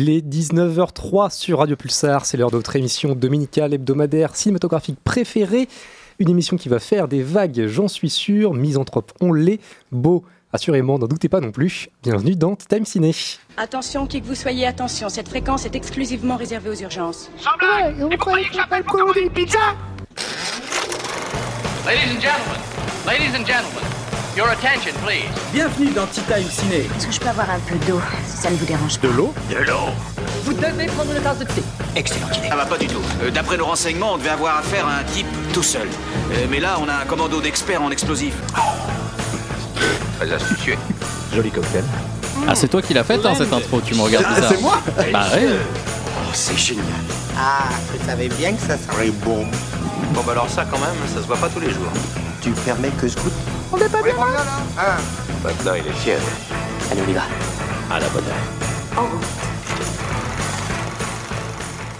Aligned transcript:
Il 0.00 0.10
est 0.10 0.24
19h03 0.24 1.36
sur 1.36 1.58
Radio 1.58 1.74
Pulsar, 1.74 2.24
c'est 2.24 2.36
l'heure 2.36 2.52
de 2.52 2.56
notre 2.56 2.76
émission 2.76 3.16
dominicale 3.16 3.74
hebdomadaire 3.74 4.36
cinématographique 4.36 5.00
préférée. 5.02 5.68
Une 6.20 6.28
émission 6.28 6.56
qui 6.56 6.68
va 6.68 6.78
faire 6.78 7.08
des 7.08 7.24
vagues, 7.24 7.66
j'en 7.66 7.88
suis 7.88 8.08
sûr. 8.08 8.54
Misanthrope, 8.54 9.10
on 9.20 9.32
l'est. 9.32 9.58
Beau, 9.90 10.22
assurément, 10.52 11.00
n'en 11.00 11.08
doutez 11.08 11.28
pas 11.28 11.40
non 11.40 11.50
plus. 11.50 11.88
Bienvenue 12.04 12.36
dans 12.36 12.54
Time 12.54 12.84
Ciné. 12.84 13.12
Attention, 13.56 14.06
qui 14.06 14.20
que 14.20 14.26
vous 14.26 14.36
soyez, 14.36 14.68
attention, 14.68 15.08
cette 15.08 15.28
fréquence 15.28 15.66
est 15.66 15.74
exclusivement 15.74 16.36
réservée 16.36 16.70
aux 16.70 16.80
urgences. 16.80 17.28
Sans 17.36 17.58
blague 17.58 18.00
Vous 18.00 18.16
croyez 18.18 18.46
que 18.46 18.54
j'appelle 18.54 18.84
pour 18.84 19.00
commander 19.00 19.22
une 19.22 19.30
pizza? 19.30 19.58
Ladies 21.84 22.14
and 22.14 22.20
gentlemen, 22.20 22.60
ladies 23.04 23.36
and 23.36 23.44
gentlemen, 23.44 23.97
your 24.36 24.48
attention 24.50 24.92
please. 25.04 25.28
Bienvenue 25.52 25.90
dans 25.90 26.06
Tea 26.06 26.20
Time 26.22 26.48
Ciné. 26.50 26.88
Est-ce 26.96 27.06
que 27.06 27.12
je 27.12 27.20
peux 27.20 27.28
avoir 27.28 27.50
un 27.50 27.58
peu 27.60 27.74
d'eau, 27.86 28.00
si 28.26 28.36
ça 28.36 28.50
ne 28.50 28.56
vous 28.56 28.64
dérange 28.66 28.98
pas? 28.98 29.06
De 29.08 29.12
l'eau? 29.12 29.34
De 29.50 29.56
l'eau. 29.56 29.90
Vous 30.44 30.52
devez 30.52 30.86
prendre 30.86 31.12
une 31.14 31.22
tasse 31.22 31.38
de 31.38 31.44
thé. 31.44 31.62
Excellente 31.96 32.36
idée. 32.36 32.48
Ah 32.50 32.56
bah 32.56 32.66
pas 32.66 32.78
du 32.78 32.86
tout. 32.86 33.00
Euh, 33.22 33.30
D'après 33.30 33.56
nos 33.56 33.66
renseignements, 33.66 34.14
on 34.14 34.18
devait 34.18 34.30
avoir 34.30 34.58
affaire 34.58 34.86
à 34.86 34.98
un 34.98 35.04
type 35.04 35.26
tout 35.52 35.62
seul. 35.62 35.88
Euh, 36.32 36.46
mais 36.50 36.60
là, 36.60 36.78
on 36.80 36.88
a 36.88 36.94
un 36.94 37.04
commando 37.06 37.40
d'experts 37.40 37.82
en 37.82 37.90
explosifs. 37.90 38.36
Très 40.18 40.32
astucieux. 40.32 40.76
Joli 41.34 41.50
cocktail. 41.50 41.84
Ah, 42.46 42.54
c'est 42.54 42.68
toi 42.68 42.80
qui 42.82 42.94
l'as 42.94 43.04
faite, 43.04 43.24
hein, 43.26 43.34
cette 43.36 43.52
intro, 43.52 43.80
tu 43.80 43.94
me 43.94 44.02
regardes 44.02 44.26
Ah, 44.28 44.34
bizarre. 44.34 44.52
c'est 44.54 44.60
moi 44.62 44.78
Bah 45.12 45.26
ouais. 45.34 45.48
Oh, 45.50 46.30
c'est 46.32 46.56
génial. 46.56 46.84
Ah, 47.36 47.64
je 47.92 48.06
savais 48.06 48.28
bien 48.28 48.52
que 48.52 48.60
ça 48.62 48.76
serait 48.78 49.10
bon. 49.10 49.46
Bon 50.12 50.22
bah 50.22 50.32
alors 50.32 50.48
ça 50.48 50.64
quand 50.64 50.78
même, 50.78 50.96
ça 51.14 51.22
se 51.22 51.26
voit 51.26 51.36
pas 51.36 51.48
tous 51.48 51.60
les 51.60 51.70
jours. 51.70 51.92
Tu 52.40 52.50
permets 52.50 52.90
que 52.90 53.08
je 53.08 53.16
goûte 53.16 53.32
Maintenant 55.44 55.72
il 55.74 55.86
est 55.86 56.02
tiède. 56.02 56.20
Allez, 56.90 57.02
on 57.06 57.10
y 57.10 57.14
va. 57.14 57.22
À 57.90 58.00
la 58.00 58.08
bonne 58.08 58.24
heure. 58.24 59.04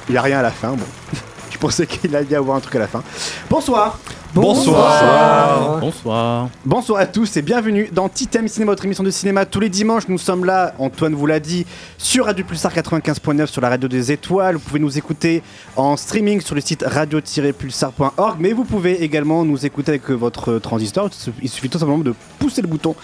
Il 0.08 0.12
n'y 0.12 0.18
a 0.18 0.22
rien 0.22 0.38
à 0.38 0.42
la 0.42 0.50
fin, 0.50 0.70
bon. 0.70 0.86
Je 1.50 1.58
pensais 1.58 1.86
qu'il 1.86 2.14
allait 2.16 2.30
y 2.30 2.34
avoir 2.34 2.56
un 2.56 2.60
truc 2.60 2.76
à 2.76 2.78
la 2.78 2.88
fin. 2.88 3.02
Bonsoir 3.50 3.98
Bonsoir. 4.34 5.78
Bonsoir. 5.80 6.50
Bonsoir 6.66 7.00
à 7.00 7.06
tous 7.06 7.36
et 7.38 7.42
bienvenue 7.42 7.88
dans 7.90 8.10
Titem 8.10 8.46
Cinéma, 8.46 8.72
votre 8.72 8.84
émission 8.84 9.02
de 9.02 9.10
cinéma 9.10 9.46
tous 9.46 9.58
les 9.58 9.70
dimanches. 9.70 10.06
Nous 10.08 10.18
sommes 10.18 10.44
là, 10.44 10.74
Antoine 10.78 11.14
vous 11.14 11.24
l'a 11.24 11.40
dit, 11.40 11.64
sur 11.96 12.26
Radio 12.26 12.44
Pulsar 12.44 12.74
95.9 12.74 13.46
sur 13.46 13.62
la 13.62 13.70
radio 13.70 13.88
des 13.88 14.12
étoiles. 14.12 14.56
Vous 14.56 14.60
pouvez 14.60 14.80
nous 14.80 14.98
écouter 14.98 15.42
en 15.76 15.96
streaming 15.96 16.42
sur 16.42 16.54
le 16.54 16.60
site 16.60 16.84
radio-pulsar.org, 16.86 18.36
mais 18.38 18.52
vous 18.52 18.64
pouvez 18.64 19.02
également 19.02 19.46
nous 19.46 19.64
écouter 19.64 19.92
avec 19.92 20.10
votre 20.10 20.58
transistor. 20.58 21.08
Il 21.40 21.48
suffit 21.48 21.70
tout 21.70 21.78
simplement 21.78 21.98
de 21.98 22.14
pousser 22.38 22.60
le 22.60 22.68
bouton 22.68 22.94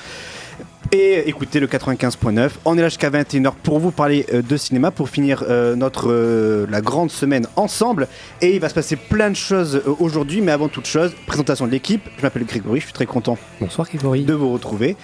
et 0.93 1.29
écoutez 1.29 1.61
le 1.61 1.67
95.9. 1.67 2.51
On 2.65 2.79
est 2.79 2.83
là 2.83 2.89
jusqu'à 2.89 3.11
21h 3.11 3.53
pour 3.63 3.79
vous 3.79 3.91
parler 3.91 4.27
euh, 4.33 4.43
de 4.43 4.57
cinéma, 4.57 4.91
pour 4.91 5.09
finir 5.09 5.45
euh, 5.49 5.75
notre 5.77 6.11
euh, 6.11 6.67
la 6.71 6.81
grande 6.81 7.11
semaine 7.11 7.47
ensemble. 7.57 8.09
Et 8.41 8.55
il 8.55 8.61
va 8.61 8.69
se 8.69 8.75
passer 8.75 8.97
plein 8.97 9.31
de 9.31 9.37
choses 9.37 9.83
aujourd'hui, 9.99 10.41
mais 10.41 10.53
avant 10.53 10.69
toute 10.69 10.87
chose, 10.87 11.13
présentation 11.27 11.67
de 11.67 11.71
l'équipe. 11.71 12.09
Je 12.19 12.23
m'appelle 12.23 12.45
Grégory, 12.45 12.81
je 12.81 12.87
suis 12.87 12.95
très 12.95 13.07
content 13.07 13.39
Bonsoir 13.61 13.89
Grégory. 13.89 14.25
de 14.25 14.35
vous 14.35 14.53
retrouver. 14.53 14.97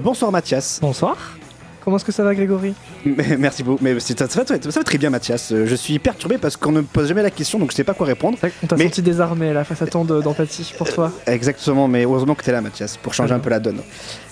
Bonsoir 0.00 0.30
Mathias. 0.32 0.78
Bonsoir. 0.80 1.36
Comment 1.84 1.96
est-ce 1.96 2.04
que 2.04 2.12
ça 2.12 2.22
va, 2.22 2.34
Grégory 2.34 2.74
Mais- 3.04 3.36
Merci 3.38 3.62
beaucoup. 3.64 3.82
Mais 3.82 3.98
c'est- 3.98 4.18
ça, 4.18 4.26
va, 4.26 4.44
très- 4.44 4.62
ça 4.62 4.80
va 4.80 4.84
très 4.84 4.98
bien 4.98 5.10
Mathias. 5.10 5.50
Euh, 5.52 5.66
Je 5.66 5.74
suis 5.74 5.98
perturbé 5.98 6.38
parce 6.38 6.56
qu'on 6.56 6.70
ne 6.72 6.80
me 6.80 6.86
pose 6.86 7.08
jamais 7.08 7.22
la 7.22 7.30
question, 7.30 7.58
donc 7.58 7.70
je 7.72 7.76
sais 7.76 7.84
pas 7.84 7.94
quoi 7.94 8.06
répondre. 8.06 8.38
On 8.62 8.66
t'a 8.66 8.76
Mais- 8.76 8.84
senti 8.84 9.02
désarmé 9.02 9.52
là 9.52 9.64
face 9.64 9.82
à 9.82 9.86
tant 9.86 10.04
de- 10.04 10.20
d'empathie 10.22 10.72
pour 10.78 10.88
toi. 10.92 11.10
Exactement, 11.26 11.88
mais 11.88 12.04
heureusement 12.04 12.34
que 12.34 12.44
tu 12.44 12.50
es 12.50 12.52
là 12.52 12.60
Mathias, 12.60 12.96
pour 12.96 13.14
changer 13.14 13.32
Ah 13.32 13.36
un 13.36 13.40
peu 13.40 13.50
la 13.50 13.58
donne. 13.60 13.80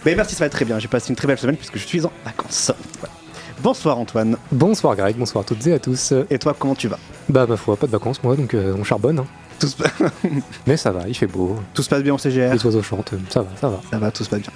Mais 0.06 0.14
merci, 0.14 0.34
ça 0.34 0.40
va 0.40 0.46
être 0.46 0.52
très 0.52 0.64
bien. 0.64 0.78
J'ai 0.78 0.88
passé 0.88 1.10
une 1.10 1.16
très 1.16 1.26
belle 1.26 1.38
semaine 1.38 1.56
puisque 1.56 1.76
je 1.78 1.86
suis 1.86 2.04
en 2.06 2.12
vacances. 2.24 2.72
Voilà. 3.00 3.14
Bonsoir 3.62 3.98
Antoine. 3.98 4.36
Bonsoir 4.52 4.94
Greg, 4.96 5.16
bonsoir 5.16 5.42
à 5.42 5.46
toutes 5.46 5.66
et 5.66 5.72
à 5.74 5.78
tous. 5.78 6.14
Et 6.30 6.38
toi, 6.38 6.54
comment 6.58 6.74
tu 6.74 6.88
vas 6.88 6.98
Bah 7.28 7.46
ma 7.46 7.56
foi, 7.56 7.76
pas 7.76 7.86
de 7.86 7.92
vacances 7.92 8.22
moi, 8.22 8.36
donc 8.36 8.54
euh, 8.54 8.74
on 8.78 8.84
charbonne. 8.84 9.18
hein. 9.18 9.26
tout 9.58 9.66
se... 9.66 9.76
Mais 10.66 10.78
ça 10.78 10.90
va, 10.92 11.00
il 11.06 11.14
fait 11.14 11.26
beau, 11.26 11.56
tout 11.74 11.82
se 11.82 11.88
passe 11.90 12.02
bien 12.02 12.14
en 12.14 12.18
CGR 12.18 12.52
les 12.54 12.64
oiseaux 12.64 12.82
chantent, 12.82 13.12
ça 13.28 13.42
va, 13.42 13.48
ça 13.60 13.68
va. 13.68 13.80
Ça 13.90 13.98
va, 13.98 14.10
tout 14.10 14.24
se 14.24 14.30
passe 14.30 14.40
bien. 14.40 14.52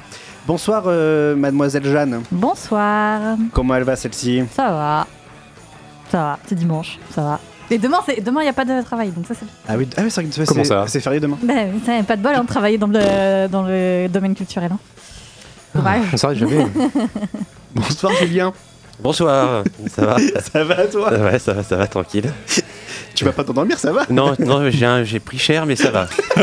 Bonsoir, 0.46 0.84
euh, 0.86 1.34
mademoiselle 1.36 1.84
Jeanne. 1.86 2.22
Bonsoir. 2.30 3.36
Comment 3.52 3.76
elle 3.76 3.84
va 3.84 3.96
celle-ci? 3.96 4.42
Ça 4.54 4.70
va. 4.70 5.06
Ça 6.10 6.18
va. 6.18 6.38
C'est 6.46 6.54
dimanche. 6.54 6.98
Ça 7.14 7.22
va. 7.22 7.40
Et 7.70 7.78
demain, 7.78 7.98
c'est 8.04 8.20
demain, 8.20 8.42
il 8.42 8.46
y 8.46 8.48
a 8.48 8.52
pas 8.52 8.66
de 8.66 8.82
travail, 8.82 9.10
donc 9.10 9.24
ça 9.26 9.32
c'est. 9.34 9.46
Ah 9.66 9.74
oui, 9.78 9.88
ah 9.96 10.02
oui 10.04 10.10
c'est 10.10 10.20
vrai 10.20 10.28
que 10.30 10.34
c'est- 10.36 10.44
Comment 10.46 10.64
ça? 10.64 10.84
C'est 10.86 11.00
férié 11.00 11.18
demain. 11.18 11.38
Ben 11.42 11.72
ça 11.84 11.92
pas 12.02 12.16
de 12.16 12.22
bol, 12.22 12.34
hein, 12.34 12.42
de 12.42 12.46
travailler 12.46 12.76
dans 12.76 12.86
le 12.88 13.46
dans 13.48 13.62
le 13.62 14.06
domaine 14.08 14.34
culturel. 14.34 14.70
Hein. 14.70 14.78
Jamais. 15.74 16.66
Bonsoir 17.74 18.12
Julien. 18.20 18.52
Bonsoir, 19.00 19.64
ça 19.88 20.04
va? 20.06 20.16
Ça 20.52 20.62
va 20.62 20.86
toi? 20.86 21.12
Ouais, 21.12 21.38
ça 21.40 21.52
va, 21.52 21.62
ça 21.64 21.76
va, 21.76 21.86
tranquille. 21.88 22.30
Tu 23.14 23.24
vas 23.24 23.32
pas 23.32 23.44
t'endormir, 23.44 23.78
ça 23.78 23.92
va? 23.92 24.06
Non, 24.10 24.34
non, 24.38 24.68
j'ai 24.70 24.86
un- 24.86 25.04
j'ai 25.04 25.20
pris 25.20 25.38
cher, 25.38 25.66
mais 25.66 25.76
ça 25.76 25.90
va. 25.90 26.08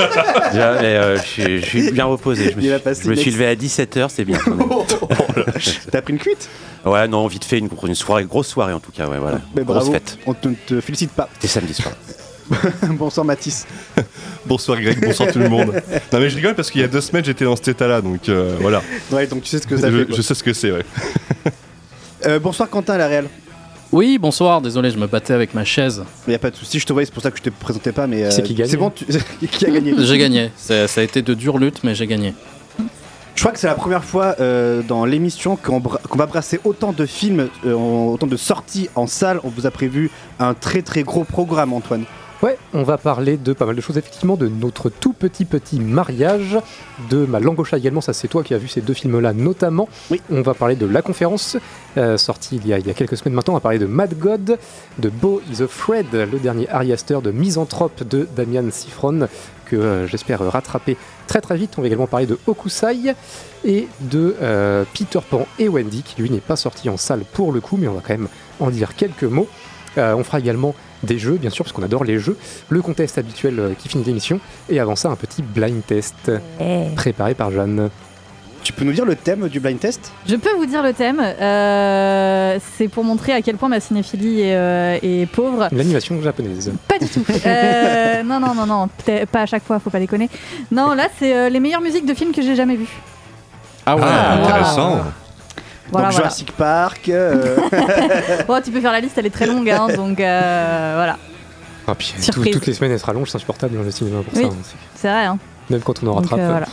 Déjà, 0.51 0.73
mais, 0.81 0.95
euh, 0.95 1.17
je 1.17 1.21
suis- 1.23 1.59
je 1.61 1.65
suis 1.65 1.91
bien 1.91 2.05
reposé. 2.05 2.51
Je 2.51 2.55
me 2.55 2.61
suis, 2.61 2.79
passé 2.79 3.01
je 3.03 3.09
me 3.09 3.15
suis 3.15 3.25
l'ex- 3.31 3.37
levé 3.37 3.47
à 3.49 3.55
17h, 3.55 4.09
c'est 4.09 4.23
bien. 4.25 4.37
quand 4.45 4.55
même. 4.55 5.45
T'as 5.91 6.01
pris 6.01 6.13
une 6.13 6.19
cuite? 6.19 6.47
Ouais, 6.85 7.07
non, 7.07 7.27
vite 7.27 7.43
fait, 7.45 7.57
une, 7.59 7.69
une 7.83 7.95
soirée, 7.95 8.23
grosse 8.25 8.47
soirée 8.47 8.73
en 8.73 8.79
tout 8.79 8.91
cas, 8.91 9.07
ouais, 9.07 9.19
voilà. 9.19 9.41
Mais 9.55 9.63
Grosse 9.63 9.75
bravo. 9.77 9.91
fête. 9.91 10.17
On 10.25 10.31
ne 10.31 10.55
te, 10.55 10.81
félicite 10.81 11.11
pas. 11.11 11.29
C'était 11.33 11.47
samedi 11.47 11.73
soir. 11.73 11.93
Bonsoir 12.89 13.25
Mathis. 13.25 13.65
Bonsoir 14.45 14.79
Greg, 14.81 14.99
bonsoir 15.05 15.31
tout 15.31 15.39
le 15.39 15.47
monde. 15.47 15.73
Non 16.11 16.19
mais 16.19 16.29
je 16.29 16.35
rigole 16.35 16.53
parce 16.55 16.69
qu'il 16.71 16.81
y 16.81 16.83
a 16.83 16.87
deux 16.87 16.99
semaines 16.99 17.23
j'étais 17.23 17.45
dans 17.45 17.55
cet 17.55 17.69
état-là, 17.69 18.01
donc 18.01 18.27
euh, 18.27 18.57
voilà. 18.59 18.81
Ouais, 19.11 19.25
donc 19.27 19.43
tu 19.43 19.49
sais 19.49 19.59
ce 19.59 19.67
que 19.67 19.77
ça 19.77 19.89
je, 19.89 19.99
fait. 19.99 20.05
quoi. 20.07 20.15
je 20.17 20.21
sais 20.21 20.33
ce 20.33 20.43
que 20.43 20.51
c'est, 20.51 20.71
ouais. 20.71 20.83
Euh, 22.25 22.39
bonsoir 22.39 22.69
Quentin 22.69 22.95
à 22.95 22.97
la 22.97 23.07
réelle. 23.07 23.29
Oui, 23.91 24.17
bonsoir. 24.17 24.61
Désolé, 24.61 24.89
je 24.89 24.97
me 24.97 25.07
battais 25.07 25.33
avec 25.33 25.53
ma 25.53 25.65
chaise. 25.65 26.03
Il 26.27 26.31
y 26.31 26.35
a 26.35 26.39
pas 26.39 26.49
de 26.49 26.55
souci, 26.55 26.79
je 26.79 26.85
te 26.85 26.93
voyais, 26.93 27.05
c'est 27.05 27.13
pour 27.13 27.23
ça 27.23 27.31
que 27.31 27.37
je 27.37 27.43
te 27.43 27.49
présentais 27.49 27.91
pas, 27.91 28.07
mais. 28.07 28.23
euh, 28.23 28.31
C'est 28.31 28.41
qui 28.43 28.53
gagne 28.53 28.69
C'est 28.69 28.77
bon, 28.77 28.89
tu- 28.89 29.05
qui 29.47 29.65
a 29.65 29.69
gagné? 29.69 29.93
J'ai 29.97 30.17
gagné. 30.17 30.51
Ça, 30.55 30.87
ça 30.87 31.01
a 31.01 31.03
été 31.03 31.21
de 31.21 31.33
dures 31.33 31.57
luttes, 31.57 31.83
mais 31.83 31.93
j'ai 31.93 32.07
gagné. 32.07 32.33
Je 33.35 33.41
crois 33.41 33.53
que 33.53 33.59
c'est 33.59 33.67
la 33.67 33.75
première 33.75 34.03
fois 34.03 34.35
euh, 34.39 34.81
dans 34.87 35.03
l'émission 35.05 35.55
qu'on 35.55 35.79
bra- 35.79 35.99
qu'on 36.09 36.17
va 36.17 36.25
brasser 36.25 36.59
autant 36.63 36.93
de 36.93 37.05
films, 37.05 37.47
euh, 37.65 37.73
en- 37.73 38.07
autant 38.13 38.27
de 38.27 38.37
sorties 38.37 38.89
en 38.95 39.07
salle. 39.07 39.39
On 39.43 39.49
vous 39.49 39.65
a 39.65 39.71
prévu 39.71 40.09
un 40.39 40.53
très 40.53 40.81
très 40.81 41.03
gros 41.03 41.23
programme, 41.23 41.73
Antoine. 41.73 42.03
Ouais, 42.41 42.57
on 42.73 42.81
va 42.81 42.97
parler 42.97 43.37
de 43.37 43.53
pas 43.53 43.67
mal 43.67 43.75
de 43.75 43.81
choses, 43.81 43.99
effectivement, 43.99 44.35
de 44.35 44.47
notre 44.47 44.89
tout 44.89 45.13
petit 45.13 45.45
petit 45.45 45.79
mariage, 45.79 46.57
de 47.11 47.27
ma 47.27 47.39
langue 47.39 47.59
au 47.59 47.63
chat 47.63 47.77
également, 47.77 48.01
ça 48.01 48.13
c'est 48.13 48.27
toi 48.27 48.43
qui 48.43 48.55
as 48.55 48.57
vu 48.57 48.67
ces 48.67 48.81
deux 48.81 48.95
films-là 48.95 49.31
notamment. 49.33 49.87
Oui. 50.09 50.19
On 50.31 50.41
va 50.41 50.55
parler 50.55 50.75
de 50.75 50.87
La 50.87 51.03
Conférence, 51.03 51.57
euh, 51.97 52.17
sortie 52.17 52.55
il 52.55 52.67
y, 52.67 52.73
a, 52.73 52.79
il 52.79 52.87
y 52.87 52.89
a 52.89 52.95
quelques 52.95 53.15
semaines 53.15 53.35
maintenant, 53.35 53.53
on 53.53 53.57
va 53.57 53.61
parler 53.61 53.77
de 53.77 53.85
Mad 53.85 54.17
God, 54.17 54.57
de 54.97 55.09
Beau 55.09 55.39
is 55.51 55.61
Afraid, 55.61 56.07
le 56.11 56.39
dernier 56.39 56.67
Ari 56.69 56.91
Aster, 56.91 57.19
de 57.23 57.29
Misanthrope 57.29 58.01
de 58.07 58.27
Damian 58.35 58.71
Sifron, 58.71 59.27
que 59.65 59.75
euh, 59.75 60.07
j'espère 60.07 60.39
rattraper 60.39 60.97
très 61.27 61.41
très 61.41 61.57
vite. 61.57 61.73
On 61.77 61.81
va 61.81 61.87
également 61.87 62.07
parler 62.07 62.25
de 62.25 62.39
Hokusai 62.47 63.13
et 63.65 63.87
de 63.99 64.35
euh, 64.41 64.83
Peter 64.95 65.19
Pan 65.29 65.45
et 65.59 65.69
Wendy, 65.69 66.01
qui 66.01 66.19
lui 66.19 66.31
n'est 66.31 66.39
pas 66.39 66.55
sorti 66.55 66.89
en 66.89 66.97
salle 66.97 67.21
pour 67.33 67.51
le 67.51 67.61
coup, 67.61 67.77
mais 67.77 67.87
on 67.87 67.93
va 67.93 68.01
quand 68.01 68.13
même 68.13 68.29
en 68.59 68.71
dire 68.71 68.95
quelques 68.95 69.25
mots. 69.25 69.47
On 69.97 70.23
fera 70.23 70.39
également 70.39 70.73
des 71.03 71.17
jeux, 71.19 71.33
bien 71.33 71.49
sûr, 71.49 71.65
parce 71.65 71.73
qu'on 71.73 71.83
adore 71.83 72.03
les 72.03 72.19
jeux, 72.19 72.37
le 72.69 72.81
contest 72.81 73.17
habituel 73.17 73.59
euh, 73.59 73.69
qui 73.77 73.89
finit 73.89 74.03
l'émission, 74.03 74.39
et 74.69 74.79
avant 74.79 74.95
ça, 74.95 75.09
un 75.09 75.15
petit 75.15 75.41
blind 75.41 75.81
test 75.85 76.31
Eh. 76.59 76.93
préparé 76.95 77.33
par 77.33 77.51
Jeanne. 77.51 77.89
Tu 78.63 78.73
peux 78.73 78.85
nous 78.85 78.93
dire 78.93 79.05
le 79.05 79.15
thème 79.15 79.47
du 79.49 79.59
blind 79.59 79.79
test? 79.79 80.11
Je 80.27 80.35
peux 80.35 80.53
vous 80.53 80.67
dire 80.67 80.83
le 80.83 80.93
thème. 80.93 81.19
euh, 81.19 82.59
c'est 82.77 82.87
pour 82.87 83.03
montrer 83.03 83.33
à 83.33 83.41
quel 83.41 83.55
point 83.57 83.69
ma 83.69 83.79
cinéphilie 83.79 84.41
est, 84.41 84.55
euh, 84.55 84.99
est 85.01 85.25
pauvre. 85.25 85.67
L'animation 85.71 86.21
japonaise. 86.21 86.71
Pas 86.87 86.99
du 86.99 87.07
tout. 87.07 87.23
Euh, 87.47 88.21
non, 88.21 88.39
non, 88.39 88.53
non, 88.53 88.67
non. 88.67 88.87
peut-être 89.03 89.27
Pas 89.29 89.41
à 89.41 89.45
chaque 89.47 89.63
fois, 89.63 89.79
faut 89.79 89.89
pas 89.89 89.99
déconner. 89.99 90.29
Non, 90.71 90.93
là, 90.93 91.07
c'est 91.17 91.35
euh, 91.35 91.49
les 91.49 91.59
meilleures 91.59 91.81
musiques 91.81 92.05
de 92.05 92.13
films 92.13 92.31
que 92.33 92.43
j'ai 92.43 92.55
jamais 92.55 92.75
vues. 92.75 92.99
Ah 93.87 93.95
ouais. 93.95 94.01
Ah, 94.05 94.33
intéressant. 94.35 94.99
Voilà, 95.89 96.07
Donc 96.07 96.13
voilà. 96.13 96.29
Jurassic 96.29 96.51
Park. 96.53 97.09
euh, 97.09 97.57
Bon, 98.47 98.61
tu 98.63 98.71
peux 98.71 98.81
faire 98.81 98.91
la 98.91 99.01
liste, 99.01 99.17
elle 99.17 99.25
est 99.25 99.29
très 99.31 99.47
longue, 99.47 99.69
hein, 99.69 99.87
donc 99.95 100.19
euh, 100.19 100.91
voilà. 100.95 101.17
Ah, 101.87 101.95
puis 101.95 102.13
tout- 102.31 102.43
toutes 102.45 102.65
les 102.67 102.73
semaines, 102.73 102.91
elle 102.91 102.99
se 102.99 103.05
rallonge, 103.05 103.29
c'est 103.29 103.35
insupportable 103.37 103.75
dans 103.75 103.83
le 103.83 103.91
cinéma 103.91 104.21
pour 104.21 104.33
Oui. 104.35 104.43
ça. 104.43 104.47
hein. 104.49 104.75
C'est- 104.95 105.07
vrai, 105.09 105.25
hein. 105.25 105.37
Même 105.69 105.81
quand 105.81 106.01
on 106.03 106.07
en 106.07 106.15
Donc, 106.15 106.29
rattrape. 106.29 106.39
euh, 106.39 106.49
voilà. 106.49 106.67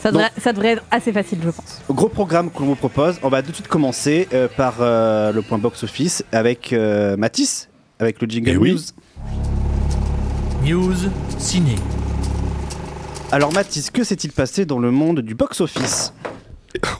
Ça 0.00 0.12
devrait, 0.12 0.30
ça 0.40 0.52
devrait 0.52 0.68
être 0.72 0.84
assez 0.92 1.12
facile, 1.12 1.38
je 1.42 1.50
pense. 1.50 1.80
gros 1.90 2.08
programme 2.08 2.50
qu'on 2.50 2.64
vous 2.66 2.76
propose. 2.76 3.16
On 3.24 3.28
va 3.28 3.42
tout 3.42 3.50
de 3.50 3.54
suite 3.56 3.66
commencer 3.66 4.28
euh, 4.32 4.46
par 4.56 4.74
euh, 4.80 5.32
le 5.32 5.42
point 5.42 5.58
box-office 5.58 6.24
avec 6.30 6.72
euh, 6.72 7.16
Mathis, 7.16 7.68
avec 7.98 8.20
le 8.22 8.28
jingle 8.28 8.50
Eh 8.52 8.56
oui. 8.58 8.72
news. 8.72 8.80
News 10.64 11.10
ciné. 11.38 11.74
Alors 13.32 13.52
Mathis, 13.52 13.90
que 13.90 14.04
s'est-il 14.04 14.32
passé 14.32 14.64
dans 14.66 14.78
le 14.78 14.90
monde 14.92 15.20
du 15.20 15.34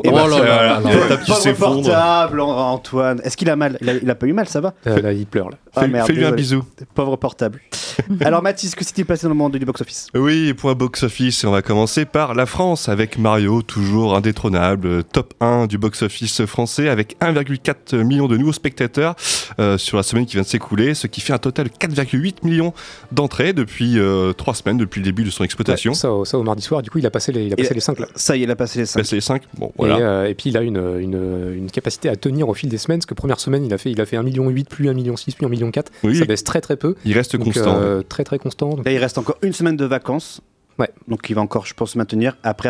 Oh 0.05 0.11
là 0.11 0.27
là 0.27 0.81
là 0.81 0.81
là. 0.81 1.17
Portable, 1.55 2.41
Antoine. 2.41 3.21
Est-ce 3.23 3.37
qu'il 3.37 3.51
a 3.51 3.57
mal 3.57 3.77
il 3.81 3.91
a, 3.91 3.93
il 3.95 4.11
a 4.11 4.15
pas 4.15 4.27
eu 4.27 4.33
mal, 4.33 4.49
ça 4.49 4.61
va 4.61 4.73
Euh, 4.87 5.01
là, 5.03 5.13
il 5.13 5.27
pleure 5.27 5.51
là. 5.51 5.57
Ah, 5.79 5.83
Fais- 5.83 5.89
merde, 5.89 6.07
Fais-lui 6.07 6.25
un 6.25 6.31
désolé. 6.33 6.63
bisou. 6.63 6.65
Pauvre 6.95 7.17
portable. 7.17 7.61
Alors 8.21 8.43
Mathis, 8.43 8.75
que 8.77 8.85
s'est-il 8.85 9.05
passé 9.05 9.25
dans 9.25 9.31
le 9.31 9.35
monde 9.35 9.57
du 9.57 9.65
box-office? 9.65 10.07
Oui, 10.15 10.55
point 10.55 10.75
box-office, 10.75 11.45
on 11.45 11.51
va 11.51 11.63
commencer 11.63 12.05
par 12.05 12.35
la 12.35 12.47
France 12.47 12.89
avec 12.89 13.19
Mario, 13.19 13.61
toujours 13.63 14.15
indétrônable, 14.17 15.03
top 15.05 15.35
1 15.41 15.67
du 15.67 15.79
box-office 15.79 16.45
français 16.47 16.89
avec 16.89 17.17
1,4 17.21 17.97
million 18.05 18.29
de 18.29 18.37
nouveaux 18.37 18.53
spectateurs 18.53 19.17
euh, 19.59 19.79
sur 19.79 19.97
la 19.97 20.03
semaine 20.05 20.27
qui 20.27 20.35
vient 20.35 20.43
de 20.43 20.47
s'écouler, 20.47 20.95
ce 20.95 21.07
qui 21.09 21.21
fait 21.21 21.33
un 21.33 21.39
total 21.39 21.67
de 21.69 21.73
4,8 21.73 22.45
millions 22.45 22.73
d'entrées 23.11 23.53
depuis 23.53 23.97
3 24.37 24.55
semaines, 24.55 24.79
depuis 24.79 25.01
le 25.01 25.05
début 25.05 25.25
de 25.25 25.31
son 25.31 25.43
exploitation. 25.45 25.91
Ouais, 25.93 25.97
ça, 25.99 26.13
au- 26.13 26.25
ça 26.25 26.39
au 26.39 26.43
mardi 26.45 26.63
soir, 26.63 26.83
du 26.83 26.91
coup, 26.91 26.99
il 26.99 27.07
a 27.07 27.11
passé 27.11 27.33
les, 27.33 27.47
il 27.47 27.53
a 27.53 27.57
passé 27.57 27.71
Et- 27.73 27.75
les 27.75 27.81
5 27.81 27.99
là. 27.99 28.07
Ça 28.15 28.37
y 28.37 28.41
est, 28.41 28.45
il 28.45 28.51
a 28.51 28.57
passé 28.57 28.79
les 28.81 28.87
5. 28.87 29.01
Passé 29.01 29.17
les 29.17 29.21
5 29.21 29.43
Bon, 29.59 29.73
voilà. 29.77 29.99
Et, 29.99 30.03
euh, 30.03 30.29
et 30.29 30.35
puis 30.35 30.51
il 30.51 30.57
a 30.57 30.63
une, 30.63 30.77
une, 31.01 31.53
une 31.57 31.71
capacité 31.71 32.09
à 32.09 32.17
tenir 32.17 32.49
au 32.49 32.55
fil 32.55 32.69
des 32.69 32.79
semaines, 32.79 32.99
parce 33.01 33.07
que 33.07 33.15
première 33.15 33.41
semaine, 33.41 33.65
il 33.65 33.73
a 33.75 33.79
fait, 33.79 33.91
il 33.91 34.01
a 34.01 34.07
fait 34.07 34.17
1,8 34.17 34.23
million, 34.25 34.65
puis 34.69 34.87
1,6 34.89 34.95
million, 34.95 35.15
puis 35.15 35.33
1,4 35.47 35.49
million. 35.49 35.68
Oui. 36.05 36.17
Ça 36.19 36.25
baisse 36.25 36.45
très 36.45 36.61
très 36.61 36.77
peu. 36.77 36.95
Il 37.05 37.15
reste 37.15 37.37
Donc, 37.37 37.47
constant. 37.47 37.77
euh, 37.81 38.03
très 38.03 38.25
très 38.25 38.39
constant. 38.39 38.71
Donc, 38.71 38.85
Là, 38.85 38.93
il 38.93 38.99
reste 38.99 39.19
encore 39.19 39.37
une 39.43 39.53
semaine 39.53 39.77
de 39.77 39.85
vacances. 39.85 40.41
Ouais. 40.79 40.91
Donc 41.09 41.29
il 41.29 41.35
va 41.35 41.41
encore, 41.43 41.67
je 41.67 41.75
pense, 41.75 41.93
se 41.93 41.99
maintenir. 41.99 42.37
Après, 42.43 42.69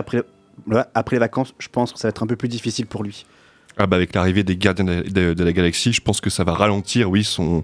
après 0.94 1.16
les 1.16 1.20
vacances, 1.20 1.54
je 1.58 1.68
pense 1.68 1.92
que 1.92 1.98
ça 1.98 2.08
va 2.08 2.10
être 2.10 2.22
un 2.22 2.26
peu 2.26 2.36
plus 2.36 2.48
difficile 2.48 2.86
pour 2.86 3.02
lui. 3.02 3.26
Ah 3.78 3.86
bah 3.86 3.96
avec 3.96 4.14
l'arrivée 4.14 4.42
des 4.42 4.56
gardiens 4.56 4.84
de, 4.84 5.02
de- 5.02 5.34
de 5.34 5.44
la 5.44 5.52
galaxie, 5.52 5.92
je 5.92 6.00
pense 6.00 6.20
que 6.20 6.30
ça 6.30 6.44
va 6.44 6.52
ralentir, 6.52 7.08
oui, 7.10 7.22
son, 7.24 7.62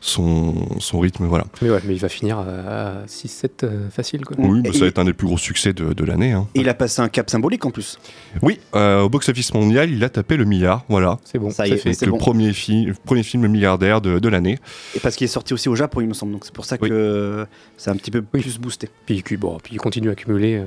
son, 0.00 0.54
son 0.80 1.00
rythme, 1.00 1.24
voilà. 1.26 1.44
mais 1.62 1.70
ouais, 1.70 1.80
mais 1.86 1.94
il 1.94 2.00
va 2.00 2.08
finir 2.08 2.38
à 2.38 3.04
6-7 3.06 3.48
euh, 3.64 3.88
facile. 3.90 4.24
Quoi. 4.24 4.36
Oui, 4.38 4.62
bah, 4.62 4.70
ça 4.72 4.80
va 4.80 4.86
être 4.86 4.98
un 4.98 5.04
des 5.04 5.12
plus 5.14 5.26
gros 5.26 5.38
succès 5.38 5.72
de, 5.72 5.92
de 5.92 6.04
l'année. 6.04 6.32
hein. 6.32 6.46
Et 6.54 6.60
il 6.60 6.68
a 6.68 6.74
passé 6.74 7.00
un 7.02 7.08
cap 7.08 7.30
symbolique 7.30 7.64
en 7.64 7.70
plus. 7.70 7.98
Oui, 8.42 8.60
euh, 8.74 9.02
au 9.02 9.08
box-office 9.08 9.54
mondial, 9.54 9.90
il 9.90 10.02
a 10.04 10.08
tapé 10.08 10.36
le 10.36 10.44
milliard, 10.44 10.84
voilà. 10.88 11.18
C'est 11.24 11.38
bon. 11.38 11.50
Ça 11.50 11.66
y 11.66 11.72
est, 11.72 11.78
C'est 11.78 11.92
c'est 11.94 12.06
le 12.06 12.12
bon. 12.12 12.18
premier, 12.18 12.52
fi- 12.52 12.88
premier 13.04 13.22
film 13.22 13.46
milliardaire 13.48 14.00
de, 14.00 14.18
de 14.18 14.28
l'année. 14.28 14.58
Et 14.94 15.00
parce 15.00 15.16
qu'il 15.16 15.24
est 15.24 15.28
sorti 15.28 15.54
aussi 15.54 15.68
au 15.68 15.74
Japon, 15.76 16.00
il 16.00 16.08
me 16.08 16.14
semble. 16.14 16.32
Donc 16.32 16.44
c'est 16.44 16.54
pour 16.54 16.64
ça 16.64 16.76
Oui. 16.80 16.88
que 16.88 17.46
ça 17.76 17.90
a 17.90 17.94
un 17.94 17.96
petit 17.96 18.10
peu 18.10 18.22
Oui. 18.34 18.40
plus 18.42 18.58
boosté. 18.58 18.88
Puis, 19.06 19.22
puis, 19.22 19.36
bon, 19.36 19.58
puis 19.62 19.74
il 19.74 19.78
continue 19.78 20.08
à 20.08 20.12
accumuler 20.12 20.56
euh, 20.56 20.64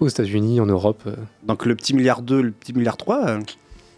aux 0.00 0.08
États-Unis, 0.08 0.60
en 0.60 0.66
Europe. 0.66 1.02
euh. 1.06 1.14
Donc 1.46 1.66
le 1.66 1.74
petit 1.74 1.94
milliard 1.94 2.22
2, 2.22 2.40
le 2.40 2.50
petit 2.52 2.72
milliard 2.72 2.96
3, 2.96 3.38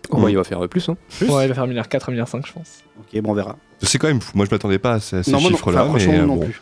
euh, 0.06 0.08
Oh, 0.10 0.20
bah, 0.20 0.30
il 0.30 0.36
va 0.36 0.44
faire 0.44 0.66
plus. 0.68 0.88
Hein. 0.88 0.96
Ouais, 1.22 1.44
il 1.44 1.48
va 1.48 1.54
faire 1.54 1.66
milliard 1.66 1.88
4, 1.88 2.10
milliard 2.10 2.28
5, 2.28 2.46
je 2.46 2.52
pense. 2.52 2.78
ok, 2.98 3.20
bon, 3.22 3.30
on 3.30 3.34
verra. 3.34 3.56
C'est 3.82 3.98
quand 3.98 4.08
même 4.08 4.20
fou. 4.20 4.32
Moi, 4.34 4.46
je 4.46 4.54
m'attendais 4.54 4.78
pas 4.78 4.94
à 4.94 5.00
ces, 5.00 5.22
ces 5.22 5.38
chiffres-là. 5.38 5.84
enfin, 5.84 5.92
mais 5.94 6.00
franchement, 6.00 6.22
euh, 6.22 6.26
non 6.26 6.36
bon. 6.36 6.44
plus. 6.44 6.60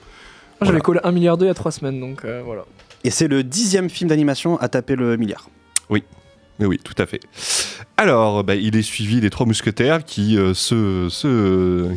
Moi, 0.61 0.67
J'avais 0.67 0.81
collé 0.81 1.01
1 1.05 1.13
milliard 1.13 1.39
2 1.39 1.47
il 1.47 1.49
y 1.49 1.51
a 1.51 1.55
3 1.55 1.71
semaines, 1.73 2.01
donc 2.01 2.25
euh, 2.25 2.43
voilà. 2.45 2.65
Et 3.05 3.11
c'est 3.11 3.29
le 3.29 3.45
dixième 3.45 3.89
film 3.89 4.11
d'animation 4.11 4.59
à 4.59 4.69
taper 4.69 4.97
le 4.97 5.17
milliard. 5.17 5.49
Mais 6.61 6.67
oui, 6.67 6.81
tout 6.83 6.95
à 7.01 7.07
fait. 7.07 7.21
Alors, 7.97 8.43
bah, 8.43 8.57
il 8.57 8.77
est 8.77 8.83
suivi 8.83 9.21
des 9.21 9.31
trois 9.31 9.47
mousquetaires 9.47 10.05
qui 10.05 10.37
euh, 10.37 10.55
se. 10.55 11.09
se... 11.09 11.89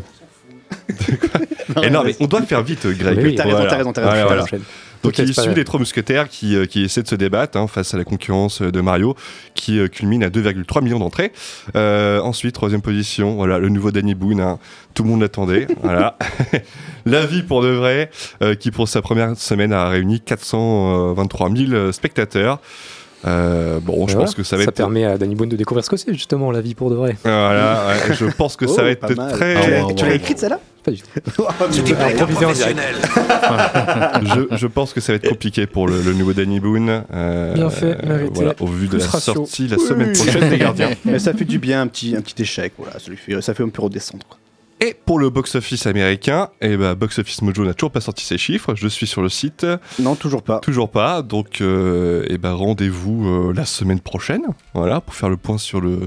Eh 1.84 1.90
non, 1.90 2.04
mais 2.04 2.16
on 2.20 2.28
doit 2.28 2.42
faire 2.42 2.62
vite, 2.64 2.86
Greg. 2.86 3.18
Oui, 3.18 3.24
oui, 3.24 3.36
t'as 3.36 3.44
raison, 3.44 3.56
Voilà. 3.56 3.70
t'as 3.72 3.78
raison, 3.78 3.94
t'as 3.94 4.02
raison. 4.02 4.26
Voilà, 4.28 4.44
voilà. 4.46 4.64
Donc 5.04 5.18
il 5.18 5.26
est 5.26 5.30
issu 5.30 5.54
des 5.54 5.64
trois 5.64 5.80
mousquetaires 5.80 6.30
qui, 6.30 6.56
euh, 6.56 6.66
qui 6.66 6.84
essaient 6.84 7.02
de 7.04 7.08
se 7.08 7.16
débattre 7.16 7.58
hein, 7.58 7.68
face 7.68 7.94
à 7.94 7.98
la 7.98 8.04
concurrence 8.04 8.62
de 8.62 8.82
Mario, 8.82 9.16
qui 9.56 9.80
euh, 9.80 9.88
culmine 9.88 10.24
à 10.24 10.30
2,3 10.30 10.84
millions 10.84 11.00
d'entrées. 11.00 11.32
Euh, 11.76 12.20
ensuite, 12.22 12.54
troisième 12.54 12.82
position, 12.82 13.36
voilà, 13.36 13.58
le 13.58 13.70
nouveau 13.70 13.92
Danny 13.92 14.14
Boone, 14.16 14.40
hein, 14.42 14.60
tout 14.94 15.04
le 15.04 15.10
monde 15.10 15.22
l'attendait. 15.22 15.68
voilà. 15.82 16.18
La 17.06 17.26
vie 17.26 17.42
pour 17.42 17.64
de 17.64 17.70
vrai, 17.70 18.12
euh, 18.44 18.54
qui 18.54 18.70
pour 18.70 18.88
sa 18.88 19.02
première 19.02 19.36
semaine 19.38 19.74
a 19.74 19.90
réuni 19.90 20.20
423 20.20 21.50
000 21.56 21.92
spectateurs. 21.92 22.60
Euh, 23.26 23.80
bon, 23.80 24.08
je 24.08 24.14
Voilà. 24.14 24.26
pense 24.26 24.36
que 24.36 24.42
ça 24.44 24.58
va 24.58 24.64
être. 24.64 24.72
permet 24.72 25.06
à 25.06 25.18
Danny 25.18 25.36
Boone 25.36 25.50
de 25.50 25.56
découvrir 25.56 25.84
ce 25.86 25.90
que 25.92 25.98
c'est 25.98 26.14
justement 26.14 26.52
la 26.52 26.62
vie 26.62 26.74
pour 26.74 26.90
de 26.90 26.96
vrai. 26.96 27.18
Voilà, 27.24 27.86
ouais, 28.08 28.16
je 28.16 28.26
pense 28.26 28.56
que 28.56 28.66
ça 28.68 28.78
Oh, 28.80 28.82
va 28.84 28.90
être 28.90 29.06
très. 29.32 29.64
Tu 29.64 29.70
l'as- 29.72 29.82
Ah, 29.82 29.86
ouais, 29.88 29.96
tu 29.96 30.06
l'as 30.06 30.14
écrite 30.16 30.40
celle-là? 30.40 30.60
Pas 30.84 30.92
du 30.92 31.02
tout. 31.02 31.08
C'est 31.16 32.76
Ah, 33.44 34.22
je, 34.52 34.56
je 34.58 34.68
pense 34.68 34.94
que 34.94 35.02
ça 35.02 35.12
va 35.14 35.18
être 35.18 35.30
compliqué 35.30 35.68
pour 35.68 35.88
le, 35.88 36.02
le 36.02 36.14
nouveau 36.14 36.34
Danny 36.34 36.60
Boone. 36.60 37.04
euh, 37.14 37.54
Bien 37.54 37.70
fait, 37.70 38.04
mérité. 38.06 38.32
voilà, 38.34 38.56
au 38.60 38.66
vu 38.68 38.88
de 38.88 38.98
la 38.98 39.06
ratio. 39.06 39.34
sortie 39.36 39.68
la 39.68 39.78
semaine 39.78 40.14
prochaine 40.14 40.50
des 40.50 40.58
Gardiens. 40.58 40.90
Mais 41.06 41.20
ça 41.20 41.34
fait 41.34 41.46
du 41.46 41.60
bien, 41.60 41.82
un 41.82 41.88
petit, 41.88 42.16
un 42.16 42.22
petit 42.22 42.42
échec. 42.42 42.74
Voilà, 42.78 43.00
ça, 43.00 43.10
lui 43.10 43.18
fait, 43.18 43.40
ça 43.42 43.54
fait 43.54 43.64
un 43.64 43.70
peu 43.70 43.82
redescendre. 43.82 44.26
Et 44.84 44.96
pour 45.06 45.20
le 45.20 45.30
box-office 45.30 45.86
américain, 45.86 46.50
eh 46.60 46.76
ben, 46.76 46.96
Box 46.96 47.20
Office 47.20 47.44
Mojo 47.44 47.64
n'a 47.66 47.76
toujours 47.76 47.92
pas 47.92 48.02
sorti 48.02 48.26
ses 48.26 48.40
chiffres. 48.40 48.74
Je 48.74 48.88
suis 48.88 49.06
sur 49.06 49.22
le 49.22 49.30
site, 49.30 49.64
Non, 50.00 50.16
toujours 50.16 50.42
pas. 50.42 50.58
toujours 50.60 50.90
pas. 50.90 51.22
Donc, 51.22 51.62
euh, 51.62 52.26
ben, 52.40 52.54
rendez-vous 52.54 53.28
euh, 53.28 53.54
la 53.56 53.66
semaine 53.66 54.00
prochaine, 54.00 54.42
voilà, 54.74 55.00
pour 55.00 55.14
faire 55.14 55.30
le 55.30 55.38
point 55.38 55.60
sur 55.60 55.82
le, 55.82 56.00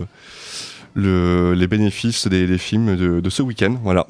le- 0.94 1.54
les 1.54 1.68
bénéfices 1.68 2.26
des, 2.26 2.48
des 2.48 2.58
films 2.58 2.96
de, 2.96 3.20
de 3.20 3.30
ce 3.30 3.42
week-end. 3.42 3.76
Voilà. 3.84 4.08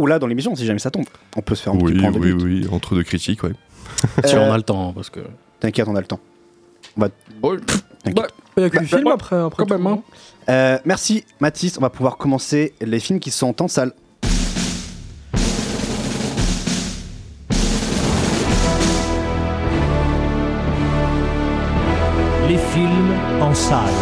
Ou 0.00 0.06
là, 0.06 0.18
dans 0.18 0.26
l'émission, 0.26 0.56
si 0.56 0.64
jamais 0.64 0.78
ça 0.78 0.90
tombe. 0.90 1.04
On 1.36 1.42
peut 1.42 1.54
se 1.54 1.62
faire 1.62 1.74
un 1.74 1.76
Oui, 1.76 1.92
petit 1.92 2.00
point 2.00 2.10
de 2.10 2.18
oui, 2.18 2.32
but. 2.32 2.42
oui, 2.42 2.66
entre 2.72 2.94
deux 2.94 3.02
critiques, 3.02 3.42
ouais. 3.42 3.52
Si 4.24 4.34
Euh, 4.34 4.48
on 4.48 4.50
a 4.50 4.56
le 4.56 4.62
temps, 4.62 4.94
parce 4.94 5.10
que. 5.10 5.20
T'inquiète, 5.60 5.86
on 5.88 5.94
a 5.94 6.00
le 6.00 6.06
temps. 6.06 6.20
On 6.96 7.02
va... 7.02 7.08
T'inquiète. 8.02 8.14
Bah, 8.16 8.26
Il 8.56 8.62
y 8.62 8.66
a 8.66 8.70
que 8.70 8.76
Bah, 8.76 8.80
le 8.80 8.86
film 8.86 9.04
bah, 9.04 9.10
après, 9.12 9.36
après 9.36 9.56
quand 9.58 9.66
tout, 9.66 9.74
même, 9.74 9.86
hein. 9.86 9.90
non 9.96 10.02
Euh, 10.48 10.78
merci 10.86 11.24
Mathis, 11.40 11.76
on 11.76 11.82
va 11.82 11.90
pouvoir 11.90 12.16
commencer 12.16 12.72
les 12.80 12.98
films 12.98 13.20
qui 13.20 13.30
sont 13.30 13.60
en 13.62 13.68
salle. 13.68 13.92
Les 22.48 22.56
films 22.56 23.14
en 23.40 23.54
salle. 23.54 23.94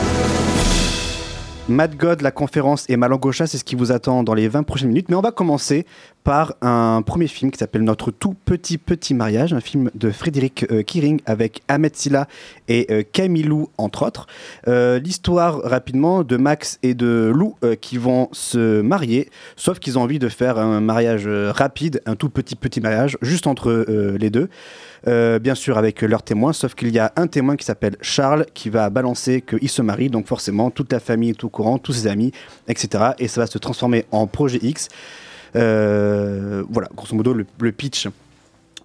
Mad 1.68 1.96
God, 1.96 2.22
la 2.22 2.30
conférence 2.30 2.86
et 2.88 2.96
Malangocha, 2.96 3.46
c'est 3.46 3.58
ce 3.58 3.64
qui 3.64 3.74
vous 3.74 3.92
attend 3.92 4.22
dans 4.22 4.32
les 4.32 4.48
20 4.48 4.62
prochaines 4.62 4.88
minutes. 4.88 5.10
Mais 5.10 5.16
on 5.16 5.20
va 5.20 5.32
commencer 5.32 5.84
par 6.24 6.54
un 6.62 7.02
premier 7.02 7.26
film 7.26 7.50
qui 7.50 7.58
s'appelle 7.58 7.82
Notre 7.82 8.10
tout 8.10 8.34
petit 8.46 8.78
petit 8.78 9.12
mariage, 9.12 9.52
un 9.52 9.60
film 9.60 9.90
de 9.94 10.10
Frédéric 10.10 10.64
euh, 10.70 10.82
Kiring 10.82 11.20
avec 11.26 11.60
Ahmed 11.68 11.94
Silla 11.94 12.26
et 12.68 12.86
euh, 12.90 13.02
Camilou, 13.12 13.68
entre 13.76 14.06
autres. 14.06 14.26
Euh, 14.66 14.98
L'histoire, 14.98 15.60
rapidement, 15.62 16.24
de 16.24 16.38
Max 16.38 16.78
et 16.82 16.94
de 16.94 17.30
Lou 17.34 17.54
euh, 17.62 17.74
qui 17.74 17.98
vont 17.98 18.30
se 18.32 18.80
marier, 18.80 19.28
sauf 19.56 19.78
qu'ils 19.78 19.98
ont 19.98 20.02
envie 20.02 20.18
de 20.18 20.30
faire 20.30 20.56
un 20.58 20.80
mariage 20.80 21.24
euh, 21.26 21.52
rapide, 21.52 22.00
un 22.06 22.16
tout 22.16 22.30
petit 22.30 22.56
petit 22.56 22.80
mariage, 22.80 23.18
juste 23.20 23.46
entre 23.46 23.84
les 24.18 24.30
deux. 24.30 24.48
Euh, 25.06 25.38
bien 25.38 25.54
sûr 25.54 25.78
avec 25.78 26.02
leurs 26.02 26.22
témoins, 26.22 26.52
sauf 26.52 26.74
qu'il 26.74 26.88
y 26.92 26.98
a 26.98 27.12
un 27.16 27.28
témoin 27.28 27.56
qui 27.56 27.64
s'appelle 27.64 27.96
Charles 28.00 28.46
qui 28.52 28.68
va 28.68 28.90
balancer 28.90 29.42
qu'il 29.42 29.68
se 29.68 29.80
marie, 29.80 30.10
donc 30.10 30.26
forcément 30.26 30.70
toute 30.70 30.92
la 30.92 30.98
famille 30.98 31.30
est 31.30 31.44
au 31.44 31.48
courant, 31.48 31.78
tous 31.78 31.92
ses 31.92 32.06
amis, 32.08 32.32
etc. 32.66 33.12
Et 33.20 33.28
ça 33.28 33.40
va 33.42 33.46
se 33.46 33.58
transformer 33.58 34.06
en 34.10 34.26
projet 34.26 34.58
X. 34.60 34.88
Euh, 35.56 36.62
voilà, 36.68 36.88
grosso 36.94 37.14
modo 37.14 37.32
le, 37.32 37.46
le 37.60 37.72
pitch 37.72 38.08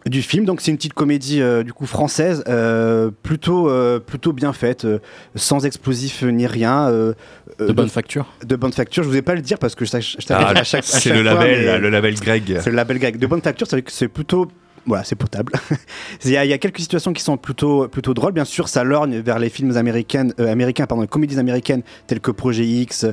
du 0.05 0.21
film. 0.21 0.45
Donc 0.45 0.61
c'est 0.61 0.71
une 0.71 0.77
petite 0.77 0.93
comédie 0.93 1.41
euh, 1.41 1.63
du 1.63 1.73
coup 1.73 1.85
française, 1.85 2.43
euh, 2.47 3.09
plutôt 3.23 3.69
euh, 3.69 3.99
plutôt 3.99 4.33
bien 4.33 4.53
faite, 4.53 4.85
sans 5.35 5.65
explosif 5.65 6.23
ni 6.23 6.45
rien. 6.45 6.89
De 6.91 7.73
bonne 7.73 7.89
facture. 7.89 8.27
De 8.45 8.55
bonne 8.55 8.73
facture. 8.73 9.03
Je 9.03 9.09
vous 9.09 9.17
ai 9.17 9.21
pas 9.21 9.35
le 9.35 9.41
dire 9.41 9.57
parce 9.57 9.75
que 9.75 9.85
je, 9.85 9.91
je, 9.99 10.17
je 10.19 10.33
Ah, 10.33 10.49
à 10.55 10.63
chaque. 10.63 10.83
c'est 10.83 11.09
le 11.09 11.23
fois, 11.23 11.45
label, 11.45 11.81
le 11.81 11.89
label 11.89 12.15
Greg. 12.15 12.59
c'est 12.61 12.69
le 12.69 12.75
label 12.75 12.99
grec. 12.99 13.17
De 13.17 13.27
bonne 13.27 13.41
facture, 13.41 13.67
c'est 13.87 14.07
plutôt. 14.07 14.47
Voilà, 14.85 15.03
c'est 15.05 15.15
potable. 15.15 15.53
il, 16.25 16.31
y 16.31 16.37
a, 16.37 16.57
quelques 16.57 16.79
situations 16.79 17.13
qui 17.13 17.23
sont 17.23 17.37
plutôt, 17.37 17.87
plutôt 17.87 18.13
drôles. 18.13 18.33
Bien 18.33 18.45
sûr, 18.45 18.67
ça 18.67 18.83
lorgne 18.83 19.19
vers 19.19 19.39
les 19.39 19.49
films 19.49 19.77
américaines, 19.77 20.33
euh, 20.39 20.51
américains, 20.51 20.85
pardon, 20.85 21.01
les 21.01 21.07
comédies 21.07 21.39
américaines 21.39 21.83
telles 22.07 22.19
que 22.19 22.31
Projet 22.31 22.65
X, 22.65 23.05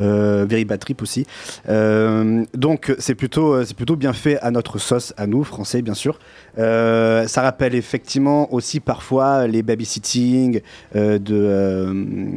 euh, 0.00 0.46
Very 0.48 0.64
Bad 0.64 0.80
Trip 0.80 1.02
aussi. 1.02 1.26
Euh, 1.68 2.44
donc, 2.54 2.94
c'est 2.98 3.14
plutôt, 3.14 3.62
c'est 3.64 3.76
plutôt 3.76 3.96
bien 3.96 4.14
fait 4.14 4.38
à 4.40 4.50
notre 4.50 4.78
sauce, 4.78 5.12
à 5.18 5.26
nous, 5.26 5.44
français, 5.44 5.82
bien 5.82 5.94
sûr. 5.94 6.18
Euh, 6.58 7.26
ça 7.26 7.42
rappelle 7.42 7.74
effectivement 7.74 8.52
aussi 8.52 8.80
parfois 8.80 9.46
les 9.46 9.62
babysitting 9.62 10.60
euh, 10.96 11.18
de, 11.18 11.34
euh, 11.34 11.94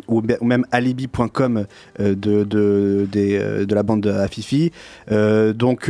ou, 0.07 0.21
ou 0.41 0.45
même 0.45 0.65
alibi.com 0.71 1.65
euh, 1.99 2.15
de, 2.15 2.43
de, 2.43 3.07
des, 3.11 3.65
de 3.65 3.75
la 3.75 3.83
bande 3.83 4.05
à 4.07 4.27
Fifi. 4.27 4.71
Donc 5.09 5.89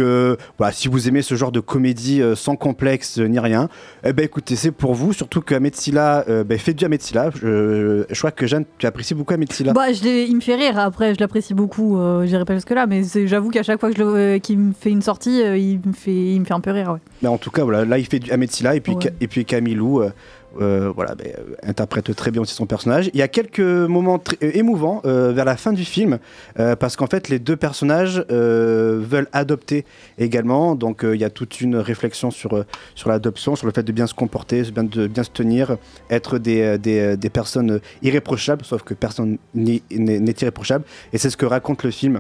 voilà, 0.58 0.74
si 0.74 0.88
vous 0.88 1.08
aimez 1.08 1.22
ce 1.22 1.36
genre 1.36 1.52
de 1.52 1.60
comédie 1.60 2.22
sans 2.36 2.56
complexe 2.56 3.18
ni 3.18 3.40
rien, 3.40 3.70
eh 4.04 4.14
ben 4.14 4.26
écoutez, 4.26 4.56
c'est 4.56 4.72
pour 4.72 4.94
vous. 4.94 5.14
Surtout 5.14 5.42
que 5.42 5.56
euh, 5.56 6.44
ben, 6.44 6.58
fait 6.58 6.74
du 6.74 6.86
Ahmed 6.86 7.02
Silla. 7.02 7.30
Je, 7.34 8.06
je 8.10 8.18
crois 8.18 8.32
que 8.32 8.48
Jeanne, 8.48 8.66
tu 8.78 8.86
apprécies 8.86 9.14
beaucoup 9.14 9.34
Ahmed 9.34 9.52
Silla. 9.52 9.74
Bah, 9.74 9.92
je 9.92 10.02
il 10.28 10.36
me 10.36 10.42
fait 10.42 10.56
rire. 10.56 10.78
Après, 10.80 11.14
je 11.14 11.20
l'apprécie 11.20 11.54
beaucoup. 11.54 12.00
J'irai 12.26 12.46
pas 12.46 12.56
jusque 12.56 12.72
là, 12.72 12.88
mais 12.88 13.04
j'avoue 13.26 13.50
qu'à 13.50 13.64
chaque 13.64 13.80
fois 13.80 13.92
qu'il 13.92 14.58
me 14.60 14.74
fait 14.74 14.90
une 14.90 15.02
sortie, 15.02 15.42
il 15.42 15.80
me 15.86 15.94
fait, 15.94 16.34
il 16.34 16.40
me 16.40 16.46
fait 16.46 16.54
un 16.54 16.60
peu 16.60 16.72
rire. 16.72 16.92
Ouais. 16.94 17.00
Mais 17.22 17.30
en 17.30 17.38
tout 17.38 17.52
cas, 17.52 17.64
voilà, 17.64 17.86
là 17.86 17.98
il 17.98 18.06
fait 18.06 18.20
du 18.20 18.21
Ahmed 18.30 18.52
Silla 18.52 18.76
et 18.76 18.82
puis, 18.82 18.94
Ouais. 18.94 19.14
Et 19.22 19.28
puis 19.28 19.46
Camilou. 19.46 20.02
euh, 20.02 20.12
euh, 20.60 20.92
voilà, 20.94 21.16
ben, 21.16 21.28
euh, 21.28 21.56
interprète 21.64 22.14
très 22.14 22.30
bien 22.30 22.42
aussi 22.42 22.54
son 22.54 22.66
personnage. 22.66 23.10
Il 23.14 23.18
y 23.18 23.22
a 23.22 23.30
quelques 23.30 23.62
moments 23.62 24.20
très- 24.20 24.36
euh, 24.44 24.52
émouvants 24.54 25.02
euh, 25.06 25.32
vers 25.32 25.46
la 25.46 25.56
fin 25.56 25.72
du 25.72 25.86
film, 25.86 26.20
parce 26.56 26.98
qu'en 26.98 27.08
fait, 27.08 27.30
les 27.30 27.40
deux 27.40 27.56
personnages 27.56 28.26
veulent 28.30 29.30
adopter 29.32 29.86
également. 30.18 30.76
Donc, 30.76 31.06
il 31.06 31.20
y 31.20 31.24
a 31.24 31.30
toute 31.30 31.62
une 31.62 31.78
réflexion 31.78 32.32
sur, 32.32 32.66
sur 32.96 33.10
l'adoption, 33.10 33.56
sur 33.56 33.66
le 33.66 33.72
fait 33.72 33.84
de 33.84 33.94
bien 33.94 34.08
se 34.08 34.14
comporter, 34.14 34.64
bien- 34.72 34.84
de 34.84 35.08
bien 35.08 35.24
se 35.24 35.30
tenir, 35.30 35.78
être 36.10 36.38
des, 36.38 36.78
des, 36.78 37.16
des 37.16 37.30
personnes 37.30 37.80
irréprochables, 38.04 38.66
sauf 38.66 38.84
que 38.84 38.94
personne 38.94 39.38
n'est 39.56 39.82
irréprochable. 39.90 40.84
Et 41.14 41.18
c'est 41.18 41.30
ce 41.30 41.38
que 41.38 41.46
raconte 41.46 41.84
le 41.84 41.92
film. 41.92 42.20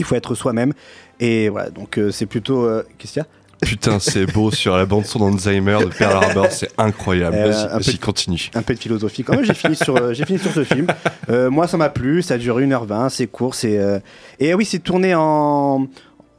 Il 0.00 0.04
faut 0.04 0.16
être 0.16 0.34
soi-même. 0.34 0.72
Et 1.20 1.48
voilà, 1.50 1.70
donc 1.70 2.00
c'est 2.10 2.26
plutôt. 2.26 2.68
Qu'est-ce 2.98 3.12
qu'il 3.12 3.22
y 3.22 3.24
a? 3.24 3.28
Putain, 3.62 3.98
c'est 3.98 4.26
beau 4.26 4.50
sur 4.50 4.76
la 4.76 4.86
bande 4.86 5.04
son 5.06 5.30
d'Alzheimer 5.30 5.78
de 5.80 5.86
Pearl 5.86 6.22
Harbor, 6.24 6.46
c'est 6.50 6.70
incroyable. 6.78 7.36
Euh, 7.38 7.50
Vas-y, 7.50 7.64
un 7.72 7.78
vas-y, 7.78 7.96
peu- 7.96 8.06
continue. 8.06 8.50
Un 8.54 8.62
peu 8.62 8.74
de 8.74 8.78
philosophie. 8.78 9.24
Quand 9.24 9.34
même, 9.36 9.44
j'ai 9.44 9.54
fini 9.54 9.76
sur, 9.76 9.96
euh, 9.96 10.12
j'ai 10.12 10.24
fini 10.24 10.38
sur 10.38 10.52
ce 10.52 10.64
film. 10.64 10.86
Euh, 11.30 11.50
moi, 11.50 11.66
ça 11.68 11.76
m'a 11.76 11.88
plu. 11.88 12.22
Ça 12.22 12.36
dure 12.38 12.58
1h20, 12.60 13.08
c'est 13.10 13.26
court. 13.26 13.54
C'est, 13.54 13.78
euh, 13.78 13.98
Et 14.40 14.54
oui, 14.54 14.64
c'est 14.64 14.78
tourné 14.80 15.14
en. 15.14 15.86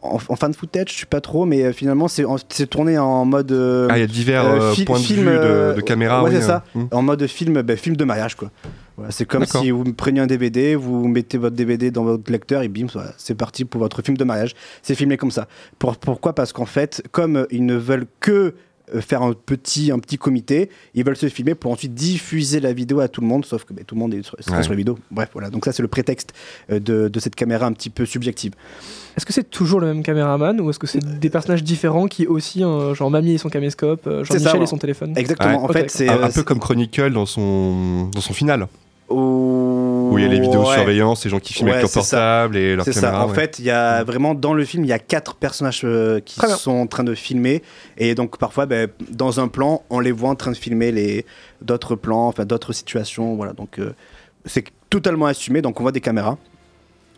En, 0.08 0.20
en 0.30 0.36
fan 0.36 0.54
footage, 0.54 0.92
je 0.94 1.00
sais 1.00 1.06
pas 1.08 1.20
trop, 1.20 1.46
mais 1.46 1.64
euh, 1.64 1.72
finalement 1.74 2.08
c'est 2.08 2.26
en- 2.26 2.36
c'est 2.50 2.68
tourné 2.70 2.96
en 3.00 3.26
mode. 3.26 3.52
euh, 3.52 3.88
Ah, 3.90 3.98
il 3.98 4.02
y 4.02 4.04
a 4.04 4.08
divers, 4.08 4.46
euh, 4.46 4.72
fi- 4.74 4.86
points 4.86 5.00
de 5.00 5.04
film, 5.04 5.22
vue 5.22 5.26
de- 5.36 5.40
euh, 5.42 5.74
de 5.74 5.82
caméra, 5.82 6.22
Ouais, 6.24 6.30
oui, 6.30 6.36
c'est 6.40 6.46
ça. 6.46 6.64
euh, 6.76 6.80
hmm. 6.82 6.88
En 6.92 7.02
mode 7.02 7.26
film, 7.26 7.60
ben, 7.64 7.76
film 7.76 7.96
de 7.98 8.04
mariage, 8.06 8.36
quoi. 8.36 8.52
Voilà, 8.98 9.12
c'est 9.12 9.26
comme 9.26 9.46
si 9.46 9.72
vous 9.72 9.84
preniez 9.94 10.22
un 10.22 10.28
DVD, 10.28 10.76
vous 10.76 11.08
mettez 11.08 11.38
votre 11.38 11.56
DVD 11.56 11.92
dans 11.92 12.04
votre 12.06 12.32
lecteur 12.32 12.62
et 12.62 12.70
bim, 12.70 12.88
voilà, 12.94 13.12
c'est 13.18 13.36
parti 13.36 13.66
pour 13.66 13.80
votre 13.82 14.02
film 14.02 14.16
de 14.18 14.24
mariage. 14.24 14.54
C'est 14.82 14.96
filmé 14.96 15.18
comme 15.18 15.32
ça. 15.32 15.48
Pour- 15.80 15.98
pourquoi? 15.98 16.34
Parce 16.34 16.54
qu'en 16.54 16.66
fait, 16.66 17.04
comme 17.12 17.36
euh, 17.36 17.46
ils 17.52 17.66
ne 17.66 17.76
veulent 17.76 18.08
que 18.22 18.54
euh, 18.94 19.02
faire 19.02 19.24
un 19.24 19.34
petit, 19.34 19.92
un 19.92 19.98
petit 20.00 20.18
comité, 20.18 20.70
ils 20.94 21.04
veulent 21.04 21.18
se 21.18 21.28
filmer 21.28 21.56
pour 21.56 21.72
ensuite 21.72 21.94
diffuser 21.96 22.60
la 22.60 22.72
vidéo 22.72 23.00
à 23.00 23.08
tout 23.08 23.20
le 23.20 23.28
monde, 23.28 23.44
sauf 23.44 23.64
que 23.66 23.74
ben, 23.74 23.84
tout 23.84 23.96
le 23.96 24.00
monde 24.00 24.14
est 24.14 24.22
sur, 24.24 24.38
serait 24.40 24.58
Ouais. 24.58 24.64
sur 24.64 24.72
la 24.74 24.78
vidéo. 24.78 24.98
Bref, 25.12 25.30
voilà. 25.34 25.50
Donc 25.50 25.66
ça, 25.66 25.74
c'est 25.74 25.82
le 25.82 25.88
prétexte 25.90 26.34
euh, 26.72 26.80
de, 26.80 27.08
de 27.10 27.20
cette 27.20 27.36
caméra 27.36 27.66
un 27.66 27.74
petit 27.74 27.90
peu 27.90 28.06
subjective. 28.06 28.54
Est-ce 29.18 29.26
que 29.26 29.34
c'est 29.34 29.50
toujours 29.50 29.80
le 29.82 29.88
même 29.88 30.04
caméraman 30.04 30.62
ou 30.62 30.70
est-ce 30.70 30.78
que 30.80 30.88
c'est 30.88 31.04
des 31.20 31.30
personnages 31.30 31.64
différents 31.64 32.06
qui 32.08 32.28
aussi, 32.28 32.64
euh, 32.64 32.94
genre 32.94 33.10
Mamie 33.12 33.34
et 33.34 33.38
son 33.40 33.50
caméscope, 33.50 34.06
euh, 34.08 34.24
ça, 34.24 34.36
Jean-Michel 34.38 34.58
ouais. 34.60 34.64
et 34.64 34.68
son 34.68 34.78
téléphone? 34.78 35.14
Exactement. 35.18 35.64
En 35.66 35.68
fait, 35.68 35.90
c'est 35.92 36.08
un, 36.08 36.22
un 36.22 36.28
euh, 36.30 36.32
peu 36.32 36.44
comme 36.44 36.60
Chronicle 36.60 37.12
dans 37.12 37.26
son, 37.26 38.10
dans 38.14 38.22
son 38.22 38.34
final. 38.34 38.68
Où 39.10 40.10
Où 40.12 40.18
il 40.18 40.24
y 40.24 40.26
a 40.26 40.30
les 40.30 40.40
vidéos 40.40 40.64
de 40.64 40.68
Ouais. 40.68 40.76
surveillance, 40.76 41.24
les 41.26 41.30
gens 41.30 41.40
qui 41.40 41.54
filment 41.54 41.68
Ouais, 41.70 41.74
avec 41.78 41.84
leur 41.84 41.90
c'est 41.92 42.02
ça. 42.10 42.18
portable 42.18 42.58
et 42.58 42.76
leur 42.76 42.86
C'est 42.86 42.94
caméra. 42.94 43.12
ça. 43.20 43.26
En 43.26 43.30
ouais. 43.30 43.36
fait, 43.36 43.60
il 43.60 43.66
y 43.66 43.70
a 43.72 44.04
vraiment 44.04 44.34
dans 44.34 44.54
le 44.54 44.66
film, 44.66 44.84
il 44.84 44.88
y 44.88 44.94
a 44.94 45.00
quatre 45.00 45.36
personnages 45.36 45.82
euh, 45.84 46.20
qui 46.22 46.40
sont 46.58 46.72
en 46.72 46.88
train 46.88 47.04
de 47.04 47.14
filmer, 47.14 47.62
et 47.98 48.16
donc 48.16 48.38
parfois, 48.38 48.66
ben, 48.66 48.90
dans 49.12 49.40
un 49.40 49.48
plan, 49.48 49.84
on 49.90 50.00
les 50.00 50.12
voit 50.12 50.30
en 50.30 50.36
train 50.36 50.52
de 50.52 50.58
filmer 50.58 50.92
les 50.92 51.26
d'autres 51.62 51.96
plans, 51.96 52.28
enfin 52.28 52.46
d'autres 52.46 52.74
situations. 52.74 53.36
Voilà. 53.36 53.54
Donc 53.54 53.80
euh, 53.80 53.94
c'est 54.46 54.66
totalement 54.90 55.26
assumé. 55.28 55.62
Donc 55.62 55.80
on 55.80 55.84
voit 55.84 55.92
des 55.92 56.02
caméras. 56.02 56.38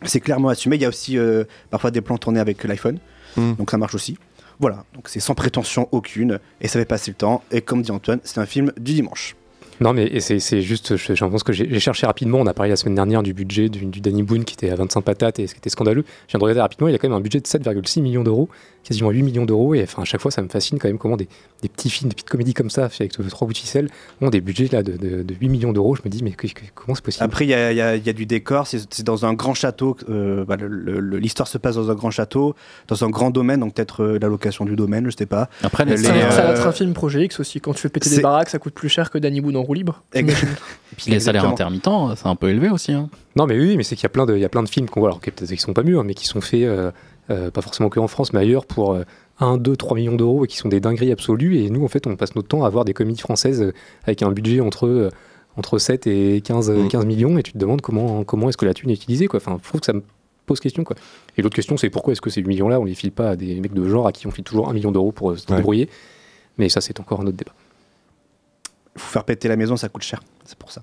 C'est 0.04 0.20
clairement 0.20 0.48
assumé. 0.48 0.76
Il 0.76 0.82
y 0.82 0.84
a 0.84 0.88
aussi 0.88 1.18
euh, 1.18 1.44
parfois 1.70 1.90
des 1.90 2.00
plans 2.00 2.18
tournés 2.18 2.40
avec 2.40 2.62
l'iPhone, 2.64 2.98
Hmm. 3.36 3.54
donc 3.54 3.70
ça 3.70 3.76
marche 3.78 3.94
aussi. 3.94 4.16
Voilà. 4.60 4.84
Donc 4.94 5.08
c'est 5.08 5.20
sans 5.20 5.34
prétention 5.34 5.86
aucune, 5.92 6.38
et 6.60 6.68
ça 6.68 6.78
fait 6.78 6.84
passer 6.84 7.10
le 7.12 7.16
temps. 7.16 7.42
Et 7.52 7.60
comme 7.60 7.82
dit 7.82 7.90
Antoine, 7.92 8.20
c'est 8.24 8.38
un 8.40 8.46
film 8.46 8.72
du 8.78 8.94
dimanche. 8.94 9.36
Non, 9.80 9.92
mais 9.92 10.20
c'est 10.20 10.60
juste, 10.62 10.96
je, 10.96 11.14
je 11.14 11.24
pense 11.24 11.42
que 11.42 11.52
j'ai 11.52 11.78
cherché 11.80 12.06
rapidement. 12.06 12.38
On 12.40 12.46
a 12.46 12.54
parlé 12.54 12.70
la 12.70 12.76
semaine 12.76 12.94
dernière 12.94 13.22
du 13.22 13.32
budget 13.34 13.68
du, 13.68 13.84
du 13.86 14.00
Danny 14.00 14.22
Boone 14.22 14.44
qui 14.44 14.54
était 14.54 14.70
à 14.70 14.74
25 14.76 15.00
patates 15.02 15.38
et 15.38 15.46
ce 15.46 15.54
qui 15.54 15.58
était 15.58 15.70
scandaleux. 15.70 16.04
Je 16.26 16.32
viens 16.32 16.38
de 16.38 16.44
regarder 16.44 16.60
rapidement, 16.60 16.88
il 16.88 16.92
y 16.92 16.94
a 16.94 16.98
quand 16.98 17.08
même 17.08 17.16
un 17.16 17.20
budget 17.20 17.40
de 17.40 17.46
7,6 17.46 18.00
millions 18.02 18.22
d'euros, 18.24 18.48
quasiment 18.84 19.10
8 19.10 19.22
millions 19.22 19.44
d'euros. 19.44 19.74
Et 19.74 19.82
enfin, 19.82 20.02
à 20.02 20.04
chaque 20.04 20.20
fois, 20.20 20.30
ça 20.30 20.42
me 20.42 20.48
fascine 20.48 20.78
quand 20.78 20.88
même 20.88 20.98
comment 20.98 21.16
des, 21.16 21.28
des 21.62 21.68
petits 21.68 21.90
films, 21.90 22.08
des 22.10 22.14
petites 22.14 22.28
comédies 22.30 22.54
comme 22.54 22.70
ça, 22.70 22.86
avec 22.86 23.18
euh, 23.20 23.24
trois 23.28 23.46
bouts 23.46 23.52
de 23.54 23.58
ficelle, 23.58 23.88
ont 24.20 24.30
des 24.30 24.40
budgets 24.40 24.68
là 24.72 24.82
de, 24.82 24.96
de- 24.96 25.22
de 25.22 25.34
8 25.40 25.48
millions 25.48 25.72
d'euros. 25.72 25.94
Je 25.96 26.02
me 26.04 26.10
dis, 26.10 26.22
mais 26.24 26.32
que- 26.32 26.46
que- 26.48 26.60
comment 26.74 26.94
c'est 26.94 27.04
possible? 27.04 27.24
Après, 27.24 27.44
il 27.44 27.48
y 27.50 27.54
a, 27.54 27.70
il 27.72 27.76
y 27.76 27.80
a- 27.80 27.96
il 27.96 28.04
y 28.06 28.10
a 28.10 28.12
du 28.12 28.26
décor, 28.26 28.66
c'est 28.66 29.02
dans 29.04 29.26
un 29.26 29.34
grand 29.34 29.54
château. 29.54 29.96
euh, 30.08 30.44
bah, 30.44 30.56
L'histoire 30.58 31.48
se 31.48 31.58
passe 31.58 31.76
dans 31.76 31.90
un 31.90 31.94
grand 31.94 32.10
château, 32.10 32.54
dans 32.88 33.04
un 33.04 33.10
grand 33.10 33.30
domaine, 33.30 33.60
donc 33.60 33.74
peut-être 33.74 34.02
euh, 34.02 34.18
la 34.20 34.28
location 34.28 34.64
du 34.64 34.76
domaine, 34.76 35.10
je 35.10 35.16
sais 35.16 35.26
pas. 35.26 35.48
Après, 35.62 35.84
Les, 35.84 35.96
Ça, 35.96 36.12
ça 36.30 36.42
va 36.42 36.48
euh, 36.50 36.54
être 36.54 36.66
un 36.66 36.72
film 36.72 36.92
Projet 36.94 37.24
X 37.24 37.40
aussi. 37.40 37.60
Quand 37.60 37.72
tu 37.74 37.80
fais 37.80 37.88
péter 37.88 38.10
des 38.10 38.20
baraques, 38.22 38.48
ça 38.48 38.58
coûte 38.58 38.74
plus 38.74 38.88
cher 38.88 39.10
que 39.10 39.18
Danny 39.18 39.40
Boone 39.40 39.56
en 39.56 39.62
roue 39.68 39.74
libre. 39.74 40.02
j'imagine. 40.14 40.48
Puis 40.96 41.10
les 41.12 41.20
salaires 41.20 41.42
Exactement. 41.44 41.52
intermittents, 41.52 42.16
c'est 42.16 42.26
un 42.26 42.34
peu 42.34 42.48
élevé 42.50 42.70
aussi. 42.70 42.92
Hein. 42.92 43.08
Non, 43.36 43.46
mais 43.46 43.56
oui, 43.58 43.76
mais 43.76 43.84
c'est 43.84 43.94
qu'il 43.94 44.02
y 44.02 44.06
a 44.06 44.10
plein 44.10 44.26
de, 44.26 44.34
il 44.34 44.40
y 44.40 44.44
a 44.44 44.48
plein 44.48 44.62
de 44.64 44.68
films 44.68 44.88
qu'on 44.88 45.00
voit, 45.00 45.10
alors 45.10 45.20
qui 45.20 45.30
peut-être 45.30 45.48
qu'ils 45.48 45.60
sont 45.60 45.72
pas 45.74 45.84
mûrs, 45.84 46.02
mais 46.02 46.14
qui 46.14 46.26
sont 46.26 46.40
faits, 46.40 46.64
euh, 46.64 46.90
euh, 47.30 47.50
pas 47.52 47.60
forcément 47.60 47.88
que 47.88 48.00
en 48.00 48.08
France, 48.08 48.32
mais 48.32 48.40
ailleurs, 48.40 48.66
pour 48.66 48.94
euh, 48.94 49.04
1, 49.40 49.58
2, 49.58 49.76
3 49.76 49.96
millions 49.96 50.16
d'euros 50.16 50.44
et 50.44 50.48
qui 50.48 50.56
sont 50.56 50.68
des 50.68 50.80
dingueries 50.80 51.12
absolues. 51.12 51.58
Et 51.58 51.70
nous, 51.70 51.84
en 51.84 51.88
fait, 51.88 52.06
on 52.08 52.16
passe 52.16 52.34
notre 52.34 52.48
temps 52.48 52.64
à 52.64 52.68
voir 52.70 52.84
des 52.84 52.94
comédies 52.94 53.20
françaises 53.20 53.62
euh, 53.62 53.72
avec 54.04 54.22
un 54.22 54.32
budget 54.32 54.60
entre, 54.60 54.86
euh, 54.88 55.10
entre 55.56 55.78
7 55.78 56.06
et 56.08 56.40
15, 56.40 56.70
euh, 56.70 56.88
15 56.88 57.04
millions, 57.06 57.38
et 57.38 57.42
tu 57.44 57.52
te 57.52 57.58
demandes 57.58 57.80
comment, 57.80 58.24
comment 58.24 58.48
est-ce 58.48 58.56
que 58.56 58.66
la 58.66 58.74
thune 58.74 58.90
est 58.90 58.94
utilisée, 58.94 59.26
quoi. 59.28 59.38
Enfin, 59.38 59.58
je 59.62 59.68
trouve 59.68 59.80
que 59.80 59.86
ça 59.86 59.92
me 59.92 60.02
pose 60.46 60.58
question, 60.58 60.82
quoi. 60.82 60.96
Et 61.36 61.42
l'autre 61.42 61.54
question, 61.54 61.76
c'est 61.76 61.90
pourquoi 61.90 62.12
est-ce 62.14 62.22
que 62.22 62.30
ces 62.30 62.40
8 62.40 62.48
millions-là, 62.48 62.80
on 62.80 62.84
les 62.84 62.94
file 62.94 63.12
pas 63.12 63.30
à 63.30 63.36
des 63.36 63.60
mecs 63.60 63.74
de 63.74 63.86
genre 63.86 64.06
à 64.08 64.12
qui 64.12 64.26
on 64.26 64.30
file 64.32 64.44
toujours 64.44 64.68
1 64.70 64.72
million 64.72 64.90
d'euros 64.90 65.12
pour 65.12 65.30
euh, 65.32 65.36
se 65.36 65.46
Ouais. 65.52 65.58
débrouiller? 65.58 65.88
Mais 66.56 66.68
ça, 66.70 66.80
c'est 66.80 66.98
encore 66.98 67.20
un 67.20 67.26
autre 67.26 67.36
débat. 67.36 67.52
Faut 68.98 69.12
faire 69.12 69.24
péter 69.24 69.48
la 69.48 69.56
maison, 69.56 69.76
ça 69.76 69.88
coûte 69.88 70.02
cher. 70.02 70.20
C'est 70.44 70.58
pour 70.58 70.70
ça. 70.72 70.82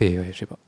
Et 0.00 0.18
ouais, 0.18 0.30
je 0.32 0.38
sais 0.38 0.46
pas. 0.46 0.58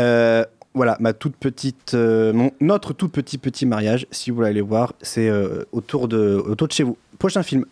Euh, 0.00 0.44
voilà, 0.74 0.96
ma 1.00 1.12
toute 1.12 1.36
petite, 1.36 1.94
euh, 1.94 2.32
mon- 2.32 2.50
notre 2.60 2.92
tout 2.92 3.08
petit 3.08 3.38
petit 3.38 3.64
mariage, 3.64 4.06
si 4.10 4.30
vous 4.30 4.36
voulez 4.36 4.48
aller 4.48 4.60
voir, 4.60 4.92
c'est 5.00 5.28
euh, 5.28 5.64
autour 5.72 6.08
de, 6.08 6.34
autour 6.46 6.68
de 6.68 6.72
chez 6.72 6.82
vous. 6.82 6.96
Prochain 7.18 7.42
film. 7.42 7.64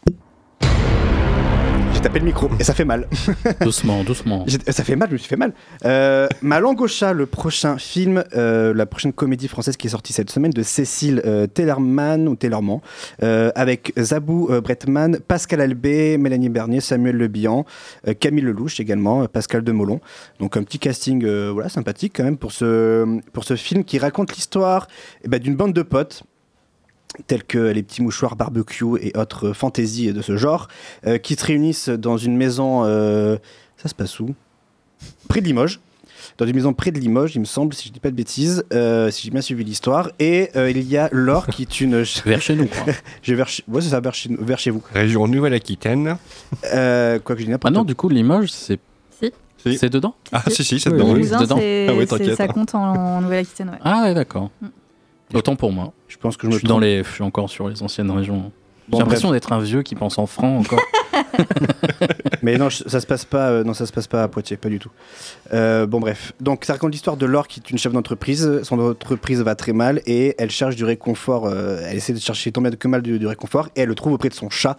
Tapé 2.05 2.19
le 2.19 2.27
micro 2.27 2.51
et 2.61 2.65
ça 2.65 2.75
fait 2.75 2.85
mal. 2.85 3.09
doucement, 3.63 4.05
doucement. 4.05 4.45
Ça 4.69 4.85
fait 4.85 4.95
mal, 4.95 5.09
je 5.09 5.15
me 5.15 5.19
suis 5.19 5.27
fait 5.27 5.39
mal. 5.39 5.55
Euh, 5.87 6.29
Ma 6.43 6.61
langue 6.61 6.83
au 6.83 6.87
chat, 6.87 7.15
le 7.15 7.25
prochain 7.25 7.79
film, 7.79 8.23
euh, 8.37 8.75
la 8.75 8.85
prochaine 8.85 9.15
comédie 9.15 9.49
française 9.49 9.79
qui 9.79 9.87
est 9.87 9.91
sortie 9.91 10.13
cette 10.13 10.31
semaine 10.31 10.51
de 10.51 10.63
Cécile 10.63 11.23
euh, 11.25 11.47
Tellerman 11.47 12.29
ou 12.29 12.37
Tellerman, 12.37 12.81
euh, 13.23 13.51
avec 13.55 13.95
Zabou 13.99 14.49
euh, 14.51 14.61
Bretman, 14.61 15.19
Pascal 15.27 15.63
Albé, 15.63 16.19
Mélanie 16.19 16.51
Bernier, 16.51 16.83
Samuel 16.83 17.17
Le 17.17 17.27
Bihan, 17.27 17.65
Camille 18.21 18.45
Lelouch 18.45 18.81
également, 18.81 19.25
Pascal 19.27 19.65
Demolon. 19.65 20.03
Donc 20.41 20.59
un 20.59 20.63
petit 20.63 20.79
casting 20.79 21.27
voilà, 21.53 21.71
sympathique 21.71 22.13
quand 22.17 22.25
même 22.25 22.37
pour 22.37 22.53
ce, 22.53 23.19
pour 23.33 23.45
ce 23.45 23.57
film 23.57 23.83
qui 23.83 23.99
raconte 23.99 24.37
l'histoire 24.37 24.89
eh 25.25 25.29
ben, 25.29 25.41
d'une 25.41 25.57
bande 25.57 25.73
de 25.73 25.81
potes 25.81 26.25
tels 27.27 27.45
que 27.45 27.59
les 27.59 27.83
petits 27.83 28.03
mouchoirs 28.03 28.37
barbecue 28.37 28.85
et 29.01 29.17
autres 29.17 29.53
fantaisies 29.53 30.13
de 30.13 30.23
ce 30.23 30.37
genre, 30.37 30.69
euh, 31.07 31.19
qui 31.19 31.35
se 31.35 31.45
réunissent 31.45 31.89
dans 31.89 32.17
une 32.17 32.37
maison. 32.37 32.85
euh, 32.85 33.37
ça 33.77 33.89
se 33.89 33.95
passe 33.95 34.19
où? 34.21 34.35
Près 35.29 35.41
de 35.41 35.47
Limoges. 35.47 35.81
Dans 36.39 36.47
une 36.47 36.55
maison 36.55 36.73
près 36.73 36.91
de 36.91 36.99
Limoges, 36.99 37.37
il 37.37 37.41
me 37.41 37.45
semble, 37.45 37.75
si 37.75 37.89
je 37.89 37.93
dis 37.93 38.01
pas 38.01 38.11
de 38.11 38.17
bêtises, 38.17 38.65
euh, 38.73 39.11
si 39.11 39.23
j'ai 39.25 39.31
bien 39.31 39.43
suivi 39.43 39.63
l'histoire. 39.63 40.11
Et 40.19 40.49
euh, 40.57 40.71
il 40.71 40.83
y 40.89 40.97
a 40.97 41.09
Laure 41.13 41.47
qui 41.47 41.63
est 41.63 41.81
une. 41.81 42.03
Vers 42.25 42.41
chez 42.41 42.57
nous, 42.57 42.67
quoi. 42.67 42.93
je 43.23 43.35
vers, 43.35 43.47
chez... 43.49 43.63
ouais, 43.69 43.81
c'est 43.83 43.91
ça, 43.91 44.01
vers 44.01 44.15
chez, 44.15 44.31
nous- 44.31 44.43
vers 44.45 44.59
chez 44.59 44.71
vous. 44.71 44.83
Région 44.93 45.29
Nouvelle-Aquitaine. 45.29 46.17
Euh, 46.73 47.19
quoi 47.19 47.35
que 47.37 47.41
je 47.43 47.47
dis 47.47 47.51
Ah 47.51 47.55
n'importe 47.55 47.75
non, 47.75 47.85
du 47.85 47.95
coup, 47.95 48.09
Limoges, 48.09 48.51
c'est. 48.51 48.81
Si. 49.21 49.79
C'est 49.79 49.89
dedans? 49.91 50.15
Ah, 50.33 50.43
si, 50.49 50.63
si, 50.65 50.79
c'est 50.81 50.91
dedans. 50.91 51.13
oui. 51.15 51.23
Dedans. 51.29 51.57
c'est- 51.57 51.87
Ah 51.89 51.95
ouais, 51.95 52.35
ça 52.35 52.49
compte 52.49 52.75
en, 52.75 52.95
en 52.95 53.21
Nouvelle-Aquitaine, 53.23 53.71
ouais. 53.71 53.79
Ah 53.83 54.03
ouais, 54.05 54.15
d'accord. 54.15 54.51
Autant 55.35 55.57
pour 55.57 55.73
moi. 55.73 55.93
Je 56.09 56.17
pense 56.17 56.37
que 56.37 56.47
je 56.47 56.51
Je 56.51 56.55
me 56.55 56.59
suis, 56.61 56.69
dans 56.69 56.79
les... 56.79 57.03
je 57.05 57.11
suis 57.11 57.23
encore 57.23 57.51
sur 57.51 57.69
les 57.69 57.83
anciennes 57.83 58.11
régions. 58.11 58.53
Bon, 58.89 58.99
J'ai 58.99 59.03
l'impression 59.03 59.33
d'être 59.33 59.53
un 59.53 59.61
vieux 59.61 59.83
qui 59.83 59.95
pense 59.95 60.19
en 60.19 60.27
francs 60.27 60.61
encore. 60.61 60.81
Mais 62.43 62.59
non, 62.59 62.69
ça 62.71 63.01
se 63.01 63.07
passe 63.07 63.25
pas. 63.25 63.49
euh, 63.49 63.65
non, 63.65 63.73
ça 63.73 63.87
se 63.87 63.93
passe 63.93 64.07
pas 64.07 64.23
à 64.23 64.29
Poitiers, 64.29 64.57
pas 64.59 64.69
du 64.69 64.79
tout. 64.79 64.91
Euh, 65.53 65.87
bon, 65.87 66.01
bref. 66.01 66.33
Donc, 66.41 66.65
ça 66.65 66.75
raconte 66.75 66.93
l'histoire 66.93 67.17
de 67.17 67.25
Laure 67.27 67.49
qui 67.49 67.61
est 67.61 67.71
une 67.71 67.79
chef 67.79 67.93
d'entreprise. 67.93 68.61
Son 68.63 68.79
entreprise 68.79 69.41
va 69.41 69.55
très 69.55 69.73
mal 69.73 70.03
et 70.07 70.35
elle 70.39 70.51
cherche 70.51 70.77
du 70.77 70.85
réconfort. 70.85 71.47
euh, 71.47 71.81
elle 71.89 71.97
essaie 71.97 72.13
de 72.13 72.19
chercher 72.19 72.53
tant 72.53 72.61
bien 72.61 72.71
que 72.73 72.89
mal 72.89 73.01
du, 73.03 73.19
du 73.19 73.27
réconfort 73.27 73.69
et 73.75 73.81
elle 73.83 73.89
le 73.89 73.95
trouve 73.95 74.13
auprès 74.13 74.29
de 74.29 74.35
son 74.35 74.51
chat. 74.51 74.77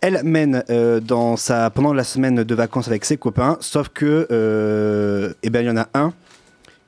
Elle 0.00 0.22
mène 0.24 0.64
euh, 0.70 0.98
dans 1.00 1.36
sa, 1.36 1.68
pendant 1.68 1.92
la 1.92 2.04
semaine 2.04 2.42
de 2.42 2.54
vacances 2.54 2.88
avec 2.88 3.04
ses 3.04 3.18
copains, 3.18 3.58
sauf 3.60 3.90
que, 3.90 4.26
euh, 4.32 5.34
eh 5.42 5.50
ben, 5.50 5.60
il 5.60 5.66
y 5.66 5.70
en 5.70 5.76
a 5.76 5.88
un 5.92 6.14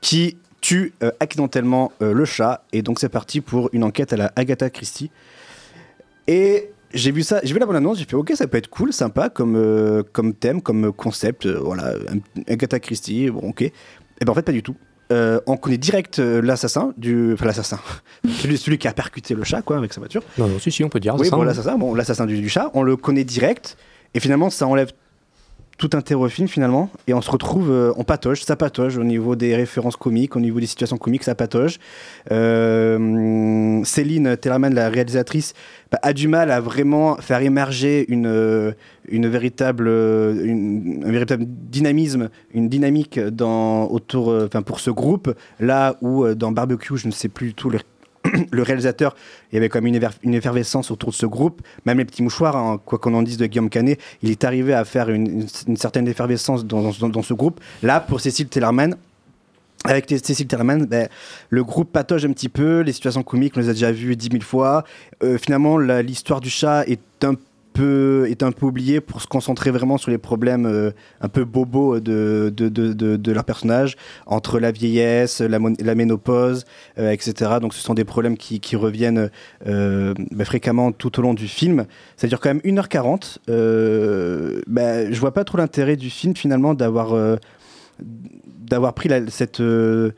qui 0.01 0.39
tue 0.63 0.95
euh, 1.03 1.11
accidentellement 1.21 1.93
euh, 2.01 2.15
le 2.15 2.25
chat 2.25 2.65
et 2.73 2.81
donc 2.81 2.99
c'est 2.99 3.11
parti 3.11 3.43
pour 3.43 3.69
une 3.73 3.85
enquête 3.85 4.15
à 4.15 4.17
la 4.17 4.33
Agatha 4.37 4.71
Christie. 4.71 5.11
Et 6.27 6.71
j'ai 6.95 7.11
vu 7.11 7.23
ça, 7.23 7.41
j'ai 7.43 7.53
vu 7.53 7.59
la 7.59 7.67
bonne 7.67 7.77
annonce, 7.77 7.99
j'ai 7.99 8.05
fait 8.05 8.17
ok, 8.17 8.33
ça 8.35 8.47
peut 8.47 8.57
être 8.57 8.71
cool, 8.71 8.93
sympa 8.93 9.29
comme, 9.29 9.57
euh, 9.57 10.03
comme 10.13 10.33
thème, 10.33 10.63
comme 10.63 10.93
concept, 10.93 11.47
voilà, 11.47 11.95
Agatha 12.49 12.81
Christie, 12.81 13.29
bon 13.29 13.51
ok. 13.51 13.63
Et 13.63 13.73
ben 14.21 14.31
en 14.31 14.35
fait 14.35 14.43
pas 14.43 14.53
du 14.53 14.63
tout. 14.63 14.77
Euh, 15.11 15.41
on 15.47 15.57
connaît 15.57 15.79
direct 15.79 16.21
euh, 16.21 16.41
l'assassin, 16.41 16.95
du, 16.97 17.35
enfin 17.35 17.45
l'assassin, 17.45 17.79
celui, 18.25 18.57
celui 18.57 18.79
qui 18.79 18.89
a 18.89 18.93
percuté 18.93 19.35
le 19.35 19.45
chat 19.45 19.61
quoi 19.61 19.77
avec 19.77 19.93
sa 19.93 20.01
voiture. 20.01 20.23
Non, 20.39 20.47
non, 20.47 20.59
si, 20.59 20.71
si, 20.71 20.85
on 20.85 20.89
peut 20.89 21.01
dire 21.01 21.17
Oui, 21.19 21.29
bon, 21.29 21.43
hein. 21.43 21.45
l'assassin, 21.45 21.77
bon, 21.77 21.95
l'assassin 21.95 22.25
du, 22.25 22.41
du 22.41 22.49
chat, 22.49 22.71
on 22.73 22.83
le 22.83 22.97
connaît 22.97 23.25
direct, 23.25 23.77
et 24.15 24.21
finalement, 24.21 24.49
ça 24.49 24.67
enlève 24.67 24.93
tout 25.83 25.97
intérêt 25.97 26.23
au 26.23 26.29
film, 26.29 26.47
finalement, 26.47 26.91
et 27.09 27.15
on 27.15 27.21
se 27.21 27.29
retrouve, 27.29 27.73
euh, 27.73 27.93
on 27.97 28.05
patauge, 28.05 28.45
ça 28.45 28.55
patauge 28.55 28.99
au 28.99 29.03
niveau 29.03 29.35
des 29.35 29.57
références 29.57 29.97
comiques, 29.97 30.37
au 30.37 30.41
niveau 30.41 30.61
des 30.61 30.67
situations 30.67 30.97
comiques, 30.97 31.25
ça 31.25 31.35
patauge. 31.35 31.81
Euh, 32.31 33.83
Céline 33.83 34.37
Tellerman, 34.37 34.73
la 34.73 34.89
réalisatrice, 34.89 35.55
bah, 35.91 35.99
a 36.03 36.13
du 36.13 36.29
mal 36.29 36.53
à 36.53 36.61
vraiment 36.61 37.17
faire 37.17 37.43
émerger 37.43 38.05
une, 38.07 38.29
euh, 38.29 38.71
une 39.09 39.27
véritable, 39.27 39.89
un 39.89 41.11
véritable 41.11 41.47
dynamisme, 41.49 42.31
une 42.55 42.69
dynamique 42.69 43.19
dans, 43.19 43.87
autour, 43.87 44.29
enfin, 44.29 44.63
pour 44.63 44.79
ce 44.79 44.93
groupe, 44.93 45.35
là 45.59 45.97
où 46.01 46.33
dans 46.35 46.53
Barbecue, 46.53 46.97
je 46.97 47.09
ne 47.09 47.13
sais 47.13 47.29
plus 47.29 47.55
tout 47.55 47.71
le 47.71 47.81
le 48.51 48.63
réalisateur, 48.63 49.15
il 49.51 49.57
y 49.57 49.59
avait 49.59 49.71
même 49.73 49.87
une, 49.87 50.01
une 50.23 50.35
effervescence 50.35 50.91
autour 50.91 51.11
de 51.11 51.15
ce 51.15 51.27
groupe. 51.27 51.63
Même 51.87 51.99
les 51.99 52.05
petits 52.05 52.23
mouchoirs, 52.23 52.57
hein, 52.57 52.81
quoi 52.85 52.99
qu'on 52.99 53.15
en 53.15 53.23
dise 53.23 53.37
de 53.37 53.47
Guillaume 53.47 53.71
Canet, 53.71 54.01
il 54.23 54.31
est 54.31 54.45
arrivé 54.45 54.75
à 54.75 54.85
faire 54.85 55.11
une, 55.11 55.47
certaine 55.77 56.09
effervescence 56.09 56.65
dans, 56.65 56.93
ce 56.93 57.35
groupe. 57.35 57.61
Là, 57.83 58.01
pour 58.01 58.21
Cécile 58.21 58.49
Tellerman, 58.49 58.97
avec 59.85 60.09
Cécile 60.09 60.47
Terman, 60.47 60.87
ben, 60.87 61.09
le 61.51 61.65
groupe 61.65 61.91
patauge 61.91 62.25
un 62.25 62.33
petit 62.33 62.49
peu, 62.49 62.81
les 62.81 62.93
situations 62.93 63.23
comiques, 63.23 63.55
on 63.57 63.61
les 63.61 63.69
a 63.69 63.73
déjà 63.73 63.91
vues 63.91 64.15
dix 64.15 64.31
mille 64.31 64.45
fois. 64.45 64.85
Euh, 65.25 65.39
finalement, 65.39 65.77
l'histoire 65.79 66.41
du 66.41 66.51
chat 66.51 66.85
est 66.87 67.01
un 67.25 67.35
peu 67.35 67.41
est 67.81 68.43
un 68.43 68.53
peu 68.53 68.67
oubliée 68.67 69.01
pour 69.01 69.23
se 69.23 69.27
concentrer 69.27 69.71
vraiment 69.71 69.97
sur 69.99 70.11
les 70.11 70.19
problèmes 70.19 70.67
euh, 70.67 70.91
un 71.21 71.29
peu 71.29 71.45
bobos 71.45 72.01
de, 72.01 72.53
de, 72.55 72.69
de, 72.69 72.93
de, 72.93 73.17
de 73.17 73.33
leur 73.33 73.45
personnage, 73.45 73.97
entre 74.27 74.59
la 74.59 74.71
vieillesse, 74.73 75.41
la, 75.41 75.59
la 75.81 75.95
ménopause, 75.95 76.65
euh, 76.99 77.11
etc. 77.11 77.53
Donc 77.61 77.73
ce 77.75 77.81
sont 77.81 77.95
des 77.95 78.05
problèmes 78.05 78.37
qui, 78.37 78.61
qui 78.61 78.77
reviennent 78.77 79.31
euh, 79.67 80.13
ben, 80.31 80.45
fréquemment 80.45 80.93
tout 80.93 81.19
au 81.19 81.23
long 81.23 81.35
du 81.35 81.49
film. 81.49 81.87
Ça 82.17 82.27
dure 82.29 82.41
quand 82.41 82.51
même 82.51 82.61
1h40. 82.65 83.39
Euh, 83.49 84.61
ben, 84.67 85.13
je 85.13 85.19
vois 85.21 85.33
pas 85.33 85.45
trop 85.45 85.59
l'intérêt 85.59 85.97
du 85.97 86.11
film 86.11 86.37
finalement 86.37 86.75
d'avoir... 86.75 87.15
d'avoir 88.01 88.95
pris 88.95 89.09
la- 89.09 89.29
cette, 89.29 89.59
ce, 89.59 90.13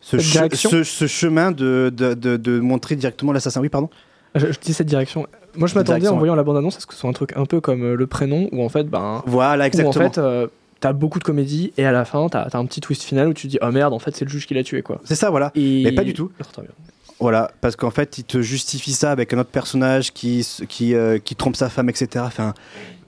Cette 0.00 0.20
che- 0.20 0.32
direction? 0.32 0.70
ce- 0.70 0.84
ce 0.84 1.06
chemin 1.06 1.50
de, 1.52 1.92
de, 1.94 2.14
de- 2.14 2.36
de 2.36 2.60
montrer 2.60 2.96
directement 2.96 3.32
l'assassin. 3.32 3.60
Oui, 3.60 3.68
pardon? 3.68 3.90
Je, 4.34 4.52
je 4.52 4.58
dis 4.60 4.72
cette 4.72 4.86
direction. 4.86 5.26
Moi, 5.56 5.66
je 5.68 5.74
m'attendais 5.74 6.06
en 6.08 6.16
voyant 6.18 6.34
la 6.36 6.42
bande-annonce 6.44 6.76
à 6.76 6.80
ce 6.80 6.86
que 6.86 6.94
ce 6.94 7.00
soit 7.00 7.10
un 7.10 7.14
truc 7.14 7.32
un 7.36 7.44
peu 7.46 7.60
comme 7.60 7.82
euh, 7.82 7.94
le 7.96 8.06
prénom, 8.06 8.48
où 8.52 8.62
en 8.64 8.68
fait, 8.68 8.84
ben. 8.84 9.22
Voilà, 9.26 9.62
Où 9.62 9.66
en 9.66 9.66
exactement. 9.66 9.92
fait, 10.10 10.18
euh, 10.18 10.46
t'as 10.78 10.92
beaucoup 10.92 11.18
de 11.18 11.24
comédie 11.24 11.72
et 11.76 11.84
à 11.84 11.92
la 11.92 12.04
fin, 12.04 12.28
t'as 12.28 12.42
as 12.42 12.56
un 12.56 12.64
petit 12.66 12.80
twist 12.80 13.02
final 13.02 13.26
où 13.28 13.34
tu 13.34 13.46
te 13.48 13.50
dis, 13.52 13.58
oh 13.60 13.70
merde, 13.72 13.92
en 13.92 13.98
fait, 13.98 14.14
c'est 14.14 14.24
le 14.24 14.30
juge 14.30 14.46
qui 14.46 14.54
l'a 14.54 14.62
tué, 14.62 14.82
quoi. 14.82 15.00
C'est 15.04 15.16
ça, 15.16 15.30
voilà. 15.30 15.50
Et- 15.56 15.82
Mais 15.84 15.92
pas 15.92 16.04
du 16.04 16.14
tout. 16.14 16.30
Voilà, 17.18 17.50
parce 17.60 17.76
qu'en 17.76 17.90
fait, 17.90 18.16
il 18.18 18.24
te 18.24 18.40
justifie 18.40 18.92
ça 18.92 19.10
avec 19.10 19.34
un 19.34 19.38
autre 19.38 19.50
personnage 19.50 20.12
qui, 20.12 20.46
euh, 20.94 21.18
qui 21.18 21.34
trompe 21.36 21.56
sa 21.56 21.68
femme, 21.68 21.90
etc. 21.90 22.24
Enfin, 22.26 22.54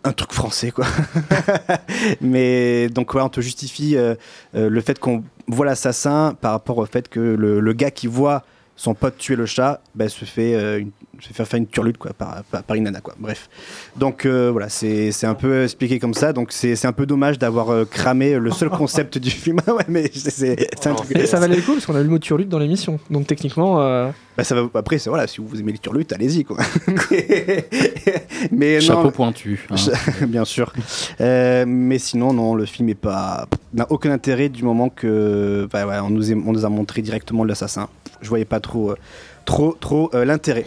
un 0.04 0.12
truc 0.12 0.32
français, 0.32 0.70
quoi. 0.70 0.84
Mais 2.20 2.88
donc, 2.88 3.12
voilà, 3.12 3.26
on 3.26 3.30
te 3.30 3.40
justifie 3.40 3.96
euh, 3.96 4.14
le 4.54 4.80
fait 4.80 4.98
qu'on 4.98 5.22
voit 5.48 5.66
l'assassin 5.66 6.34
par 6.40 6.52
rapport 6.52 6.78
au 6.78 6.86
fait 6.86 7.08
que 7.08 7.20
le, 7.20 7.60
le 7.60 7.72
gars 7.72 7.90
qui 7.90 8.06
voit 8.06 8.42
son 8.82 8.94
pote 8.94 9.16
tuer 9.16 9.36
le 9.36 9.46
chat 9.46 9.80
bah, 9.94 10.08
se, 10.08 10.24
fait, 10.24 10.54
euh, 10.56 10.80
une, 10.80 10.90
se 11.20 11.32
fait 11.32 11.44
faire 11.44 11.58
une 11.58 11.68
turlute 11.68 11.98
quoi, 11.98 12.12
par, 12.12 12.42
par, 12.50 12.64
par 12.64 12.76
une 12.76 12.82
nana. 12.82 13.00
Quoi. 13.00 13.14
Bref. 13.16 13.48
Donc 13.96 14.26
euh, 14.26 14.50
voilà, 14.50 14.68
c'est 14.68 15.12
c'est 15.12 15.28
un 15.28 15.34
peu 15.34 15.62
expliqué 15.62 16.00
comme 16.00 16.14
ça. 16.14 16.32
Donc 16.32 16.50
c'est 16.50 16.74
c'est 16.74 16.88
un 16.88 16.92
peu 16.92 17.06
dommage 17.06 17.38
d'avoir 17.38 17.70
euh, 17.70 17.84
cramé 17.84 18.36
le 18.40 18.50
seul 18.50 18.70
concept 18.80 19.18
du 19.18 19.30
film. 19.30 19.60
ouais, 19.68 19.84
mais 19.86 20.10
c'est- 20.12 20.30
c'est 20.30 20.68
c'est 20.80 20.88
un 20.88 20.94
truc. 20.94 21.16
Et 21.16 21.26
ça 21.26 21.38
valait 21.38 21.54
le 21.54 21.62
coup 21.62 21.74
parce 21.74 21.86
qu'on 21.86 21.94
a 21.94 22.00
eu 22.00 22.04
le 22.04 22.10
mot 22.10 22.18
turlute 22.18 22.48
dans 22.48 22.58
l'émission. 22.58 22.98
Donc 23.08 23.28
techniquement. 23.28 23.80
euh, 23.80 24.10
Bah, 24.36 24.42
ça 24.42 24.56
va, 24.56 24.68
après, 24.74 24.98
c'est 24.98 25.10
voilà, 25.10 25.28
si 25.28 25.40
vous 25.40 25.60
aimez 25.60 25.72
les 25.72 25.78
turlutes, 25.78 26.12
allez-y 26.12 26.42
quoi. 26.44 26.56
mais 28.50 28.80
Chapeau 28.80 29.04
non, 29.04 29.10
pointu. 29.10 29.64
hein. 29.70 29.76
bien 30.26 30.44
sûr. 30.44 30.72
Euh, 31.20 31.64
mais 31.66 31.98
sinon, 31.98 32.32
non, 32.32 32.54
le 32.54 32.64
film 32.66 32.88
est 32.88 32.94
pas 32.94 33.46
n'a 33.74 33.86
aucun 33.90 34.10
intérêt 34.10 34.48
du 34.48 34.64
moment 34.64 34.88
que 34.88 35.68
bah, 35.72 35.86
ouais, 35.86 35.98
on, 36.02 36.10
nous 36.10 36.32
est- 36.32 36.34
on 36.34 36.52
nous 36.52 36.64
a 36.64 36.68
montré 36.68 37.00
directement 37.02 37.44
l'assassin. 37.44 37.88
Je 38.22 38.28
voyais 38.28 38.44
pas 38.44 38.60
trop, 38.60 38.92
euh, 38.92 38.96
trop, 39.44 39.76
trop 39.78 40.10
euh, 40.14 40.24
l'intérêt. 40.24 40.64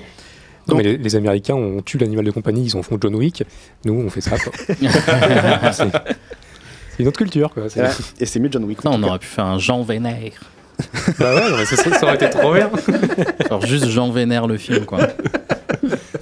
Non, 0.68 0.76
mais 0.76 0.84
les, 0.84 0.98
les 0.98 1.16
Américains, 1.16 1.56
on 1.56 1.82
tue 1.82 1.98
l'animal 1.98 2.26
de 2.26 2.32
compagnie, 2.32 2.66
ils 2.66 2.76
en 2.76 2.82
font 2.84 2.98
John 3.00 3.16
Wick. 3.16 3.44
Nous, 3.86 3.94
on 3.94 4.10
fait 4.10 4.22
ça. 4.22 4.38
quoi. 4.38 4.52
c'est 5.72 5.84
une 7.00 7.08
autre 7.08 7.18
culture. 7.18 7.54
Quoi. 7.54 7.64
Ouais, 7.64 7.90
et 8.20 8.26
c'est 8.26 8.40
mieux 8.40 8.50
John 8.52 8.64
Wick. 8.64 8.84
Non, 8.84 8.92
on 8.96 9.04
aurait 9.04 9.20
pu 9.20 9.28
faire 9.28 9.46
un 9.46 9.60
Jean 9.60 9.84
Vénère. 9.84 10.32
bah 11.20 11.36
ouais, 11.36 11.50
non, 11.52 11.58
mais 11.58 11.66
ça, 11.66 11.76
ça 11.78 12.04
aurait 12.04 12.16
été 12.16 12.30
trop 12.30 12.54
bien. 12.54 12.70
Alors 13.46 13.66
juste 13.66 13.88
Jean 13.88 14.10
Vénère 14.12 14.48
le 14.48 14.58
film, 14.58 14.86
quoi. 14.86 15.00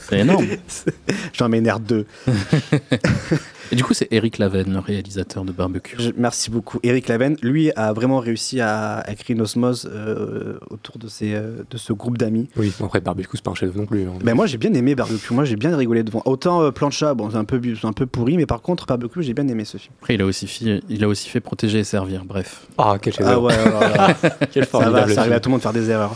C'est 0.09 0.19
énorme. 0.19 0.45
J'en 1.33 1.49
m'énerve 1.49 1.81
deux. 1.81 2.05
Et 3.71 3.75
du 3.75 3.83
coup, 3.83 3.93
c'est 3.93 4.07
Eric 4.11 4.37
Laven, 4.37 4.71
le 4.71 4.79
réalisateur 4.79 5.45
de 5.45 5.51
Barbecue. 5.51 5.95
Je- 5.97 6.11
merci 6.15 6.51
beaucoup. 6.51 6.79
Eric 6.83 7.07
Laven, 7.07 7.37
lui, 7.41 7.71
a 7.75 7.91
vraiment 7.93 8.19
réussi 8.19 8.61
à, 8.61 8.97
à 8.99 9.15
créer 9.15 9.35
une 9.35 9.41
osmose 9.41 9.89
euh, 9.91 10.59
autour 10.69 10.97
de, 10.99 11.07
euh, 11.23 11.63
de 11.69 11.77
ce 11.77 11.91
groupe 11.93 12.17
d'amis. 12.17 12.49
Oui, 12.55 12.71
bon, 12.79 12.85
après, 12.85 12.99
barbecue, 13.01 13.29
c'est 13.35 13.43
pas 13.43 13.51
un 13.51 13.55
chef 13.55 13.73
non 13.73 13.85
plus. 13.85 14.03
hein. 14.03 14.13
Ben 14.23 14.35
moi 14.35 14.45
j'ai 14.45 14.57
bien 14.57 14.73
aimé 14.73 14.93
Barbecue, 14.93 15.33
moi 15.33 15.45
j'ai 15.45 15.55
bien 15.55 15.75
rigolé 15.75 16.03
devant. 16.03 16.21
Autant 16.25 16.61
euh, 16.61 16.71
Plancha, 16.71 17.13
bon 17.15 17.31
c'est 17.31 17.37
un 17.37 17.45
peu 17.45 17.59
un 17.83 17.93
peu 17.93 18.05
pourri, 18.05 18.37
mais 18.37 18.45
par 18.45 18.61
contre 18.61 18.85
Barbecue 18.85 19.23
j'ai 19.23 19.33
bien 19.33 19.47
aimé 19.47 19.65
ce 19.65 19.77
film. 19.77 19.93
Après, 20.01 20.15
il 20.15 20.21
a 20.21 20.25
aussi 20.25 20.45
fait, 20.45 20.81
il 20.89 21.03
a 21.03 21.07
aussi 21.07 21.29
fait 21.29 21.39
protéger 21.39 21.79
et 21.79 21.83
servir. 21.83 22.25
Bref. 22.25 22.67
Ah, 22.77 22.97
quel 23.01 23.13
chef 23.13 23.25
Ah 23.27 23.39
ouais, 23.39 23.53
ouais, 23.53 23.71
ouais. 24.29 24.47
Quel 24.51 24.67
ça 24.67 24.89
va, 24.89 25.07
ça 25.07 25.21
arrive 25.21 25.33
à 25.33 25.39
tout 25.39 25.49
le 25.49 25.51
monde 25.51 25.59
de 25.61 25.63
faire 25.63 25.73
des 25.73 25.89
erreurs. 25.89 26.15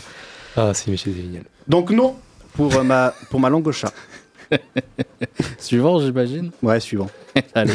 Ah, 0.56 0.72
c'est 0.74 0.94
génial. 0.96 1.42
Donc 1.66 1.90
non 1.90 2.14
pour 2.58 2.74
euh, 2.74 2.82
ma 2.82 3.14
pour 3.30 3.38
ma 3.38 3.48
langue 3.48 3.66
au 3.68 3.72
chat. 3.72 3.92
Suivant, 5.58 6.00
j'imagine. 6.00 6.50
Ouais 6.60 6.80
suivant. 6.80 7.08
Allez. 7.54 7.74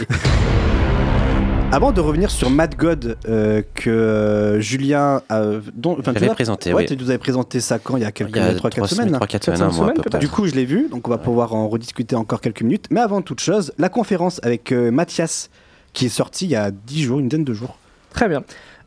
Avant 1.72 1.91
de 1.93 2.02
revenir 2.02 2.30
sur 2.30 2.50
Mad 2.52 2.76
God 2.76 3.17
euh, 3.28 3.63
que 3.74 3.89
euh, 3.89 4.60
Julien 4.60 5.22
a, 5.30 5.41
dont 5.74 5.98
enfin, 6.00 6.13
tu 6.13 6.24
as- 6.24 6.34
présenté, 6.36 6.72
ouais, 6.74 6.82
oui. 6.84 6.86
tu 6.86 7.02
nous 7.02 7.10
avais 7.10 7.17
présenté 7.17 7.62
ça 7.62 7.80
quand 7.80 7.96
il 7.98 8.04
y 8.04 8.06
a 8.06 8.12
quelques 8.12 8.36
Il 8.36 8.41
y 8.43 8.46
a 8.46 8.54
3 8.54 8.69
trois 8.69 8.69
4 8.69 8.89
semaines. 8.89 9.08
semaines, 9.39 9.72
semaines, 9.72 9.93
peu. 10.12 10.19
Du 10.19 10.28
coup, 10.28 10.46
je 10.46 10.54
l'ai 10.54 10.65
vu, 10.65 10.88
donc 10.91 11.08
on 11.08 11.12
va 11.12 11.17
pouvoir 11.17 11.56
en 11.56 11.67
rediscuter 11.69 12.15
encore 12.15 12.41
quelques 12.41 12.62
minutes. 12.62 12.88
Mais 12.91 13.00
avant 13.00 13.22
toute 13.24 13.39
chose, 13.39 13.74
la 13.80 13.89
conférence 13.89 14.39
avec 14.43 14.72
euh, 14.72 14.91
Mathias, 14.91 15.50
qui 15.93 16.06
est 16.08 16.10
sortie 16.10 16.46
il 16.46 16.52
y 16.52 16.56
a 16.56 16.69
10 16.69 17.02
jours, 17.04 17.19
une 17.19 17.30
dizaine 17.30 17.46
de 17.46 17.54
jours. 17.54 17.78
Très 18.12 18.28
bien. 18.30 18.43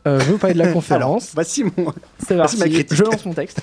Euh, 0.07 0.21
je 0.21 0.25
vais 0.27 0.33
vous 0.33 0.39
parler 0.39 0.55
de 0.55 0.59
la 0.59 0.65
Alors, 0.67 0.75
conférence. 0.75 1.33
voici 1.35 1.65
mon. 1.65 1.93
C'est 2.19 2.37
ma 2.37 2.43
parti. 2.43 2.59
critique. 2.59 2.95
Je 2.95 3.03
lance 3.05 3.25
mon 3.27 3.33
texte. 3.35 3.61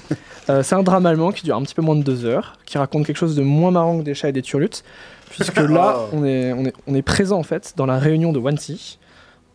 Euh, 0.49 0.61
c'est 0.63 0.75
un 0.75 0.83
drame 0.83 1.05
allemand 1.05 1.31
qui 1.31 1.43
dure 1.43 1.55
un 1.55 1.61
petit 1.63 1.75
peu 1.75 1.81
moins 1.81 1.95
de 1.95 2.03
deux 2.03 2.25
heures, 2.25 2.57
qui 2.65 2.77
raconte 2.77 3.05
quelque 3.05 3.17
chose 3.17 3.35
de 3.35 3.41
moins 3.43 3.71
marrant 3.71 3.99
que 3.99 4.03
des 4.03 4.13
chats 4.13 4.29
et 4.29 4.33
des 4.33 4.41
turlutes, 4.41 4.83
puisque 5.29 5.57
là, 5.57 5.95
Oh. 5.99 6.09
on 6.13 6.25
est, 6.25 6.51
on, 6.53 6.65
est, 6.65 6.73
on 6.87 6.95
est 6.95 7.01
présent 7.01 7.37
en 7.39 7.43
fait 7.43 7.73
dans 7.77 7.85
la 7.85 7.97
réunion 7.97 8.33
de 8.33 8.39
Wannsee, 8.39 8.97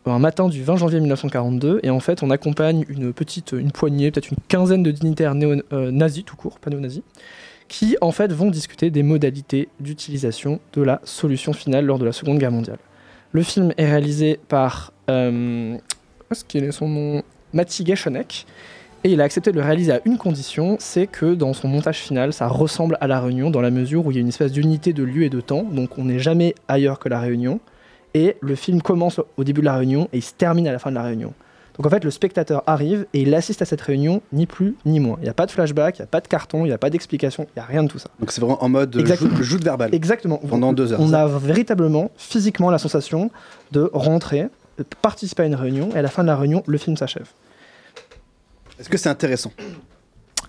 un 0.06 0.18
matin 0.18 0.48
du 0.48 0.62
20 0.62 0.76
janvier 0.76 1.00
1942, 1.00 1.80
et 1.82 1.90
en 1.90 2.00
fait, 2.00 2.22
on 2.22 2.30
accompagne 2.30 2.86
une 2.88 3.12
petite, 3.12 3.52
une 3.52 3.70
poignée, 3.72 4.10
peut-être 4.10 4.30
une 4.30 4.38
quinzaine 4.48 4.82
de 4.82 4.90
dignitaires 4.90 5.34
néo- 5.34 5.62
euh, 5.74 5.90
nazis 5.90 6.24
tout 6.24 6.36
court, 6.36 6.58
pas 6.58 6.70
néo-nazis, 6.70 7.02
qui 7.68 7.98
en 8.00 8.12
fait 8.12 8.32
vont 8.32 8.48
discuter 8.50 8.88
des 8.90 9.02
modalités 9.02 9.68
d'utilisation 9.80 10.60
de 10.72 10.80
la 10.82 11.02
solution 11.04 11.52
finale 11.52 11.84
lors 11.84 11.98
de 11.98 12.06
la 12.06 12.12
Seconde 12.12 12.38
Guerre 12.38 12.52
mondiale. 12.52 12.78
Le 13.32 13.42
film 13.42 13.74
est 13.76 13.84
réalisé 13.84 14.40
par, 14.48 14.94
euh, 15.10 15.76
est-ce 16.30 16.44
qu'il 16.44 16.64
est 16.64 16.72
son 16.72 16.88
nom, 16.88 17.22
Matti 17.52 17.84
Geschonek, 17.84 18.46
et 19.04 19.12
il 19.12 19.20
a 19.20 19.24
accepté 19.24 19.52
de 19.52 19.56
le 19.56 19.64
réaliser 19.64 19.92
à 19.92 20.00
une 20.04 20.18
condition, 20.18 20.76
c'est 20.80 21.06
que 21.06 21.34
dans 21.34 21.52
son 21.52 21.68
montage 21.68 21.98
final, 21.98 22.32
ça 22.32 22.48
ressemble 22.48 22.98
à 23.00 23.06
la 23.06 23.20
Réunion 23.20 23.50
dans 23.50 23.60
la 23.60 23.70
mesure 23.70 24.04
où 24.04 24.10
il 24.10 24.14
y 24.14 24.18
a 24.18 24.20
une 24.20 24.28
espèce 24.28 24.52
d'unité 24.52 24.92
de 24.92 25.04
lieu 25.04 25.22
et 25.22 25.30
de 25.30 25.40
temps, 25.40 25.62
donc 25.62 25.98
on 25.98 26.04
n'est 26.04 26.18
jamais 26.18 26.54
ailleurs 26.66 26.98
que 26.98 27.08
la 27.08 27.20
Réunion, 27.20 27.60
et 28.14 28.36
le 28.40 28.54
film 28.54 28.82
commence 28.82 29.20
au 29.36 29.44
début 29.44 29.60
de 29.60 29.66
la 29.66 29.76
Réunion 29.76 30.08
et 30.12 30.18
il 30.18 30.22
se 30.22 30.32
termine 30.32 30.66
à 30.66 30.72
la 30.72 30.78
fin 30.78 30.90
de 30.90 30.96
la 30.96 31.02
Réunion. 31.02 31.32
Donc 31.78 31.86
en 31.86 31.90
fait, 31.90 32.02
le 32.02 32.10
spectateur 32.10 32.64
arrive 32.66 33.06
et 33.14 33.22
il 33.22 33.32
assiste 33.36 33.62
à 33.62 33.64
cette 33.64 33.80
réunion, 33.80 34.20
ni 34.32 34.46
plus 34.46 34.74
ni 34.84 34.98
moins. 34.98 35.16
Il 35.20 35.24
n'y 35.24 35.28
a 35.28 35.34
pas 35.34 35.46
de 35.46 35.52
flashback, 35.52 35.98
il 35.98 36.02
n'y 36.02 36.04
a 36.04 36.08
pas 36.08 36.20
de 36.20 36.26
carton, 36.26 36.64
il 36.64 36.68
n'y 36.68 36.74
a 36.74 36.78
pas 36.78 36.90
d'explication, 36.90 37.46
il 37.54 37.60
n'y 37.60 37.62
a 37.62 37.66
rien 37.66 37.84
de 37.84 37.88
tout 37.88 38.00
ça. 38.00 38.10
Donc 38.18 38.32
c'est 38.32 38.40
vraiment 38.40 38.62
en 38.64 38.68
mode 38.68 38.96
euh, 38.96 39.42
joute, 39.42 39.62
verbale. 39.62 39.94
Exactement. 39.94 40.38
Pendant 40.38 40.72
deux 40.72 40.92
heures, 40.92 41.00
On 41.00 41.12
a 41.12 41.28
véritablement, 41.28 42.10
physiquement, 42.16 42.70
la 42.70 42.78
sensation 42.78 43.30
de 43.70 43.88
rentrer, 43.92 44.48
participer 44.84 45.44
à 45.44 45.46
une 45.46 45.54
réunion, 45.54 45.90
et 45.94 45.98
à 45.98 46.02
la 46.02 46.08
fin 46.08 46.22
de 46.22 46.28
la 46.28 46.36
réunion, 46.36 46.62
le 46.66 46.78
film 46.78 46.96
s'achève. 46.96 47.28
Est-ce 48.78 48.88
que 48.88 48.96
c'est 48.96 49.08
intéressant? 49.08 49.52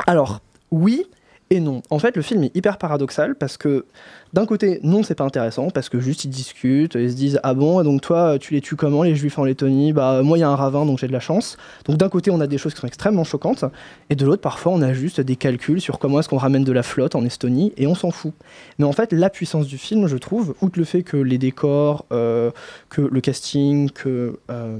Alors, 0.07 0.41
oui 0.71 1.05
et 1.49 1.59
non. 1.59 1.81
En 1.89 1.99
fait, 1.99 2.15
le 2.15 2.21
film 2.21 2.43
est 2.43 2.55
hyper 2.55 2.77
paradoxal 2.77 3.35
parce 3.35 3.57
que 3.57 3.85
d'un 4.33 4.45
côté, 4.45 4.79
non, 4.83 5.01
c'est 5.01 5.15
pas 5.15 5.23
intéressant 5.23 5.69
parce 5.69 5.89
que 5.89 5.99
juste 5.99 6.23
ils 6.25 6.29
discutent, 6.29 6.95
ils 6.95 7.09
se 7.11 7.15
disent 7.15 7.39
ah 7.41 7.53
bon, 7.53 7.83
donc 7.83 8.01
toi, 8.01 8.37
tu 8.39 8.53
les 8.53 8.61
tues 8.61 8.75
comment 8.75 9.01
les 9.03 9.15
juifs 9.15 9.39
en 9.39 9.43
Lettonie? 9.43 9.91
Bah 9.91 10.21
moi, 10.21 10.37
il 10.37 10.41
y 10.41 10.43
a 10.43 10.49
un 10.49 10.55
ravin, 10.55 10.85
donc 10.85 10.99
j'ai 10.99 11.07
de 11.07 11.11
la 11.11 11.19
chance. 11.19 11.57
Donc 11.85 11.97
d'un 11.97 12.09
côté, 12.09 12.29
on 12.29 12.39
a 12.39 12.47
des 12.47 12.57
choses 12.59 12.73
qui 12.73 12.81
sont 12.81 12.87
extrêmement 12.87 13.23
choquantes, 13.23 13.65
et 14.09 14.15
de 14.15 14.25
l'autre, 14.25 14.41
parfois, 14.41 14.71
on 14.71 14.81
a 14.81 14.93
juste 14.93 15.21
des 15.21 15.35
calculs 15.35 15.81
sur 15.81 15.97
comment 15.97 16.19
est-ce 16.19 16.29
qu'on 16.29 16.37
ramène 16.37 16.63
de 16.63 16.71
la 16.71 16.83
flotte 16.83 17.15
en 17.15 17.25
Estonie 17.25 17.73
et 17.77 17.87
on 17.87 17.95
s'en 17.95 18.11
fout. 18.11 18.33
Mais 18.77 18.85
en 18.85 18.91
fait, 18.91 19.11
la 19.11 19.29
puissance 19.29 19.65
du 19.65 19.77
film, 19.77 20.07
je 20.07 20.17
trouve, 20.17 20.55
outre 20.61 20.77
le 20.77 20.85
fait 20.85 21.01
que 21.03 21.17
les 21.17 21.37
décors, 21.39 22.05
euh, 22.11 22.51
que 22.89 23.01
le 23.01 23.21
casting, 23.21 23.89
que 23.89 24.37
euh, 24.51 24.77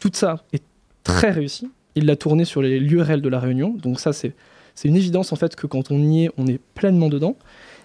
tout- 0.00 0.10
ça 0.14 0.42
est 0.52 0.62
très 1.04 1.30
réussi. 1.30 1.70
Il 1.94 2.06
l'a 2.06 2.16
tourné 2.16 2.44
sur 2.44 2.62
les 2.62 2.80
lieux 2.80 3.02
réels 3.02 3.20
de 3.20 3.28
la 3.28 3.38
Réunion, 3.38 3.74
donc 3.82 4.00
ça 4.00 4.12
c'est 4.12 4.32
c'est 4.74 4.88
une 4.88 4.96
évidence 4.96 5.32
en 5.32 5.36
fait 5.36 5.56
que 5.56 5.66
quand 5.66 5.90
on 5.90 5.98
y 5.98 6.24
est, 6.24 6.30
on 6.36 6.46
est 6.46 6.60
pleinement 6.74 7.08
dedans. 7.08 7.36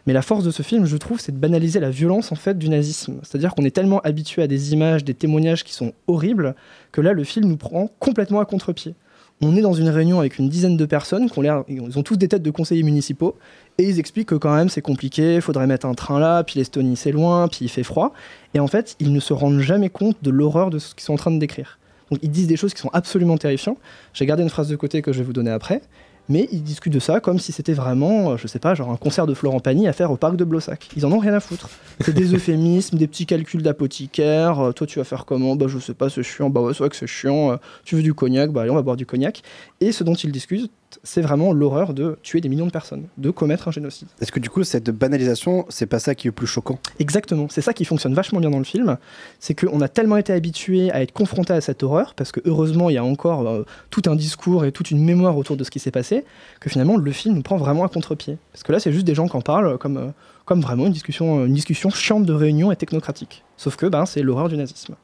Mais 0.07 0.13
la 0.13 0.21
force 0.21 0.43
de 0.43 0.51
ce 0.51 0.61
film, 0.61 0.85
je 0.85 0.97
trouve, 0.97 1.19
c'est 1.19 1.31
de 1.31 1.37
banaliser 1.37 1.79
la 1.79 1.89
violence 1.89 2.31
en 2.31 2.35
fait 2.35 2.57
du 2.57 2.69
nazisme. 2.69 3.19
C'est-à-dire 3.23 3.55
qu'on 3.55 3.65
est 3.65 3.75
tellement 3.75 4.01
habitué 4.01 4.43
à 4.43 4.47
des 4.47 4.73
images, 4.73 5.03
des 5.03 5.15
témoignages 5.15 5.63
qui 5.63 5.73
sont 5.73 5.93
horribles, 6.07 6.55
que 6.91 7.01
là 7.01 7.13
le 7.13 7.23
film 7.23 7.47
nous 7.47 7.57
prend 7.57 7.89
complètement 7.99 8.39
à 8.39 8.45
contre-pied. 8.45 8.93
On 9.41 9.57
est 9.57 9.61
dans 9.61 9.73
une 9.73 9.89
réunion 9.89 10.19
avec 10.19 10.39
une 10.39 10.47
dizaine 10.47 10.77
de 10.77 10.85
personnes 10.85 11.29
qui 11.29 11.37
ont 11.37 11.41
l'air, 11.41 11.63
ils 11.67 11.99
ont 11.99 12.03
tous 12.03 12.15
des 12.15 12.29
têtes 12.29 12.41
de 12.41 12.51
conseillers 12.51 12.83
municipaux 12.83 13.35
et 13.77 13.83
ils 13.83 13.99
expliquent 13.99 14.29
que 14.29 14.35
quand 14.35 14.55
même 14.55 14.69
c'est 14.69 14.81
compliqué, 14.81 15.35
il 15.35 15.41
faudrait 15.41 15.67
mettre 15.67 15.85
un 15.85 15.93
train 15.93 16.19
là, 16.19 16.43
puis 16.43 16.57
l'Estonie 16.57 16.95
c'est 16.95 17.11
loin, 17.11 17.49
puis 17.49 17.59
il 17.65 17.69
fait 17.69 17.83
froid. 17.83 18.13
Et 18.53 18.61
en 18.61 18.67
fait, 18.67 18.95
ils 19.01 19.11
ne 19.11 19.19
se 19.19 19.33
rendent 19.33 19.59
jamais 19.59 19.89
compte 19.89 20.15
de 20.21 20.29
l'horreur 20.29 20.69
de 20.69 20.79
ce 20.79 20.95
qu'ils 20.95 21.03
sont 21.03 21.13
en 21.13 21.17
train 21.17 21.31
de 21.31 21.39
décrire. 21.39 21.79
Donc 22.11 22.19
ils 22.21 22.31
disent 22.31 22.47
des 22.47 22.55
choses 22.55 22.73
qui 22.73 22.79
sont 22.79 22.91
absolument 22.93 23.37
terrifiantes. 23.37 23.77
J'ai 24.13 24.25
gardé 24.25 24.43
une 24.43 24.49
phrase 24.49 24.69
de 24.69 24.75
côté 24.77 25.01
que 25.01 25.11
je 25.11 25.17
vais 25.17 25.25
vous 25.25 25.33
donner 25.33 25.51
après. 25.51 25.81
Mais 26.29 26.47
ils 26.51 26.63
discutent 26.63 26.93
de 26.93 26.99
ça 26.99 27.19
comme 27.19 27.39
si 27.39 27.51
c'était 27.51 27.73
vraiment, 27.73 28.31
euh, 28.31 28.37
je 28.37 28.47
sais 28.47 28.59
pas, 28.59 28.73
genre 28.75 28.91
un 28.91 28.97
concert 28.97 29.27
de 29.27 29.33
Florent 29.33 29.59
Pagny 29.59 29.87
à 29.87 29.93
faire 29.93 30.11
au 30.11 30.17
parc 30.17 30.35
de 30.35 30.43
Blossac. 30.43 30.89
Ils 30.95 31.05
en 31.05 31.11
ont 31.11 31.19
rien 31.19 31.33
à 31.33 31.39
foutre. 31.39 31.69
C'est 32.01 32.13
des 32.13 32.33
euphémismes, 32.35 32.97
des 32.97 33.07
petits 33.07 33.25
calculs 33.25 33.61
d'apothicaire. 33.61 34.59
euh, 34.59 34.71
toi, 34.71 34.87
tu 34.87 34.99
vas 34.99 35.05
faire 35.05 35.25
comment? 35.25 35.55
Bah, 35.55 35.67
je 35.67 35.79
sais 35.79 35.93
pas, 35.93 36.09
c'est 36.09 36.23
chiant. 36.23 36.49
Bah, 36.49 36.61
ouais, 36.61 36.73
c'est 36.73 36.79
vrai 36.79 36.89
que 36.89 36.95
c'est 36.95 37.07
chiant. 37.07 37.51
Euh, 37.51 37.57
tu 37.83 37.95
veux 37.95 38.01
du 38.03 38.13
cognac? 38.13 38.51
Bah, 38.51 38.61
allez, 38.61 38.71
on 38.71 38.75
va 38.75 38.81
boire 38.81 38.97
du 38.97 39.05
cognac. 39.05 39.41
Et 39.81 39.91
ce 39.91 40.03
dont 40.03 40.15
ils 40.15 40.31
discutent, 40.31 40.71
c'est 41.03 41.21
vraiment 41.21 41.53
l'horreur 41.53 41.93
de 41.93 42.17
tuer 42.23 42.41
des 42.41 42.49
millions 42.49 42.65
de 42.65 42.71
personnes, 42.71 43.07
de 43.17 43.29
commettre 43.29 43.67
un 43.67 43.71
génocide. 43.71 44.07
Est-ce 44.21 44.31
que 44.31 44.39
du 44.39 44.49
coup, 44.49 44.63
cette 44.63 44.89
banalisation, 44.89 45.65
c'est 45.69 45.85
pas 45.85 45.99
ça 45.99 46.15
qui 46.15 46.27
est 46.27 46.29
le 46.29 46.33
plus 46.33 46.47
choquant? 46.47 46.79
Exactement, 46.99 47.47
c'est 47.49 47.61
ça 47.61 47.73
qui 47.73 47.85
fonctionne 47.85 48.13
vachement 48.13 48.39
bien 48.39 48.49
dans 48.49 48.57
le 48.57 48.63
film, 48.63 48.97
c'est 49.39 49.53
qu'on 49.53 49.81
a 49.81 49.87
tellement 49.87 50.17
été 50.17 50.33
habitué 50.33 50.91
à 50.91 51.01
être 51.01 51.11
confronté 51.11 51.53
à 51.53 51.61
cette 51.61 51.83
horreur, 51.83 52.13
parce 52.15 52.31
que 52.31 52.39
heureusement 52.45 52.89
il 52.89 52.93
y 52.93 52.97
a 52.97 53.03
encore 53.03 53.47
euh, 53.47 53.63
tout 53.89 54.03
un 54.07 54.15
discours 54.15 54.65
et 54.65 54.71
toute 54.71 54.91
une 54.91 55.03
mémoire 55.03 55.37
autour 55.37 55.57
de 55.57 55.63
ce 55.63 55.71
qui 55.71 55.79
s'est 55.79 55.91
passé, 55.91 56.23
que 56.59 56.69
finalement 56.69 56.97
le 56.97 57.11
film 57.11 57.35
nous 57.35 57.43
prend 57.43 57.57
vraiment 57.57 57.83
à 57.83 57.89
contre-pied. 57.89 58.37
Parce 58.51 58.63
que 58.63 58.71
là 58.71 58.79
c'est 58.79 58.91
juste 58.91 59.05
des 59.05 59.15
gens 59.15 59.27
qui 59.27 59.35
en 59.35 59.41
parlent 59.41 59.77
comme, 59.77 59.97
euh, 59.97 60.09
comme 60.45 60.61
vraiment 60.61 60.87
une 60.87 60.93
discussion, 60.93 61.45
une 61.45 61.53
discussion 61.53 61.89
chiante 61.89 62.25
de 62.25 62.33
réunion 62.33 62.71
et 62.71 62.75
technocratique. 62.75 63.43
Sauf 63.57 63.75
que 63.75 63.85
ben, 63.85 64.05
c'est 64.05 64.21
l'horreur 64.21 64.49
du 64.49 64.57
nazisme. 64.57 64.95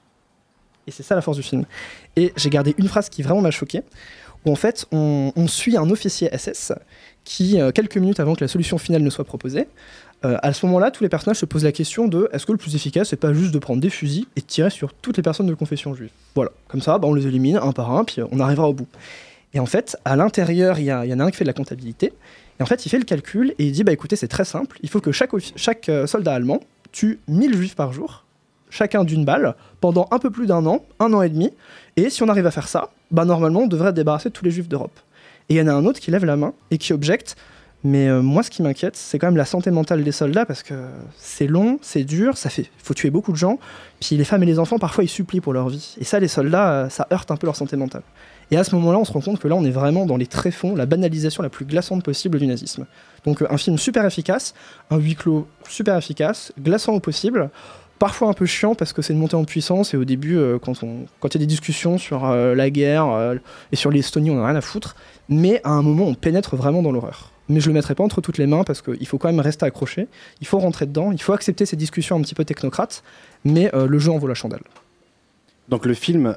Et 0.87 0.91
c'est 0.91 1.03
ça 1.03 1.15
la 1.15 1.21
force 1.21 1.37
du 1.37 1.43
film. 1.43 1.65
Et 2.15 2.33
j'ai 2.35 2.49
gardé 2.49 2.73
une 2.77 2.87
phrase 2.87 3.07
qui 3.09 3.21
vraiment 3.21 3.41
m'a 3.41 3.51
choqué, 3.51 3.83
où 4.45 4.51
en 4.51 4.55
fait 4.55 4.85
on, 4.91 5.31
suit 5.47 5.77
un 5.77 5.89
officier 5.89 6.29
SS 6.35 6.73
qui, 7.23 7.59
euh, 7.59 7.71
quelques 7.71 7.97
minutes 7.97 8.19
avant 8.19 8.35
que 8.35 8.41
la 8.41 8.47
solution 8.47 8.77
finale 8.77 9.03
ne 9.03 9.09
soit 9.09 9.25
proposée, 9.25 9.67
euh, 10.23 10.37
à 10.43 10.53
ce 10.53 10.65
moment-là, 10.67 10.91
tous 10.91 11.03
les 11.03 11.09
personnages 11.09 11.37
se 11.37 11.45
posent 11.45 11.63
la 11.63 11.71
question 11.71 12.07
de 12.07 12.29
est-ce 12.31 12.45
que 12.45 12.51
le 12.51 12.57
plus 12.57 12.75
efficace, 12.75 13.09
c'est 13.09 13.15
pas 13.15 13.33
juste 13.33 13.51
de 13.51 13.59
prendre 13.59 13.81
des 13.81 13.89
fusils 13.89 14.27
et 14.35 14.41
de 14.41 14.45
tirer 14.45 14.69
sur 14.69 14.93
toutes 14.93 15.17
les 15.17 15.23
personnes 15.23 15.47
de 15.47 15.53
confession 15.53 15.95
juive? 15.95 16.11
Voilà, 16.35 16.51
comme 16.67 16.81
ça, 16.81 16.99
bah, 16.99 17.07
on 17.07 17.13
les 17.13 17.25
élimine 17.25 17.57
un 17.57 17.71
par 17.71 17.91
un, 17.91 18.03
puis 18.03 18.21
euh, 18.21 18.27
on 18.31 18.39
arrivera 18.39 18.69
au 18.69 18.73
bout. 18.73 18.87
Et 19.53 19.59
en 19.59 19.65
fait, 19.65 19.97
à 20.05 20.15
l'intérieur, 20.15 20.79
il 20.79 20.85
y, 20.85 20.93
en 20.93 21.19
a 21.19 21.23
un 21.23 21.31
qui 21.31 21.37
fait 21.37 21.43
de 21.43 21.49
la 21.49 21.53
comptabilité, 21.53 22.13
et 22.59 22.63
en 22.63 22.65
fait, 22.65 22.85
il 22.85 22.89
fait 22.89 22.99
le 22.99 23.03
calcul 23.03 23.55
et 23.57 23.65
il 23.65 23.71
dit 23.71 23.83
bah 23.83 23.91
écoutez, 23.91 24.15
c'est 24.15 24.27
très 24.27 24.45
simple, 24.45 24.77
il 24.83 24.89
faut 24.89 25.01
que 25.01 25.11
chaque, 25.11 25.91
soldat 26.05 26.33
allemand 26.33 26.61
tue 26.91 27.19
1000 27.27 27.55
juifs 27.55 27.75
par 27.75 27.91
jour, 27.91 28.23
chacun 28.69 29.03
d'une 29.03 29.25
balle, 29.25 29.55
pendant 29.81 30.07
un 30.11 30.19
peu 30.19 30.29
plus 30.29 30.45
d'un 30.45 30.65
an, 30.67 30.85
un 30.99 31.11
an 31.13 31.21
et 31.21 31.29
demi, 31.29 31.51
et 31.97 32.09
si 32.09 32.23
on 32.23 32.29
arrive 32.29 32.45
à 32.45 32.51
faire 32.51 32.67
ça, 32.67 32.91
bah 33.11 33.25
normalement, 33.25 33.61
on 33.61 33.67
devrait 33.67 33.89
se 33.89 33.95
débarrasser 33.95 34.31
tous 34.31 34.45
les 34.45 34.51
juifs 34.51 34.67
d'Europe. 34.67 34.97
Et 35.49 35.55
il 35.55 35.57
y 35.57 35.61
en 35.61 35.67
a 35.67 35.73
un 35.73 35.85
autre 35.85 35.99
qui 35.99 36.11
lève 36.11 36.25
la 36.25 36.37
main 36.37 36.53
et 36.71 36.77
qui 36.77 36.93
objecte 36.93 37.35
mais 37.83 38.07
euh, 38.07 38.21
moi, 38.21 38.43
ce 38.43 38.51
qui 38.51 38.61
m'inquiète, 38.61 38.95
c'est 38.95 39.17
quand 39.17 39.27
même 39.27 39.37
la 39.37 39.45
santé 39.45 39.71
mentale 39.71 40.03
des 40.03 40.11
soldats 40.11 40.45
parce 40.45 40.61
que 40.61 40.75
c'est 41.17 41.47
long, 41.47 41.79
c'est 41.81 42.03
dur, 42.03 42.37
ça 42.37 42.49
fait, 42.49 42.69
faut 42.77 42.93
tuer 42.93 43.09
beaucoup 43.09 43.31
de 43.31 43.37
gens. 43.37 43.57
Puis 43.99 44.17
les 44.17 44.23
femmes 44.23 44.43
et 44.43 44.45
les 44.45 44.59
enfants, 44.59 44.77
parfois, 44.77 45.03
ils 45.03 45.09
supplient 45.09 45.41
pour 45.41 45.53
leur 45.53 45.69
vie. 45.69 45.95
Et 45.99 46.03
ça, 46.03 46.19
les 46.19 46.27
soldats, 46.27 46.71
euh, 46.71 46.89
ça 46.89 47.07
heurte 47.11 47.31
un 47.31 47.37
peu 47.37 47.47
leur 47.47 47.55
santé 47.55 47.77
mentale. 47.77 48.03
Et 48.51 48.57
à 48.57 48.63
ce 48.63 48.75
moment-là, 48.75 48.99
on 48.99 49.05
se 49.05 49.11
rend 49.11 49.21
compte 49.21 49.39
que 49.39 49.47
là, 49.47 49.55
on 49.55 49.63
est 49.63 49.71
vraiment 49.71 50.05
dans 50.05 50.17
les 50.17 50.27
tréfonds, 50.27 50.75
la 50.75 50.85
banalisation 50.85 51.41
la 51.41 51.49
plus 51.49 51.65
glaçante 51.65 52.03
possible 52.03 52.37
du 52.37 52.45
nazisme. 52.45 52.85
Donc, 53.25 53.41
euh, 53.41 53.47
un 53.49 53.57
film 53.57 53.79
super 53.79 54.05
efficace, 54.05 54.53
un 54.91 54.97
huis 54.97 55.15
clos 55.15 55.47
super 55.67 55.97
efficace, 55.97 56.53
glaçant 56.59 56.93
au 56.93 56.99
possible. 56.99 57.49
Parfois 58.01 58.29
un 58.29 58.33
peu 58.33 58.47
chiant 58.47 58.73
parce 58.73 58.93
que 58.93 59.03
c'est 59.03 59.13
une 59.13 59.19
montée 59.19 59.35
en 59.35 59.43
puissance 59.43 59.93
et 59.93 59.97
au 59.97 60.05
début, 60.05 60.35
euh, 60.35 60.57
quand 60.57 60.81
il 60.81 61.33
y 61.35 61.37
a 61.37 61.37
des 61.37 61.45
discussions 61.45 61.99
sur 61.99 62.25
euh, 62.25 62.55
la 62.55 62.71
guerre 62.71 63.05
euh, 63.05 63.35
et 63.71 63.75
sur 63.75 63.91
l'Estonie, 63.91 64.31
on 64.31 64.37
n'a 64.37 64.47
rien 64.47 64.55
à 64.55 64.61
foutre. 64.61 64.95
Mais 65.29 65.61
à 65.63 65.69
un 65.69 65.83
moment, 65.83 66.05
on 66.05 66.15
pénètre 66.15 66.55
vraiment 66.55 66.81
dans 66.81 66.91
l'horreur. 66.91 67.31
Mais 67.47 67.59
je 67.59 67.67
le 67.67 67.75
mettrai 67.75 67.93
pas 67.93 68.03
entre 68.03 68.19
toutes 68.19 68.39
les 68.39 68.47
mains 68.47 68.63
parce 68.63 68.81
qu'il 68.81 69.05
faut 69.05 69.19
quand 69.19 69.27
même 69.27 69.39
rester 69.39 69.67
accroché. 69.67 70.07
Il 70.39 70.47
faut 70.47 70.57
rentrer 70.57 70.87
dedans. 70.87 71.11
Il 71.11 71.21
faut 71.21 71.33
accepter 71.33 71.67
ces 71.67 71.75
discussions 71.75 72.15
un 72.15 72.21
petit 72.21 72.33
peu 72.33 72.43
technocrates. 72.43 73.03
Mais 73.45 73.69
euh, 73.75 73.85
le 73.85 73.99
jeu 73.99 74.11
en 74.11 74.17
vaut 74.17 74.25
la 74.25 74.33
chandelle. 74.33 74.63
Donc 75.69 75.85
le 75.85 75.93
film 75.93 76.35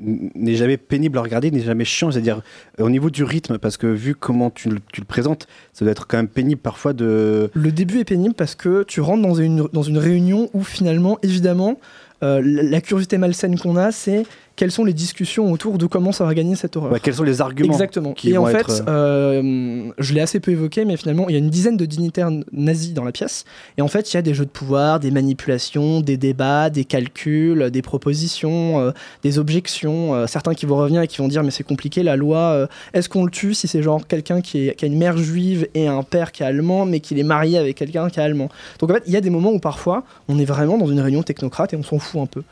n'est 0.00 0.54
jamais 0.56 0.76
pénible 0.76 1.18
à 1.18 1.22
regarder, 1.22 1.50
n'est 1.50 1.60
jamais 1.62 1.84
chiant, 1.84 2.10
c'est-à-dire 2.10 2.42
euh, 2.80 2.84
au 2.84 2.90
niveau 2.90 3.10
du 3.10 3.24
rythme, 3.24 3.58
parce 3.58 3.76
que 3.76 3.86
vu 3.86 4.14
comment 4.14 4.50
tu, 4.50 4.68
le- 4.68 4.80
tu 4.92 5.00
le 5.00 5.06
présentes, 5.06 5.46
ça 5.72 5.84
doit 5.84 5.92
être 5.92 6.06
quand 6.06 6.16
même 6.16 6.28
pénible 6.28 6.60
parfois 6.60 6.92
de... 6.92 7.50
Le 7.54 7.72
début 7.72 8.00
est 8.00 8.04
pénible 8.04 8.34
parce 8.34 8.54
que 8.54 8.82
tu 8.84 9.00
rentres 9.00 9.22
dans 9.22 9.34
une, 9.34 9.68
dans 9.72 9.82
une 9.82 9.98
réunion 9.98 10.50
où 10.52 10.62
finalement, 10.62 11.18
évidemment, 11.22 11.78
euh, 12.22 12.40
la, 12.44 12.80
curiosité 12.80 13.18
malsaine 13.18 13.58
qu'on 13.58 13.76
a, 13.76 13.92
c'est 13.92 14.24
quelles 14.56 14.70
sont 14.70 14.84
les 14.84 14.92
discussions 14.92 15.50
autour 15.50 15.78
de 15.78 15.86
comment 15.86 16.12
ça 16.12 16.24
va 16.24 16.32
gagner 16.32 16.54
cette 16.54 16.76
horreur. 16.76 16.92
Ouais, 16.92 17.00
quels 17.00 17.14
sont 17.14 17.24
les 17.24 17.40
arguments 17.40 17.72
Exactement. 17.72 18.12
qui 18.12 18.30
Et 18.30 18.38
en 18.38 18.46
fait, 18.46 18.60
être, 18.60 18.84
euh, 18.88 19.90
je 19.98 20.14
l'ai 20.14 20.20
assez 20.20 20.38
peu 20.38 20.52
évoqué, 20.52 20.84
mais 20.84 20.96
finalement, 20.96 21.28
il 21.28 21.32
y 21.32 21.34
a 21.34 21.38
une 21.38 21.50
dizaine 21.50 21.76
de 21.76 21.84
dignitaires 21.84 22.30
nazis 22.52 22.94
dans 22.94 23.02
la 23.02 23.10
pièce. 23.10 23.44
Et 23.78 23.82
en 23.82 23.88
fait, 23.88 24.12
il 24.12 24.16
y 24.16 24.18
a 24.18 24.22
des 24.22 24.32
jeux 24.32 24.44
de 24.44 24.50
pouvoir, 24.50 25.00
des 25.00 25.10
manipulations, 25.10 26.00
des 26.00 26.16
débats, 26.16 26.70
des 26.70 26.84
calculs, 26.84 27.70
des 27.72 27.82
propositions, 27.82 28.78
euh, 28.80 28.92
des 29.24 29.40
objections. 29.40 29.83
Euh, 29.90 30.26
certains 30.26 30.54
qui 30.54 30.66
vont 30.66 30.76
revenir 30.76 31.02
et 31.02 31.08
qui 31.08 31.18
vont 31.18 31.28
dire 31.28 31.42
mais 31.42 31.50
c'est 31.50 31.64
compliqué 31.64 32.02
la 32.02 32.16
loi. 32.16 32.38
euh, 32.38 32.66
Est-ce 32.92 33.08
qu'on 33.08 33.24
le 33.24 33.30
tue 33.30 33.54
si 33.54 33.68
c'est 33.68 33.82
genre 33.82 34.06
quelqu'un 34.06 34.40
qui, 34.40 34.70
a 34.70 34.86
une 34.86 34.98
mère 34.98 35.16
juive 35.16 35.68
et 35.74 35.86
un 35.86 36.02
père 36.02 36.32
qui 36.32 36.42
est 36.42 36.46
allemand, 36.46 36.86
mais 36.86 37.00
qu'il 37.00 37.18
est 37.18 37.24
marié 37.24 37.58
avec 37.58 37.76
quelqu'un 37.76 38.08
qui 38.10 38.20
est 38.20 38.22
allemand? 38.22 38.48
Donc 38.78 38.90
en 38.90 38.94
fait, 38.94 39.02
il 39.06 39.12
y 39.12 39.16
a 39.16 39.20
des 39.20 39.30
moments 39.30 39.52
où 39.52 39.58
parfois, 39.58 40.04
on 40.28 40.38
est 40.38 40.44
vraiment 40.44 40.78
dans 40.78 40.86
une 40.86 41.00
réunion 41.00 41.22
technocrate 41.22 41.72
et 41.72 41.76
on 41.76 41.82
s'en 41.82 41.98
fout 41.98 42.20
un 42.20 42.26
peu. 42.26 42.42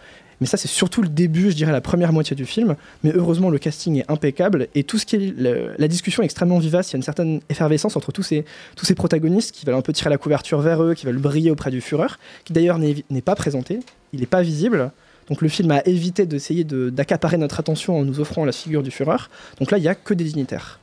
Mais 0.42 0.47
ça, 0.49 0.57
c'est 0.57 0.66
surtout 0.66 1.03
le 1.03 1.09
début, 1.09 1.53
je 1.53 1.57
dirais, 1.57 1.71
la 1.71 1.81
première 1.81 2.12
moitié 2.12 2.35
du 2.35 2.47
film. 2.47 2.75
Mais 3.05 3.12
heureusement, 3.14 3.49
le 3.49 3.59
casting 3.59 4.01
est 4.01 4.11
impeccable 4.11 4.66
et 4.75 4.83
tout 4.83 4.99
ce 4.99 5.07
qui 5.07 5.14
est 5.14 5.35
la 5.38 5.87
discussion 5.87 6.25
est 6.25 6.27
extrêmement 6.27 6.59
vivace. 6.59 6.90
Il 6.90 6.95
y 6.95 6.97
a 6.97 6.99
une 6.99 7.05
certaine 7.05 7.40
effervescence 7.49 7.97
entre 7.97 8.11
tous 8.11 8.25
ces, 8.25 8.45
tous 8.75 8.85
ces 8.85 8.97
protagonistes 8.97 9.53
qui 9.53 9.64
veulent 9.64 9.77
un 9.77 9.83
peu 9.83 9.92
tirer 9.92 10.11
la 10.11 10.18
couverture 10.18 10.61
vers 10.61 10.83
eux, 10.83 10.95
qui 10.95 11.07
veulent 11.07 11.18
briller 11.18 11.53
auprès 11.53 11.71
du 11.71 11.81
Führer, 11.81 12.18
qui 12.45 12.53
d'ailleurs 12.53 12.79
n'est 12.79 13.23
pas 13.25 13.37
présenté, 13.37 13.79
il 14.12 14.18
n'est 14.18 14.27
pas 14.27 14.42
visible. 14.42 14.90
Donc 15.33 15.40
le 15.40 15.49
film 15.49 15.71
a 15.71 15.81
évité 15.88 16.27
d'essayer 16.27 16.62
de- 16.62 16.90
d'accaparer 16.90 17.38
notre 17.38 17.59
attention 17.59 17.99
en 17.99 18.05
nous 18.05 18.21
offrant 18.21 18.45
la 18.45 18.53
figure 18.53 18.83
du 18.83 18.90
Führer. 18.90 19.16
Donc 19.59 19.71
là, 19.71 19.79
il 19.79 19.81
n'y 19.81 19.88
a 19.88 19.95
que 19.95 20.12
des 20.12 20.25
dignitaires. 20.25 20.79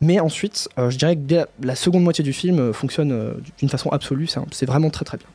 Mais 0.00 0.18
ensuite, 0.18 0.66
euh, 0.78 0.88
je 0.88 0.96
dirais 0.96 1.14
que 1.14 1.20
dès 1.20 1.36
la, 1.36 1.46
la 1.62 1.74
seconde 1.74 2.02
moitié 2.02 2.24
du 2.24 2.32
film 2.32 2.58
euh, 2.58 2.72
fonctionne 2.72 3.12
euh, 3.12 3.34
d'une 3.58 3.68
façon 3.68 3.90
absolue. 3.90 4.26
C'est 4.50 4.64
vraiment 4.64 4.88
très 4.88 5.04
très 5.04 5.18
bien. 5.18 5.26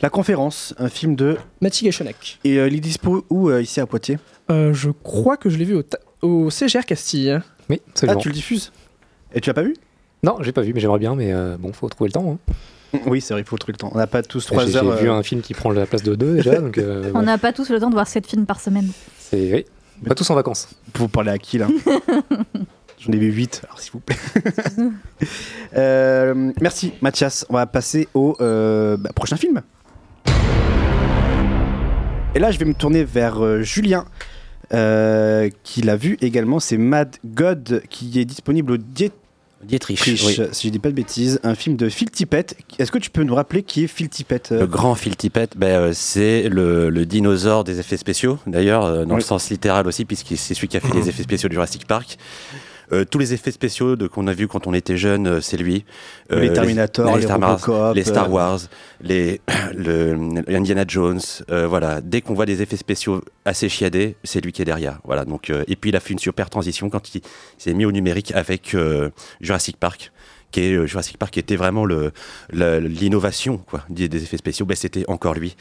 La 0.00 0.10
conférence, 0.10 0.74
un 0.78 0.88
film 0.88 1.14
de... 1.14 1.36
Mathilde 1.60 1.92
Schoeneck. 1.92 2.40
Et 2.42 2.58
euh, 2.58 2.66
il 2.66 2.74
est 2.74 2.80
dispo 2.80 3.24
où 3.30 3.48
euh, 3.48 3.62
ici 3.62 3.78
à 3.80 3.86
Poitiers? 3.86 4.18
Euh, 4.50 4.74
je 4.74 4.90
crois 4.90 5.36
que 5.36 5.48
je 5.48 5.56
l'ai 5.56 5.64
vu 5.64 5.80
au, 6.22 6.50
CGR 6.50 6.84
Castille. 6.84 7.40
Oui, 7.70 7.80
Ah, 7.86 7.90
absolument. 7.92 8.18
tu 8.20 8.28
le 8.28 8.34
diffuses? 8.34 8.72
Et 9.32 9.40
tu 9.40 9.48
l'as 9.50 9.54
pas 9.54 9.62
vu? 9.62 9.76
Non, 10.24 10.38
j'ai 10.40 10.50
pas 10.50 10.62
vu, 10.62 10.74
mais 10.74 10.80
j'aimerais 10.80 10.98
bien, 10.98 11.14
mais 11.14 11.32
euh, 11.32 11.56
bon, 11.58 11.72
faut 11.72 11.88
trouver 11.88 12.08
le 12.08 12.12
temps. 12.12 12.32
hein. 12.48 12.52
Oui, 13.06 13.20
c'est 13.20 13.34
vrai, 13.34 13.42
il 13.42 13.46
faut 13.46 13.56
trouver 13.58 13.72
le 13.74 13.78
temps. 13.78 13.90
On 13.94 13.98
n'a 13.98 14.06
pas 14.06 14.22
tous 14.22 14.44
trois 14.46 14.66
J'ai 14.66 14.76
heures. 14.76 14.96
j'ai 14.96 15.02
vu 15.04 15.10
euh, 15.10 15.14
un 15.14 15.22
film 15.22 15.40
qui 15.42 15.54
prend 15.54 15.70
la 15.70 15.86
place 15.86 16.02
de 16.02 16.14
deux 16.14 16.34
déjà, 16.36 16.54
donc 16.60 16.78
euh, 16.78 17.10
On 17.14 17.22
n'a 17.22 17.38
pas 17.38 17.52
tous 17.52 17.68
le 17.70 17.78
temps 17.80 17.88
de 17.90 17.94
voir 17.94 18.06
7 18.08 18.26
films 18.26 18.46
par 18.46 18.60
semaine. 18.60 18.88
c'est 19.18 19.52
oui. 19.52 19.64
Pas 20.06 20.14
tous 20.14 20.28
en 20.30 20.34
vacances. 20.34 20.68
Vous 20.94 21.08
parlez 21.08 21.30
à 21.30 21.38
qui 21.38 21.58
là 21.58 21.68
J'en 22.98 23.12
ai 23.12 23.18
vu 23.18 23.30
8, 23.32 23.62
alors 23.64 23.78
s'il 23.78 23.92
vous 23.92 24.00
plaît. 24.00 24.16
Euh, 25.76 26.52
merci 26.60 26.92
Mathias. 27.02 27.44
On 27.50 27.54
va 27.54 27.66
passer 27.66 28.08
au 28.14 28.36
euh, 28.40 28.96
bah, 28.96 29.10
prochain 29.14 29.36
film. 29.36 29.62
Et 32.34 32.38
là, 32.38 32.50
je 32.50 32.58
vais 32.58 32.64
me 32.66 32.74
tourner 32.74 33.04
vers 33.04 33.42
euh, 33.42 33.62
Julien, 33.62 34.04
euh, 34.74 35.48
qui 35.62 35.80
l'a 35.82 35.96
vu 35.96 36.18
également. 36.20 36.60
C'est 36.60 36.76
Mad 36.76 37.16
God, 37.24 37.82
qui 37.88 38.18
est 38.20 38.24
disponible 38.26 38.72
au 38.72 38.76
Diet- 38.76 39.12
Dietrich, 39.66 40.02
Dietrich, 40.02 40.38
oui. 40.38 40.46
si 40.52 40.68
je 40.68 40.72
dis 40.72 40.78
pas 40.78 40.90
de 40.90 40.94
bêtises. 40.94 41.40
Un 41.42 41.54
film 41.54 41.76
de 41.76 41.88
Phil 41.88 42.10
Tippett. 42.10 42.56
Est-ce 42.78 42.92
que 42.92 42.98
tu 42.98 43.10
peux 43.10 43.22
nous 43.24 43.34
rappeler 43.34 43.62
qui 43.62 43.84
est 43.84 43.86
Phil 43.86 44.08
Tippett 44.08 44.52
euh, 44.52 44.60
Le 44.60 44.66
grand 44.66 44.94
Phil 44.94 45.16
Tippett, 45.16 45.56
ben, 45.56 45.66
euh, 45.66 45.90
c'est 45.92 46.48
le, 46.48 46.88
le 46.90 47.04
dinosaure 47.06 47.64
des 47.64 47.80
effets 47.80 47.96
spéciaux, 47.96 48.38
d'ailleurs, 48.46 48.84
euh, 48.84 49.04
dans 49.04 49.14
Oui. 49.14 49.20
le 49.20 49.24
sens 49.26 49.50
littéral 49.50 49.86
aussi, 49.86 50.04
puisque 50.04 50.36
c'est 50.36 50.54
celui 50.54 50.68
qui 50.68 50.76
a 50.76 50.80
fait 50.80 50.94
les 50.94 51.08
effets 51.08 51.22
spéciaux 51.24 51.48
du 51.48 51.54
Jurassic 51.54 51.86
Park. 51.86 52.16
Euh, 52.92 53.04
tous 53.04 53.18
les 53.18 53.34
effets 53.34 53.50
spéciaux 53.50 53.96
de- 53.96 54.06
qu'on 54.06 54.26
a 54.28 54.32
vus 54.32 54.46
quand 54.48 54.66
on 54.66 54.74
était 54.74 54.96
jeune, 54.96 55.26
euh, 55.26 55.40
c'est 55.40 55.56
lui. 55.56 55.84
Les 56.30 56.52
Terminator, 56.52 57.16
les 57.16 57.22
Star 57.22 57.38
Wars, 57.40 57.50
Robocop, 57.60 57.96
les 57.96 58.04
Star 58.04 58.26
euh. 58.26 58.28
Wars, 58.30 58.60
les, 59.00 59.40
le, 59.76 60.16
Indiana 60.48 60.84
Jones. 60.86 61.20
euh, 61.50 61.66
voilà, 61.66 62.00
dès 62.00 62.20
qu'on 62.20 62.34
voit 62.34 62.46
des 62.46 62.62
effets 62.62 62.76
spéciaux 62.76 63.22
assez 63.44 63.68
chiadés, 63.68 64.16
c'est 64.24 64.40
lui 64.40 64.52
qui 64.52 64.62
est 64.62 64.64
derrière. 64.66 65.00
Voilà, 65.04 65.24
donc, 65.24 65.50
euh, 65.50 65.64
et 65.66 65.74
puis 65.76 65.90
il 65.90 65.96
a 65.96 66.00
fait 66.00 66.12
une 66.12 66.18
super 66.20 66.48
transition 66.48 66.88
quand 66.90 67.14
il 67.14 67.22
s'est 67.58 67.74
mis 67.74 67.84
au 67.84 67.92
numérique 67.92 68.32
avec 68.34 68.74
euh, 68.74 69.10
Jurassic 69.40 69.76
Park. 69.78 70.12
Qui 70.52 70.60
est, 70.60 70.72
euh, 70.74 70.86
Jurassic 70.86 71.18
Park 71.18 71.32
qui 71.32 71.40
était 71.40 71.56
vraiment 71.56 71.84
le- 71.84 72.12
le- 72.52 72.78
l'innovation 72.78 73.58
quoi, 73.58 73.84
des, 73.90 74.08
des 74.08 74.22
effets 74.22 74.36
spéciaux, 74.36 74.64
ben, 74.64 74.76
c'était 74.76 75.04
encore 75.08 75.34
lui. 75.34 75.56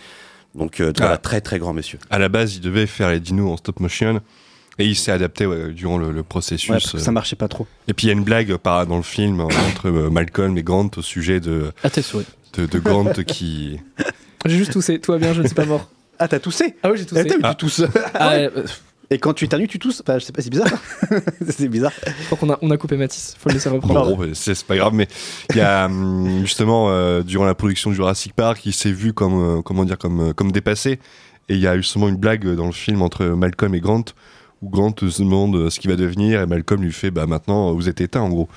Donc 0.53 0.79
euh, 0.79 0.93
Ah. 1.01 1.17
très 1.17 1.41
très 1.41 1.57
grand 1.57 1.73
monsieur. 1.73 1.97
À 2.11 2.19
la 2.19 2.29
base, 2.29 2.55
il 2.55 2.61
devait 2.61 2.85
faire 2.85 3.09
les 3.09 3.19
dinos 3.19 3.51
en 3.51 3.57
stop 3.57 3.79
motion. 3.79 4.21
Et 4.77 4.85
il 4.85 4.95
s'est 4.95 5.11
adapté 5.11 5.45
ouais, 5.45 5.71
durant 5.71 5.97
le, 5.97 6.11
le 6.11 6.23
processus. 6.23 6.69
Ouais, 6.69 6.77
parce 6.77 6.91
que 6.91 6.97
ça 6.97 7.09
euh. 7.09 7.13
marchait 7.13 7.35
pas 7.35 7.47
trop. 7.47 7.65
Et 7.87 7.93
puis 7.93 8.07
il 8.07 8.09
y 8.09 8.09
a 8.11 8.13
une 8.13 8.23
blague 8.23 8.57
par, 8.57 8.85
dans 8.85 8.97
le 8.97 9.03
film 9.03 9.39
entre 9.41 9.89
euh, 9.89 10.09
Malcolm 10.09 10.57
et 10.57 10.63
Grant 10.63 10.89
au 10.97 11.01
sujet 11.01 11.39
de, 11.39 11.71
À 11.83 11.89
tes 11.89 12.01
de, 12.57 12.65
de 12.65 12.79
Grant 12.79 13.13
qui. 13.25 13.79
J'ai 14.45 14.57
juste 14.57 14.73
toussé. 14.73 14.99
Tout 14.99 15.11
va 15.11 15.17
bien, 15.17 15.33
je 15.33 15.41
ne 15.41 15.47
suis 15.47 15.55
pas 15.55 15.65
mort. 15.65 15.89
Ah, 16.17 16.29
t'as 16.29 16.39
toussé? 16.39 16.75
Ah 16.81 16.91
oui, 16.91 16.97
j'ai 16.97 17.05
toussé. 17.05 17.23
Eh, 17.25 17.27
t'as 17.27 17.35
Ah. 17.43 17.53
tu 17.55 17.65
tousses. 17.65 17.83
Ah 18.13 18.29
ouais, 18.29 18.49
euh, 18.55 18.63
Et 19.11 19.19
quand 19.19 19.33
tu 19.33 19.43
éternues, 19.43 19.67
tu 19.67 19.79
tousses 19.79 19.99
Enfin, 19.99 20.17
je 20.17 20.23
sais 20.23 20.31
pas, 20.31 20.41
c'est 20.41 20.49
bizarre. 20.49 20.69
c'est 21.49 21.67
bizarre. 21.67 21.91
je 22.05 22.25
crois 22.27 22.37
qu'on 22.37 22.49
a, 22.49 22.57
on 22.61 22.71
a 22.71 22.77
coupé 22.77 22.95
Mathis. 22.95 23.35
Faut 23.37 23.49
le 23.49 23.55
laisser 23.55 23.67
reprendre. 23.67 24.15
Bon, 24.15 24.31
c'est 24.33 24.63
pas 24.63 24.77
grave, 24.77 24.93
mais 24.93 25.09
il 25.49 25.57
y 25.57 25.59
a 25.59 25.87
hum, 25.87 26.39
justement 26.41 26.89
euh, 26.89 27.21
durant 27.21 27.43
la 27.43 27.53
production 27.53 27.89
de 27.89 27.95
Jurassic 27.95 28.33
Park, 28.33 28.65
il 28.65 28.73
s'est 28.73 28.93
vu 28.93 29.11
comme 29.11 29.57
euh, 29.57 29.61
comment 29.61 29.83
dire 29.83 29.97
comme 29.97 30.29
euh, 30.29 30.33
comme 30.33 30.53
dépassé. 30.53 30.99
Et 31.49 31.55
il 31.55 31.59
y 31.59 31.67
a 31.67 31.75
justement 31.75 32.07
une 32.07 32.15
blague 32.15 32.47
dans 32.55 32.65
le 32.65 32.71
film 32.71 33.01
entre 33.01 33.25
Malcolm 33.25 33.75
et 33.75 33.81
Grant 33.81 34.05
où 34.61 34.69
Grant 34.69 34.93
se 34.97 35.21
demande 35.21 35.69
ce 35.69 35.79
qu'il 35.79 35.89
va 35.89 35.97
devenir 35.97 36.41
et 36.41 36.45
Malcolm 36.45 36.81
lui 36.81 36.91
fait 36.91 37.11
bah 37.11 37.25
maintenant 37.27 37.73
vous 37.73 37.89
êtes 37.89 38.01
éteint 38.01 38.21
en 38.21 38.29
gros. 38.29 38.49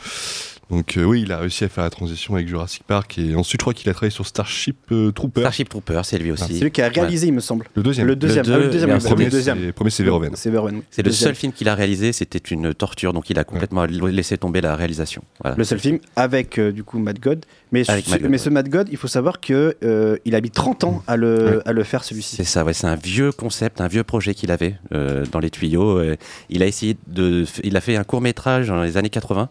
Donc 0.70 0.98
euh, 0.98 1.04
oui, 1.04 1.22
il 1.22 1.32
a 1.32 1.38
réussi 1.38 1.64
à 1.64 1.68
faire 1.68 1.84
la 1.84 1.90
transition 1.90 2.34
avec 2.34 2.46
Jurassic 2.46 2.82
Park 2.86 3.16
et 3.18 3.34
ensuite 3.34 3.60
je 3.60 3.64
crois 3.64 3.72
qu'il 3.72 3.88
a 3.88 3.94
travaillé 3.94 4.10
sur 4.10 4.26
Starship 4.26 4.76
euh, 4.92 5.10
Trooper. 5.12 5.40
Starship 5.40 5.68
Trooper, 5.70 6.02
c'est 6.04 6.18
lui 6.18 6.30
aussi. 6.30 6.44
C'est 6.58 6.64
lui 6.64 6.70
qui 6.70 6.82
a 6.82 6.88
réalisé, 6.88 7.26
il 7.28 7.32
me 7.32 7.40
semble. 7.40 7.64
Le 7.74 7.82
deuxième. 7.82 8.06
Le 8.06 8.16
deuxième. 8.16 8.44
Le 8.46 8.52
ah, 8.54 8.58
le 8.58 8.68
deuxième. 8.68 8.90
le 8.90 8.98
premier, 8.98 9.30
deuxième. 9.30 9.58
c'est- 9.58 9.66
le 9.66 9.72
premier, 9.72 9.90
c'est 9.90 10.02
Verhoeven. 10.04 10.32
C'est 10.36 10.50
Verhoeven. 10.50 10.76
oui. 10.76 10.82
C'est 10.90 11.02
le 11.02 11.10
seul 11.12 11.34
film 11.34 11.52
qu'il 11.54 11.68
a 11.70 11.74
réalisé, 11.74 12.12
c'était 12.12 12.38
une 12.38 12.74
torture, 12.74 13.14
donc 13.14 13.30
il 13.30 13.38
a 13.38 13.44
complètement 13.44 13.86
laissé 13.86 14.36
tomber 14.36 14.60
la 14.60 14.76
réalisation. 14.76 15.22
Voilà. 15.42 15.56
Le 15.56 15.64
seul 15.64 15.78
film 15.78 16.00
avec 16.16 16.58
euh, 16.58 16.70
du 16.70 16.84
coup 16.84 16.98
Matt 16.98 17.18
God. 17.18 17.46
Mais, 17.72 17.84
ce, 17.84 17.92
Matt 17.92 18.04
God, 18.08 18.20
mais 18.22 18.28
ouais. 18.28 18.38
ce 18.38 18.50
Matt 18.50 18.68
God, 18.68 18.88
il 18.90 18.96
faut 18.96 19.08
savoir 19.08 19.40
que 19.40 19.76
euh, 19.82 20.16
il 20.24 20.34
a 20.34 20.40
mis 20.40 20.50
30 20.50 20.84
ans 20.84 21.02
à 21.06 21.16
le, 21.16 21.28
Ouais. 21.38 21.58
à 21.66 21.72
le 21.72 21.84
faire 21.84 22.04
celui-ci. 22.04 22.36
C'est 22.36 22.44
ça, 22.44 22.64
ouais, 22.64 22.72
c'est 22.74 22.86
un 22.86 22.94
vieux 22.96 23.30
concept, 23.32 23.80
un 23.80 23.88
vieux 23.88 24.04
projet 24.04 24.34
qu'il 24.34 24.50
avait 24.50 24.76
euh, 24.92 25.24
dans 25.32 25.38
les 25.38 25.50
tuyaux. 25.50 25.98
euh, 25.98 26.16
il 26.50 26.62
a 26.62 26.66
essayé 26.66 26.96
de, 27.06 27.44
il 27.64 27.76
a 27.76 27.80
fait 27.80 27.96
un 27.96 28.04
court 28.04 28.20
métrage 28.20 28.68
dans 28.68 28.82
les 28.82 28.96
années 28.98 29.10
80. 29.10 29.48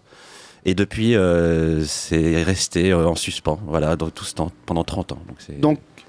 Et 0.66 0.74
depuis, 0.74 1.16
euh, 1.16 1.84
c'est 1.86 2.44
resté 2.44 2.92
euh, 2.92 3.08
en 3.08 3.16
suspens, 3.16 3.60
voilà, 3.68 3.96
dans 3.96 4.10
tout 4.10 4.26
ce 4.26 4.36
temps, 4.36 4.52
pendant 4.66 4.84
30 4.84 5.14
ans. 5.14 5.20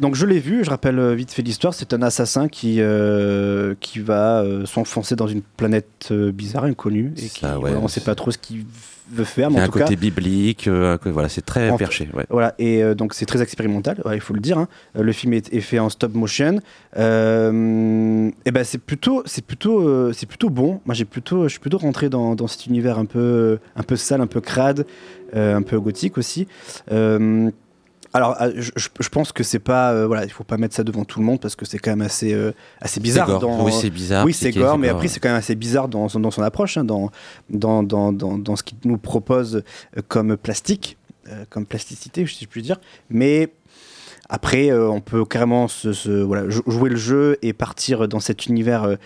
Donc 0.00 0.14
je 0.14 0.26
l'ai 0.26 0.38
vu, 0.38 0.64
je 0.64 0.70
rappelle 0.70 0.98
euh, 0.98 1.14
vite 1.14 1.32
fait 1.32 1.42
l'histoire, 1.42 1.74
c'est 1.74 1.92
un 1.92 2.02
assassin 2.02 2.48
qui, 2.48 2.76
euh, 2.80 3.74
qui 3.80 3.98
va 4.00 4.42
euh, 4.42 4.64
s'enfoncer 4.66 5.16
dans 5.16 5.26
une 5.26 5.42
planète 5.42 6.08
euh, 6.10 6.30
bizarre, 6.32 6.64
inconnue, 6.64 7.12
et 7.16 7.22
qui, 7.28 7.40
Ça, 7.40 7.54
ouais, 7.54 7.60
voilà, 7.60 7.78
on 7.78 7.82
ne 7.84 7.88
sait 7.88 8.00
pas 8.00 8.14
trop 8.14 8.30
ce 8.30 8.38
qu'il 8.38 8.64
veut 9.10 9.24
faire, 9.24 9.48
il 9.48 9.52
y 9.52 9.56
mais 9.56 9.60
a 9.60 9.62
en 9.62 9.64
un 9.64 9.68
tout 9.70 9.78
côté 9.78 9.94
cas... 9.94 10.00
biblique, 10.00 10.68
voilà, 10.68 11.28
c'est 11.30 11.40
très 11.44 11.70
En- 11.70 11.78
perché. 11.78 12.08
Ouais. 12.14 12.26
Voilà, 12.28 12.54
et 12.58 12.94
donc 12.94 13.14
c'est 13.14 13.24
très 13.26 13.40
expérimental, 13.40 14.00
ouais, 14.04 14.16
il 14.16 14.20
faut 14.20 14.34
le 14.34 14.40
dire. 14.40 14.58
hein. 14.58 14.68
Le 14.94 15.12
film 15.12 15.32
est, 15.32 15.52
est 15.52 15.60
fait 15.60 15.78
en 15.78 15.88
stop 15.88 16.14
motion. 16.14 16.60
Et 16.94 17.00
ben 18.50 18.64
c'est 18.64 18.78
plutôt, 18.78 19.22
c'est 19.24 19.44
plutôt, 19.44 20.12
c'est 20.12 20.26
plutôt 20.26 20.50
bon. 20.50 20.80
Moi 20.84 20.94
j'ai 20.94 21.04
plutôt, 21.06 21.44
je 21.44 21.48
suis 21.48 21.58
plutôt 21.60 21.78
rentré 21.78 22.08
dans, 22.10 22.34
dans 22.34 22.46
cet 22.46 22.66
univers 22.66 22.98
un 22.98 23.06
peu, 23.06 23.58
un 23.76 23.82
peu 23.82 23.96
sale, 23.96 24.20
un 24.20 24.26
peu 24.26 24.40
crade, 24.42 24.84
un 25.34 25.62
peu 25.62 25.80
gothique 25.80 26.18
aussi. 26.18 26.46
Alors, 28.18 28.36
euh, 28.42 28.50
je, 28.56 29.08
pense 29.10 29.30
que 29.30 29.44
c'est 29.44 29.60
pas, 29.60 29.92
euh, 29.92 30.08
voilà, 30.08 30.24
il 30.24 30.30
faut 30.30 30.42
pas 30.42 30.56
mettre 30.56 30.74
ça 30.74 30.82
devant 30.82 31.04
tout 31.04 31.20
le 31.20 31.24
monde 31.24 31.40
parce 31.40 31.54
que 31.54 31.64
c'est 31.64 31.78
quand 31.78 31.92
même 31.92 32.00
assez, 32.00 32.34
euh, 32.34 32.50
assez 32.80 32.98
bizarre. 32.98 33.28
gore. 33.28 33.38
Dans, 33.38 33.64
Oui, 33.64 33.72
c'est 33.72 33.90
bizarre, 33.90 34.24
Oui, 34.24 34.34
c'est 34.34 34.50
gore, 34.50 34.76
mais 34.76 34.88
après 34.88 35.06
c'est 35.06 35.20
quand 35.20 35.28
même 35.28 35.38
assez 35.38 35.54
bizarre 35.54 35.86
dans 35.86 36.08
son, 36.08 36.18
dans 36.18 36.32
son 36.32 36.42
approche, 36.42 36.76
hein, 36.76 36.84
dans, 36.84 37.12
dans, 37.48 37.84
dans, 37.84 38.12
dans, 38.12 38.56
ce 38.56 38.64
qu'il 38.64 38.76
nous 38.84 38.98
propose 38.98 39.62
comme 40.08 40.36
plastique, 40.36 40.98
euh, 41.30 41.44
comme 41.50 41.66
plasticité, 41.66 42.26
si 42.26 42.44
je 42.44 42.48
puis 42.48 42.62
dire. 42.62 42.80
Mais 43.10 43.52
après, 44.28 44.70
euh, 44.70 44.88
on 44.90 45.00
peut 45.00 45.24
carrément 45.24 45.68
se, 45.68 45.92
se- 45.92 46.22
voilà, 46.22 46.48
jou- 46.48 46.62
jouer 46.66 46.90
le 46.90 46.96
jeu 46.96 47.38
et 47.42 47.52
partir 47.52 48.08
dans 48.08 48.20
cet 48.20 48.46
univers 48.46 48.84
euh, 48.84 48.96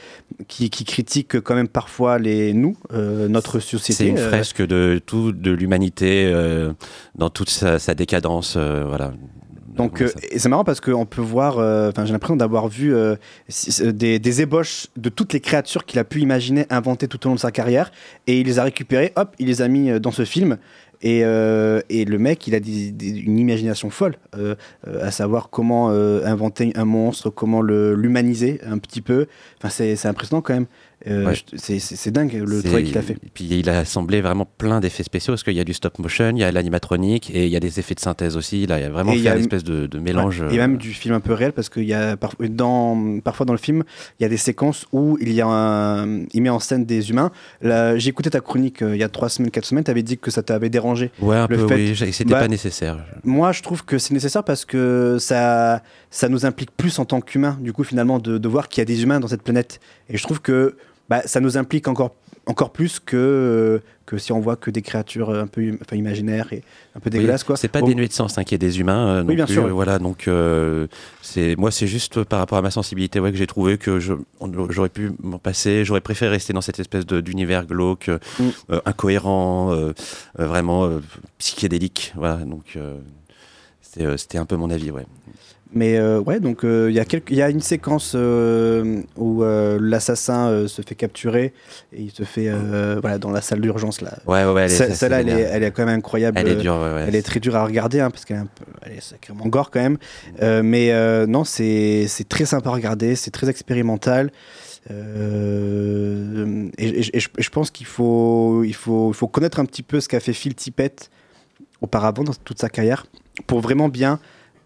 qui, 0.48 0.68
qui 0.70 0.85
critique 0.85 1.40
quand 1.40 1.54
même 1.54 1.68
parfois 1.68 2.18
les 2.18 2.52
nous, 2.52 2.76
euh, 2.92 3.28
notre 3.28 3.61
société. 3.61 3.92
C'est 3.92 4.08
une 4.08 4.18
fresque 4.18 4.62
de 4.66 5.00
tout, 5.04 5.32
de 5.32 5.50
l'humanité 5.52 6.32
dans 7.14 7.30
toute 7.30 7.50
sa, 7.50 7.78
sa 7.78 7.94
décadence, 7.94 8.56
voilà. 8.56 9.12
Donc, 9.74 10.02
euh, 10.02 10.11
c'est 10.37 10.50
marrant 10.50 10.64
parce 10.64 10.82
qu'on 10.82 11.06
peut 11.06 11.22
voir, 11.22 11.58
euh, 11.58 11.90
j'ai 12.04 12.12
l'impression 12.12 12.37
d'avoir 12.37 12.68
vu 12.68 12.94
euh, 12.94 13.16
des, 13.80 14.18
des 14.18 14.42
ébauches 14.42 14.88
de 14.98 15.08
toutes 15.08 15.32
les 15.32 15.40
créatures 15.40 15.87
qu'il 15.87 15.98
a 15.98 16.04
pu 16.04 16.20
imaginer, 16.20 16.66
inventer 16.68 17.08
tout 17.08 17.24
au 17.26 17.30
long 17.30 17.37
de 17.37 17.40
sa 17.40 17.52
carrière, 17.52 17.90
et 18.26 18.38
il 18.38 18.46
les 18.46 18.58
a 18.58 18.64
récupérées, 18.64 19.12
hop, 19.16 19.35
il 19.38 19.46
les 19.46 19.62
a 19.62 19.68
mis 19.68 19.98
dans 19.98 20.11
ce 20.11 20.26
film. 20.26 20.58
Et, 21.03 21.25
euh, 21.25 21.81
et 21.91 22.05
le 22.05 22.19
mec, 22.19 22.47
il 22.47 22.55
a 22.55 22.61
des- 22.61 22.91
une 23.21 23.38
imagination 23.38 23.91
folle, 23.91 24.15
euh, 24.37 24.55
euh, 24.87 25.05
à 25.07 25.11
savoir 25.11 25.51
comment 25.51 25.91
inventer 25.91 26.73
un 26.77 26.85
monstre, 26.85 27.31
comment 27.31 27.61
l'humaniser 27.62 28.61
un 28.65 28.79
petit 28.79 29.01
peu. 29.01 29.27
Enfin, 29.59 29.69
c'est 29.69 30.07
impressionnant 30.07 30.43
quand 30.43 30.55
même. 30.55 30.67
Euh, 31.09 31.27
Ouais. 31.27 31.35
c'est- 31.57 32.11
dingue 32.11 32.33
le 32.47 32.62
travail 32.62 32.85
qu'il 32.85 32.99
a 32.99 33.03
fait. 33.03 33.15
Et 33.15 33.31
puis 33.33 33.45
il 33.51 33.69
a 33.69 33.79
assemblé 33.81 34.21
vraiment 34.21 34.47
plein 34.59 34.81
d'effets 34.81 35.03
spéciaux 35.03 35.33
parce 35.33 35.43
qu'il 35.43 35.55
y 35.55 35.61
a 35.61 35.65
du 35.65 35.73
stop 35.75 35.99
motion, 35.99 36.31
il 36.35 36.38
y 36.38 36.45
a 36.45 36.53
l'animatronique 36.53 37.31
et 37.35 37.47
il 37.47 37.51
y 37.51 37.57
a 37.57 37.61
des 37.61 37.81
effets 37.81 37.95
de 37.95 38.01
synthèse 38.01 38.37
aussi. 38.37 38.67
Là, 38.67 38.79
il 38.79 38.85
a 38.85 38.91
vraiment 38.91 39.12
Et 39.12 39.17
il 39.17 39.21
y 39.21 39.25
fait 39.25 39.29
a 39.31 39.33
une 39.33 39.38
m- 39.38 39.43
espèce 39.45 39.65
de, 39.65 39.87
de 39.87 39.99
mélange. 39.99 40.41
Ouais, 40.43 40.55
Et 40.55 40.59
même 40.59 40.77
du 40.77 40.93
film 40.93 41.15
un 41.15 41.21
peu 41.21 41.33
réel 41.33 41.53
parce 41.53 41.69
qu'il 41.69 41.85
y 41.85 41.95
a 41.95 42.17
par- 42.17 42.35
dans, 42.51 43.19
parfois 43.21 43.47
dans 43.47 43.53
le 43.53 43.59
film, 43.59 43.83
il 44.21 44.23
y 44.23 44.27
a 44.27 44.29
des 44.29 44.37
séquences 44.37 44.87
où 44.93 45.19
il, 45.21 45.33
y 45.33 45.41
a 45.41 45.47
un- 45.47 46.25
il 46.33 46.43
met 46.43 46.49
en 46.51 46.61
scène 46.61 46.85
des 46.85 47.11
humains. 47.11 47.31
J'ai 47.62 48.09
écouté 48.11 48.31
ta 48.31 48.41
chronique 48.41 48.83
euh, 48.83 48.95
il 48.95 49.01
y 49.01 49.05
a 49.05 49.09
trois 49.09 49.29
semaines, 49.29 49.51
quatre 49.51 49.65
semaines, 49.65 49.85
tu 49.85 49.91
avais 49.91 50.03
dit 50.03 50.19
que 50.19 50.31
ça 50.31 50.43
t'avait 50.43 50.71
dérangé. 50.71 51.11
Ouais, 51.21 51.37
un 51.37 51.47
le 51.49 51.57
peu, 51.57 51.69
fait- 51.69 51.75
oui, 52.05 52.12
c'était 52.12 52.33
Bah, 52.33 52.41
pas 52.41 52.49
nécessaire. 52.49 53.05
Moi, 53.25 53.53
je 53.53 53.62
trouve 53.62 53.85
que 53.85 53.99
c'est 53.99 54.12
nécessaire 54.15 54.45
parce 54.45 54.65
que 54.65 55.17
ça, 55.19 55.83
ça 56.11 56.29
nous 56.29 56.47
implique 56.47 56.71
plus 56.77 56.99
en 56.99 57.05
tant 57.05 57.21
qu'humains, 57.21 57.59
du 57.61 57.73
coup, 57.73 57.85
finalement, 57.85 58.19
de, 58.19 58.38
de 58.38 58.49
voir 58.49 58.69
qu'il 58.69 58.81
y 58.81 58.83
a 58.83 58.85
des 58.85 59.03
humains 59.03 59.21
dans 59.21 59.29
cette 59.29 59.43
planète. 59.43 59.81
Et 60.09 60.17
je 60.17 60.23
trouve 60.23 60.41
que 60.41 60.77
bah, 61.12 61.20
ça 61.27 61.40
nous 61.40 61.59
implique 61.59 61.88
encore, 61.88 62.14
encore 62.46 62.70
plus 62.72 62.98
que, 62.98 63.16
euh, 63.18 63.79
que 64.07 64.16
si 64.16 64.33
on 64.33 64.40
voit 64.40 64.57
que 64.57 64.70
des 64.70 64.81
créatures 64.81 65.29
un 65.29 65.46
peu 65.46 65.77
enfin, 65.83 65.94
imaginaires 65.96 66.51
et 66.55 66.62
un 66.96 67.01
peu 67.01 67.11
Oui, 67.11 67.18
dégueulasses. 67.18 67.44
quoi. 67.44 67.57
C'est 67.59 67.68
pas 67.68 67.81
Bon, 67.81 67.87
dénué 67.87 68.09
de 68.09 68.12
sens 68.14 68.38
hein, 68.38 68.44
qu'il 68.44 68.53
y 68.53 68.57
ait 68.57 68.66
des 68.70 68.81
humains. 68.81 69.09
euh, 69.09 69.22
non 69.22 69.29
Oui, 69.29 69.35
bien 69.37 69.44
plus, 69.44 69.53
sûr, 69.55 69.64
euh, 69.64 69.66
oui. 69.66 69.72
Voilà, 69.72 69.98
donc 69.98 70.27
euh, 70.27 70.87
moi, 71.59 71.70
c'est 71.70 71.87
juste 71.87 72.25
par 72.25 72.38
rapport 72.38 72.57
à 72.57 72.62
ma 72.62 72.70
sensibilité 72.70 73.20
ouais, 73.20 73.31
que 73.31 73.37
j'ai 73.37 73.46
trouvé 73.46 73.77
que 73.77 74.01
j'aurais 74.01 74.88
pu 74.88 75.12
m'en 75.22 75.38
passer. 75.38 75.85
J'aurais 75.85 76.01
préféré 76.01 76.31
rester 76.31 76.55
dans 76.55 76.62
cette 76.62 76.81
espèce 76.81 77.05
d'univers 77.07 77.66
glauque, 77.66 78.09
Mm. 78.09 78.48
euh, 78.70 78.81
incohérent, 78.87 79.77
vraiment 80.38 80.90
psychédélique. 81.38 82.12
Voilà, 82.16 82.37
donc 82.38 82.79
c'était 83.83 84.16
c'était 84.16 84.38
un 84.38 84.46
peu 84.46 84.57
mon 84.57 84.70
avis, 84.70 84.90
ouais. 84.90 85.05
Mais 85.74 85.96
euh, 85.96 86.20
ouais, 86.20 86.38
donc 86.38 86.64
euh, 86.64 86.90
il 86.90 86.94
y 86.94 87.00
a 87.00 87.48
y 87.48 87.52
une 87.52 87.61
séquence 87.61 88.12
euh, 88.14 89.02
où 89.16 89.42
l'assassin 89.42 90.66
se 90.68 90.82
fait 90.82 90.94
capturer 90.94 91.54
et 91.92 92.02
il 92.02 92.11
se 92.11 92.24
fait 92.24 92.50
voilà 93.00 93.18
dans 93.18 93.30
la 93.30 93.40
salle 93.40 93.61
d'urgence 93.61 94.00
là. 94.00 94.18
Ouais, 94.26 94.44
ouais, 94.44 94.52
ouais, 94.52 94.68
Celle-là, 94.68 95.20
elle 95.20 95.28
elle 95.28 95.62
est 95.62 95.70
quand 95.70 95.85
même 95.85 95.98
incroyable. 95.98 96.38
Elle 96.38 96.48
est 96.48 96.56
dure, 96.56 96.74
ouais. 96.74 97.04
Elle 97.08 97.14
est 97.14 97.22
très 97.22 97.40
dure 97.40 97.56
à 97.56 97.64
regarder 97.64 98.00
hein, 98.00 98.11
parce 98.11 98.24
qu'elle 98.24 98.37
est, 98.38 98.40
un 98.40 98.46
peu- 98.46 98.64
elle 98.82 98.92
est 98.92 99.00
sacrément 99.00 99.46
gore 99.46 99.70
quand 99.70 99.80
même. 99.80 99.98
Mais 100.62 100.92
non, 101.26 101.44
c'est 101.44 102.06
c'est 102.08 102.28
très 102.28 102.44
sympa 102.44 102.70
à 102.70 102.72
regarder, 102.72 103.16
c'est 103.16 103.30
très 103.30 103.48
expérimental. 103.48 104.30
Et 104.90 104.92
je 107.02 107.48
pense 107.50 107.70
qu'il 107.70 107.87
faut, 107.87 108.64
il 108.64 108.74
faut, 108.74 109.12
il 109.12 109.14
faut 109.14 109.28
connaître 109.28 109.61
un 109.61 109.64
petit 109.64 109.82
peu 109.82 110.00
ce 110.00 110.08
qu'a 110.08 110.20
fait 110.20 110.32
Phil 110.32 110.54
Tippett 110.54 111.11
auparavant 111.80 112.24
dans 112.24 112.35
toute 112.44 112.61
sa 112.61 112.68
carrière 112.68 113.06
pour 113.46 113.61
vraiment 113.61 113.88
bien 113.88 114.18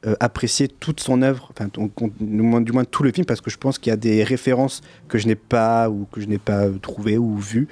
euh, 0.07 0.15
apprécier 0.21 0.69
toute 0.69 1.01
son 1.01 1.23
œuvre, 1.23 1.53
du 1.79 2.73
moins, 2.73 2.85
tout 2.85 3.03
le 3.03 3.11
film, 3.11 3.27
parce 3.27 3.41
que 3.41 3.51
je 3.51 3.57
pense 3.57 3.79
qu'il 3.79 3.91
y 3.91 3.95
a 3.95 3.97
des 3.97 4.23
références 4.23 4.83
que 5.09 5.19
je 5.19 5.27
n'ai 5.27 5.35
pas 5.35 5.91
ou 5.91 6.07
que 6.13 6.21
je 6.21 6.27
n'ai 6.27 6.39
pas 6.39 6.69
trouvées 6.81 7.19
ou 7.19 7.37
vues 7.37 7.67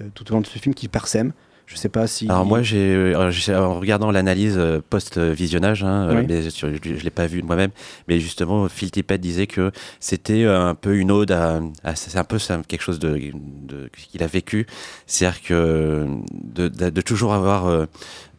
euh, 0.00 0.08
tout 0.14 0.30
au 0.30 0.34
long 0.34 0.40
de 0.40 0.46
ce 0.46 0.58
film 0.58 0.74
qui 0.74 0.88
parsèment. 0.88 1.32
Je 1.70 1.76
sais 1.76 1.90
pas 1.90 2.06
si. 2.06 2.26
Alors 2.30 2.46
moi, 2.46 2.62
j'ai, 2.62 2.94
euh, 2.94 3.30
en 3.60 3.78
regardant 3.78 4.10
l'analyse 4.10 4.54
euh, 4.56 4.80
post-visionnage, 4.88 5.84
hein, 5.84 6.08
euh, 6.08 6.20
Oui. 6.20 6.26
mais 6.26 6.48
sur- 6.48 6.68
je 6.72 6.90
ne 6.90 6.98
l'ai 6.98 7.10
pas 7.10 7.26
vu 7.26 7.42
de 7.42 7.46
moi-même, 7.46 7.70
mais 8.08 8.18
justement, 8.20 8.66
Phil 8.70 8.90
Tippett 8.90 9.20
disait 9.20 9.46
que 9.46 9.70
c'était 10.00 10.44
un 10.46 10.74
peu 10.74 10.96
une 10.96 11.10
ode 11.10 11.30
à, 11.30 11.60
à- 11.84 11.94
c'est 11.94 12.16
un 12.16 12.24
peu 12.24 12.38
ça, 12.38 12.58
quelque 12.66 12.80
chose 12.80 12.98
de, 12.98 13.20
de- 13.34 13.90
qu'il 14.10 14.22
a 14.22 14.26
vécu, 14.26 14.66
c'est-à-dire 15.06 15.42
que 15.42 16.06
de, 16.32 16.68
de- 16.68 16.88
de 16.88 17.00
toujours 17.02 17.34
avoir, 17.34 17.66
euh, 17.66 17.84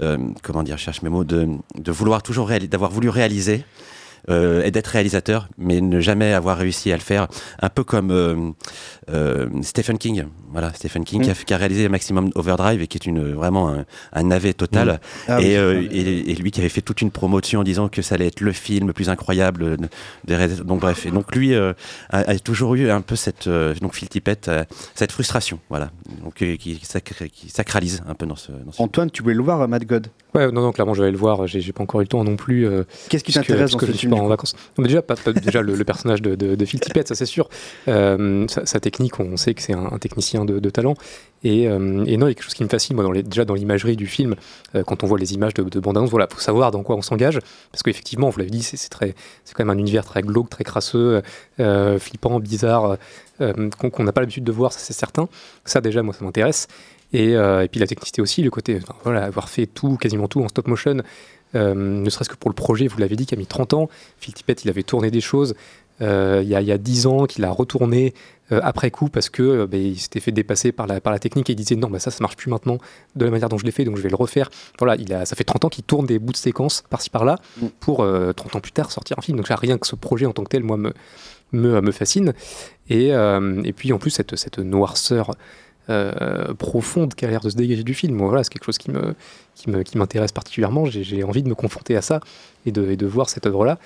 euh, 0.01 0.17
comment 0.41 0.63
dire, 0.63 0.77
je 0.79 0.83
cherche 0.85 1.03
mes 1.03 1.09
mots, 1.09 1.23
de, 1.23 1.47
de 1.77 1.91
vouloir 1.91 2.23
toujours 2.23 2.49
réali- 2.49 2.67
d'avoir 2.67 2.89
voulu 2.89 3.09
réaliser. 3.09 3.63
Euh, 4.29 4.63
et 4.63 4.71
d'être 4.71 4.87
réalisateur, 4.87 5.47
mais 5.57 5.81
ne 5.81 5.99
jamais 5.99 6.33
avoir 6.33 6.57
réussi 6.57 6.91
à 6.91 6.95
le 6.95 7.01
faire. 7.01 7.27
Un 7.61 7.69
peu 7.69 7.83
comme 7.83 8.11
euh, 8.11 8.35
euh, 9.09 9.47
Stephen 9.61 9.97
King. 9.97 10.25
Voilà, 10.51 10.73
Stephen 10.73 11.03
King 11.03 11.21
qui, 11.23 11.29
a, 11.29 11.33
qui 11.33 11.53
a 11.53 11.57
réalisé 11.57 11.87
Maximum 11.89 12.31
Overdrive 12.35 12.81
et 12.81 12.87
qui 12.87 12.97
est 12.97 13.05
une, 13.05 13.33
vraiment 13.33 13.69
un, 13.69 13.85
un 14.13 14.23
navet 14.23 14.53
total. 14.53 14.87
Mm. 14.87 14.99
Ah 15.27 15.41
et, 15.41 15.43
oui. 15.45 15.55
euh, 15.55 15.87
et, 15.91 16.31
et 16.31 16.35
lui 16.35 16.51
qui 16.51 16.59
avait 16.59 16.69
fait 16.69 16.81
toute 16.81 17.01
une 17.01 17.11
promotion 17.11 17.59
en 17.61 17.63
disant 17.63 17.87
que 17.89 18.01
ça 18.01 18.15
allait 18.15 18.27
être 18.27 18.41
le 18.41 18.51
film 18.51 18.87
le 18.87 18.93
plus 18.93 19.09
incroyable. 19.09 19.77
de- 19.77 19.87
des 20.25 20.47
donc 20.63 20.79
bref, 20.81 21.05
et 21.05 21.11
donc 21.11 21.35
lui 21.35 21.55
a, 21.55 21.73
a 22.09 22.39
toujours 22.39 22.75
eu 22.75 22.89
un 22.89 23.01
peu 23.01 23.15
cette, 23.15 23.47
donc 23.47 23.93
Phil 23.95 24.09
Tippett, 24.09 24.49
cette 24.95 25.11
frustration, 25.11 25.59
voilà, 25.69 25.91
donc 26.23 26.35
qui, 26.35 26.57
qui 26.57 26.79
sacralise 27.47 28.01
un 28.07 28.13
peu 28.15 28.25
dans 28.25 28.35
ce. 28.35 28.51
Dans 28.51 28.71
ce 28.71 28.81
Antoine, 28.81 29.11
tu 29.11 29.21
voulais 29.21 29.35
le 29.35 29.43
voir, 29.43 29.67
Mad 29.67 29.85
God? 29.85 30.07
Ouais, 30.35 30.51
non, 30.51 30.61
non, 30.61 30.71
clairement, 30.71 30.93
je 30.93 30.99
vais 31.01 31.07
aller 31.07 31.11
le 31.13 31.17
voir. 31.17 31.47
J'ai 31.47 31.73
pas 31.73 31.81
encore 31.81 32.01
eu 32.01 32.03
le 32.03 32.07
temps 32.07 32.23
non 32.23 32.35
plus. 32.35 32.67
euh, 32.67 32.83
Qu'est-ce 33.09 33.23
qui 33.23 33.31
t'intéresse 33.33 33.71
dans 33.71 33.79
ce 33.79 33.85
je 33.87 33.91
suis 33.93 34.07
pas 34.07 34.15
en 34.15 34.27
vacances. 34.27 34.55
Non, 34.77 34.83
déjà, 34.83 35.01
pas, 35.01 35.15
pas- 35.15 35.33
déjà 35.33 35.61
le, 35.63 35.73
le 35.75 35.83
personnage 35.83 36.21
de, 36.21 36.35
de, 36.35 36.53
de 36.55 36.65
Phil 36.65 36.79
Tippett, 36.79 37.07
ça 37.07 37.15
c'est 37.15 37.25
sûr. 37.25 37.49
Euh, 37.87 38.45
sa, 38.47 38.65
sa 38.67 38.79
technique, 38.79 39.19
on 39.19 39.37
sait 39.37 39.55
que 39.55 39.61
c'est 39.63 39.73
un, 39.73 39.85
un 39.91 39.97
technicien 39.97 40.45
de, 40.45 40.59
de 40.59 40.69
talent. 40.69 40.93
Et, 41.43 41.67
euh, 41.67 42.03
et 42.05 42.17
non, 42.17 42.27
il 42.27 42.29
y 42.29 42.31
a 42.31 42.33
quelque 42.35 42.43
chose 42.43 42.53
qui 42.53 42.63
me 42.63 42.69
fascine, 42.69 42.95
moi, 42.95 43.03
dans 43.03 43.11
les, 43.11 43.23
déjà 43.23 43.43
dans 43.43 43.53
l'imagerie 43.55 43.95
du 43.95 44.05
film, 44.07 44.35
quand 44.85 45.03
on 45.03 45.07
voit 45.07 45.17
les 45.17 45.33
images 45.33 45.53
de, 45.55 45.63
de 45.63 45.79
bande-annonce, 45.79 46.11
voilà, 46.11 46.27
faut 46.31 46.39
savoir 46.39 46.69
dans 46.71 46.83
quoi 46.83 46.95
on 46.95 47.01
s'engage. 47.01 47.39
Parce 47.71 47.81
qu'effectivement, 47.81 48.29
vous 48.29 48.37
l'avez 48.37 48.51
dit, 48.51 48.61
c'est 48.61 48.77
c'est 48.77 48.89
très, 48.89 49.15
c'est 49.45 49.55
quand 49.55 49.65
même 49.65 49.75
un 49.75 49.79
univers 49.79 50.05
très 50.05 50.21
glauque, 50.21 50.49
très 50.49 50.63
crasseux, 50.63 51.21
flippant, 51.97 52.39
bizarre, 52.39 52.97
qu'on 53.39 53.89
qu'on 53.89 54.03
n'a 54.03 54.11
pas 54.11 54.21
l'habitude 54.21 54.43
de 54.43 54.51
voir, 54.51 54.73
ça 54.73 54.79
c'est 54.79 54.93
certain. 54.93 55.27
Ça, 55.65 55.81
déjà, 55.81 56.03
moi, 56.03 56.13
ça 56.13 56.23
m'intéresse. 56.25 56.67
Et, 57.13 57.35
euh, 57.35 57.63
et 57.63 57.67
puis 57.67 57.79
la 57.79 57.87
technicité 57.87 58.21
aussi, 58.21 58.43
le 58.43 58.51
côté, 58.51 58.77
enfin, 58.81 58.93
voilà, 59.03 59.23
avoir 59.23 59.49
fait 59.49 59.65
tout, 59.65 59.97
quasiment 59.97 60.27
tout 60.27 60.41
en 60.41 60.47
stop 60.47 60.67
motion, 60.67 60.97
euh, 61.55 61.73
ne 61.73 62.09
serait-ce 62.09 62.29
que 62.29 62.35
pour 62.35 62.49
le 62.51 62.55
projet, 62.55 62.87
vous 62.87 62.99
l'avez 62.99 63.15
dit, 63.15 63.25
qui 63.25 63.33
a 63.33 63.37
mis 63.37 63.47
30 63.47 63.73
ans. 63.73 63.89
Phil 64.19 64.33
Tippett, 64.33 64.63
il 64.63 64.69
avait 64.69 64.83
tourné 64.83 65.09
des 65.11 65.21
choses. 65.21 65.55
euh, 66.01 66.39
il 66.43 66.47
y, 66.49 66.55
a- 66.55 66.61
il 66.61 66.67
y 66.67 66.71
a 66.71 66.77
10 66.77 67.07
ans, 67.07 67.25
qu'il 67.25 67.43
a 67.43 67.51
retourné 67.51 68.13
après 68.51 68.89
coup 68.89 69.09
parce 69.09 69.29
que 69.29 69.65
ben, 69.67 69.79
il 69.79 69.99
s'était 69.99 70.19
fait 70.21 70.31
dépasser 70.31 70.71
par 70.71 70.87
la, 70.87 70.99
par 71.01 71.13
la 71.13 71.19
technique 71.19 71.49
et 71.51 71.53
il 71.53 71.55
disait 71.55 71.75
non, 71.75 71.87
bah, 71.89 71.99
ça, 71.99 72.09
ça 72.09 72.17
marche 72.21 72.35
plus 72.35 72.49
maintenant 72.49 72.79
de 73.15 73.25
la 73.25 73.29
manière 73.31 73.47
dont 73.49 73.59
je 73.59 73.65
l'ai 73.65 73.69
fait, 73.71 73.83
donc 73.83 73.95
je 73.97 74.01
vais 74.01 74.09
le 74.09 74.15
refaire. 74.15 74.49
Voilà, 74.79 74.95
il 74.95 75.13
a, 75.13 75.25
ça 75.25 75.35
fait 75.35 75.43
30 75.43 75.65
ans 75.65 75.69
qu'il 75.69 75.83
tourne 75.83 76.05
des 76.07 76.17
bouts 76.17 76.31
de 76.31 76.37
séquences 76.37 76.83
par-ci 76.89 77.09
par-là 77.11 77.35
pour 77.79 78.01
euh, 78.01 78.31
30 78.33 78.55
ans 78.55 78.59
plus 78.59 78.71
tard 78.71 78.91
sortir 78.91 79.19
un 79.19 79.21
film. 79.21 79.37
Donc 79.37 79.47
rien 79.49 79.77
que 79.77 79.85
ce 79.85 79.95
projet 79.95 80.25
en 80.25 80.31
tant 80.33 80.43
que 80.43 80.49
tel, 80.49 80.63
moi, 80.63 80.77
me, 80.77 80.93
me, 81.51 81.79
me 81.81 81.91
fascine. 81.91 82.33
Et, 82.89 83.09
et 83.09 83.73
puis 83.73 83.93
en 83.93 83.99
plus, 83.99 84.09
cette, 84.09 84.35
cette 84.35 84.57
noirceur 84.59 85.31
euh, 85.89 86.53
profonde 86.53 87.15
qui 87.15 87.25
a 87.25 87.29
l'air 87.29 87.39
de 87.41 87.49
se 87.49 87.55
dégager 87.55 87.83
du 87.83 87.95
film, 87.95 88.17
voilà, 88.19 88.43
c'est 88.43 88.51
quelque 88.51 88.65
chose 88.65 88.77
qui 88.77 88.91
me, 88.91 89.15
qui 89.55 89.97
m'intéresse 89.97 90.31
particulièrement. 90.31 90.85
J'ai, 90.85 91.23
envie 91.23 91.41
de 91.41 91.49
me 91.49 91.55
confronter 91.55 91.95
à 91.95 92.01
ça 92.01 92.19
et 92.65 92.71
de, 92.71 93.05
voir 93.07 93.29
cette 93.29 93.47
œuvre-là 93.47 93.79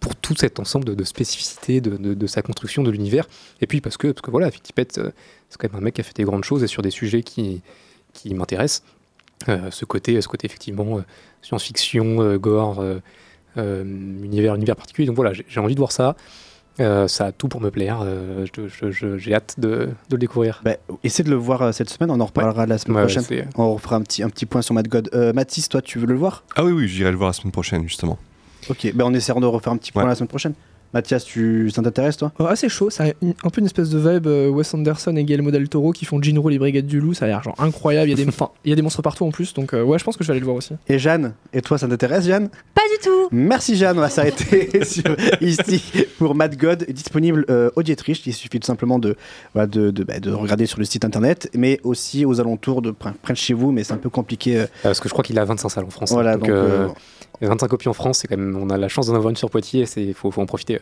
pour 0.00 0.16
tout 0.16 0.34
cet 0.36 0.58
ensemble 0.58 0.96
de, 0.96 1.04
spécificités 1.04 1.80
de, 1.80 1.96
de- 2.14 2.26
sa 2.26 2.40
construction, 2.40 2.82
de 2.82 2.90
l'univers. 2.90 3.26
Et 3.60 3.66
puis 3.66 3.80
parce 3.80 3.96
que, 3.96 4.08
parce 4.08 4.22
que 4.22 4.30
voilà, 4.30 4.46
euh, 4.46 4.50
c'est 4.78 5.58
quand 5.58 5.70
même 5.70 5.80
un 5.80 5.84
mec 5.84 5.94
qui 5.94 6.00
a 6.00 6.04
fait 6.04 6.16
des 6.16 6.24
grandes 6.24 6.44
choses 6.44 6.64
et 6.64 6.66
sur 6.66 6.82
des 6.82 6.90
sujets 6.90 7.22
qui, 7.22 7.60
qui 8.12 8.32
m'intéressent. 8.32 8.82
Euh, 9.48 9.70
ce 9.70 9.84
côté, 9.84 10.20
ce 10.22 10.28
côté 10.28 10.46
effectivement 10.46 11.00
science-fiction, 11.42 12.36
gore, 12.36 12.82
univers, 13.56 14.54
univers 14.54 14.76
particulier. 14.76 15.06
Donc 15.06 15.16
voilà, 15.16 15.32
j'ai 15.32 15.60
envie 15.60 15.74
de 15.74 15.80
voir 15.80 15.92
ça. 15.92 16.16
Euh, 16.80 17.06
ça 17.06 17.26
a 17.26 17.32
tout 17.32 17.46
pour 17.48 17.60
me 17.60 17.70
plaire. 17.70 18.00
Euh, 18.02 18.46
je- 18.56 18.66
je- 18.66 18.90
je- 18.90 19.16
j'ai 19.16 19.32
hâte 19.34 19.54
de, 19.58 19.68
de 19.68 19.90
le 20.12 20.18
découvrir. 20.18 20.60
Bah, 20.64 20.74
essaie 21.04 21.22
de 21.22 21.30
le 21.30 21.36
voir 21.36 21.62
euh, 21.62 21.72
cette 21.72 21.88
semaine, 21.88 22.10
on 22.10 22.18
en 22.20 22.24
reparlera 22.26 22.66
la 22.66 22.78
semaine 22.78 22.96
Ouais, 22.96 23.02
prochaine. 23.04 23.48
On 23.56 23.74
refera 23.74 23.96
un 23.96 24.00
petit, 24.02 24.22
un 24.24 24.28
petit 24.28 24.44
point 24.46 24.60
sur 24.60 24.74
Mad 24.74 24.88
God. 24.88 25.08
Euh, 25.14 25.32
Mathis, 25.32 25.68
toi, 25.68 25.80
tu 25.82 25.98
veux 26.00 26.06
le 26.06 26.16
voir? 26.16 26.42
Ah 26.56 26.64
oui, 26.64 26.72
oui, 26.72 26.88
j'irai 26.88 27.10
le 27.12 27.16
voir 27.16 27.28
la 27.28 27.32
semaine 27.34 27.52
prochaine, 27.52 27.84
justement. 27.86 28.18
Ok, 28.68 28.90
ben 28.94 29.04
on 29.04 29.14
essaiera 29.14 29.38
de 29.40 29.46
refaire 29.46 29.72
un 29.72 29.76
petit 29.76 29.92
point 29.92 30.02
Ouais. 30.02 30.08
la 30.08 30.14
semaine 30.16 30.28
prochaine. 30.28 30.54
Mathias, 30.94 31.24
tu, 31.24 31.70
ça 31.70 31.82
t'intéresse 31.82 32.16
toi? 32.16 32.32
Oh, 32.38 32.44
assez 32.46 32.68
chaud, 32.70 32.88
ça 32.88 33.04
a 33.04 33.06
une- 33.20 33.34
un 33.44 33.50
peu 33.50 33.60
une 33.60 33.66
espèce 33.66 33.90
de 33.90 33.98
vibe 33.98 34.26
euh, 34.26 34.48
Wes 34.48 34.72
Anderson 34.72 35.14
et 35.16 35.24
Guillermo 35.24 35.50
del 35.50 35.68
Toro 35.68 35.92
qui 35.92 36.04
font 36.06 36.22
Jinro 36.22 36.48
les 36.48 36.58
Brigades 36.58 36.86
du 36.86 37.00
Loup, 37.00 37.12
ça 37.14 37.24
a 37.26 37.28
l'air 37.28 37.42
genre 37.42 37.54
incroyable, 37.58 38.08
il 38.08 38.18
y 38.18 38.22
a 38.22 38.24
des, 38.24 38.28
enfin, 38.28 38.48
il 38.64 38.70
y 38.70 38.72
a 38.72 38.76
des 38.76 38.82
monstres 38.82 39.02
partout 39.02 39.24
en 39.26 39.30
plus, 39.30 39.52
donc 39.54 39.74
euh, 39.74 39.82
ouais, 39.82 39.98
je 39.98 40.04
pense 40.04 40.16
que 40.16 40.24
je 40.24 40.28
vais 40.28 40.32
aller 40.32 40.40
le 40.40 40.44
voir 40.46 40.56
aussi. 40.56 40.74
Et 40.88 40.98
Jeanne, 40.98 41.34
et 41.52 41.60
toi, 41.60 41.76
ça 41.76 41.88
t'intéresse, 41.88 42.24
Jeanne? 42.26 42.48
Pas 42.74 42.82
du 42.96 43.04
tout. 43.04 43.28
Merci 43.32 43.76
Jeanne, 43.76 43.98
on 43.98 44.02
va 44.02 44.08
s'arrêter 44.08 44.84
sur 44.84 45.16
ici 45.40 45.82
pour 46.18 46.34
Mad 46.34 46.56
God, 46.56 46.86
disponible 46.88 47.44
euh, 47.50 47.70
au 47.76 47.82
Dietrich. 47.82 48.22
Il 48.26 48.32
suffit 48.32 48.60
tout 48.60 48.66
simplement 48.66 48.98
de, 48.98 49.16
voilà, 49.52 49.66
de, 49.66 49.90
de, 49.90 50.04
bah, 50.04 50.20
de 50.20 50.30
regarder 50.30 50.66
sur 50.66 50.78
le 50.78 50.84
site 50.84 51.04
internet, 51.04 51.50
mais 51.54 51.80
aussi 51.82 52.24
aux 52.24 52.40
alentours 52.40 52.82
de 52.82 52.90
près 52.92 53.32
de 53.32 53.38
chez 53.38 53.54
vous, 53.54 53.72
mais 53.72 53.82
c'est 53.84 53.92
un 53.94 53.98
peu 53.98 54.10
compliqué. 54.10 54.58
euh, 54.60 54.66
Parce 54.84 55.00
que 55.00 55.08
je 55.08 55.12
crois 55.12 55.24
qu'il 55.24 55.38
a 55.38 55.44
25 55.44 55.68
salles 55.68 55.84
en 55.84 55.90
France. 55.90 56.12
hein. 56.12 56.14
Voilà, 56.14 56.36
donc, 56.36 56.48
donc, 56.48 56.96
euh, 57.34 57.36
euh, 57.36 57.38
il 57.40 57.44
y 57.44 57.46
a 57.46 57.50
25 57.50 57.68
copies 57.68 57.88
en 57.88 57.92
France, 57.92 58.18
c'est 58.18 58.28
quand 58.28 58.36
même, 58.36 58.56
on 58.60 58.70
a 58.70 58.76
la 58.76 58.88
chance 58.88 59.06
d'en 59.06 59.14
avoir 59.14 59.30
une 59.30 59.36
sur 59.36 59.50
Poitiers, 59.50 59.84
il 59.96 60.14
faut, 60.14 60.30
faut 60.30 60.40
en 60.42 60.46
profiter. 60.46 60.80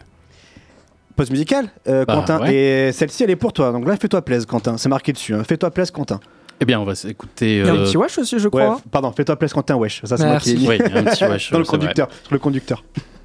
Pause 1.16 1.30
musicale, 1.30 1.68
euh, 1.88 2.04
Bah, 2.06 2.14
Quentin. 2.14 2.40
ouais. 2.40 2.54
Et 2.88 2.92
celle-ci, 2.92 3.22
elle 3.24 3.30
est 3.30 3.36
pour 3.36 3.52
toi. 3.52 3.70
Donc 3.72 3.86
là, 3.86 3.96
fais-toi 3.96 4.22
plaisir, 4.22 4.46
Quentin. 4.46 4.78
C'est 4.78 4.88
marqué 4.88 5.12
dessus. 5.12 5.34
hein. 5.34 5.42
Fais-toi 5.46 5.70
plaisir, 5.70 5.92
Quentin. 5.92 6.20
Eh 6.60 6.64
bien, 6.64 6.80
on 6.80 6.84
va 6.84 6.94
s'écouter. 6.94 7.58
Il 7.58 7.66
y 7.66 7.68
a 7.68 7.72
un 7.72 7.76
euh, 7.76 7.84
petit 7.84 7.96
wesh 7.98 8.16
aussi, 8.18 8.38
je 8.38 8.48
crois. 8.48 8.76
f- 8.76 8.88
pardon, 8.90 9.12
fais-toi 9.12 9.36
plaisir, 9.36 9.54
Quentin. 9.56 9.76
Wesh. 9.76 10.00
Ça, 10.04 10.16
c'est 10.16 10.26
moi 10.26 10.38
qui 10.38 10.54
dit. 10.54 10.66
Oui, 10.66 10.78
il 10.84 10.90
y 10.92 10.96
a 10.96 11.00
un 11.00 11.04
petit 11.04 11.24
wesh, 11.24 11.50
Dans 11.52 11.58
le 11.58 11.64
vrai. 11.64 11.70
conducteur. 11.78 12.08
Sur 12.22 12.32
le 12.32 12.38
conducteur. 12.38 12.82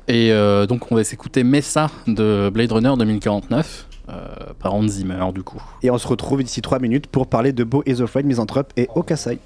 Et 0.10 0.32
euh, 0.34 0.66
donc, 0.66 0.92
on 0.92 0.96
va 0.96 1.04
s'écouter 1.06 1.44
Messa 1.44 1.90
de 2.08 2.50
Blade 2.54 2.72
Runner 2.74 2.94
2049 2.98 3.88
euh, 4.10 4.14
par 4.60 4.74
Hans 4.74 4.88
Zimmer, 4.88 5.24
du 5.34 5.44
coup. 5.44 5.62
Et 5.84 5.90
on 5.92 5.98
se 5.98 6.08
retrouve 6.08 6.44
d'ici 6.44 6.62
3 6.62 6.80
minutes 6.80 7.08
pour 7.08 7.28
parler 7.28 7.54
de 7.54 7.64
Beau 7.64 7.84
is 7.86 8.02
Afraid, 8.02 8.26
Misanthrope 8.26 8.74
et 8.76 8.90
Okasai. 8.96 9.38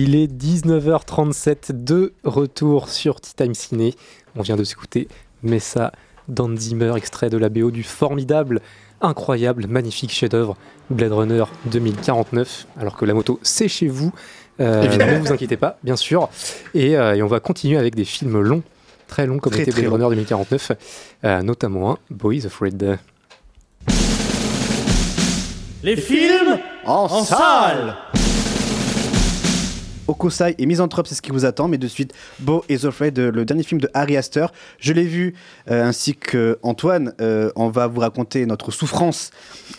Il 0.00 0.14
est 0.14 0.32
19h37 0.32 1.82
de 1.82 2.12
retour 2.22 2.88
sur 2.88 3.20
Tea 3.20 3.34
Time 3.34 3.52
Ciné. 3.52 3.94
On 4.36 4.42
vient 4.42 4.54
de 4.54 4.62
s'écouter 4.62 5.08
Messa 5.42 5.90
Zimmer, 6.56 6.92
extrait 6.96 7.30
de 7.30 7.36
la 7.36 7.48
BO 7.48 7.72
du 7.72 7.82
formidable, 7.82 8.60
incroyable, 9.00 9.66
magnifique 9.66 10.12
chef-d'œuvre 10.12 10.56
Blade 10.88 11.10
Runner 11.10 11.42
2049. 11.64 12.68
Alors 12.78 12.96
que 12.96 13.06
la 13.06 13.12
moto 13.12 13.40
c'est 13.42 13.66
chez 13.66 13.88
vous, 13.88 14.12
Euh, 14.60 14.84
Évidemment. 14.84 15.14
ne 15.14 15.18
vous 15.18 15.32
inquiétez 15.32 15.56
pas, 15.56 15.78
bien 15.82 15.96
sûr. 15.96 16.28
Et, 16.74 16.96
euh, 16.96 17.16
et 17.16 17.22
on 17.24 17.26
va 17.26 17.40
continuer 17.40 17.76
avec 17.76 17.96
des 17.96 18.04
films 18.04 18.40
longs, 18.40 18.62
très 19.08 19.26
longs, 19.26 19.40
comme 19.40 19.52
Très, 19.52 19.62
était 19.62 19.72
très 19.72 19.80
Blade. 19.80 19.94
Runner 19.94 20.10
2049, 20.10 20.72
euh, 21.24 21.42
notamment 21.42 21.90
un, 21.90 21.98
Boys 22.08 22.46
Afraid. 22.46 22.98
Les 25.82 25.96
films 25.96 26.60
en, 26.84 27.08
salle 27.24 27.96
Okusai 30.08 30.54
et 30.58 30.66
Misanthrope, 30.66 31.06
c'est 31.06 31.14
ce 31.14 31.22
qui 31.22 31.30
vous 31.30 31.44
attend, 31.44 31.68
mais 31.68 31.78
de 31.78 31.86
suite, 31.86 32.14
Beau 32.40 32.64
is 32.68 32.86
Afraid, 32.86 33.18
le 33.18 33.44
dernier 33.44 33.62
film 33.62 33.80
de 33.80 33.88
Harry 33.94 34.16
Astor. 34.16 34.52
Je 34.80 34.92
l'ai 34.92 35.04
vu, 35.04 35.34
euh, 35.70 35.84
ainsi 35.84 36.16
que 36.16 36.58
Antoine. 36.62 37.12
euh, 37.20 37.50
on 37.56 37.68
va 37.68 37.86
vous 37.86 38.00
raconter 38.00 38.46
notre 38.46 38.70
souffrance 38.70 39.30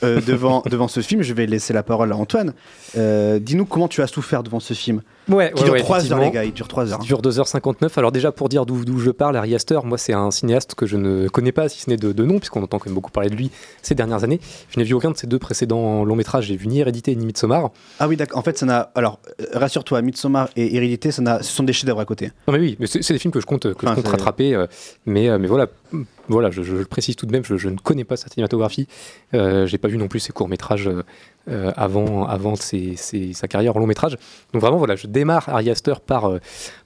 euh, 0.03 0.21
devant, 0.21 0.61
devant 0.69 0.87
ce 0.87 1.01
film. 1.01 1.23
Je 1.23 1.33
vais 1.33 1.47
laisser 1.47 1.73
la 1.73 1.83
parole 1.83 2.11
à 2.11 2.15
Antoine. 2.15 2.53
Dis-nous 2.95 3.65
comment 3.65 3.87
tu 3.87 4.01
as 4.01 4.07
souffert 4.07 4.43
devant 4.43 4.59
ce 4.59 4.73
film. 4.73 5.01
Ouais, 5.29 5.51
Qui 5.55 5.61
ouais, 5.61 5.65
dure 5.65 5.73
ouais, 5.73 5.79
3 5.81 6.11
heures, 6.11 6.19
les 6.19 6.31
gars, 6.31 6.43
il 6.43 6.51
dure 6.53 6.67
3 6.67 6.91
heures. 6.91 6.99
Il 7.01 7.05
dure 7.07 7.21
2h59. 7.21 7.89
Alors 7.97 8.11
déjà 8.11 8.31
pour 8.31 8.49
dire 8.49 8.65
d'où 8.65 8.97
je 8.99 9.11
parle, 9.11 9.35
Ari 9.37 9.55
Aster, 9.55 9.79
moi 9.83 9.97
c'est 9.97 10.13
un 10.13 10.31
cinéaste 10.31 10.75
que 10.75 10.85
je 10.85 10.97
ne 10.97 11.27
connais 11.27 11.51
pas 11.51 11.69
si 11.69 11.81
ce 11.81 11.89
n'est 11.89 11.97
de, 11.97 12.11
de 12.11 12.25
nom, 12.25 12.39
puisqu'on 12.39 12.63
entend 12.63 12.79
quand 12.79 12.87
même 12.87 12.95
beaucoup 12.95 13.11
parler 13.11 13.29
de 13.29 13.35
lui 13.35 13.51
ces 13.81 13.95
dernières 13.95 14.23
années. 14.23 14.39
Je 14.69 14.79
n'ai 14.79 14.83
vu 14.85 14.93
aucun 14.93 15.11
de 15.11 15.17
ses 15.17 15.27
deux 15.27 15.39
précédents 15.39 16.03
longs 16.03 16.15
métrages. 16.15 16.45
J'ai 16.45 16.55
vu 16.57 16.67
ni 16.67 16.79
Hérédité 16.79 17.15
ni 17.15 17.25
Midsommar. 17.25 17.69
Ah 17.99 18.07
oui, 18.07 18.15
d'accord. 18.17 18.39
En 18.39 18.43
fait, 18.43 18.57
ça 18.57 18.65
n'a. 18.65 18.91
Alors, 18.95 19.19
rassure-toi, 19.53 20.01
Midsommar 20.01 20.49
et 20.55 20.75
Hérédité, 20.75 21.11
ça 21.11 21.41
ce 21.41 21.51
sont 21.51 21.63
des 21.63 21.73
chefs-d'œuvre 21.73 21.99
à 21.99 22.05
côté. 22.05 22.31
Non 22.47 22.53
mais 22.53 22.59
oui, 22.59 22.77
mais 22.79 22.87
c'est 22.87 23.07
des 23.13 23.19
films 23.19 23.31
que 23.33 23.39
je 23.41 23.45
compte, 23.45 23.73
que 23.73 23.85
Enfin, 23.85 23.95
je 23.95 24.01
compte 24.01 24.07
rattraper. 24.11 24.55
euh, 24.55 24.65
mais, 25.05 25.29
euh, 25.29 25.37
mais 25.39 25.47
voilà, 25.47 25.67
voilà 26.27 26.49
je, 26.51 26.61
je 26.63 26.75
le 26.75 26.85
précise 26.85 27.15
tout 27.15 27.25
de 27.25 27.31
même, 27.31 27.43
je, 27.43 27.57
je 27.57 27.69
ne 27.69 27.77
connais 27.77 28.03
pas 28.03 28.17
sa 28.17 28.27
cinématographie. 28.29 28.87
Euh, 29.33 29.65
J'ai 29.67 29.77
pas 29.77 29.87
vu 29.87 29.97
non 29.97 30.07
plus 30.07 30.19
ses 30.19 30.31
courts-métrages 30.33 30.87
euh, 30.87 31.03
euh, 31.49 31.71
avant, 31.75 32.25
avant 32.27 32.55
ses- 32.55 32.95
ses- 32.95 33.33
sa 33.33 33.47
carrière 33.47 33.75
en 33.75 33.79
long-métrage. 33.79 34.17
Donc 34.53 34.61
vraiment, 34.61 34.77
voilà, 34.77 34.95
je 34.95 35.07
démarre 35.07 35.49
Ari 35.49 35.69
Aster 35.69 35.95
par, 36.05 36.25
euh, 36.29 36.39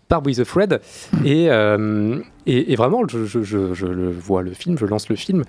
par 0.07 0.21
Boys 0.21 0.39
of 0.39 0.47
Fred. 0.47 0.79
Et, 1.25 1.49
euh, 1.49 2.19
et, 2.45 2.71
et 2.71 2.75
vraiment, 2.75 3.07
je, 3.07 3.25
je- 3.25 3.43
je- 3.43 3.73
je 3.73 3.85
le 3.85 4.09
vois 4.11 4.41
le 4.41 4.51
film, 4.51 4.77
je 4.77 4.85
lance 4.85 5.09
le 5.09 5.15
film. 5.15 5.43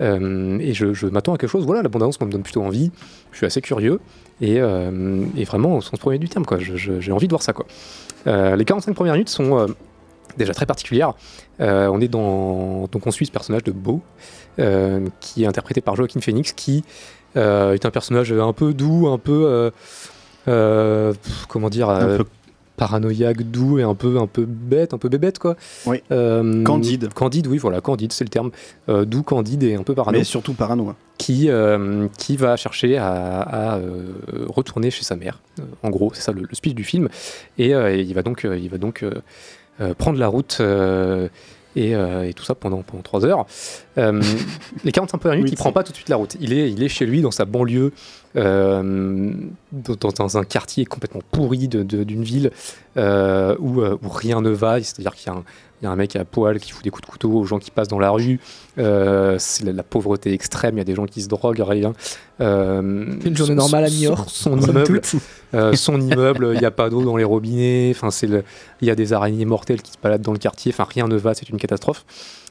et 0.00 0.72
je, 0.74 1.06
m'attends 1.06 1.34
à 1.34 1.38
quelque 1.38 1.50
chose. 1.50 1.64
Voilà, 1.66 1.82
l'abondance 1.82 2.20
me 2.20 2.30
donne 2.30 2.42
plutôt 2.42 2.62
envie. 2.62 2.90
Je 3.32 3.36
suis 3.38 3.46
assez 3.46 3.60
curieux. 3.60 4.00
Et, 4.40 4.54
et 4.56 5.44
vraiment, 5.44 5.76
au 5.76 5.80
sens 5.80 5.98
premier 5.98 6.18
du 6.18 6.28
terme, 6.28 6.44
quoi. 6.46 6.58
J'ai 6.58 7.12
envie 7.12 7.26
de 7.26 7.32
voir 7.32 7.42
ça, 7.42 7.52
quoi. 7.52 7.66
Les 8.26 8.64
45 8.64 8.94
premières 8.94 9.14
minutes 9.14 9.28
sont 9.28 9.66
déjà 10.36 10.54
très 10.54 10.66
particulières. 10.66 11.14
Euh, 11.60 11.88
on 11.88 12.00
est 12.00 12.06
dans 12.08 12.86
donc 12.92 13.06
on 13.06 13.10
suit 13.10 13.26
ce 13.26 13.32
personnage 13.32 13.64
de 13.64 13.72
Beau, 13.72 14.00
euh, 14.60 15.06
qui 15.20 15.42
est 15.42 15.46
interprété 15.46 15.80
par 15.80 15.96
Joaquin 15.96 16.20
Phoenix, 16.20 16.52
qui 16.52 16.84
euh, 17.36 17.74
est 17.74 17.84
un 17.86 17.90
personnage 17.90 18.32
un 18.32 18.52
peu 18.52 18.72
doux, 18.74 19.08
un 19.08 19.18
peu 19.18 19.44
euh, 19.46 19.70
euh, 20.48 21.12
comment 21.48 21.68
dire, 21.70 21.88
Un 21.90 22.02
euh, 22.08 22.18
peu- 22.18 22.24
paranoïaque, 22.76 23.42
doux 23.42 23.78
et 23.78 23.82
un 23.82 23.94
peu 23.96 24.18
un 24.18 24.28
peu 24.28 24.44
bête, 24.46 24.94
un 24.94 24.98
peu 24.98 25.08
bébête 25.08 25.38
quoi. 25.40 25.56
Oui. 25.86 26.00
Candide. 26.64 27.12
Candide, 27.12 27.48
oui, 27.48 27.58
voilà, 27.58 27.80
candide, 27.80 28.12
c'est 28.12 28.22
le 28.24 28.30
terme. 28.30 28.50
Doux, 28.88 29.22
candide 29.24 29.64
et 29.64 29.74
un 29.74 29.82
peu 29.82 29.94
parano 29.94 30.16
Mais 30.16 30.22
surtout 30.24 30.54
parano. 30.54 30.88
hein. 30.88 30.96
qui, 31.18 31.48
qui 32.18 32.36
va 32.36 32.56
chercher 32.56 32.96
à, 32.96 33.40
à, 33.74 33.80
retourner 34.46 34.90
chez 34.92 35.02
sa 35.02 35.16
mère. 35.16 35.40
En 35.82 35.90
gros, 35.90 36.12
c'est 36.14 36.22
ça 36.22 36.30
le, 36.30 36.42
le 36.42 36.54
speech 36.54 36.76
du 36.76 36.84
film. 36.84 37.08
Et, 37.58 37.70
et 37.70 38.00
il 38.00 38.14
va 38.14 38.22
donc, 38.22 38.46
il 38.48 38.68
va 38.70 38.78
donc 38.78 39.04
prendre 39.98 40.18
la 40.20 40.28
route 40.28 40.62
et, 41.76 41.94
euh, 41.94 42.28
et 42.28 42.34
tout 42.34 42.44
ça 42.44 42.54
pendant, 42.54 42.82
pendant 42.82 43.02
3 43.02 43.24
heures. 43.24 43.46
Euh, 43.98 44.22
les 44.84 44.92
45 44.92 45.18
premières 45.18 45.36
minutes, 45.36 45.50
Oui, 45.50 45.54
il 45.54 45.58
prend 45.58 45.72
pas 45.72 45.82
tout 45.82 45.92
de 45.92 45.96
suite 45.96 46.08
la 46.08 46.16
route. 46.16 46.36
Il 46.40 46.52
est, 46.52 46.70
il 46.70 46.82
est 46.82 46.88
chez 46.88 47.06
lui, 47.06 47.20
dans 47.22 47.30
sa 47.30 47.44
banlieue, 47.44 47.92
euh, 48.36 49.32
dans, 49.72 50.10
dans 50.10 50.38
un 50.38 50.44
quartier 50.44 50.84
complètement 50.84 51.22
pourri 51.30 51.68
d'une 51.68 52.22
ville 52.22 52.50
euh, 52.96 53.56
où, 53.58 53.82
où 53.82 54.08
rien 54.08 54.40
ne 54.40 54.50
va. 54.50 54.82
C'est-à-dire 54.82 55.14
qu'il 55.14 55.32
y 55.32 55.34
a 55.34 55.38
un 55.38 55.44
il 55.80 55.84
y 55.84 55.88
a 55.88 55.90
un 55.90 55.96
mec 55.96 56.16
à 56.16 56.24
poil 56.24 56.58
qui 56.58 56.72
fout 56.72 56.82
des 56.82 56.90
coups 56.90 57.06
de 57.06 57.10
couteau 57.10 57.30
aux 57.32 57.44
gens 57.44 57.58
qui 57.58 57.70
passent 57.70 57.88
dans 57.88 57.98
la 58.00 58.10
rue. 58.10 58.40
Euh, 58.78 59.36
c'est 59.38 59.64
la, 59.64 59.72
la 59.72 59.82
pauvreté 59.82 60.32
extrême. 60.32 60.74
Il 60.76 60.78
y 60.78 60.80
a 60.80 60.84
des 60.84 60.94
gens 60.94 61.06
qui 61.06 61.22
se 61.22 61.28
droguent, 61.28 61.62
rien. 61.66 61.92
Euh, 62.40 62.80
Une 63.24 63.36
journée 63.36 63.52
son- 63.52 63.54
normale 63.54 63.84
à 63.84 63.88
son- 63.88 63.94
Niort, 63.96 64.30
Son, 64.30 64.50
somme 64.60 64.70
immeuble, 64.70 65.00
euh, 65.54 65.72
son 65.74 66.00
immeuble, 66.00 66.50
il 66.54 66.58
n'y 66.60 66.66
a 66.66 66.70
pas 66.70 66.90
d'eau 66.90 67.02
dans 67.04 67.16
les 67.16 67.24
robinets. 67.24 67.92
Enfin, 67.94 68.10
c'est 68.10 68.26
le- 68.26 68.44
il 68.80 68.88
y 68.88 68.90
a 68.90 68.94
des 68.94 69.12
araignées 69.12 69.44
mortelles 69.44 69.82
qui 69.82 69.92
se 69.92 69.98
baladent 70.02 70.22
dans 70.22 70.32
le 70.32 70.38
quartier. 70.38 70.72
Enfin, 70.72 70.86
rien 70.88 71.06
ne 71.08 71.16
va. 71.16 71.34
C'est 71.34 71.48
une 71.48 71.58
catastrophe. 71.58 72.04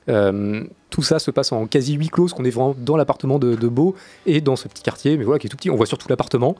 Euh, 0.09 0.63
tout 0.89 1.01
ça 1.03 1.19
se 1.19 1.31
passe 1.31 1.51
en 1.51 1.67
quasi 1.67 1.93
huis 1.95 2.07
clos, 2.07 2.27
qu'on 2.27 2.45
est 2.45 2.49
vraiment 2.49 2.75
dans 2.79 2.95
l'appartement 2.95 3.39
de, 3.39 3.55
de 3.55 3.67
Beau 3.67 3.93
et 4.25 4.39
dans 4.39 4.55
ce 4.55 4.69
petit 4.69 4.81
quartier, 4.83 5.17
mais 5.17 5.25
voilà, 5.25 5.37
qui 5.39 5.47
est 5.47 5.49
tout 5.49 5.57
petit. 5.57 5.69
On 5.69 5.75
voit 5.75 5.85
surtout 5.85 6.07
l'appartement, 6.07 6.55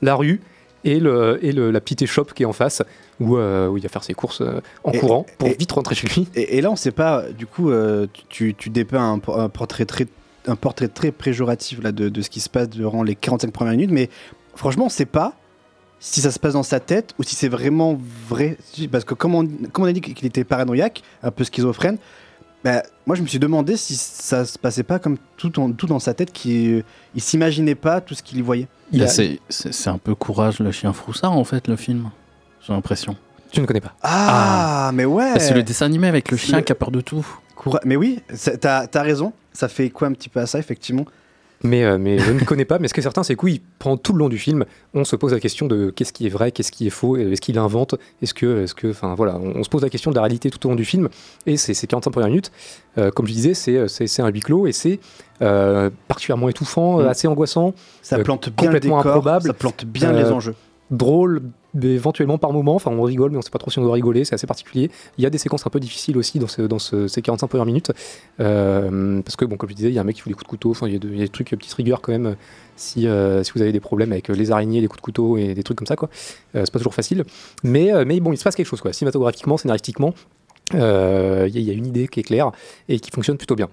la 0.00 0.14
rue 0.14 0.40
et, 0.86 1.00
le, 1.00 1.38
et 1.44 1.52
le- 1.52 1.70
la 1.70 1.80
petite 1.80 2.02
échoppe 2.02 2.32
qui 2.34 2.42
est 2.44 2.46
en 2.46 2.52
face, 2.52 2.82
où, 3.20 3.36
euh, 3.36 3.68
où 3.68 3.76
il 3.76 3.82
va 3.82 3.88
faire 3.88 4.04
ses 4.04 4.14
courses 4.14 4.40
euh, 4.40 4.60
en 4.84 4.92
Et- 4.92 4.98
courant 4.98 5.26
pour 5.38 5.48
et- 5.48 5.56
vite 5.58 5.72
rentrer 5.72 5.94
chez 5.94 6.06
lui. 6.06 6.28
Et, 6.34 6.60
là, 6.60 6.70
on 6.70 6.76
sait 6.76 6.90
pas, 6.92 7.24
du 7.36 7.46
coup, 7.46 7.70
euh, 7.70 8.06
tu, 8.28 8.54
tu 8.54 8.70
dépeins 8.70 9.12
un, 9.12 9.18
por- 9.18 9.40
un 9.40 9.48
portrait 9.48 9.84
très, 9.84 10.06
un 10.46 10.56
portrait 10.56 10.88
très 10.88 11.10
péjoratif 11.12 11.82
là, 11.82 11.92
de, 11.92 12.08
de 12.08 12.22
ce 12.22 12.30
qui 12.30 12.40
se 12.40 12.48
passe 12.48 12.68
durant 12.70 13.02
les 13.02 13.14
45 13.14 13.50
premières 13.52 13.72
minutes, 13.74 13.90
mais 13.92 14.08
franchement, 14.54 14.86
on 14.86 14.90
sait 14.90 15.06
pas 15.06 15.34
si 15.98 16.20
ça 16.20 16.30
se 16.30 16.38
passe 16.38 16.52
dans 16.52 16.62
sa 16.62 16.78
tête 16.78 17.14
ou 17.18 17.22
si 17.22 17.34
c'est 17.34 17.48
vraiment 17.48 17.98
vrai. 18.28 18.58
Parce 18.92 19.04
que 19.04 19.14
comme 19.14 19.34
on, 19.34 19.46
comme 19.72 19.84
on 19.84 19.88
a 19.88 19.92
dit 19.92 20.00
qu'il 20.02 20.26
était 20.26 20.44
paranoïaque, 20.44 21.02
un 21.22 21.30
peu 21.30 21.42
schizophrène, 21.42 21.96
bah, 22.64 22.82
moi 23.06 23.16
je 23.16 23.22
me 23.22 23.26
suis 23.26 23.38
demandé 23.38 23.76
si 23.76 23.94
ça 23.96 24.44
se 24.44 24.58
passait 24.58 24.82
pas 24.82 24.98
comme 24.98 25.16
tout, 25.36 25.58
en- 25.58 25.72
tout 25.72 25.86
dans 25.86 25.98
sa 25.98 26.12
tête, 26.14 26.32
qu'il 26.32 26.84
il 27.14 27.20
s'imaginait 27.22 27.74
pas 27.74 28.00
tout 28.00 28.14
ce 28.14 28.22
qu'il 28.22 28.38
y 28.38 28.42
voyait. 28.42 28.68
Il 28.92 29.00
Bah, 29.00 29.04
a- 29.06 29.08
c'est- 29.08 29.40
C'est 29.48 29.72
c'est 29.74 29.90
un 29.90 29.98
peu 29.98 30.14
courage 30.14 30.60
le 30.60 30.70
chien 30.72 30.92
froussard 30.92 31.32
en 31.32 31.44
fait 31.44 31.68
le 31.68 31.76
film. 31.76 32.10
J'ai 32.66 32.72
l'impression. 32.72 33.16
Tu 33.52 33.60
ne 33.60 33.66
connais 33.66 33.80
pas. 33.80 33.94
Ah, 34.02 34.90
mais 34.94 35.04
ouais 35.04 35.34
Bah, 35.34 35.40
c'est 35.40 35.54
le 35.54 35.62
dessin 35.62 35.86
animé 35.86 36.08
avec 36.08 36.30
le 36.30 36.36
C'est 36.36 36.46
chien 36.46 36.58
le- 36.58 36.64
qui 36.64 36.72
a 36.72 36.74
peur 36.74 36.90
de 36.90 37.00
tout. 37.00 37.24
Coura- 37.54 37.80
Mais 37.84 37.96
oui, 37.96 38.20
c'est- 38.34 38.58
t'as 38.58 38.86
as 38.92 39.02
raison, 39.02 39.32
ça 39.52 39.68
fait 39.68 39.88
quoi 39.90 40.08
un 40.08 40.12
petit 40.12 40.28
peu 40.28 40.40
à 40.40 40.46
ça, 40.46 40.58
effectivement. 40.58 41.04
Mais, 41.64 41.84
euh, 41.84 41.96
mais 41.98 42.18
je 42.18 42.32
ne 42.32 42.40
connais 42.40 42.64
pas. 42.66 42.78
Mais 42.78 42.86
ce 42.88 42.94
qui 42.94 43.00
est 43.00 43.02
certain, 43.02 43.22
c'est 43.22 43.34
que 43.34 43.44
oui, 43.44 43.62
pendant 43.78 43.96
tout 43.96 44.12
le 44.12 44.18
long 44.18 44.28
du 44.28 44.38
film, 44.38 44.64
on 44.94 45.04
se 45.04 45.16
pose 45.16 45.32
la 45.32 45.40
question 45.40 45.66
de 45.66 45.90
qu'est-ce 45.90 46.12
qui 46.12 46.26
est 46.26 46.30
vrai, 46.30 46.52
qu'est-ce 46.52 46.70
qui 46.70 46.86
est 46.86 46.90
faux, 46.90 47.16
est-ce 47.16 47.40
qu'il 47.40 47.58
invente, 47.58 47.94
est-ce 48.22 48.34
que, 48.34 48.62
est-ce 48.64 48.74
que, 48.74 48.88
enfin 48.88 49.14
voilà, 49.14 49.36
on, 49.36 49.56
on 49.56 49.64
se 49.64 49.68
pose 49.70 49.82
la 49.82 49.88
question 49.88 50.10
de 50.10 50.16
la 50.16 50.22
réalité 50.22 50.50
tout 50.50 50.64
au 50.66 50.70
long 50.70 50.76
du 50.76 50.84
film. 50.84 51.08
Et 51.46 51.56
c'est 51.56 51.72
ces 51.74 51.86
45 51.86 52.10
premières 52.10 52.28
minutes, 52.28 52.52
euh, 52.98 53.10
comme 53.10 53.26
je 53.26 53.32
disais, 53.32 53.54
c'est 53.54 53.88
c'est- 53.88 54.20
un 54.22 54.28
huis 54.28 54.40
clos 54.40 54.66
et 54.66 54.72
c'est 54.72 55.00
euh, 55.42 55.90
particulièrement 56.08 56.48
étouffant, 56.48 56.98
Mm. 57.00 57.06
assez 57.08 57.26
angoissant, 57.28 57.74
Ça 58.02 58.16
euh, 58.16 58.22
plante 58.22 58.48
bien 58.50 58.52
le 58.56 58.66
complètement 58.74 58.98
décor, 58.98 59.10
improbable, 59.12 59.46
ça 59.46 59.52
plante 59.54 59.84
bien 59.86 60.14
Euh, 60.14 60.22
les 60.24 60.30
enjeux. 60.30 60.54
drôle 60.90 61.42
éventuellement 61.82 62.38
par 62.38 62.52
moment. 62.52 62.74
Enfin, 62.74 62.90
on 62.90 63.02
rigole, 63.02 63.30
mais 63.30 63.38
on 63.38 63.42
sait 63.42 63.50
pas 63.50 63.58
trop 63.58 63.70
si 63.70 63.78
on 63.78 63.82
doit 63.82 63.94
rigoler. 63.94 64.24
C'est 64.24 64.34
assez 64.34 64.46
particulier. 64.46 64.90
Il 65.18 65.24
y 65.24 65.26
a 65.26 65.30
des 65.30 65.38
séquences 65.38 65.66
un 65.66 65.70
peu 65.70 65.80
difficiles 65.80 66.16
aussi 66.16 66.38
dans, 66.38 66.46
ce- 66.48 66.62
dans 66.62 66.78
ce- 66.78 67.08
ces 67.08 67.22
45 67.22 67.46
premières 67.48 67.66
minutes. 67.66 67.92
Euh, 68.40 69.20
parce 69.22 69.36
que, 69.36 69.44
bon, 69.44 69.56
comme 69.56 69.68
je 69.70 69.74
disais, 69.74 69.88
il 69.88 69.94
y 69.94 69.98
a 69.98 70.00
un 70.00 70.04
mec 70.04 70.16
qui 70.16 70.22
fout 70.22 70.30
des 70.30 70.34
coups 70.34 70.44
de 70.44 70.48
couteau. 70.48 70.74
Il 70.86 70.92
y, 70.92 70.94
a 70.94 70.96
y 70.96 71.18
des 71.18 71.28
trucs, 71.28 71.50
petites 71.50 71.72
rigueurs 71.74 72.00
quand 72.00 72.12
même. 72.12 72.36
Si, 72.76 73.06
euh, 73.06 73.42
si 73.42 73.52
vous 73.54 73.62
avez 73.62 73.72
des 73.72 73.80
problèmes 73.80 74.12
avec 74.12 74.28
les 74.28 74.50
araignées, 74.50 74.80
les 74.80 74.86
coups 74.88 75.00
de 75.00 75.04
couteau 75.04 75.36
et 75.38 75.54
des 75.54 75.62
trucs 75.62 75.78
comme 75.78 75.86
ça, 75.86 75.96
quoi. 75.96 76.08
Euh, 76.54 76.62
c'est 76.64 76.70
pas 76.72 76.78
toujours 76.78 76.94
facile. 76.94 77.24
Mais, 77.62 77.92
euh, 77.92 78.04
mais 78.06 78.20
bon, 78.20 78.32
il 78.32 78.36
se 78.38 78.44
passe 78.44 78.54
quelque 78.54 78.66
chose, 78.66 78.80
quoi. 78.80 78.92
Cinématographiquement, 78.92 79.56
scénaristiquement, 79.56 80.14
il 80.72 80.78
y 80.78 81.70
a 81.70 81.72
une 81.72 81.86
idée 81.86 82.08
qui 82.08 82.20
est 82.20 82.24
claire 82.24 82.50
et 82.88 82.98
qui 83.00 83.10
fonctionne 83.10 83.36
plutôt 83.38 83.54
bien. 83.56 83.68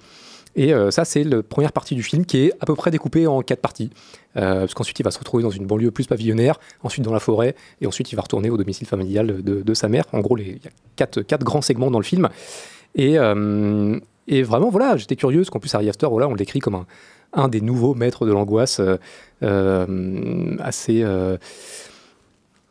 Et 0.55 0.73
euh, 0.73 0.91
ça, 0.91 1.05
c'est 1.05 1.23
la 1.23 1.41
première 1.41 1.71
partie 1.71 1.95
du 1.95 2.03
film 2.03 2.25
qui 2.25 2.45
est 2.45 2.53
à 2.59 2.65
peu 2.65 2.75
près 2.75 2.91
découpée 2.91 3.27
en 3.27 3.41
quatre 3.41 3.61
parties. 3.61 3.89
Euh, 4.37 4.61
parce 4.61 4.73
qu'ensuite, 4.73 4.99
il 4.99 5.03
va 5.03 5.11
se 5.11 5.19
retrouver 5.19 5.43
dans 5.43 5.49
une 5.49 5.65
banlieue 5.65 5.91
plus 5.91 6.05
pavillonnaire, 6.05 6.59
ensuite 6.83 7.03
dans 7.03 7.13
la 7.13 7.19
forêt, 7.19 7.55
et 7.81 7.87
ensuite, 7.87 8.11
il 8.11 8.15
va 8.15 8.21
retourner 8.21 8.49
au 8.49 8.57
domicile 8.57 8.87
familial 8.87 9.43
de, 9.43 9.73
sa 9.73 9.87
mère. 9.89 10.05
En 10.13 10.19
gros, 10.19 10.37
il 10.37 10.47
y 10.47 11.03
a 11.03 11.05
quatre, 11.05 11.43
grands 11.43 11.61
segments 11.61 11.91
dans 11.91 11.99
le 11.99 12.05
film. 12.05 12.29
Et, 12.95 13.17
euh, 13.17 13.99
vraiment, 14.27 14.69
voilà, 14.69 14.97
j'étais 14.97 15.15
curieux, 15.15 15.39
parce 15.39 15.49
qu'en 15.49 15.59
plus, 15.59 15.73
Harry 15.73 15.89
Astor, 15.89 16.11
voilà, 16.11 16.27
on 16.27 16.31
le 16.31 16.37
décrit 16.37 16.59
comme 16.59 16.85
un, 17.33 17.47
des 17.47 17.61
nouveaux 17.61 17.95
maîtres 17.95 18.25
de 18.25 18.31
l'angoisse, 18.31 18.79
assez 19.41 21.05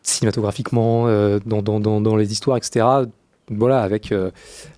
cinématographiquement, 0.02 1.06
dans 1.44 2.16
les 2.16 2.32
histoires, 2.32 2.56
etc. 2.56 2.84
Voilà, 3.58 3.82
avec, 3.82 4.12
euh, 4.12 4.30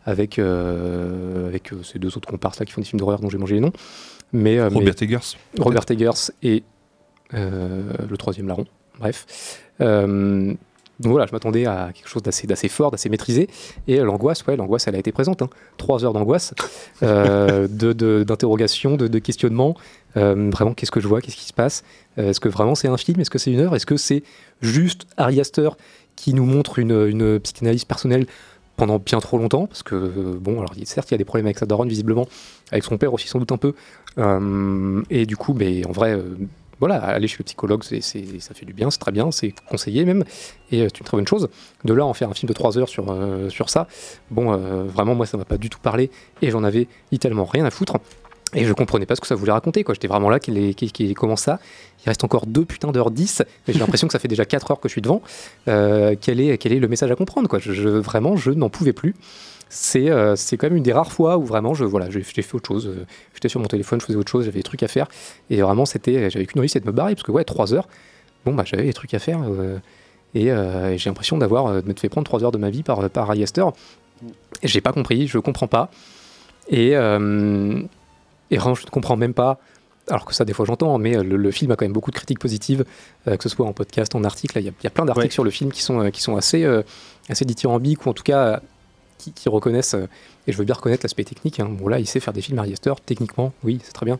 avec, 0.04 0.38
euh, 0.38 1.48
avec 1.48 1.72
euh, 1.72 1.82
ces 1.82 1.98
deux 1.98 2.16
autres 2.16 2.28
comparses 2.28 2.58
là 2.60 2.66
qui 2.66 2.72
font 2.72 2.80
des 2.80 2.86
films 2.86 3.00
d'horreur 3.00 3.20
dont 3.20 3.30
j'ai 3.30 3.38
mangé 3.38 3.54
les 3.56 3.60
noms. 3.60 3.72
Mais, 4.32 4.60
Robert 4.62 4.94
mais- 5.00 5.04
Eggers, 5.04 5.36
Robert 5.58 5.84
Eggers 5.90 6.30
et 6.42 6.62
le 7.32 8.16
troisième 8.16 8.48
larron. 8.48 8.66
Bref. 8.98 9.26
Donc 11.00 11.10
voilà, 11.10 11.26
je 11.26 11.32
m'attendais 11.32 11.66
à 11.66 11.90
quelque 11.92 12.08
chose 12.08 12.22
d'assez, 12.22 12.46
d'assez 12.46 12.68
fort, 12.68 12.92
d'assez 12.92 13.08
maîtrisé. 13.08 13.48
Et 13.88 13.98
l'angoisse, 13.98 14.46
ouais, 14.46 14.54
l'angoisse, 14.56 14.86
elle 14.86 14.94
a 14.94 14.98
été 14.98 15.10
présente. 15.10 15.42
hein. 15.42 15.50
Trois 15.76 16.04
heures 16.04 16.12
d'angoisse, 16.12 16.54
euh, 17.02 17.66
de, 17.70 17.92
de- 17.92 18.22
d'interrogation, 18.22 18.96
de, 18.96 19.08
de 19.08 19.18
questionnement. 19.18 19.76
Euh, 20.16 20.50
vraiment, 20.52 20.72
qu'est-ce 20.72 20.92
que 20.92 21.00
je 21.00 21.08
vois? 21.08 21.20
Qu'est-ce 21.20 21.36
qui 21.36 21.46
se 21.46 21.52
passe? 21.52 21.82
Euh, 22.18 22.30
Est-ce 22.30 22.38
que 22.38 22.48
vraiment 22.48 22.76
c'est 22.76 22.86
un 22.86 22.96
film? 22.96 23.20
Est-ce 23.20 23.30
que 23.30 23.38
c'est 23.38 23.50
une 23.50 23.58
œuvre? 23.58 23.74
Est-ce 23.74 23.86
que 23.86 23.96
c'est 23.96 24.22
juste 24.62 25.06
Ari 25.16 25.40
Aster 25.40 25.70
qui 26.14 26.32
nous 26.32 26.44
montre 26.46 26.78
une, 26.78 26.92
une 27.08 27.40
psychanalyse 27.40 27.84
personnelle 27.84 28.26
pendant 28.76 28.98
bien 28.98 29.20
trop 29.20 29.38
longtemps 29.38 29.66
Parce 29.66 29.82
que, 29.82 29.96
bon, 30.40 30.58
alors 30.58 30.74
certes, 30.84 31.10
il 31.10 31.14
y 31.14 31.16
a 31.16 31.18
des 31.18 31.24
problèmes 31.24 31.46
avec 31.46 31.58
sa 31.58 31.66
daronne, 31.66 31.88
visiblement, 31.88 32.26
avec 32.70 32.84
son 32.84 32.98
père 32.98 33.12
aussi, 33.12 33.28
sans 33.28 33.38
doute 33.38 33.52
un 33.52 33.56
peu. 33.56 33.74
Euh, 34.18 35.02
et 35.10 35.26
du 35.26 35.36
coup, 35.36 35.54
mais 35.54 35.86
en 35.86 35.92
vrai, 35.92 36.12
euh, 36.12 36.36
voilà, 36.80 36.96
aller 36.96 37.28
chez 37.28 37.36
le 37.38 37.44
psychologue, 37.44 37.82
c'est, 37.84 38.00
ça 38.00 38.54
fait 38.54 38.66
du 38.66 38.72
bien, 38.72 38.90
c'est 38.90 38.98
très 38.98 39.12
bien, 39.12 39.30
c'est 39.30 39.54
conseillé 39.68 40.04
même, 40.04 40.24
et 40.70 40.82
euh, 40.82 40.88
c'est 40.88 41.00
une 41.00 41.06
très 41.06 41.16
bonne 41.16 41.26
chose. 41.26 41.48
De 41.84 41.94
là, 41.94 42.04
en 42.04 42.14
faire 42.14 42.28
un 42.30 42.34
film 42.34 42.48
de 42.48 42.54
3 42.54 42.78
heures 42.78 42.88
sur, 42.88 43.70
ça, 43.70 43.86
bon, 44.30 44.56
vraiment, 44.86 45.14
moi, 45.14 45.26
ça 45.26 45.36
m'a 45.36 45.44
pas 45.44 45.58
du 45.58 45.70
tout 45.70 45.80
parlé, 45.80 46.10
et 46.42 46.50
j'en 46.50 46.64
avais 46.64 46.88
littéralement 47.12 47.44
rien 47.44 47.64
à 47.64 47.70
foutre. 47.70 47.98
Et 48.54 48.64
je 48.64 48.72
comprenais 48.72 49.06
pas 49.06 49.16
ce 49.16 49.20
que 49.20 49.26
ça 49.26 49.34
voulait 49.34 49.52
raconter, 49.52 49.82
quoi. 49.84 49.94
J'étais 49.94 50.08
vraiment 50.08 50.30
là, 50.30 50.38
qu'il 50.38 50.56
est, 50.58 51.14
comment 51.14 51.36
ça 51.36 51.58
Il 52.04 52.08
reste 52.08 52.22
encore 52.24 52.46
2 52.46 52.64
putains 52.64 52.92
d'heures 52.92 53.10
10, 53.10 53.42
mais 53.66 53.74
j'ai 53.74 53.80
l'impression 53.80 54.06
que 54.06 54.12
ça 54.12 54.18
fait 54.18 54.28
déjà 54.28 54.44
4 54.44 54.70
heures 54.70 54.80
que 54.80 54.88
je 54.88 54.92
suis 54.92 55.02
devant. 55.02 55.22
Euh, 55.68 56.14
quel, 56.20 56.40
est, 56.40 56.56
quel 56.58 56.72
est 56.72 56.78
le 56.78 56.88
message 56.88 57.10
à 57.10 57.16
comprendre, 57.16 57.48
quoi? 57.48 57.58
Vraiment, 57.58 58.36
je 58.36 58.50
n'en 58.52 58.68
pouvais 58.70 58.92
plus. 58.92 59.14
C'est 59.70 60.08
euh, 60.08 60.36
quand 60.52 60.64
même 60.64 60.76
une 60.76 60.84
des 60.84 60.92
rares 60.92 61.10
fois 61.10 61.36
où 61.36 61.44
vraiment, 61.44 61.74
je, 61.74 61.84
voilà, 61.84 62.08
j'ai 62.10 62.22
fait 62.22 62.54
autre 62.54 62.68
chose. 62.68 62.86
Euh, 62.86 63.06
J'étais 63.34 63.48
sur 63.48 63.58
mon 63.58 63.66
téléphone, 63.66 64.00
je 64.00 64.06
faisais 64.06 64.18
autre 64.18 64.30
chose, 64.30 64.44
j'avais 64.44 64.58
des 64.58 64.62
trucs 64.62 64.82
à 64.84 64.88
faire. 64.88 65.08
Et 65.50 65.60
vraiment, 65.62 65.84
c'était, 65.84 66.30
j'avais 66.30 66.46
qu'une 66.46 66.60
envie, 66.60 66.68
c'est 66.68 66.80
de 66.80 66.86
me 66.86 66.92
barrer, 66.92 67.14
parce 67.14 67.24
que 67.24 67.32
ouais, 67.32 67.42
3 67.44 67.74
heures, 67.74 67.88
bon, 68.44 68.54
bah, 68.54 68.62
j'avais 68.64 68.84
des 68.84 68.92
trucs 68.92 69.14
à 69.14 69.18
faire. 69.18 69.40
euh, 69.48 69.78
et 70.36 70.46
j'ai 70.98 71.10
l'impression 71.10 71.38
d'avoir, 71.38 71.82
de 71.82 71.86
m'être 71.86 72.00
fait 72.00 72.08
prendre 72.08 72.26
3 72.26 72.44
heures 72.44 72.52
de 72.52 72.58
ma 72.58 72.70
vie 72.70 72.82
par, 72.82 73.08
par 73.10 73.30
Ari 73.30 73.42
Aster. 73.42 73.64
Et 74.62 74.68
j'ai 74.68 74.80
pas 74.80 74.92
compris, 74.92 75.26
je 75.26 75.38
comprends 75.38 75.68
pas. 75.68 75.90
Et, 76.68 76.94
et 78.50 78.56
vraiment, 78.58 78.74
je 78.74 78.84
ne 78.84 78.90
comprends 78.90 79.16
même 79.16 79.34
pas. 79.34 79.58
Alors 80.08 80.26
que 80.26 80.34
ça, 80.34 80.44
des 80.44 80.52
fois, 80.52 80.66
j'entends, 80.66 80.98
mais 80.98 81.16
euh, 81.16 81.22
le, 81.22 81.36
le 81.36 81.50
film 81.50 81.70
a 81.70 81.76
quand 81.76 81.84
même 81.86 81.92
beaucoup 81.94 82.10
de 82.10 82.16
critiques 82.16 82.38
positives, 82.38 82.84
euh, 83.26 83.36
que 83.38 83.42
ce 83.42 83.48
soit 83.48 83.66
en 83.66 83.72
podcast, 83.72 84.14
en 84.14 84.22
article. 84.22 84.58
Il 84.58 84.64
y, 84.64 84.68
a- 84.68 84.72
il 84.78 84.84
y 84.84 84.86
a 84.86 84.90
plein 84.90 85.06
d'articles 85.06 85.28
Ouais. 85.28 85.32
sur 85.32 85.44
le 85.44 85.50
film 85.50 85.72
qui 85.72 85.80
sont, 85.82 86.00
euh, 86.00 86.10
qui 86.10 86.20
sont 86.20 86.36
assez, 86.36 86.66
assez 87.30 87.44
dithyrambiques, 87.46 88.04
ou 88.04 88.10
en 88.10 88.12
tout 88.12 88.22
cas 88.22 88.60
qui, 89.16 89.32
qui 89.32 89.48
reconnaissent, 89.48 89.96
et 90.46 90.52
je 90.52 90.58
veux 90.58 90.64
bien 90.64 90.74
reconnaître 90.74 91.04
l'aspect 91.04 91.24
technique. 91.24 91.58
Hein. 91.60 91.68
Bon, 91.70 91.88
là, 91.88 91.98
il 92.00 92.06
sait 92.06 92.20
faire 92.20 92.34
des 92.34 92.42
films 92.42 92.58
Ari 92.58 92.74
Aster, 92.74 92.92
techniquement, 93.06 93.54
oui, 93.62 93.80
c'est 93.82 93.92
très 93.94 94.04
bien. 94.04 94.18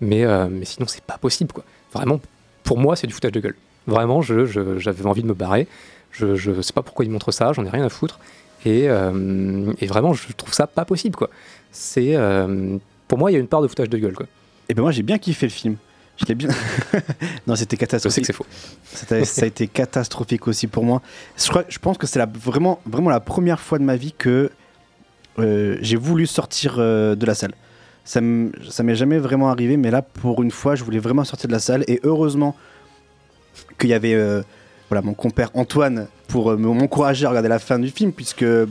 Mais, 0.00 0.24
mais 0.48 0.64
sinon, 0.64 0.88
c'est 0.88 1.04
pas 1.04 1.18
possible, 1.18 1.52
quoi. 1.52 1.62
Vraiment, 1.92 2.20
pour 2.64 2.78
moi, 2.78 2.96
c'est 2.96 3.06
du 3.06 3.12
foutage 3.12 3.32
de 3.32 3.40
gueule. 3.40 3.56
Vraiment, 3.86 4.22
je- 4.22 4.46
je- 4.46 4.78
j'avais 4.78 5.06
envie 5.06 5.22
de 5.22 5.28
me 5.28 5.34
barrer. 5.34 5.68
Je, 6.10 6.34
je 6.34 6.60
sais 6.62 6.72
pas 6.72 6.82
pourquoi 6.82 7.04
il 7.04 7.10
montre 7.12 7.30
ça, 7.30 7.52
j'en 7.52 7.64
ai 7.64 7.68
rien 7.70 7.84
à 7.84 7.88
foutre. 7.88 8.18
Et, 8.66 8.88
euh, 8.88 9.72
et 9.80 9.86
vraiment, 9.86 10.12
je 10.12 10.32
trouve 10.32 10.52
ça 10.52 10.66
pas 10.66 10.84
possible, 10.84 11.14
quoi. 11.16 11.30
C'est. 11.70 12.16
euh, 12.16 12.78
pour 13.10 13.18
moi, 13.18 13.32
il 13.32 13.34
y 13.34 13.36
a 13.36 13.40
une 13.40 13.48
part 13.48 13.60
de 13.60 13.66
foutage 13.66 13.88
de 13.88 13.98
gueule, 13.98 14.14
quoi. 14.14 14.26
Et 14.68 14.74
ben 14.74 14.82
moi 14.82 14.92
j'ai 14.92 15.02
bien 15.02 15.18
kiffé 15.18 15.44
le 15.46 15.50
film. 15.50 15.76
Je 16.16 16.26
l'ai 16.26 16.36
bien. 16.36 16.48
non, 17.48 17.56
c'était 17.56 17.76
catastrophique. 17.76 18.24
c'est 18.24 18.32
faux. 18.32 18.46
Ça 18.84 19.16
a 19.16 19.46
été 19.46 19.66
catastrophique 19.66 20.46
aussi 20.46 20.68
pour 20.68 20.84
moi. 20.84 21.02
Je, 21.36 21.48
crois, 21.48 21.64
je 21.68 21.80
pense 21.80 21.98
que 21.98 22.06
c'est 22.06 22.20
la, 22.20 22.26
vraiment, 22.26 22.78
vraiment 22.86 23.10
la 23.10 23.18
première 23.18 23.58
fois 23.58 23.78
de 23.78 23.82
ma 23.82 23.96
vie 23.96 24.12
que 24.16 24.52
euh, 25.40 25.76
j'ai 25.80 25.96
voulu 25.96 26.28
sortir 26.28 26.76
euh, 26.78 27.16
de 27.16 27.26
la 27.26 27.34
salle. 27.34 27.54
Ça 28.04 28.20
m'est 28.20 28.94
jamais 28.94 29.18
vraiment 29.18 29.50
arrivé, 29.50 29.76
mais 29.76 29.90
là, 29.90 30.02
pour 30.02 30.40
une 30.40 30.52
fois, 30.52 30.76
je 30.76 30.84
voulais 30.84 31.00
vraiment 31.00 31.24
sortir 31.24 31.48
de 31.48 31.52
la 31.52 31.58
salle. 31.58 31.82
Et 31.88 31.98
heureusement 32.04 32.54
qu'il 33.76 33.90
y 33.90 33.94
avait 33.94 34.14
euh, 34.14 34.42
voilà, 34.88 35.02
mon 35.02 35.14
compère 35.14 35.50
Antoine 35.54 36.06
pour 36.30 36.50
euh, 36.52 36.56
me- 36.56 36.68
m'encourager 36.72 37.26
à 37.26 37.28
regarder 37.30 37.48
la 37.48 37.58
fin 37.58 37.78
du 37.78 37.88
film, 37.90 38.12
puisque 38.12 38.44
je, 38.44 38.66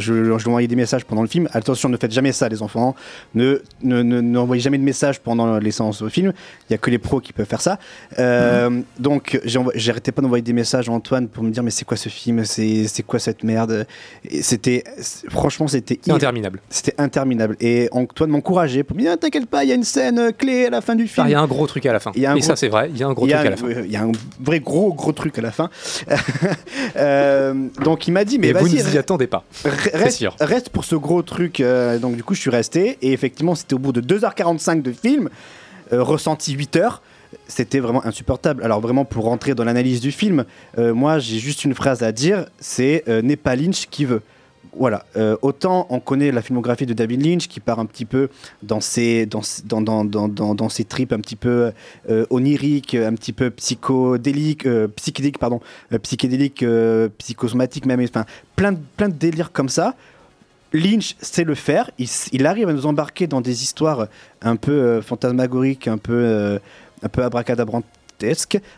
je 0.00 0.12
lui 0.12 0.32
envoyais 0.32 0.68
des 0.68 0.76
messages 0.76 1.04
pendant 1.04 1.22
le 1.22 1.28
film. 1.28 1.48
Attention, 1.52 1.88
ne 1.88 1.96
faites 1.96 2.12
jamais 2.12 2.32
ça, 2.32 2.48
les 2.48 2.62
enfants. 2.62 2.94
Ne, 3.34 3.62
ne, 3.82 4.02
ne- 4.02 4.20
n'envoyez 4.20 4.60
jamais 4.62 4.78
de 4.78 4.82
messages 4.84 5.18
pendant 5.20 5.58
les 5.58 5.70
séances 5.70 6.02
au 6.02 6.08
film. 6.08 6.32
Il 6.62 6.72
n'y 6.72 6.74
a 6.74 6.78
que 6.78 6.90
les 6.90 6.98
pros 6.98 7.20
qui 7.20 7.32
peuvent 7.32 7.46
faire 7.46 7.60
ça. 7.60 7.78
Euh, 8.18 8.80
Donc, 8.98 9.40
j'ai 9.44 9.58
envo- 9.58 9.72
j'arrêtais 9.74 10.12
pas 10.12 10.20
d'envoyer 10.22 10.42
des 10.42 10.52
messages 10.52 10.88
à 10.88 10.92
Antoine 10.92 11.28
pour 11.28 11.42
me 11.44 11.50
dire, 11.50 11.62
mais 11.62 11.70
c'est 11.70 11.84
quoi 11.84 11.96
ce 11.96 12.08
film? 12.08 12.44
C'est 12.44 12.86
c'est 12.88 13.02
quoi 13.02 13.18
cette 13.18 13.42
merde? 13.42 13.86
Et 14.28 14.42
C'était, 14.42 14.84
c'est- 14.98 15.30
franchement, 15.30 15.66
c'était 15.66 15.98
C'est 16.02 16.12
interminable. 16.12 16.60
C'était 16.68 16.94
interminable. 16.98 17.56
Et 17.60 17.88
Antoine 17.92 18.30
m'encourageait 18.30 18.82
pour 18.82 18.96
me 18.96 19.02
dire, 19.02 19.12
Ah, 19.14 19.16
t'inquiète 19.16 19.46
pas, 19.46 19.64
il 19.64 19.70
y 19.70 19.72
a 19.72 19.76
une 19.76 19.84
scène 19.84 20.18
euh, 20.18 20.30
clé 20.32 20.66
à 20.66 20.70
la 20.70 20.80
fin 20.82 20.94
du 20.94 21.04
Ah, 21.04 21.06
film. 21.14 21.26
Il 21.28 21.30
y 21.30 21.34
a 21.34 21.40
un 21.40 21.46
gros 21.46 21.66
truc 21.66 21.86
à 21.86 21.92
la 21.92 22.00
fin. 22.00 22.12
Et 22.14 22.20
gros- 22.20 22.40
ça, 22.42 22.56
c'est 22.56 22.68
vrai, 22.68 22.90
il 22.92 22.98
y 22.98 23.02
a 23.02 23.06
un 23.08 23.12
gros 23.14 23.26
truc 23.26 23.38
à 23.38 23.50
la 23.50 23.56
fin. 23.56 23.66
Il 23.84 23.90
y 23.90 23.96
a 23.96 24.02
un 24.02 24.12
vrai 24.40 24.60
gros 24.60 24.92
gros 24.92 25.12
truc 25.12 25.38
à 25.38 25.42
la 25.42 25.50
fin. 25.52 25.70
Euh, 26.98 27.54
donc 27.84 28.08
il 28.08 28.12
m'a 28.12 28.24
dit 28.24 28.38
mais 28.38 28.52
vous 28.52 28.68
ne 28.68 28.82
vous 28.82 28.96
attendez 28.96 29.26
pas. 29.26 29.44
reste, 29.64 30.18
sûr. 30.18 30.34
reste 30.40 30.70
pour 30.70 30.84
ce 30.84 30.96
gros 30.96 31.22
truc. 31.22 31.60
euh, 31.60 31.98
donc 31.98 32.16
du 32.16 32.24
coup 32.24 32.34
je 32.34 32.40
suis 32.40 32.50
resté 32.50 32.98
et 33.02 33.12
effectivement 33.12 33.54
c'était 33.54 33.74
au 33.74 33.78
bout 33.78 33.92
de 33.92 34.00
2h45 34.00 34.82
de 34.82 34.92
film, 34.92 35.28
euh, 35.92 36.02
ressenti 36.02 36.52
8 36.52 36.76
heures. 36.76 37.02
C'était 37.46 37.78
vraiment 37.80 38.04
insupportable. 38.06 38.62
Alors 38.64 38.80
vraiment 38.80 39.04
pour 39.04 39.24
rentrer 39.24 39.54
dans 39.54 39.64
l'analyse 39.64 40.00
du 40.00 40.12
film, 40.12 40.44
euh, 40.78 40.94
moi 40.94 41.18
j'ai 41.18 41.38
juste 41.38 41.64
une 41.64 41.74
phrase 41.74 42.02
à 42.02 42.10
dire, 42.12 42.46
c'est 42.58 43.04
euh, 43.08 43.20
n'est 43.22 43.36
pas 43.36 43.54
Lynch 43.54 43.86
qui 43.90 44.04
veut. 44.04 44.22
Voilà, 44.78 45.04
Euh, 45.16 45.36
autant 45.42 45.86
on 45.90 45.98
connaît 45.98 46.30
la 46.30 46.40
filmographie 46.40 46.86
de 46.86 46.94
David 46.94 47.26
Lynch 47.26 47.48
qui 47.48 47.58
part 47.58 47.80
un 47.80 47.86
petit 47.86 48.04
peu 48.04 48.28
dans 48.62 48.80
ses, 48.80 49.26
dans, 49.26 49.42
dans, 49.64 50.04
dans, 50.04 50.28
dans, 50.28 50.68
tripes 50.88 51.12
un 51.12 51.18
petit 51.20 51.34
peu 51.34 51.72
euh, 52.08 52.26
oniriques, 52.30 52.94
un 52.94 53.14
petit 53.14 53.32
peu 53.32 53.50
psychodéliques, 53.50 54.66
euh, 54.66 54.86
psychédéliques, 54.86 55.38
pardon, 55.38 55.60
psychédéliques, 56.02 56.64
psychosomatiques 57.18 57.86
même, 57.86 58.00
enfin 58.00 58.24
plein, 58.54 58.74
plein 58.96 59.08
de 59.08 59.14
délires 59.14 59.50
comme 59.50 59.68
ça. 59.68 59.94
Lynch 60.72 61.16
sait 61.20 61.44
le 61.44 61.54
faire, 61.56 61.90
il, 61.98 62.08
il 62.32 62.46
arrive 62.46 62.68
à 62.68 62.72
nous 62.72 62.86
embarquer 62.86 63.26
dans 63.26 63.40
des 63.40 63.62
histoires 63.62 64.06
un 64.42 64.56
peu 64.56 65.00
fantasmagoriques, 65.00 65.88
un 65.88 65.98
peu, 65.98 66.60
un 67.02 67.08
peu 67.08 67.24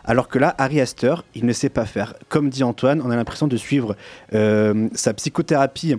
alors 0.05 0.29
que 0.29 0.39
là, 0.39 0.55
Harry 0.59 0.81
Astor, 0.81 1.25
il 1.35 1.47
ne 1.47 1.53
sait 1.53 1.69
pas 1.69 1.87
faire. 1.87 2.15
Comme 2.29 2.51
dit 2.51 2.63
Antoine, 2.63 3.03
on 3.05 3.11
a 3.11 3.17
l'impression 3.17 3.47
de 3.47 3.57
suivre 3.57 3.97
euh, 4.35 4.89
sa 4.95 5.15
psychothérapie 5.15 5.97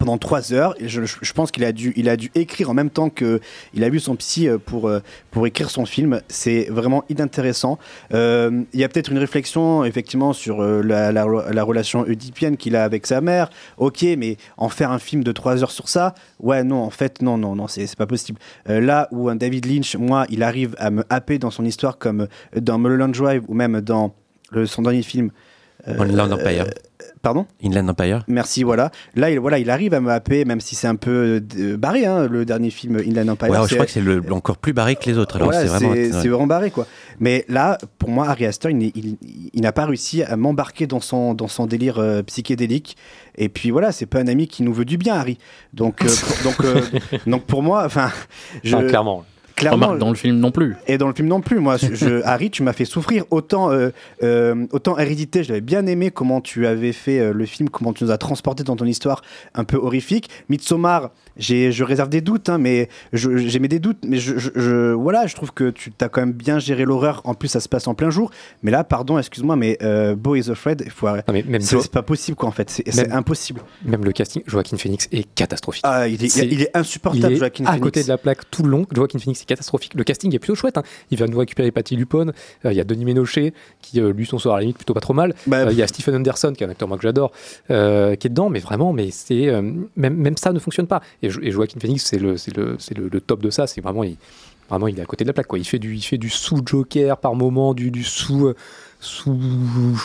pendant 0.00 0.16
trois 0.18 0.52
heures. 0.54 0.74
Et 0.80 0.88
je, 0.88 1.32
pense 1.34 1.50
qu'il 1.52 1.62
a 1.62 1.72
dû, 1.72 1.92
il 1.94 2.08
a 2.08 2.16
dû 2.16 2.30
écrire 2.34 2.70
en 2.70 2.74
même 2.74 2.90
temps 2.90 3.10
que 3.10 3.38
il 3.74 3.84
a 3.84 3.90
vu 3.90 4.00
son 4.00 4.16
psy 4.16 4.48
euh, 4.48 4.56
pour, 4.58 4.88
euh, 4.88 5.00
pour 5.30 5.46
écrire 5.46 5.70
son 5.70 5.84
film. 5.84 6.22
C'est 6.26 6.64
vraiment 6.70 7.04
inintéressant. 7.10 7.78
Euh, 8.14 8.62
Il 8.72 8.80
y 8.80 8.84
a 8.84 8.88
peut-être 8.88 9.12
une 9.12 9.18
réflexion 9.18 9.84
effectivement 9.84 10.32
sur 10.32 10.62
la, 10.62 11.12
la, 11.12 11.26
la 11.52 11.62
relation 11.62 12.00
oedipienne 12.00 12.56
qu'il 12.56 12.76
a 12.76 12.82
avec 12.82 13.06
sa 13.06 13.20
mère. 13.20 13.50
Ok, 13.76 14.02
mais 14.16 14.38
en 14.56 14.70
faire 14.70 14.90
un 14.90 14.98
film 14.98 15.22
de 15.22 15.32
trois 15.32 15.62
heures 15.62 15.70
sur 15.70 15.88
ça, 15.90 16.14
ouais, 16.40 16.64
non, 16.64 16.82
en 16.82 16.90
fait, 16.90 17.20
non, 17.20 17.36
non, 17.36 17.54
non, 17.54 17.68
c'est 17.68 17.94
pas 17.94 18.06
possible. 18.06 18.38
Euh, 18.70 18.80
là 18.80 19.06
où 19.10 19.28
un 19.28 19.36
David 19.36 19.66
Lynch, 19.66 19.96
moi, 19.96 20.24
il 20.30 20.42
arrive 20.42 20.74
à 20.78 20.90
me 20.90 21.04
happer 21.10 21.38
dans 21.38 21.50
son 21.50 21.66
histoire 21.66 21.98
comme 21.98 22.26
dans 22.56 22.78
Mulholland 22.78 23.12
Drive 23.12 23.42
ou 23.48 23.54
même 23.54 23.82
dans 23.82 24.14
le, 24.50 24.64
son 24.64 24.80
dernier 24.80 25.02
film. 25.02 25.30
euh, 25.86 26.00
Inland 26.00 26.32
Empire. 26.32 26.64
Pardon 27.22 27.44
Inland 27.62 27.88
Empire. 27.90 28.24
Merci, 28.28 28.62
voilà. 28.62 28.90
Là, 29.14 29.30
il, 29.30 29.38
voilà, 29.38 29.58
il 29.58 29.68
arrive 29.68 29.92
à 29.92 30.00
me 30.00 30.10
happer, 30.10 30.46
même 30.46 30.60
si 30.60 30.74
c'est 30.74 30.86
un 30.86 30.96
peu 30.96 31.42
euh, 31.58 31.76
barré, 31.76 32.06
hein, 32.06 32.26
le 32.26 32.46
dernier 32.46 32.70
film 32.70 32.96
Inland 32.96 33.28
Empire. 33.28 33.50
Ouais, 33.50 33.58
je 33.68 33.74
crois 33.74 33.84
que 33.84 33.92
c'est 33.92 34.00
le, 34.00 34.22
encore 34.32 34.56
plus 34.56 34.72
barré 34.72 34.96
que 34.96 35.04
les 35.04 35.18
autres. 35.18 35.36
Alors 35.36 35.48
voilà, 35.48 35.60
c'est 35.62 35.66
vraiment. 35.68 35.92
c'est 35.94 36.12
ouais. 36.14 36.22
c'est 36.22 36.28
vraiment 36.28 36.46
barré, 36.46 36.70
quoi. 36.70 36.86
Mais 37.18 37.44
là, 37.48 37.76
pour 37.98 38.08
moi, 38.08 38.26
Harry 38.28 38.46
Astor, 38.46 38.70
il, 38.70 38.78
n'est- 38.78 38.92
il- 38.94 39.18
il 39.52 39.60
n'a 39.60 39.72
pas 39.72 39.84
réussi 39.84 40.22
à 40.22 40.36
m'embarquer 40.36 40.86
dans 40.86 41.00
son, 41.00 41.34
dans 41.34 41.48
son 41.48 41.66
délire 41.66 41.98
euh, 41.98 42.22
psychédélique. 42.22 42.96
Et 43.36 43.48
puis 43.50 43.70
voilà, 43.70 43.92
c'est 43.92 44.06
pas 44.06 44.20
un 44.20 44.26
ami 44.26 44.48
qui 44.48 44.62
nous 44.62 44.72
veut 44.72 44.86
du 44.86 44.96
bien, 44.96 45.14
Harry. 45.16 45.36
Donc, 45.74 46.02
euh, 46.02 46.08
pour, 46.08 46.50
donc, 46.50 46.64
euh, 46.64 46.80
donc 47.26 47.44
pour 47.44 47.62
moi, 47.62 47.84
enfin, 47.84 48.10
je, 48.64 48.74
Non, 48.76 48.86
clairement. 48.86 49.24
Clairement, 49.60 49.86
Remarque, 49.86 50.00
dans 50.00 50.08
le 50.10 50.14
film 50.16 50.36
non 50.38 50.50
plus. 50.50 50.76
et 50.86 50.98
dans 50.98 51.08
le 51.08 51.14
film 51.14 51.28
non 51.28 51.40
plus. 51.40 51.58
Moi, 51.60 51.76
je, 51.76 52.22
Harry, 52.24 52.50
tu 52.50 52.62
m'as 52.62 52.72
fait 52.72 52.84
souffrir. 52.84 53.24
Autant, 53.30 53.70
euh, 53.70 53.90
euh, 54.22 54.66
autant 54.72 54.98
Hérédité, 54.98 55.44
j'avais 55.44 55.60
bien 55.60 55.86
aimé 55.86 56.10
comment 56.10 56.40
tu 56.40 56.66
avais 56.66 56.92
fait 56.92 57.20
euh, 57.20 57.32
le 57.32 57.46
film, 57.46 57.68
comment 57.68 57.92
tu 57.92 58.04
nous 58.04 58.10
as 58.10 58.18
transporté 58.18 58.64
dans 58.64 58.76
ton 58.76 58.84
histoire 58.86 59.22
un 59.54 59.64
peu 59.64 59.76
horrifique. 59.76 60.28
Midsommar, 60.48 61.10
j'ai, 61.36 61.72
je 61.72 61.84
réserve 61.84 62.08
des 62.08 62.20
doutes, 62.20 62.48
hein, 62.48 62.58
mais 62.58 62.88
je- 63.12 63.36
j'ai 63.36 63.58
mis 63.58 63.68
des 63.68 63.78
doutes. 63.78 63.98
Mais 64.06 64.18
je, 64.18 64.38
je- 64.38 64.50
je- 64.54 64.92
voilà, 64.92 65.26
je 65.26 65.34
trouve 65.34 65.52
que 65.52 65.70
tu 65.70 65.92
as 66.00 66.08
quand 66.08 66.20
même 66.20 66.32
bien 66.32 66.58
géré 66.58 66.84
l'horreur. 66.84 67.20
En 67.24 67.34
plus, 67.34 67.48
ça 67.48 67.60
se 67.60 67.68
passe 67.68 67.86
en 67.86 67.94
plein 67.94 68.10
jour. 68.10 68.30
Mais 68.62 68.70
là, 68.70 68.84
pardon, 68.84 69.18
excuse-moi, 69.18 69.56
mais 69.56 69.78
euh, 69.82 70.14
Beau 70.16 70.34
is 70.36 70.50
Afraid, 70.50 70.82
il 70.84 70.90
faut 70.90 71.06
C'est 71.60 71.90
pas 71.90 72.02
possible, 72.02 72.36
quoi, 72.36 72.48
en 72.48 72.52
fait. 72.52 72.70
C'est 72.70 73.10
impossible. 73.12 73.60
même 73.84 74.04
le 74.04 74.12
casting, 74.12 74.42
Joaquin 74.46 74.76
Phoenix 74.76 75.08
est 75.12 75.26
catastrophique. 75.34 75.82
Ah, 75.86 76.08
il 76.08 76.24
est, 76.24 76.28
C'est- 76.28 76.46
il 76.46 76.62
est 76.62 76.76
insupportable, 76.76 77.32
il 77.32 77.36
est 77.36 77.38
Joaquin 77.38 77.64
à 77.64 77.68
Phoenix. 77.68 77.82
côté 77.84 78.02
de 78.02 78.08
la 78.08 78.18
plaque 78.18 78.50
tout 78.50 78.62
le 78.62 78.68
long. 78.70 78.86
Joaquin 78.92 79.18
Phoenix 79.18 79.42
est 79.42 79.46
catastrophique. 79.50 79.92
Le 79.94 80.04
casting 80.04 80.34
est 80.34 80.38
plutôt 80.38 80.54
chouette. 80.54 80.78
hein. 80.78 80.82
Il 81.10 81.18
va 81.18 81.26
nous 81.26 81.38
récupérer 81.38 81.70
Patty 81.70 81.96
Lupone. 81.96 82.32
Euh, 82.64 82.72
Il 82.72 82.76
y 82.76 82.80
a 82.80 82.84
Denis 82.84 83.04
Ménochet 83.04 83.52
qui 83.82 84.00
euh, 84.00 84.12
lui 84.12 84.26
s'en 84.26 84.38
sort 84.38 84.54
à 84.54 84.56
la 84.56 84.62
limite 84.62 84.76
plutôt 84.78 84.94
pas 84.94 85.00
trop 85.00 85.14
mal. 85.14 85.34
Bah, 85.46 85.58
Euh, 85.66 85.72
Il 85.72 85.76
y 85.78 85.82
a 85.82 85.86
Stephen 85.86 86.14
Anderson 86.16 86.52
qui 86.56 86.64
est 86.64 86.66
un 86.66 86.70
acteur 86.70 86.88
moi 86.88 86.96
que 86.96 87.02
j'adore 87.02 87.32
qui 87.68 87.72
est 87.74 88.28
dedans. 88.30 88.48
Mais 88.48 88.60
vraiment, 88.60 88.92
mais 88.92 89.10
c'est 89.10 89.46
même 89.96 90.14
même 90.16 90.36
ça 90.36 90.52
ne 90.52 90.58
fonctionne 90.58 90.86
pas. 90.86 91.00
Et, 91.22 91.28
Jo- 91.30 91.40
et 91.42 91.50
Joaquin 91.50 91.78
Phoenix 91.80 92.04
c'est 92.04 92.18
le 92.18 92.36
c'est 92.36 92.56
le 92.56 92.76
c'est 92.78 92.96
le, 92.96 93.08
le 93.08 93.20
top 93.20 93.42
de 93.42 93.50
ça. 93.50 93.66
C'est 93.66 93.80
vraiment 93.80 94.04
il 94.04 94.16
vraiment 94.68 94.86
il 94.88 94.98
est 94.98 95.02
à 95.02 95.06
côté 95.06 95.24
de 95.24 95.28
la 95.28 95.32
plaque 95.34 95.46
quoi. 95.48 95.58
Il 95.58 95.64
fait 95.66 95.78
du 95.78 95.94
il 95.94 96.02
fait 96.02 96.18
du 96.18 96.30
sous 96.30 96.60
Joker 96.64 97.16
par 97.18 97.34
moment, 97.34 97.74
du 97.74 97.90
du 97.90 98.04
sous 98.04 98.52
sous 99.00 99.38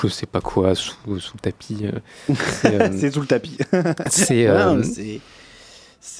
je 0.01 0.07
sais 0.07 0.25
pas 0.25 0.41
quoi 0.41 0.73
sous 0.75 0.95
sous 1.19 1.37
tapis. 1.37 1.79
euh. 1.83 2.33
C'est, 2.35 2.81
euh, 2.81 3.11
sous 3.11 3.21
le 3.21 3.27
tapis. 3.27 3.57
euh, 3.73 4.81
c'est- 4.83 5.19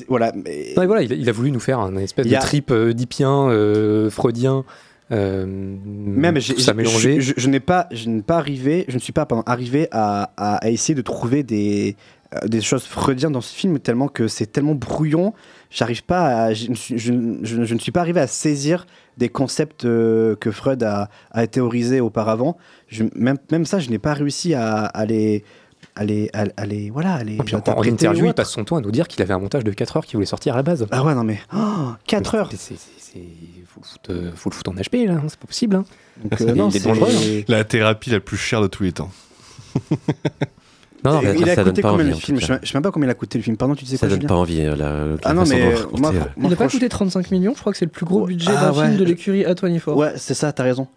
voilà, 0.08 0.32
mais 0.34 0.74
voilà, 0.76 1.02
il 1.04 1.12
a, 1.14 1.16
il 1.16 1.30
a 1.30 1.32
voulu 1.32 1.52
nous 1.52 1.60
faire 1.60 1.80
un 1.80 1.96
espèce 1.98 2.26
a- 2.26 2.30
de 2.40 2.42
trip 2.42 2.72
euh, 2.72 2.90
oedipien, 2.90 3.50
euh, 3.50 4.10
freudien, 4.10 4.64
euh, 5.12 5.46
Même 5.46 6.40
j'ai- 6.40 6.60
ça 6.60 6.74
mélangé. 6.74 7.22
Je, 7.22 7.28
je- 7.30 7.34
je 7.38 7.50
n'ai 7.50 7.60
pas, 7.60 7.88
je 7.92 8.10
n'ai 8.10 8.22
pas 8.22 8.38
arrivé, 8.38 8.86
je 8.88 8.96
ne 8.96 9.00
suis 9.00 9.14
pas 9.14 9.26
pardon, 9.26 9.44
arrivé 9.46 9.88
à, 9.92 10.32
à- 10.38 10.56
à 10.58 10.70
essayer 10.70 10.96
de 10.96 11.02
trouver 11.02 11.44
des, 11.44 11.96
euh, 12.34 12.48
des 12.48 12.62
choses 12.62 12.84
freudiennes 12.86 13.32
dans 13.34 13.42
ce 13.42 13.54
film 13.54 13.80
tellement 13.80 14.08
que 14.08 14.28
c'est 14.28 14.48
tellement 14.48 14.76
brouillon. 14.76 15.34
J'arrive 15.70 16.04
pas, 16.04 16.46
à, 16.46 16.54
je, 16.54 16.70
ne 16.70 16.76
suis- 16.76 16.98
je 16.98 17.12
ne- 17.12 17.92
pas 17.92 18.02
arrivé 18.02 18.20
à 18.20 18.28
saisir 18.28 18.88
des 19.18 19.30
concepts 19.30 19.86
euh, 19.86 20.36
que 20.36 20.50
Freud 20.52 20.82
a, 20.84 21.10
a 21.32 21.48
théorisés 21.48 22.02
auparavant. 22.02 22.58
Même, 23.16 23.38
même 23.52 23.66
ça, 23.66 23.80
je 23.80 23.90
n'ai 23.90 24.00
pas 24.00 24.14
réussi 24.14 24.54
à, 24.54 24.86
à 24.86 25.06
les. 25.06 25.44
À 25.98 26.04
les, 26.04 26.30
à, 26.34 26.44
à 26.58 26.66
les, 26.66 26.90
voilà, 26.90 27.14
à 27.14 27.24
les 27.24 27.36
Et 27.36 27.44
puis 27.44 27.56
en, 27.56 27.60
en 27.66 27.82
interview, 27.84 28.26
il 28.26 28.34
passe 28.34 28.50
son 28.52 28.66
temps 28.66 28.76
à 28.76 28.82
nous 28.82 28.92
dire 28.92 29.08
qu'il 29.08 29.22
avait 29.22 29.34
un 29.34 29.40
montage 29.40 29.64
de 29.64 29.72
4 29.72 29.96
heures 29.98 30.06
qu'il 30.06 30.18
voulait 30.18 30.26
sortir 30.26 30.54
à 30.54 30.58
la 30.58 30.64
base. 30.64 30.86
Ah 30.92 31.04
ouais, 31.06 31.16
non 31.16 31.24
mais. 31.24 31.40
4 32.06 32.36
heures 32.36 32.50
C'est- 32.52 32.58
c'est- 32.58 32.76
c'est- 32.98 33.20
Faut 33.66 33.80
le 33.82 33.86
foutre, 33.88 34.10
euh, 34.12 34.32
faut 34.36 34.50
le 34.50 34.56
foutre 34.56 34.72
en 34.72 34.74
HP 34.76 35.06
là, 35.08 35.14
hein, 35.14 35.24
c'est 35.30 35.40
pas 35.40 35.48
possible. 35.48 35.76
hein. 35.78 35.86
Donc, 36.22 36.42
euh, 36.42 36.54
non, 36.54 36.70
c'est- 36.70 36.80
dangereux. 36.84 37.08
hein. 37.10 37.42
La 37.48 37.64
thérapie 37.64 38.10
la 38.10 38.20
plus 38.20 38.36
chère 38.38 38.62
de 38.62 38.68
tous 38.68 38.84
les 38.84 38.92
temps. 38.92 39.10
Non, 41.04 41.22
non, 41.22 41.22
il 41.38 41.48
a 41.48 41.54
ça 41.54 41.64
donne 41.64 41.74
coûté 41.74 41.82
pas 41.84 41.92
combien 41.92 42.06
envie, 42.06 42.10
le 42.14 42.16
en 42.16 42.20
film 42.20 42.40
je 42.42 42.46
sais, 42.48 42.60
même 42.74 42.82
pas 42.82 42.90
combien 42.90 43.08
il 43.08 43.12
a 43.12 43.14
coûté 43.14 43.38
le 43.38 43.44
film. 43.44 43.58
Pardon, 43.58 43.76
tu 43.76 43.84
disais 43.86 43.98
Ça 43.98 44.08
quoi 44.08 44.18
donne 44.18 44.28
pas 44.28 44.34
envie. 44.34 44.62
euh, 44.62 44.76
la- 44.76 45.06
la 45.06 45.16
Ah 45.24 45.34
non, 45.36 45.44
mais 45.48 45.62
euh, 45.62 45.76
moi, 46.00 46.12
moi, 46.12 46.24
Il 46.38 46.50
n'a 46.50 46.56
pas 46.56 46.68
coûté 46.68 46.90
35 46.90 47.30
millions, 47.30 47.54
je 47.54 47.60
crois 47.60 47.72
que 47.72 47.78
c'est 47.78 47.86
le 47.86 47.92
plus 47.92 48.08
gros 48.08 48.26
budget 48.26 48.50
Ah 48.58 48.72
d'un 48.72 48.74
ouais. 48.80 48.86
film 48.88 48.98
de 48.98 49.04
l'écurie 49.04 49.44
A24. 49.44 49.94
Ouais, 49.94 50.14
c'est 50.18 50.34
ça, 50.34 50.52
t'as 50.52 50.64
raison. 50.64 50.88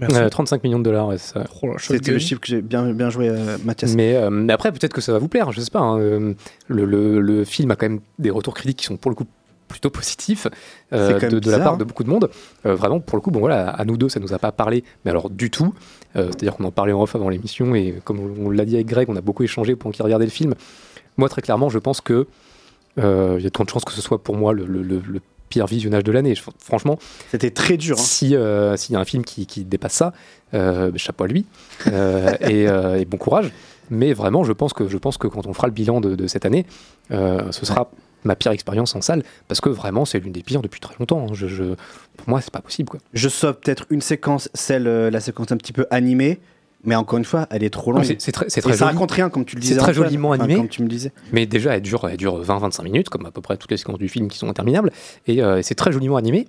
Merci. 0.00 0.16
Euh, 0.16 0.28
35 0.28 0.64
millions 0.64 0.78
de 0.78 0.84
dollars, 0.84 1.08
ouais, 1.08 1.18
c'est 1.18 1.34
ça. 1.34 1.44
Oh 1.62 1.66
la 1.68 1.78
C'était 1.78 1.94
shotgun. 1.98 2.12
le 2.12 2.18
chiffre 2.18 2.40
que 2.40 2.46
j'ai 2.48 2.62
bien, 2.62 2.90
bien 2.92 3.10
joué, 3.10 3.28
euh, 3.28 3.58
Mathias. 3.64 3.94
Mais, 3.94 4.16
euh, 4.16 4.30
mais 4.30 4.52
après, 4.52 4.72
peut-être 4.72 4.92
que 4.94 5.00
ça 5.00 5.12
va 5.12 5.18
vous 5.18 5.28
plaire, 5.28 5.52
je 5.52 5.60
sais 5.60 5.70
pas. 5.70 5.80
hein, 5.80 5.98
euh, 6.00 6.34
Le, 6.68 6.84
le- 6.84 7.20
le 7.20 7.44
film 7.44 7.70
a 7.70 7.76
quand 7.76 7.88
même 7.88 8.00
des 8.18 8.30
retours 8.30 8.54
critiques 8.54 8.78
qui 8.78 8.86
sont 8.86 8.96
pour 8.96 9.10
le 9.10 9.14
coup 9.14 9.26
plutôt 9.68 9.90
positifs 9.90 10.48
euh, 10.92 11.20
de, 11.20 11.38
de 11.38 11.50
la 11.50 11.60
part 11.60 11.74
hein. 11.74 11.76
de 11.76 11.84
beaucoup 11.84 12.02
de 12.02 12.08
monde. 12.08 12.28
Euh, 12.66 12.74
vraiment, 12.74 12.98
pour 12.98 13.16
le 13.16 13.22
coup, 13.22 13.30
bon 13.30 13.38
voilà, 13.38 13.68
à 13.70 13.84
nous 13.84 13.96
deux, 13.96 14.08
ça 14.08 14.18
nous 14.18 14.32
a 14.32 14.38
pas 14.40 14.50
parlé, 14.50 14.82
mais 15.04 15.10
alors 15.12 15.30
du 15.30 15.48
tout. 15.50 15.72
Euh, 16.16 16.26
C'est-à-dire 16.30 16.56
qu'on 16.56 16.64
en 16.64 16.72
parlait 16.72 16.92
en 16.92 17.00
off 17.02 17.14
avant 17.14 17.28
l'émission 17.28 17.74
et 17.76 18.00
comme 18.04 18.18
on 18.44 18.50
l'a 18.50 18.64
dit 18.64 18.74
avec 18.74 18.86
Greg, 18.88 19.08
on 19.08 19.14
a 19.16 19.20
beaucoup 19.20 19.44
échangé 19.44 19.76
pendant 19.76 19.92
qu'il 19.92 20.02
regardait 20.02 20.24
le 20.24 20.30
film. 20.32 20.54
Moi, 21.18 21.28
très 21.28 21.40
clairement, 21.42 21.68
je 21.68 21.78
pense 21.78 22.00
que 22.00 22.26
euh, 22.98 23.36
il 23.38 23.44
y 23.44 23.46
a 23.46 23.50
tant 23.50 23.62
de 23.62 23.68
chances 23.68 23.84
que 23.84 23.92
ce 23.92 24.00
soit 24.00 24.20
pour 24.22 24.36
moi 24.36 24.52
le, 24.52 24.64
le- 24.66 24.82
le- 24.82 25.02
le 25.06 25.20
pire 25.50 25.66
visionnage 25.66 26.02
de 26.04 26.12
l'année. 26.12 26.34
Franchement, 26.58 26.98
C'était 27.30 27.50
très 27.50 27.76
dur. 27.76 27.98
hein. 27.98 28.02
si 28.02 28.34
euh, 28.34 28.76
s'il 28.78 28.94
y 28.94 28.96
a 28.96 29.00
un 29.00 29.04
film 29.04 29.22
qui, 29.24 29.44
qui 29.46 29.64
dépasse 29.66 29.92
ça, 29.92 30.14
euh, 30.54 30.90
chapeau 30.96 31.24
à 31.24 31.26
lui 31.26 31.44
euh, 31.88 32.32
et, 32.48 32.62
et 33.00 33.04
bon 33.04 33.18
courage. 33.18 33.52
Mais 33.90 34.14
vraiment, 34.14 34.44
je 34.44 34.52
pense 34.52 34.72
que 34.72 34.88
je 34.88 34.96
pense 34.96 35.18
que 35.18 35.26
quand 35.26 35.46
on 35.46 35.52
fera 35.52 35.66
le 35.66 35.72
bilan 35.74 36.00
de, 36.00 36.14
de 36.14 36.26
cette 36.26 36.46
année, 36.46 36.64
ce 37.10 37.66
sera 37.66 37.90
ma 38.22 38.36
pire 38.36 38.52
expérience 38.52 38.94
en 38.94 39.00
salle 39.00 39.24
parce 39.48 39.60
que 39.60 39.68
vraiment, 39.68 40.04
c'est 40.04 40.20
l'une 40.20 40.32
des 40.32 40.42
pires 40.42 40.62
depuis 40.62 40.78
très 40.80 40.94
longtemps. 40.98 41.26
hein. 41.28 41.32
Je, 41.34 41.46
je- 41.48 41.74
pour 42.16 42.28
moi, 42.28 42.40
c'est 42.40 42.52
pas 42.52 42.60
possible 42.60 42.88
quoi. 42.88 43.00
Je 43.14 43.28
sauve 43.28 43.54
peut-être 43.54 43.86
une 43.90 44.00
séquence, 44.02 44.48
celle, 44.54 44.84
la 44.84 45.20
séquence 45.20 45.50
un 45.52 45.56
petit 45.56 45.72
peu 45.72 45.86
animée, 45.90 46.38
mais 46.84 46.94
encore 46.94 47.18
une 47.18 47.24
fois, 47.24 47.46
elle 47.50 47.62
est 47.62 47.70
trop 47.70 47.92
longue. 47.92 48.04
C'est- 48.04 48.20
c'est 48.20 48.32
très- 48.32 48.48
c'est 48.48 48.60
Et 48.60 48.62
très 48.62 48.72
ça 48.72 48.86
joli. 48.86 48.92
raconte 48.94 49.10
rien, 49.12 49.28
comme 49.30 49.44
tu 49.44 49.56
le 49.56 49.62
C'est 49.62 49.68
disais. 49.68 49.80
très 49.80 49.90
Antoine. 49.92 50.06
joliment 50.08 50.32
animé. 50.32 50.56
Comme 50.56 50.68
tu 50.68 50.82
me 50.82 50.88
disais. 50.88 51.12
Mais 51.32 51.46
déjà, 51.46 51.74
elle 51.76 51.82
dure, 51.82 52.08
elle 52.08 52.16
dure 52.16 52.42
20-25 52.42 52.82
minutes, 52.84 53.08
comme 53.08 53.26
à 53.26 53.30
peu 53.30 53.40
près 53.40 53.56
toutes 53.56 53.70
les 53.70 53.76
séquences 53.76 53.98
du 53.98 54.08
film 54.08 54.28
qui 54.28 54.38
sont 54.38 54.48
interminables. 54.48 54.90
Et 55.26 55.42
euh, 55.42 55.60
c'est 55.62 55.74
très 55.74 55.92
joliment 55.92 56.16
animé, 56.16 56.48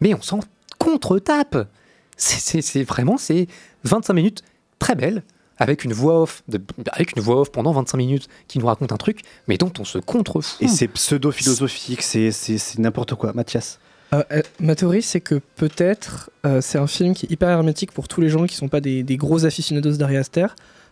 mais 0.00 0.14
on 0.14 0.22
s'en 0.22 0.40
contre-tape. 0.78 1.68
C'est- 2.16 2.40
C'est 2.40 2.62
c'est 2.62 2.82
vraiment, 2.82 3.16
c'est 3.16 3.46
25 3.84 4.12
minutes 4.14 4.42
très 4.78 4.94
belles, 4.94 5.22
avec 5.58 5.84
une 5.84 5.92
voix 5.92 6.22
off, 6.22 6.42
de- 6.48 6.60
avec 6.92 7.16
une 7.16 7.22
voix 7.22 7.40
off 7.40 7.50
pendant 7.52 7.72
25 7.72 7.96
minutes 7.98 8.28
qui 8.48 8.58
nous 8.58 8.66
raconte 8.66 8.92
un 8.92 8.96
truc, 8.96 9.20
mais 9.48 9.56
dont 9.58 9.72
on 9.78 9.84
se 9.84 9.98
contrefout. 9.98 10.56
Et 10.62 10.68
c'est 10.68 10.88
pseudo-philosophique, 10.88 12.02
c'est 12.02 12.30
c'est- 12.32 12.58
c'est 12.58 12.78
n'importe 12.78 13.14
quoi. 13.14 13.32
Mathias 13.34 13.78
Euh, 14.12 14.22
euh, 14.32 14.42
ma 14.58 14.74
théorie, 14.74 15.02
c'est 15.02 15.20
que 15.20 15.40
peut-être 15.56 16.30
euh, 16.44 16.60
c'est 16.60 16.78
un 16.78 16.86
film 16.86 17.14
qui 17.14 17.26
est 17.26 17.30
hyper 17.30 17.48
hermétique 17.48 17.92
pour 17.92 18.08
tous 18.08 18.20
les 18.20 18.28
gens 18.28 18.46
qui 18.46 18.56
sont 18.56 18.68
pas 18.68 18.80
des, 18.80 19.04
gros 19.16 19.44
aficionados 19.44 19.92
d'Ari 19.92 20.16
Aster, 20.16 20.46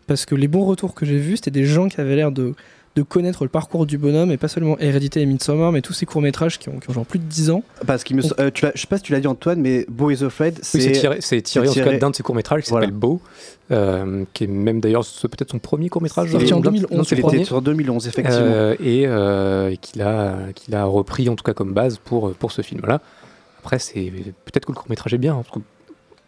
parce 0.07 0.25
que 0.25 0.35
les 0.35 0.49
bons 0.49 0.65
retours 0.65 0.95
que 0.95 1.05
j'ai 1.05 1.19
vus, 1.19 1.37
c'était 1.37 1.51
des 1.51 1.65
gens 1.65 1.89
qui 1.89 2.01
avaient 2.01 2.17
l'air 2.17 2.33
de, 2.33 2.55
de 2.99 3.03
connaître 3.05 3.45
le 3.45 3.49
parcours 3.49 3.87
du 3.87 3.97
bonhomme, 3.97 4.33
et 4.33 4.37
pas 4.37 4.49
seulement 4.49 4.77
Hérédité 4.79 5.21
et 5.23 5.27
Midsommar, 5.27 5.71
mais 5.71 5.83
tous 5.83 5.93
ces 5.93 6.05
courts-métrages 6.05 6.59
qui 6.59 6.69
ont, 6.69 6.79
qui 6.81 6.91
ont 6.91 6.93
genre 6.93 7.07
plus 7.07 7.21
de 7.21 7.25
10 7.25 7.51
ans. 7.51 7.63
Parce 7.87 8.03
qu'il 8.03 8.17
me, 8.17 8.23
s- 8.23 8.35
euh, 8.41 8.51
tu 8.53 8.65
l'as- 8.65 8.73
je 8.75 8.81
sais 8.81 8.87
pas 8.89 8.97
si 8.97 9.05
tu 9.05 9.13
l'as 9.13 9.21
dit 9.21 9.27
Antoine, 9.29 9.61
mais 9.61 9.87
Bo 9.89 10.11
is 10.11 10.25
Afraid, 10.25 10.55
Oui, 10.55 10.61
c'est 10.63 10.81
c'est 10.81 10.93
tiré, 10.93 11.19
c'est 11.21 11.41
tiré 11.43 11.69
en 11.69 11.73
tout 11.73 11.81
cas 11.81 11.97
d'un 11.97 12.11
de 12.11 12.17
ses 12.17 12.23
courts-métrages 12.25 12.63
qui 12.65 12.71
Voilà. 12.71 12.87
s'appelle 12.87 12.99
Beau, 12.99 13.21
euh, 13.71 14.25
qui 14.35 14.45
est 14.45 14.47
même 14.49 14.81
d'ailleurs 14.81 15.05
c'est 15.05 15.29
peut-être 15.29 15.51
son 15.53 15.59
premier 15.61 15.89
court-métrage. 15.89 16.31
Sorti 16.33 16.53
euh, 16.53 16.57
en 16.57 16.61
ou 16.61 16.63
l'un- 16.63 16.71
2011, 16.73 16.97
non, 16.99 17.05
c'est 17.05 17.15
Il 17.15 17.19
le 17.19 17.21
était 17.21 17.29
premier. 17.29 17.45
sur 17.45 17.63
2011, 17.63 18.09
effectivement. 18.09 18.41
Euh, 18.43 18.75
et 18.83 19.07
euh, 19.07 19.71
et 19.71 19.77
qu'il 19.77 20.03
a, 20.03 20.39
qu'il 20.55 20.75
a 20.75 20.85
repris 20.85 21.29
en 21.29 21.37
tout 21.37 21.45
cas 21.45 21.55
comme 21.55 21.73
base 21.73 21.99
pour, 22.05 22.33
pour 22.35 22.51
ce 22.53 22.63
film-là. 22.63 23.01
Après, 23.61 23.79
c'est 23.79 24.11
peut-être 24.45 24.67
que 24.67 24.73
le 24.73 24.77
court 24.77 24.87
métrage 24.91 25.15
est 25.15 25.19
bien. 25.19 25.35
hein, 25.35 25.43
parce 25.47 25.59
que, 25.59 25.61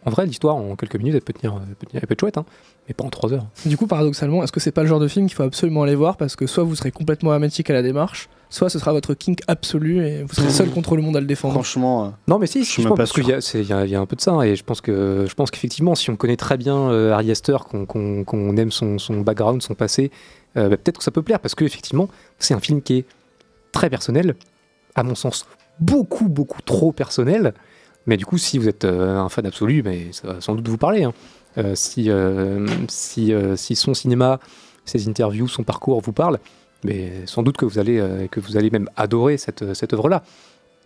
en 0.05 0.09
vrai, 0.09 0.25
l'histoire 0.25 0.55
en 0.55 0.75
quelques 0.75 0.95
minutes, 0.95 1.15
elle 1.15 1.21
peut 1.21 1.33
tenir, 1.33 1.53
elle 1.67 1.75
peut, 1.75 1.85
tenir- 1.87 1.99
elle 2.01 2.07
peut 2.07 2.13
être 2.13 2.19
chouette, 2.19 2.37
hein, 2.37 2.45
mais 2.87 2.93
pas 2.93 3.03
en 3.03 3.09
trois 3.09 3.31
heures. 3.33 3.45
Du 3.65 3.77
coup, 3.77 3.87
paradoxalement, 3.87 4.43
est-ce 4.43 4.51
que 4.51 4.59
c'est 4.59 4.71
pas 4.71 4.81
le 4.81 4.87
genre 4.87 4.99
de 4.99 5.07
film 5.07 5.27
qu'il 5.27 5.35
faut 5.35 5.43
absolument 5.43 5.83
aller 5.83 5.95
voir, 5.95 6.17
parce 6.17 6.35
que 6.35 6.47
soit 6.47 6.63
vous 6.63 6.75
serez 6.75 6.91
complètement 6.91 7.33
hermétique 7.33 7.69
à 7.69 7.73
la 7.73 7.81
démarche, 7.83 8.27
soit 8.49 8.69
ce 8.69 8.79
sera 8.79 8.91
votre 8.93 9.13
kink 9.13 9.39
absolu 9.47 10.05
et 10.05 10.23
vous 10.23 10.33
serez 10.33 10.49
seul 10.49 10.69
contre 10.71 10.95
le 10.95 11.01
monde 11.01 11.15
à 11.15 11.19
le 11.21 11.25
défendre. 11.27 11.53
Franchement, 11.53 12.05
euh, 12.05 12.09
Non, 12.27 12.39
mais 12.39 12.47
si, 12.47 12.63
Je 12.63 12.69
suis 12.69 12.81
je 12.83 12.87
même 12.87 12.97
pense 12.97 12.97
pas 12.97 13.03
parce 13.03 13.11
qu'il 13.13 13.67
y, 13.69 13.73
a- 13.73 13.85
y 13.85 13.89
y 13.91 13.95
un 13.95 14.05
peu 14.05 14.15
de 14.15 14.21
ça, 14.21 14.31
hein, 14.31 14.41
et 14.41 14.55
je 14.55 14.63
pense 14.63 14.81
que 14.81 15.25
je 15.29 15.33
pense 15.35 15.51
qu'effectivement, 15.51 15.95
si 15.95 16.09
on 16.09 16.15
connaît 16.15 16.35
très 16.37 16.57
bien 16.57 16.75
euh, 16.89 17.13
Ari 17.13 17.31
Aster, 17.31 17.57
qu'on 17.69 18.57
aime 18.57 18.71
son, 18.71 18.97
son 18.97 19.21
background, 19.21 19.61
son 19.61 19.73
passé, 19.75 20.11
euh, 20.57 20.67
bah, 20.67 20.77
peut-être 20.77 20.97
que 20.97 21.03
ça 21.03 21.11
peut 21.11 21.21
plaire, 21.21 21.39
parce 21.39 21.55
que 21.55 21.63
effectivement, 21.63 22.09
c'est 22.39 22.53
un 22.53 22.59
film 22.59 22.81
qui 22.81 22.97
est 22.97 23.05
très 23.71 23.89
personnel, 23.89 24.35
à 24.95 25.03
mon 25.03 25.15
sens, 25.15 25.45
beaucoup 25.79 26.27
beaucoup 26.27 26.61
trop 26.61 26.91
personnel. 26.91 27.53
Mais 28.07 28.17
du 28.17 28.25
coup, 28.25 28.37
si 28.37 28.57
vous 28.57 28.67
êtes 28.67 28.83
euh, 28.85 29.17
un 29.17 29.29
fan 29.29 29.45
absolu, 29.45 29.83
mais 29.83 30.07
ça 30.11 30.27
va 30.27 30.41
sans 30.41 30.55
doute 30.55 30.67
vous 30.67 30.77
parler. 30.77 31.03
hein. 31.03 31.13
Euh, 31.57 31.75
si, 31.75 32.09
euh, 32.09 32.65
si, 32.87 33.33
euh, 33.33 33.55
si 33.57 33.75
son 33.75 33.93
cinéma, 33.93 34.39
ses 34.85 35.07
interviews, 35.09 35.47
son 35.47 35.63
parcours 35.63 35.99
vous 36.01 36.13
parlent, 36.13 36.39
mais 36.83 37.11
sans 37.25 37.43
doute 37.43 37.57
que 37.57 37.65
vous 37.65 37.77
allez, 37.77 38.27
que 38.31 38.39
vous 38.39 38.57
allez 38.57 38.69
même 38.69 38.89
adorer 38.95 39.37
cette, 39.37 39.73
cette 39.73 39.93
œuvre-là. 39.93 40.23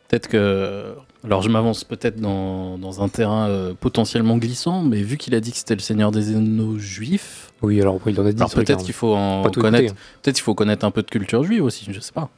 Peut-être 0.08 0.28
que. 0.28 0.94
Alors, 1.24 1.42
je 1.42 1.50
m'avance 1.50 1.84
peut-être 1.84 2.20
dans, 2.20 2.78
dans 2.78 3.02
un 3.02 3.10
terrain 3.10 3.74
potentiellement 3.80 4.38
glissant, 4.38 4.84
mais 4.84 5.02
vu 5.02 5.18
qu'il 5.18 5.34
a 5.36 5.40
dit 5.40 5.52
que 5.52 5.58
c'était 5.58 5.74
le 5.76 5.80
Seigneur 5.82 6.12
des 6.12 6.36
Anneaux 6.36 6.78
juifs. 6.78 7.52
Oui, 7.64 7.80
alors 7.82 8.00
il 8.06 8.20
en 8.20 8.26
a 8.26 8.32
dit. 8.32 8.44
Peut-être 8.54 8.84
qu'il 8.84 8.94
faut 8.94 9.16
en 9.16 9.44
connaître. 9.50 9.94
hein. 9.94 9.96
Peut-être 10.22 10.36
qu'il 10.36 10.44
faut 10.44 10.54
connaître 10.54 10.86
un 10.86 10.92
peu 10.92 11.02
de 11.02 11.10
culture 11.10 11.44
juive 11.44 11.64
aussi. 11.64 11.88
Je 11.90 12.00
sais 12.00 12.12
pas. 12.14 12.30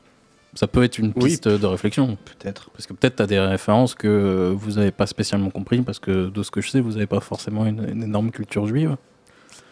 Ça 0.53 0.65
peut 0.67 0.83
être 0.83 0.97
une 0.97 1.13
Oui. 1.15 1.25
piste 1.25 1.47
de 1.47 1.65
réflexion. 1.65 2.17
peut-être. 2.25 2.69
Parce 2.71 2.87
que 2.87 2.93
peut-être 2.93 3.17
tu 3.17 3.23
as 3.23 3.27
des 3.27 3.39
références 3.39 3.93
que 3.95 4.53
vous 4.57 4.71
n'avez 4.73 4.91
pas 4.91 5.05
spécialement 5.05 5.49
compris, 5.49 5.81
parce 5.81 5.99
que 5.99 6.29
de 6.29 6.43
ce 6.43 6.49
que 6.51 6.61
je 6.61 6.69
sais, 6.69 6.79
vous 6.81 6.93
n'avez 6.93 7.05
pas 7.07 7.19
forcément 7.19 7.65
une, 7.65 7.87
une 7.89 8.03
énorme 8.03 8.31
culture 8.31 8.65
juive. 8.67 8.95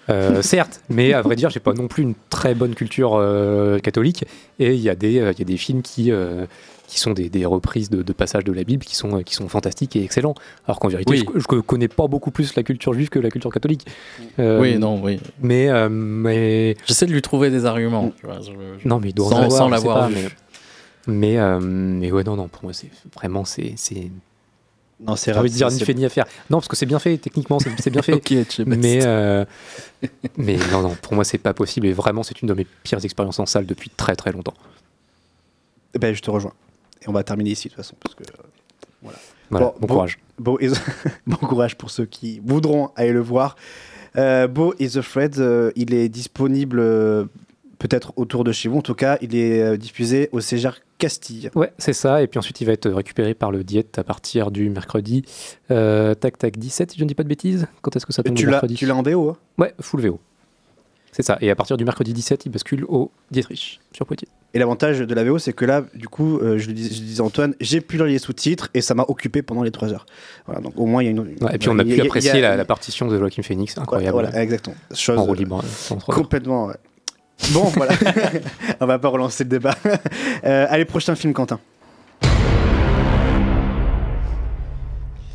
Euh, 0.09 0.41
certes, 0.43 0.82
mais 0.89 1.13
à 1.13 1.21
vrai 1.23 1.36
dire, 1.36 1.49
j'ai 1.49 1.59
pas 1.59 1.73
non 1.73 1.88
plus 1.88 2.03
une 2.03 2.13
très 2.30 2.53
bonne 2.53 2.76
culture 2.76 3.15
euh, 3.15 3.80
catholique. 3.80 4.26
Et 4.59 4.73
il 4.76 4.80
y, 4.82 4.89
a 4.89 4.95
des, 4.95 5.19
euh, 5.19 5.32
il 5.32 5.39
y 5.39 5.41
a 5.41 5.45
des 5.45 5.57
films 5.57 5.82
qui, 5.82 6.11
euh, 6.11 6.45
qui 6.86 6.99
sont 6.99 7.13
des, 7.13 7.28
des 7.30 7.43
reprises 7.47 7.89
de, 7.89 8.03
de 8.03 8.13
passages 8.13 8.43
de 8.43 8.51
la 8.53 8.63
Bible 8.63 8.84
qui 8.86 8.95
sont, 8.95 9.23
qui 9.23 9.34
sont 9.34 9.47
fantastiques 9.49 9.95
et 9.95 10.03
excellents. 10.03 10.36
Alors 10.67 10.80
qu'en 10.80 10.89
vérité, 10.89 11.09
Oui. 11.11 11.23
je, 11.34 11.39
je 11.39 11.59
connais 11.61 11.88
pas 11.88 12.05
beaucoup 12.07 12.30
plus 12.30 12.53
la 12.55 12.61
culture 12.61 12.93
juive 12.93 13.09
que 13.09 13.17
la 13.17 13.32
culture 13.32 13.51
catholique. 13.51 13.88
Euh, 14.38 14.61
oui, 14.61 14.78
non, 14.78 15.01
oui. 15.03 15.19
Mais, 15.41 15.69
euh, 15.69 15.89
mais 15.89 16.78
J'essaie 16.86 17.07
de 17.07 17.11
lui 17.13 17.23
trouver 17.23 17.49
des 17.49 17.65
arguments. 17.65 18.11
tu 18.19 18.28
vois, 18.28 18.41
je- 18.41 18.51
je- 18.84 18.88
non, 18.88 18.99
mais 18.99 19.09
il 19.09 19.15
doit 19.15 19.26
en 19.34 19.49
sans, 19.49 19.65
avoir, 19.65 19.69
l'avoir 19.69 19.99
pas, 20.01 20.07
vu. 20.09 20.28
Mais, 21.08 21.38
euh, 21.38 21.60
mais 21.60 22.12
ouais, 22.12 22.24
non, 22.24 22.36
non, 22.36 22.47
pour 22.47 22.64
moi, 22.64 22.74
c'est 22.74 22.89
vraiment, 23.14 23.45
c'est, 23.45 23.74
c'est, 23.78 24.10
Non, 25.06 25.16
c'est 25.16 25.34
envie 25.34 25.49
de 25.51 25.56
dire 25.56 25.70
ni 25.70 25.80
fait 25.80 25.93
ni 25.93 26.06
à 26.06 26.10
faire. 26.10 26.26
Non, 26.49 26.58
parce 26.58 26.68
que 26.68 26.76
c'est 26.76 26.86
bien 26.86 26.99
fait, 26.99 27.18
techniquement, 27.18 27.60
c'est, 27.60 27.89
bien 27.89 28.01
fait. 28.01 28.22
Mais, 28.66 28.99
euh, 29.06 29.45
mais 30.38 30.58
non, 30.72 30.82
non, 30.82 30.95
pour 31.01 31.14
moi, 31.14 31.24
c'est 31.24 31.38
pas 31.38 31.53
possible. 31.53 31.88
Et 31.88 31.93
vraiment, 31.93 32.24
c'est 32.24 32.41
une 32.41 32.47
de 32.47 32.53
mes 32.53 32.66
pires 32.84 33.03
expériences 33.03 33.39
en 33.39 33.45
salle 33.45 33.66
depuis 33.66 33.89
très 33.89 34.16
très 34.16 34.32
longtemps. 34.32 34.53
Eh 35.93 35.99
ben, 35.99 36.14
je 36.16 36.22
te 36.22 36.30
rejoins. 36.32 36.53
Et 37.01 37.10
on 37.10 37.14
va 37.14 37.24
terminer 37.24 37.51
ici 37.51 37.68
de 37.68 37.74
toute 37.74 37.78
façon. 37.84 37.95
Parce 38.01 38.16
que, 38.16 38.24
euh, 38.24 38.43
voilà. 39.03 39.18
Voilà, 39.51 39.66
Bon, 39.68 39.74
bon 39.80 39.88
bon- 39.88 39.93
courage. 39.93 40.18
Bo 40.39 40.58
is- 40.60 40.74
bon 41.28 41.38
courage 41.38 41.78
pour 41.78 41.91
ceux 41.91 42.06
qui 42.06 42.41
voudront 42.43 42.89
aller 42.95 43.12
le 43.14 43.22
voir. 43.22 43.56
Euh, 44.18 44.47
Bo 44.47 44.74
is 44.80 44.97
Afraid, 44.97 45.38
euh, 45.39 45.72
il 45.76 45.93
est 45.93 46.10
disponible 46.10 46.80
euh, 46.80 47.26
peut-être 47.78 48.12
autour 48.16 48.43
de 48.43 48.51
chez 48.51 48.70
vous. 48.70 48.80
En 48.80 48.82
tout 48.82 48.95
cas, 48.95 49.18
il 49.22 49.36
est 49.36 49.78
diffusé 49.78 50.30
au 50.32 50.39
Cégère 50.39 50.80
Castille. 50.98 51.50
Ouais, 51.56 51.72
c'est 51.78 51.93
ça. 51.93 52.22
Et 52.22 52.28
puis 52.28 52.39
ensuite, 52.39 52.62
il 52.62 52.66
va 52.66 52.74
être 52.74 52.89
récupéré 52.89 53.34
par 53.34 53.52
le 53.52 53.64
Diète 53.64 54.00
à 54.00 54.04
partir 54.04 54.52
du 54.52 54.70
mercredi. 54.70 55.24
euh, 55.72 56.14
tac, 56.16 56.38
tac, 56.38 56.58
17, 56.58 56.91
si 56.91 56.98
je 57.00 57.04
ne 57.04 57.08
dis 57.10 57.16
pas 57.16 57.24
de 57.24 57.28
bêtises. 57.30 57.68
Quand 57.82 57.96
est-ce 57.96 58.06
que 58.06 58.14
ça 58.14 58.24
tombe 58.24 58.36
tu 58.36 58.48
mercredi 58.48 58.76
tu 58.76 58.86
l'as 58.86 58.96
en 58.96 59.04
DO 59.04 59.30
hein 59.30 59.38
Ouais, 59.58 59.74
full 59.82 60.02
VO. 60.02 60.20
C'est 61.12 61.24
ça. 61.24 61.38
Et 61.39 61.50
à 61.50 61.56
partir 61.56 61.78
du 61.78 61.86
mercredi 61.86 62.12
17, 62.12 62.46
il 62.46 62.50
bascule 62.50 62.84
au 62.89 63.10
Dietrich, 63.32 63.80
sur 63.93 64.06
Poitiers. 64.06 64.28
Et 64.54 64.60
l'avantage 64.60 65.00
de 65.00 65.14
la 65.14 65.24
VO, 65.24 65.38
c'est 65.38 65.54
que 65.54 65.64
là, 65.64 65.86
du 65.96 66.10
coup, 66.10 66.39
euh, 66.39 66.58
je, 66.58 66.68
le 66.68 66.74
dis- 66.74 66.93
je 66.93 67.02
disais 67.02 67.22
à 67.22 67.26
Antoine, 67.26 67.56
j'ai 67.62 67.80
pu 67.80 67.96
lire 67.98 68.06
les 68.06 68.20
sous-titres 68.20 68.70
et 68.74 68.82
ça 68.82 68.96
m'a 68.96 69.04
occupé 69.08 69.41
pendant 69.41 69.64
les 69.64 69.72
3 69.72 69.93
heures. 69.93 70.06
Voilà, 70.46 70.60
donc 70.62 70.74
au 70.78 70.86
moins, 70.86 71.02
il 71.04 71.06
y 71.06 71.08
a 71.08 71.12
une. 71.12 71.20
Ouais, 71.20 71.56
et 71.56 71.58
puis 71.58 71.70
on 71.70 71.80
a 71.80 71.84
pu 71.86 72.02
apprécier 72.02 72.41
la, 72.41 72.56
la 72.58 72.66
partition 72.66 73.08
de 73.08 73.18
Joaquin 73.18 73.43
Phoenix, 73.43 73.78
incroyable. 73.78 74.12
Voilà, 74.14 74.41
exactement. 74.43 74.76
Chose, 74.93 75.18
en 75.20 75.24
roue 75.24 75.34
libre. 75.36 75.62
euh, 75.64 75.96
trop- 76.00 76.12
Complètement, 76.12 76.66
ouais. 76.68 76.76
Bon, 77.52 77.64
voilà. 77.76 77.94
On 78.80 78.86
va 78.86 79.00
pas 79.00 79.10
relancer 79.10 79.44
le 79.44 79.50
débat. 79.50 79.76
Euh, 80.44 80.68
allez, 80.70 80.86
prochain 80.86 81.16
film, 81.16 81.34
Quentin. 81.34 81.60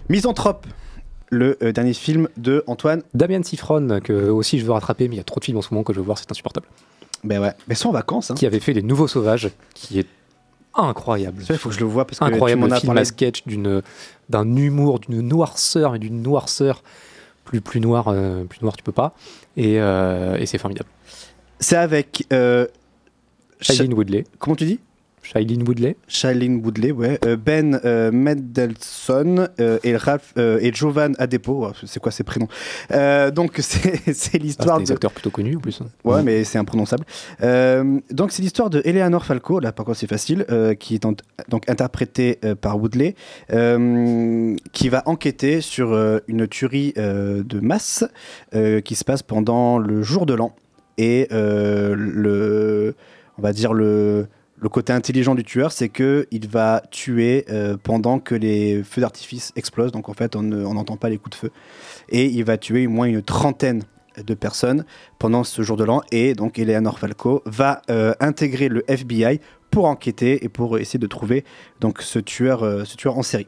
Misanthrope, 0.08 0.66
le 1.30 1.58
euh, 1.62 1.72
dernier 1.72 1.94
film 1.94 2.28
de 2.36 2.62
Antoine. 2.68 3.02
Damien 3.14 3.42
Sifron, 3.42 4.00
que 4.02 4.28
aussi 4.28 4.60
je 4.60 4.64
veux 4.64 4.72
rattraper, 4.72 5.08
mais 5.08 5.16
il 5.16 5.18
y 5.18 5.20
a 5.20 5.24
trop 5.24 5.40
de 5.40 5.44
films 5.44 5.58
en 5.58 5.62
ce 5.62 5.74
moment 5.74 5.82
que 5.82 5.92
je 5.92 5.98
veux 5.98 6.04
voir, 6.04 6.18
c'est 6.18 6.30
insupportable. 6.30 6.66
Ben 7.24 7.40
ouais, 7.40 7.52
mais 7.66 7.74
sont 7.74 7.88
en 7.88 7.92
vacances. 7.92 8.30
Hein. 8.30 8.34
Qui 8.34 8.46
avait 8.46 8.60
fait 8.60 8.72
Les 8.72 8.82
Nouveaux 8.82 9.08
Sauvages, 9.08 9.50
qui 9.74 9.98
est 9.98 10.06
incroyable. 10.74 11.42
Il 11.48 11.58
faut 11.58 11.68
que 11.68 11.74
je 11.74 11.80
le 11.80 11.86
vois 11.86 12.06
parce 12.06 12.18
que 12.18 12.24
incroyable 12.24 12.68
tu 12.68 12.72
as 12.72 12.80
film 12.80 12.96
à 12.96 13.04
sketch 13.04 13.46
d'une 13.46 13.82
d'un 14.28 14.56
humour, 14.56 15.00
d'une 15.00 15.20
noirceur 15.20 15.96
et 15.96 15.98
d'une 15.98 16.22
noirceur 16.22 16.82
plus 17.44 17.60
plus 17.60 17.80
noir, 17.80 18.08
euh, 18.08 18.44
plus 18.44 18.60
noir 18.62 18.76
tu 18.76 18.82
peux 18.82 18.92
pas. 18.92 19.14
Et, 19.56 19.80
euh, 19.80 20.36
et 20.38 20.46
c'est 20.46 20.58
formidable. 20.58 20.88
C'est 21.60 21.76
avec. 21.76 22.26
euh, 22.32 22.66
Shailene 23.60 23.92
Woodley. 23.94 24.24
Comment 24.38 24.56
tu 24.56 24.64
dis? 24.64 24.80
Shailene 25.22 25.62
Woodley. 25.68 25.96
Shailene 26.08 26.62
Woodley, 26.64 26.90
ouais. 26.92 27.18
Euh, 27.26 27.36
ben 27.36 27.78
euh, 27.84 28.10
Mendelsohn 28.10 29.48
euh, 29.60 29.78
et, 29.84 29.94
Ralph, 29.94 30.32
euh, 30.38 30.58
et 30.62 30.72
Jovan 30.72 31.12
Adepo. 31.18 31.66
Oh, 31.68 31.72
C'est 31.86 32.00
quoi 32.00 32.10
ces 32.10 32.24
prénoms? 32.24 32.48
Donc, 33.34 33.56
c'est 33.60 34.14
c'est 34.14 34.36
Ah, 34.36 34.38
l'histoire 34.38 34.76
c'est 34.78 34.84
des 34.84 34.88
de. 34.88 34.92
acteurs 34.94 35.12
plutôt 35.12 35.28
connus 35.30 35.56
en 35.56 35.60
plus. 35.60 35.78
hein. 35.82 35.88
Ouais, 36.04 36.22
mais 36.22 36.42
c'est 36.44 36.58
imprononçable. 36.58 37.04
Donc, 38.10 38.32
c'est 38.32 38.40
l'histoire 38.42 38.70
de 38.70 38.80
Eleanor 38.86 39.24
Falco, 39.26 39.60
là 39.60 39.72
par 39.72 39.84
contre 39.84 39.98
c'est 39.98 40.08
facile, 40.08 40.46
qui 40.80 40.94
est 40.94 41.04
en- 41.04 41.14
donc 41.48 41.68
interprétée 41.68 42.38
par 42.62 42.78
Woodley, 42.80 43.14
qui 44.72 44.88
va 44.88 45.02
enquêter 45.04 45.60
sur 45.60 45.92
une 46.28 46.48
tuerie 46.48 46.94
de 46.96 47.60
masse 47.60 48.04
qui 48.84 48.94
se 48.94 49.04
passe 49.04 49.22
pendant 49.22 49.78
le 49.78 50.02
jour 50.02 50.24
de 50.24 50.32
l'an. 50.34 50.56
Et 51.02 51.28
euh, 51.32 51.94
le, 51.96 52.94
on 53.38 53.42
va 53.42 53.52
dire 53.54 53.72
le, 53.72 54.26
le 54.58 54.68
côté 54.68 54.92
intelligent 54.92 55.34
du 55.34 55.44
tueur, 55.44 55.72
c'est 55.72 55.88
que 55.88 56.26
il 56.30 56.46
va 56.46 56.82
tuer 56.90 57.46
euh, 57.48 57.78
pendant 57.82 58.18
que 58.18 58.34
les 58.34 58.82
feux 58.82 59.00
d'artifice 59.00 59.52
explosent. 59.56 59.92
Donc 59.92 60.10
en 60.10 60.12
fait, 60.12 60.36
on 60.36 60.42
ne- 60.42 60.62
on 60.64 60.74
n'entend 60.74 60.98
pas 60.98 61.08
les 61.08 61.16
coups 61.16 61.30
de 61.36 61.40
feu. 61.40 61.50
Et 62.10 62.26
il 62.26 62.44
va 62.44 62.58
tuer 62.58 62.86
au 62.86 62.90
moins 62.90 63.06
une 63.06 63.22
trentaine 63.22 63.82
de 64.22 64.34
personnes 64.34 64.84
pendant 65.18 65.42
ce 65.42 65.62
jour 65.62 65.78
de 65.78 65.84
l'an. 65.84 66.02
Et 66.12 66.34
donc 66.34 66.58
Eleanor 66.58 66.98
Falco 66.98 67.42
va 67.46 67.80
euh, 67.88 68.12
intégrer 68.20 68.68
le 68.68 68.84
FBI 68.86 69.40
pour 69.70 69.86
enquêter 69.86 70.44
et 70.44 70.50
pour 70.50 70.76
essayer 70.78 70.98
de 70.98 71.06
trouver 71.06 71.44
donc 71.80 72.02
ce 72.02 72.18
tueur, 72.18 72.60
ce 72.84 72.96
tueur 72.96 73.16
en 73.16 73.22
série. 73.22 73.46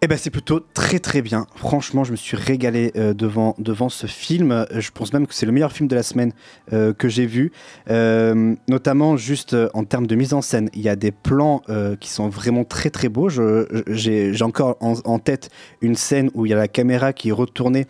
Eh 0.00 0.06
ben 0.06 0.16
c'est 0.16 0.30
plutôt 0.30 0.60
très 0.60 1.00
très 1.00 1.22
bien. 1.22 1.48
Franchement, 1.56 2.04
je 2.04 2.12
me 2.12 2.16
suis 2.16 2.36
régalé 2.36 2.92
euh, 2.94 3.14
devant, 3.14 3.56
devant 3.58 3.88
ce 3.88 4.06
film. 4.06 4.52
Euh, 4.52 4.64
Je 4.70 4.92
pense 4.92 5.12
même 5.12 5.26
que 5.26 5.34
c'est 5.34 5.44
le 5.44 5.50
meilleur 5.50 5.72
film 5.72 5.88
de 5.88 5.96
la 5.96 6.04
semaine 6.04 6.32
euh, 6.72 6.92
que 6.92 7.08
j'ai 7.08 7.26
vu. 7.26 7.50
Notamment 7.88 9.16
juste 9.16 9.56
en 9.74 9.82
termes 9.82 10.06
de 10.06 10.14
mise 10.14 10.34
en 10.34 10.40
scène. 10.40 10.70
Il 10.72 10.82
y 10.82 10.88
a 10.88 10.94
des 10.94 11.10
plans 11.10 11.62
qui 11.98 12.10
sont 12.10 12.28
vraiment 12.28 12.64
très 12.64 12.90
très 12.90 13.08
beaux. 13.08 13.28
J'ai 13.28 14.42
encore 14.42 14.76
en, 14.80 15.18
tête 15.18 15.50
une 15.80 15.96
scène 15.96 16.30
où 16.34 16.46
il 16.46 16.50
y 16.50 16.52
a 16.52 16.56
la 16.56 16.68
caméra 16.68 17.12
qui 17.12 17.30
est 17.30 17.32
retournée 17.32 17.86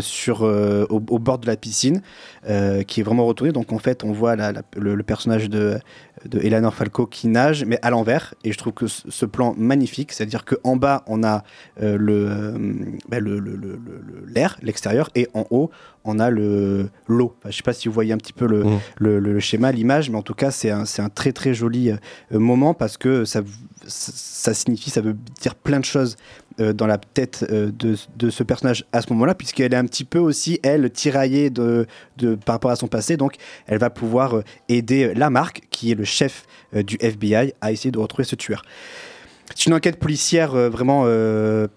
sur, 0.00 0.42
au, 0.42 1.18
bord 1.18 1.38
de 1.38 1.46
la 1.46 1.56
piscine, 1.56 2.02
qui 2.86 3.00
est 3.00 3.02
vraiment 3.04 3.26
retournée. 3.26 3.52
Donc 3.52 3.72
en 3.72 3.78
fait, 3.78 4.02
on 4.02 4.12
voit 4.12 4.34
le 4.36 5.02
personnage 5.02 5.48
de, 5.48 5.78
de 6.24 6.38
Eleanor 6.40 6.74
Falco 6.74 7.06
qui 7.06 7.28
nage, 7.28 7.64
mais 7.64 7.78
à 7.82 7.90
l'envers. 7.90 8.34
Et 8.44 8.52
je 8.52 8.58
trouve 8.58 8.72
que 8.72 8.86
ce, 8.86 9.26
plan 9.26 9.54
magnifique, 9.56 10.12
c'est-à-dire 10.12 10.44
qu'en 10.44 10.76
bas, 10.76 11.02
on 11.06 11.22
a 11.22 11.44
euh, 11.82 11.98
euh, 11.98 12.58
le- 13.20 13.80
l'air, 14.26 14.58
l'extérieur, 14.62 15.10
et 15.14 15.28
en 15.34 15.46
haut, 15.50 15.70
on 16.04 16.18
a 16.18 16.30
le, 16.30 16.88
l'eau. 17.06 17.34
Enfin, 17.38 17.50
je 17.50 17.56
sais 17.56 17.62
pas 17.62 17.72
si 17.72 17.88
vous 17.88 17.94
voyez 17.94 18.12
un 18.12 18.18
petit 18.18 18.32
peu 18.32 18.46
le, 18.46 18.64
Mmh. 18.64 18.78
le, 18.98 19.18
le- 19.20 19.32
le 19.34 19.40
schéma, 19.40 19.72
l'image, 19.72 20.10
mais 20.10 20.16
en 20.18 20.22
tout 20.22 20.34
cas, 20.34 20.50
c'est 20.50 20.70
un, 20.70 20.84
très 21.14 21.32
très 21.32 21.54
joli 21.54 21.90
euh, 21.90 21.96
moment 22.38 22.74
parce 22.74 22.96
que 22.96 23.24
ça, 23.24 23.42
signifie, 24.54 24.90
ça 24.90 25.00
veut 25.00 25.16
dire 25.40 25.54
plein 25.54 25.80
de 25.80 25.84
choses 25.84 26.16
euh, 26.60 26.72
dans 26.72 26.86
la 26.86 26.98
tête 26.98 27.46
euh, 27.50 27.70
de, 27.72 27.96
de 28.16 28.30
ce 28.30 28.42
personnage 28.42 28.84
à 28.92 29.00
ce 29.02 29.12
moment-là, 29.12 29.34
puisqu'elle 29.34 29.72
est 29.72 29.76
un 29.76 29.84
petit 29.86 30.04
peu 30.04 30.18
aussi, 30.18 30.58
elle, 30.62 30.90
tiraillée 30.90 31.50
de, 31.50 31.86
de, 32.16 32.34
par 32.34 32.54
rapport 32.56 32.70
à 32.70 32.76
son 32.76 32.88
passé. 32.88 33.16
Donc, 33.16 33.34
elle 33.66 33.78
va 33.78 33.90
pouvoir 33.90 34.38
euh, 34.38 34.42
aider 34.68 35.14
Lamarck, 35.14 35.62
qui 35.70 35.90
est 35.92 35.94
le 35.94 36.04
chef 36.04 36.46
euh, 36.74 36.82
du 36.82 36.96
FBI, 37.00 37.54
à 37.60 37.72
essayer 37.72 37.90
de 37.90 37.98
retrouver 37.98 38.24
ce 38.24 38.34
tueur. 38.36 38.62
C'est 39.54 39.66
une 39.66 39.74
enquête 39.74 39.98
policière 39.98 40.54
euh, 40.54 40.68
vraiment, 40.68 41.04
euh, 41.06 41.68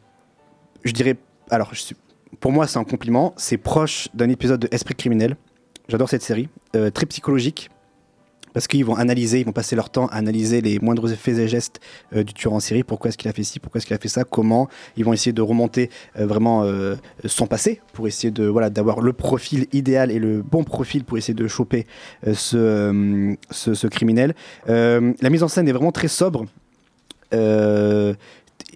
je 0.84 0.92
dirais, 0.92 1.16
alors 1.50 1.70
je 1.74 1.80
suis- 1.82 1.96
pour 2.40 2.52
moi 2.52 2.68
c'est 2.68 2.80
un 2.80 2.84
compliment, 2.84 3.34
c'est 3.38 3.58
proche 3.58 4.10
d'un 4.14 4.30
épisode 4.30 4.60
de 4.60 4.68
Esprit 4.72 4.96
criminel. 4.96 5.36
J'adore 5.90 6.10
cette 6.10 6.22
série, 6.22 6.48
euh, 6.76 6.90
très 6.90 7.06
psychologique, 7.06 7.70
parce 8.54 8.68
qu'ils 8.68 8.86
vont 8.86 8.96
analyser, 8.96 9.40
ils 9.40 9.46
vont 9.46 9.52
passer 9.52 9.76
leur 9.76 9.90
temps 9.90 10.08
à 10.08 10.16
analyser 10.16 10.62
les 10.62 10.80
moindres 10.80 11.12
effets 11.12 11.34
et 11.34 11.48
gestes 11.48 11.82
euh, 12.16 12.24
du 12.24 12.34
tueur 12.34 12.54
en 12.54 12.60
série, 12.60 12.84
pourquoi 12.84 13.10
est-ce 13.10 13.18
qu'il 13.18 13.30
a 13.30 13.34
fait 13.34 13.44
ci, 13.44 13.60
pourquoi 13.60 13.80
est-ce 13.80 13.86
qu'il 13.88 13.96
a 13.96 14.00
fait 14.00 14.08
ça, 14.08 14.24
comment, 14.24 14.70
ils 14.96 15.04
vont 15.04 15.12
essayer 15.12 15.34
de 15.34 15.42
remonter 15.42 15.90
euh, 16.18 16.26
vraiment 16.26 16.66
son 17.26 17.48
passé, 17.48 17.82
pour 17.94 18.08
essayer 18.08 18.32
de 18.32 18.46
voilà 18.46 18.70
d'avoir 18.70 19.02
le 19.02 19.14
profil 19.14 19.68
idéal 19.74 20.12
et 20.12 20.20
le 20.20 20.42
bon 20.42 20.64
profil 20.64 21.04
pour 21.04 21.18
essayer 21.18 21.34
de 21.34 21.48
choper 21.48 21.88
ce, 22.26 23.36
ce, 23.50 23.74
ce 23.74 23.88
criminel. 23.88 24.36
La 24.68 25.30
mise 25.30 25.44
en 25.44 25.48
scène 25.48 25.68
est 25.68 25.74
vraiment 25.74 25.92
très 25.92 26.08
sobre, 26.08 26.46
elle 27.32 28.16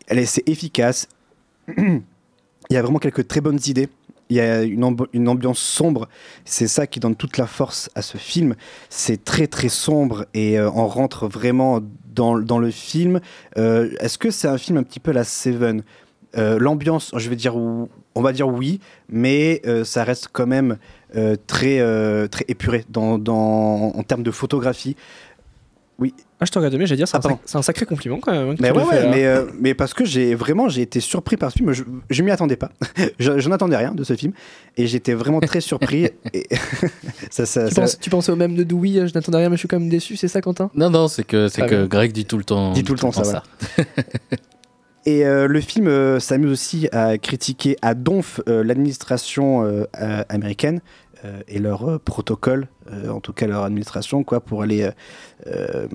est, 0.09 0.25
c'est 0.25 0.47
efficace. 0.49 1.07
Il 2.70 2.74
y 2.74 2.78
a 2.78 2.82
vraiment 2.82 2.99
quelques 2.99 3.28
très 3.28 3.41
bonnes 3.41 3.59
idées. 3.68 3.89
Il 4.30 4.38
y 4.38 4.39
a 4.39 4.63
une, 4.63 4.82
ambi- 4.84 5.07
une 5.13 5.28
ambiance 5.30 5.59
sombre. 5.59 6.09
C'est 6.45 6.68
ça 6.68 6.88
qui 6.88 6.99
donne 6.99 7.16
toute 7.16 7.38
la 7.38 7.45
force 7.45 7.89
à 7.93 8.01
ce 8.01 8.18
film. 8.18 8.55
C'est 8.89 9.24
très 9.24 9.45
très 9.47 9.70
sombre 9.70 10.26
et 10.34 10.57
euh, 10.59 10.70
on 10.72 10.88
rentre 10.88 11.28
vraiment 11.28 11.80
dans, 12.13 12.39
dans 12.39 12.57
le 12.57 12.72
film. 12.72 13.20
Euh, 13.57 13.91
Est-ce 13.99 14.18
que 14.18 14.32
c'est 14.32 14.47
un 14.47 14.57
film 14.57 14.78
un 14.78 14.84
petit 14.84 14.99
peu 14.99 15.11
la 15.11 15.24
Seven? 15.24 15.84
Euh, 16.38 16.57
L'ambiance, 16.57 17.11
je 17.16 17.30
vais 17.30 17.36
dire, 17.36 17.55
on 17.55 17.88
va 18.16 18.34
dire 18.34 18.47
oui, 18.47 18.80
mais 19.09 19.61
ça 19.84 20.03
reste 20.03 20.30
quand 20.34 20.47
même 20.47 20.78
très 21.47 21.80
très 22.28 22.45
épuré 22.49 22.84
dans, 22.89 23.18
dans- 23.18 23.93
en 23.95 24.03
termes 24.03 24.24
de 24.24 24.32
photographie. 24.32 24.97
Oui. 25.99 26.13
Ah, 26.39 26.43
je 26.45 26.51
te 26.51 26.59
regarde, 26.59 26.75
mais 26.75 26.86
j'allais 26.86 26.97
dire, 26.97 27.07
c'est 27.07 27.15
Ah, 27.23 27.29
un, 27.29 27.39
c'est 27.45 27.57
un 27.57 27.61
sacré 27.61 27.86
compliment 27.86 28.19
quand 28.19 28.33
même. 28.33 28.49
hein, 28.49 28.55
Mais 28.59 28.69
tu 28.71 28.77
ouais, 28.77 29.03
là. 29.03 29.09
mais, 29.09 29.25
euh, 29.25 29.45
mais 29.57 29.73
parce 29.73 29.93
que 29.93 30.03
j'ai 30.03 30.36
vraiment 30.36 30.67
j'ai 30.67 30.81
été 30.81 30.99
surpris 30.99 31.38
par 31.38 31.49
ce 31.51 31.57
film. 31.57 31.71
Je, 31.71 31.83
je 32.09 32.23
m'y 32.23 32.31
attendais 32.31 32.57
pas. 32.57 32.71
je, 33.19 33.39
je 33.39 33.47
n'attendais 33.49 33.77
rien 33.77 33.93
de 33.93 34.03
ce 34.03 34.15
film 34.15 34.33
et 34.75 34.86
j'étais 34.86 35.13
vraiment 35.13 35.39
très 35.39 35.61
surpris. 35.61 36.09
et 36.33 36.45
ça, 37.31 37.45
ça- 37.45 37.69
tu, 37.69 37.73
ça- 37.75 37.81
penses, 37.81 37.99
tu 37.99 38.09
pensais 38.09 38.31
au 38.33 38.36
même 38.36 38.53
de 38.55 38.63
Dewey, 38.63 38.97
euh, 38.99 39.07
je 39.07 39.13
n'attendais 39.13 39.38
rien, 39.38 39.49
mais 39.49 39.55
je 39.55 39.59
suis 39.59 39.67
quand 39.69 39.79
même 39.79 39.88
déçu, 39.89 40.17
c'est 40.17 40.27
ça, 40.27 40.41
Quentin? 40.41 40.69
Non, 40.75 40.89
non, 40.89 41.07
c'est 41.07 41.23
que, 41.23 41.47
c'est 41.47 41.61
Ah 41.61 41.67
que. 41.67 41.86
Greg 41.86 42.11
dit 42.11 42.25
tout 42.25 42.38
le 42.38 42.43
temps. 42.43 42.73
Dit 42.73 42.83
tout 42.83 42.93
le 42.93 42.99
temps 42.99 43.13
ça. 43.13 43.21
voilà. 43.23 43.43
Et 45.07 45.23
euh, 45.23 45.47
le 45.47 45.61
film 45.61 45.88
euh, 45.88 46.19
s'amuse 46.19 46.51
aussi 46.51 46.89
à 46.91 47.19
critiquer 47.19 47.77
à 47.83 47.93
donf 47.93 48.41
euh, 48.49 48.63
l'administration 48.63 49.63
euh, 49.63 49.83
euh, 50.01 50.23
américaine 50.29 50.81
et 51.47 51.59
leur 51.59 51.89
euh, 51.89 51.99
protocole, 51.99 52.68
euh, 52.91 53.09
en 53.09 53.20
tout 53.20 53.34
cas 53.34 53.47
leur 53.47 53.63
administration, 53.63 54.24
quoi, 54.24 54.39
pour 54.41 54.61
aller, 54.61 54.84
euh, 54.84 54.91
euh, 55.47 55.88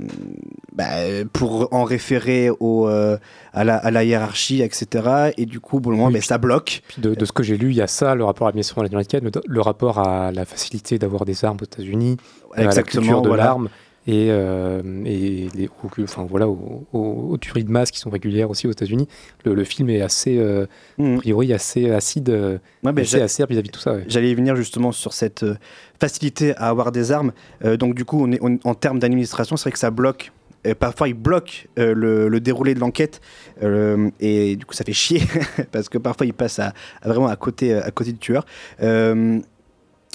bah, 0.73 0.85
pour 1.33 1.69
en 1.73 1.85
référer 1.85 2.51
au, 2.61 2.89
euh, 2.89 3.17
à, 3.53 3.65
la, 3.65 3.77
à 3.77 3.91
la 3.91 4.05
hiérarchie, 4.05 4.63
etc. 4.63 5.33
Et 5.37 5.47
du 5.47 5.61
coup, 5.61 5.81
bon, 5.81 5.91
moment, 5.91 6.07
Oui, 6.07 6.15
ben, 6.15 6.23
ça 6.23 6.39
bloque. 6.39 6.83
De, 6.99 7.15
de 7.15 7.25
ce 7.25 7.33
que 7.33 7.43
j'ai 7.43 7.57
lu, 7.57 7.71
il 7.71 7.77
y 7.77 7.83
a 7.83 7.87
ça, 7.87 8.15
le 8.15 8.25
rapport 8.25 8.47
à 8.47 8.51
l'administration 8.51 8.83
américaine, 8.83 9.25
le, 9.25 9.31
le 9.47 9.61
rapport 9.61 9.99
à 9.99 10.33
la 10.33 10.45
facilité 10.45 10.99
d'avoir 10.99 11.25
des 11.25 11.45
armes 11.45 11.59
aux 11.61 11.65
États-Unis, 11.65 12.17
à 12.55 12.65
la 12.65 12.83
culture 12.83 13.23
de 13.23 13.29
voilà. 13.29 13.57
Et, 14.11 14.27
euh, 14.31 14.83
et 15.05 15.49
les, 15.55 15.69
aux- 15.69 16.03
enfin, 16.03 16.27
voilà, 16.29 16.49
aux, 16.49 16.87
aux- 16.93 17.29
aux 17.31 17.39
tueries 17.39 17.65
de 17.65 17.71
masse 17.71 17.91
qui 17.91 17.99
sont 18.01 18.11
régulières 18.11 18.51
aussi 18.51 18.67
aux 18.67 18.73
États-Unis. 18.73 19.07
Le, 19.45 19.55
le 19.55 19.65
film 19.65 19.89
est 19.91 20.01
assez, 20.01 20.37
euh, 20.39 20.67
a 20.99 21.17
priori, 21.19 21.53
assez 21.53 21.91
acide, 21.91 22.31
euh, 22.31 22.59
Ouais, 22.83 23.01
assez 23.03 23.21
acerbe 23.21 23.51
vis-à-vis 23.51 23.69
de 23.69 23.73
tout 23.73 23.81
ça. 23.81 23.93
ouais. 23.95 24.05
J'allais 24.09 24.35
venir 24.35 24.57
justement 24.57 24.91
sur 24.93 25.13
cette 25.13 25.45
facilité 26.01 26.55
à 26.57 26.69
avoir 26.69 26.93
des 26.93 27.13
armes. 27.13 27.33
Euh, 27.65 27.77
donc 27.77 27.95
du 27.95 28.05
coup, 28.05 28.23
on 28.23 28.33
est, 28.33 28.39
on- 28.43 28.59
en 28.65 28.75
termes 28.75 28.99
d'administration, 28.99 29.57
c'est 29.57 29.65
vrai 29.65 29.73
que 29.73 29.79
ça 29.79 29.91
bloque. 29.91 30.33
Parfois, 30.79 31.09
il 31.09 31.15
bloque 31.15 31.69
le, 31.79 32.29
le 32.29 32.41
déroulé 32.41 32.75
de 32.75 32.81
l'enquête 32.81 33.23
et 34.21 34.57
du 34.57 34.67
coup, 34.67 34.75
ça 34.75 34.85
fait 34.85 34.93
chier 34.93 35.23
parce 35.73 35.89
que 35.89 35.97
parfois, 35.97 36.27
il 36.27 36.35
passe 36.35 36.59
à, 36.59 36.75
à 37.01 37.09
vraiment 37.09 37.29
à 37.29 37.37
côté, 37.37 37.73
à 37.73 37.91
côté 37.91 38.13
du 38.13 38.19
tueur. 38.19 38.45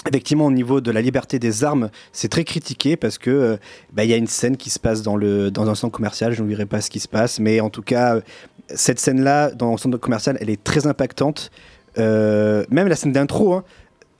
Effectivement, 0.08 0.46
au 0.46 0.52
niveau 0.52 0.80
de 0.80 0.90
la 0.90 1.02
liberté 1.02 1.38
des 1.38 1.64
armes, 1.64 1.90
c'est 2.12 2.28
très 2.28 2.44
critiqué 2.44 2.96
parce 2.96 3.18
que 3.18 3.30
euh, 3.30 3.56
bah, 3.92 4.04
il 4.04 4.10
y 4.10 4.14
a 4.14 4.16
une 4.16 4.28
scène 4.28 4.56
qui 4.56 4.70
se 4.70 4.78
passe 4.78 5.02
dans, 5.02 5.16
le, 5.16 5.50
dans 5.50 5.68
un 5.68 5.74
centre 5.74 5.92
commercial. 5.92 6.32
Je 6.32 6.42
ne 6.42 6.64
pas 6.64 6.80
ce 6.80 6.90
qui 6.90 7.00
se 7.00 7.08
passe, 7.08 7.40
mais 7.40 7.60
en 7.60 7.70
tout 7.70 7.82
cas, 7.82 8.16
euh, 8.16 8.20
cette 8.68 9.00
scène-là, 9.00 9.50
dans 9.50 9.72
le 9.72 9.78
centre 9.78 9.96
commercial, 9.98 10.38
elle 10.40 10.50
est 10.50 10.62
très 10.62 10.86
impactante. 10.86 11.50
Euh, 11.98 12.64
même 12.70 12.88
la 12.88 12.94
scène 12.94 13.12
d'intro, 13.12 13.54
hein, 13.54 13.64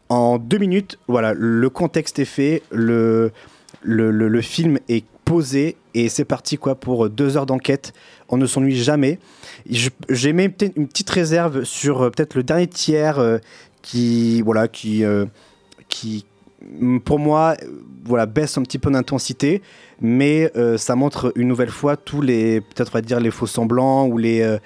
en 0.09 0.39
deux 0.39 0.59
minutes, 0.59 0.99
voilà, 1.09 1.35
le 1.35 1.69
contexte 1.71 2.19
est 2.19 2.25
fait, 2.25 2.63
le, 2.71 3.31
le, 3.83 4.11
le- 4.11 4.41
film 4.41 4.79
est 4.89 5.05
posé 5.25 5.77
et 5.95 6.09
c'est 6.09 6.25
parti 6.25 6.57
quoi 6.57 6.75
pour 6.77 7.11
deux 7.11 7.37
heures 7.37 7.47
d'enquête. 7.47 7.93
On 8.29 8.37
ne 8.37 8.47
s'ennuie 8.47 8.77
jamais. 8.77 9.19
J'ai 10.09 10.33
même 10.33 10.53
peut-être 10.53 10.77
une 10.77 10.89
petite 10.89 11.11
réserve 11.11 11.65
sur 11.65 12.11
peut-être 12.11 12.35
le 12.35 12.43
dernier 12.45 12.67
tiers 12.69 13.21
qui, 13.83 14.43
voilà, 14.43 14.69
qui, 14.69 15.05
qui, 15.89 16.25
pour 17.05 17.19
moi, 17.19 17.57
euh, 17.63 17.67
voilà, 18.05 18.27
baisse 18.27 18.57
un 18.59 18.63
petit 18.63 18.79
peu 18.79 18.91
d'intensité, 18.91 19.63
mais 20.01 20.51
euh, 20.57 20.77
ça 20.77 20.95
montre 20.95 21.33
une 21.37 21.49
nouvelle 21.49 21.71
fois 21.71 21.97
tous 21.97 22.21
les, 22.21 22.61
peut-être 22.61 22.91
on 22.93 22.99
va 22.99 23.03
dire 23.03 23.21
les 23.21 23.31
faux 23.31 23.47
semblants 23.47 24.07
ou 24.07 24.19
les, 24.19 24.59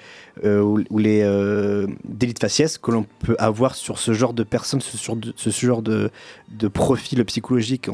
euh, 0.43 0.61
ou, 0.61 0.97
les 0.97 1.21
euh, 1.23 1.87
délits 2.03 2.33
de 2.33 2.39
faciès 2.39 2.77
que 2.77 2.91
l'on 2.91 3.05
peut 3.19 3.35
avoir 3.39 3.75
sur 3.75 3.97
ce 3.97 4.13
genre 4.13 4.33
de 4.33 4.43
personnes, 4.43 4.81
sur 4.81 5.17
ce 5.35 5.65
genre 5.65 5.81
de, 5.81 6.11
de 6.49 6.67
profil 6.67 7.23
psychologique 7.25 7.89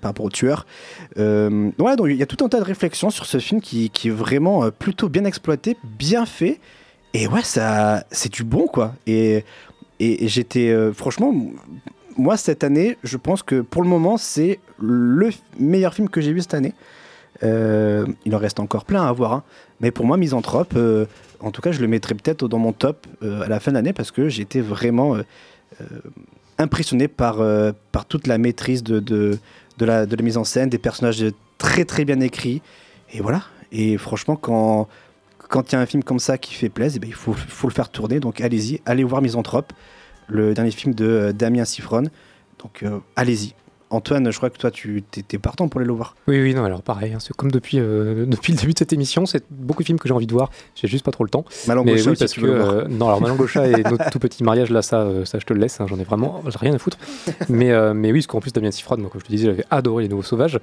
par 0.00 0.10
rapport 0.10 0.26
au 0.26 0.30
tueur. 0.30 0.66
Voilà, 1.16 1.96
donc 1.96 2.08
il 2.10 2.16
y 2.16 2.22
a 2.22 2.26
tout 2.26 2.44
un 2.44 2.48
tas 2.48 2.58
de 2.58 2.64
réflexions 2.64 3.10
sur 3.10 3.26
ce 3.26 3.38
film 3.38 3.60
qui, 3.60 3.90
est 4.04 4.10
vraiment 4.10 4.70
plutôt 4.70 5.08
bien 5.08 5.24
exploité, 5.24 5.76
bien 5.98 6.26
fait. 6.26 6.60
Et 7.14 7.26
ouais, 7.26 7.42
ça, 7.42 8.04
c'est 8.10 8.32
du 8.32 8.42
bon, 8.42 8.66
quoi. 8.66 8.94
Et, 9.06 9.44
et, 10.00 10.28
j'étais, 10.28 10.74
franchement, 10.94 11.34
moi, 12.16 12.36
cette 12.36 12.64
année, 12.64 12.96
je 13.02 13.16
pense 13.16 13.42
que 13.42 13.60
pour 13.60 13.82
le 13.82 13.88
moment, 13.88 14.16
c'est 14.16 14.60
le 14.80 15.30
meilleur 15.58 15.94
film 15.94 16.08
que 16.08 16.20
j'ai 16.20 16.32
vu 16.32 16.40
cette 16.40 16.54
année. 16.54 16.74
Euh, 17.42 18.06
il 18.24 18.34
en 18.34 18.38
reste 18.38 18.60
encore 18.60 18.84
plein 18.84 19.04
à 19.04 19.12
voir. 19.12 19.32
hein. 19.32 19.42
Mais 19.80 19.90
pour 19.90 20.06
moi, 20.06 20.16
Misanthrope, 20.16 20.74
euh, 20.76 21.06
en 21.40 21.50
tout 21.50 21.60
cas, 21.60 21.72
je 21.72 21.80
le 21.80 21.88
mettrais 21.88 22.14
peut-être 22.14 22.46
dans 22.46 22.58
mon 22.58 22.72
top 22.72 23.06
euh, 23.22 23.42
à 23.42 23.48
la 23.48 23.58
fin 23.58 23.72
de 23.72 23.76
l'année 23.76 23.92
parce 23.92 24.10
que 24.10 24.28
j'étais 24.28 24.60
vraiment 24.60 25.16
euh, 25.16 25.22
impressionné 26.58 27.08
par, 27.08 27.40
par 27.90 28.04
toute 28.06 28.26
la 28.26 28.38
maîtrise 28.38 28.82
de, 28.82 29.00
de, 29.00 29.38
la, 29.80 30.06
de 30.06 30.14
la 30.14 30.22
mise 30.22 30.36
en 30.36 30.44
scène, 30.44 30.68
des 30.68 30.78
personnages 30.78 31.24
très 31.58 31.84
très 31.84 32.04
bien 32.04 32.20
écrits. 32.20 32.62
Et 33.12 33.20
voilà. 33.20 33.42
Et 33.72 33.96
franchement, 33.98 34.36
quand 34.36 34.88
quand 35.48 35.70
il 35.70 35.74
y 35.74 35.78
a 35.78 35.80
un 35.82 35.86
film 35.86 36.02
comme 36.02 36.18
ça 36.18 36.38
qui 36.38 36.54
fait 36.54 36.70
plaisir, 36.70 36.96
eh 36.96 37.00
ben, 37.00 37.08
il 37.08 37.14
faut, 37.14 37.34
faut 37.34 37.68
le 37.68 37.74
faire 37.74 37.90
tourner. 37.90 38.20
Donc 38.20 38.40
allez-y, 38.40 38.80
allez 38.86 39.04
voir 39.04 39.20
Misanthrope, 39.20 39.72
le 40.32 40.54
dernier 40.54 40.70
film 40.70 40.94
de 40.94 41.06
euh, 41.06 41.32
Damien 41.32 41.64
Sifron. 41.64 42.04
Donc 42.58 42.82
euh, 42.82 42.98
allez-y. 43.16 43.54
Antoine, 43.92 44.30
je 44.30 44.36
crois 44.38 44.48
que 44.48 44.56
toi, 44.56 44.70
tu 44.70 45.04
étais 45.16 45.38
partant 45.38 45.68
pour 45.68 45.78
aller 45.78 45.86
le 45.86 45.92
voir. 45.92 46.16
Oui, 46.26 46.40
oui, 46.40 46.54
non, 46.54 46.64
alors 46.64 46.80
pareil, 46.80 47.12
hein, 47.12 47.18
c'est 47.20 47.36
comme 47.36 47.50
depuis, 47.50 47.78
euh, 47.78 48.24
depuis 48.26 48.54
le 48.54 48.58
début 48.58 48.72
de 48.72 48.78
cette 48.78 48.92
émission, 48.94 49.26
c'est 49.26 49.44
beaucoup 49.50 49.82
de 49.82 49.86
films 49.86 49.98
que 49.98 50.08
j'ai 50.08 50.14
envie 50.14 50.26
de 50.26 50.32
voir, 50.32 50.50
j'ai 50.74 50.88
juste 50.88 51.04
pas 51.04 51.10
trop 51.10 51.24
le 51.24 51.30
temps. 51.30 51.44
Malan 51.68 51.84
Mais 51.84 51.96
Gaucha 51.96 52.10
oui, 52.10 52.16
parce 52.18 52.32
que, 52.32 52.46
euh, 52.46 52.88
non, 52.88 53.08
alors 53.08 53.20
Malan 53.20 53.36
Gaucha 53.36 53.66
et 53.66 53.82
notre 53.82 54.08
tout 54.10 54.18
petit 54.18 54.42
mariage, 54.44 54.70
là, 54.70 54.80
ça, 54.80 55.06
ça 55.26 55.38
je 55.38 55.44
te 55.44 55.52
le 55.52 55.60
laisse, 55.60 55.78
hein, 55.80 55.86
j'en 55.88 55.98
ai 55.98 56.04
vraiment 56.04 56.42
rien 56.46 56.72
à 56.72 56.78
foutre. 56.78 56.96
mais, 57.50 57.70
euh, 57.70 57.92
mais 57.92 58.12
oui, 58.12 58.20
parce 58.20 58.28
qu'en 58.28 58.40
plus, 58.40 58.52
Damien 58.52 58.70
Sifron, 58.70 58.96
moi, 58.96 59.10
comme 59.10 59.20
je 59.20 59.26
te 59.26 59.30
disais, 59.30 59.46
j'avais 59.46 59.64
adoré 59.70 60.04
Les 60.04 60.08
Nouveaux 60.08 60.22
Sauvages, 60.22 60.58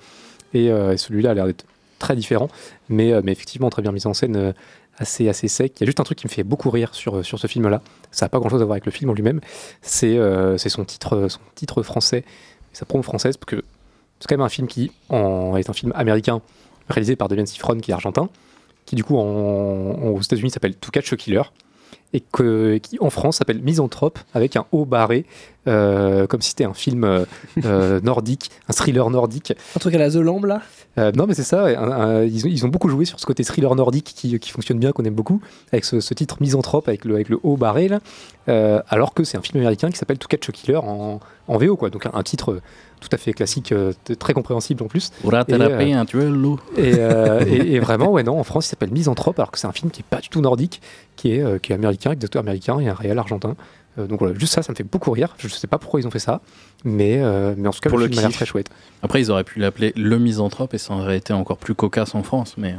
et, 0.55 0.65
et 0.65 0.97
celui-là 0.97 1.31
a 1.31 1.33
l'air 1.35 1.45
d'être 1.45 1.65
très 1.99 2.15
différent, 2.15 2.49
mais, 2.87 3.13
mais 3.21 3.31
effectivement, 3.31 3.69
très 3.69 3.83
bien 3.83 3.91
mis 3.91 4.07
en 4.07 4.15
scène, 4.15 4.55
assez, 4.99 5.27
assez 5.29 5.47
sec. 5.47 5.73
Il 5.77 5.79
y 5.81 5.83
a 5.83 5.85
juste 5.87 5.99
un 5.99 6.03
truc 6.03 6.17
qui 6.19 6.27
me 6.27 6.31
fait 6.31 6.43
beaucoup 6.43 6.69
rire 6.69 6.93
sur, 6.93 7.17
euh, 7.17 7.23
sur 7.23 7.39
ce 7.39 7.47
film-là, 7.47 7.81
ça 8.11 8.25
n'a 8.25 8.29
pas 8.29 8.39
grand-chose 8.39 8.61
à 8.61 8.65
voir 8.65 8.73
avec 8.73 8.85
le 8.85 8.91
film 8.91 9.09
en 9.09 9.13
lui-même, 9.13 9.39
c'est 9.81 10.17
euh, 10.17 10.57
son, 10.57 10.85
titre, 10.85 11.27
son 11.29 11.39
titre 11.55 11.81
français, 11.83 12.23
sa 12.73 12.85
promo 12.85 13.01
française, 13.01 13.37
parce 13.37 13.49
que 13.49 13.63
c'est 14.19 14.27
quand 14.27 14.35
même 14.35 14.45
un 14.45 14.49
film 14.49 14.67
qui 14.67 14.91
en, 15.09 15.55
est 15.57 15.69
un 15.69 15.73
film 15.73 15.91
américain 15.95 16.41
réalisé 16.89 17.15
par 17.15 17.27
Damien 17.29 17.45
Sifron 17.45 17.77
qui 17.79 17.91
est 17.91 17.93
argentin, 17.93 18.29
qui 18.85 18.95
du 18.95 19.03
coup 19.03 19.17
en- 19.17 19.93
aux 20.11 20.21
États-Unis 20.21 20.51
s'appelle 20.51 20.75
To 20.75 20.91
Catch 20.91 21.13
a 21.13 21.15
Killer 21.17 21.43
et 22.13 22.21
que, 22.21 22.77
qui 22.77 22.97
en 23.01 23.09
France 23.09 23.37
s'appelle 23.37 23.61
Misanthrope 23.61 24.17
avec 24.33 24.55
un 24.55 24.65
haut 24.71 24.85
barré, 24.85 25.25
euh, 25.67 26.25
comme 26.25 26.41
si 26.41 26.49
c'était 26.49 26.63
un 26.63 26.73
film 26.73 27.03
euh, 27.03 27.25
euh, 27.65 27.99
nordique, 28.01 28.49
un 28.67 28.73
thriller 28.73 29.09
nordique. 29.11 29.53
Un 29.75 29.79
truc 29.79 29.93
à 29.93 29.99
la 29.99 30.09
The 30.09 30.15
Lamb 30.15 30.45
là? 30.45 30.61
Euh, 30.97 31.11
non, 31.11 31.27
mais 31.27 31.35
c'est 31.35 31.43
ça. 31.43 31.63
ouais, 31.65 31.75
un- 31.75 31.91
un- 31.91 32.23
ils, 32.23 32.45
ont, 32.45 32.49
ils 32.49 32.65
ont 32.65 32.69
beaucoup 32.69 32.89
joué 32.89 33.05
sur 33.05 33.19
ce 33.19 33.25
côté 33.27 33.43
thriller 33.43 33.75
nordique 33.75 34.11
qui, 34.15 34.39
qui 34.39 34.49
fonctionne 34.49 34.79
bien, 34.79 34.91
qu'on 34.91 35.03
aime 35.03 35.13
beaucoup, 35.13 35.39
avec 35.71 35.85
ce, 35.85 35.99
ce 35.99 36.13
titre 36.15 36.37
misanthrope, 36.41 36.87
avec 36.87 37.05
le, 37.05 37.13
avec 37.15 37.29
le 37.29 37.39
haut 37.43 37.57
barré, 37.57 37.87
là, 37.89 37.99
alors 38.87 39.13
que 39.13 39.23
c'est 39.23 39.37
un 39.37 39.41
film 39.41 39.59
américain 39.59 39.91
qui 39.91 39.97
s'appelle 39.97 40.17
To 40.17 40.27
Catch 40.27 40.49
a 40.49 40.51
Killer 40.51 40.77
en, 40.77 41.19
en 41.47 41.57
VO, 41.57 41.75
quoi. 41.77 41.91
Donc 41.91 42.07
un, 42.07 42.11
un 42.13 42.23
titre 42.23 42.59
tout 42.99 43.09
à 43.11 43.17
fait 43.17 43.33
classique, 43.33 43.71
euh, 43.71 43.93
très 44.19 44.33
compréhensible 44.33 44.83
en 44.83 44.87
plus. 44.87 45.11
Et, 45.47 45.53
euh, 45.93 45.99
un 45.99 46.05
loup. 46.29 46.59
et, 46.77 46.93
euh, 46.97 47.43
et- 47.47 47.73
et 47.75 47.79
vraiment, 47.79 48.11
ouais, 48.11 48.23
non, 48.23 48.39
en 48.39 48.43
France, 48.43 48.67
il 48.67 48.69
s'appelle 48.69 48.91
Misanthrope, 48.91 49.39
alors 49.39 49.51
que 49.51 49.59
c'est 49.59 49.67
un 49.67 49.71
film 49.71 49.91
qui 49.91 50.01
est 50.01 50.05
pas 50.09 50.19
du 50.19 50.29
tout 50.29 50.41
nordique, 50.41 50.81
qui 51.15 51.33
est, 51.33 51.41
euh, 51.43 51.57
qui 51.59 51.71
est 51.71 51.75
américain, 51.75 52.09
avec 52.11 52.19
des 52.19 52.25
acteurs 52.25 52.41
américains 52.41 52.79
et 52.79 52.87
un 52.89 52.93
réel 52.93 53.17
argentin. 53.17 53.55
Euh, 53.97 54.05
donc 54.05 54.19
voilà, 54.19 54.37
juste 54.37 54.53
ça, 54.53 54.61
ça 54.61 54.71
me 54.71 54.75
fait 54.77 54.83
beaucoup 54.83 55.11
rire. 55.11 55.35
Je 55.39 55.47
sais 55.47 55.67
pas 55.67 55.77
pourquoi 55.77 55.99
ils 55.99 56.07
ont 56.07 56.11
fait 56.11 56.19
ça, 56.19 56.41
mais, 56.83 57.17
euh, 57.19 57.55
mais 57.57 57.67
en 57.67 57.71
tout 57.71 57.79
cas, 57.79 57.89
Pour 57.89 57.97
le 57.99 58.05
le 58.07 58.11
film 58.11 58.25
a 58.25 58.29
très 58.29 58.45
chouette. 58.45 58.69
Après, 59.01 59.19
ils 59.21 59.31
auraient 59.31 59.43
pu 59.43 59.59
l'appeler 59.59 59.93
Le 59.95 60.19
Misanthrope 60.19 60.73
et 60.73 60.77
ça 60.77 60.93
aurait 60.93 61.17
été 61.17 61.33
encore 61.33 61.57
plus 61.57 61.73
cocasse 61.75 62.13
en 62.15 62.23
France. 62.23 62.53
Mais 62.57 62.73
euh, 62.73 62.77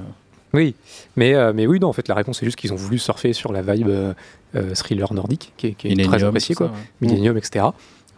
Oui, 0.53 0.75
mais, 1.17 1.35
euh, 1.35 1.53
mais 1.55 1.67
oui, 1.67 1.81
non, 1.81 1.89
en 1.89 1.93
fait, 1.93 2.09
la 2.09 2.15
réponse 2.15 2.43
est 2.43 2.45
juste 2.45 2.57
qu'ils 2.59 2.73
ont 2.73 2.77
voulu 2.77 2.99
surfer 2.99 3.33
sur 3.33 3.53
la 3.53 3.63
vibe 3.63 3.89
euh, 3.89 4.13
euh, 4.57 4.75
thriller 4.75 5.13
nordique, 5.13 5.53
qui 5.57 5.69
est, 5.69 5.73
qui 5.75 5.89
est 5.89 6.05
très 6.05 6.23
appréciée, 6.25 6.55
quoi. 6.55 6.67
ça, 6.69 6.73
ouais. 6.73 6.79
Millennium, 7.09 7.37
etc. 7.37 7.67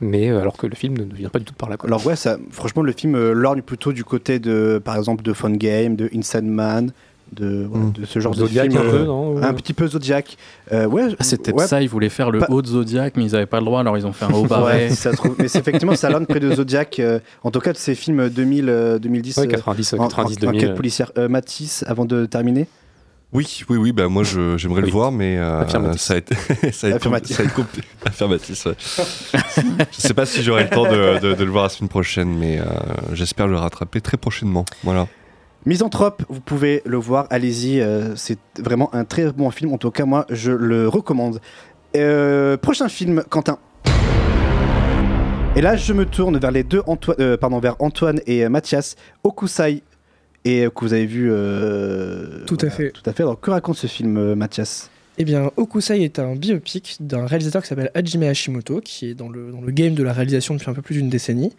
Mais 0.03 0.29
euh, 0.31 0.41
alors 0.41 0.57
que 0.59 0.67
le 0.67 0.75
film 0.75 0.99
ne 0.99 1.05
ne 1.05 1.15
vient 1.15 1.29
pas 1.31 1.39
du 1.39 1.45
tout 1.47 1.55
par 1.55 1.71
là. 1.71 1.77
Quoi. 1.79 1.89
Alors 1.89 2.05
ouais, 2.05 2.17
ça, 2.17 2.37
franchement, 2.51 2.83
le 2.83 2.93
film 2.93 3.15
euh, 3.15 3.33
lorgne 3.33 3.63
plutôt 3.63 3.93
du 3.93 4.05
côté 4.05 4.39
de, 4.41 4.81
par 4.85 4.97
exemple, 4.97 5.23
de 5.23 5.33
Phone 5.33 5.57
Game, 5.57 5.97
de 5.97 6.11
Inside 6.15 6.45
Man, 6.45 6.91
de, 7.33 7.67
voilà, 7.71 7.87
Mm. 7.87 7.93
de 7.93 8.05
ce 8.05 8.19
genre 8.19 8.35
Zodiac 8.35 8.67
de 8.69 8.73
film. 8.73 8.83
un 8.87 8.91
peu, 8.91 8.97
euh, 8.99 9.05
non 9.07 9.43
un 9.43 9.55
petit 9.55 9.73
peu 9.73 9.87
Zodiac. 9.89 10.37
Euh, 10.73 10.87
ouais, 10.87 11.05
Ah, 11.19 11.25
c'était 11.25 11.53
ouais, 11.55 11.67
ça, 11.67 11.81
ils 11.81 11.89
voulaient 11.89 12.09
faire 12.11 12.31
le 12.31 12.41
Pas- 12.41 12.47
haut 12.51 12.61
de 12.61 12.67
Zodiac, 12.67 13.17
mais 13.17 13.25
ils 13.25 13.33
n'avaient 13.33 13.47
pas 13.47 13.61
le 13.61 13.65
droit, 13.65 13.81
alors 13.81 13.97
ils 13.97 14.07
ont 14.07 14.13
fait 14.13 14.27
un 14.27 14.31
haut 14.33 14.43
Ouais, 14.43 14.49
barré. 14.49 14.91
si 14.91 14.97
ça 14.97 15.13
se 15.13 15.17
trouve. 15.17 15.37
Mais 15.39 15.47
effectivement, 15.47 15.95
ça 15.95 16.11
lorgne 16.11 16.27
près 16.27 16.41
de 16.41 16.53
Zodiac. 16.55 16.99
euh, 16.99 17.21
en 17.45 17.51
tout 17.51 17.61
cas, 17.61 17.73
de 17.73 17.79
ces 17.79 17.95
films 17.95 18.29
2000, 18.29 18.69
euh, 18.69 18.99
2010. 18.99 19.39
Ouais, 19.39 19.45
euh, 19.45 19.47
90, 19.47 19.95
en- 19.95 19.99
en- 20.01 20.09
90, 20.09 20.37
en 20.37 20.41
2000. 20.41 20.61
quête 20.61 20.75
policière. 20.75 21.13
Euh, 21.17 21.29
Mathis, 21.29 21.85
avant 21.87 22.05
de 22.05 22.27
terminer. 22.27 22.67
Oui, 23.33 23.65
oui, 23.71 23.79
oui, 23.79 23.93
bah 23.93 24.09
moi 24.09 24.25
j'aimerais 24.25 24.81
Oui. 24.83 24.87
le 24.89 24.93
voir, 24.93 25.11
mais 25.11 25.39
euh, 25.39 25.67
ça 25.97 26.15
a 26.15 26.17
été. 26.19 26.35
ça 26.73 26.87
a 26.87 26.91
été 26.91 26.97
Affirmatif. 26.97 27.37
ça 27.37 27.43
a 27.43 27.47
été 27.47 27.55
compli- 27.63 27.83
Affirmatif, 28.05 28.67
ouais. 28.67 28.75
je 29.91 30.01
sais 30.01 30.13
pas 30.13 30.27
si 30.27 30.43
j'aurai 30.43 30.65
le 30.65 30.69
temps 30.71 30.85
de, 30.85 31.19
de- 31.19 31.33
de 31.35 31.45
le 31.45 31.51
voir 31.51 31.65
la 31.65 31.69
semaine 31.71 31.89
prochaine, 31.89 32.29
mais 32.39 32.59
euh, 32.59 32.65
j'espère 33.15 33.47
le 33.49 33.57
rattraper 33.57 34.03
très 34.03 34.19
prochainement. 34.19 34.67
Voilà. 34.85 35.07
Misanthrope, 35.65 36.25
vous 36.29 36.41
pouvez 36.41 36.83
le 36.85 36.99
voir, 36.99 37.27
allez-y, 37.31 37.81
euh, 37.81 38.15
c'est 38.17 38.39
vraiment 38.59 38.95
un 38.95 39.05
très 39.05 39.33
bon 39.33 39.51
film, 39.51 39.73
en 39.73 39.79
tout 39.79 39.91
cas 39.91 40.05
moi 40.05 40.27
je 40.29 40.53
le 40.53 40.87
recommande. 40.89 41.41
Prochain 42.61 42.89
film, 42.91 43.23
Quentin. 43.31 43.59
Et 45.55 45.61
là 45.61 45.77
je 45.77 45.93
me 45.93 46.05
tourne 46.05 46.39
vers 46.39 46.51
les 46.51 46.65
deux 46.65 46.83
Antoine, 46.87 47.37
pardon, 47.39 47.61
vers 47.61 47.77
Antoine 47.79 48.21
et 48.27 48.49
Mathias, 48.49 48.97
Okusai, 49.25 49.83
et 50.45 50.65
euh, 50.65 50.71
que 50.71 50.81
vous 50.85 50.93
avez 50.93 51.07
vu. 51.07 51.29
euh, 51.31 52.45
Tout 52.47 52.59
à 52.61 52.71
fait. 52.71 52.91
Tout 52.91 53.03
à 53.09 53.13
fait. 53.13 53.23
Alors 53.23 53.41
que 53.41 53.51
raconte 53.51 53.77
ce 53.77 53.87
film, 53.87 54.17
euh, 54.17 54.35
Mathias? 54.35 54.91
Eh 55.19 55.25
bien, 55.25 55.51
Okusai 55.57 56.03
est 56.03 56.19
un 56.19 56.35
biopic 56.35 56.97
d'un 57.01 57.27
réalisateur 57.27 57.63
qui 57.63 57.69
s'appelle 57.69 57.91
Hajime 57.95 58.23
Hashimoto, 58.23 58.81
qui 58.81 59.11
est 59.11 59.15
dans 59.15 59.29
le, 59.29 59.51
dans 59.53 59.61
le 59.61 59.71
game 59.71 59.95
de 59.95 60.03
la 60.03 60.13
réalisation 60.13 60.55
depuis 60.55 60.71
un 60.71 60.75
peu 60.75 60.83
plus 60.83 60.95
d'une 60.95 61.11
décennie. 61.11 61.53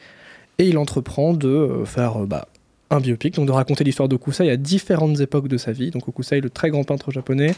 Et 0.58 0.68
il 0.68 0.78
entreprend 0.78 1.34
de 1.34 1.84
faire 1.86 2.18
bah, 2.26 2.48
un 2.90 3.00
biopic, 3.00 3.36
donc 3.36 3.46
de 3.48 3.52
raconter 3.52 3.84
l'histoire 3.84 4.10
d'Okusai 4.10 4.50
à 4.50 4.58
différentes 4.58 5.20
époques 5.20 5.48
de 5.48 5.58
sa 5.58 5.72
vie. 5.72 5.92
Donc 5.92 6.08
Okusai, 6.08 6.42
le 6.42 6.50
très 6.50 6.70
grand 6.72 6.84
peintre 6.84 7.12
japonais, 7.12 7.54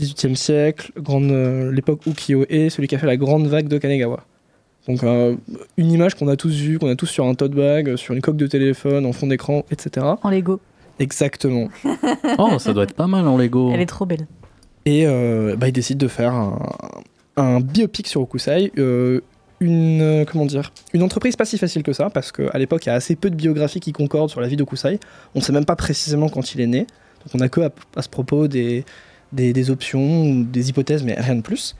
18e 0.00 0.34
siècle, 0.36 0.92
grande, 0.96 1.30
euh, 1.30 1.72
l'époque 1.72 2.06
ukiyo-e, 2.06 2.68
celui 2.68 2.86
qui 2.86 2.94
a 2.94 2.98
fait 2.98 3.06
la 3.06 3.16
grande 3.16 3.46
vague 3.48 3.68
de 3.68 3.78
Kanegawa. 3.78 4.24
Donc 4.88 5.02
euh, 5.02 5.34
une 5.76 5.90
image 5.90 6.14
qu'on 6.14 6.28
a 6.28 6.36
tous 6.36 6.54
vue, 6.54 6.78
qu'on 6.78 6.88
a 6.88 6.94
tous 6.96 7.06
sur 7.06 7.26
un 7.26 7.34
tote 7.34 7.52
bag, 7.52 7.96
sur 7.96 8.14
une 8.14 8.20
coque 8.20 8.36
de 8.36 8.46
téléphone, 8.46 9.04
en 9.06 9.12
fond 9.12 9.26
d'écran, 9.26 9.64
etc. 9.70 10.06
En 10.22 10.30
Lego. 10.30 10.60
Exactement. 10.98 11.68
Oh, 12.38 12.58
ça 12.58 12.72
doit 12.72 12.84
être 12.84 12.94
pas 12.94 13.06
mal 13.06 13.26
en 13.28 13.36
Lego. 13.36 13.70
Elle 13.72 13.80
est 13.80 13.86
trop 13.86 14.06
belle. 14.06 14.26
Et 14.84 15.06
euh, 15.06 15.56
bah, 15.56 15.68
il 15.68 15.72
décide 15.72 15.98
de 15.98 16.08
faire 16.08 16.32
un, 16.34 16.58
un 17.36 17.60
biopic 17.60 18.06
sur 18.06 18.20
Okusai. 18.20 18.72
euh, 18.78 19.20
une, 19.60 20.02
euh, 20.02 20.24
comment 20.30 20.44
dire, 20.44 20.70
une 20.92 21.02
entreprise 21.02 21.34
pas 21.34 21.46
si 21.46 21.56
facile 21.56 21.82
que 21.82 21.94
ça, 21.94 22.10
parce 22.10 22.30
qu'à 22.30 22.58
l'époque, 22.58 22.84
il 22.84 22.90
y 22.90 22.92
a 22.92 22.94
assez 22.94 23.16
peu 23.16 23.30
de 23.30 23.34
biographies 23.34 23.80
qui 23.80 23.92
concordent 23.92 24.28
sur 24.28 24.40
la 24.42 24.48
vie 24.48 24.56
d'Okusai. 24.56 25.00
On 25.34 25.38
ne 25.38 25.44
sait 25.44 25.52
même 25.52 25.64
pas 25.64 25.76
précisément 25.76 26.28
quand 26.28 26.54
il 26.54 26.60
est 26.60 26.66
né. 26.66 26.80
Donc 26.80 27.34
on 27.34 27.38
n'a 27.38 27.48
que 27.48 27.62
à, 27.62 27.70
à 27.96 28.02
ce 28.02 28.08
propos 28.10 28.48
des, 28.48 28.84
des, 29.32 29.52
des 29.54 29.70
options, 29.70 30.34
des 30.40 30.68
hypothèses, 30.68 31.02
mais 31.02 31.14
rien 31.18 31.36
de 31.36 31.40
plus. 31.40 31.74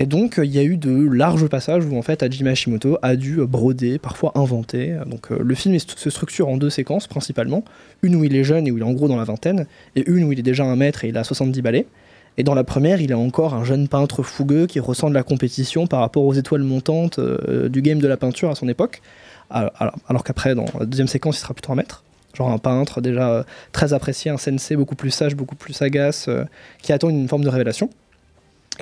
Et 0.00 0.06
donc, 0.06 0.38
euh, 0.38 0.44
il 0.44 0.54
y 0.54 0.58
a 0.58 0.62
eu 0.62 0.76
de 0.76 1.10
larges 1.12 1.46
passages 1.48 1.84
où, 1.84 1.96
en 1.96 2.02
fait, 2.02 2.22
Hajime 2.22 2.46
Hashimoto 2.46 2.98
a 3.02 3.16
dû 3.16 3.40
euh, 3.40 3.46
broder, 3.46 3.98
parfois 3.98 4.32
inventer. 4.36 4.96
Donc, 5.06 5.32
euh, 5.32 5.38
le 5.42 5.54
film 5.54 5.76
se 5.78 6.10
structure 6.10 6.48
en 6.48 6.56
deux 6.56 6.70
séquences, 6.70 7.08
principalement. 7.08 7.64
Une 8.02 8.14
où 8.14 8.24
il 8.24 8.36
est 8.36 8.44
jeune 8.44 8.66
et 8.66 8.70
où 8.70 8.76
il 8.76 8.82
est 8.82 8.86
en 8.86 8.92
gros 8.92 9.08
dans 9.08 9.16
la 9.16 9.24
vingtaine, 9.24 9.66
et 9.96 10.08
une 10.08 10.24
où 10.24 10.32
il 10.32 10.38
est 10.38 10.42
déjà 10.42 10.64
un 10.64 10.76
maître 10.76 11.04
et 11.04 11.08
il 11.08 11.16
a 11.16 11.24
70 11.24 11.62
balais. 11.62 11.86
Et 12.36 12.44
dans 12.44 12.54
la 12.54 12.62
première, 12.62 13.00
il 13.00 13.10
est 13.10 13.14
encore 13.14 13.54
un 13.54 13.64
jeune 13.64 13.88
peintre 13.88 14.22
fougueux 14.22 14.66
qui 14.66 14.78
ressent 14.78 15.08
de 15.08 15.14
la 15.14 15.24
compétition 15.24 15.88
par 15.88 15.98
rapport 15.98 16.22
aux 16.22 16.34
étoiles 16.34 16.62
montantes 16.62 17.18
du 17.18 17.82
game 17.82 17.98
de 17.98 18.06
la 18.06 18.16
peinture 18.16 18.48
à 18.48 18.54
son 18.54 18.68
époque. 18.68 19.02
Alors, 19.50 19.72
alors- 20.06 20.22
qu'après, 20.22 20.54
dans 20.54 20.66
la 20.78 20.86
deuxième 20.86 21.08
séquence, 21.08 21.38
il 21.38 21.40
sera 21.40 21.52
plutôt 21.52 21.72
un 21.72 21.74
maître. 21.74 22.04
Genre 22.34 22.48
un 22.48 22.58
peintre 22.58 23.00
déjà 23.00 23.44
très 23.72 23.92
apprécié, 23.92 24.30
un 24.30 24.36
sensei 24.36 24.76
beaucoup 24.76 24.94
plus 24.94 25.10
sage, 25.10 25.34
beaucoup 25.34 25.56
plus 25.56 25.72
sagace, 25.72 26.30
qui 26.80 26.92
attend 26.92 27.08
une 27.08 27.26
forme 27.26 27.42
de 27.42 27.48
révélation. 27.48 27.90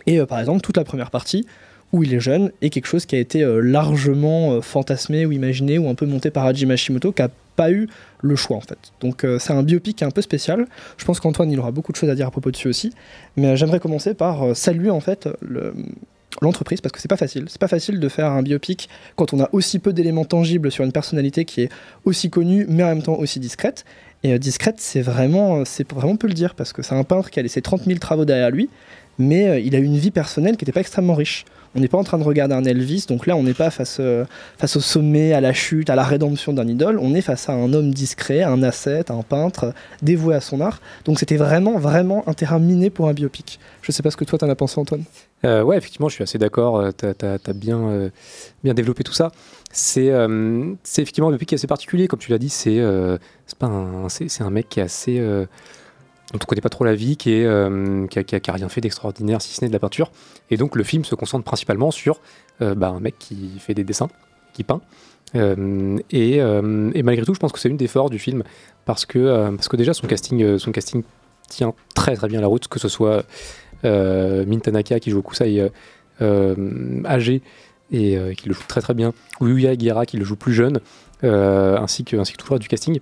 Et 0.06 0.20
euh, 0.20 0.26
par 0.26 0.38
exemple, 0.38 0.60
toute 0.60 0.76
la 0.76 0.84
première 0.84 1.10
partie, 1.10 1.46
où 1.92 2.02
il 2.02 2.12
est 2.12 2.20
jeune, 2.20 2.52
est 2.62 2.70
quelque 2.70 2.86
chose 2.86 3.06
qui 3.06 3.16
a 3.16 3.18
été 3.18 3.42
euh, 3.42 3.60
largement 3.60 4.52
euh, 4.52 4.60
fantasmé 4.60 5.24
ou 5.24 5.32
imaginé 5.32 5.78
ou 5.78 5.88
un 5.88 5.94
peu 5.94 6.06
monté 6.06 6.30
par 6.30 6.44
Hajime 6.44 6.70
Hashimoto, 6.70 7.12
qui 7.12 7.22
a 7.22 7.30
pas 7.54 7.70
eu 7.70 7.88
le 8.20 8.36
choix 8.36 8.58
en 8.58 8.60
fait. 8.60 8.76
Donc 9.00 9.24
c'est 9.38 9.54
un 9.54 9.62
biopic 9.62 10.02
un 10.02 10.10
peu 10.10 10.20
spécial. 10.20 10.66
Je 10.98 11.06
pense 11.06 11.20
qu'Antoine 11.20 11.50
il 11.50 11.58
aura 11.58 11.70
beaucoup 11.70 11.90
de 11.90 11.96
choses 11.96 12.10
à 12.10 12.14
dire 12.14 12.26
à 12.26 12.30
propos 12.30 12.50
dessus 12.50 12.68
aussi. 12.68 12.92
Mais 13.38 13.56
j'aimerais 13.56 13.80
commencer 13.80 14.12
par 14.12 14.54
saluer 14.54 14.90
en 14.90 15.00
fait 15.00 15.26
le, 15.40 15.72
l'entreprise 16.42 16.82
parce 16.82 16.92
que 16.92 17.00
c'est 17.00 17.08
pas 17.08 17.16
facile. 17.16 17.46
C'est 17.48 17.60
pas 17.60 17.68
facile 17.68 17.98
de 17.98 18.08
faire 18.10 18.30
un 18.30 18.42
biopic 18.42 18.90
quand 19.14 19.32
on 19.32 19.40
a 19.40 19.48
aussi 19.52 19.78
peu 19.78 19.94
d'éléments 19.94 20.26
tangibles 20.26 20.70
sur 20.70 20.84
une 20.84 20.92
personnalité 20.92 21.46
qui 21.46 21.62
est 21.62 21.70
aussi 22.04 22.28
connue 22.28 22.66
mais 22.68 22.82
en 22.82 22.88
même 22.88 23.02
temps 23.02 23.16
aussi 23.16 23.40
discrète. 23.40 23.86
Et 24.22 24.38
discrète, 24.38 24.76
c'est 24.78 25.02
vraiment, 25.02 25.64
c'est 25.64 25.90
vraiment 25.90 26.12
on 26.12 26.16
peut 26.16 26.26
le 26.26 26.34
dire 26.34 26.54
parce 26.54 26.72
que 26.72 26.82
c'est 26.82 26.94
un 26.94 27.04
peintre 27.04 27.30
qui 27.30 27.38
a 27.38 27.42
laissé 27.42 27.62
30 27.62 27.84
000 27.84 27.98
travaux 27.98 28.24
derrière 28.24 28.50
lui, 28.50 28.68
mais 29.18 29.48
euh, 29.48 29.58
il 29.58 29.74
a 29.74 29.78
une 29.78 29.96
vie 29.96 30.10
personnelle 30.10 30.56
qui 30.56 30.64
n'était 30.64 30.72
pas 30.72 30.80
extrêmement 30.80 31.14
riche. 31.14 31.44
On 31.74 31.80
n'est 31.80 31.88
pas 31.88 31.98
en 31.98 32.04
train 32.04 32.16
de 32.16 32.24
regarder 32.24 32.54
un 32.54 32.64
Elvis, 32.64 33.04
donc 33.06 33.26
là 33.26 33.36
on 33.36 33.42
n'est 33.42 33.52
pas 33.52 33.70
face, 33.70 33.98
euh, 34.00 34.24
face 34.56 34.76
au 34.76 34.80
sommet, 34.80 35.34
à 35.34 35.42
la 35.42 35.52
chute, 35.52 35.90
à 35.90 35.94
la 35.94 36.04
rédemption 36.04 36.54
d'un 36.54 36.66
idole, 36.66 36.98
on 36.98 37.14
est 37.14 37.20
face 37.20 37.50
à 37.50 37.52
un 37.52 37.70
homme 37.74 37.92
discret, 37.92 38.42
un 38.42 38.62
ascète, 38.62 39.10
un 39.10 39.22
peintre 39.22 39.74
dévoué 40.00 40.34
à 40.34 40.40
son 40.40 40.62
art. 40.62 40.80
Donc 41.04 41.18
c'était 41.18 41.36
vraiment, 41.36 41.78
vraiment 41.78 42.26
un 42.28 42.32
terrain 42.32 42.58
miné 42.58 42.88
pour 42.88 43.08
un 43.08 43.12
biopic. 43.12 43.60
Je 43.82 43.92
sais 43.92 44.02
pas 44.02 44.10
ce 44.10 44.16
que 44.16 44.24
toi 44.24 44.38
t'en 44.38 44.48
as 44.48 44.54
pensé 44.54 44.80
Antoine. 44.80 45.04
Euh, 45.44 45.62
ouais, 45.62 45.76
effectivement, 45.76 46.08
je 46.08 46.14
suis 46.14 46.22
assez 46.22 46.38
d'accord. 46.38 46.78
euh, 46.78 46.92
T'as 46.92 47.34
as, 47.34 47.52
bien, 47.52 48.10
bien 48.64 48.72
développé 48.72 49.04
tout 49.04 49.12
ça. 49.12 49.30
C'est 49.70 50.10
effectivement 50.96 51.28
un 51.28 51.32
biopic 51.32 51.50
qui 51.50 51.54
est 51.54 51.58
assez 51.58 51.66
particulier, 51.66 52.08
comme 52.08 52.20
tu 52.20 52.30
l'as 52.30 52.38
dit. 52.38 52.48
C'est 52.48 52.80
c'est 53.46 53.62
un, 53.62 54.46
un 54.46 54.50
mec 54.50 54.70
qui 54.70 54.80
est 54.80 54.84
assez 54.84 55.22
dont 56.32 56.38
on 56.42 56.46
connaît 56.46 56.60
pas 56.60 56.68
trop 56.68 56.84
la 56.84 56.94
vie, 56.94 57.16
qui 57.16 57.32
est 57.32 57.44
euh, 57.44 58.06
rien 58.48 58.68
fait 58.68 58.80
d'extraordinaire 58.80 59.40
si 59.40 59.54
ce 59.54 59.62
n'est 59.62 59.68
de 59.68 59.72
la 59.72 59.78
peinture. 59.78 60.10
Et 60.50 60.56
donc 60.56 60.76
le 60.76 60.82
film 60.82 61.04
se 61.04 61.14
concentre 61.14 61.44
principalement 61.44 61.90
sur 61.90 62.20
euh, 62.62 62.74
bah, 62.74 62.88
un 62.88 63.00
mec 63.00 63.16
qui 63.18 63.50
fait 63.58 63.74
des 63.74 63.84
dessins, 63.84 64.08
qui 64.52 64.64
peint. 64.64 64.80
Euh, 65.34 65.98
et, 66.10 66.40
malgré 67.02 67.24
tout, 67.24 67.34
je 67.34 67.40
pense 67.40 67.52
que 67.52 67.58
c'est 67.58 67.68
une 67.68 67.76
des 67.76 67.88
forces 67.88 68.10
du 68.10 68.18
film 68.18 68.42
parce 68.84 69.04
que 69.04 69.76
déjà 69.76 69.92
son 69.92 70.06
casting, 70.06 70.58
son 70.58 70.72
casting 70.72 71.02
tient 71.48 71.74
très 71.94 72.16
très 72.16 72.28
bien 72.28 72.40
la 72.40 72.46
route, 72.46 72.68
que 72.68 72.78
ce 72.78 72.88
soit 72.88 73.24
Min 73.84 74.58
Tanaka 74.58 75.00
qui 75.00 75.10
joue 75.10 75.22
Kusai 75.22 75.60
euh, 75.60 75.68
euh, 76.22 77.02
âgé 77.04 77.42
et 77.92 78.18
qui 78.36 78.48
le 78.48 78.54
joue 78.54 78.64
très 78.66 78.80
très 78.80 78.94
bien, 78.94 79.12
ou 79.40 79.46
Yuya 79.46 79.70
Aguirre 79.70 80.06
qui 80.06 80.16
le 80.16 80.24
joue 80.24 80.34
plus 80.34 80.52
jeune, 80.52 80.80
ainsi 81.22 82.04
que 82.04 82.16
ainsi 82.16 82.32
que 82.32 82.38
tout 82.38 82.46
le 82.48 82.54
reste 82.54 82.62
du 82.62 82.68
casting. 82.68 82.98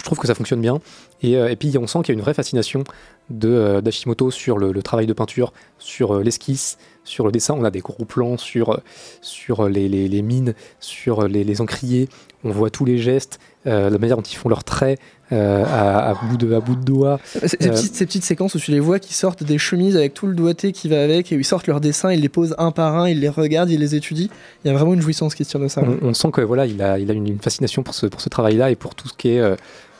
Je 0.00 0.04
trouve 0.04 0.18
que 0.18 0.26
ça 0.26 0.34
fonctionne 0.34 0.60
bien. 0.60 0.80
Et, 1.22 1.36
euh, 1.36 1.48
et 1.50 1.56
puis 1.56 1.76
on 1.78 1.86
sent 1.86 1.98
qu'il 2.04 2.08
y 2.14 2.16
a 2.16 2.18
une 2.18 2.22
vraie 2.24 2.34
fascination 2.34 2.84
de 3.30 3.48
euh, 3.48 3.80
d'Hashimoto 3.80 4.30
sur 4.30 4.56
le, 4.58 4.72
le 4.72 4.82
travail 4.82 5.06
de 5.06 5.12
peinture, 5.12 5.52
sur 5.78 6.14
euh, 6.16 6.22
l'esquisse, 6.22 6.78
sur 7.04 7.26
le 7.26 7.32
dessin. 7.32 7.54
On 7.58 7.64
a 7.64 7.70
des 7.70 7.80
gros 7.80 8.04
plans 8.04 8.36
sur, 8.36 8.80
sur 9.20 9.68
les, 9.68 9.88
les- 9.88 10.08
les 10.08 10.22
mines, 10.22 10.54
sur 10.80 11.26
les, 11.26 11.44
les 11.44 11.60
encriers. 11.60 12.08
On 12.44 12.50
voit 12.50 12.70
tous 12.70 12.84
les 12.84 12.98
gestes, 12.98 13.40
euh, 13.66 13.90
la 13.90 13.98
manière 13.98 14.16
dont 14.16 14.22
ils 14.22 14.36
font 14.36 14.48
leurs 14.48 14.62
traits 14.62 15.00
euh, 15.32 15.64
à, 15.66 16.10
à 16.10 16.14
bout 16.14 16.36
de, 16.36 16.54
à 16.54 16.60
bout 16.60 16.76
de 16.76 16.84
doigt. 16.84 17.18
Ces, 17.24 17.56
Euh, 17.66 17.70
petites, 17.70 17.94
ces 17.96 18.06
petites 18.06 18.24
séquences 18.24 18.54
où 18.54 18.60
tu 18.60 18.70
les 18.70 18.78
vois 18.80 19.00
qui 19.00 19.12
sortent 19.12 19.42
des 19.42 19.58
chemises 19.58 19.96
avec 19.96 20.14
tout 20.14 20.28
le 20.28 20.34
doigté 20.34 20.70
qui 20.70 20.88
va 20.88 21.02
avec 21.02 21.32
et 21.32 21.36
où 21.36 21.40
ils 21.40 21.44
sortent 21.44 21.66
leurs 21.66 21.80
dessins, 21.80 22.12
ils 22.12 22.20
les 22.20 22.28
posent 22.28 22.54
un 22.58 22.70
par 22.70 22.94
un, 22.96 23.08
ils 23.08 23.18
les 23.18 23.28
regardent, 23.28 23.70
ils 23.70 23.80
les 23.80 23.96
étudient. 23.96 24.28
Il 24.64 24.68
y 24.68 24.70
a 24.70 24.74
vraiment 24.76 24.94
une 24.94 25.02
jouissance 25.02 25.34
qui 25.34 25.44
se 25.44 25.50
tire 25.50 25.60
de 25.60 25.66
ça. 25.68 25.82
on, 25.84 25.98
on 26.06 26.14
sent 26.14 26.30
que 26.32 26.40
voilà, 26.42 26.64
il 26.66 26.80
a, 26.80 26.98
il 27.00 27.10
a 27.10 27.14
une, 27.14 27.26
une 27.26 27.40
fascination 27.40 27.82
pour 27.82 27.94
ce, 27.94 28.06
pour 28.06 28.20
ce 28.20 28.28
travail-là 28.28 28.70
et 28.70 28.76
pour 28.76 28.94
tout 28.94 29.08
ce 29.08 29.14
qui 29.14 29.30
est 29.30 29.42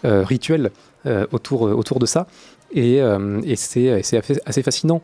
rituel 0.05 0.71
autour, 1.33 1.69
euh, 1.69 1.73
autour 1.73 1.99
de 1.99 2.07
ça. 2.07 2.27
Et, 2.73 3.01
euh, 3.01 3.41
et 3.45 3.57
c'est 3.57 3.91
assez, 3.91 4.21
assez 4.45 4.63
fascinant. 4.63 5.01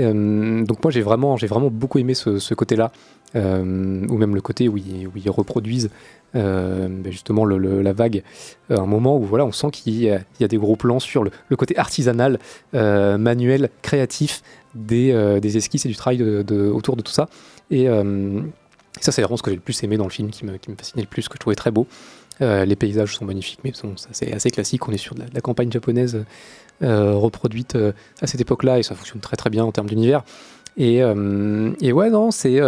Euh, 0.00 0.64
donc 0.64 0.82
moi 0.82 0.90
j'ai 0.90 1.02
vraiment, 1.02 1.36
j'ai 1.36 1.46
vraiment 1.46 1.70
beaucoup 1.70 1.98
aimé 1.98 2.14
ce, 2.14 2.54
côté-là, 2.54 2.92
euh, 3.34 4.06
ou 4.08 4.16
même 4.16 4.34
le 4.34 4.40
côté 4.40 4.68
où 4.68 4.76
ils, 4.76 5.30
reproduisent 5.30 5.90
euh, 6.36 6.88
ben 6.88 7.10
justement 7.10 7.44
la 7.44 7.92
vague. 7.92 8.22
Euh, 8.70 8.78
un 8.78 8.86
moment 8.86 9.16
où 9.18 9.22
voilà, 9.22 9.44
on 9.44 9.52
sent 9.52 9.70
qu'il 9.72 9.94
y, 9.94 10.10
a- 10.10 10.48
des 10.48 10.56
gros 10.56 10.76
plans 10.76 11.00
sur 11.00 11.24
le, 11.24 11.56
côté 11.56 11.76
artisanal, 11.76 12.38
euh, 12.74 13.18
manuel, 13.18 13.70
créatif 13.82 14.42
des, 14.74 15.10
euh, 15.12 15.40
des 15.40 15.56
esquisses 15.56 15.86
et 15.86 15.88
du 15.88 15.96
travail 15.96 16.22
autour 16.22 16.96
de 16.96 17.02
tout 17.02 17.12
ça. 17.12 17.28
Euh, 17.72 18.42
et 18.98 19.02
ça, 19.02 19.12
c'est 19.12 19.22
vraiment 19.22 19.36
ce 19.36 19.42
que 19.42 19.50
j'ai 19.50 19.56
le 19.56 19.62
plus 19.62 19.80
aimé 19.84 19.96
dans 19.96 20.04
le 20.04 20.10
film, 20.10 20.30
qui 20.30 20.44
me, 20.44 20.56
qui 20.56 20.70
me 20.70 20.76
fascinait 20.76 21.02
le 21.02 21.08
plus, 21.08 21.28
que 21.28 21.34
je 21.34 21.38
trouvais 21.38 21.56
très 21.56 21.70
beau. 21.70 21.86
Euh, 22.40 22.64
les 22.64 22.76
paysages 22.76 23.16
sont 23.16 23.24
magnifiques, 23.24 23.60
mais 23.64 23.72
bon, 23.82 23.94
c'est 24.12 24.32
assez 24.32 24.50
classique. 24.50 24.86
On 24.88 24.92
est 24.92 24.98
sur 24.98 25.14
de 25.14 25.22
la, 25.32 25.40
campagne 25.40 25.72
japonaise 25.72 26.24
euh, 26.82 27.14
reproduite 27.14 27.74
euh, 27.74 27.92
à 28.20 28.26
cette 28.26 28.40
époque-là, 28.40 28.78
et 28.78 28.82
ça 28.82 28.94
fonctionne 28.94 29.20
très 29.20 29.36
très 29.36 29.50
bien 29.50 29.64
en 29.64 29.72
termes 29.72 29.88
d'univers. 29.88 30.22
Et, 30.76 31.02
ouais, 31.02 32.10
non, 32.10 32.30
c'est. 32.30 32.60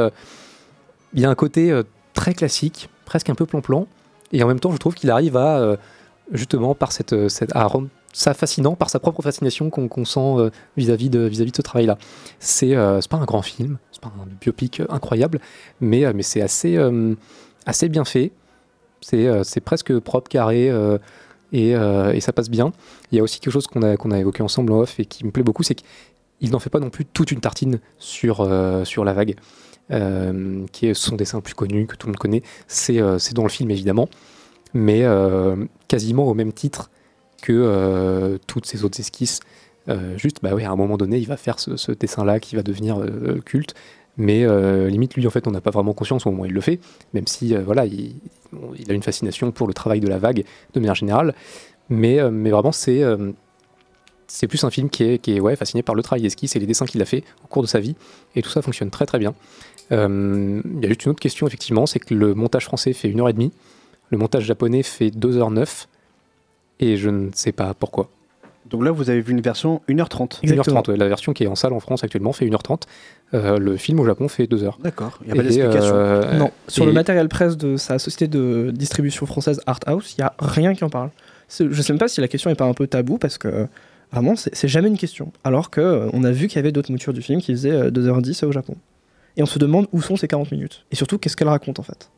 Il 1.12 1.20
y 1.20 1.24
a 1.24 1.30
un 1.30 1.34
côté 1.34 1.80
très 2.14 2.34
classique, 2.34 2.88
presque 3.04 3.30
un 3.30 3.34
peu 3.34 3.46
plan-plan, 3.46 3.86
et 4.32 4.42
en 4.42 4.48
même 4.48 4.60
temps, 4.60 4.72
je 4.72 4.78
trouve 4.78 4.94
qu'il 4.94 5.10
arrive 5.10 5.36
à, 5.36 5.76
justement, 6.32 6.74
par 6.74 6.90
cette, 6.90 7.14
ça 8.12 8.34
fascinant, 8.34 8.74
par 8.74 8.90
sa 8.90 8.98
propre 8.98 9.22
fascination 9.22 9.70
qu'on 9.70 10.04
sent 10.04 10.50
vis-à-vis 10.76 11.08
de, 11.08 11.20
vis-à-vis 11.20 11.52
de 11.52 11.56
ce 11.56 11.62
travail-là. 11.62 11.98
C'est 12.40 12.74
pas 12.74 13.16
un 13.16 13.24
grand 13.24 13.42
film, 13.42 13.78
c'est 13.92 14.00
pas 14.02 14.12
un 14.20 14.26
biopic 14.40 14.82
incroyable, 14.88 15.40
mais, 15.80 16.12
mais 16.12 16.24
c'est 16.24 16.42
assez, 16.42 16.76
assez 17.64 17.88
bien 17.88 18.04
fait. 18.04 18.32
C'est 19.00 19.26
euh, 19.26 19.44
c'est 19.44 19.60
presque 19.60 19.98
propre, 19.98 20.28
carré, 20.28 20.70
euh, 20.70 20.98
et, 21.52 21.74
euh, 21.74 22.12
et 22.12 22.20
ça 22.20 22.32
passe 22.32 22.50
bien. 22.50 22.72
Il 23.10 23.16
y 23.16 23.20
a 23.20 23.22
aussi 23.22 23.40
quelque 23.40 23.52
chose 23.52 23.66
qu'on 23.66 23.82
a, 23.82 24.18
évoqué 24.18 24.42
ensemble 24.42 24.72
en 24.72 24.80
off 24.80 25.00
et 25.00 25.04
qui 25.04 25.24
me 25.24 25.30
plaît 25.30 25.42
beaucoup, 25.42 25.62
c'est 25.62 25.74
qu'il 25.74 26.50
n'en 26.50 26.58
fait 26.58 26.70
pas 26.70 26.80
non 26.80 26.90
plus 26.90 27.04
toute 27.04 27.32
une 27.32 27.40
tartine 27.40 27.80
sur, 27.98 28.44
la 28.44 29.12
vague, 29.12 29.34
qui 30.72 30.86
est 30.86 30.94
son 30.94 31.16
dessin 31.16 31.38
le 31.38 31.42
plus 31.42 31.54
connu, 31.54 31.86
que 31.86 31.96
tout 31.96 32.06
le 32.06 32.12
monde 32.12 32.18
connaît. 32.18 32.42
C'est 32.68 33.00
dans 33.34 33.42
le 33.42 33.48
film, 33.48 33.70
évidemment, 33.70 34.08
mais 34.74 35.04
quasiment 35.88 36.28
au 36.28 36.34
même 36.34 36.52
titre 36.52 36.90
que 37.42 38.38
toutes 38.46 38.66
ces 38.66 38.84
autres 38.84 39.00
esquisses. 39.00 39.40
Juste, 40.16 40.38
bah 40.42 40.50
à 40.52 40.70
un 40.70 40.76
moment 40.76 40.96
donné, 40.96 41.18
il 41.18 41.26
va 41.26 41.36
faire 41.36 41.58
ce, 41.58 41.76
ce 41.76 41.90
dessin-là 41.90 42.38
qui 42.38 42.54
va 42.54 42.62
devenir 42.62 43.04
culte. 43.44 43.74
Mais 44.16 44.46
limite, 44.88 45.14
lui, 45.14 45.26
en 45.26 45.30
fait, 45.30 45.48
on 45.48 45.50
n'a 45.50 45.60
pas 45.60 45.72
vraiment 45.72 45.94
conscience 45.94 46.26
au 46.26 46.30
moment 46.30 46.44
où 46.44 46.46
il 46.46 46.52
le 46.52 46.60
fait, 46.60 46.78
même 47.12 47.26
si, 47.26 47.56
voilà, 47.56 47.86
il, 47.86 48.14
il 48.78 48.90
a 48.90 48.94
une 48.94 49.02
fascination 49.02 49.52
pour 49.52 49.66
le 49.66 49.74
travail 49.74 50.00
de 50.00 50.08
la 50.08 50.18
vague 50.18 50.44
de 50.74 50.80
manière 50.80 50.94
générale. 50.94 51.34
Mais, 51.88 52.20
euh, 52.20 52.30
vraiment, 52.30 52.72
c'est 52.72 53.02
euh, 53.02 53.32
c'est 54.30 54.46
plus 54.46 54.62
un 54.62 54.70
film 54.70 54.88
qui 54.90 55.02
est, 55.04 55.56
fasciné 55.56 55.82
par 55.82 55.96
le 55.96 56.02
travail 56.02 56.22
d'esquisse 56.22 56.54
et 56.54 56.60
les 56.60 56.66
dessins 56.66 56.86
qu'il 56.86 57.02
a 57.02 57.04
fait 57.04 57.24
au 57.44 57.48
cours 57.48 57.62
de 57.62 57.66
sa 57.66 57.80
vie. 57.80 57.96
Et 58.36 58.42
tout 58.42 58.48
ça 58.48 58.62
fonctionne 58.62 58.90
très 58.90 59.04
très 59.04 59.18
bien. 59.18 59.34
Euh, 59.90 60.62
Il 60.64 60.82
y 60.82 60.86
a 60.86 60.88
juste 60.88 61.04
une 61.04 61.10
autre 61.10 61.20
question, 61.20 61.48
effectivement, 61.48 61.84
c'est 61.86 61.98
que 61.98 62.14
le 62.14 62.34
montage 62.34 62.64
français 62.64 62.92
fait 62.92 63.08
1h30, 63.08 63.50
le 64.10 64.18
montage 64.18 64.44
japonais 64.44 64.84
fait 64.84 65.10
2h09, 65.10 65.86
et 66.78 66.96
je 66.96 67.10
ne 67.10 67.30
sais 67.34 67.50
pas 67.50 67.74
pourquoi. 67.74 68.08
Donc 68.68 68.84
là, 68.84 68.90
vous 68.90 69.10
avez 69.10 69.20
vu 69.20 69.32
une 69.32 69.40
version 69.40 69.80
1h30. 69.88 70.42
1h30, 70.42 70.90
ouais, 70.90 70.96
la 70.96 71.08
version 71.08 71.32
qui 71.32 71.44
est 71.44 71.46
en 71.48 71.54
salle 71.54 71.72
en 71.72 71.80
France 71.80 72.04
actuellement 72.04 72.32
fait 72.32 72.46
1h30. 72.46 72.82
Euh, 73.32 73.58
le 73.58 73.76
film 73.76 73.98
au 74.00 74.04
Japon 74.04 74.28
fait 74.28 74.46
2 74.46 74.64
heures. 74.64 74.78
D'accord, 74.82 75.18
il 75.22 75.28
y 75.28 75.32
a 75.32 75.34
pas 75.34 75.42
d'explication. 75.42 75.94
non, 76.38 76.50
sur 76.68 76.84
et- 76.84 76.86
le 76.86 76.92
matériel 76.92 77.28
presse 77.28 77.56
de 77.56 77.76
sa 77.76 77.98
société 77.98 78.28
de 78.28 78.70
distribution 78.74 79.24
française 79.26 79.60
Art 79.66 79.80
House, 79.86 80.14
il 80.16 80.20
y 80.20 80.24
a 80.24 80.34
rien 80.38 80.74
qui 80.74 80.84
en 80.84 80.90
parle. 80.90 81.10
Je 81.58 81.82
sais 81.82 81.92
même 81.92 81.98
pas 81.98 82.08
si 82.08 82.20
la 82.20 82.28
question 82.28 82.50
est 82.50 82.54
pas 82.54 82.64
un 82.66 82.74
peu 82.74 82.86
tabou 82.86 83.18
parce 83.18 83.38
que 83.38 83.48
euh, 83.48 83.66
vraiment 84.12 84.34
c'est 84.36 84.68
jamais 84.68 84.88
une 84.88 84.98
question. 84.98 85.32
Alors 85.42 85.70
que 85.70 85.80
euh, 85.80 86.08
on 86.12 86.22
a 86.22 86.30
vu 86.30 86.46
qu'il 86.46 86.56
y 86.56 86.58
avait 86.60 86.70
d'autres 86.72 86.92
moutures 86.92 87.12
du 87.12 87.22
film 87.22 87.40
qui 87.40 87.52
faisaient 87.52 87.70
euh, 87.72 87.90
2h10 87.90 88.44
au 88.44 88.52
Japon. 88.52 88.76
Et 89.36 89.42
on 89.42 89.46
se 89.46 89.58
demande 89.58 89.86
où 89.92 90.00
sont 90.02 90.16
ces 90.16 90.28
40 90.28 90.52
minutes. 90.52 90.84
Et 90.92 90.96
surtout 90.96 91.18
qu'est-ce 91.18 91.36
qu'elle 91.36 91.48
raconte 91.48 91.78
en 91.80 91.82
fait? 91.82 92.10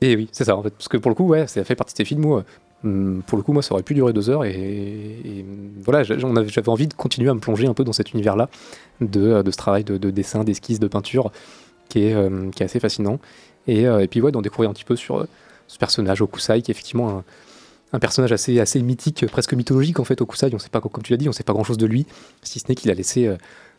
Et 0.00 0.14
oui, 0.16 0.28
c'est 0.32 0.44
ça 0.44 0.56
en 0.56 0.62
fait. 0.62 0.70
Parce 0.70 0.88
que 0.88 0.96
pour 0.96 1.10
le 1.10 1.14
coup, 1.14 1.26
ouais, 1.26 1.46
ça 1.46 1.64
fait 1.64 1.74
partie 1.74 1.92
de 1.94 1.96
ces 1.98 2.04
films 2.04 2.24
où, 2.24 2.36
euh, 2.36 2.44
pour 2.82 3.36
le 3.36 3.42
coup, 3.42 3.52
moi, 3.52 3.62
ça 3.62 3.74
aurait 3.74 3.82
pu 3.82 3.94
durer 3.94 4.12
deux 4.12 4.30
heures. 4.30 4.44
Et, 4.44 4.52
et, 4.52 5.42
hum, 5.42 5.70
voilà, 5.84 6.02
j'avais 6.04 6.68
envie 6.68 6.86
de 6.86 6.94
continuer 6.94 7.28
à 7.28 7.34
me 7.34 7.40
plonger 7.40 7.66
un 7.66 7.74
peu 7.74 7.84
dans 7.84 7.92
cet 7.92 8.12
univers-là, 8.12 8.48
de, 9.00 9.20
euh, 9.20 9.42
de 9.42 9.50
ce 9.50 9.56
travail 9.56 9.84
de, 9.84 9.98
de 9.98 10.10
dessin, 10.10 10.44
d'esquisse, 10.44 10.78
de 10.78 10.86
peinture, 10.86 11.32
qui 11.88 12.04
est, 12.04 12.14
euh, 12.14 12.50
qui 12.50 12.62
est 12.62 12.66
assez 12.66 12.80
fascinant. 12.80 13.18
Et, 13.66 13.86
euh, 13.86 14.00
et 14.00 14.06
puis, 14.08 14.20
ouais, 14.20 14.32
d'en 14.32 14.42
découvrir 14.42 14.70
un 14.70 14.72
petit 14.72 14.84
peu 14.84 14.96
sur 14.96 15.18
euh, 15.18 15.26
ce 15.66 15.78
personnage, 15.78 16.22
Okusai, 16.22 16.62
qui 16.62 16.70
est 16.70 16.74
effectivement 16.74 17.10
un, 17.10 17.24
un 17.92 17.98
personnage 17.98 18.32
assez, 18.32 18.60
assez 18.60 18.80
mythique, 18.80 19.26
presque 19.26 19.54
mythologique 19.54 19.98
en 19.98 20.04
fait, 20.04 20.20
Okusai. 20.20 20.50
On 20.52 20.58
sait 20.58 20.68
pas, 20.68 20.80
comme 20.80 21.02
tu 21.02 21.12
l'as 21.12 21.16
dit, 21.18 21.28
on 21.28 21.32
sait 21.32 21.42
pas 21.42 21.52
grand-chose 21.52 21.78
de 21.78 21.86
lui, 21.86 22.06
si 22.42 22.60
ce 22.60 22.66
n'est 22.68 22.74
qu'il 22.74 22.90
a 22.90 22.94
laissé. 22.94 23.34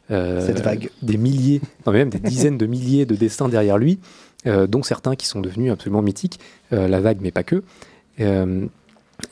Cette 0.09 0.61
vague. 0.61 0.89
des 1.03 1.17
milliers, 1.17 1.61
non 1.85 1.91
mais 1.91 1.99
même 1.99 2.09
des 2.09 2.17
dizaines 2.17 2.57
de 2.57 2.65
milliers 2.65 3.05
de 3.05 3.15
dessins 3.15 3.47
derrière 3.47 3.77
lui, 3.77 3.99
dont 4.43 4.81
certains 4.81 5.15
qui 5.15 5.27
sont 5.27 5.39
devenus 5.39 5.71
absolument 5.71 6.01
mythiques, 6.01 6.39
la 6.71 6.99
vague 6.99 7.19
mais 7.21 7.29
pas 7.29 7.43
que. 7.43 7.61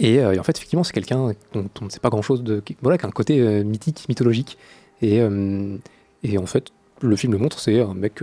Euh, 0.01 0.33
et, 0.33 0.39
en 0.39 0.43
fait, 0.43 0.57
effectivement, 0.57 0.83
c'est 0.83 0.93
quelqu'un 0.93 1.33
dont 1.53 1.69
on 1.81 1.85
ne 1.85 1.89
sait 1.89 1.99
pas 1.99 2.09
grand-chose 2.09 2.43
de, 2.43 2.63
voilà, 2.81 2.97
qui 2.97 3.05
a 3.05 3.07
un 3.07 3.11
côté 3.11 3.39
euh, 3.39 3.63
mythique, 3.63 4.05
mythologique. 4.09 4.57
Et, 5.01 5.21
euh, 5.21 5.77
et 6.23 6.38
en 6.38 6.45
fait, 6.45 6.71
le 7.01 7.15
film 7.15 7.33
le 7.33 7.39
montre, 7.39 7.59
c'est 7.59 7.79
un 7.81 7.93
mec, 7.93 8.21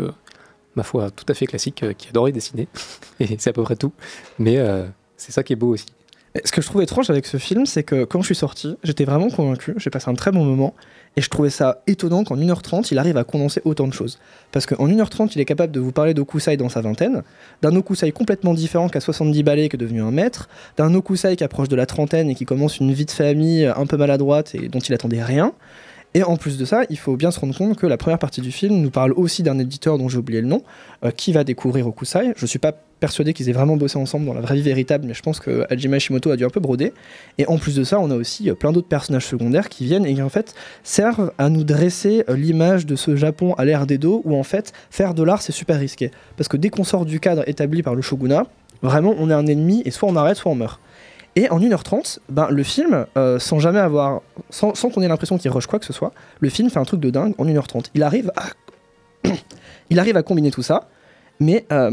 ma 0.75 0.83
foi, 0.83 1.11
tout 1.11 1.25
à 1.29 1.35
fait 1.35 1.47
classique, 1.47 1.85
qui 1.97 2.09
adorait 2.09 2.33
dessiner. 2.33 2.69
et 3.21 3.37
c'est 3.39 3.51
à 3.51 3.53
peu 3.53 3.63
près 3.63 3.77
tout. 3.77 3.93
Mais 4.39 4.59
c'est 5.17 5.33
ça 5.33 5.43
qui 5.43 5.53
est 5.53 5.57
beau 5.57 5.75
aussi. 5.75 5.87
Ce 6.43 6.51
que 6.51 6.61
je 6.61 6.67
trouve 6.67 6.83
étrange 6.83 7.11
avec 7.11 7.27
ce 7.27 7.37
film, 7.37 7.65
c'est 7.65 7.85
que 7.85 8.03
quand 8.03 8.21
je 8.21 8.27
suis 8.27 8.35
sorti, 8.35 8.77
j'étais 8.83 9.05
vraiment 9.05 9.31
convaincu, 9.31 9.75
j'ai 9.77 9.89
passé 9.89 10.11
un 10.11 10.15
très 10.15 10.33
bon 10.33 10.45
moment, 10.45 10.75
et 11.17 11.21
je 11.21 11.31
trouvais 11.31 11.49
ça 11.49 11.83
étonnant 11.87 12.25
qu'en 12.25 12.37
1h30, 12.37 12.89
il 12.91 12.99
arrive 12.99 13.17
à 13.17 13.23
condenser 13.23 13.63
autant 13.65 13.87
de 13.87 13.93
choses. 13.93 14.19
Parce 14.51 14.67
qu'en 14.67 14.89
1h30, 14.89 15.31
il 15.37 15.41
est 15.41 15.45
capable 15.45 15.73
de 15.73 15.79
vous 15.79 15.93
parler 15.93 16.13
d'Okusai 16.13 16.57
dans 16.57 16.69
sa 16.69 16.81
vingtaine, 16.81 17.23
d'un 17.63 17.77
Okusai 17.77 18.11
complètement 18.11 18.53
différent 18.53 18.89
qu'à 18.89 18.99
70 18.99 19.45
balais, 19.45 19.69
qui 19.69 19.77
est 19.77 19.79
devenu 19.79 20.03
un 20.03 20.11
maître, 20.11 20.49
d'un 20.77 20.93
Okusai 20.95 21.37
qui 21.37 21.45
approche 21.45 21.69
de 21.69 21.77
la 21.77 21.87
trentaine 21.87 22.29
et 22.29 22.35
qui 22.35 22.47
commence 22.47 22.81
une 22.81 22.93
vie 22.93 23.05
de 23.05 23.13
famille 23.13 23.67
un 23.67 23.87
peu 23.87 23.97
maladroite 23.97 24.57
et 24.57 24.69
dont 24.69 24.81
il 24.81 24.93
attendait 24.93 25.23
rien. 25.23 25.53
Et 26.17 26.23
en 26.23 26.37
plus 26.37 26.57
de 26.59 26.65
ça, 26.65 26.83
il 26.91 26.97
faut 26.97 27.17
bien 27.17 27.33
se 27.33 27.41
rendre 27.41 27.57
compte 27.57 27.77
que 27.77 27.89
la 27.89 27.97
première 27.97 28.21
partie 28.21 28.41
du 28.41 28.53
film 28.53 28.81
nous 28.81 28.91
parle 28.91 29.13
aussi 29.15 29.43
d'un 29.43 29.59
éditeur 29.59 29.99
dont 29.99 30.09
j'ai 30.09 30.19
oublié 30.19 30.41
le 30.41 30.47
nom, 30.47 30.63
euh, 31.05 31.11
qui 31.11 31.33
va 31.33 31.43
découvrir 31.43 31.89
Okusai. 31.89 32.35
Je 32.37 32.47
suis 32.47 32.61
pas 32.61 32.71
persuadé 33.01 33.33
qu'ils 33.33 33.49
aient 33.49 33.53
vraiment 33.53 33.77
bossé 33.77 33.99
ensemble 33.99 34.25
dans 34.25 34.33
la 34.33 34.41
vraie 34.41 34.55
vie 34.55 34.63
véritable, 34.63 35.07
mais 35.09 35.15
je 35.15 35.23
pense 35.23 35.41
que 35.41 35.67
Hajime 35.71 35.93
Hashimoto 35.93 36.31
a 36.31 36.37
dû 36.37 36.45
un 36.45 36.51
peu 36.51 36.61
broder. 36.61 36.93
Et 37.39 37.49
en 37.49 37.59
plus 37.59 37.75
de 37.75 37.83
ça, 37.83 37.99
on 37.99 38.13
a 38.13 38.15
aussi 38.15 38.49
euh, 38.49 38.55
plein 38.55 38.71
d'autres 38.71 38.87
personnages 38.87 39.27
secondaires 39.27 39.69
qui 39.69 39.87
viennent 39.87 40.07
et 40.07 40.15
qui 40.15 40.23
en 40.23 40.29
fait 40.29 40.55
servent 40.85 41.33
à 41.37 41.49
nous 41.49 41.65
dresser 41.65 42.23
euh, 42.29 42.37
l'image 42.37 42.87
de 42.87 42.95
ce 42.95 43.17
Japon 43.17 43.55
à 43.55 43.65
l'ère 43.65 43.85
d'Edo, 43.85 44.23
où 44.25 44.37
en 44.37 44.45
fait 44.45 44.73
faire 44.91 45.15
de 45.15 45.25
l'art 45.25 45.43
c'est 45.43 45.51
super 45.51 45.81
risqué. 45.81 46.13
Parce 46.37 46.47
que 46.47 46.57
dès 46.57 46.71
qu'on 46.71 46.85
sort 46.85 47.07
du 47.07 47.19
cadre 47.19 47.43
établi 47.49 47.83
par 47.83 47.97
le 47.97 48.03
shogunat, 48.03 48.47
vraiment 48.83 49.17
on 49.19 49.31
est 49.31 49.35
un 49.35 49.47
ennemi 49.47 49.83
et 49.85 49.91
soit 49.91 50.09
on 50.09 50.15
arrête, 50.15 50.37
soit 50.37 50.53
on 50.53 50.55
meurt. 50.55 50.79
Et 51.37 51.51
en 51.51 51.59
1h30, 51.59 52.19
ben, 52.29 52.49
le 52.51 52.63
film, 52.63 53.07
euh, 53.17 53.39
sans 53.41 53.59
jamais 53.59 53.81
avoir. 53.81 54.21
sans, 54.51 54.75
sans 54.75 54.89
qu'on 54.91 55.03
ait 55.03 55.09
l'impression 55.09 55.37
qu'il 55.37 55.51
rush 55.51 55.67
quoi 55.67 55.79
que 55.81 55.85
ce 55.85 55.93
soit, 55.93 56.13
le 56.41 56.49
film 56.49 56.71
fait 56.71 56.79
un 56.79 56.85
truc 56.85 57.01
de 57.01 57.11
dingue 57.11 57.35
en 57.39 57.45
1h30. 57.45 57.87
Il 57.95 58.03
arrive 58.03 58.31
à. 58.37 58.45
il 59.91 59.99
arrive 59.99 60.17
à 60.17 60.23
combiner 60.23 60.51
tout 60.51 60.63
ça, 60.63 60.89
mais 61.41 61.67
euh, 61.73 61.91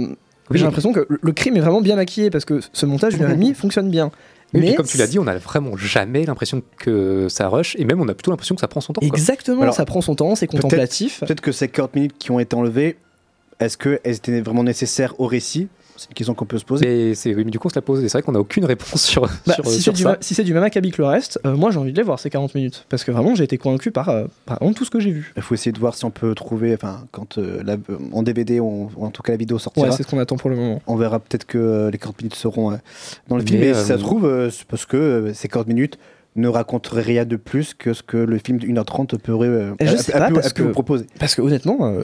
j'ai 0.51 0.63
l'impression 0.63 0.93
que 0.93 1.07
le- 1.09 1.31
crime 1.31 1.57
est 1.57 1.61
vraiment 1.61 1.81
bien 1.81 1.95
maquillé 1.95 2.29
parce 2.29 2.45
que 2.45 2.59
ce 2.73 2.85
montage 2.85 3.13
d'une 3.15 3.23
heure 3.23 3.31
et 3.31 3.35
demie 3.35 3.53
fonctionne 3.53 3.89
bien. 3.89 4.11
Oui, 4.53 4.59
mais 4.59 4.75
comme 4.75 4.85
tu 4.85 4.97
l'as 4.97 5.07
dit, 5.07 5.17
on 5.17 5.27
a 5.27 5.37
vraiment 5.37 5.77
jamais 5.77 6.25
l'impression 6.25 6.61
que 6.77 7.27
ça 7.29 7.47
rush, 7.47 7.75
et 7.79 7.85
même 7.85 8.01
on 8.01 8.07
a 8.09 8.13
plutôt 8.13 8.31
l'impression 8.31 8.53
que 8.53 8.59
ça 8.61 8.67
prend 8.67 8.81
son 8.81 8.91
temps. 8.91 8.99
quoi. 8.99 9.07
Exactement, 9.07 9.61
Alors, 9.61 9.73
ça 9.73 9.85
prend 9.85 10.01
son 10.01 10.13
temps, 10.13 10.35
c'est 10.35 10.45
contemplatif. 10.47 11.21
Peut-être 11.21 11.39
que 11.39 11.53
ces 11.53 11.69
40 11.69 11.95
minutes 11.95 12.17
qui 12.19 12.31
ont 12.31 12.39
été 12.39 12.53
enlevées, 12.55 12.97
est-ce 13.61 13.77
qu'elles 13.77 13.99
étaient 14.05 14.41
vraiment 14.41 14.65
nécessaires 14.65 15.17
au 15.21 15.25
récit? 15.27 15.69
C'est 16.01 16.09
une 16.09 16.13
question 16.15 16.33
qu'on 16.33 16.45
peut 16.45 16.57
se 16.57 16.65
poser. 16.65 17.13
Oui, 17.25 17.33
mais 17.45 17.51
du 17.51 17.59
coup, 17.59 17.67
on 17.67 17.69
se 17.69 17.75
la 17.75 17.81
pose, 17.81 18.03
et 18.03 18.09
c'est 18.09 18.17
vrai 18.17 18.21
qu'on 18.23 18.31
n'a 18.31 18.39
aucune 18.39 18.65
réponse 18.65 19.01
sur, 19.05 19.21
Bah, 19.45 19.53
sur, 19.53 19.65
si 19.67 19.75
c'est 19.75 19.81
sur 19.81 19.93
du, 19.93 20.01
ça. 20.03 20.17
si 20.19 20.33
c'est 20.33 20.43
du 20.43 20.53
même 20.53 20.63
acabit 20.63 20.91
que 20.91 21.01
le 21.01 21.07
reste, 21.07 21.39
euh, 21.45 21.55
moi 21.55 21.71
j'ai 21.71 21.77
envie 21.79 21.91
de 21.91 21.97
les 21.97 22.03
voir 22.03 22.19
ces 22.19 22.29
40 22.29 22.55
minutes. 22.55 22.85
Parce 22.89 23.03
que 23.03 23.11
vraiment 23.11 23.35
j'ai 23.35 23.43
été 23.43 23.57
convaincu 23.57 23.91
par, 23.91 24.09
euh, 24.09 24.25
par 24.45 24.57
vraiment 24.59 24.73
tout 24.73 24.85
ce 24.85 24.89
que 24.91 24.99
j'ai 24.99 25.11
vu. 25.11 25.33
Il 25.35 25.41
faut 25.41 25.53
essayer 25.53 25.71
de 25.71 25.79
voir 25.79 25.95
si 25.95 26.03
on 26.05 26.11
peut 26.11 26.33
trouver, 26.35 26.73
enfin, 26.73 27.05
quand 27.11 27.37
euh, 27.37 27.61
la- 27.63 27.73
euh, 27.73 27.97
en 28.11 28.23
DVD, 28.23 28.59
on- 28.59 28.89
ou 28.95 29.05
en 29.05 29.11
tout 29.11 29.21
cas 29.21 29.33
la 29.33 29.37
vidéo 29.37 29.59
sortira. 29.59 29.87
Ouais, 29.87 29.91
c'est 29.95 30.03
ce 30.03 30.07
qu'on 30.07 30.19
attend 30.19 30.35
pour 30.37 30.49
le 30.49 30.55
moment. 30.55 30.81
on 30.87 30.95
verra 30.95 31.19
peut-être 31.19 31.45
que 31.45 31.57
euh, 31.57 31.91
les 31.91 31.97
40 31.97 32.19
minutes 32.21 32.35
seront 32.35 32.71
euh, 32.71 32.77
dans 33.27 33.37
le 33.37 33.45
film. 33.45 33.59
Mais, 33.61 33.73
si 33.73 33.85
ça 33.85 33.97
se 33.97 34.01
trouve, 34.03 34.25
euh, 34.25 34.49
c'est 34.49 34.65
parce 34.65 34.85
que 34.85 34.97
euh, 34.97 35.33
ces 35.33 35.47
40 35.47 35.67
minutes 35.67 35.97
ne 36.37 36.47
raconteraient 36.47 37.01
rien 37.01 37.25
de 37.25 37.35
plus 37.35 37.73
que 37.73 37.93
ce 37.93 38.01
que 38.03 38.15
le 38.15 38.37
film 38.37 38.57
de 38.57 38.65
1h30 38.65 39.17
pourrait, 39.17 39.49
euh, 39.49 39.73
je 39.81 39.85
a- 39.93 39.97
sais 39.97 40.13
a 40.13 40.19
pas, 40.19 40.27
pu- 40.29 40.33
parce 40.35 40.47
a 40.47 40.49
pu 40.51 40.61
que- 40.61 40.67
vous 40.67 40.71
proposer. 40.73 41.05
Parce 41.19 41.35
que 41.35 41.41
honnêtement, 41.41 41.77
euh, 41.87 42.03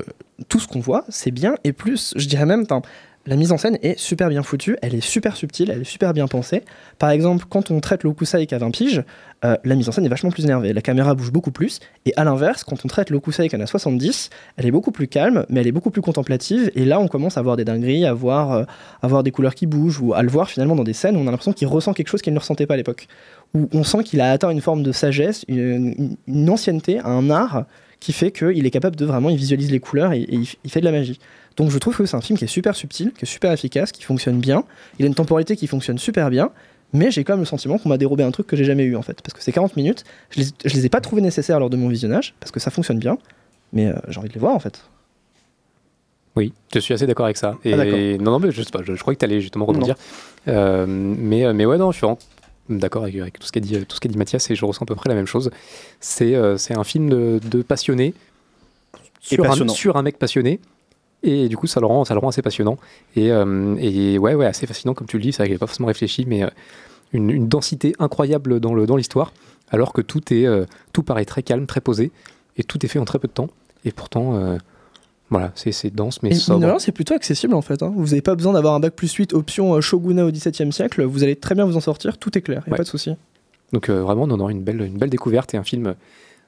tout 0.50 0.60
ce 0.60 0.68
qu'on 0.68 0.82
voit, 0.82 1.06
c'est 1.08 1.32
bien 1.32 1.56
et 1.64 1.72
plus, 1.72 2.14
je 2.18 2.28
dirais 2.28 2.45
même, 2.45 2.68
la 3.28 3.36
mise 3.36 3.51
en 3.51 3.57
scène 3.57 3.78
est 3.84 3.99
super 3.99 4.30
bien 4.30 4.41
foutue, 4.41 4.78
elle 4.82 4.95
est 4.95 5.01
super 5.01 5.36
subtile, 5.36 5.69
elle 5.69 5.82
est 5.82 5.84
super 5.84 6.13
bien 6.13 6.28
pensée. 6.28 6.63
Par 6.97 7.09
exemple, 7.09 7.45
quand 7.49 7.71
on 7.71 7.82
traite 7.82 8.03
l'Okusai 8.03 8.47
à 8.49 8.57
20 8.57 8.71
piges, 8.71 9.03
euh, 9.43 9.57
la 9.65 9.75
mise 9.75 9.89
en 9.89 9.91
scène 9.91 10.05
est 10.05 10.09
vachement 10.09 10.32
plus 10.32 10.45
énervée, 10.45 10.71
la 10.71 10.82
caméra 10.82 11.13
bouge 11.13 11.32
beaucoup 11.32 11.51
plus, 11.51 11.82
et 12.05 12.13
à 12.15 12.23
l'inverse, 12.23 12.63
quand 12.63 12.86
on 12.86 12.88
traite 12.88 13.09
l'Okusai 13.09 13.49
à 13.53 13.65
70, 13.65 14.30
elle 14.55 14.65
est 14.65 14.71
beaucoup 14.71 14.91
plus 14.91 15.09
calme, 15.09 15.45
mais 15.49 15.59
elle 15.59 15.67
est 15.67 15.73
beaucoup 15.73 15.91
plus 15.91 16.01
contemplative, 16.01 16.71
et 16.73 16.86
là 16.86 17.01
on 17.01 17.09
commence 17.09 17.38
à 17.38 17.41
voir 17.41 17.57
des 17.57 17.65
dingueries, 17.65 18.05
à 18.05 18.13
voir, 18.13 18.53
euh, 18.53 18.63
à 19.01 19.07
voir 19.07 19.23
des 19.23 19.32
couleurs 19.32 19.55
qui 19.55 19.67
bougent, 19.67 19.99
ou 19.99 20.13
à 20.13 20.23
le 20.23 20.30
voir 20.30 20.49
finalement 20.49 20.75
dans 20.75 20.86
des 20.86 20.93
scènes 20.93 21.17
où 21.17 21.19
on 21.19 21.28
a 21.28 21.32
l'impression 21.32 21.53
qu'il 21.53 21.67
ressent 21.67 21.93
quelque 21.93 22.09
chose 22.09 22.21
qu'il 22.21 22.34
ne 22.34 22.39
ressentait 22.39 22.65
pas 22.65 22.75
à 22.75 22.78
l'époque. 22.78 23.07
Où 23.53 23.67
on 23.73 23.84
sent 23.84 24.03
qu'il 24.03 24.21
a 24.21 24.32
atteint 24.32 24.51
une 24.51 24.61
forme 24.61 24.84
de 24.84 24.93
sagesse, 24.93 25.43
une 25.49 26.17
ancienneté, 26.49 26.99
un 27.03 27.30
art 27.30 27.65
qui 28.00 28.14
fait 28.14 28.32
qu'il 28.32 28.66
est 28.66 28.72
capable 28.72 28.95
de 28.95 29.06
vraiment, 29.06 29.30
il 29.30 29.38
visualise 29.38 29.72
les 29.72 29.80
couleurs 29.80 30.14
et, 30.14 30.22
et 30.22 30.39
il, 30.64 30.72
fait 30.72 30.80
de 30.80 30.86
la 30.86 30.91
magie. 30.91 31.20
Donc 31.56 31.72
je 31.72 31.78
trouve 31.78 31.98
que 31.98 32.06
c'est 32.06 32.18
un 32.18 32.22
film 32.22 32.38
qui 32.38 32.45
est 32.45 32.48
super 32.48 32.76
subtil, 32.76 33.12
qui 33.14 33.26
est 33.26 33.28
super 33.28 33.52
efficace, 33.52 33.91
qui 33.91 34.04
fonctionne 34.04 34.39
bien. 34.39 34.64
Il 35.00 35.06
a 35.06 35.08
une 35.08 35.16
temporalité 35.16 35.56
qui 35.56 35.68
fonctionne 35.68 35.98
super 35.98 36.30
bien, 36.30 36.52
mais 36.93 37.12
j'ai 37.12 37.24
quand 37.24 37.34
même 37.34 37.41
le 37.41 37.45
sentiment 37.45 37.78
qu'on 37.78 37.89
m'a 37.89 37.98
dérobé 37.98 38.24
un 38.24 38.32
truc 38.32 38.48
que 38.48 38.56
j'ai 38.56 38.66
jamais 38.66 38.84
eu 38.84 38.95
en 38.95 39.02
fait. 39.02 39.22
Parce 39.22 39.34
que 39.34 39.41
ces 39.41 39.52
40 39.52 39.76
minutes, 39.76 40.04
je 40.30 40.41
les, 40.41 40.48
je 40.66 40.74
les 40.76 40.86
ai 40.86 40.89
pas 40.89 41.02
trouvées 41.02 41.22
nécessaires 41.22 41.60
lors 41.60 41.70
de 41.70 41.78
mon 41.78 41.89
visionnage, 41.89 42.36
parce 42.39 42.52
que 42.52 42.60
ça 42.60 42.72
fonctionne 42.72 43.00
bien, 43.00 43.18
mais 43.74 43.88
euh, 43.88 43.93
j'ai 44.10 44.20
envie 44.20 44.30
de 44.30 44.34
les 44.34 44.39
voir 44.39 44.54
en 44.54 44.60
fait. 44.60 44.82
Oui, 46.36 46.54
je 46.72 46.80
suis 46.80 46.93
assez 46.93 47.08
d'accord 47.08 47.26
avec 47.26 47.38
ça. 47.38 47.56
Et 47.66 47.74
Ah, 47.74 48.24
non, 48.24 48.32
non, 48.32 48.39
mais 48.39 48.52
je 48.52 48.62
sais 48.62 48.70
pas, 48.70 48.84
je, 48.84 48.93
je 48.93 49.02
crois 49.02 49.14
que 49.16 49.20
tu 49.20 49.26
allais 49.26 49.41
justement 49.41 49.66
rebondir. 49.66 49.95
Euh, 50.48 50.86
mais, 50.88 51.45
euh, 51.45 51.54
mais 51.54 51.66
ouais, 51.66 51.80
non, 51.80 51.91
je 51.91 51.98
suis 51.98 52.06
vraiment 52.06 52.20
d'accord 52.70 53.03
avec, 53.03 53.15
avec 53.15 53.39
tout 53.39 53.47
ce 53.47 53.51
qu'a 53.51 53.59
dit, 53.59 53.86
tout 53.86 53.95
ce 53.95 53.99
qu'a 53.99 54.09
dit 54.09 54.18
Mathias 54.18 54.49
et 54.49 54.55
je 54.55 54.65
ressens 54.65 54.84
à 54.84 54.86
peu 54.86 54.95
près 54.95 55.09
la 55.09 55.15
même 55.15 55.26
chose. 55.26 55.51
C'est 55.99 56.36
euh, 56.36 56.57
c'est 56.57 56.78
un 56.78 56.84
film 56.84 57.09
de, 57.09 57.39
de 57.43 57.61
passionné 57.61 58.13
sur 59.20 59.49
un, 59.49 59.68
sur 59.68 59.97
un 59.97 60.01
mec 60.01 60.18
passionné. 60.18 60.59
Et 61.24 61.49
du 61.49 61.57
coup, 61.57 61.68
ça 61.68 61.80
le 61.80 61.88
rend, 61.88 62.05
ça 62.05 62.13
le 62.13 62.20
rend 62.20 62.30
assez 62.30 62.41
passionnant. 62.41 62.78
Et, 63.15 63.32
euh, 63.32 63.76
et 63.80 64.20
ouais, 64.20 64.36
ouais, 64.36 64.45
assez 64.45 64.68
fascinant, 64.68 64.93
comme 64.93 65.07
tu 65.07 65.18
le 65.18 65.24
dis. 65.24 65.34
C'est 65.34 65.38
vrai 65.38 65.47
que 65.47 65.53
j'ai 65.53 65.57
pas 65.57 65.65
forcément 65.68 65.88
réfléchi, 65.88 66.26
mais 66.28 66.43
euh, 66.43 66.49
une, 67.11 67.32
une 67.32 67.47
densité 67.47 67.93
incroyable 67.99 68.59
dans 68.59 68.74
le 68.74 68.86
dans 68.86 68.95
l'histoire, 68.95 69.34
alors 69.70 69.93
que 69.93 70.01
tout 70.01 70.34
est, 70.34 70.45
tout 70.93 71.03
paraît 71.03 71.26
très 71.26 71.43
calme, 71.43 71.65
très 71.65 71.82
posé, 71.82 72.11
et 72.57 72.63
tout 72.63 72.86
est 72.86 72.89
fait 72.89 72.99
en 72.99 73.05
très 73.05 73.20
peu 73.20 73.28
de 73.28 73.34
temps. 73.34 73.49
Et 73.86 73.91
pourtant, 73.91 74.57
voilà, 75.30 75.51
c'est 75.55 75.71
c'est 75.71 75.89
dense, 75.93 76.21
mais 76.23 76.30
Et 76.30 76.32
mine 76.32 76.38
de 76.39 76.43
sobre. 76.43 76.65
rien, 76.65 76.80
c'est 76.80 76.91
plutôt 76.91 77.13
accessible 77.13 77.53
en 77.53 77.61
fait. 77.61 77.84
hein. 77.84 77.91
Vous 77.95 78.05
n'avez 78.07 78.21
pas 78.21 78.36
besoin 78.36 78.53
d'avoir 78.53 78.73
un 78.75 78.80
bac 78.80 78.93
plus 78.95 79.11
8 79.13 79.34
option 79.34 79.73
euh, 79.75 79.82
shogunat 79.82 80.25
au 80.25 80.32
XVIIe 80.32 80.71
siècle, 80.71 81.03
vous 81.03 81.23
allez 81.23 81.36
très 81.36 81.53
bien 81.55 81.65
vous 81.65 81.75
en 81.78 81.82
sortir, 81.82 82.17
tout 82.17 82.38
est 82.38 82.41
clair, 82.41 82.63
y 82.65 82.69
a 82.69 82.71
Ouais. 82.71 82.78
pas 82.78 82.84
de 82.84 82.88
souci. 82.88 83.11
Donc 83.73 83.89
euh, 83.89 84.01
vraiment, 84.01 84.28
non, 84.28 84.38
non, 84.38 84.49
une 84.49 84.61
belle, 84.63 84.82
une 84.82 84.97
belle 84.97 85.09
découverte 85.09 85.53
et 85.53 85.57
un 85.57 85.63
film 85.63 85.95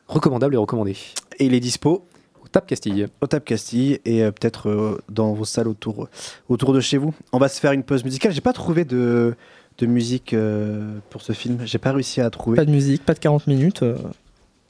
recommandable 0.07 0.53
et 0.53 0.57
recommandé. 0.57 0.95
Et 1.39 1.45
il 1.47 1.53
est 1.53 1.59
dispo 1.59 2.05
Au 2.43 2.47
Tap 2.47 2.65
Castille. 2.65 3.07
au 3.21 3.27
Tap 3.27 3.43
Castille 3.43 3.99
et 4.05 4.23
euh, 4.23 4.31
peut-être 4.31 4.69
euh, 4.69 4.97
dans 5.09 5.33
vos 5.33 5.43
salles 5.45 5.67
autour, 5.67 6.07
autour 6.47 6.71
de 6.73 6.79
chez 6.79 6.97
vous. 6.97 7.13
On 7.33 7.37
va 7.37 7.49
se 7.49 7.59
faire 7.59 7.73
une 7.73 7.83
pause 7.83 8.03
musicale. 8.05 8.31
J'ai 8.31 8.39
pas 8.41 8.53
trouvé 8.53 8.85
de, 8.85 9.35
de 9.79 9.85
musique 9.85 10.33
euh, 10.33 10.97
pour 11.09 11.21
ce 11.21 11.33
film. 11.33 11.59
J'ai 11.65 11.77
pas 11.77 11.91
réussi 11.91 12.21
à 12.21 12.29
trouver. 12.29 12.55
Pas 12.55 12.65
de 12.65 12.71
musique, 12.71 13.03
pas 13.05 13.13
de 13.13 13.19
40 13.19 13.47
minutes. 13.47 13.83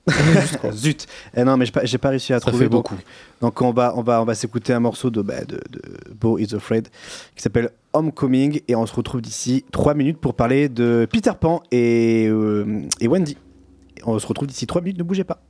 Zut. 0.71 1.07
Eh 1.35 1.43
non, 1.43 1.57
mais 1.57 1.65
j'ai 1.83 1.97
pas, 1.97 2.09
réussi 2.09 2.33
à 2.33 2.39
Ça 2.39 2.47
trouver 2.47 2.65
fait 2.65 2.69
beaucoup. 2.69 2.95
Donc, 3.41 3.61
on 3.61 3.71
va, 3.71 3.93
on 3.95 4.01
va, 4.01 4.21
on 4.21 4.25
va 4.25 4.35
s'écouter 4.35 4.73
un 4.73 4.79
morceau 4.79 5.09
de, 5.09 5.21
bah, 5.21 5.43
de, 5.45 5.59
de 5.69 5.81
Beau 6.19 6.37
is 6.37 6.53
Afraid 6.53 6.87
qui 7.35 7.41
s'appelle 7.41 7.69
Homecoming 7.93 8.61
et 8.67 8.75
on 8.75 8.85
se 8.85 8.93
retrouve 8.93 9.21
d'ici 9.21 9.65
3 9.71 9.93
minutes 9.93 10.19
pour 10.19 10.33
parler 10.33 10.69
de 10.69 11.07
Peter 11.11 11.31
Pan 11.39 11.63
et, 11.71 12.27
euh, 12.27 12.83
et 12.99 13.07
Wendy. 13.07 13.37
On 14.05 14.17
se 14.19 14.27
retrouve 14.27 14.47
d'ici 14.47 14.67
3 14.67 14.81
minutes, 14.81 14.97
ne 14.97 15.03
bougez 15.03 15.23
pas. 15.23 15.41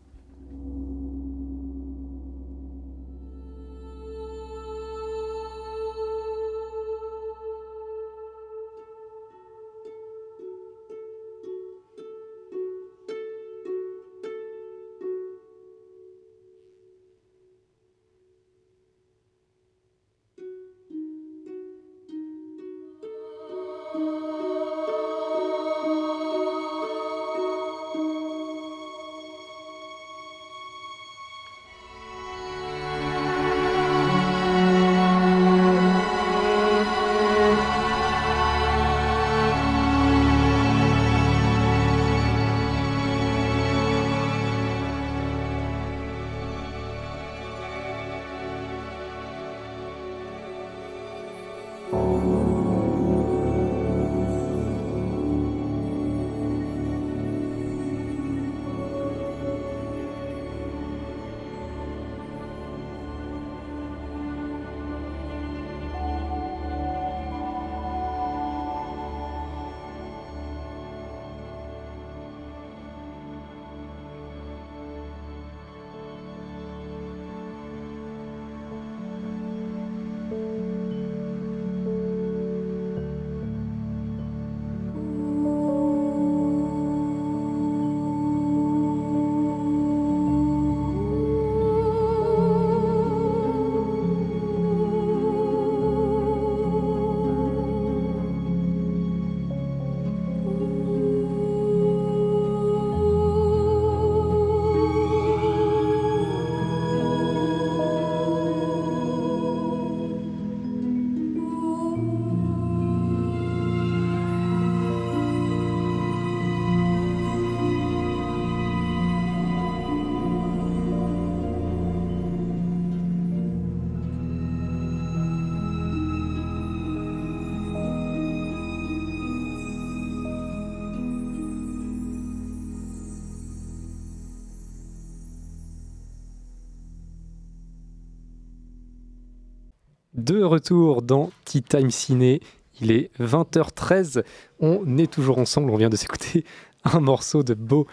De 140.29 140.43
retour 140.43 141.01
dans 141.01 141.31
Tea 141.43 141.63
Time 141.63 141.89
Ciné, 141.89 142.39
il 142.81 142.91
est 142.91 143.09
20h13. 143.19 144.21
On 144.59 144.99
est 144.99 145.11
toujours 145.11 145.39
ensemble. 145.39 145.71
On 145.71 145.75
vient 145.75 145.89
de 145.89 145.95
s'écouter 145.95 146.45
un 146.83 146.99
morceau 146.99 147.41
de 147.41 147.55
Beau 147.55 147.87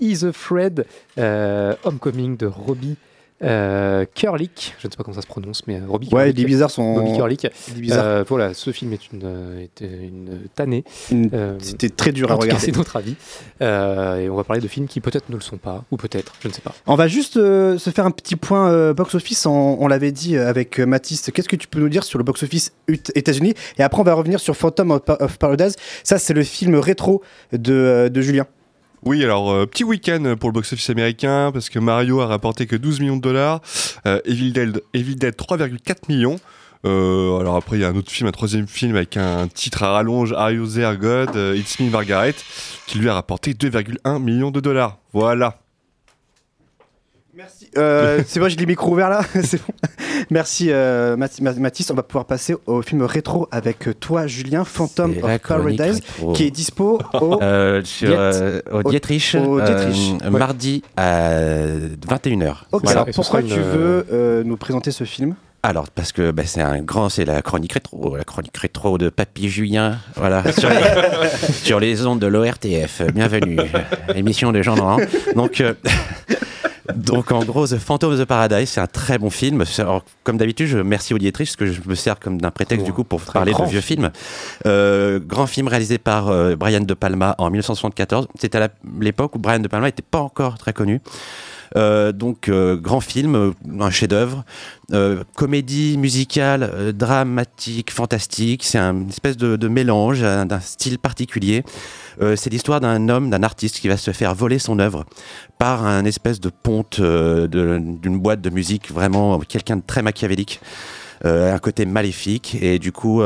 Is 0.00 0.24
Afraid, 0.24 0.86
euh, 1.18 1.74
Homecoming 1.84 2.38
de 2.38 2.46
Robbie. 2.46 2.96
Euh, 3.42 4.04
Kurlick, 4.14 4.74
je 4.78 4.86
ne 4.86 4.90
sais 4.92 4.96
pas 4.96 5.02
comment 5.04 5.14
ça 5.16 5.22
se 5.22 5.26
prononce, 5.26 5.66
mais 5.66 5.76
euh, 5.76 5.80
Robbie 5.88 6.06
Ouais, 6.12 6.20
Kurlick. 6.22 6.38
il 6.38 6.42
est 6.42 6.46
bizarre 6.46 6.70
son- 6.70 6.94
Bobby 6.94 7.12
Kurlick. 7.16 7.46
il 7.68 7.78
est 7.78 7.80
bizarre. 7.80 8.04
Euh, 8.04 8.24
voilà, 8.28 8.54
ce 8.54 8.70
film 8.70 8.92
est 8.92 9.10
une, 9.12 9.22
euh, 9.24 9.60
est 9.64 9.80
une 9.80 10.38
tannée. 10.54 10.84
Une- 11.10 11.30
Euh, 11.32 11.56
C'était 11.60 11.88
très 11.88 12.12
dur 12.12 12.30
à 12.30 12.34
regarder. 12.34 12.64
C'est 12.64 12.76
notre 12.76 12.96
avis. 12.96 13.16
Euh, 13.60 14.18
et 14.20 14.30
on 14.30 14.36
va 14.36 14.44
parler 14.44 14.62
de 14.62 14.68
films 14.68 14.86
qui 14.86 15.00
peut-être 15.00 15.28
ne 15.28 15.34
le 15.34 15.40
sont 15.40 15.56
pas, 15.56 15.84
ou 15.90 15.96
peut-être, 15.96 16.34
je 16.40 16.48
ne 16.48 16.52
sais 16.52 16.60
pas. 16.60 16.72
On 16.86 16.94
va 16.94 17.08
juste 17.08 17.36
euh, 17.36 17.78
se 17.78 17.90
faire 17.90 18.06
un 18.06 18.10
petit 18.10 18.36
point 18.36 18.70
euh, 18.70 18.94
box-office. 18.94 19.46
On, 19.46 19.76
on 19.80 19.88
l'avait 19.88 20.12
dit 20.12 20.36
euh, 20.36 20.48
avec 20.48 20.78
euh, 20.78 20.86
Mathis. 20.86 21.30
Qu'est-ce 21.34 21.48
que 21.48 21.56
tu 21.56 21.68
peux 21.68 21.80
nous 21.80 21.88
dire 21.88 22.04
sur 22.04 22.18
le 22.18 22.24
box-office 22.24 22.72
États-Unis? 23.14 23.54
Et 23.78 23.82
après, 23.82 24.00
on 24.00 24.04
va 24.04 24.14
revenir 24.14 24.40
sur 24.40 24.56
Phantom 24.56 24.90
of, 24.92 25.00
Pa- 25.02 25.16
of 25.20 25.38
Paradise. 25.38 25.76
Ça, 26.04 26.18
c'est 26.18 26.34
le 26.34 26.42
film 26.44 26.76
rétro 26.76 27.22
de, 27.52 27.72
euh, 27.72 28.08
de 28.08 28.20
Julien. 28.20 28.46
Oui, 29.04 29.24
alors 29.24 29.50
euh, 29.50 29.66
petit 29.66 29.82
week-end 29.82 30.36
pour 30.38 30.50
le 30.50 30.54
box-office 30.54 30.90
américain 30.90 31.50
parce 31.52 31.70
que 31.70 31.80
Mario 31.80 32.20
a 32.20 32.26
rapporté 32.26 32.66
que 32.66 32.76
12 32.76 33.00
millions 33.00 33.16
de 33.16 33.22
dollars, 33.22 33.60
euh, 34.06 34.20
Evil 34.24 34.52
Dead, 34.52 34.80
Evil 34.94 35.16
Dead 35.16 35.34
3,4 35.34 36.08
millions. 36.08 36.36
Euh, 36.84 37.38
alors 37.38 37.56
après, 37.56 37.78
il 37.78 37.80
y 37.80 37.84
a 37.84 37.88
un 37.88 37.96
autre 37.96 38.12
film, 38.12 38.28
un 38.28 38.32
troisième 38.32 38.68
film 38.68 38.94
avec 38.94 39.16
un 39.16 39.48
titre 39.48 39.82
à 39.82 39.90
rallonge, 39.92 40.32
Are 40.32 40.52
You 40.52 40.68
There 40.68 40.96
God, 40.96 41.56
It's 41.56 41.80
Me 41.80 41.90
Margaret, 41.90 42.34
qui 42.86 42.98
lui 42.98 43.08
a 43.08 43.14
rapporté 43.14 43.54
2,1 43.54 44.20
millions 44.20 44.52
de 44.52 44.60
dollars. 44.60 44.98
Voilà. 45.12 45.61
Euh, 47.78 48.22
c'est 48.26 48.38
vrai, 48.40 48.50
j'ai 48.50 48.56
le 48.56 48.66
micro 48.66 48.90
ouvert 48.92 49.08
là. 49.08 49.22
c'est 49.44 49.56
bon. 49.58 49.72
Merci 50.30 50.68
euh, 50.70 51.16
Math- 51.16 51.40
Math- 51.40 51.58
Mathis. 51.58 51.90
On 51.90 51.94
va 51.94 52.02
pouvoir 52.02 52.26
passer 52.26 52.54
au 52.66 52.82
film 52.82 53.02
rétro 53.02 53.48
avec 53.50 53.88
euh, 53.88 53.94
toi, 53.94 54.26
Julien, 54.26 54.64
Phantom 54.64 55.14
of 55.22 55.38
Paradise, 55.40 55.94
rétro. 55.94 56.32
qui 56.32 56.44
est 56.44 56.50
dispo 56.50 56.98
au. 57.20 57.38
Euh, 57.52 57.82
sur, 57.84 58.08
Diet- 58.08 58.16
euh, 58.18 58.60
au 58.72 58.82
Dietrich, 58.82 59.34
au 59.34 59.60
Dietrich. 59.60 60.12
Ouais. 60.22 60.30
mardi 60.30 60.82
à 60.96 61.30
21h. 62.08 62.54
Ok, 62.72 62.88
alors 62.88 63.06
pourquoi 63.14 63.42
tu 63.42 63.58
veux 63.58 64.06
euh, 64.12 64.42
nous 64.44 64.56
présenter 64.56 64.90
ce 64.90 65.04
film? 65.04 65.34
Alors, 65.64 65.88
parce 65.90 66.10
que 66.12 66.30
bah, 66.32 66.42
c'est 66.44 66.60
un 66.60 66.80
grand, 66.82 67.08
c'est 67.08 67.24
la 67.24 67.40
chronique 67.40 67.72
rétro, 67.74 68.16
la 68.16 68.24
chronique 68.24 68.56
rétro 68.56 68.98
de 68.98 69.08
Papy 69.10 69.48
Julien, 69.48 69.98
voilà, 70.16 70.42
sur 70.58 70.68
les, 70.68 71.50
sur 71.52 71.80
les 71.80 72.04
ondes 72.06 72.18
de 72.18 72.26
l'ORTF. 72.26 73.02
Bienvenue, 73.14 73.58
émission 74.14 74.50
des 74.52 74.62
gens. 74.64 74.74
Donc, 75.36 75.60
euh, 75.60 75.74
donc 76.94 77.32
en 77.32 77.44
gros, 77.44 77.66
The 77.66 77.78
Phantom 77.78 78.12
of 78.12 78.20
the 78.20 78.24
Paradise, 78.24 78.68
c'est 78.68 78.80
un 78.80 78.86
très 78.86 79.18
bon 79.18 79.30
film. 79.30 79.64
Alors, 79.78 80.04
comme 80.24 80.36
d'habitude, 80.36 80.66
je 80.66 80.78
merci 80.78 81.14
au 81.14 81.18
Dietrich, 81.18 81.48
parce 81.48 81.56
que 81.56 81.66
je 81.66 81.80
me 81.86 81.94
sers 81.94 82.18
comme 82.18 82.40
d'un 82.40 82.50
prétexte 82.50 82.84
du 82.84 82.92
coup 82.92 83.04
pour 83.04 83.20
parler 83.20 83.52
de 83.52 83.64
vieux 83.64 83.80
films. 83.80 84.10
Euh, 84.66 85.20
grand 85.20 85.46
film 85.46 85.68
réalisé 85.68 85.98
par 85.98 86.28
euh, 86.28 86.56
Brian 86.56 86.80
De 86.80 86.94
Palma 86.94 87.34
en 87.38 87.50
1974. 87.50 88.28
C'était 88.38 88.58
à 88.58 88.68
l'époque 89.00 89.34
où 89.36 89.38
Brian 89.38 89.60
De 89.60 89.68
Palma 89.68 89.86
n'était 89.86 90.02
pas 90.02 90.20
encore 90.20 90.58
très 90.58 90.72
connu. 90.72 91.00
Euh, 91.76 92.12
donc 92.12 92.48
euh, 92.48 92.76
grand 92.76 93.00
film, 93.00 93.34
euh, 93.34 93.50
un 93.80 93.90
chef-d'œuvre, 93.90 94.44
comédie 95.36 95.96
musicale, 95.96 96.92
dramatique, 96.94 97.90
fantastique. 97.90 98.62
C'est 98.62 98.78
un 98.78 99.08
espèce 99.08 99.38
de, 99.38 99.56
de 99.56 99.68
mélange 99.68 100.20
d'un 100.20 100.60
style 100.60 100.98
particulier. 100.98 101.64
Euh, 102.20 102.36
c'est 102.36 102.50
l'histoire 102.50 102.80
d'un 102.80 103.08
homme, 103.08 103.30
d'un 103.30 103.42
artiste 103.42 103.80
qui 103.80 103.88
va 103.88 103.96
se 103.96 104.10
faire 104.10 104.34
voler 104.34 104.58
son 104.58 104.78
œuvre 104.78 105.04
par 105.58 105.86
un 105.86 106.04
espèce 106.04 106.40
de 106.40 106.50
ponte 106.50 106.98
euh, 107.00 107.46
d'une 107.46 108.18
boîte 108.18 108.40
de 108.40 108.50
musique, 108.50 108.90
vraiment 108.90 109.38
quelqu'un 109.40 109.76
de 109.76 109.82
très 109.86 110.02
machiavélique, 110.02 110.60
euh, 111.24 111.54
un 111.54 111.58
côté 111.58 111.86
maléfique. 111.86 112.56
Et 112.60 112.78
du 112.78 112.92
coup, 112.92 113.22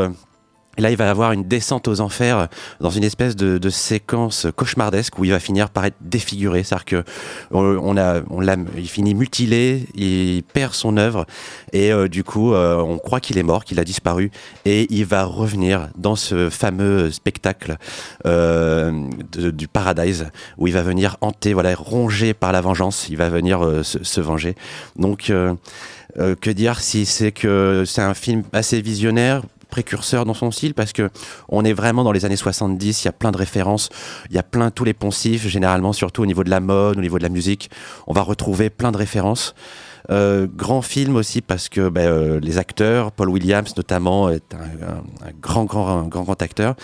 euh, 0.78 0.82
Là, 0.82 0.90
il 0.90 0.96
va 0.96 1.10
avoir 1.10 1.32
une 1.32 1.44
descente 1.44 1.88
aux 1.88 2.00
enfers 2.00 2.48
dans 2.80 2.90
une 2.90 3.04
espèce 3.04 3.36
de, 3.36 3.70
séquence 3.70 4.46
cauchemardesque 4.54 5.18
où 5.18 5.24
il 5.24 5.32
va 5.32 5.40
finir 5.40 5.70
par 5.70 5.84
être 5.84 5.96
défiguré. 6.00 6.62
C'est-à-dire 6.62 6.84
que 6.84 7.04
on, 7.50 7.78
on 7.82 7.98
a, 7.98 8.56
il 8.76 8.88
finit 8.88 9.14
mutilé, 9.14 9.86
il 9.94 10.42
perd 10.44 10.72
son 10.72 10.96
œuvre 10.96 11.26
et 11.72 11.92
euh, 11.92 12.08
du 12.08 12.22
coup, 12.22 12.54
euh, 12.54 12.76
on 12.76 12.98
croit 12.98 13.20
qu'il 13.20 13.38
est 13.38 13.42
mort, 13.42 13.64
qu'il 13.64 13.80
a 13.80 13.84
disparu 13.84 14.30
et 14.64 14.86
il 14.90 15.04
va 15.04 15.24
revenir 15.24 15.88
dans 15.96 16.16
ce 16.16 16.48
fameux 16.50 17.10
spectacle 17.10 17.76
euh, 18.24 19.08
du 19.32 19.68
Paradise 19.68 20.26
où 20.58 20.66
il 20.66 20.72
va 20.72 20.82
venir 20.82 21.16
hanter, 21.20 21.52
voilà, 21.52 21.74
rongé 21.74 22.34
par 22.34 22.52
la 22.52 22.60
vengeance. 22.60 23.08
Il 23.08 23.16
va 23.16 23.28
venir 23.28 23.64
euh, 23.64 23.82
se, 23.82 24.20
venger. 24.20 24.54
Donc, 24.96 25.30
euh, 25.30 25.54
euh, 26.18 26.34
que 26.34 26.50
dire 26.50 26.80
si 26.80 27.06
c'est 27.06 27.32
que 27.32 27.84
c'est 27.86 28.02
un 28.02 28.14
film 28.14 28.42
assez 28.52 28.80
visionnaire? 28.80 29.42
Précurseur 29.76 30.24
dans 30.24 30.32
son 30.32 30.50
style 30.50 30.72
parce 30.72 30.92
que 30.94 31.10
on 31.50 31.62
est 31.62 31.74
vraiment 31.74 32.02
dans 32.02 32.12
les 32.12 32.24
années 32.24 32.36
70 32.36 33.02
il 33.02 33.04
y 33.04 33.08
a 33.08 33.12
plein 33.12 33.30
de 33.30 33.36
références 33.36 33.90
il 34.30 34.34
y 34.36 34.38
a 34.38 34.42
plein 34.42 34.70
tous 34.70 34.84
les 34.84 34.94
poncifs 34.94 35.46
généralement 35.48 35.92
surtout 35.92 36.22
au 36.22 36.26
niveau 36.26 36.44
de 36.44 36.48
la 36.50 36.60
mode 36.60 36.96
au 36.96 37.02
niveau 37.02 37.18
de 37.18 37.22
la 37.24 37.28
musique 37.28 37.68
on 38.06 38.14
va 38.14 38.22
retrouver 38.22 38.70
plein 38.70 38.90
de 38.90 38.96
références 38.96 39.54
Euh, 40.08 40.46
grand 40.64 40.82
film 40.82 41.16
aussi 41.16 41.40
parce 41.42 41.68
que 41.68 41.88
ben, 41.90 42.06
euh, 42.06 42.38
les 42.40 42.58
acteurs, 42.58 43.10
Paul 43.10 43.28
Williams 43.28 43.72
notamment 43.76 44.30
est 44.30 44.54
un, 44.54 44.70
un- 44.90 45.28
un 45.28 45.32
grand, 45.46 45.64
grand, 45.64 45.88
un 45.98 46.06
grand, 46.06 46.22
grand 46.22 46.40
acteur. 46.42 46.76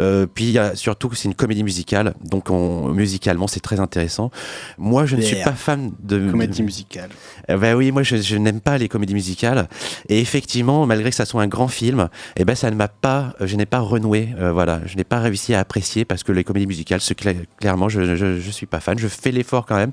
Euh, 0.00 0.24
puis 0.34 0.44
il 0.46 0.52
y 0.52 0.58
a 0.58 0.74
surtout 0.74 1.10
que 1.10 1.16
c'est 1.18 1.28
une 1.28 1.34
comédie 1.34 1.62
musicale, 1.62 2.14
donc 2.24 2.48
on, 2.48 2.88
musicalement 3.02 3.48
c'est 3.48 3.60
très 3.68 3.80
intéressant. 3.80 4.30
Moi 4.78 5.04
je 5.04 5.16
ne 5.16 5.20
suis 5.20 5.36
pas 5.44 5.52
fan 5.66 5.92
de 6.02 6.16
Comédie 6.30 6.62
musicale. 6.62 7.10
euh, 7.50 7.58
ben 7.58 7.74
oui, 7.76 7.92
moi 7.92 8.02
je, 8.02 8.16
je 8.16 8.36
n'aime 8.38 8.62
pas 8.62 8.78
les 8.78 8.88
comédies 8.88 9.12
musicales. 9.22 9.68
Et 10.08 10.18
effectivement, 10.26 10.86
malgré 10.86 11.10
que 11.10 11.16
ça 11.22 11.26
soit 11.26 11.42
un 11.42 11.48
grand 11.56 11.68
film, 11.68 12.08
eh 12.40 12.44
ben 12.44 12.54
ça 12.54 12.70
ne 12.70 12.76
m'a 12.76 12.88
pas, 12.88 13.34
je 13.40 13.54
n'ai 13.56 13.66
pas 13.66 13.80
renoué. 13.80 14.30
euh, 14.38 14.52
voilà, 14.52 14.80
je 14.86 14.96
n'ai 14.96 15.04
pas 15.04 15.18
réussi 15.20 15.54
à 15.54 15.60
apprécier 15.60 16.04
parce 16.04 16.22
que 16.22 16.32
les 16.32 16.44
comédies 16.44 16.66
musicales, 16.66 17.00
cla- 17.00 17.44
clairement, 17.58 17.88
je, 17.88 18.16
je, 18.16 18.38
je 18.40 18.50
suis 18.50 18.66
pas 18.66 18.80
fan. 18.80 18.98
Je 18.98 19.08
fais 19.08 19.30
l'effort 19.30 19.66
quand 19.66 19.76
même, 19.76 19.92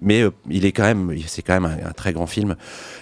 mais 0.00 0.22
euh, 0.22 0.30
il 0.50 0.64
est 0.66 0.72
quand 0.72 0.82
même, 0.84 1.14
c'est 1.26 1.42
quand 1.42 1.58
même 1.60 1.78
un, 1.84 1.92
très 1.92 2.12
grand 2.12 2.26
film. 2.26 2.56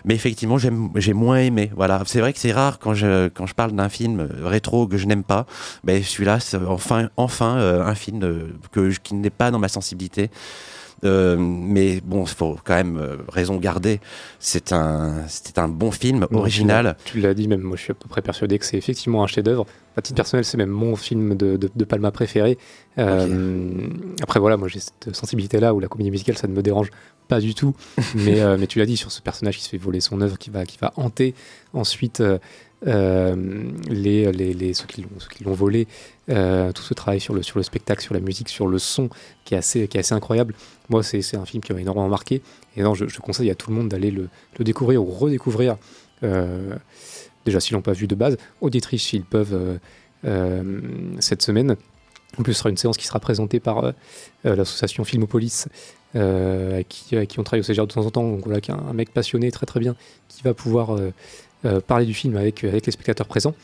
Mais 0.04 0.14
effectivement, 0.14 0.58
j'ai 0.58 1.12
moins 1.12 1.38
aimé. 1.38 1.70
Voilà, 1.74 2.02
c'est 2.06 2.20
vrai 2.20 2.32
que 2.32 2.38
c'est 2.38 2.52
rare 2.52 2.78
quand 2.78 2.94
je 2.94 3.28
quand 3.28 3.46
je 3.46 3.54
parle 3.54 3.72
d'un 3.72 3.88
film 3.88 4.20
euh, 4.20 4.46
rétro 4.48 4.86
que 4.86 4.96
je 4.96 5.06
n'aime 5.06 5.24
pas. 5.24 5.46
Ben 5.82 6.02
celui-là, 6.02 6.40
c'est 6.40 6.56
enfin 6.58 7.08
enfin 7.16 7.56
euh, 7.58 7.84
un 7.84 7.94
film 7.94 8.22
euh, 8.22 8.48
que 8.72 8.90
qui 9.02 9.14
n'est 9.14 9.30
pas 9.30 9.50
dans 9.50 9.58
ma 9.58 9.68
sensibilité. 9.68 10.30
Euh, 11.04 11.36
mais 11.38 12.00
bon, 12.04 12.22
il 12.24 12.28
faut 12.28 12.56
quand 12.64 12.74
même 12.74 12.96
euh, 12.96 13.16
raison 13.28 13.56
garder. 13.56 14.00
C'est 14.38 14.72
un, 14.72 15.26
c'était 15.28 15.58
un 15.60 15.68
bon 15.68 15.90
film, 15.90 16.26
original. 16.32 16.96
Tu 17.04 17.20
l'as 17.20 17.34
dit, 17.34 17.46
même 17.48 17.60
moi 17.60 17.76
je 17.76 17.82
suis 17.82 17.90
à 17.90 17.94
peu 17.94 18.08
près 18.08 18.22
persuadé 18.22 18.58
que 18.58 18.64
c'est 18.64 18.76
effectivement 18.78 19.22
un 19.22 19.26
chef-d'œuvre. 19.26 19.66
À 19.96 20.02
titre 20.02 20.16
personnel, 20.16 20.44
c'est 20.44 20.56
même 20.56 20.70
mon 20.70 20.96
film 20.96 21.36
de, 21.36 21.56
de- 21.56 21.70
de 21.74 21.84
Palma 21.84 22.10
préféré. 22.10 22.58
Euh, 22.98 23.68
Après, 24.22 24.40
voilà, 24.40 24.56
moi 24.56 24.68
j'ai 24.68 24.80
cette 24.80 25.14
sensibilité-là 25.14 25.74
où 25.74 25.80
la 25.80 25.88
comédie 25.88 26.10
musicale 26.10 26.36
ça 26.36 26.48
ne 26.48 26.52
me 26.52 26.62
dérange 26.62 26.90
pas 27.28 27.40
du 27.40 27.54
tout. 27.54 27.74
mais, 28.14 28.40
euh, 28.40 28.56
mais 28.58 28.66
tu 28.66 28.78
l'as 28.78 28.86
dit, 28.86 28.96
sur 28.96 29.12
ce 29.12 29.22
personnage 29.22 29.56
qui 29.58 29.62
se 29.64 29.68
fait 29.68 29.78
voler 29.78 30.00
son 30.00 30.20
œuvre, 30.20 30.38
qui 30.38 30.50
va, 30.50 30.64
qui 30.64 30.78
va 30.80 30.92
hanter 30.96 31.34
ensuite 31.74 32.22
les, 32.86 34.30
les, 34.32 34.54
les- 34.54 34.74
ceux 34.74 34.86
qui 34.86 35.04
l'ont 35.44 35.52
volé, 35.52 35.86
euh, 36.30 36.72
tout 36.72 36.82
ce 36.82 36.94
travail 36.94 37.20
sur 37.20 37.34
le, 37.34 37.42
sur 37.42 37.58
le 37.58 37.62
spectacle, 37.62 38.02
sur 38.02 38.14
la 38.14 38.20
musique, 38.20 38.48
sur 38.48 38.66
le 38.66 38.78
son 38.78 39.08
qui 39.44 39.54
est 39.54 39.58
assez, 39.58 39.88
qui 39.88 39.96
est 39.96 40.00
assez 40.00 40.14
incroyable. 40.14 40.54
Moi, 40.88 41.02
c'est 41.02 41.36
un 41.36 41.44
film 41.46 41.62
qui 41.62 41.72
m'a 41.72 41.80
énormément 41.80 42.08
marqué. 42.08 42.42
Et 42.76 42.82
non, 42.82 42.94
je, 42.94 43.04
conseille 43.20 43.50
à 43.50 43.54
tout 43.54 43.70
le 43.70 43.76
monde 43.76 43.88
d'aller 43.88 44.10
le, 44.10 44.28
le 44.58 44.64
découvrir 44.64 45.02
ou 45.02 45.06
redécouvrir. 45.06 45.76
euh, 46.22 46.74
déjà, 47.44 47.60
s'ils 47.60 47.74
l'ont 47.74 47.82
pas 47.82 47.92
vu 47.92 48.06
de 48.06 48.14
base, 48.14 48.36
Auditrice, 48.60 49.02
s'ils 49.02 49.24
peuvent, 49.24 49.54
euh, 49.54 49.78
euh, 50.24 50.80
cette 51.20 51.42
semaine. 51.42 51.76
En 52.38 52.42
plus, 52.42 52.52
ce 52.54 52.58
sera 52.60 52.70
une 52.70 52.76
séance 52.76 52.96
qui 52.96 53.06
sera 53.06 53.20
présentée 53.20 53.60
par 53.60 53.84
euh, 53.84 53.92
euh, 54.46 54.56
l'association 54.56 55.04
Filmopolis, 55.04 55.66
euh, 56.16 56.82
qui, 56.88 57.14
avec 57.16 57.28
qui 57.30 57.38
on 57.38 57.44
travaille 57.44 57.60
au 57.60 57.62
CGR 57.62 57.86
de 57.86 57.92
temps 57.92 58.04
en 58.06 58.10
temps. 58.10 58.24
Donc 58.28 58.44
voilà, 58.44 58.60
qui 58.60 58.70
est 58.72 58.74
mec 58.92 59.12
passionné, 59.12 59.50
très 59.52 59.66
très 59.66 59.78
bien, 59.78 59.94
qui 60.28 60.42
va 60.42 60.52
pouvoir 60.54 60.96
euh, 60.96 61.00
euh, 61.00 61.10
parler 61.86 62.06
du 62.06 62.14
film 62.14 62.36
avec, 62.36 62.64
avec 62.64 62.86
les 62.86 62.92
spectateurs 62.92 63.26
présents. 63.26 63.54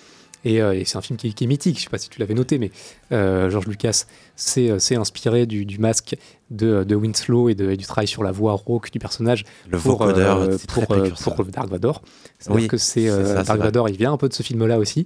Et, 0.43 0.63
euh, 0.63 0.73
et 0.73 0.87
c'est 0.87 0.97
un 0.97 1.03
film 1.03 1.19
qui, 1.19 1.29
est- 1.29 1.33
qui 1.33 1.45
est 1.45 1.47
mythique, 1.47 1.77
je 1.79 1.83
sais 1.85 1.91
pas 1.91 1.99
si 1.99 2.09
tu 2.09 2.19
l'avais 2.19 2.33
noté, 2.33 2.59
mais 2.59 2.71
euh, 3.13 3.51
George 3.51 3.67
Lucas 3.67 4.05
s'est 4.37 4.71
euh, 4.71 4.99
inspiré 4.99 5.45
du, 5.45 5.67
du 5.67 5.79
masque 5.79 6.17
de, 6.51 6.83
de 6.83 6.95
Winslow 6.95 7.51
et, 7.51 7.55
de- 7.55 7.71
et 7.73 7.77
du 7.77 7.85
travail 7.85 8.09
sur 8.09 8.23
la 8.23 8.33
voix 8.33 8.53
rauque 8.55 8.91
du 8.91 8.99
personnage 8.99 9.45
Le 9.69 9.77
pour, 9.79 9.99
vocodeur, 9.99 10.39
euh, 10.39 10.57
pour, 10.73 10.91
euh, 10.93 11.11
pour 11.23 11.45
Dark 11.45 11.69
Vador. 11.69 12.01
Oui, 12.49 12.69
que 12.69 12.79
c'est 12.79 13.11
euh, 13.11 13.43
Dark. 13.43 13.61
Vador, 13.61 13.91
il 13.91 13.99
vient 13.99 14.15
un 14.15 14.17
peu 14.17 14.31
de 14.31 14.33
ce 14.33 14.43
film-là 14.43 14.79
aussi. 14.79 15.05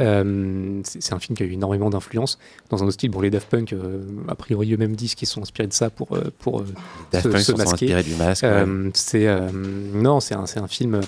Euh, 0.00 0.80
c'est 0.84 1.12
un 1.12 1.18
film 1.18 1.36
qui 1.36 1.42
a 1.42 1.46
eu 1.46 1.52
énormément 1.52 1.90
d'influence 1.90 2.38
dans 2.70 2.82
un 2.82 2.86
autre 2.86 2.94
style. 2.94 3.10
Bon, 3.10 3.20
les 3.20 3.30
Daft 3.30 3.48
Punk, 3.50 3.72
euh, 3.72 4.02
a 4.28 4.34
priori, 4.34 4.72
eux-mêmes 4.72 4.96
disent 4.96 5.14
qu'ils 5.14 5.28
sont 5.28 5.42
inspirés 5.42 5.68
de 5.68 5.72
ça 5.72 5.90
pour, 5.90 6.12
euh, 6.16 6.30
pour 6.38 6.60
euh, 6.60 6.66
Daft 7.12 7.24
se, 7.24 7.28
Punk 7.28 7.40
se 7.42 7.52
sont 7.52 7.58
masquer. 7.58 7.92
inspirés 7.92 8.02
du 8.02 8.14
masque, 8.14 8.44
Euh, 8.44 8.90
c'est 8.94 9.26
euh, 9.26 9.50
non, 9.52 10.20
c'est 10.20 10.34
un, 10.34 10.46
film, 10.68 11.00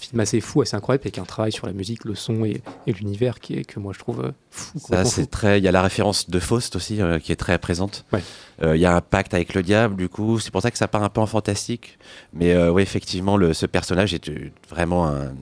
film 0.00 0.20
assez 0.20 0.40
fou, 0.40 0.62
assez 0.62 0.76
incroyable, 0.76 1.02
avec 1.04 1.18
un 1.18 1.24
travail 1.24 1.52
sur 1.52 1.66
la 1.66 1.72
musique, 1.72 2.04
le 2.04 2.14
son 2.14 2.44
et, 2.44 2.62
et 2.86 2.92
l'univers 2.92 3.38
qui 3.40 3.54
est 3.54 3.64
que 3.64 3.78
moi 3.78 3.92
je 3.92 3.98
trouve 3.98 4.24
euh, 4.24 4.32
fou. 4.50 4.78
Ça, 4.78 5.04
c'est 5.04 5.26
très. 5.30 5.58
Il 5.58 5.64
y 5.64 5.68
a 5.68 5.72
la 5.72 5.82
référence 5.82 6.28
de 6.28 6.40
Faust 6.40 6.76
aussi 6.76 7.00
euh, 7.00 7.18
qui 7.18 7.32
est 7.32 7.36
très 7.36 7.58
présente. 7.58 8.04
Ouais. 8.12 8.22
Euh, 8.62 8.76
Il 8.76 8.80
y 8.80 8.86
a 8.86 8.94
un 8.94 9.00
pacte 9.00 9.34
avec 9.34 9.54
le 9.54 9.62
diable, 9.62 9.96
du 9.96 10.08
coup, 10.08 10.38
c'est 10.38 10.50
pour 10.50 10.62
ça 10.62 10.70
que 10.70 10.78
ça 10.78 10.88
part 10.88 11.02
un 11.02 11.08
peu 11.08 11.20
en 11.20 11.26
fantastique. 11.26 11.98
Mais 12.32 12.52
euh, 12.52 12.70
oui, 12.70 12.82
effectivement, 12.82 13.36
le, 13.36 13.52
ce 13.54 13.66
personnage 13.66 14.12
est 14.14 14.30
vraiment 14.68 15.06
un, 15.06 15.26
un 15.26 15.32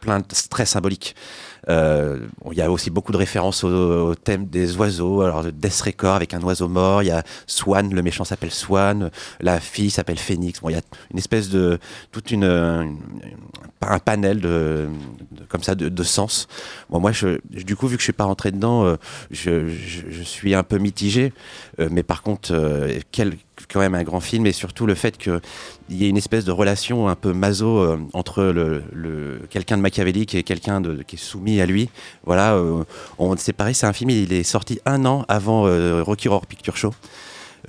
plein 0.00 0.18
de 0.18 0.24
très 0.50 0.66
symbolique. 0.66 1.14
Euh, 1.68 2.18
Il 2.50 2.56
y 2.58 2.62
a 2.62 2.70
aussi 2.70 2.90
beaucoup 2.90 3.12
de 3.12 3.16
références 3.16 3.64
au, 3.64 4.14
thème 4.14 4.46
des 4.46 4.76
oiseaux. 4.76 5.22
Alors, 5.22 5.44
Death 5.44 5.80
Record 5.82 6.14
avec 6.16 6.34
un 6.34 6.42
oiseau 6.42 6.68
mort. 6.68 7.02
Il 7.02 7.06
y 7.06 7.10
a 7.10 7.22
Swan, 7.46 7.92
le 7.94 8.02
méchant 8.02 8.24
s'appelle 8.24 8.50
Swan. 8.50 9.10
La 9.40 9.60
fille 9.60 9.90
s'appelle 9.90 10.18
Phoenix. 10.18 10.60
Bon, 10.60 10.68
il 10.70 10.72
y 10.72 10.76
a 10.78 10.82
une 11.12 11.18
espèce 11.18 11.48
de. 11.50 11.78
toute 12.10 12.30
une. 12.30 12.44
un 12.44 13.98
panel 13.98 14.40
de, 14.40 14.88
comme 15.48 15.62
ça 15.62 15.74
de, 15.74 15.88
de 15.88 16.02
sens. 16.02 16.48
Bon, 16.90 17.00
moi, 17.00 17.12
je, 17.12 17.38
du 17.50 17.76
coup, 17.76 17.86
vu 17.88 17.96
que 17.96 18.00
je 18.00 18.04
suis 18.06 18.12
pas 18.12 18.24
rentré 18.24 18.50
dedans, 18.52 18.84
euh, 18.84 18.96
je, 19.30 19.68
je- 19.68 20.10
je 20.10 20.22
suis 20.22 20.54
un 20.54 20.62
peu 20.62 20.78
mitigé. 20.78 21.32
Euh, 21.80 21.88
mais 21.90 22.02
par 22.02 22.22
contre, 22.22 22.52
quel 23.12 23.34
quand 23.68 23.80
même 23.80 23.94
un 23.94 24.02
grand 24.02 24.20
film 24.20 24.46
et 24.46 24.52
surtout 24.52 24.86
le 24.86 24.94
fait 24.94 25.16
qu'il 25.18 25.40
y 25.90 26.04
ait 26.04 26.08
une 26.08 26.16
espèce 26.16 26.44
de 26.44 26.52
relation 26.52 27.08
un 27.08 27.14
peu 27.14 27.32
maso 27.32 27.78
euh, 27.78 27.98
entre 28.12 28.42
le, 28.44 29.40
quelqu'un 29.50 29.76
de 29.76 29.82
machiavélique 29.82 30.34
et 30.34 30.42
quelqu'un 30.42 30.82
qui 31.06 31.16
est 31.16 31.18
soumis 31.18 31.60
à 31.60 31.66
lui. 31.66 31.88
Voilà, 32.24 32.54
euh, 32.54 32.84
on 33.18 33.36
c'est 33.36 33.52
pareil, 33.52 33.74
c'est 33.74 33.86
un 33.86 33.92
film, 33.92 34.10
il 34.10 34.32
est 34.32 34.42
sorti 34.42 34.80
un 34.86 35.04
an 35.04 35.24
avant 35.28 35.66
euh, 35.66 36.02
Rocky 36.02 36.28
Horror 36.28 36.46
Picture 36.46 36.76
Show. 36.76 36.94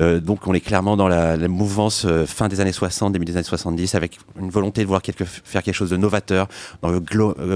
Euh, 0.01 0.19
donc 0.19 0.47
on 0.47 0.53
est 0.55 0.59
clairement 0.59 0.97
dans 0.97 1.07
la, 1.07 1.37
mouvance 1.47 2.07
fin 2.25 2.47
des 2.47 2.61
années 2.61 2.71
60, 2.71 3.13
début 3.13 3.25
des 3.25 3.37
années 3.37 3.43
70, 3.43 3.95
avec 3.95 4.17
une 4.39 4.49
volonté 4.49 4.81
de 4.81 4.87
voir 4.87 5.01
faire 5.03 5.61
quelque 5.61 5.75
chose 5.75 5.91
de 5.91 5.97
novateur 5.97 6.47
dans 6.81 6.89
le 6.89 6.99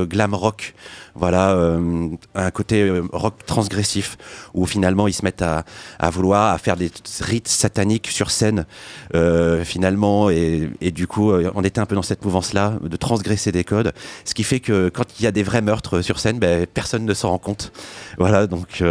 glam 0.06 0.34
rock. 0.34 0.76
Voilà, 1.18 1.56
euh, 1.56 2.10
un 2.36 2.52
côté 2.52 2.84
euh, 2.84 3.04
rock 3.12 3.44
transgressif 3.48 4.18
où 4.54 4.68
finalement 4.68 5.08
ils 5.08 5.14
se 5.14 5.26
mettent 5.26 5.42
à, 5.42 5.66
à 5.98 6.12
vouloir 6.12 6.54
à 6.54 6.58
faire 6.60 6.78
des 6.78 6.92
rites 7.22 7.48
sataniques 7.48 8.08
sur 8.08 8.30
scène 8.30 8.68
euh, 9.16 9.64
finalement 9.64 10.30
et, 10.30 10.70
et 10.80 10.92
du 10.92 11.08
coup 11.08 11.32
on 11.56 11.64
était 11.64 11.80
un 11.80 11.88
peu 11.88 11.96
dans 11.96 12.04
cette 12.04 12.24
mouvance 12.24 12.54
là 12.54 12.74
de 12.84 12.96
transgresser 12.98 13.52
des 13.52 13.64
codes 13.64 13.94
ce 14.26 14.36
qui 14.36 14.44
fait 14.44 14.60
que 14.60 14.90
quand 14.90 15.06
il 15.20 15.24
y 15.24 15.28
a 15.28 15.32
des 15.32 15.42
vrais 15.42 15.62
meurtres 15.64 16.02
sur 16.02 16.20
scène 16.20 16.38
ben, 16.38 16.68
personne 16.72 17.06
ne 17.06 17.14
s'en 17.16 17.30
rend 17.30 17.40
compte. 17.40 17.72
Voilà 18.20 18.46
donc 18.46 18.84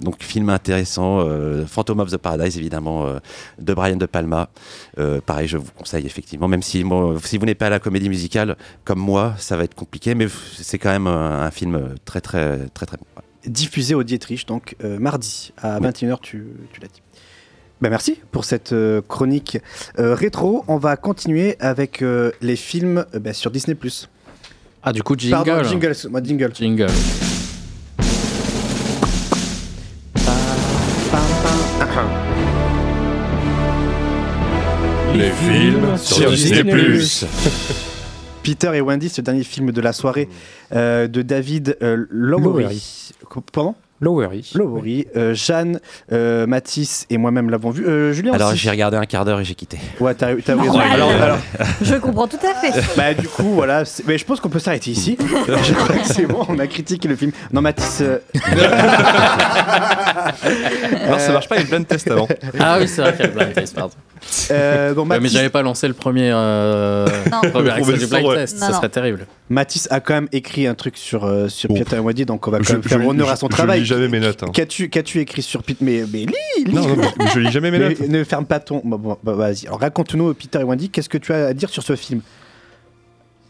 donc 0.00 0.22
film 0.22 0.48
intéressant 0.48 1.26
Phantom 1.66 2.00
of 2.00 2.10
the 2.10 2.16
Paradise 2.16 2.56
évidemment 2.56 3.06
de 3.58 3.74
Brian 3.74 3.96
De 3.96 4.06
Palma. 4.06 4.48
Pareil 5.26 5.48
je 5.48 5.58
vous 5.58 5.70
conseille 5.76 6.06
effectivement 6.06 6.48
même 6.48 6.62
si 6.62 6.84
si 7.22 7.38
vous 7.38 7.46
n'êtes 7.46 7.58
pas 7.58 7.66
à 7.66 7.70
la 7.70 7.80
comédie 7.80 8.08
musicale 8.08 8.56
comme 8.84 9.00
moi 9.00 9.34
ça 9.38 9.56
va 9.56 9.64
être 9.64 9.74
compliqué 9.74 10.14
mais 10.14 10.26
c'est 10.56 10.78
quand 10.78 10.90
même 10.90 11.06
un, 11.06 11.33
un 11.42 11.50
film 11.50 11.94
très 12.04 12.20
très 12.20 12.68
très 12.74 12.86
très 12.86 12.96
bon 12.96 13.04
diffusé 13.46 13.94
au 13.94 14.02
Dietrich, 14.02 14.46
donc 14.46 14.76
euh, 14.84 14.98
mardi 14.98 15.52
à 15.58 15.80
21h, 15.80 16.20
tu, 16.20 16.46
tu 16.72 16.80
l'as 16.80 16.88
dit. 16.88 17.02
Bah, 17.80 17.90
merci 17.90 18.20
pour 18.30 18.44
cette 18.44 18.72
euh, 18.72 19.02
chronique 19.06 19.58
euh, 19.98 20.14
rétro. 20.14 20.64
On 20.68 20.78
va 20.78 20.96
continuer 20.96 21.56
avec 21.60 22.02
euh, 22.02 22.30
les 22.40 22.56
films 22.56 23.04
euh, 23.14 23.18
bah, 23.18 23.32
sur 23.32 23.50
Disney+. 23.50 23.76
Ah, 24.82 24.92
du 24.92 25.02
coup, 25.02 25.16
jingle. 25.16 25.44
Pardon, 25.44 25.68
jingle, 25.68 25.94
jingle. 26.24 26.54
Jingle. 26.54 26.86
Les 35.14 35.30
films 35.30 35.96
sur 35.96 36.30
Disney+. 36.30 37.00
Peter 38.44 38.70
et 38.74 38.80
Wendy, 38.80 39.08
ce 39.08 39.20
dernier 39.22 39.42
film 39.42 39.72
de 39.72 39.80
la 39.80 39.92
soirée 39.92 40.28
euh, 40.74 41.08
de 41.08 41.22
David 41.22 41.76
euh, 41.82 42.04
Lowery. 42.10 42.62
Lowery. 42.62 42.82
Pardon? 43.52 43.74
Lowery. 44.00 44.50
Lowery. 44.54 45.06
Euh, 45.16 45.32
Jeanne, 45.34 45.80
euh, 46.12 46.46
Mathis 46.46 47.06
et 47.08 47.16
moi-même 47.16 47.48
l'avons 47.48 47.70
vu. 47.70 47.86
Euh, 47.86 48.12
Julien 48.12 48.32
alors 48.34 48.50
aussi. 48.50 48.58
j'ai 48.58 48.68
regardé 48.68 48.96
un 48.98 49.06
quart 49.06 49.24
d'heure 49.24 49.40
et 49.40 49.44
j'ai 49.44 49.54
quitté 49.54 49.78
Ouais, 49.98 50.14
t'as 50.14 50.34
t'as 50.44 50.56
raison. 50.56 50.64
Normal. 50.66 50.90
Alors, 50.92 51.10
alors, 51.10 51.38
Je 51.80 51.94
comprends 51.94 52.26
tout 52.28 52.38
à 52.44 52.52
fait. 52.54 52.78
bah, 52.98 53.14
du 53.14 53.26
coup, 53.28 53.50
voilà. 53.54 53.84
c'est- 53.86 54.02
Mais 54.06 54.18
je 54.18 54.24
pense 54.26 54.40
qu'on 54.40 54.50
peut 54.50 54.58
s'arrêter 54.58 54.90
ici. 54.90 55.16
je 55.48 55.72
crois 55.72 55.96
que 55.96 56.06
c'est 56.06 56.26
bon, 56.26 56.44
on 56.48 56.58
a 56.58 56.66
critiqué 56.66 57.08
le 57.08 57.16
film. 57.16 57.32
Non, 57.52 57.62
Mathis. 57.62 58.02
euh, 58.02 58.18
Alors 61.06 61.20
ça 61.20 61.32
marche 61.32 61.48
pas, 61.48 61.56
il 61.56 61.62
y 61.62 61.64
a 61.64 61.68
plein 61.68 61.80
de 61.80 61.86
tests 61.86 62.10
avant. 62.10 62.28
Ah 62.58 62.76
oui, 62.80 62.88
c'est 62.88 63.00
vrai 63.00 63.12
qu'il 63.12 63.20
y 63.20 63.24
a 63.24 63.28
le 63.28 63.34
blind 63.34 63.52
test, 63.54 63.74
pardon. 63.74 63.94
Euh, 64.50 64.94
bon, 64.94 65.04
mais 65.04 65.20
j'avais 65.28 65.48
pas 65.50 65.62
lancé 65.62 65.86
le 65.88 65.94
premier, 65.94 66.30
euh, 66.32 67.06
premier 67.52 67.70
Le 67.70 67.76
extrait 67.78 67.80
premier 67.82 67.98
du 67.98 68.06
blind 68.06 68.34
test. 68.34 68.54
Non, 68.54 68.60
ça 68.66 68.72
non. 68.72 68.76
serait 68.78 68.88
terrible. 68.88 69.26
Mathis 69.48 69.88
a 69.90 70.00
quand 70.00 70.14
même 70.14 70.28
écrit 70.32 70.66
un 70.66 70.74
truc 70.74 70.96
sur, 70.96 71.24
euh, 71.24 71.48
sur 71.48 71.68
Bon. 71.68 71.74
Peter 71.76 71.96
et 71.96 71.98
Wendy, 71.98 72.24
donc 72.24 72.46
on 72.46 72.50
va 72.50 72.58
quand 72.58 72.64
Je, 72.64 72.72
même 72.72 72.82
faire 72.82 73.00
je- 73.02 73.06
honneur 73.06 73.28
à 73.30 73.34
je- 73.34 73.40
son 73.40 73.46
je 73.46 73.52
travail. 73.52 73.80
lis 73.80 73.86
jamais 73.86 74.08
mes 74.08 74.20
notes. 74.20 74.42
hein. 74.42 74.50
Qu'as-tu 74.52 74.88
qu'as-tu 74.88 75.20
écrit 75.20 75.42
sur 75.42 75.62
Peter 75.62 75.84
Mais, 75.84 76.04
mais 76.12 76.20
lis, 76.20 76.64
lis. 76.64 76.72
Non, 76.72 76.86
non, 76.88 76.96
mais 77.18 77.26
je 77.34 77.38
lis 77.40 77.50
jamais 77.50 77.70
mes 77.70 77.78
Mais 77.78 77.88
notes. 77.90 78.00
ne 78.08 78.24
ferme 78.24 78.46
pas 78.46 78.60
ton. 78.60 78.80
Bon, 78.84 78.96
bon, 78.98 79.18
bah, 79.22 79.32
vas-y. 79.34 79.66
Alors 79.66 79.80
raconte-nous, 79.80 80.32
Peter 80.34 80.60
et 80.60 80.64
Wendy, 80.64 80.88
qu'est-ce 80.90 81.08
que 81.08 81.18
tu 81.18 81.32
as 81.32 81.46
à 81.46 81.52
dire 81.54 81.68
sur 81.70 81.82
ce 81.82 81.94
film? 81.96 82.20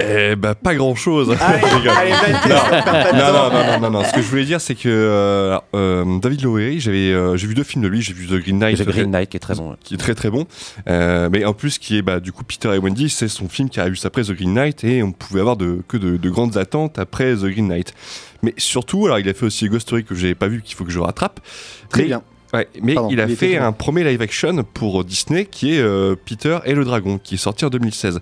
Eh 0.00 0.34
bah 0.34 0.56
pas 0.56 0.74
grand 0.74 0.96
chose. 0.96 1.36
Allez, 1.40 1.62
allez, 1.88 2.10
pas 2.10 2.48
de 2.48 3.16
non, 3.16 3.32
non, 3.32 3.50
non, 3.50 3.64
non, 3.64 3.80
non, 3.80 3.90
non. 4.00 4.04
Ce 4.04 4.12
que 4.12 4.22
je 4.22 4.26
voulais 4.26 4.44
dire, 4.44 4.60
c'est 4.60 4.74
que 4.74 4.88
euh, 4.88 5.56
euh, 5.74 6.18
David 6.18 6.42
Lowery, 6.42 6.80
j'avais, 6.80 7.12
euh, 7.12 7.36
j'ai 7.36 7.46
vu 7.46 7.54
deux 7.54 7.62
films 7.62 7.84
de 7.84 7.88
lui. 7.88 8.02
J'ai 8.02 8.12
vu 8.12 8.26
The 8.26 8.42
Green 8.42 8.58
Knight, 8.58 8.78
The 8.78 8.86
Green 8.88 9.10
Knight 9.10 9.30
qui 9.30 9.36
est 9.36 9.40
très 9.40 9.54
bon 9.54 9.76
qui 9.84 9.94
est 9.94 9.98
très 9.98 10.14
très 10.16 10.30
bon. 10.30 10.46
Euh, 10.88 11.28
mais 11.32 11.44
en 11.44 11.52
plus, 11.54 11.78
qui 11.78 11.98
est 11.98 12.02
bah, 12.02 12.18
du 12.18 12.32
coup 12.32 12.42
Peter 12.42 12.74
et 12.74 12.78
Wendy, 12.78 13.08
c'est 13.08 13.28
son 13.28 13.48
film 13.48 13.70
qui 13.70 13.78
a 13.78 13.86
eu 13.86 13.96
après 14.02 14.22
The 14.22 14.32
Green 14.32 14.54
Knight 14.54 14.82
et 14.82 15.02
on 15.02 15.12
pouvait 15.12 15.40
avoir 15.40 15.56
de, 15.56 15.78
que 15.86 15.96
de, 15.96 16.16
de 16.16 16.30
grandes 16.30 16.56
attentes 16.56 16.98
après 16.98 17.34
The 17.34 17.44
Green 17.44 17.68
Knight. 17.68 17.94
Mais 18.42 18.52
surtout, 18.58 19.06
alors 19.06 19.20
il 19.20 19.28
a 19.28 19.34
fait 19.34 19.46
aussi 19.46 19.68
Ghost 19.68 19.86
Story 19.86 20.04
que 20.04 20.14
j'avais 20.16 20.34
pas 20.34 20.48
vu, 20.48 20.60
qu'il 20.62 20.74
faut 20.74 20.84
que 20.84 20.90
je 20.90 20.98
rattrape. 20.98 21.40
Très 21.88 22.02
Mais- 22.02 22.08
bien. 22.08 22.22
Ouais, 22.52 22.68
mais 22.80 22.94
Pardon, 22.94 23.08
il 23.10 23.20
a 23.20 23.26
il 23.26 23.34
fait 23.34 23.56
un 23.56 23.72
premier 23.72 24.04
live 24.04 24.22
action 24.22 24.62
pour 24.74 25.02
Disney 25.04 25.44
qui 25.44 25.74
est 25.74 25.80
euh, 25.80 26.14
Peter 26.14 26.58
et 26.64 26.74
le 26.74 26.84
Dragon, 26.84 27.18
qui 27.18 27.34
est 27.34 27.38
sorti 27.38 27.64
en 27.64 27.68
2016. 27.68 28.20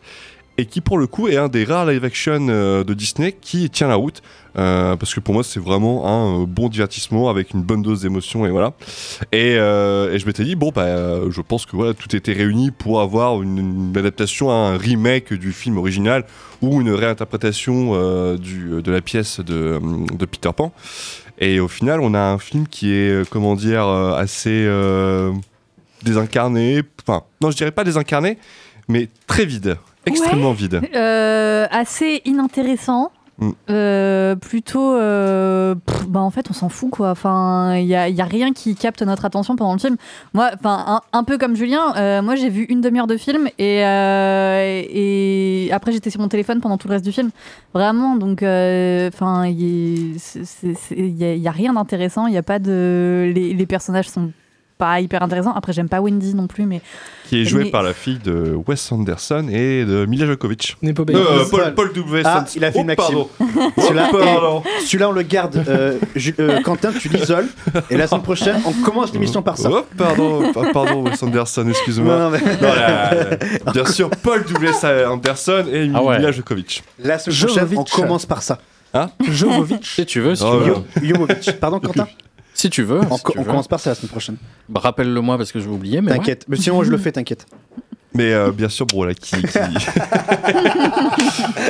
Et 0.58 0.66
qui 0.66 0.82
pour 0.82 0.98
le 0.98 1.06
coup 1.06 1.28
est 1.28 1.36
un 1.36 1.48
des 1.48 1.64
rares 1.64 1.86
live 1.86 2.04
action 2.04 2.46
euh, 2.48 2.84
de 2.84 2.92
Disney 2.92 3.32
qui 3.32 3.70
tient 3.70 3.88
la 3.88 3.94
route. 3.94 4.22
euh, 4.58 4.96
parce 4.96 5.14
que 5.14 5.20
pour 5.20 5.32
moi 5.32 5.42
c'est 5.42 5.60
vraiment 5.60 6.06
un 6.06 6.42
euh, 6.42 6.46
bon 6.46 6.68
divertissement 6.68 7.30
avec 7.30 7.52
une 7.52 7.62
bonne 7.62 7.80
dose 7.80 8.02
d'émotion 8.02 8.44
et 8.44 8.50
voilà. 8.50 8.74
Et, 9.32 9.52
et 9.52 10.18
je 10.18 10.26
m'étais 10.26 10.44
dit 10.44 10.54
bon 10.54 10.70
bah 10.74 11.20
je 11.30 11.40
pense 11.40 11.64
que 11.64 11.74
voilà 11.74 11.94
tout 11.94 12.14
était 12.14 12.34
réuni 12.34 12.70
pour 12.70 13.00
avoir 13.00 13.42
une, 13.42 13.92
adaptation 13.96 14.50
un 14.50 14.76
remake 14.76 15.32
du 15.32 15.52
film 15.52 15.78
original 15.78 16.26
ou 16.60 16.82
une 16.82 16.90
réinterprétation 16.90 17.92
de 18.36 18.90
la 18.90 19.00
pièce 19.00 19.40
de, 19.40 19.80
de 20.14 20.26
Peter 20.26 20.50
Pan. 20.54 20.72
Et 21.38 21.60
au 21.60 21.68
final, 21.68 22.00
on 22.00 22.14
a 22.14 22.20
un 22.20 22.38
film 22.38 22.68
qui 22.68 22.92
est, 22.92 23.28
comment 23.28 23.56
dire, 23.56 23.86
assez 23.88 24.68
désincarné. 26.02 26.82
Enfin, 27.06 27.24
non, 27.40 27.50
je 27.50 27.56
dirais 27.56 27.72
pas 27.72 27.84
désincarné, 27.84 28.38
mais 28.86 29.08
très 29.26 29.44
vide. 29.44 29.76
Extrêmement 30.06 30.52
vide. 30.52 30.80
Euh, 30.94 31.66
assez 31.70 32.22
inintéressant. 32.24 33.12
Mm. 33.38 33.50
Euh, 33.70 34.36
plutôt, 34.36 34.94
euh, 34.94 35.74
pff, 35.74 36.06
bah 36.06 36.20
en 36.20 36.30
fait, 36.30 36.50
on 36.50 36.52
s'en 36.52 36.68
fout 36.68 36.90
quoi. 36.90 37.10
Enfin, 37.10 37.76
il 37.76 37.86
y 37.86 37.94
a, 37.94 38.08
il 38.08 38.14
y 38.14 38.20
a 38.20 38.26
rien 38.26 38.52
qui 38.52 38.74
capte 38.74 39.00
notre 39.02 39.24
attention 39.24 39.56
pendant 39.56 39.72
le 39.72 39.78
film. 39.78 39.96
Moi, 40.34 40.50
enfin, 40.54 40.84
un, 40.86 41.00
un 41.18 41.24
peu 41.24 41.38
comme 41.38 41.56
Julien, 41.56 42.20
moi 42.20 42.34
j'ai 42.34 42.50
vu 42.50 42.64
une 42.64 42.82
demi-heure 42.82 43.06
de 43.06 43.16
film 43.16 43.48
et, 43.58 43.78
et 43.78 45.72
après 45.72 45.92
j'étais 45.92 46.10
sur 46.10 46.20
mon 46.20 46.28
téléphone 46.28 46.60
pendant 46.60 46.76
tout 46.76 46.88
le 46.88 46.92
reste 46.92 47.06
du 47.06 47.12
film. 47.12 47.30
Vraiment, 47.72 48.16
donc, 48.16 48.42
enfin, 48.42 49.46
il 49.46 50.18
y, 50.18 51.24
y 51.24 51.48
a 51.48 51.52
rien 51.52 51.72
d'intéressant. 51.72 52.26
Il 52.26 52.34
y 52.34 52.38
a 52.38 52.42
pas 52.42 52.58
de, 52.58 53.32
les, 53.34 53.54
les 53.54 53.66
personnages 53.66 54.10
sont 54.10 54.30
pas 54.82 55.00
hyper 55.00 55.22
intéressants. 55.22 55.52
Après, 55.54 55.72
j'aime 55.72 55.88
pas 55.88 56.00
Wendy 56.00 56.34
non 56.34 56.48
plus, 56.48 56.66
mais 56.66 56.80
Qui 57.28 57.42
est 57.42 57.44
joué 57.44 57.64
Mais- 57.64 57.70
par 57.70 57.84
la 57.84 57.94
fille 57.94 58.18
de 58.18 58.59
Wes 58.66 58.90
Anderson 58.90 59.46
et 59.48 59.84
de 59.84 60.06
Mila 60.06 60.26
Jokovic. 60.26 60.76
Euh. 60.84 60.92
Paul, 61.50 61.74
Paul 61.74 61.92
W. 61.94 62.22
Ah, 62.24 62.38
Anderson. 62.38 62.52
il 62.56 62.64
a 62.64 62.72
fait 62.72 62.78
Oh, 62.78 62.80
une 62.80 62.86
maxime. 62.88 63.14
pardon. 63.14 63.28
Celui-là, 63.78 64.10
Oh, 64.42 64.62
celui-là, 64.84 65.09
on 65.09 65.12
le 65.12 65.22
garde. 65.22 65.62
euh, 65.68 65.98
euh, 66.40 66.60
Quentin, 66.62 66.90
tu 66.98 67.09
l'isoles. 67.09 67.46
Et 67.90 67.96
la 67.96 68.09
semaine 68.09 68.22
prochaine, 68.22 68.56
on 68.66 68.72
commence 68.84 69.12
l'émission 69.12 69.40
par 69.40 69.56
ça. 69.56 69.70
Oh, 69.72 69.82
pardon, 69.96 70.52
pa- 70.52 70.70
pardon, 70.72 71.04
Wes 71.04 71.22
Anderson, 71.22 71.66
excuse-moi. 71.68 72.30
Mais- 72.32 73.72
bien 73.72 73.84
sûr, 73.86 74.10
Paul 74.10 74.42
W. 74.44 74.70
Anderson 75.06 75.64
et 75.72 75.90
Ah 75.94 76.02
ouais. 76.02 76.18
Mila 76.18 76.32
Jokovic. 76.32 76.82
La 76.98 77.18
semaine 77.20 77.38
prochaine, 77.38 77.78
on 77.78 77.84
commence 77.84 78.26
par 78.26 78.42
ça. 78.42 78.59
Jovovic. 79.26 79.86
Si 79.86 80.04
tu 80.06 80.20
veux, 80.20 80.34
si 80.34 80.42
Oh, 80.44 80.60
tu 80.62 80.70
veux. 81.00 81.09
Jovovic. 81.14 81.52
Pardon, 81.60 81.78
Quentin? 81.80 82.06
Si 82.54 82.68
tu 82.70 82.82
veux. 82.82 83.00
On, 83.10 83.16
si 83.16 83.22
co- 83.22 83.32
tu 83.32 83.38
on 83.38 83.42
veux. 83.42 83.48
commence 83.50 83.68
par 83.68 83.80
ça 83.80 83.90
la 83.90 83.94
semaine 83.94 84.10
prochaine. 84.10 84.36
Bah, 84.68 84.80
Rappelle-le 84.82 85.20
moi 85.20 85.36
parce 85.38 85.52
que 85.52 85.58
je 85.60 85.64
vais 85.68 85.74
oublier. 85.74 86.00
T'inquiète. 86.04 86.44
Mais 86.48 86.56
sinon, 86.56 86.82
je 86.84 86.90
le 86.90 86.98
fais, 86.98 87.12
t'inquiète. 87.12 87.46
Mais 88.14 88.34
euh, 88.34 88.50
bien 88.52 88.68
sûr, 88.68 88.84
bon, 88.86 89.04
là, 89.04 89.14
qui. 89.14 89.34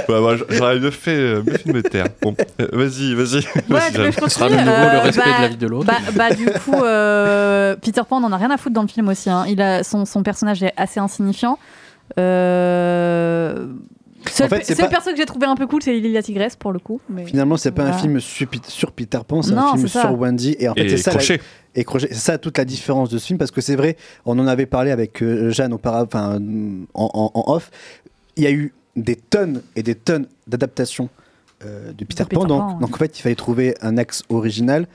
moi, 0.09 0.37
j'aurais 0.49 0.81
mieux 0.81 0.91
fait, 0.91 1.15
euh, 1.17 1.43
mieux 1.47 1.53
fait 1.57 1.69
de 1.69 1.73
me 1.75 1.83
taire. 1.83 2.07
Bon, 2.21 2.35
euh, 2.61 2.69
vas-y, 2.73 3.15
vas-y. 3.15 3.45
Ouais. 3.73 4.13
Ce 4.21 4.29
sera 4.29 4.49
de 4.49 4.57
nouveau 4.57 4.67
le 4.93 4.99
respect 4.99 5.23
bah- 5.25 5.37
de 5.39 5.43
la 5.43 5.49
vie 5.49 5.57
de 5.57 5.67
l'autre. 5.69 5.87
Bah, 5.87 5.99
bah, 6.15 6.31
du 6.35 6.47
coup, 6.47 6.83
euh, 6.83 7.77
Peter 7.81 8.03
Pan, 8.09 8.21
on 8.21 8.25
en 8.25 8.33
a 8.33 8.37
rien 8.37 8.51
à 8.51 8.57
foutre 8.57 8.75
dans 8.75 8.83
le 8.83 8.89
film 8.89 9.09
aussi. 9.09 9.31
hein. 9.31 9.45
Il 9.49 9.61
a, 9.63 9.85
son, 9.85 10.05
son 10.05 10.23
personnage 10.25 10.63
est 10.65 10.73
assez 10.77 10.99
insignifiant. 11.01 11.59
Euh, 12.19 13.67
Seul, 14.31 14.47
En 14.47 14.49
fait, 14.51 14.75
pas- 14.77 14.89
perso 14.89 15.11
que 15.11 15.17
j'ai 15.17 15.25
trouvé 15.27 15.47
un 15.47 15.55
peu 15.55 15.67
cool, 15.67 15.83
c'est 15.83 15.93
Lily 15.93 16.13
la 16.13 16.23
tigresse 16.23 16.57
pour 16.57 16.73
le 16.73 16.79
coup. 16.79 17.01
Mais... 17.09 17.25
Finalement, 17.27 17.57
c'est 17.57 17.73
pas 17.73 17.85
un 17.85 17.93
film 17.93 18.21
sur, 18.21 18.47
Pete- 18.49 18.67
sur 18.67 18.93
Peter 18.93 19.19
Pan, 19.27 19.43
c'est 19.43 19.53
un 19.53 19.75
film 19.75 19.89
sur 19.89 20.19
Wendy. 20.19 20.57
Et 20.59 20.69
en 20.69 20.75
fait, 20.75 20.89
c'est 20.89 20.97
ça, 20.99 21.11
la- 21.13 21.17
Crochet. 21.19 21.41
et 21.75 21.85
Crochet. 21.85 22.09
C'est 22.11 22.15
ça 22.19 22.39
toute 22.39 22.59
la 22.59 22.65
différence 22.65 23.11
de 23.11 23.19
ce 23.19 23.27
film, 23.27 23.39
parce 23.39 23.51
que 23.51 23.61
c'est 23.61 23.77
vrai, 23.77 23.97
on 24.25 24.39
en 24.39 24.47
avait 24.47 24.67
parlé 24.67 24.91
avec 24.91 25.23
euh, 25.23 25.51
Jeanne 25.51 25.73
auparavant, 25.73 26.39
en, 26.95 27.11
en- 27.15 27.31
en 27.35 27.53
off. 27.55 27.71
Il 28.37 28.45
y 28.45 28.47
a 28.47 28.51
eu 28.53 28.73
des 28.97 29.17
tonnes 29.17 29.63
et 29.77 29.83
des 29.83 29.95
tonnes 29.95 30.27
d'adaptations 30.47 31.09
euh, 31.65 31.93
de 31.93 32.05
Peter, 32.05 32.25
Peter 32.25 32.37
Pan. 32.37 32.45
Donc, 32.45 32.61
Pan, 32.61 32.75
ouais. 32.75 32.81
donc 32.81 32.95
en 32.95 32.99
fait, 32.99 33.19
il 33.19 33.23
fallait 33.23 33.35
trouver 33.35 33.75
un 33.81 33.97
axe 33.99 34.23
original. 34.29 34.87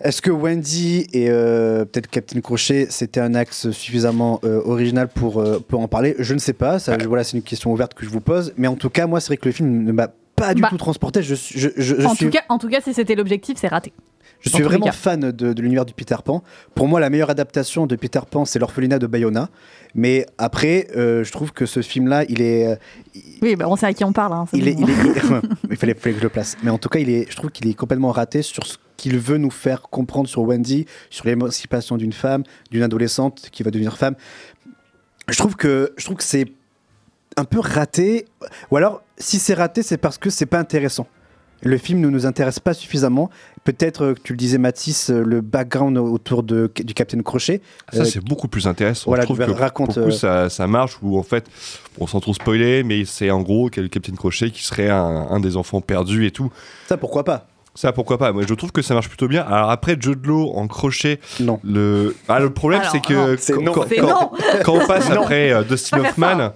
Est-ce 0.00 0.20
que 0.22 0.30
Wendy 0.30 1.06
et 1.12 1.26
euh, 1.30 1.84
peut-être 1.84 2.08
Captain 2.08 2.40
Crochet, 2.40 2.86
c'était 2.90 3.20
un 3.20 3.34
axe 3.34 3.70
suffisamment 3.70 4.40
euh, 4.44 4.60
original 4.64 5.08
pour, 5.08 5.40
euh, 5.40 5.58
pour 5.66 5.80
en 5.80 5.88
parler? 5.88 6.14
Je 6.18 6.34
ne 6.34 6.38
sais 6.38 6.52
pas. 6.52 6.78
Ça, 6.78 6.98
je- 6.98 7.06
voilà, 7.06 7.24
c'est 7.24 7.36
une 7.36 7.42
question 7.42 7.72
ouverte 7.72 7.94
que 7.94 8.04
je 8.04 8.10
vous 8.10 8.20
pose. 8.20 8.52
Mais 8.56 8.66
en 8.68 8.74
tout 8.76 8.90
cas, 8.90 9.06
moi, 9.06 9.20
c'est 9.20 9.28
vrai 9.28 9.36
que 9.36 9.46
le 9.46 9.52
film 9.52 9.84
ne 9.84 9.92
m'a 9.92 10.08
pas 10.36 10.52
du 10.54 10.62
Bah. 10.62 10.68
tout 10.70 10.76
transporté. 10.78 11.22
Je, 11.22 11.34
suis- 11.34 11.58
je, 11.58 11.68
je- 11.76 11.94
je 12.00 12.06
en, 12.06 12.14
suis 12.14 12.26
tout 12.26 12.32
cas, 12.32 12.42
en 12.48 12.58
tout 12.58 12.68
cas, 12.68 12.80
si 12.82 12.92
c'était 12.92 13.14
l'objectif, 13.14 13.56
c'est 13.58 13.68
raté. 13.68 13.92
je 14.40 14.50
suis 14.50 14.62
vraiment 14.64 14.86
cas. 14.86 14.92
fan 14.92 15.20
de, 15.30 15.52
de 15.52 15.62
l'univers 15.62 15.84
du 15.86 15.94
Peter 15.94 16.16
Pan. 16.24 16.42
Pour 16.74 16.88
moi, 16.88 16.98
la 17.00 17.08
meilleure 17.08 17.30
adaptation 17.30 17.86
de 17.86 17.94
Peter 17.96 18.20
Pan, 18.28 18.44
c'est 18.44 18.58
l'orphelinat 18.58 18.98
de 18.98 19.06
Bayona. 19.06 19.48
Mais 19.94 20.26
après, 20.38 20.88
euh, 20.96 21.22
je 21.22 21.30
trouve 21.30 21.52
que 21.52 21.66
ce 21.66 21.80
film-là, 21.82 22.24
il 22.28 22.42
est, 22.42 22.66
euh, 22.66 22.76
Oui, 23.42 23.54
bah, 23.54 23.66
on 23.68 23.76
sait 23.76 23.86
à 23.86 23.94
qui 23.94 24.02
on 24.04 24.12
parle. 24.12 24.32
hein, 24.32 24.44
il 24.52 24.66
est, 24.66 24.72
il 24.72 24.90
est- 24.90 24.94
il 25.70 25.76
fallait, 25.76 25.94
fallait 25.94 26.14
que 26.14 26.18
je 26.18 26.22
le 26.24 26.28
place. 26.30 26.56
Mais 26.64 26.70
en 26.70 26.78
tout 26.78 26.88
cas, 26.88 26.98
il 26.98 27.08
est, 27.10 27.26
je 27.30 27.36
trouve 27.36 27.50
qu'il 27.50 27.68
est 27.68 27.74
complètement 27.74 28.10
raté 28.10 28.42
sur 28.42 28.66
ce 28.66 28.76
qu'il 28.96 29.18
veut 29.18 29.38
nous 29.38 29.50
faire 29.50 29.82
comprendre 29.82 30.28
sur 30.28 30.42
Wendy, 30.42 30.86
sur 31.10 31.26
l'émancipation 31.26 31.96
d'une 31.96 32.12
femme, 32.12 32.44
d'une 32.70 32.82
adolescente 32.82 33.48
qui 33.50 33.62
va 33.62 33.70
devenir 33.70 33.96
femme. 33.96 34.14
Je 35.28 35.36
trouve 35.36 35.56
que, 35.56 35.92
je 35.96 36.04
trouve 36.04 36.16
que 36.18 36.24
c'est 36.24 36.46
un 37.36 37.44
peu 37.44 37.58
raté. 37.58 38.26
Ou 38.70 38.76
alors, 38.76 39.02
si 39.18 39.38
c'est 39.38 39.54
raté, 39.54 39.82
c'est 39.82 39.96
parce 39.96 40.18
que 40.18 40.30
c'est 40.30 40.46
pas 40.46 40.58
intéressant. 40.58 41.06
Le 41.62 41.78
film 41.78 42.00
ne 42.00 42.10
nous 42.10 42.26
intéresse 42.26 42.60
pas 42.60 42.74
suffisamment. 42.74 43.30
Peut-être 43.64 44.04
euh, 44.04 44.14
tu 44.22 44.34
le 44.34 44.36
disais, 44.36 44.58
Mathis, 44.58 45.08
euh, 45.08 45.22
le 45.24 45.40
background 45.40 45.96
autour 45.96 46.42
de, 46.42 46.70
du 46.74 46.92
Capitaine 46.92 47.22
Crochet. 47.22 47.62
Ça, 47.90 48.02
Euh, 48.02 48.04
c'est 48.04 48.22
beaucoup 48.22 48.48
plus 48.48 48.66
intéressant. 48.66 49.10
voilà, 49.10 49.22
je 49.22 49.26
trouve 49.28 49.38
que 49.38 49.50
racontes, 49.50 49.94
pour 49.94 50.00
le 50.00 50.04
coup, 50.06 50.10
ça, 50.10 50.50
ça 50.50 50.66
marche 50.66 50.98
où 51.00 51.18
en 51.18 51.22
fait, 51.22 51.46
on 51.98 52.06
sans 52.06 52.20
trop 52.20 52.34
spoiler, 52.34 52.82
mais 52.84 53.06
c'est 53.06 53.30
en 53.30 53.40
gros 53.40 53.70
quel 53.70 53.88
Captain 53.88 54.14
Crochet 54.14 54.50
qui 54.50 54.62
serait 54.62 54.90
un, 54.90 55.26
un 55.30 55.40
des 55.40 55.56
enfants 55.56 55.80
perdus 55.80 56.26
et 56.26 56.30
tout. 56.30 56.52
Ça, 56.86 56.98
pourquoi 56.98 57.24
pas? 57.24 57.46
Ça, 57.74 57.92
pourquoi 57.92 58.18
pas 58.18 58.32
Moi, 58.32 58.44
je 58.48 58.54
trouve 58.54 58.70
que 58.70 58.82
ça 58.82 58.94
marche 58.94 59.08
plutôt 59.08 59.26
bien. 59.28 59.42
Alors 59.42 59.70
après, 59.70 59.96
Jude 59.98 60.24
Law 60.26 60.52
en 60.54 60.68
crochet, 60.68 61.18
non. 61.40 61.58
Le, 61.64 62.14
ah, 62.28 62.38
le 62.38 62.50
problème, 62.50 62.80
Alors, 62.80 62.92
c'est 62.92 63.00
que 63.02 63.36
quand, 63.52 63.60
non. 63.62 63.72
quand- 63.72 63.86
C'est 63.88 63.96
quand- 63.96 64.06
non. 64.08 64.30
quand 64.64 64.72
on 64.74 64.86
passe 64.86 65.10
après 65.10 65.52
euh, 65.52 65.62
Dustin 65.64 66.00
Hoffman. 66.04 66.52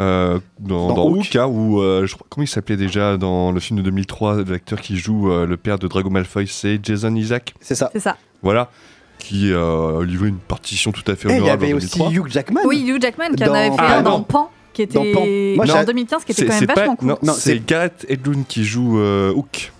euh, 0.00 0.38
dans, 0.58 0.88
Dans 0.88 0.94
dans 0.94 1.08
Hook. 1.10 1.36
Hein, 1.36 1.46
où 1.46 1.80
euh, 1.80 2.06
je 2.06 2.14
crois, 2.14 2.26
comment 2.28 2.42
il 2.44 2.48
s'appelait 2.48 2.76
déjà 2.76 3.16
dans 3.16 3.52
le 3.52 3.60
film 3.60 3.78
de 3.78 3.84
2003, 3.84 4.44
l'acteur 4.44 4.80
qui 4.80 4.96
joue 4.96 5.30
euh, 5.30 5.46
le 5.46 5.56
père 5.56 5.78
de 5.78 5.86
Drago 5.86 6.10
Malfoy, 6.10 6.46
c'est 6.48 6.80
Jason 6.82 7.14
Isaac. 7.14 7.54
C'est 7.60 7.74
ça. 7.74 7.90
C'est 7.92 8.00
ça. 8.00 8.16
Voilà, 8.42 8.70
qui 9.18 9.52
euh, 9.52 10.04
livrait 10.04 10.30
une 10.30 10.38
partition 10.38 10.90
tout 10.90 11.04
à 11.06 11.14
fait 11.16 11.28
Et 11.28 11.32
il 11.32 11.36
y 11.36 11.40
honorable 11.42 11.64
avait 11.64 11.74
en 11.74 11.76
aussi 11.76 11.98
2003. 11.98 12.10
Hugh 12.26 12.32
Jackman. 12.32 12.60
Oui, 12.64 12.84
Hugh 12.88 13.00
Jackman 13.00 13.34
qui 13.36 13.44
en 13.44 13.52
avait 13.54 13.70
fait 13.70 13.76
Ah, 13.78 13.98
un 13.98 14.02
dans. 14.02 14.20
Pan, 14.22 14.50
qui 14.72 14.82
était 14.82 14.94
Dans 14.94 15.02
Pan. 15.12 15.26
Moi, 15.56 15.64
en 15.76 15.78
j'ai- 15.80 15.84
2015, 15.84 16.24
qui 16.24 16.32
était 16.32 16.46
quand 16.46 16.54
même 16.58 16.66
pas- 16.66 16.74
vachement 16.74 16.96
cool. 16.96 17.08
Non, 17.08 17.18
Non, 17.22 17.32
c'est 17.34 17.52
c'est- 17.52 17.66
Gareth 17.66 18.06
Edlund 18.08 18.44
qui 18.48 18.64
joue 18.64 18.98
euh, 18.98 19.32
Hook 19.34 19.70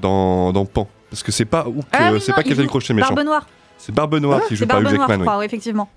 dans, 0.00 0.52
dans 0.52 0.64
Pan. 0.64 0.88
Parce 1.10 1.22
que 1.22 1.32
c'est 1.32 1.44
pas 1.44 1.66
Ah 1.92 2.12
oui, 2.12 2.20
c'est 2.20 2.32
non, 2.32 2.36
pas 2.36 2.42
Captain 2.42 2.66
Crochet 2.66 2.92
méchant. 2.94 3.14
Barbe 3.14 3.26
Noire. 3.26 3.46
C'est 3.78 3.94
Barbe 3.94 4.14
Noire 4.16 4.40
qui 4.42 4.48
C'est 4.50 4.56
joue 4.56 4.66
par 4.66 4.80
Hugh 4.80 4.88
Jackman. 4.88 5.16
oui. 5.18 5.22
crois, 5.26 5.38
oui, 5.38 5.44
effectivement. 5.44 5.88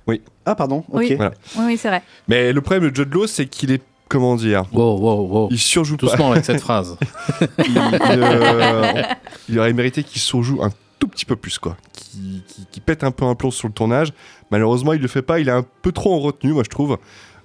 Ah, 0.45 0.55
pardon. 0.55 0.83
Ok. 0.89 0.99
Oui. 0.99 1.15
Voilà. 1.15 1.31
Oui, 1.57 1.63
oui, 1.67 1.77
c'est 1.77 1.87
vrai. 1.87 2.03
Mais 2.27 2.51
le 2.53 2.61
problème 2.61 2.89
de 2.89 2.95
Judd 2.95 3.13
Law, 3.13 3.25
c'est 3.27 3.45
qu'il 3.47 3.71
est, 3.71 3.81
comment 4.07 4.35
dire, 4.35 4.63
Wow, 4.71 4.97
wow, 4.99 5.27
wow. 5.27 5.47
il 5.51 5.57
surjoue 5.59 5.97
pas. 5.97 6.07
Doucement 6.07 6.31
avec 6.31 6.45
cette 6.45 6.61
phrase. 6.61 6.97
il, 7.59 7.77
euh, 7.77 9.03
il 9.47 9.59
aurait 9.59 9.73
mérité 9.73 10.03
qu'il 10.03 10.21
surjoue 10.21 10.61
un 10.63 10.69
tout 10.99 11.07
petit 11.07 11.25
peu 11.25 11.35
plus, 11.35 11.57
quoi. 11.57 11.77
Qui, 11.93 12.43
qui, 12.47 12.65
qui 12.69 12.79
pète 12.81 13.03
un 13.03 13.11
peu 13.11 13.25
un 13.25 13.35
plomb 13.35 13.51
sur 13.51 13.67
le 13.67 13.73
tournage. 13.73 14.13
Malheureusement, 14.51 14.93
il 14.93 15.01
le 15.01 15.07
fait 15.07 15.21
pas. 15.21 15.39
Il 15.39 15.47
est 15.47 15.51
un 15.53 15.65
peu 15.81 15.91
trop 15.91 16.13
en 16.13 16.19
retenue, 16.19 16.53
moi, 16.53 16.63
je 16.65 16.69
trouve. 16.69 16.97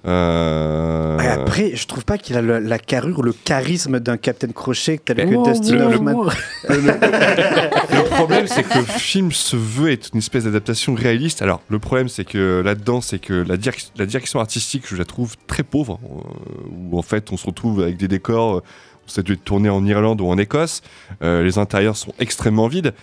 Euh, 0.07 1.17
après, 1.19 1.75
je 1.75 1.87
trouve 1.87 2.05
pas 2.05 2.17
qu'il 2.17 2.35
a 2.37 2.41
le- 2.41 2.59
la 2.59 2.77
carrure, 2.79 3.23
le 3.23 3.33
charisme 3.33 3.99
d'un 3.99 4.17
Captain 4.17 4.49
Crochet 4.49 4.99
tel 5.03 5.17
que 5.17 5.33
Wow, 5.35 5.43
Dustin 5.51 5.77
wow, 5.79 5.93
Hoffman. 5.93 6.13
wow. 6.13 6.29
Le 6.69 8.09
problème, 8.09 8.47
c'est 8.47 8.63
que 8.63 8.77
le 8.77 8.83
film 8.85 9.31
se 9.31 9.55
veut 9.55 9.91
être 9.91 10.09
une 10.13 10.19
espèce 10.19 10.43
d'adaptation 10.45 10.93
réaliste. 10.95 11.41
Alors, 11.41 11.61
le 11.69 11.79
problème, 11.79 12.09
c'est 12.09 12.25
que 12.25 12.61
là-dedans, 12.63 13.01
c'est 13.01 13.19
que 13.19 13.33
la, 13.33 13.57
direc- 13.57 13.91
la 13.97 14.05
direction 14.05 14.39
artistique, 14.39 14.83
je 14.87 14.95
la 14.95 15.05
trouve 15.05 15.35
très 15.47 15.63
pauvre. 15.63 15.99
euh, 16.03 16.69
où 16.91 16.97
en 16.97 17.01
fait, 17.01 17.31
on 17.31 17.37
se 17.37 17.45
retrouve 17.45 17.81
avec 17.81 17.97
des 17.97 18.07
décors. 18.07 18.57
euh, 18.57 18.63
ça 19.07 19.19
a 19.19 19.23
dû 19.23 19.33
être 19.33 19.43
tourné 19.43 19.69
en 19.69 19.85
Irlande 19.85 20.19
ou 20.21 20.25
en 20.27 20.37
Écosse. 20.37 20.81
Euh, 21.21 21.43
les 21.43 21.59
intérieurs 21.59 21.95
sont 21.95 22.11
extrêmement 22.19 22.67
vides. 22.67 22.93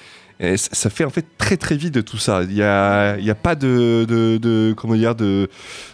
Et 0.41 0.57
ça 0.57 0.91
fait 0.91 1.05
en 1.05 1.11
fait 1.11 1.25
très 1.39 1.57
très 1.57 1.77
vide 1.77 2.05
tout 2.05 2.19
ça. 2.19 2.43
Il 2.43 2.55
n'y 2.55 2.63
a, 2.63 3.17
y 3.19 3.31
a 3.31 3.35
pas 3.35 3.55
de, 3.55 4.05
de, 4.09 4.39
de- 4.39 4.75
comment 4.77 4.95
dire 4.95 5.15
de 5.15 5.49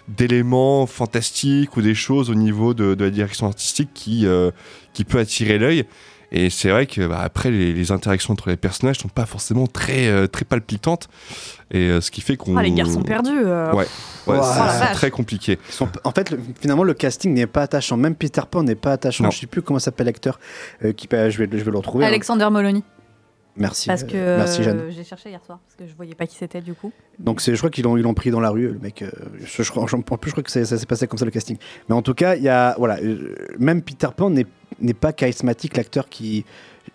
d'éléments 0.09 0.86
fantastiques 0.86 1.77
ou 1.77 1.82
des 1.82 1.94
choses 1.94 2.31
au 2.31 2.35
niveau 2.35 2.74
de, 2.74 2.94
de 2.94 3.05
la 3.05 3.10
direction 3.10 3.47
artistique 3.47 3.90
qui 3.94 4.27
euh, 4.27 4.51
qui 4.94 5.05
peut 5.05 5.19
attirer 5.19 5.59
l'œil. 5.59 5.85
Et 6.31 6.51
c'est 6.51 6.69
vrai 6.69 6.85
que 6.86 7.06
bah, 7.06 7.20
après 7.23 7.51
les, 7.51 7.73
les 7.73 7.90
interactions 7.90 8.32
entre 8.35 8.51
les 8.51 8.59
personnages 8.59 8.98
sont 8.98 9.09
pas 9.09 9.24
forcément 9.24 9.66
très 9.66 10.09
euh, 10.09 10.27
très 10.27 10.44
palpitantes. 10.44 11.09
Et 11.70 11.89
euh, 11.89 12.01
ce 12.02 12.10
qui 12.10 12.20
fait 12.20 12.36
qu'on 12.36 12.56
Ah, 12.56 12.62
les 12.62 12.70
garçons 12.70 13.02
perdus. 13.02 13.31
euh, 13.35 13.73
Ouais, 13.73 13.86
ouais, 14.27 14.36
Ouah. 14.39 14.43
c'est- 14.43 14.60
Oh 14.82 14.85
c'est 14.89 14.93
très 14.94 15.10
compliqué. 15.10 15.59
Sont- 15.70 15.89
En 16.05 16.10
fait, 16.12 16.31
le- 16.31 16.39
finalement, 16.60 16.85
le 16.85 16.93
casting 16.94 17.32
n'est 17.32 17.47
pas 17.47 17.62
attachant. 17.62 17.97
Même 17.97 18.15
Peter 18.15 18.43
Pan 18.51 18.62
n'est 18.62 18.74
pas 18.74 18.93
attachant. 18.93 19.24
Non. 19.24 19.31
Je 19.31 19.39
sais 19.39 19.47
plus 19.47 19.62
comment 19.62 19.78
s'appelle 19.78 20.06
l'acteur. 20.06 20.39
euh, 20.85 20.93
qui, 20.93 21.06
peut- 21.09 21.31
je, 21.31 21.39
vais, 21.39 21.48
je 21.51 21.65
vais 21.65 21.70
le 21.70 21.78
retrouver. 21.78 22.05
hein. 22.05 22.09
Alexander 22.09 22.48
Moloney. 22.51 22.82
Merci. 23.59 23.89
Parce 23.89 24.02
euh, 24.05 24.06
que 24.06 24.36
merci, 24.39 24.62
Jeanne. 24.62 24.78
euh, 24.78 24.90
j'ai 24.90 25.05
cherché 25.05 25.30
hier 25.30 25.40
soir, 25.44 25.59
parce 25.64 25.74
que 25.76 25.86
je 25.86 25.94
voyais 25.97 26.14
pas 26.14 26.26
qui 26.26 26.36
c'était 26.36 26.60
du 26.60 26.74
coup. 26.74 26.93
Donc 27.18 27.40
c'est, 27.40 27.52
je 27.52 27.59
crois 27.59 27.70
qu'ils 27.70 27.85
l'ont, 27.85 27.97
ils 27.97 28.02
l'ont 28.02 28.14
pris 28.14 28.30
dans 28.30 28.40
la 28.40 28.51
rue, 28.51 28.68
le 28.68 28.78
mec. 28.78 29.02
euh, 29.02 29.10
je, 29.44 29.62
je, 29.62 29.70
crois- 29.70 29.82
en 29.85 30.16
plus, 30.16 30.30
je 30.30 30.35
crois 30.35 30.43
que 30.43 30.51
ça 30.51 30.64
s'est 30.64 30.86
passé 30.86 31.06
comme 31.06 31.18
ça 31.18 31.24
le 31.24 31.30
casting. 31.30 31.56
Mais 31.89 31.94
en 31.94 32.02
tout 32.02 32.14
cas, 32.14 32.36
il 32.36 32.43
y 32.43 32.48
a, 32.48 32.74
voilà, 32.78 32.98
euh, 33.01 33.35
même 33.59 33.82
Peter 33.82 34.09
Pan 34.16 34.30
n'est, 34.30 34.47
n'est 34.80 34.94
pas 34.94 35.12
charismatique, 35.12 35.76
l'acteur 35.76 36.09
qui, 36.09 36.44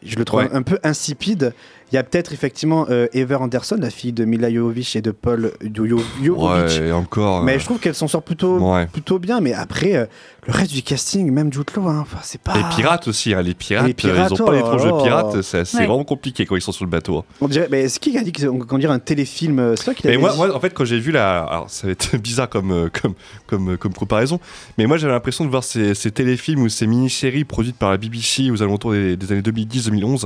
je 0.01 0.15
le 0.15 0.25
trouve 0.25 0.41
Ouais. 0.41 0.49
un 0.53 0.61
peu 0.63 0.79
insipide. 0.83 1.53
Il 1.93 1.97
y 1.97 1.99
a 1.99 2.03
peut-être 2.03 2.33
effectivement 2.33 2.87
euh, 2.89 3.05
Ever 3.13 3.35
Anderson, 3.35 3.77
la 3.79 3.91
fille 3.91 4.13
de 4.13 4.25
Mila 4.25 4.51
Jovovich 4.51 4.95
et 4.95 5.03
de 5.03 5.11
Paul 5.11 5.51
Jo- 5.61 5.85
Jo- 5.85 6.01
Jovovich. 6.23 6.79
Ouais, 6.79 6.87
et 6.87 6.91
encore. 6.91 7.43
Mais 7.43 7.53
euh, 7.55 7.59
je 7.59 7.65
trouve 7.65 7.77
qu'elle 7.77 7.93
s'en 7.93 8.07
sort 8.07 8.23
plutôt, 8.23 8.57
ouais. 8.73 8.87
plutôt 8.87 9.19
bien. 9.19 9.41
Mais 9.41 9.53
après, 9.53 9.95
euh, 9.95 10.05
le 10.47 10.53
reste 10.53 10.71
du 10.73 10.81
casting, 10.81 11.29
même 11.31 11.53
Jude 11.53 11.69
Law, 11.75 11.87
hein, 11.87 12.03
c'est 12.23 12.41
pas. 12.41 12.55
Les 12.57 12.63
pirates 12.75 13.07
aussi, 13.07 13.35
hein, 13.35 13.43
les 13.43 13.53
pirates, 13.53 13.85
Les 13.85 13.93
pirates, 13.93 14.31
ils 14.31 14.41
ont 14.41 14.43
oh 14.43 14.45
pas 14.47 14.53
les 14.53 14.61
de 14.63 14.87
là. 14.97 15.03
pirates, 15.03 15.41
c'est 15.43 15.65
c'est 15.65 15.77
Ouais. 15.77 15.85
vraiment 15.85 16.03
compliqué 16.03 16.47
quand 16.47 16.55
ils 16.55 16.61
sont 16.63 16.71
sur 16.71 16.83
le 16.83 16.89
bateau. 16.89 17.19
hein. 17.19 17.23
On 17.41 17.47
dirait, 17.47 17.67
mais 17.69 17.87
c'est 17.87 17.99
qui 17.99 18.09
qui 18.11 18.17
a 18.17 18.23
dit 18.23 18.31
qu'on 18.31 18.77
dirait 18.79 18.93
un 18.93 18.97
téléfilm 18.97 19.75
C'est 19.77 19.83
toi 19.83 19.93
qui 19.93 20.01
l'as 20.07 20.09
Mais 20.09 20.17
dit 20.17 20.21
moi, 20.23 20.35
moi, 20.35 20.55
en 20.55 20.59
fait, 20.59 20.73
quand 20.73 20.85
j'ai 20.85 20.99
vu 20.99 21.11
la. 21.11 21.43
Alors, 21.43 21.69
ça 21.69 21.85
va 21.85 21.91
être 21.93 22.17
bizarre 22.21 22.49
comme, 22.49 22.89
comme, 23.03 23.13
comme, 23.45 23.77
comme 23.77 23.93
comparaison, 23.93 24.39
mais 24.79 24.87
moi, 24.87 24.97
j'avais 24.97 25.13
l'impression 25.13 25.45
de 25.45 25.51
voir 25.51 25.63
ces, 25.63 25.93
ces 25.93 26.09
téléfilms 26.09 26.63
ou 26.63 26.69
ces 26.69 26.87
mini-séries 26.87 27.43
produites 27.43 27.77
par 27.77 27.91
la 27.91 27.97
BBC 27.97 28.49
aux 28.49 28.63
alentours 28.63 28.93
des, 28.93 29.15
des 29.15 29.31
années 29.31 29.41
2010-2011, 29.41 30.25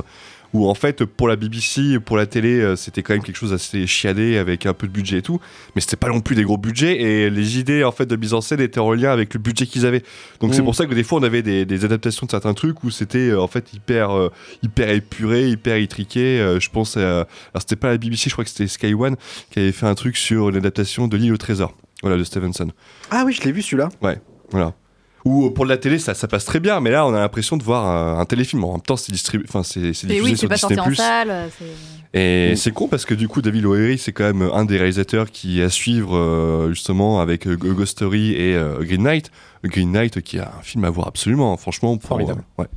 où 0.54 0.68
en 0.68 0.74
fait, 0.74 1.04
pour 1.04 1.28
la 1.28 1.36
BBC, 1.36 1.98
pour 2.00 2.16
la 2.16 2.26
télé, 2.26 2.60
euh, 2.60 2.76
c'était 2.76 3.02
quand 3.02 3.12
même 3.12 3.22
quelque 3.22 3.36
chose 3.36 3.52
assez 3.52 3.86
chiadé 3.86 4.38
avec 4.38 4.66
un 4.66 4.72
peu 4.74 4.86
de 4.86 4.92
budget 4.92 5.18
et 5.18 5.22
tout, 5.22 5.40
mais 5.74 5.80
c'était 5.80 5.96
pas 5.96 6.08
non 6.08 6.20
plus 6.20 6.34
des 6.36 6.42
gros 6.44 6.56
budgets 6.56 7.00
et 7.00 7.30
les 7.30 7.58
idées 7.58 7.84
en 7.84 7.92
fait 7.92 8.06
de 8.06 8.16
mise 8.16 8.34
en 8.34 8.40
scène 8.40 8.60
étaient 8.60 8.80
en 8.80 8.92
lien 8.92 9.10
avec 9.12 9.34
le 9.34 9.40
budget 9.40 9.66
qu'ils 9.66 9.84
avaient. 9.86 10.02
Donc, 10.40 10.54
c'est 10.54 10.62
Mm. 10.62 10.64
pour 10.64 10.74
ça 10.74 10.86
que 10.86 10.94
des 10.94 11.02
fois, 11.04 11.20
on 11.20 11.22
avait 11.22 11.42
des, 11.42 11.64
des 11.64 11.84
adaptations 11.84 12.24
de 12.26 12.30
certains 12.30 12.54
trucs 12.54 12.82
où 12.84 12.90
c'était 12.90 13.28
euh, 13.30 13.40
en 13.40 13.46
fait 13.48 13.72
hyper, 13.74 14.10
euh, 14.16 14.30
hyper 14.62 14.88
épuré, 14.90 15.48
hyper 15.48 15.76
étriqué. 15.76 16.40
Euh, 16.40 16.60
je 16.60 16.70
pense 16.70 16.96
à. 16.96 17.00
Alors, 17.20 17.26
c'était 17.60 17.76
pas 17.76 17.88
la 17.88 17.98
BBC, 17.98 18.30
je 18.30 18.34
crois 18.34 18.44
que 18.44 18.50
c'était 18.50 18.66
Sky 18.68 18.94
One 18.94 19.16
qui 19.50 19.58
avait 19.58 19.72
fait 19.72 19.86
un 19.86 19.94
truc 19.94 20.16
sur 20.16 20.50
l'adaptation 20.50 21.08
de 21.08 21.16
l'île 21.16 21.32
au 21.32 21.36
trésor. 21.36 21.74
Voilà, 22.02 22.16
de 22.16 22.24
Stevenson. 22.24 22.70
Ah 23.10 23.24
oui, 23.26 23.32
je 23.32 23.42
l'ai 23.42 23.52
vu 23.52 23.60
celui-là. 23.60 23.88
Ouais, 24.02 24.20
voilà. 24.50 24.72
Ou 25.28 25.46
euh, 25.46 25.50
pour 25.50 25.64
de 25.64 25.70
la 25.70 25.76
télé, 25.76 25.98
ça, 25.98 26.14
ça 26.14 26.26
passe 26.28 26.44
très 26.44 26.60
bien, 26.60 26.80
mais 26.80 26.90
là, 26.90 27.06
on 27.06 27.12
a 27.14 27.18
l'impression 27.20 27.56
de 27.56 27.62
voir 27.62 27.84
un, 27.86 28.18
un 28.20 28.24
téléfilm. 28.24 28.64
En 28.64 28.72
même 28.72 28.80
temps, 28.80 28.96
c'est 28.96 29.12
distribué, 29.12 29.46
enfin, 29.48 29.62
c'est 29.62 29.80
diffusé 29.80 30.20
oui, 30.22 30.30
c'est 30.30 30.36
sur 30.36 30.48
pas 30.48 30.54
Disney+. 30.54 30.80
en 30.80 30.94
salle. 30.94 31.30
euh, 31.30 31.46
c'est- 31.58 31.64
Et 32.52 32.56
c'est 32.56 32.70
con 32.72 32.88
parce 32.88 33.04
que 33.04 33.12
du 33.14 33.28
coup, 33.28 33.42
David 33.42 33.62
Lowery, 33.64 33.98
c'est 33.98 34.12
quand 34.12 34.24
même 34.24 34.42
un 34.54 34.64
des 34.64 34.78
réalisateurs 34.78 35.30
qui 35.30 35.60
est 35.60 35.64
à 35.64 35.68
suivre 35.70 36.16
euh, 36.16 36.70
justement 36.70 37.20
avec 37.20 37.46
euh, 37.46 37.56
Ghost 37.56 37.92
Story 37.92 38.32
et 38.32 38.54
euh, 38.54 38.78
Green 38.82 39.02
Knight. 39.02 39.30
Green 39.64 39.92
Knight 39.92 40.20
qui 40.22 40.38
a 40.38 40.52
un 40.58 40.62
film 40.62 40.84
à 40.84 40.90
voir 40.90 41.08
absolument, 41.08 41.54
franchement. 41.58 41.96
Pour, 41.98 42.08
Formidable. 42.08 42.42
euh, 42.58 42.62
ouais, 42.62 42.68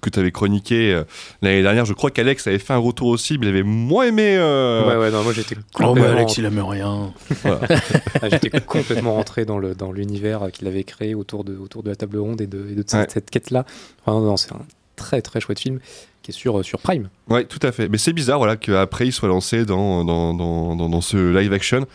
que 0.00 0.10
tu 0.10 0.18
avais 0.18 0.30
chroniqué 0.30 0.92
euh, 0.92 1.04
l'année 1.42 1.62
dernière. 1.62 1.84
Je 1.84 1.92
crois 1.92 2.10
qu'Alex 2.10 2.46
avait 2.46 2.58
fait 2.58 2.72
un 2.72 2.78
retour 2.78 3.08
aussi, 3.08 3.38
mais 3.38 3.46
il 3.46 3.48
avait 3.50 3.62
moins 3.62 4.04
aimé. 4.06 4.36
euh, 4.38 4.86
Ouais, 4.88 4.96
ouais, 4.96 5.10
non, 5.10 5.22
moi 5.22 5.32
j'étais 5.32 5.56
Oh, 5.58 5.62
complètement, 5.72 5.94
mais 6.14 6.18
Alex, 6.20 6.38
il 6.38 6.44
aime 6.44 6.58
rien. 6.60 7.12
voilà. 7.42 7.60
Ah, 8.22 8.28
j'étais 8.30 8.60
complètement 8.60 9.14
rentré 9.14 9.44
dans 9.44 9.58
le 9.58 9.74
dans 9.74 9.92
l'univers 9.92 10.48
qu'il 10.52 10.66
avait 10.66 10.84
créé 10.84 11.14
autour 11.14 11.44
de 11.44 11.56
autour 11.56 11.82
de 11.82 11.90
la 11.90 11.96
table 11.96 12.18
ronde 12.18 12.40
et 12.40 12.46
de, 12.46 12.58
et 12.70 12.74
de 12.74 12.84
cette, 12.86 13.00
Ouais. 13.00 13.06
cette 13.12 13.30
quête 13.30 13.50
là. 13.50 13.64
non, 14.06 14.20
non, 14.20 14.36
c'est 14.36 14.52
un 14.52 14.60
très 14.96 15.20
très 15.22 15.40
chouette 15.40 15.60
film 15.60 15.80
qui 16.22 16.30
est 16.30 16.34
sur 16.34 16.64
sur 16.64 16.78
Prime. 16.80 17.08
Ouais, 17.28 17.44
tout 17.44 17.60
à 17.62 17.72
fait. 17.72 17.88
Mais 17.88 17.98
c'est 17.98 18.12
bizarre, 18.14 18.38
voilà, 18.38 18.56
qu'après 18.56 19.06
il 19.06 19.12
soit 19.12 19.28
lancé 19.28 19.64
dans, 19.66 20.04
dans, 20.04 20.32
dans, 20.34 20.74
dans, 20.76 20.88
dans 20.88 21.00
ce 21.00 21.16
live 21.38 21.52
action. 21.52 21.86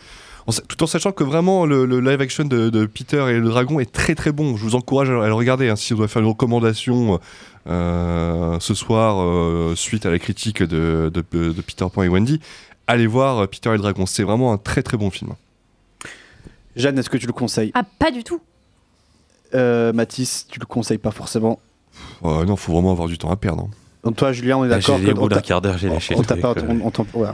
En 0.46 0.52
tout 0.52 0.82
en 0.82 0.86
sachant 0.86 1.12
que 1.12 1.22
vraiment 1.24 1.66
le, 1.66 1.84
le 1.86 2.00
live 2.00 2.20
action 2.20 2.44
de, 2.44 2.68
de 2.68 2.86
Peter 2.86 3.24
et 3.30 3.38
le 3.38 3.48
dragon 3.48 3.78
est 3.80 3.90
très 3.92 4.14
très 4.14 4.32
bon. 4.32 4.56
Je 4.56 4.62
vous 4.64 4.74
encourage 4.74 5.08
à, 5.10 5.22
à 5.22 5.26
le 5.28 5.34
regarder. 5.34 5.68
hein, 5.68 5.76
si 5.76 5.92
on 5.94 5.96
doit 5.96 6.08
faire 6.08 6.22
une 6.22 6.28
recommandation 6.28 7.20
euh, 7.68 8.58
ce 8.58 8.74
soir 8.74 9.20
euh, 9.22 9.74
suite 9.76 10.04
à 10.06 10.10
la 10.10 10.18
critique 10.18 10.62
de, 10.62 11.10
de, 11.14 11.22
de 11.52 11.60
Peter 11.62 11.86
Pan 11.92 12.02
et 12.02 12.08
Wendy, 12.08 12.40
allez 12.88 13.06
voir 13.06 13.38
euh, 13.38 13.46
Peter 13.46 13.68
et 13.70 13.72
le 13.72 13.78
dragon. 13.78 14.04
C'est 14.06 14.24
vraiment 14.24 14.52
un 14.52 14.58
très 14.58 14.82
très 14.82 14.96
bon 14.96 15.10
film. 15.10 15.32
Jeanne, 16.74 16.98
est-ce 16.98 17.10
que 17.10 17.18
tu 17.18 17.26
le 17.26 17.32
conseilles? 17.32 17.70
Ah, 17.74 17.82
pas 17.98 18.10
du 18.10 18.24
tout. 18.24 18.40
Euh, 19.54 19.92
Mathis, 19.92 20.46
tu 20.50 20.58
le 20.58 20.66
conseilles 20.66 20.98
pas 20.98 21.10
forcément? 21.10 21.60
Ouais, 22.22 22.44
non, 22.46 22.56
faut 22.56 22.72
vraiment 22.72 22.90
avoir 22.92 23.06
du 23.08 23.18
temps 23.18 23.30
à 23.30 23.36
perdre. 23.36 23.64
hein. 23.64 23.70
Donc 24.02 24.16
toi, 24.16 24.32
Julien, 24.32 24.56
on 24.56 24.64
est 24.64 24.68
d'accord 24.68 24.98
j'ai 24.98 25.04
que 25.04 25.10
au 25.12 25.14
bout 25.14 25.28
d'un 25.28 25.40
quart 25.40 25.60
d'heure, 25.60 25.78
j'ai 25.78 25.88
lâché 25.88 26.14
On 26.16 26.20
le 26.20 26.26
truc, 26.26 26.40
pas. 26.40 26.54
euh. 26.56 26.66
on- 26.68 26.90
on. 27.14 27.28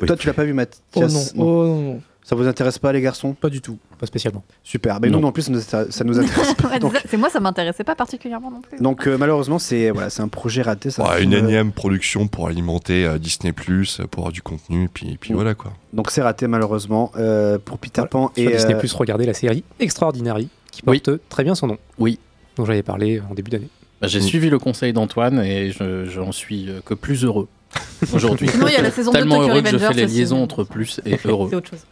Oui. 0.00 0.06
Toi, 0.06 0.16
tu 0.16 0.26
l'as 0.28 0.32
pas 0.32 0.44
vu, 0.44 0.52
Oh 0.52 0.54
Mathias 0.54 1.34
non, 1.34 1.44
oh 1.44 1.66
non, 1.66 1.80
non. 1.82 2.02
Ça 2.28 2.34
vous 2.34 2.48
intéresse 2.48 2.80
pas, 2.80 2.92
les 2.92 3.00
garçons? 3.00 3.34
Pas 3.34 3.48
du 3.48 3.60
tout. 3.60 3.78
Pas 4.00 4.06
spécialement. 4.06 4.42
Super. 4.64 4.98
Mais 5.00 5.08
Non. 5.08 5.18
nous, 5.18 5.22
non 5.26 5.30
plus, 5.32 5.42
ça 5.42 5.52
nous, 5.52 5.60
ça- 5.60 5.88
ça 5.92 6.02
nous 6.02 6.18
intéresse 6.18 6.54
pas. 6.60 6.76
Donc, 6.80 7.00
C'est 7.08 7.16
moi, 7.16 7.30
ça 7.30 7.38
m'intéressait 7.38 7.84
pas 7.84 7.94
particulièrement 7.94 8.50
non 8.50 8.60
plus. 8.60 8.78
donc, 8.80 9.06
euh, 9.06 9.16
malheureusement, 9.16 9.60
c'est 9.60 9.90
voilà, 9.92 10.10
c'est 10.10 10.22
un 10.22 10.28
projet 10.28 10.62
raté. 10.62 10.90
Ça 10.90 11.04
Ouais, 11.08 11.18
film, 11.20 11.32
une 11.32 11.34
euh, 11.38 11.48
énième 11.48 11.70
production 11.70 12.26
pour 12.26 12.48
alimenter 12.48 13.06
euh, 13.06 13.18
Disney 13.18 13.52
Plus, 13.52 14.00
pour 14.10 14.22
avoir 14.24 14.32
du 14.32 14.42
contenu, 14.42 14.88
puis, 14.92 15.16
puis 15.20 15.32
Mm. 15.34 15.36
voilà 15.36 15.54
quoi. 15.54 15.72
Donc 15.92 16.10
c'est 16.10 16.20
raté 16.20 16.48
malheureusement 16.48 17.12
euh, 17.16 17.58
pour 17.64 17.78
Peter 17.78 18.02
Pan 18.10 18.32
Sur 18.36 18.44
et 18.44 18.52
Disney 18.56 18.74
euh, 18.74 18.78
Plus, 18.80 18.92
regardez 18.94 19.24
la 19.24 19.32
série 19.34 19.62
Extraordinary 19.78 20.48
qui 20.72 20.82
Oui. 20.84 20.98
porte 21.00 21.20
très 21.28 21.44
bien 21.44 21.54
son 21.54 21.68
nom. 21.68 21.78
Oui. 22.00 22.18
Dont 22.56 22.64
j'avais 22.64 22.82
parlé 22.82 23.22
en 23.30 23.34
début 23.34 23.52
d'année. 23.52 23.68
Bah, 24.00 24.08
J'ai 24.08 24.18
Mm. 24.18 24.22
suivi 24.22 24.50
le 24.50 24.58
conseil 24.58 24.92
d'Antoine 24.92 25.38
et 25.44 25.70
je- 25.70 26.06
j'en 26.06 26.32
suis 26.32 26.70
que 26.84 26.94
plus 26.94 27.24
heureux 27.24 27.46
aujourd'hui. 28.12 28.48
Sinon, 28.48 28.66
il 28.66 28.72
y 28.72 28.76
a 28.76 28.82
la 28.82 28.90
saison 28.90 29.12
2 29.12 29.16
de 29.18 29.20
Tellement 29.22 29.36
Tokyo 29.36 29.50
heureux 29.52 29.62
que 29.62 29.68
je 29.70 29.78
fais 29.78 29.94
les 29.94 30.06
liaisons 30.06 30.42
entre 30.42 30.64
plus 30.64 31.00
et 31.06 31.16
heureux. 31.24 31.46
C'est 31.50 31.56
autre 31.56 31.70
chose. 31.70 31.86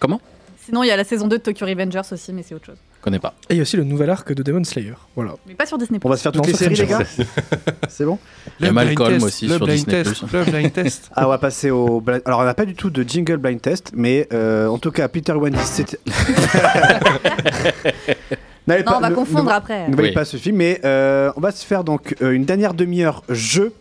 Comment? 0.00 0.20
Sinon, 0.64 0.82
il 0.82 0.88
y 0.88 0.90
a 0.90 0.96
la 0.96 1.04
saison 1.04 1.26
2 1.26 1.38
de 1.38 1.42
Tokyo 1.42 1.64
Revengers 1.66 2.00
aussi, 2.12 2.32
mais 2.32 2.42
c'est 2.46 2.54
autre 2.54 2.66
chose. 2.66 2.76
Je 2.98 3.02
connais 3.02 3.18
pas. 3.18 3.32
Et 3.48 3.54
il 3.54 3.56
y 3.56 3.60
a 3.60 3.62
aussi 3.62 3.76
le 3.78 3.84
nouvel 3.84 4.10
arc 4.10 4.30
de 4.32 4.42
Demon 4.42 4.62
Slayer. 4.62 4.92
Voilà. 5.16 5.32
Mais 5.48 5.54
pas 5.54 5.64
sur 5.64 5.78
Disney. 5.78 5.98
on 6.04 6.08
va 6.08 6.16
se 6.18 6.22
faire 6.22 6.32
toutes 6.32 6.42
Non, 6.44 6.48
les 6.50 6.54
séries 6.56 6.74
les 6.74 6.86
gars 6.86 6.98
C'est 7.88 8.04
bon 8.04 8.18
Il 8.60 8.66
y 8.66 8.68
a 8.68 8.70
Le 8.70 8.74
blind 8.74 8.88
Malcolm 8.98 9.14
test, 9.14 9.24
aussi 9.26 9.46
le 9.46 9.56
sur 9.56 9.64
blind 9.64 9.78
Disney+. 9.78 10.02
test, 10.02 10.22
Le 10.32 10.44
blind 10.44 10.72
test. 10.72 11.10
Ah 11.16 11.26
on 11.26 11.30
va 11.30 11.38
passer 11.38 11.70
au 11.70 12.00
blind- 12.02 12.20
alors 12.26 12.40
on 12.40 12.44
n'a 12.44 12.52
pas 12.54 12.66
du 12.66 12.74
tout 12.74 12.90
de 12.90 13.02
jingle 13.02 13.38
blind 13.38 13.60
test 13.60 13.92
mais 13.94 14.28
euh, 14.34 14.66
en 14.68 14.76
tout 14.78 14.90
cas 14.90 15.08
Peter 15.08 15.32
Wendy 15.32 15.58
c'était 15.64 15.98
N'allez 18.66 18.82
Non, 18.84 18.92
pas- 18.92 18.96
on 18.98 19.00
va 19.00 19.10
ne- 19.10 19.14
confondre 19.14 19.44
ne- 19.50 19.54
après. 19.54 19.88
Ne 19.88 19.94
voyez 19.94 20.10
Oui. 20.10 20.14
pas 20.14 20.24
ce 20.26 20.36
film 20.36 20.56
mais 20.56 20.80
euh, 20.84 21.32
on 21.36 21.40
va 21.40 21.50
se 21.52 21.64
faire 21.64 21.84
donc 21.84 22.14
euh, 22.22 22.32
une 22.32 22.44
dernière 22.44 22.74
demi-heure 22.74 23.22
jeu. 23.28 23.72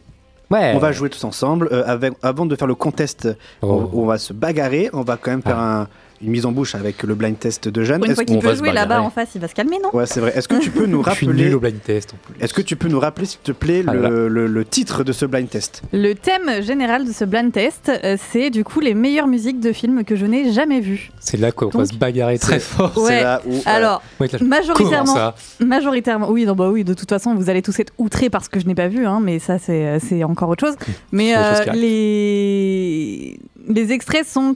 Ouais. 0.50 0.72
On 0.76 0.80
va 0.80 0.91
jouer 0.91 1.10
tous 1.10 1.24
ensemble 1.26 1.70
euh, 1.72 1.84
avec, 1.86 2.14
avant 2.24 2.46
de 2.46 2.56
faire 2.56 2.68
le 2.68 2.74
contest. 2.76 3.28
Oh. 3.62 3.90
On, 3.94 4.00
on 4.02 4.06
va 4.06 4.18
se 4.18 4.34
bagarrer. 4.34 4.90
On 4.94 5.02
va 5.02 5.18
quand 5.18 5.30
même 5.32 5.44
faire 5.44 5.60
un- 5.60 5.88
une 6.22 6.32
mise 6.32 6.46
en 6.46 6.52
bouche 6.52 6.76
avec 6.76 7.02
le 7.04 7.16
blind 7.16 7.38
test 7.40 7.68
de 7.70 7.84
Jeanne. 7.84 8.00
Une 8.04 8.06
Est-ce 8.06 8.16
fois 8.16 8.26
qu'il 8.26 8.40
peut 8.40 8.52
se 8.54 8.58
jouer 8.60 8.72
là-bas 8.74 9.02
en 9.02 9.10
face, 9.10 9.30
il 9.36 9.41
va 9.41 9.48
se 9.48 9.56
calmer, 9.56 9.78
non? 9.82 9.90
Ouais, 9.94 10.06
c'est 10.06 10.20
vrai. 10.20 10.34
Est-ce 10.36 10.48
que 10.48 10.56
tu 10.60 10.70
peux 10.70 10.86
nous 10.86 11.04
Je 11.06 11.12
suis 11.12 11.26
rappeler 11.28 11.46
nul 11.46 11.56
au 11.56 11.60
blind 11.60 11.82
test 11.82 12.14
en 12.14 12.18
plus. 12.18 12.44
Est-ce 12.44 12.54
que 12.54 12.62
tu 12.62 12.76
peux 12.76 12.88
nous 12.90 13.00
rappeler, 13.00 13.26
s'il 13.26 13.40
te 13.40 13.52
plaît, 13.54 13.84
Ah 13.88 13.94
le, 13.94 14.28
le- 14.28 14.48
le 14.48 14.66
titre 14.66 15.04
de 15.04 15.12
ce 15.14 15.26
blind 15.26 15.50
test? 15.50 15.82
Le 15.94 16.14
thème 16.14 16.62
général 16.62 17.06
de 17.06 17.12
ce 17.14 17.24
blind 17.26 17.52
test, 17.52 17.90
euh, 18.04 18.18
c'est 18.32 18.50
du 18.50 18.64
coup 18.64 18.80
les 18.82 18.94
meilleures 18.94 19.28
musiques 19.28 19.60
de 19.62 19.72
films 19.72 20.04
que 20.04 20.16
je 20.16 20.26
n'ai 20.26 20.52
jamais 20.52 20.80
vues. 20.82 21.12
C'est 21.20 21.38
là 21.38 21.52
qu'on 21.52 21.70
va 21.70 21.86
se 21.86 21.94
bagarrer 21.96 22.38
très 22.38 22.60
fort. 22.60 22.91
C'est 22.96 23.02
Ouais. 23.02 23.24
là 23.24 23.41
où. 23.46 23.54
euh, 23.56 23.60
Alors, 23.66 24.02
Ouais, 24.20 24.28
là, 24.32 24.38
je- 24.40 24.44
majoritairement, 24.46 25.14
ça 25.16 25.36
majoritairement, 25.60 26.30
oui, 26.30 26.46
non, 26.46 26.54
bah 26.56 26.70
oui, 26.70 26.84
de 26.84 26.94
toute 26.94 27.10
façon, 27.10 27.34
vous 27.36 27.50
allez 27.50 27.62
tous 27.62 27.80
être 27.80 27.94
outrés 27.98 28.30
parce 28.30 28.50
que 28.50 28.60
je 28.60 28.66
n'ai 28.66 28.76
pas 28.76 28.88
vu, 28.88 29.06
hein, 29.06 29.20
mais 29.24 29.40
ça, 29.40 29.58
c'est 29.60 29.86
euh, 29.86 30.00
c'est 30.00 30.24
encore 30.24 30.50
autre 30.50 30.66
chose. 30.68 30.76
Mais 31.12 31.34
autre 31.38 31.58
chose 31.58 31.68
euh, 31.70 31.72
les 31.74 33.40
les 33.68 33.91
extraits 33.91 34.26
sont 34.28 34.56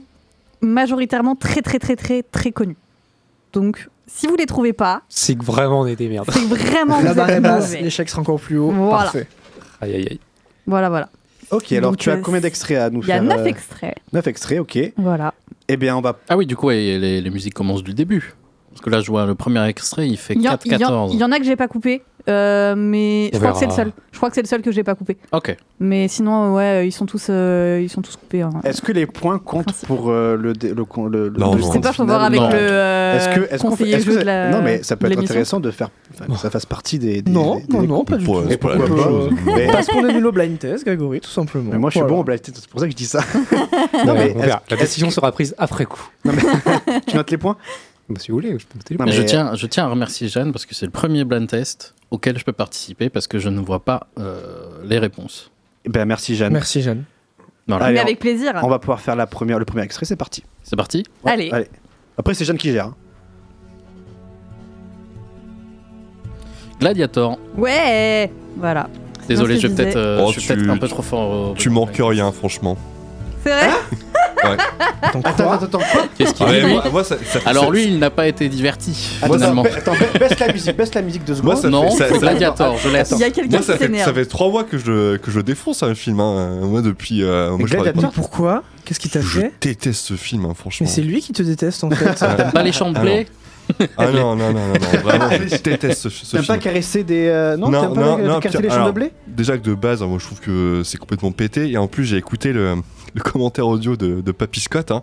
majoritairement 0.64 1.34
très, 1.36 1.62
très, 1.62 1.78
très, 1.78 1.96
très, 1.96 2.22
très 2.22 2.50
connus. 2.52 2.76
Donc, 3.52 3.88
si 4.06 4.26
vous 4.26 4.36
les 4.36 4.46
trouvez 4.46 4.72
pas, 4.72 5.02
C'est 5.08 5.34
que 5.36 5.44
vraiment 5.44 5.80
on 5.80 5.86
est 5.86 5.96
des 5.96 6.08
merdes. 6.08 6.28
c'est 6.32 6.40
que 6.40 6.46
vraiment 6.54 7.00
La 7.02 7.14
barre 7.14 7.30
est 7.30 7.40
basse, 7.40 7.72
l'échec 7.74 8.08
sera 8.08 8.20
encore 8.22 8.40
plus 8.40 8.58
haut. 8.58 8.70
Voilà. 8.70 9.04
Parfait. 9.04 9.26
Aïe 9.80 9.94
aïe 9.94 10.06
aïe. 10.10 10.20
Voilà, 10.66 10.88
voilà. 10.88 11.08
Ok, 11.50 11.72
alors 11.72 11.90
Donc, 11.92 12.00
tu 12.00 12.10
as 12.10 12.14
euh, 12.14 12.20
combien 12.22 12.40
d'extraits 12.40 12.78
à 12.78 12.90
nous 12.90 13.02
Il 13.02 13.08
y 13.08 13.12
a 13.12 13.16
faire 13.16 13.22
9 13.24 13.38
euh, 13.40 13.44
extraits. 13.44 13.94
neuf 14.12 14.26
extraits, 14.26 14.60
ok. 14.60 14.78
Voilà. 14.96 15.34
Eh 15.68 15.76
bien, 15.76 15.96
on 15.96 16.00
va. 16.00 16.18
Ah 16.28 16.36
oui, 16.36 16.46
du 16.46 16.56
coup, 16.56 16.66
ouais, 16.68 16.98
les, 16.98 17.20
les 17.20 17.30
musiques 17.30 17.54
commencent 17.54 17.84
du 17.84 17.94
début. 17.94 18.34
Parce 18.70 18.80
que 18.80 18.90
là, 18.90 19.00
je 19.00 19.10
vois 19.10 19.24
le 19.26 19.34
premier 19.34 19.64
extrait, 19.68 20.08
il 20.08 20.16
fait 20.16 20.34
Il 20.34 20.42
y, 20.42 20.48
en- 20.48 20.58
il 20.64 20.72
y 20.72 20.74
4-14. 20.74 21.16
y 21.18 21.22
en 21.24 21.30
a 21.30 21.38
que 21.38 21.44
j'ai 21.44 21.54
pas 21.56 21.68
coupé, 21.68 22.02
euh, 22.28 22.74
mais 22.76 23.30
je 23.32 23.38
crois 23.38 23.52
que 23.52 23.58
c'est 23.58 23.66
le 23.66 23.72
seul. 23.72 23.92
Je 24.12 24.16
crois 24.18 24.28
que 24.30 24.34
c'est 24.36 24.42
le 24.42 24.46
seul 24.48 24.62
que 24.62 24.70
j'ai 24.72 24.82
pas 24.84 24.94
coupé. 24.94 25.16
Ok. 25.32 25.56
Mais 25.80 26.06
sinon, 26.08 26.54
ouais, 26.54 26.86
ils 26.86 26.92
sont 26.92 27.04
tous, 27.04 27.26
euh, 27.30 27.80
ils 27.82 27.90
sont 27.90 28.00
tous 28.00 28.16
coupés. 28.16 28.42
hein. 28.42 28.50
Est-ce 28.64 28.80
que 28.80 28.92
les 28.92 29.06
points 29.06 29.38
comptent 29.38 29.64
Principe. 29.64 29.88
pour 29.88 30.08
euh, 30.10 30.36
le, 30.36 30.52
dé- 30.52 30.72
le, 30.72 30.84
con- 30.84 31.06
le, 31.06 31.28
le- 31.28 31.38
Non, 31.38 31.54
le 31.54 31.56
non. 31.56 31.56
Je 31.58 31.62
sais 31.64 31.68
compte 31.72 31.82
pas, 31.82 31.88
faut 31.88 31.94
final 32.04 32.08
voir 32.16 32.22
avec 32.24 32.40
Non. 32.40 32.48
le 32.48 32.54
euh, 32.54 33.16
Est-ce 33.16 33.28
que, 33.28 33.40
est-ce 33.54 33.62
qu'on 33.62 33.70
fait- 33.72 33.76
conseiller 33.78 33.94
est-ce 33.96 34.06
que 34.06 34.12
jeu 34.12 34.18
de 34.20 34.24
la 34.24 34.50
Non, 34.50 34.62
mais 34.62 34.82
ça 34.82 34.96
peut 34.96 35.06
de 35.08 35.12
être 35.12 35.16
l'émission. 35.16 35.32
intéressant 35.34 35.60
de 35.60 35.70
faire 35.72 35.90
enfin, 36.14 36.32
que 36.32 36.38
ça 36.38 36.48
fasse 36.50 36.64
partie 36.66 36.98
des. 36.98 37.22
des- 37.22 37.30
Non, 37.32 37.56
des- 37.56 37.64
non, 37.74 37.80
des- 37.82 37.86
non, 37.88 38.04
pas 38.04 38.16
du 38.16 38.26
Ouais, 38.26 38.42
tout. 38.42 38.48
c'est 38.48 38.56
pas 38.58 38.68
la 38.68 38.76
pourquoi 38.76 38.94
même 38.96 39.04
pas 39.04 39.10
chose. 39.10 39.30
Mais- 39.56 39.66
Parce 39.72 39.86
qu'on 39.88 40.04
a 40.08 40.12
nul 40.12 40.26
au 40.26 40.32
blind 40.32 40.58
test, 40.58 40.84
Grégory, 40.86 41.20
tout 41.20 41.30
simplement. 41.30 41.70
Mais 41.72 41.78
moi, 41.78 41.90
je 41.90 41.94
suis 41.94 42.00
Voilà. 42.00 42.14
bon 42.14 42.20
au 42.20 42.24
blind 42.24 42.40
test, 42.40 42.56
c'est 42.60 42.70
pour 42.70 42.78
ça 42.80 42.86
que 42.86 42.92
je 42.92 42.96
dis 42.96 43.06
ça. 43.06 43.20
Non, 44.06 44.14
mais 44.14 44.30
est-ce-. 44.30 44.46
La 44.70 44.76
décision 44.76 45.10
sera 45.10 45.32
prise 45.32 45.54
après 45.58 45.84
coup. 45.86 46.08
Tu 47.08 47.16
notes 47.16 47.30
les 47.30 47.38
points 47.38 47.56
Bah, 48.08 48.20
si 48.20 48.30
vous 48.30 48.36
voulez, 48.36 48.58
je 48.58 48.66
peux 48.66 48.76
noter 48.78 48.96
Non. 48.98 49.06
Je, 49.10 49.22
tiens, 49.22 49.54
je 49.54 49.66
tiens 49.66 49.84
à 49.84 49.88
remercier 49.88 50.28
Jeanne 50.28 50.52
parce 50.52 50.66
que 50.66 50.74
c'est 50.74 50.84
le 50.86 50.92
premier 50.92 51.24
blind 51.24 51.48
test 51.48 51.94
auquel 52.10 52.38
je 52.38 52.44
peux 52.44 52.52
participer 52.52 53.08
parce 53.08 53.26
que 53.26 53.38
je 53.38 53.48
ne 53.48 53.60
vois 53.60 53.84
pas 53.84 54.08
euh, 54.18 54.82
les 54.84 54.98
réponses. 54.98 55.50
Eh 55.86 55.88
ben, 55.88 56.04
merci, 56.04 56.36
Jeanne. 56.36 56.52
Merci, 56.52 56.82
Jeanne. 56.82 57.04
Voilà. 57.66 57.86
Allez, 57.86 57.94
Mais 57.94 58.00
on- 58.00 58.04
avec 58.04 58.18
plaisir. 58.18 58.52
On 58.62 58.68
va 58.68 58.78
pouvoir 58.78 59.00
faire 59.00 59.16
la 59.16 59.26
première, 59.26 59.58
le 59.58 59.64
premier 59.64 59.82
extrait, 59.84 60.04
c'est 60.04 60.16
parti. 60.16 60.44
C'est 60.62 60.76
parti 60.76 61.02
Ouais, 61.24 61.32
Allez. 61.32 61.68
Après, 62.18 62.34
c'est 62.34 62.44
Jeanne 62.44 62.58
qui 62.58 62.70
gère. 62.72 62.86
hein. 62.86 62.94
Gladiator. 66.80 67.38
Ouais, 67.56 68.30
voilà. 68.56 68.88
Désolé, 69.28 69.58
je 69.58 69.68
vais 69.68 69.74
peut-être 69.74 69.96
euh, 69.96 70.20
Oh, 70.26 70.32
je 70.32 70.40
suis 70.40 70.54
peut-être 70.54 70.68
un 70.68 70.76
peu 70.76 70.88
trop 70.88 71.02
fort. 71.02 71.50
au- 71.52 71.54
Tu 71.54 71.70
manques 71.70 71.96
rien, 71.98 72.30
franchement. 72.32 72.76
C'est 73.42 73.50
vrai? 73.50 73.70
Ouais. 74.50 74.56
Attends, 75.02 75.20
Attends, 75.24 75.44
quoi 75.44 75.54
attends, 75.54 75.64
attends. 75.66 75.80
Qu'est-ce 76.16 76.34
qu'il 76.34 76.46
Ah, 76.46 76.50
dit 76.50 76.56
mais 76.56 76.62
lui 76.66 76.72
moi, 76.74 76.84
moi, 76.92 77.04
ça, 77.04 77.16
ça 77.18 77.40
fait- 77.40 77.48
Alors 77.48 77.64
ça- 77.66 77.70
lui, 77.70 77.84
il 77.84 77.98
n'a 77.98 78.10
pas 78.10 78.26
été 78.26 78.48
diverti 78.48 79.18
Attends, 79.22 79.34
finalement. 79.34 79.62
ba- 79.62 79.70
attends, 79.76 79.92
ba- 79.92 80.18
baisse 80.18 80.38
la 80.38 80.52
musique, 80.52 80.76
baisse 80.76 80.94
la 80.94 81.02
musique 81.02 81.22
Moi, 81.28 81.36
secondes. 81.36 81.56
ça 81.58 81.68
Non, 81.70 81.90
fait- 81.90 81.96
ça- 81.98 82.04
c'est 82.08 82.14
ça- 82.14 82.18
Gladiator, 82.20 82.76
je 82.78 82.88
laisse. 82.88 83.10
Il 83.12 83.18
y 83.18 83.24
a 83.24 83.30
quelqu'un 83.30 83.50
Moi, 83.50 83.58
qui 83.60 83.64
ça 83.66 83.72
fait, 83.74 83.78
ça 83.78 83.84
s'énerve. 83.86 84.14
fait 84.14 84.26
trois 84.26 84.50
mois 84.50 84.64
que 84.64 84.78
je, 84.78 85.16
que 85.16 85.30
je 85.30 85.40
défonce 85.40 85.82
un 85.82 85.94
film. 85.94 86.20
hein. 86.20 86.60
Moi, 86.62 86.82
depuis. 86.82 87.22
euh, 87.22 87.56
moi, 87.56 87.66
je 87.68 87.76
parlais 87.76 87.92
pas. 87.92 88.10
Pourquoi 88.14 88.62
Qu'est-ce 88.84 89.00
qu'il 89.00 89.10
t'a 89.10 89.20
Je 89.20 89.40
fait 89.40 89.52
déteste 89.60 90.04
ce 90.06 90.14
film, 90.14 90.44
hein, 90.44 90.52
franchement. 90.54 90.86
Mais 90.86 90.92
c'est 90.92 91.00
lui 91.02 91.20
qui 91.20 91.32
te 91.32 91.42
déteste 91.42 91.82
en 91.84 91.90
fait. 91.90 92.04
T'aimes 92.14 92.50
pas 92.52 92.62
les 92.62 92.70
de 92.70 92.98
blé 93.00 93.26
Ah 93.96 94.10
non, 94.10 94.36
non, 94.36 94.52
non, 94.52 94.52
non, 94.52 94.72
non, 94.74 95.00
vraiment, 95.02 95.30
je 95.30 95.56
déteste 95.56 96.02
ce, 96.02 96.08
ce 96.10 96.36
pas 96.36 96.42
film. 96.42 96.58
caresser 96.58 97.02
des. 97.02 97.28
euh, 97.28 97.56
Non, 97.56 97.70
Non, 97.70 97.94
pas 97.94 98.00
non, 98.00 98.16
les- 98.18 98.24
caresser 98.42 98.48
puis- 98.58 98.62
les 98.64 98.68
champs 98.68 98.74
de 98.76 98.80
alors, 98.82 98.92
blé 98.92 99.10
Déjà 99.26 99.56
que 99.56 99.62
de 99.62 99.72
base, 99.74 100.02
hein, 100.02 100.06
moi 100.06 100.18
je 100.20 100.26
trouve 100.26 100.40
que 100.40 100.82
c'est 100.84 100.98
complètement 100.98 101.32
pété. 101.32 101.70
Et 101.70 101.78
en 101.78 101.86
plus, 101.86 102.04
j'ai 102.04 102.18
écouté 102.18 102.52
le, 102.52 102.74
le 103.14 103.20
commentaire 103.22 103.66
audio 103.66 103.96
de, 103.96 104.20
de 104.20 104.32
Papy 104.32 104.60
Scott 104.60 104.90
hein, 104.90 105.02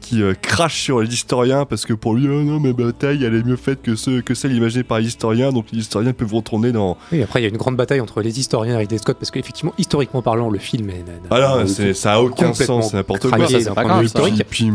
qui 0.00 0.20
euh, 0.22 0.34
crache 0.40 0.80
sur 0.82 1.00
l'historien 1.00 1.64
parce 1.64 1.86
que 1.86 1.92
pour 1.94 2.14
lui, 2.14 2.26
oh 2.28 2.42
non, 2.42 2.58
mais 2.58 2.72
bataille, 2.72 3.24
elle 3.24 3.34
est 3.34 3.44
mieux 3.44 3.56
faite 3.56 3.82
que, 3.82 3.94
ceux, 3.94 4.20
que 4.20 4.34
celle 4.34 4.52
imaginée 4.52 4.82
par 4.84 4.98
l'historien. 4.98 5.52
Donc 5.52 5.66
les 5.72 5.78
historiens 5.78 6.12
peuvent 6.12 6.34
retourner 6.34 6.72
dans. 6.72 6.96
Oui, 7.12 7.22
après, 7.22 7.40
il 7.40 7.42
y 7.44 7.46
a 7.46 7.50
une 7.50 7.56
grande 7.56 7.76
bataille 7.76 8.00
entre 8.00 8.20
les 8.20 8.38
historiens 8.40 8.74
et 8.74 8.78
Ridley 8.78 8.98
Scott 8.98 9.16
parce 9.18 9.30
qu'effectivement, 9.30 9.72
historiquement 9.78 10.22
parlant, 10.22 10.50
le 10.50 10.58
film 10.58 10.90
est. 10.90 11.04
Ah 11.30 11.64
ça 11.94 12.14
a 12.14 12.20
aucun 12.20 12.52
sens, 12.52 12.90
c'est 12.90 12.96
n'importe 12.96 13.28
quoi. 13.30 13.46
c'est 13.46 13.68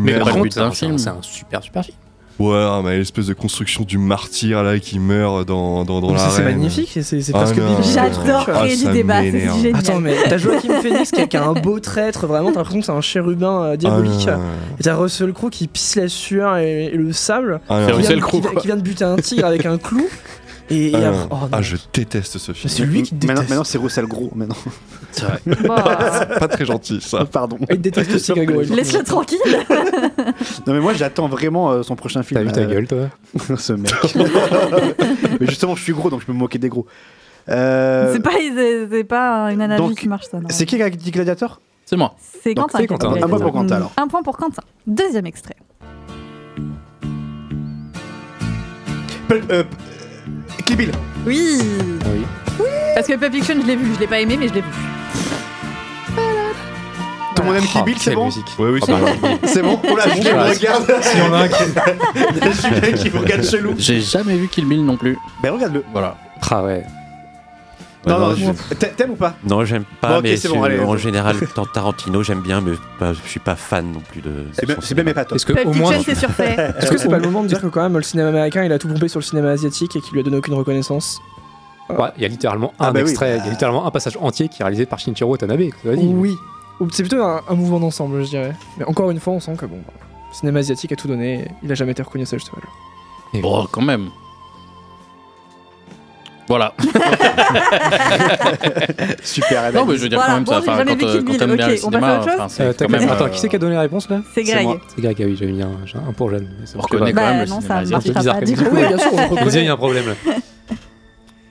Mais 0.04 0.20
par 0.20 0.32
contre, 0.32 0.44
d'un 0.56 0.72
c'est 0.72 0.86
un- 0.86 0.88
film. 0.90 0.98
c'est 0.98 1.10
un 1.10 1.22
super 1.22 1.62
super 1.64 1.84
film. 1.84 1.98
Ouais, 2.40 2.82
mais 2.84 3.00
l'espèce 3.00 3.26
de 3.26 3.34
construction 3.34 3.84
du 3.84 3.98
martyr 3.98 4.62
là 4.62 4.78
qui 4.78 5.00
meurt 5.00 5.48
dans, 5.48 5.84
dans, 5.86 6.02
dans 6.02 6.12
Mais 6.12 6.20
c'est- 6.30 6.44
magnifique, 6.44 6.90
c'est 6.94 7.02
c'est 7.22 7.32
Ah 7.34 7.46
biblique. 7.46 7.66
J'adore 7.94 8.46
Ah, 8.48 8.60
créer 8.60 8.76
du 8.78 8.86
débat, 8.92 9.22
c'est 9.22 9.32
génial. 9.32 9.76
Attends, 9.76 10.00
mais 10.00 10.16
t'as 10.30 10.38
Joachim 10.38 10.74
Phoenix 10.82 11.12
qui 11.12 11.36
a, 11.38 11.44
un 11.48 11.54
beau 11.54 11.80
traître, 11.80 12.28
vraiment, 12.28 12.52
t'as 12.52 12.60
l'impression 12.60 12.80
que 12.80 12.86
c'est 12.86 12.92
un 12.92 13.02
chérubin 13.02 13.64
euh, 13.64 13.72
Ah, 13.74 13.78
diabolique. 13.78 14.28
non. 14.28 14.40
Et 14.80 14.84
t'as 14.84 14.96
Russell 14.96 15.34
Crowe 15.34 15.50
qui 15.50 15.68
pisse 15.68 15.96
la 15.96 16.08
sueur 16.10 16.58
et, 16.58 16.86
et 16.86 16.92
le 16.98 17.12
sable. 17.12 17.60
Ah, 17.70 17.86
qui, 17.88 17.92
Russell 17.94 18.18
vient, 18.18 18.28
Crowe, 18.28 18.42
qui 18.42 18.56
qui 18.58 18.68
vient 18.68 18.78
de 18.78 18.82
buter 18.82 19.04
un 19.06 19.16
tigre 19.16 19.46
avec 19.48 19.66
un 19.66 19.80
clou. 19.80 20.06
Et, 20.70 20.90
et 20.92 20.96
Ah, 20.96 20.98
après- 21.10 21.12
non. 21.12 21.28
oh. 21.32 21.48
Ah, 21.52 21.62
je 21.62 21.78
déteste 21.94 22.38
ce 22.38 22.52
film. 22.52 22.70
C'est 22.70 22.84
lui 22.84 23.04
qui 23.04 23.14
Maintenant, 23.14 23.28
déteste. 23.34 23.50
maintenant 23.50 23.64
c'est 23.64 23.78
Roussel 23.78 24.06
Gros. 24.06 24.32
Maintenant. 24.36 24.56
Bah, 25.66 26.26
Pas 26.40 26.48
très 26.48 26.66
gentil 26.66 27.00
ça. 27.02 27.26
Pardon. 27.32 27.58
Il 27.62 27.68
te 27.68 27.74
déteste 27.76 28.14
aussi, 28.14 28.34
Grégory. 28.34 28.68
Laisse-le 28.68 29.04
tranquille. 29.04 29.40
Non, 30.68 30.74
mais 30.74 30.80
moi, 30.80 30.94
j'attends 30.94 31.28
vraiment 31.28 31.72
euh, 31.72 31.82
son 31.84 31.96
prochain 31.96 32.22
film. 32.24 32.40
T'as 32.42 32.46
vu 32.46 32.52
ta 32.52 32.62
euh, 32.62 32.68
gueule, 32.68 32.88
toi 32.88 33.58
Ce 33.58 33.72
mec. 33.74 33.92
mais 35.40 35.48
justement, 35.48 35.76
je 35.76 35.84
suis 35.84 35.94
gros, 35.94 36.10
donc 36.10 36.22
je 36.22 36.26
peux 36.26 36.34
me 36.34 36.38
moquer 36.38 36.58
des 36.60 36.68
gros. 36.70 36.86
Euh, 37.50 38.12
C'est 38.14 38.20
pas, 38.20 38.32
c'est- 38.34 38.88
c'est 38.92 39.04
pas 39.06 39.52
une 39.54 39.62
analogie 39.62 39.90
donc, 39.90 39.98
qui 39.98 40.10
marche, 40.10 40.26
ça. 40.30 40.40
C'est 40.50 40.66
qui 40.66 40.76
qui 40.76 40.84
a 40.84 40.90
dit 40.90 41.12
Gladiator 41.12 41.62
C'est 41.86 41.96
moi. 41.96 42.16
C'est 42.44 42.54
Quentin. 42.54 42.80
c'est 42.80 42.84
Un 42.84 42.88
point 42.88 42.98
pour 42.98 43.18
Gladiator. 43.30 43.52
Quentin, 43.54 43.76
alors. 43.78 43.92
Un 43.98 44.08
point 44.08 44.22
pour 44.24 44.38
Quentin. 44.38 44.62
Deuxième 44.86 45.26
extrait. 45.26 45.56
Euh, 49.32 49.64
Kill 50.66 50.76
Bill. 50.78 50.92
Oui. 51.26 51.60
Oui. 52.06 52.26
Parce 52.96 53.08
que 53.08 53.14
Pulp 53.16 53.34
Fiction, 53.34 53.56
je 53.62 53.68
l'ai 53.68 53.76
vu. 53.76 53.94
Je 53.96 54.00
l'ai 54.00 54.08
pas 54.08 54.20
aimé, 54.20 54.38
mais 54.40 54.48
je 54.48 54.54
l'ai 54.54 54.62
vu. 54.62 54.68
Tout 57.36 57.44
le 57.44 57.48
monde 57.50 57.56
aime 57.58 57.66
Kill 57.68 57.84
Bill, 57.84 57.96
c'est 58.00 58.16
bon 58.16 58.26
musique. 58.26 58.46
Oui, 58.58 58.70
oui, 58.74 58.80
c'est 58.84 58.92
Ah, 58.94 58.98
bon. 59.00 59.06
bah, 59.22 59.28
C'est 59.44 59.62
bon 59.62 59.80
Oh 59.88 59.96
là, 59.96 60.10
Julien 60.16 60.32
bon, 60.34 60.38
me 60.40 60.44
bah, 60.44 60.50
regarde. 60.50 60.96
S'il 61.04 61.20
y 61.20 61.22
en 61.22 61.34
a 61.34 61.38
un 61.38 61.48
qui. 61.48 61.64
Il 62.16 62.38
y 62.38 62.48
a 62.48 62.52
Julien 62.52 62.98
qui 62.98 63.10
me 63.12 63.20
regarde 63.20 63.44
chelou. 63.44 63.74
J'ai 63.78 64.02
jamais 64.02 64.36
vu 64.36 64.48
Kill 64.48 64.66
Bill 64.66 64.84
non 64.84 64.98
plus. 64.98 65.18
Ben 65.44 65.52
regarde-le. 65.54 65.84
Voilà. 65.92 66.18
Ah 66.50 66.64
ouais. 66.64 66.84
Non, 68.08 68.20
non, 68.20 68.36
je- 68.36 68.74
t'a- 68.76 68.88
t'aimes 68.88 69.12
ou 69.12 69.16
pas? 69.16 69.36
Non, 69.44 69.64
j'aime 69.66 69.84
pas, 70.02 70.16
Bon, 70.18 70.22
mais 70.24 70.36
bon, 70.48 70.64
allez. 70.64 70.80
en 70.80 70.98
général, 70.98 71.36
dans 71.56 71.66
Tarantino, 71.66 72.24
j'aime 72.24 72.42
bien, 72.42 72.62
mais 72.62 72.72
je 73.02 73.30
suis 73.30 73.40
pas 73.40 73.56
fan 73.56 73.92
non 73.92 74.00
plus 74.00 74.22
de. 74.22 74.32
C'est 74.54 74.96
mais 75.04 75.14
pas 75.14 75.26
toi. 75.26 75.36
Est-ce 75.36 75.46
que 75.46 75.54
Pulp 75.54 75.68
au 75.68 75.74
moins. 75.74 75.92
Fiction, 75.94 76.14
c'est 76.14 76.20
surfait. 76.20 76.74
Est-ce 76.80 76.92
que 76.92 76.98
c'est 76.98 77.10
pas 77.10 77.18
le 77.18 77.26
moment 77.26 77.44
de 77.44 77.48
dire 77.48 77.62
que 77.62 77.68
quand 77.68 77.82
même 77.84 77.96
le 77.98 78.04
cinéma 78.04 78.30
américain 78.30 78.64
il 78.64 78.72
a 78.72 78.80
tout 78.80 78.88
pompé 78.88 79.08
sur 79.08 79.20
le 79.20 79.26
cinéma 79.26 79.50
asiatique 79.50 79.96
et 79.96 80.02
qu'il 80.02 80.14
lui 80.14 80.20
a 80.22 80.24
donné 80.24 80.38
aucune 80.38 80.54
reconnaissance? 80.54 81.20
Ouais, 81.90 82.10
il 82.18 82.24
y 82.24 82.26
a 82.26 82.28
littéralement 82.30 82.74
un 82.80 82.88
Ah 82.88 82.92
bah 82.92 83.00
extrait, 83.02 83.38
il 83.38 83.46
y 83.46 83.48
a 83.48 83.52
littéralement 83.52 83.86
un 83.88 83.92
passage 83.92 84.18
entier 84.20 84.50
qui 84.50 84.62
est 84.62 84.64
réalisé 84.66 84.86
par 84.86 85.00
Shinichiro 85.00 85.32
Watanabe. 85.32 85.62
Oui. 85.86 86.36
Ou 86.80 86.90
C'est 86.92 87.04
plutôt 87.04 87.24
un, 87.24 87.42
un 87.48 87.56
mouvement 87.56 87.80
d'ensemble, 87.80 88.24
je 88.24 88.30
dirais. 88.30 88.54
Mais 88.78 88.84
encore 88.86 89.10
une 89.10 89.20
fois, 89.20 89.34
on 89.34 89.40
sent 89.40 89.56
que 89.58 89.66
bon, 89.66 89.78
bah, 89.88 89.94
le 90.30 90.36
cinéma 90.36 90.60
asiatique 90.60 90.92
a 90.92 90.96
tout 90.96 91.08
donné. 91.08 91.42
et 91.44 91.48
Il 91.64 91.72
a 91.72 91.76
jamais 91.76 91.92
été 91.94 92.04
reconnu 92.04 92.24
à 92.24 92.28
sa 92.28 92.38
juste 92.38 92.52
valeur. 92.54 93.42
Bon, 93.42 93.66
quand 93.72 93.82
même. 93.82 94.10
Voilà. 96.48 96.74
Super 99.24 99.72
Non, 99.74 99.86
mais 99.86 99.98
je 99.98 100.04
veux 100.04 100.10
dire 100.10 100.20
Voilà, 100.20 100.34
quand 100.34 100.36
même 100.36 100.44
bon, 100.46 100.52
ça. 100.54 100.62
j'ai 100.62 100.70
Enfin, 100.70 100.78
jamais 100.78 100.98
quand, 100.98 100.98
vu 100.98 101.06
euh, 101.06 101.12
Kill 101.12 101.24
quand 101.26 101.32
Bill, 101.32 101.40
t'aimes 101.40 101.56
bien 101.56 101.68
ok, 101.68 101.74
le 101.74 101.86
on 101.86 101.92
passe 101.92 102.04
à 102.04 102.08
cinéma, 102.08 102.14
autre 102.20 102.24
chose 102.26 102.34
enfin, 102.36 102.50
c'est 102.50 102.64
Euh, 102.64 102.68
quand 102.68 102.74
t'as- 102.88 103.00
même. 103.00 103.10
Attends, 103.10 103.26
euh, 103.26 103.30
qui 103.30 103.40
c'est 103.40 103.50
qui 103.50 103.56
a 103.56 103.60
donné 103.60 103.76
la 103.76 103.82
réponse 103.82 104.10
là 104.10 104.22
C'est 104.34 104.44
Greg. 104.44 104.64
moi. 104.64 104.80
C'est 104.88 105.02
Greg, 105.02 105.18
ah 105.20 105.24
oui, 105.26 105.36
j'avais 105.38 105.52
mis 105.52 105.62
un, 105.62 105.70
un 106.08 106.14
pour 106.14 106.30
jeune. 106.30 106.48
On 106.76 106.82
reconnaît 106.82 107.12
quand 107.14 107.22
Bah, 107.22 107.32
même 107.34 107.42
le 107.44 107.50
non, 107.50 107.62
cinéma 107.62 107.76
ça 107.76 107.80
asiatique. 107.82 108.16
bizarre 108.16 108.36
comme 108.40 108.46
Du 108.46 108.56
coup, 108.56 108.66
Oui, 108.72 108.88
bien 108.88 108.98
sûr, 108.98 109.10
on 109.14 109.18
le 109.18 109.24
reconnaît. 109.42 109.68
un 109.68 109.78
problème 109.78 110.06
là. 110.08 110.14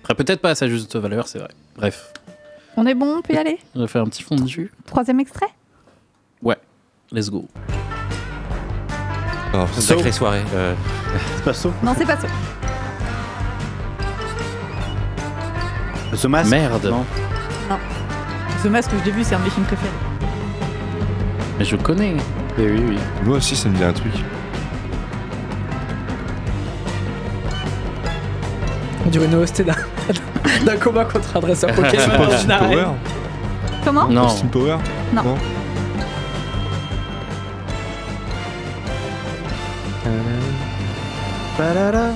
Après, 0.04 0.14
peut-être 0.14 0.40
pas 0.40 0.50
à 0.50 0.54
sa 0.54 0.68
juste 0.68 0.96
valeur, 0.96 1.26
c'est 1.28 1.38
vrai. 1.40 1.48
Bref, 1.76 2.12
on 2.76 2.86
est 2.86 2.94
bon, 2.94 3.16
on 3.18 3.22
peut 3.22 3.34
y 3.34 3.38
aller 3.38 3.58
on 3.74 3.80
va 3.80 3.86
faire 3.88 4.02
un 4.02 4.06
petit 4.06 4.22
fondu. 4.22 4.70
Troisième 4.86 5.20
extrait 5.20 5.48
Ouais, 6.42 6.56
let's 7.12 7.28
go. 7.30 7.46
Oh, 9.54 9.64
sacrée 9.78 10.12
soirée. 10.12 10.42
euh, 10.54 10.74
C'est 11.36 11.44
pas 11.44 11.52
ça. 11.54 11.68
Non, 11.82 11.94
c'est 11.96 12.04
pas 12.06 12.16
ça. 12.16 12.26
The 16.12 16.26
Mask 16.26 16.50
Merde. 16.50 16.86
Non. 16.86 17.04
Ce 18.62 18.68
masque 18.68 18.90
que 18.90 18.98
je 19.00 19.04
l'ai 19.04 19.10
vu, 19.10 19.24
c'est 19.24 19.34
un 19.34 19.38
de 19.38 19.44
mes 19.44 19.50
films 19.50 19.66
préférés. 19.66 19.90
Mais 21.58 21.64
je 21.64 21.76
connais. 21.76 22.16
Mais 22.58 22.64
oui, 22.70 22.82
oui. 22.88 22.98
Moi 23.24 23.36
aussi, 23.36 23.54
ça 23.56 23.68
me 23.68 23.76
dit 23.76 23.84
un 23.84 23.92
truc. 23.92 24.12
On 29.04 29.08
dirait 29.10 29.26
une 29.26 29.34
OST 29.36 29.62
d'un 29.62 29.74
d'un 30.64 30.76
combat 30.76 31.04
contre 31.04 31.36
un 31.36 31.40
dresseur 31.40 31.70
Pokémon 31.72 32.26
dans 32.28 32.38
une 32.38 32.50
arène. 32.50 32.70
Power 32.70 32.86
Comment 33.84 34.08
Non. 34.08 34.26
Austin 34.26 34.46
Power 34.48 34.76
Non. 35.14 35.36
Ba-da-da. 41.58 42.15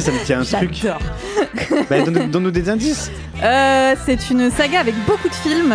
Si, 0.00 0.06
ça 0.06 0.12
me 0.12 0.24
tient 0.24 0.40
un 0.40 0.44
truc. 0.44 0.74
J'adore. 0.74 0.98
Bah, 1.88 2.00
donne- 2.02 2.30
Donne-nous 2.30 2.50
des 2.50 2.68
indices. 2.68 3.10
Euh, 3.42 3.94
c'est 4.04 4.30
une 4.30 4.50
saga 4.50 4.80
avec 4.80 4.94
beaucoup 5.06 5.28
de 5.28 5.34
films. 5.34 5.74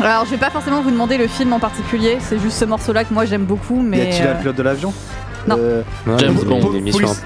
Alors, 0.00 0.24
je 0.24 0.30
vais 0.30 0.36
pas 0.38 0.50
forcément 0.50 0.80
vous 0.82 0.90
demander 0.90 1.16
le 1.16 1.26
film 1.28 1.52
en 1.52 1.60
particulier, 1.60 2.18
c'est 2.20 2.38
juste 2.40 2.58
ce 2.58 2.64
morceau-là 2.64 3.04
que 3.04 3.14
moi 3.14 3.24
j'aime 3.26 3.44
beaucoup, 3.44 3.80
Y 3.80 3.84
mais. 3.84 4.00
a-t-il 4.02 4.26
euh, 4.26 4.32
un 4.32 4.36
pilote 4.36 4.56
de 4.56 4.62
l'avion 4.62 4.92
Non. 5.46 5.56
Euh, 5.58 5.82
Non, 6.06 6.18
James 6.18 6.34
Bond. 6.44 6.70
Une 6.72 6.76
émission. 6.78 7.00
Police- 7.00 7.22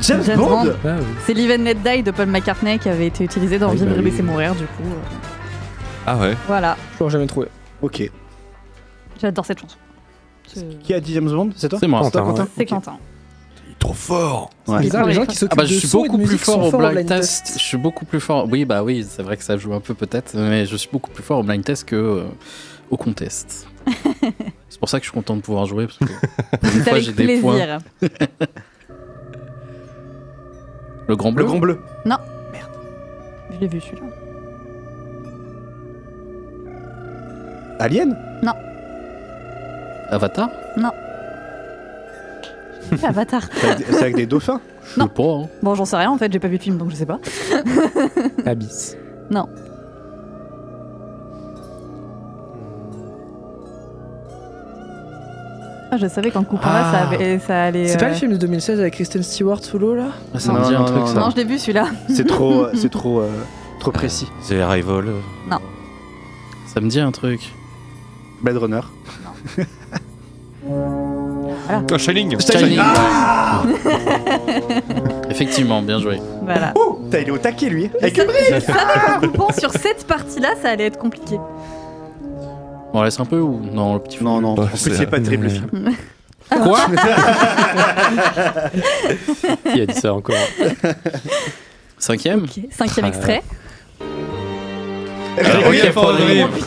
James, 0.00 0.22
James 0.26 0.36
Bond, 0.36 0.64
Bond. 0.64 0.72
Ah, 0.84 0.88
oui. 0.98 1.04
C'est 1.24 1.32
Live 1.32 1.50
and 1.58 1.62
Let 1.64 1.74
Die 1.76 2.02
de 2.02 2.10
Paul 2.10 2.26
McCartney 2.26 2.78
qui 2.78 2.90
avait 2.90 3.06
été 3.06 3.24
utilisé 3.24 3.58
dans 3.58 3.70
Oui, 3.70 3.76
Vivre 3.76 3.86
bah 3.90 3.96
et 3.96 3.98
oui. 4.00 4.10
laisser 4.10 4.22
mourir, 4.22 4.54
du 4.54 4.64
coup. 4.64 4.82
euh, 4.84 5.16
Ah 6.06 6.16
ouais 6.18 6.36
Voilà, 6.46 6.76
Je 6.94 7.00
l'aurais 7.00 7.12
jamais 7.12 7.26
trouvé. 7.26 7.48
Ok. 7.80 8.10
j'adore 9.20 9.46
cette 9.46 9.60
chanson. 9.60 9.76
Qui 10.82 10.92
a 10.94 11.00
dit 11.00 11.14
James 11.14 11.30
Bond? 11.30 11.50
C'est 11.56 11.68
toi? 11.70 11.78
C'est 11.80 11.86
moi. 11.88 12.02
C'est 12.04 12.10
Quentin, 12.12 12.24
Quentin? 12.26 12.48
C'est. 12.56 12.66
Quentin. 12.66 12.98
Trop 13.86 13.94
fort 13.94 14.50
Ouais. 14.66 14.80
Bizarre, 14.80 15.06
les 15.06 15.12
gens 15.12 15.26
qui 15.26 15.36
s'occupent 15.36 15.52
Ah 15.60 15.62
bah 15.62 15.68
je 15.68 15.74
suis 15.74 15.86
son 15.86 16.04
et 16.04 16.08
de 16.08 16.12
beaucoup 16.12 16.24
plus 16.24 16.38
fort 16.38 16.74
au 16.74 16.76
blind 16.76 17.06
test. 17.06 17.52
Je 17.54 17.62
suis 17.62 17.76
beaucoup 17.76 18.04
plus 18.04 18.18
fort. 18.18 18.48
Oui 18.50 18.64
bah 18.64 18.82
oui, 18.82 19.06
c'est 19.08 19.22
vrai 19.22 19.36
que 19.36 19.44
ça 19.44 19.56
joue 19.56 19.72
un 19.74 19.80
peu 19.80 19.94
peut-être, 19.94 20.34
mais 20.34 20.66
je 20.66 20.74
suis 20.74 20.88
beaucoup 20.92 21.12
plus 21.12 21.22
fort 21.22 21.38
au 21.38 21.44
blind 21.44 21.62
test 21.62 21.84
que 21.84 21.94
euh, 21.94 22.24
au 22.90 22.96
contest. 22.96 23.68
c'est 24.68 24.80
pour 24.80 24.88
ça 24.88 24.98
que 24.98 25.04
je 25.04 25.10
suis 25.10 25.16
content 25.16 25.36
de 25.36 25.40
pouvoir 25.40 25.66
jouer 25.66 25.86
parce 25.86 25.98
que 25.98 26.04
pour 26.60 26.74
une 26.74 26.82
fois 26.82 26.98
j'ai 26.98 27.12
des 27.12 27.38
points. 27.38 27.78
Le 31.06 31.14
grand 31.14 31.30
bleu. 31.30 31.44
Le 31.44 31.48
grand 31.48 31.60
bleu. 31.60 31.78
Je 33.52 33.60
l'ai 33.60 33.68
vu 33.68 33.80
celui-là. 33.80 34.02
Alien? 37.78 38.18
Avatar? 40.10 40.50
Avatar. 43.04 43.42
C'est 43.52 43.66
avec 43.66 43.78
des- 43.78 43.84
c'est 43.92 44.02
avec 44.02 44.16
des 44.16 44.26
dauphins 44.26 44.60
Je 44.84 44.94
sais 44.94 45.00
Non. 45.00 45.08
pas. 45.08 45.22
hein. 45.22 45.48
Bon, 45.62 45.74
j'en 45.74 45.84
sais 45.84 45.96
rien 45.96 46.10
en 46.10 46.18
fait, 46.18 46.32
j'ai 46.32 46.38
pas 46.38 46.48
vu 46.48 46.58
de 46.58 46.62
film 46.62 46.76
donc 46.78 46.90
je 46.90 46.96
sais 46.96 47.06
pas. 47.06 47.18
Abyss. 48.46 48.96
Non. 49.30 49.48
Ah, 55.90 55.96
je 55.98 56.08
savais 56.08 56.30
qu'en 56.32 56.42
coupant 56.42 56.68
là, 56.68 56.90
ça, 56.92 56.98
Ah. 57.10 57.14
avait- 57.14 57.38
ça 57.38 57.64
allait. 57.64 57.86
C'est 57.86 57.98
pas 57.98 58.06
euh, 58.06 58.08
le 58.10 58.14
film 58.14 58.32
de 58.32 58.36
2016 58.36 58.80
avec 58.80 58.94
Kristen 58.94 59.22
Stewart 59.22 59.62
sous 59.62 59.78
l'eau 59.78 59.94
là 59.94 60.08
Ah, 60.34 60.38
ça 60.40 60.52
Non, 60.52 60.58
me 60.60 60.64
dit 60.66 60.74
un 60.74 60.78
non, 60.80 60.84
truc 60.84 60.98
non, 60.98 61.06
ça. 61.06 61.20
Non, 61.20 61.30
je 61.30 61.36
l'ai 61.36 61.44
vu 61.44 61.58
celui-là. 61.58 61.86
C'est 62.08 62.26
trop, 62.26 62.64
euh, 62.64 62.70
c'est 62.74 62.88
trop, 62.90 63.20
euh, 63.20 63.28
trop 63.78 63.92
précis. 63.92 64.26
The 64.48 64.54
Arrival. 64.54 65.04
euh, 65.08 65.56
Ça 66.66 66.80
me 66.80 66.88
dit 66.88 67.00
un 67.00 67.12
truc. 67.12 67.40
Blade 68.42 68.56
Runner. 68.56 68.80
Ah, 71.68 71.98
Shining 71.98 72.36
Shining. 72.40 72.78
Ah 72.80 73.62
Effectivement, 75.30 75.82
bien 75.82 75.98
joué. 76.00 76.20
Voilà. 76.42 76.72
Oh 76.76 77.00
Putain, 77.04 77.18
il 77.22 77.28
est 77.28 77.30
au 77.30 77.38
taquet 77.38 77.68
lui. 77.68 77.90
Avec- 78.00 78.14
je 78.16 78.60
savais 78.60 78.80
qu'en 79.20 79.20
coupant 79.26 79.48
sur 79.58 79.70
cette 79.72 80.06
partie-là, 80.06 80.50
ça 80.62 80.70
allait 80.70 80.86
être 80.86 80.98
compliqué. 80.98 81.38
On 82.92 83.02
laisse 83.02 83.18
un 83.20 83.24
peu 83.24 83.40
ou 83.40 83.60
non 83.72 83.94
le 83.94 84.00
petit 84.00 84.22
Non, 84.22 84.40
non, 84.40 84.54
plus, 84.54 84.76
c'est- 84.76 85.06
pas 85.06 85.20
terrible 85.20 85.44
le 85.44 85.50
film. 85.50 85.90
Quoi 86.48 86.78
Qui 89.72 89.80
a 89.82 89.86
dit 89.86 89.94
ça 90.00 90.14
encore? 90.14 90.36
Cinquième 91.98 92.46
Cinquième 92.70 93.06
Ah. 93.06 93.08
extrait. 93.08 93.42
Requiem 95.38 95.92
for 95.92 96.10
a 96.10 96.12
Dream. 96.14 96.48
Qui 96.54 96.62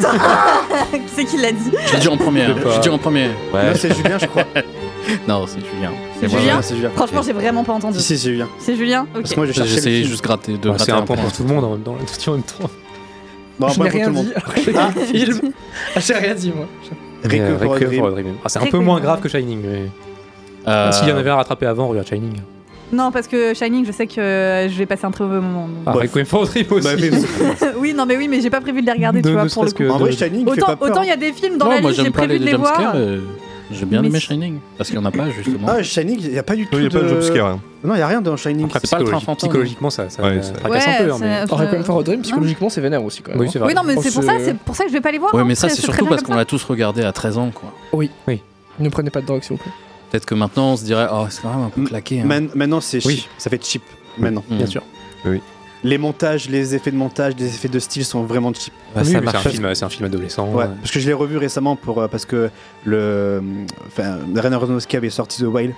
c'est 1.16 1.26
qui 1.26 1.38
l'a 1.38 1.52
dit? 1.52 1.72
J'ai 1.92 1.98
dit 1.98 2.08
en 2.08 2.18
premier. 2.18 2.46
Je 2.46 2.52
hein. 2.52 2.56
J'ai 2.76 2.80
dit 2.82 2.90
en 2.90 2.98
premier. 3.00 3.30
Ouais. 3.54 3.74
c'est 3.76 3.96
Julien, 3.96 4.18
je 4.20 4.26
crois. 4.28 4.44
Non, 5.27 5.45
c'est 5.48 5.60
Julien. 5.60 5.91
C'est 6.19 6.27
moi, 6.27 6.40
Julien 6.40 6.56
ouais, 6.57 6.61
C'est 6.64 6.76
Julien. 6.76 6.90
Franchement, 6.95 7.22
j'ai 7.26 7.34
vraiment 7.34 7.64
pas 7.64 7.73
entendu. 7.73 7.98
Si, 7.99 8.03
si, 8.03 8.18
c'est 8.18 8.30
Julien. 8.31 8.48
C'est 8.60 8.76
Julien 8.76 9.02
Ok. 9.14 9.22
Parce 9.22 9.31
que 9.31 9.36
moi, 9.38 9.45
j'ai 9.48 9.53
cherché 9.53 10.03
juste 10.03 10.23
gratter, 10.23 10.53
de 10.53 10.57
Bah, 10.57 10.64
gratter 10.69 10.84
C'est 10.86 10.91
un 10.91 11.02
point 11.02 11.15
pour 11.18 11.31
tout 11.31 11.44
le 11.44 11.49
monde 11.49 11.64
en 11.64 11.72
même 11.72 11.81
temps. 11.81 11.95
en 12.27 12.31
même 12.34 12.41
temps. 12.44 12.69
Non, 13.60 13.68
Je 13.69 13.81
n'ai 13.84 13.90
rien 13.90 14.10
monde. 14.10 14.26
dit 14.26 14.72
Ah. 14.76 14.91
film. 14.91 15.52
Ah, 15.95 15.99
j'ai 15.99 16.14
rien 16.14 16.34
dit 16.34 16.53
moi. 16.56 16.65
Requiem 17.23 17.44
Euh, 17.44 17.57
for 17.98 18.07
a 18.07 18.11
Dream. 18.11 18.36
Ah, 18.44 18.48
c'est 18.49 18.60
un 18.60 18.65
peu 18.68 18.80
moins 18.80 19.02
grave 19.02 19.19
que 19.19 19.27
Shining. 19.27 19.60
Mais... 19.61 19.81
Euh, 20.68 20.91
S'il 20.94 21.10
y 21.10 21.11
en 21.11 21.18
avait 21.18 21.30
un 21.30 21.36
rattrapé 21.36 21.65
avant, 21.65 21.88
regarde 21.88 22.07
Shining. 22.07 22.36
Non, 22.94 23.11
parce 23.11 23.27
que 23.27 23.53
Shining, 23.53 23.86
je 23.86 23.91
sais 23.91 24.07
que 24.07 24.15
je 24.69 24.77
vais 24.77 24.86
passer 24.86 25.06
un 25.06 25.11
très 25.11 25.26
mauvais 25.26 25.41
moment. 25.41 25.68
donc. 25.68 25.77
Ah. 25.86 25.91
Requiem 25.91 26.26
for 26.26 26.44
a 26.44 26.45
Dream 26.45 26.65
aussi. 26.72 26.88
Bah, 26.88 26.91
mais- 26.99 27.68
oui, 27.80 27.94
non, 27.94 28.06
mais 28.06 28.15
oui, 28.15 28.27
mais 28.30 28.40
j'ai 28.40 28.49
pas 28.49 28.61
prévu 28.61 28.80
de 28.81 28.86
les 28.86 28.94
regarder, 28.94 29.22
tu 29.22 29.31
vois, 29.31 29.45
pour 29.48 29.65
le 29.65 29.72
coup. 29.72 29.77
que 29.84 29.90
En 29.90 29.98
vrai, 29.98 30.11
de- 30.11 30.15
Shining, 30.15 30.48
Autant 30.48 30.76
autant 30.80 31.02
il 31.02 31.10
y 31.10 31.11
a 31.11 31.18
des 31.18 31.34
films 31.34 31.57
dans 31.57 31.65
non, 31.65 31.72
la 31.72 31.81
liste, 31.81 32.02
j'ai 32.02 32.11
prévu 32.11 32.40
de 32.40 32.45
les 32.45 32.56
voir. 32.56 32.95
J'ai 33.72 33.86
bien 33.86 34.04
aimé 34.04 34.20
Shining. 34.20 34.60
Parce 34.78 34.90
qu'il 34.90 34.98
n'y 35.00 35.06
en 35.06 35.08
a 35.08 35.12
pas 35.12 35.30
justement. 35.30 35.68
Ah, 35.70 35.84
Shining, 35.84 36.20
il 36.22 36.32
n'y 36.32 36.38
a 36.40 36.44
pas 36.44 36.56
du 36.56 36.66
tout 36.68 36.78
Il 36.78 36.82
n'y 36.82 36.88
a 36.88 36.90
pas 36.90 37.00
de 37.02 37.08
jumpscare. 37.08 37.46
hein. 37.48 37.60
Non, 37.84 37.94
il 37.94 37.98
n'y 37.98 38.04
a 38.04 38.08
rien 38.08 38.22
dans 38.22 38.36
Shining. 38.36 38.66
Après, 38.66 38.80
C'est 38.84 38.90
pas 38.90 39.00
le 39.00 39.06
train 39.06 39.36
psychologiquement, 39.36 39.90
ça, 39.90 40.10
ça 40.10 40.24
Ouais, 40.24 40.40
tracasse 40.40 40.86
Ouais, 40.86 40.94
un 40.94 41.06
peu. 41.06 41.12
hein, 41.12 41.18
mais... 41.20 41.44
Requiem 41.44 41.84
for 41.84 42.00
a 42.00 42.04
Dream, 42.04 42.22
psychologiquement, 42.22 42.70
c'est 42.70 42.82
vénère 42.82 43.04
aussi 43.04 43.22
quand 43.22 43.32
même. 43.32 43.41
Oui, 43.41 43.50
c'est 43.52 43.60
vrai. 43.60 43.70
Oui, 43.70 43.74
non, 43.76 43.84
mais 43.86 43.94
Oh, 43.98 44.02
c'est 44.02 44.14
pour 44.14 44.24
ça, 44.24 44.34
c'est 44.44 44.58
pour 44.58 44.76
ça 44.76 44.84
que 44.84 44.90
je 44.90 44.94
vais 44.94 45.02
pas 45.02 45.12
les 45.12 45.18
voir. 45.18 45.34
Ouais, 45.34 45.41
hein. 45.41 45.46
mais 45.46 45.56
ça, 45.56 45.70
c'est 45.70 45.82
surtout 45.82 46.06
parce 46.06 46.24
qu'on 46.24 46.36
l'a 46.36 46.46
tous 46.46 46.64
regardé 46.64 47.04
à 47.04 47.12
13 47.12 47.38
ans, 47.38 47.52
quoi. 47.54 47.74
Ne 48.80 48.90
prenez 48.90 49.10
pas 49.10 49.22
de 49.22 49.26
drogue 49.26 49.44
s'il 49.44 49.58
vous 49.58 49.62
plaît. 49.64 49.72
Peut-être 50.10 50.26
que 50.26 50.34
maintenant 50.36 50.72
on 50.72 50.76
se 50.78 50.84
dirait, 50.86 51.06
oh, 51.12 51.26
c'est 51.30 51.41
quand 51.41 51.54
même 51.54 51.66
un 51.66 51.70
peu 51.70 51.84
claqué. 51.84 52.22
hein. 52.22 52.41
Maintenant, 52.56 52.82
c'est 52.82 53.06
Oui. 53.06 53.18
cheap. 53.18 53.30
Ça 53.38 53.50
fait 53.50 53.64
cheap. 53.64 53.84
Maintenant. 54.18 54.44
Mm. 54.50 54.58
Bien 54.58 54.66
sûr. 54.66 54.82
Les 55.84 55.97
montages, 55.97 56.49
les 56.49 56.76
effets 56.76 56.91
de 56.91 56.97
montage, 56.97 57.35
les 57.38 57.45
effets 57.47 57.69
de 57.69 57.80
style 57.80 58.03
sont 58.03 58.23
vraiment 58.23 58.53
cheap. 58.53 58.73
Bah, 58.93 59.01
Oui, 59.03 59.11
c'est 59.11 59.22
marche. 59.22 59.45
un 59.45 59.49
film, 59.49 59.73
c'est 59.76 59.85
un 59.85 59.89
film 59.89 60.06
adolescent. 60.06 60.51
Ouais, 60.51 60.65
euh, 60.65 60.68
parce 60.81 60.91
que 60.91 60.99
je 60.99 61.07
l'ai 61.07 61.14
revu 61.14 61.38
récemment 61.38 61.76
pour, 61.77 62.01
euh, 62.01 62.07
parce 62.10 62.26
que 62.26 62.49
le, 62.84 63.41
enfin, 63.88 64.18
Ren 64.35 64.51
Aronofsky 64.51 64.97
avait 64.97 65.10
sorti 65.10 65.41
The 65.41 65.45
Wild. 65.45 65.73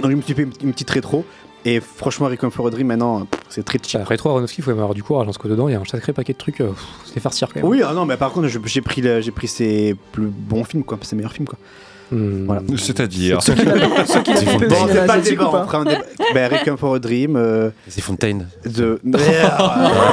Donc 0.00 0.10
je 0.10 0.16
me 0.16 0.22
suis 0.22 0.34
fait 0.34 0.42
une, 0.42 0.52
une 0.62 0.72
petite 0.72 0.90
rétro. 0.90 1.24
Et 1.66 1.80
franchement, 1.80 2.28
Requiem 2.28 2.50
for 2.52 2.68
a 2.68 2.70
Dream, 2.70 2.86
maintenant, 2.86 3.26
c'est 3.48 3.64
très 3.64 3.78
cheap. 3.78 4.00
ça, 4.00 4.04
Rétro 4.04 4.30
Aronofsky, 4.30 4.60
il 4.60 4.64
faut 4.64 4.70
avoir 4.70 4.94
du 4.94 5.02
courage 5.02 5.26
parce 5.26 5.36
que 5.38 5.48
dedans, 5.48 5.68
il 5.68 5.72
y 5.72 5.74
a 5.74 5.80
un 5.80 5.84
sacré 5.84 6.12
paquet 6.12 6.32
de 6.32 6.38
trucs. 6.38 6.60
euh, 6.60 6.70
C'est 7.04 7.18
farcir 7.20 7.48
quand 7.52 7.60
même. 7.60 7.68
Oui, 7.68 7.82
ah 7.84 7.92
non, 7.92 8.04
mais 8.06 8.16
par 8.16 8.30
contre, 8.32 8.46
j'ai 8.48 8.80
pris, 8.80 9.02
j'ai 9.20 9.30
pris 9.32 9.48
ses 9.48 9.96
plus 10.12 10.28
bons 10.28 10.62
films, 10.64 10.84
quoi, 10.84 10.96
ses 11.02 11.16
meilleurs 11.16 11.32
films, 11.32 11.46
quoi. 11.48 11.58
Hmm. 12.12 12.44
Voilà. 12.46 12.62
C'est-à-dire. 12.76 13.42
Ceux 13.42 13.54
qui 13.54 13.64
Bon, 13.66 14.38
cinéma 14.38 15.06
pas 15.06 15.18
débat, 15.18 15.48
on 15.48 15.66
pas 15.66 15.78
un 15.78 15.84
débat. 15.84 16.02
ben, 16.34 16.52
Requiem 16.52 16.76
for 16.76 16.94
a 16.94 16.98
Dream, 17.00 17.34
euh, 17.36 17.70
C'est 17.88 18.00
Fontaine. 18.00 18.46
de. 18.64 19.00
Ah, 19.42 20.12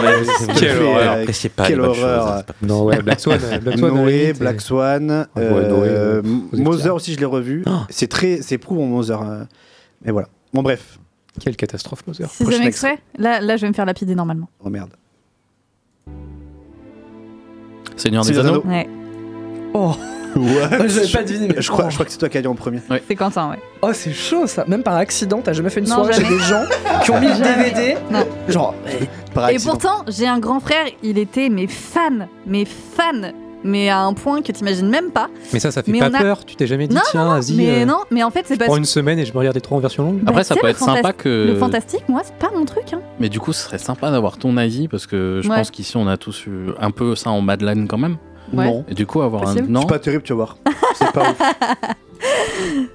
Quelle 0.57 0.81
horreur. 0.81 1.11
appréciez 1.19 1.49
pas 1.49 1.67
Quelle 1.67 1.81
horreur. 1.81 2.43
Non, 2.61 2.83
ouais, 2.85 3.01
Black 3.01 3.19
Swan. 3.19 3.39
Black 3.61 3.77
Swan 3.77 3.93
Noé, 3.95 4.33
Black 4.33 4.61
Swan, 4.61 5.27
Ouais, 5.35 5.43
euh, 5.43 6.21
Mother 6.53 6.95
aussi, 6.95 7.13
je 7.13 7.19
l'ai 7.19 7.25
revu. 7.25 7.63
Ah. 7.67 7.85
C'est 7.89 8.07
très, 8.07 8.41
c'est 8.41 8.57
prouvant 8.57 8.85
Mother. 8.87 9.21
euh, 9.21 9.43
Mais 10.03 10.11
voilà. 10.11 10.29
Bon, 10.53 10.63
bref. 10.63 10.97
Quelle 11.39 11.55
catastrophe, 11.55 12.05
Mother. 12.07 12.29
Sixième 12.29 12.63
extrait 12.63 12.97
Là, 13.17 13.39
là, 13.39 13.55
je 13.57 13.61
vais 13.63 13.69
me 13.69 13.73
faire 13.73 13.85
lapider 13.85 14.15
normalement. 14.15 14.49
Oh 14.63 14.69
merde. 14.69 14.91
Seigneur 17.95 18.25
des 18.25 18.37
Anneaux. 18.39 18.63
Ouais. 18.65 18.87
Oh 19.73 19.93
Ouais, 20.35 20.87
J'avais 20.89 21.07
pas 21.11 21.23
deviné, 21.23 21.47
mais 21.55 21.61
Je 21.61 21.69
crois, 21.69 21.89
je 21.89 21.93
crois 21.93 22.05
que 22.07 22.11
c'est 22.11 22.17
toi 22.17 22.27
qui 22.27 22.39
as 22.39 22.41
dit 22.41 22.47
en 22.47 22.55
premier. 22.55 22.79
C'est 23.07 23.15
Quentin, 23.15 23.51
ouais. 23.51 23.59
Oh, 23.83 23.91
c'est 23.93 24.13
chaud 24.13 24.47
ça. 24.47 24.65
Même 24.67 24.81
par 24.81 24.95
accident, 24.95 25.41
t'as 25.43 25.53
jamais 25.53 25.69
fait 25.69 25.79
une 25.79 25.87
Non, 25.87 25.95
soirée 26.03 26.13
chez 26.13 26.23
des 26.23 26.39
gens 26.39 26.63
qui 27.03 27.11
ont 27.11 27.19
mis 27.19 27.27
le. 27.27 27.33
DVD. 27.35 27.97
Non. 28.09 28.25
Genre, 28.47 28.73
Par 29.35 29.49
Et 29.49 29.53
accident. 29.55 29.73
pourtant, 29.73 30.03
j'ai 30.07 30.27
un 30.27 30.39
grand 30.39 30.59
frère, 30.59 30.85
il 31.03 31.19
était 31.19 31.49
mais 31.49 31.67
fan, 31.67 32.27
mais 32.47 32.65
fan, 32.65 33.31
mais 33.63 33.89
à 33.89 33.99
un 34.01 34.13
point 34.15 34.41
que 34.41 34.51
t'imagines 34.51 34.89
même 34.89 35.11
pas. 35.11 35.27
Mais 35.53 35.59
ça, 35.59 35.69
ça 35.69 35.83
fait 35.83 35.91
Mais 35.91 35.99
pas 35.99 36.07
a- 36.07 36.19
peur. 36.21 36.45
Tu 36.45 36.55
t'es 36.55 36.65
jamais 36.65 36.87
dit, 36.87 36.95
Non, 36.95 37.01
tiens, 37.11 37.25
vas-y. 37.39 37.53
Mais 37.55 37.83
euh, 37.83 37.85
non, 37.85 37.99
mais 38.09 38.23
en 38.23 38.31
fait, 38.31 38.45
c'est 38.47 38.55
je 38.55 38.59
parce 38.59 38.69
prends 38.69 38.77
une 38.77 38.85
semaine 38.85 39.19
et 39.19 39.25
je 39.25 39.33
me 39.33 39.37
regarde 39.37 39.53
les 39.55 39.61
trois 39.61 39.77
en 39.77 39.81
version 39.81 40.01
longue. 40.03 40.17
Bah, 40.21 40.31
Après, 40.31 40.43
ça 40.43 40.55
peut 40.55 40.61
le 40.63 40.69
être 40.69 40.79
sympa 40.79 41.13
que- 41.13 41.45
Le 41.47 41.55
fantastique, 41.59 42.09
moi, 42.09 42.21
c'est 42.23 42.35
pas 42.37 42.49
mon 42.55 42.65
truc. 42.65 42.91
Hein. 42.91 43.01
Mais 43.19 43.29
du 43.29 43.39
coup, 43.39 43.53
ce 43.53 43.61
serait 43.65 43.77
sympa 43.77 44.09
d'avoir 44.09 44.37
ton 44.39 44.57
avis 44.57 44.87
parce 44.87 45.05
que 45.05 45.41
je 45.43 45.49
Ouais. 45.49 45.57
pense 45.57 45.69
qu'ici 45.69 45.95
on 45.95 46.07
a 46.07 46.17
tous 46.17 46.47
eu 46.47 46.69
un 46.79 46.89
peu 46.89 47.15
ça 47.15 47.29
en 47.29 47.41
Madeleine 47.41 47.87
quand 47.87 47.99
même. 47.99 48.17
Ouais. 48.53 48.65
Non. 48.65 48.85
Et 48.87 48.93
du 48.93 49.05
coup, 49.05 49.21
avoir 49.21 49.43
un. 49.43 49.45
Possible. 49.47 49.67
Non. 49.69 49.81
C'est 49.81 49.87
pas 49.87 49.99
terrible, 49.99 50.23
tu 50.23 50.33
vas 50.33 50.37
voir. 50.37 50.57
C'est 50.95 51.11
pas 51.11 51.21
ouf. 51.31 51.39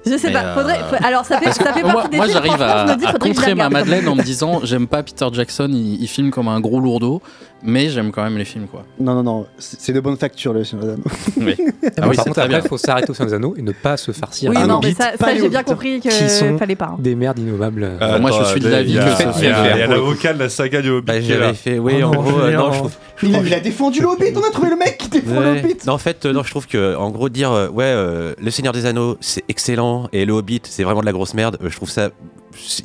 Je 0.05 0.17
sais 0.17 0.27
Mais, 0.27 0.33
pas. 0.33 0.53
Faudrait. 0.55 0.79
euh, 0.79 0.97
Alors, 1.05 1.23
ça 1.25 1.37
fait, 1.39 1.51
ça 1.51 1.71
fait 1.71 1.83
moi, 1.83 1.93
partie 1.93 2.09
des 2.09 2.17
moi, 2.17 2.25
films, 2.25 2.37
j'arrive 2.37 2.51
franchement, 2.53 2.65
à, 2.75 2.87
je 2.87 2.91
me 2.93 2.97
dis, 2.97 3.05
à 3.05 3.11
faudrait 3.11 3.29
que 3.29 3.35
je 3.35 3.39
contrer 3.39 3.55
ma 3.55 3.67
regarde, 3.67 3.87
Madeleine 3.87 4.07
en 4.09 4.15
me 4.15 4.23
disant 4.23 4.59
j'aime 4.63 4.87
pas 4.87 5.03
Peter 5.03 5.27
Jackson, 5.31 5.69
il, 5.71 6.01
il 6.01 6.07
filme 6.07 6.31
comme 6.31 6.47
un 6.47 6.59
gros 6.59 6.79
lourdeau, 6.79 7.21
mais 7.63 7.89
j'aime 7.89 8.11
quand 8.11 8.23
même 8.23 8.37
les 8.37 8.45
films 8.45 8.67
quoi. 8.67 8.83
Non, 8.99 9.13
non, 9.15 9.23
non. 9.23 9.45
C'est 9.57 9.93
de 9.93 9.99
bonne 9.99 10.17
facture, 10.17 10.53
le 10.53 10.63
Seigneur 10.63 10.85
des 10.87 10.93
Anneaux. 10.93 11.03
Oui. 11.37 11.55
Ah 11.81 12.01
Ah 12.03 12.07
oui, 12.09 12.15
par 12.15 12.23
c'est 12.25 12.29
contre, 12.29 12.31
très 12.33 12.41
après, 12.43 12.47
bien. 12.49 12.59
il 12.63 12.67
faut 12.67 12.77
s'arrêter 12.77 13.09
au 13.09 13.13
sein 13.13 13.25
des 13.25 13.33
anneaux 13.33 13.55
et 13.57 13.61
ne 13.61 13.71
pas 13.71 13.97
se 13.97 14.11
farcir. 14.11 14.49
Oui, 14.51 14.57
un 14.57 14.67
non, 14.67 14.79
mais 14.81 14.87
hobbit 14.89 14.95
ça, 14.95 15.11
j'ai 15.35 15.49
bien 15.49 15.63
compris 15.63 15.99
que 15.99 16.09
qui 16.09 16.29
sont 16.29 16.57
fallait 16.57 16.75
pas. 16.75 16.91
hein. 16.93 16.97
des 16.99 17.15
merdes 17.15 17.39
innommables. 17.39 17.91
Ah, 17.99 18.19
moi, 18.19 18.31
je 18.31 18.43
suis 18.51 18.59
de 18.59 18.69
l'avis 18.69 18.97
a- 18.99 19.03
que 19.03 19.09
il 19.09 19.25
y 19.25 19.27
a- 19.27 19.33
ce 19.33 19.39
Il 19.39 19.45
y 19.45 19.47
a, 19.47 19.63
film 19.63 19.77
est 19.77 19.87
l'avocat 19.87 20.33
de 20.33 20.39
la 20.39 20.49
saga 20.49 20.81
du 20.81 20.89
Hobbit 20.89 21.05
Bah, 21.05 21.21
j'avais 21.21 21.53
fait, 21.53 21.79
oui, 21.79 21.95
Oh 22.01 22.05
en 22.07 22.11
gros, 22.11 22.39
euh, 22.39 22.51
non, 22.53 22.71
je 22.71 22.77
trouve. 22.77 22.91
je 23.17 23.25
Il, 23.27 23.53
a 23.53 23.59
défendu 23.59 24.01
le 24.01 24.07
Hobbit, 24.07 24.33
on 24.35 24.43
a 24.47 24.51
trouvé 24.51 24.69
le 24.69 24.75
mec 24.77 24.97
qui 24.97 25.09
défend 25.09 25.39
le. 25.39 25.59
Hobbit. 25.59 25.77
Non, 25.87 25.93
en 25.93 25.97
fait, 25.97 26.25
euh, 26.25 26.33
non, 26.33 26.43
je 26.43 26.51
trouve 26.51 26.67
que, 26.67 26.95
en 26.95 27.09
gros, 27.11 27.29
dire 27.29 27.51
euh, 27.51 27.69
ouais, 27.69 27.85
euh, 27.85 28.33
le 28.41 28.51
Seigneur 28.51 28.73
des 28.73 28.85
Anneaux, 28.85 29.17
c'est 29.19 29.43
excellent, 29.49 30.07
et 30.13 30.25
le 30.25 30.33
Hobbit, 30.33 30.61
c'est 30.65 30.83
vraiment 30.83 31.01
de 31.01 31.05
la 31.05 31.11
grosse 31.13 31.33
merde. 31.33 31.57
euh, 31.63 31.69
je 31.69 31.75
trouve 31.75 31.89
ça, 31.89 32.09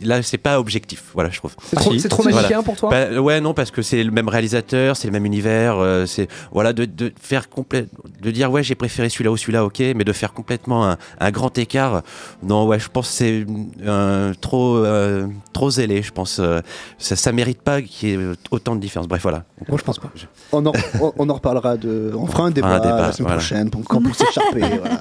là, 0.02 0.22
c'est 0.22 0.38
pas 0.38 0.58
objectif. 0.60 1.02
Voilà, 1.14 1.30
je 1.30 1.38
trouve. 1.38 1.54
c'est 1.62 1.76
trop, 1.76 1.92
si. 1.92 2.28
Voilà. 2.28 2.36
manichéen 2.36 2.62
pour 2.62 2.76
toi? 2.76 2.90
Bah, 2.90 3.20
ouais, 3.20 3.40
non, 3.40 3.54
parce 3.54 3.70
que 3.70 3.82
c'est 3.82 4.02
le 4.04 4.10
même 4.10 4.28
réalisateur, 4.28 4.96
c'est 4.96 5.06
le 5.08 5.12
même 5.12 5.24
univers. 5.26 5.76
euh, 5.78 6.06
c'est 6.06 6.28
voilà, 6.52 6.72
de, 6.72 6.84
de 6.84 7.12
faire 7.20 7.48
complète, 7.48 7.88
de 8.22 8.30
dire 8.30 8.50
ouais, 8.50 8.62
j'ai 8.62 8.74
préféré 8.74 9.08
celui-là 9.08 9.30
ou 9.30 9.36
celui-là, 9.36 9.64
ok, 9.64 9.80
mais 9.96 10.04
de 10.04 10.12
faire 10.12 10.32
complètement 10.32 10.88
un, 10.90 10.96
un 11.20 11.30
grand 11.30 11.56
écart. 11.58 12.02
Non, 12.42 12.66
ouais, 12.66 12.78
je 12.78 12.88
pense 12.88 13.08
que 13.08 13.14
c'est 13.14 13.46
euh, 13.86 14.32
trop, 14.40 14.76
euh, 14.76 15.26
trop 15.52 15.70
zélé. 15.70 16.02
Je 16.02 16.12
pense 16.12 16.38
euh, 16.40 16.60
ça, 16.98 17.16
ça 17.16 17.32
mérite 17.32 17.62
pas 17.62 17.80
qu'il 17.82 18.08
y 18.08 18.12
ait 18.12 18.18
autant 18.50 18.74
de 18.76 18.80
différence. 18.80 19.08
Bref, 19.08 19.22
voilà. 19.22 19.44
Moi, 19.68 19.78
je 19.78 19.84
pense 19.84 19.98
pas. 19.98 20.10
On 20.52 20.64
en, 20.66 20.72
on, 21.00 21.12
on 21.18 21.28
en 21.30 21.34
reparlera 21.34 21.76
de. 21.76 22.12
On 22.16 22.26
fera 22.26 22.44
un 22.44 22.50
débat, 22.50 22.68
Un 22.76 22.80
débat, 22.80 23.00
la 23.00 23.12
semaine 23.12 23.26
voilà. 23.28 23.36
prochaine 23.38 23.70
pour, 23.70 23.82
quand- 23.84 24.02
pour 24.02 24.14
s'écharper. 24.14 24.60
voilà. 24.80 25.00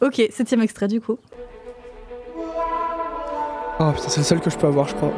Ok, 0.00 0.20
septième 0.32 0.60
extrait 0.62 0.88
du 0.88 1.00
coup. 1.00 1.18
Oh 3.84 3.90
putain, 3.92 4.08
c'est 4.08 4.18
le 4.18 4.24
seul 4.24 4.40
que 4.40 4.48
je 4.50 4.56
peux 4.56 4.66
avoir, 4.68 4.86
je 4.88 4.94
crois. 4.94 5.12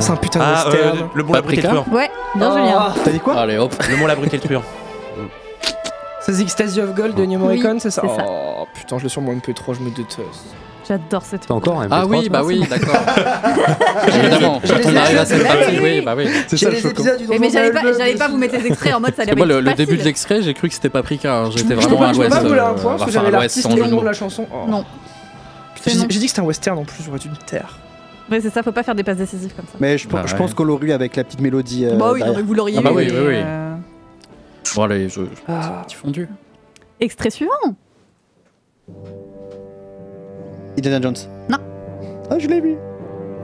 C'est 0.00 0.10
un 0.10 0.16
putain 0.16 0.38
de 0.40 0.44
Ah, 0.46 0.64
western. 0.68 0.98
euh, 0.98 1.02
le 1.14 1.22
mont 1.22 1.32
l'abri 1.34 1.52
et 1.54 1.56
le 1.56 1.62
Paprika 1.62 1.82
truand. 1.82 1.96
Ouais, 1.96 2.10
bien 2.34 2.50
Oh. 2.50 2.56
Julien. 2.56 2.94
T'as 3.04 3.10
dit 3.10 3.20
quoi 3.20 3.34
Allez 3.36 3.58
hop. 3.58 3.74
Le 3.90 3.96
mont 3.96 4.06
l'abri 4.06 4.26
et 4.32 4.36
le 4.36 4.40
truand. 4.40 4.62
C'est 6.20 6.32
The 6.32 6.40
Ecstasy 6.40 6.80
of 6.80 6.94
Gold 6.94 7.14
de 7.14 7.24
Ennio 7.24 7.38
Morricone, 7.38 7.78
c'est 7.80 7.90
ça 7.90 8.02
c'est 8.02 8.16
ça. 8.16 8.24
Oh 8.26 8.66
putain, 8.74 8.96
je 8.98 9.02
l'ai 9.04 9.08
sur 9.08 9.20
mon 9.22 9.32
MP3, 9.34 9.74
je 9.74 9.80
me 9.80 9.90
déteste. 9.90 10.22
J'adore 10.88 11.22
cette. 11.22 11.46
T'as 11.46 11.54
encore 11.54 11.80
un 11.82 11.88
Ah 11.90 12.04
MP3, 12.04 12.08
oui, 12.08 12.28
toi 12.28 12.38
bah 12.38 12.42
oui, 12.44 12.66
d'accord. 12.70 13.00
Évidemment, 14.08 14.60
J'ai 14.64 14.72
quand 14.74 14.88
on 14.92 14.96
arrive 14.96 15.18
à 15.18 15.24
cette 15.26 15.46
partie, 15.46 15.78
oui, 15.80 16.00
bah 16.00 16.14
oui. 16.16 16.26
C'est 16.48 16.56
J'ai 16.56 16.66
ça 16.66 16.70
le 16.70 16.76
les 16.78 16.86
épisodes 16.86 17.18
du 17.18 17.26
Mais, 17.38 17.50
j'allais 17.50 17.70
pas, 17.72 17.80
j'allais 17.96 18.14
pas 18.14 18.28
vous 18.28 18.36
mettre 18.38 18.56
les 18.56 18.66
extraits 18.66 18.94
en 18.94 19.00
mode 19.00 19.14
ça 19.14 19.22
allait 19.22 19.34
moi, 19.34 19.46
le, 19.46 19.74
début 19.74 19.96
de 19.98 20.04
l'extrait, 20.04 20.42
j'ai 20.42 20.54
cru 20.54 20.68
que 20.68 20.74
c'était 20.74 20.88
Paprika. 20.90 21.34
hein. 21.42 21.50
J'étais 21.50 21.74
Je 21.74 21.86
vraiment 21.86 21.98
pas, 21.98 22.08
à 22.08 22.12
je 22.12 22.18
peux 22.18 22.24
l'ouest. 22.24 22.36
pas 22.42 22.48
voler 22.48 22.60
un 22.60 22.64
euh, 22.70 22.74
point 22.74 22.92
parce 22.94 23.04
que 23.04 23.10
j'avais 23.10 23.30
l'artiste 23.30 23.70
et 23.70 23.74
le 23.74 23.86
nom 23.88 24.00
de 24.00 24.06
la 24.06 24.12
chanson. 24.12 24.46
Oh. 24.52 24.68
Non. 24.70 24.84
Putain, 25.74 25.90
J'ai 26.08 26.18
dit 26.18 26.24
que 26.26 26.28
c'était 26.28 26.40
un 26.40 26.44
western 26.44 26.78
en 26.78 26.84
plus, 26.84 27.02
j'aurais 27.04 27.18
dû 27.18 27.28
me 27.28 27.36
taire. 27.36 27.78
Ouais, 28.30 28.40
c'est 28.40 28.50
ça, 28.50 28.62
faut 28.62 28.72
pas 28.72 28.82
faire 28.82 28.94
des 28.94 29.02
passes 29.02 29.16
décisives 29.18 29.52
comme 29.54 29.66
ça. 29.66 29.72
Mais 29.80 29.98
je, 29.98 30.08
Bah 30.08 30.22
je 30.26 30.32
ouais. 30.32 30.38
pense 30.38 30.54
qu'on 30.54 30.64
l'aurait 30.64 30.86
eu 30.86 30.92
avec 30.92 31.16
la 31.16 31.24
petite 31.24 31.40
mélodie. 31.40 31.84
euh, 31.86 31.96
bah 31.96 32.10
oui, 32.12 32.20
non, 32.20 32.26
derrière. 32.26 32.36
mais 32.36 32.42
vous 32.42 32.54
l'auriez 32.54 32.78
Ah 32.78 32.82
bah 32.82 32.90
eu, 32.92 32.96
oui, 32.96 33.06
oui, 33.10 33.18
oui. 33.28 33.34
euh, 33.36 33.74
Bon, 34.76 34.82
allez, 34.84 35.08
je, 35.08 35.22
je 35.22 35.26
Ah. 35.48 35.82
petit 35.86 35.96
fondu. 35.96 36.28
Extrait 37.00 37.30
suivant. 37.30 37.50
Indiana 40.78 41.00
Jones. 41.02 41.16
Non. 41.50 41.58
Ah, 42.30 42.38
je 42.38 42.46
l'ai 42.48 42.60
vu. 42.60 42.76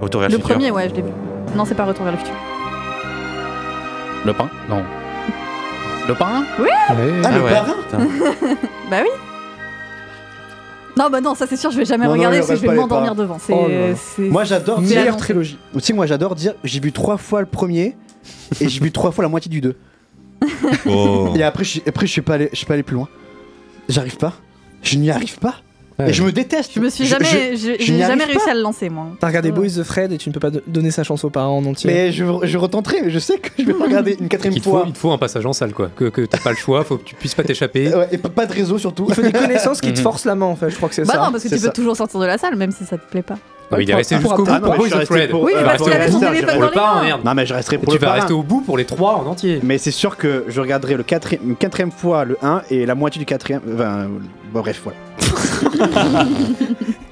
Retour 0.00 0.20
vers 0.20 0.30
Le 0.30 0.36
le 0.36 0.40
futur. 0.40 0.54
premier, 0.54 0.70
ouais, 0.70 0.88
je 0.88 0.94
l'ai 0.94 1.02
vu. 1.02 1.10
Non, 1.56 1.64
c'est 1.64 1.74
pas 1.74 1.84
Retour 1.84 2.04
vers 2.04 2.12
le 2.12 2.18
futur. 2.18 2.34
Le 4.24 4.32
pain? 4.32 4.48
Non. 4.68 4.82
Le 6.08 6.14
pain? 6.14 6.44
Ouais. 6.58 6.68
Ah, 6.88 6.94
Ah 7.24 7.36
le 7.36 7.42
ouais, 7.44 7.50
parrain 7.50 7.74
putain. 7.82 7.98
Bah 8.90 8.96
oui. 9.02 9.08
Non, 10.98 11.08
bah 11.10 11.20
non, 11.20 11.34
ça 11.34 11.46
c'est 11.46 11.56
sûr, 11.56 11.70
je 11.70 11.76
vais 11.78 11.84
jamais 11.84 12.04
Non, 12.06 12.10
non, 12.12 12.16
regarder 12.18 12.38
il 12.38 12.40
parce 12.40 12.50
que 12.50 12.56
je 12.56 12.60
vais 12.62 12.68
reste 12.68 12.68
pas 12.68 12.74
les 12.74 12.80
m'endormir 12.80 13.14
devant. 13.14 13.38
C'est, 13.38 13.52
Oh 13.54 13.68
là 13.68 13.88
là. 13.90 13.94
c'est- 13.96 14.22
Moi, 14.22 14.44
j'adore 14.44 14.78
c'est 14.80 14.84
dire. 14.86 14.98
Meilleure 14.98 15.16
trilogie. 15.16 15.58
Aussi, 15.74 15.92
moi, 15.92 16.06
j'adore 16.06 16.34
dire 16.34 16.54
j'ai 16.64 16.80
vu 16.80 16.92
trois 16.92 17.16
fois 17.16 17.40
le 17.40 17.46
premier 17.46 17.96
et 18.60 18.68
j'ai 18.68 18.80
vu 18.80 18.90
trois 18.92 19.10
fois 19.12 19.22
la 19.22 19.28
moitié 19.28 19.48
du 19.48 19.60
2. 19.60 19.76
Oh. 20.86 21.32
Et 21.36 21.42
après, 21.42 21.64
je, 21.64 21.70
suis- 21.70 21.82
après, 21.86 22.06
je 22.06 22.12
suis 22.12 22.22
pas 22.22 22.34
allé, 22.34 22.48
je 22.52 22.56
suis 22.56 22.66
pas 22.66 22.74
allé 22.74 22.82
plus 22.82 22.94
loin. 22.96 23.08
J'arrive 23.88 24.16
pas. 24.16 24.32
Je 24.82 24.96
n'y 24.96 25.10
arrive 25.10 25.38
pas. 25.38 25.54
Ouais. 25.98 26.10
Et 26.10 26.12
je 26.12 26.22
me 26.22 26.30
déteste. 26.30 26.70
Je 26.74 26.80
me 26.80 26.90
suis 26.90 27.04
Je- 27.04 27.10
jamais, 27.10 27.26
je- 27.26 27.56
je- 27.56 27.72
je 27.80 27.84
j'ai 27.84 27.98
jamais 27.98 28.24
réussi 28.24 28.44
pas. 28.44 28.52
à 28.52 28.54
le 28.54 28.60
lancer 28.60 28.88
moi. 28.88 29.06
T'as 29.18 29.26
regardé 29.26 29.50
Ouais. 29.50 29.56
Boys 29.56 29.80
the 29.80 29.82
Fred 29.82 30.12
et 30.12 30.18
tu 30.18 30.28
ne 30.28 30.34
peux 30.34 30.38
pas 30.40 30.50
do- 30.50 30.60
donner 30.66 30.90
sa 30.92 31.02
chance 31.02 31.24
aux 31.24 31.30
parents 31.30 31.56
en 31.58 31.64
entier. 31.66 31.90
Mais 31.90 32.12
je, 32.12 32.24
je 32.44 32.58
retenterai, 32.58 33.02
mais 33.02 33.10
je 33.10 33.18
sais 33.18 33.38
que 33.38 33.48
je 33.58 33.64
vais 33.64 33.72
regarder 33.84 34.16
une 34.20 34.28
quatrième 34.28 34.54
Il 34.54 34.60
te, 34.60 34.64
faut, 34.64 34.70
fois. 34.70 34.84
il 34.86 34.92
te 34.92 34.98
faut 34.98 35.10
un 35.10 35.18
passage 35.18 35.44
en 35.44 35.52
salle, 35.52 35.72
quoi. 35.72 35.90
Que, 35.96 36.04
que 36.04 36.20
t'as 36.26 36.38
pas 36.38 36.50
le 36.50 36.56
choix, 36.56 36.84
faut 36.84 36.98
que 36.98 37.04
tu 37.04 37.14
puisses 37.16 37.34
pas 37.34 37.42
t'échapper. 37.42 37.88
Ouais, 37.94 38.08
et 38.12 38.18
pas- 38.18 38.46
de 38.46 38.52
réseau 38.52 38.78
surtout. 38.78 39.06
Il 39.08 39.14
faut 39.14 39.22
des 39.22 39.32
connaissances 39.32 39.80
qui 39.80 39.92
te 39.92 39.96
Mhm. 39.98 40.02
forcent 40.04 40.24
la 40.24 40.34
main 40.36 40.46
en 40.46 40.54
fait, 40.56 40.70
je 40.70 40.76
crois 40.76 40.88
que 40.88 40.94
c'est 40.94 41.04
Bah 41.04 41.14
ça. 41.14 41.18
non, 41.24 41.32
parce 41.32 41.42
que 41.42 41.48
c'est 41.48 41.56
tu 41.56 41.60
peux 41.62 41.66
ça. 41.66 41.72
toujours 41.72 41.96
sortir 41.96 42.20
de 42.20 42.26
la 42.26 42.38
salle 42.38 42.54
même 42.56 42.70
si 42.70 42.84
ça 42.84 42.96
te 42.96 43.10
plaît 43.10 43.22
pas. 43.22 43.38
Ah, 43.70 43.76
il 43.82 43.90
est 43.90 43.94
resté 43.94 44.16
pour 44.16 44.30
jusqu'au 44.30 44.44
bout 44.44 44.44
pour 44.46 44.54
Ah 44.54 44.60
non, 44.60 44.76
Boys 44.76 44.94
of 44.94 45.28
pour- 45.30 45.42
Oui, 45.42 45.52
euh, 45.54 45.62
parce 45.64 45.82
qu'il 45.82 45.92
avait 45.92 46.10
Pour 46.10 46.20
dans 46.20 46.30
le 46.30 46.34
les 46.36 46.72
parrain, 46.72 46.94
mains. 47.00 47.02
merde. 47.04 47.20
Non, 47.24 47.34
mais 47.34 47.44
je 47.46 47.52
resterai 47.54 47.76
pour 47.78 47.92
tu 47.92 47.98
le 47.98 48.00
vas 48.00 48.06
parrain. 48.06 48.20
rester 48.20 48.32
au 48.34 48.42
bout 48.42 48.60
pour 48.62 48.78
les 48.78 48.84
trois 48.86 49.14
en 49.16 49.26
entier. 49.26 49.60
Mais 49.62 49.76
c'est 49.78 49.90
sûr 49.90 50.16
que 50.16 50.44
je 50.48 50.60
regarderai 50.60 50.94
le 50.96 51.02
quatrième 51.02 51.92
fois 51.92 52.24
le 52.24 52.38
1 52.42 52.62
et 52.70 52.86
la 52.86 52.94
moitié 52.94 53.18
du 53.18 53.26
quatrième. 53.26 53.60
Enfin, 53.74 54.06
bon, 54.52 54.60
bref, 54.60 54.82
voilà. 54.84 54.98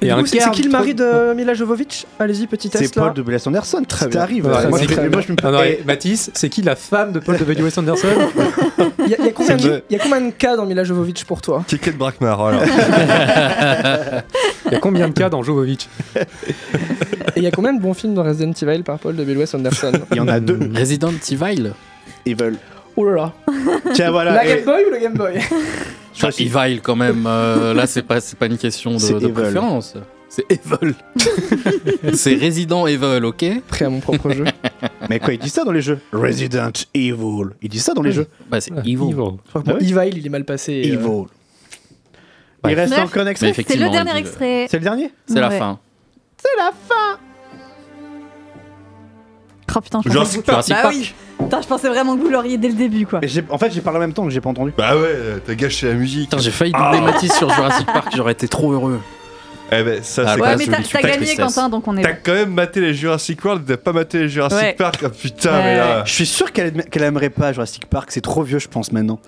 Et 0.02 0.10
un 0.10 0.24
c'est 0.27 0.40
c'est 0.40 0.51
qui 0.51 0.62
le 0.62 0.70
mari 0.70 0.94
de 0.94 1.32
Mila 1.35 1.55
Jovovich? 1.55 2.06
Allez-y, 2.18 2.47
petit 2.47 2.68
C'est 2.70 2.78
test 2.81 2.97
là. 2.97 3.02
Paul 3.05 3.14
de 3.14 3.23
Bless 3.23 3.47
Anderson. 3.47 3.82
Très 3.89 4.09
bien. 4.09 4.27
c'est 4.28 5.70
et 5.70 5.82
Mathis, 5.86 6.31
c'est 6.35 6.48
qui 6.51 6.62
la 6.62 6.77
femme 6.77 7.12
de 7.12 7.18
Paul 7.20 7.39
W. 7.39 7.66
S. 7.66 7.78
Anderson? 7.78 8.09
Il 8.98 9.09
y, 9.09 9.14
a- 9.14 9.32
combien 9.32 9.56
C'est 9.56 9.64
de- 9.64 9.68
le- 9.68 9.82
il 9.89 9.97
y 9.97 10.01
a 10.01 10.02
combien 10.02 10.20
de 10.20 10.31
cas 10.32 10.56
dans 10.56 10.66
Mila 10.66 10.85
Jovovich 10.85 11.24
pour 11.24 11.40
toi? 11.40 11.64
Ticket 11.66 11.93
de 11.93 11.97
Brackmar, 11.97 12.36
voilà. 12.39 12.59
Il 14.66 14.73
y 14.73 14.74
a 14.74 14.78
combien 14.81 15.09
de 15.09 15.14
cas 15.14 15.28
dans 15.31 15.43
Jovovic 15.43 15.89
Et 16.16 16.20
il 17.39 17.43
y 17.43 17.47
a 17.47 17.51
combien 17.51 17.73
de 17.73 17.81
bons 17.81 17.94
films 17.94 18.14
de 18.14 18.20
Resident 18.20 18.52
Evil 18.60 18.82
par 18.82 18.98
Paul 18.98 19.14
W. 19.16 19.44
Anderson? 19.55 19.93
Il 20.10 20.16
y 20.16 20.20
en 20.20 20.28
a 20.28 20.40
deux. 20.40 20.59
Resident 20.74 21.12
Evil? 21.31 21.73
Evil. 22.27 22.55
Oh 22.97 23.05
là 23.05 23.14
là. 23.14 23.32
Tiens, 23.94 24.10
voilà. 24.10 24.32
La 24.35 24.44
Game 24.44 24.64
Boy 24.64 24.85
ou 24.89 24.90
le 24.93 24.98
Game 24.98 25.14
Boy? 25.14 25.39
Evil 26.38 26.80
quand 26.82 26.97
même. 26.97 27.24
euh, 27.26 27.74
là, 27.74 27.86
c'est 27.86 28.02
pas, 28.02 28.20
c'est 28.20 28.38
pas 28.38 28.47
une 28.47 28.59
question 28.59 28.93
de, 28.93 28.97
de 29.18 29.24
Evil. 29.26 29.32
préférence. 29.32 29.94
C'est 30.28 30.44
Evil. 30.51 30.94
c'est 32.14 32.34
Resident 32.34 32.86
Evil, 32.86 33.24
ok? 33.24 33.44
Prêt 33.68 33.84
à 33.86 33.90
mon 33.90 34.01
propre 34.01 34.30
jeu. 34.30 34.44
Mais 35.09 35.18
quoi, 35.20 35.32
il 35.34 35.38
dit 35.38 35.48
ça 35.51 35.64
dans 35.64 35.72
les 35.72 35.80
jeux? 35.82 36.01
Resident 36.12 36.72
Evil. 36.94 37.51
Il 37.62 37.68
dit 37.68 37.78
ça 37.78 37.94
dans 37.94 38.02
les 38.02 38.12
jeux? 38.12 38.26
Bah, 38.51 38.60
c'est 38.60 38.72
Ah, 38.76 38.80
Evil. 38.80 38.97
Pour 39.14 39.38
Ah 39.55 39.72
Evil, 39.80 40.10
il 40.18 40.26
est 40.26 40.30
mal 40.30 40.44
passé. 40.44 40.72
euh, 40.84 40.94
Evil. 40.94 41.26
Il 42.68 42.74
reste 42.74 42.93
Bref. 42.93 43.05
encore 43.05 43.22
un 43.22 43.26
extrait 43.28 43.52
C'est 43.55 43.76
le 43.76 43.88
dernier 43.90 44.16
extrait. 44.16 44.66
C'est 44.68 44.78
le 44.78 44.82
dernier? 44.84 45.10
C'est 45.26 45.40
la 45.40 45.51
fin. 45.51 45.78
C'est 46.38 46.56
la 46.59 46.70
fin 46.72 47.18
Oh 49.78 49.80
putain, 49.82 50.01
je 50.05 50.10
Jurassic 50.10 50.40
vous- 50.40 50.52
Bah 50.52 50.62
Park. 50.82 50.94
oui. 50.97 51.12
Putain, 51.38 51.60
je 51.62 51.66
pensais 51.66 51.88
vraiment 51.88 52.16
que 52.16 52.22
vous 52.22 52.28
l'auriez 52.30 52.56
dès 52.58 52.68
le 52.68 52.74
début 52.74 53.06
quoi. 53.06 53.20
J'ai- 53.22 53.44
En 53.50 53.58
fait, 53.58 53.70
j'ai 53.72 53.80
parlé 53.80 53.98
en 53.98 54.00
même 54.00 54.12
temps 54.12 54.24
que 54.24 54.30
j'ai 54.30 54.40
pas 54.40 54.50
entendu. 54.50 54.72
Bah 54.76 54.96
ouais, 54.96 55.16
t'as 55.46 55.54
gâché 55.54 55.86
la 55.88 55.94
musique. 55.94 56.30
Putain, 56.30 56.42
j'ai 56.42 56.50
failli 56.50 56.72
doubler 56.72 57.00
Mathis 57.00 57.32
sur 57.32 57.50
Jurassic 57.50 57.86
Park, 57.86 58.12
j'aurais 58.16 58.32
été 58.32 58.48
trop 58.48 58.72
heureux. 58.72 59.00
Eh 59.72 59.82
ben, 59.82 60.00
ça, 60.02 60.22
Ah, 60.26 60.34
c'est 60.36 60.40
ouais, 60.40 60.56
mais 60.56 60.66
même 60.66 60.76
t'as 60.76 60.82
super 60.84 61.00
t'as 61.02 61.08
gagné. 61.08 61.34
Quentin 61.36 61.68
donc 61.68 61.88
on 61.88 61.96
est. 61.96 62.02
T'as 62.02 62.12
quand 62.12 62.32
même 62.34 62.52
maté 62.54 62.80
les 62.80 62.94
Jurassic 62.94 63.44
World, 63.44 63.64
t'as 63.66 63.76
pas 63.76 63.92
maté 63.92 64.20
les 64.20 64.28
Jurassic 64.28 64.58
Ouais. 64.58 64.74
Park. 64.78 65.00
Ah 65.04 65.08
putain, 65.10 65.50
Ouais. 65.52 65.62
mais 65.64 65.76
là. 65.76 66.04
Je 66.04 66.12
suis 66.12 66.26
sûr 66.26 66.52
qu'elle 66.52 66.84
qu'elle 66.84 67.02
aimerait 67.02 67.30
pas 67.30 67.52
Jurassic 67.52 67.86
Park. 67.86 68.10
C'est 68.12 68.20
trop 68.20 68.42
vieux, 68.44 68.60
je 68.60 68.68
pense, 68.68 68.92
maintenant. 68.92 69.18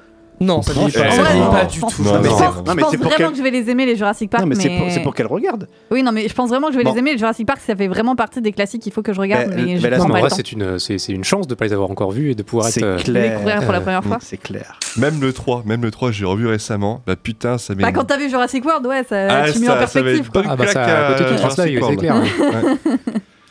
Non, 0.40 0.62
ça 0.62 0.73
vieillit 0.73 0.90
c'est- 0.93 1.02
pas. 1.02 1.10
Ça 1.10 1.23
vieillit 1.23 1.51
pas 1.51 1.65
du 1.65 1.81
tout. 1.81 1.86
Non, 2.02 2.20
mais 2.23 2.28
Je 2.28 2.82
pense 2.82 2.97
vraiment 2.97 3.31
que 3.31 3.36
je 3.36 3.43
vais 3.43 3.51
les 3.51 3.70
aimer 3.70 3.86
les 3.86 3.97
Jurassic 3.97 4.31
Park. 4.31 4.43
Non, 4.43 4.48
mais 4.48 4.55
c'est 4.55 4.69
mais 4.69 4.78
pour, 4.78 4.90
c'est 4.90 5.01
pour 5.02 5.15
qu'elle 5.15 5.27
regarde. 5.27 5.69
Oui, 5.90 6.02
non, 6.02 6.12
mais 6.12 6.28
je 6.28 6.35
pense 6.35 6.48
vraiment 6.48 6.69
que 6.69 6.74
je 6.74 6.78
vais 6.78 6.85
Bon. 6.85 6.93
les 6.93 6.98
aimer. 6.98 7.12
Les 7.12 7.19
Jurassic 7.19 7.47
Park, 7.47 7.60
ça 7.66 7.74
fait 7.74 7.89
vraiment 7.89 8.15
partie 8.16 8.40
des 8.40 8.52
classiques 8.52 8.82
qu'il 8.82 8.93
faut 8.93 9.02
que 9.02 9.12
je 9.12 9.20
regarde. 9.20 9.51
Ben, 9.51 9.65
mais 9.65 9.78
je 9.78 9.86
pas 9.89 10.01
en 10.01 10.09
vrai, 10.09 10.31
c'est 10.31 10.52
une, 10.52 10.78
c'est, 10.78 10.97
une 11.09 11.24
chance 11.24 11.47
de 11.48 11.55
pas 11.55 11.65
les 11.66 11.73
avoir 11.73 11.90
encore 11.90 12.12
vus 12.12 12.31
et 12.31 12.35
de 12.35 12.43
pouvoir 12.43 12.69
C'est 12.69 12.81
être. 12.81 12.86
euh, 12.86 12.98
clair. 12.98 13.31
Découvrir 13.32 13.62
pour 13.62 13.73
la 13.73 13.78
Euh, 13.78 13.82
première 13.82 14.05
fois. 14.05 14.19
C'est 14.20 14.36
clair. 14.36 14.78
Même 14.97 15.20
le 15.20 15.32
3, 15.32 15.62
même 15.66 15.82
le 15.82 15.90
3, 15.90 16.10
j'ai 16.12 16.24
revu 16.24 16.47
récemment. 16.47 17.02
Bah 17.06 17.16
putain, 17.16 17.59
ça 17.59 17.74
m'est. 17.74 17.82
Bah, 17.82 17.93
quand 17.93 18.05
t'as 18.05 18.19
vu 18.19 18.28
Jurassic 18.28 18.65
World, 18.65 18.86
ouais, 18.86 19.02
ça, 19.09 19.27
Ah, 19.28 19.51
tu 19.52 19.59
mets 19.59 19.66
ça- 19.66 19.74
en 19.74 19.78
perspective. 19.78 20.31
Ah 20.48 20.56
bah 20.56 20.66
ça, 20.66 21.15
côté 21.19 21.82
c'est 21.89 21.97
clair. 21.97 22.15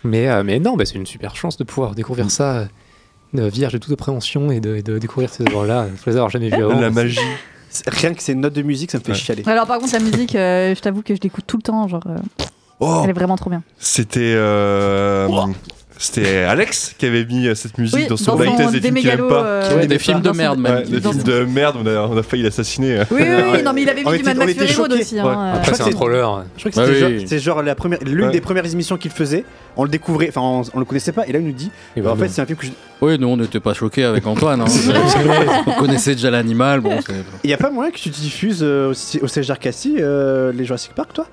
Mais, 0.03 0.30
euh, 0.30 0.43
mais 0.45 0.59
non, 0.59 0.77
bah, 0.77 0.85
c'est 0.85 0.95
une 0.95 1.05
super 1.05 1.35
chance 1.35 1.57
de 1.57 1.64
pouvoir 1.64 1.95
découvrir 1.95 2.31
ça. 2.31 2.68
Euh, 3.35 3.49
vierge 3.49 3.73
de 3.73 3.77
toute 3.77 3.91
appréhension 3.93 4.51
et 4.51 4.59
de, 4.59 4.75
et 4.75 4.81
de 4.83 4.97
découvrir 4.99 5.29
ces 5.33 5.43
œuvres-là. 5.45 5.87
Il 5.91 5.97
faut 5.97 6.09
les 6.09 6.15
avoir 6.15 6.29
jamais 6.29 6.49
vues 6.49 6.63
avant. 6.63 6.79
La 6.79 6.89
magie. 6.89 7.19
Rien 7.87 8.13
que 8.13 8.23
ces 8.23 8.33
notes 8.33 8.53
de 8.53 8.61
musique, 8.61 8.91
ça 8.91 8.97
me 8.97 9.03
fait 9.03 9.11
Ouais. 9.11 9.17
chialer. 9.17 9.43
Alors 9.45 9.67
par 9.67 9.77
contre 9.79 9.93
la 9.93 9.99
musique, 9.99 10.35
euh, 10.35 10.73
je 10.73 10.79
t'avoue 10.81 11.01
que 11.03 11.13
je 11.15 11.19
l'écoute 11.21 11.43
tout 11.45 11.57
le 11.57 11.63
temps, 11.63 11.87
genre 11.87 12.03
euh, 12.07 12.17
Oh 12.79 13.01
elle 13.03 13.09
est 13.09 13.13
vraiment 13.13 13.35
trop 13.35 13.49
bien. 13.49 13.61
C'était. 13.77 14.33
euh, 14.35 15.27
C'était 15.99 16.43
Alex 16.43 16.93
qui 16.97 17.05
avait 17.07 17.25
mis 17.25 17.47
euh, 17.47 17.55
cette 17.55 17.77
musique 17.77 17.95
Oui, 17.95 18.07
dans 18.07 18.17
son 18.17 18.35
blind 18.35 18.55
test 18.55 18.71
des 18.71 18.79
Des 18.79 18.87
films 18.87 18.97
qu'il 18.99 19.09
aime 19.09 19.27
pas. 19.27 19.43
euh, 19.45 19.75
Ouais, 19.77 19.87
des 19.87 19.97
films 19.99 20.21
pas. 20.21 20.29
de 20.31 20.37
merde 20.37 20.59
Ouais, 20.59 20.71
même. 20.71 20.83
des 20.83 21.01
films 21.01 21.13
son- 21.13 21.23
de 21.23 21.43
merde, 21.45 21.75
on 21.83 21.87
a, 21.87 21.99
on 22.07 22.17
a 22.17 22.23
failli 22.23 22.43
l'assassiner. 22.43 22.99
Oui, 23.09 23.21
oui, 23.21 23.27
oui, 23.53 23.63
non 23.63 23.73
mais 23.73 23.81
il 23.81 23.89
avait 23.89 24.03
On 24.05 24.11
mis 24.11 24.17
du 24.17 24.21
était- 24.23 24.33
Mad 24.35 24.37
Max 24.47 24.53
Fury 24.53 24.75
Road 24.75 24.93
aussi. 24.93 25.19
hein, 25.19 25.25
Ouais. 25.25 25.31
euh. 25.35 25.53
Après, 25.55 25.73
c'est 25.73 25.83
un 25.83 25.89
troller. 25.89 26.17
Je 26.57 26.69
crois 26.69 26.71
que 26.71 26.93
c'était 26.93 27.01
Bah 27.01 27.25
oui. 27.31 27.39
genre, 27.39 27.63
la 27.63 27.75
première, 27.75 27.99
l'une 28.05 28.25
Ouais. 28.25 28.31
des 28.31 28.41
premières 28.41 28.65
émissions 28.71 28.97
qu'il 28.97 29.11
faisait. 29.11 29.43
On 29.75 29.83
le 29.83 29.89
découvrait, 29.89 30.27
enfin 30.29 30.41
on, 30.41 30.61
on 30.75 30.79
le 30.79 30.85
connaissait 30.85 31.11
pas, 31.11 31.25
et 31.27 31.31
là 31.31 31.39
il 31.39 31.45
nous 31.45 31.51
dit. 31.51 31.71
Et 31.95 32.01
bah, 32.01 32.11
en 32.11 32.15
fait, 32.15 32.29
c'est 32.29 32.41
un 32.41 32.45
film 32.45 32.57
que 32.57 32.65
je- 32.67 32.71
Oui, 33.01 33.17
nous 33.19 33.27
on 33.27 33.37
n'était 33.37 33.59
pas 33.59 33.73
choqués 33.73 34.03
avec 34.03 34.25
Antoine. 34.27 34.61
hein. 34.61 34.65
on 35.67 35.71
connaissait 35.73 36.13
déjà 36.13 36.29
l'animal. 36.31 36.81
Bon, 36.81 36.91
c'est- 37.05 37.13
Il 37.43 37.49
y 37.49 37.53
a 37.53 37.57
pas 37.57 37.69
moyen 37.71 37.91
que 37.91 37.97
tu 37.97 38.09
diffuses 38.09 38.63
au, 38.63 38.93
CGR 38.93 39.59
Cassis 39.59 39.95
les 39.97 40.65
Jurassic 40.65 40.93
Park, 40.93 41.13
toi? 41.13 41.27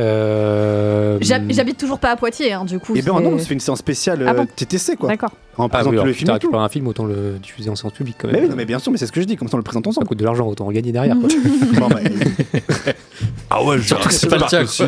Euh, 0.00 1.18
J'hab- 1.20 1.50
J'habite 1.52 1.76
toujours 1.78 1.98
pas 1.98 2.10
à 2.10 2.16
Poitiers, 2.16 2.52
hein, 2.52 2.64
du 2.64 2.78
coup. 2.78 2.94
Eh 2.96 3.02
ben 3.02 3.20
non, 3.20 3.38
c'est 3.38 3.50
une 3.52 3.60
séance 3.60 3.78
spéciale 3.78 4.24
Ah 4.26 4.30
euh, 4.30 4.34
bon 4.34 4.46
TTC 4.46 4.96
quoi. 4.96 5.08
D'accord. 5.10 5.30
En 5.56 5.66
Ah 5.66 5.68
présentant 5.68 5.98
oui, 6.02 6.06
le 6.06 6.12
film 6.14 6.30
récupérer 6.30 6.62
un 6.62 6.68
film, 6.68 6.86
autant 6.88 7.04
le 7.04 7.38
diffuser 7.42 7.68
en 7.68 7.76
séance 7.76 7.92
publique 7.92 8.16
quand 8.18 8.28
même. 8.28 8.36
Mais 8.36 8.42
oui, 8.44 8.48
non, 8.48 8.56
mais 8.56 8.64
bien 8.64 8.78
sûr, 8.78 8.90
mais 8.92 8.98
c'est 8.98 9.06
ce 9.06 9.12
que 9.12 9.20
je 9.20 9.26
dis, 9.26 9.36
comme 9.36 9.48
ça 9.48 9.54
on 9.54 9.58
le 9.58 9.62
présente 9.62 9.84
Ça 9.84 9.90
ensemble. 9.90 10.06
coûte 10.06 10.18
de 10.18 10.24
l'argent, 10.24 10.46
autant 10.46 10.66
en 10.66 10.70
gagner 10.72 10.90
derrière. 10.92 11.16
Quoi. 11.20 11.28
Bon, 11.80 11.88
bah, 11.88 12.00
Ah 13.50 13.62
ouais, 13.64 13.76
que 13.76 14.12
c'est 14.12 14.28
pas 14.28 14.36
le 14.38 14.44
tien, 14.44 14.64
quoi. 14.64 14.86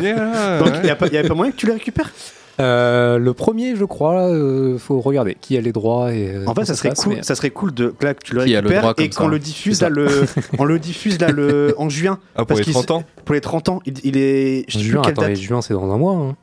donc 0.59 0.73
il 0.83 0.87
y 0.87 0.89
a 0.89 0.95
pas, 0.95 1.33
moyen 1.35 1.51
que 1.51 1.57
tu 1.57 1.67
les 1.67 1.73
récupères 1.73 2.11
Euh, 2.59 3.17
le 3.17 3.33
premier, 3.33 3.75
je 3.75 3.83
crois, 3.85 4.27
euh, 4.29 4.77
faut 4.77 4.99
regarder 5.01 5.35
qui 5.39 5.57
a 5.57 5.61
les 5.61 5.71
droits. 5.71 6.13
Et, 6.13 6.27
euh, 6.29 6.45
En 6.45 6.53
fait, 6.53 6.65
ça 6.65 6.75
serait 6.75 6.89
passe, 6.89 7.03
cool, 7.03 7.15
mais- 7.15 7.23
ça 7.23 7.33
serait 7.35 7.49
cool 7.49 7.73
de 7.73 7.93
là, 8.01 8.13
que 8.13 8.23
tu 8.23 8.35
le 8.35 8.41
récupères 8.41 8.93
et 8.99 9.09
qu'on 9.09 9.27
le 9.27 9.39
diffuse 9.39 9.81
là 9.81 9.89
le, 9.89 10.07
on 10.59 10.65
le 10.65 10.77
diffuse 10.79 11.19
là 11.19 11.31
le 11.31 11.73
en 11.77 11.89
juin. 11.89 12.19
Ah, 12.35 12.39
pour 12.39 12.47
Parce 12.47 12.59
les 12.59 12.63
qu'il 12.65 12.73
30 12.73 12.91
ans 12.91 13.03
Pour 13.25 13.33
les 13.33 13.41
30 13.41 13.69
ans, 13.69 13.79
il, 13.85 13.93
il 14.03 14.17
est. 14.17 14.65
Je 14.67 14.73
sais 14.73 14.79
plus 14.83 14.91
Juin, 14.91 15.01
quelle 15.01 15.11
attends, 15.13 15.21
mais 15.23 15.27
date. 15.29 15.37
juin, 15.37 15.61
c'est 15.61 15.73
dans 15.73 15.91
un 15.91 15.97
mois. 15.97 16.13
hein. 16.15 16.35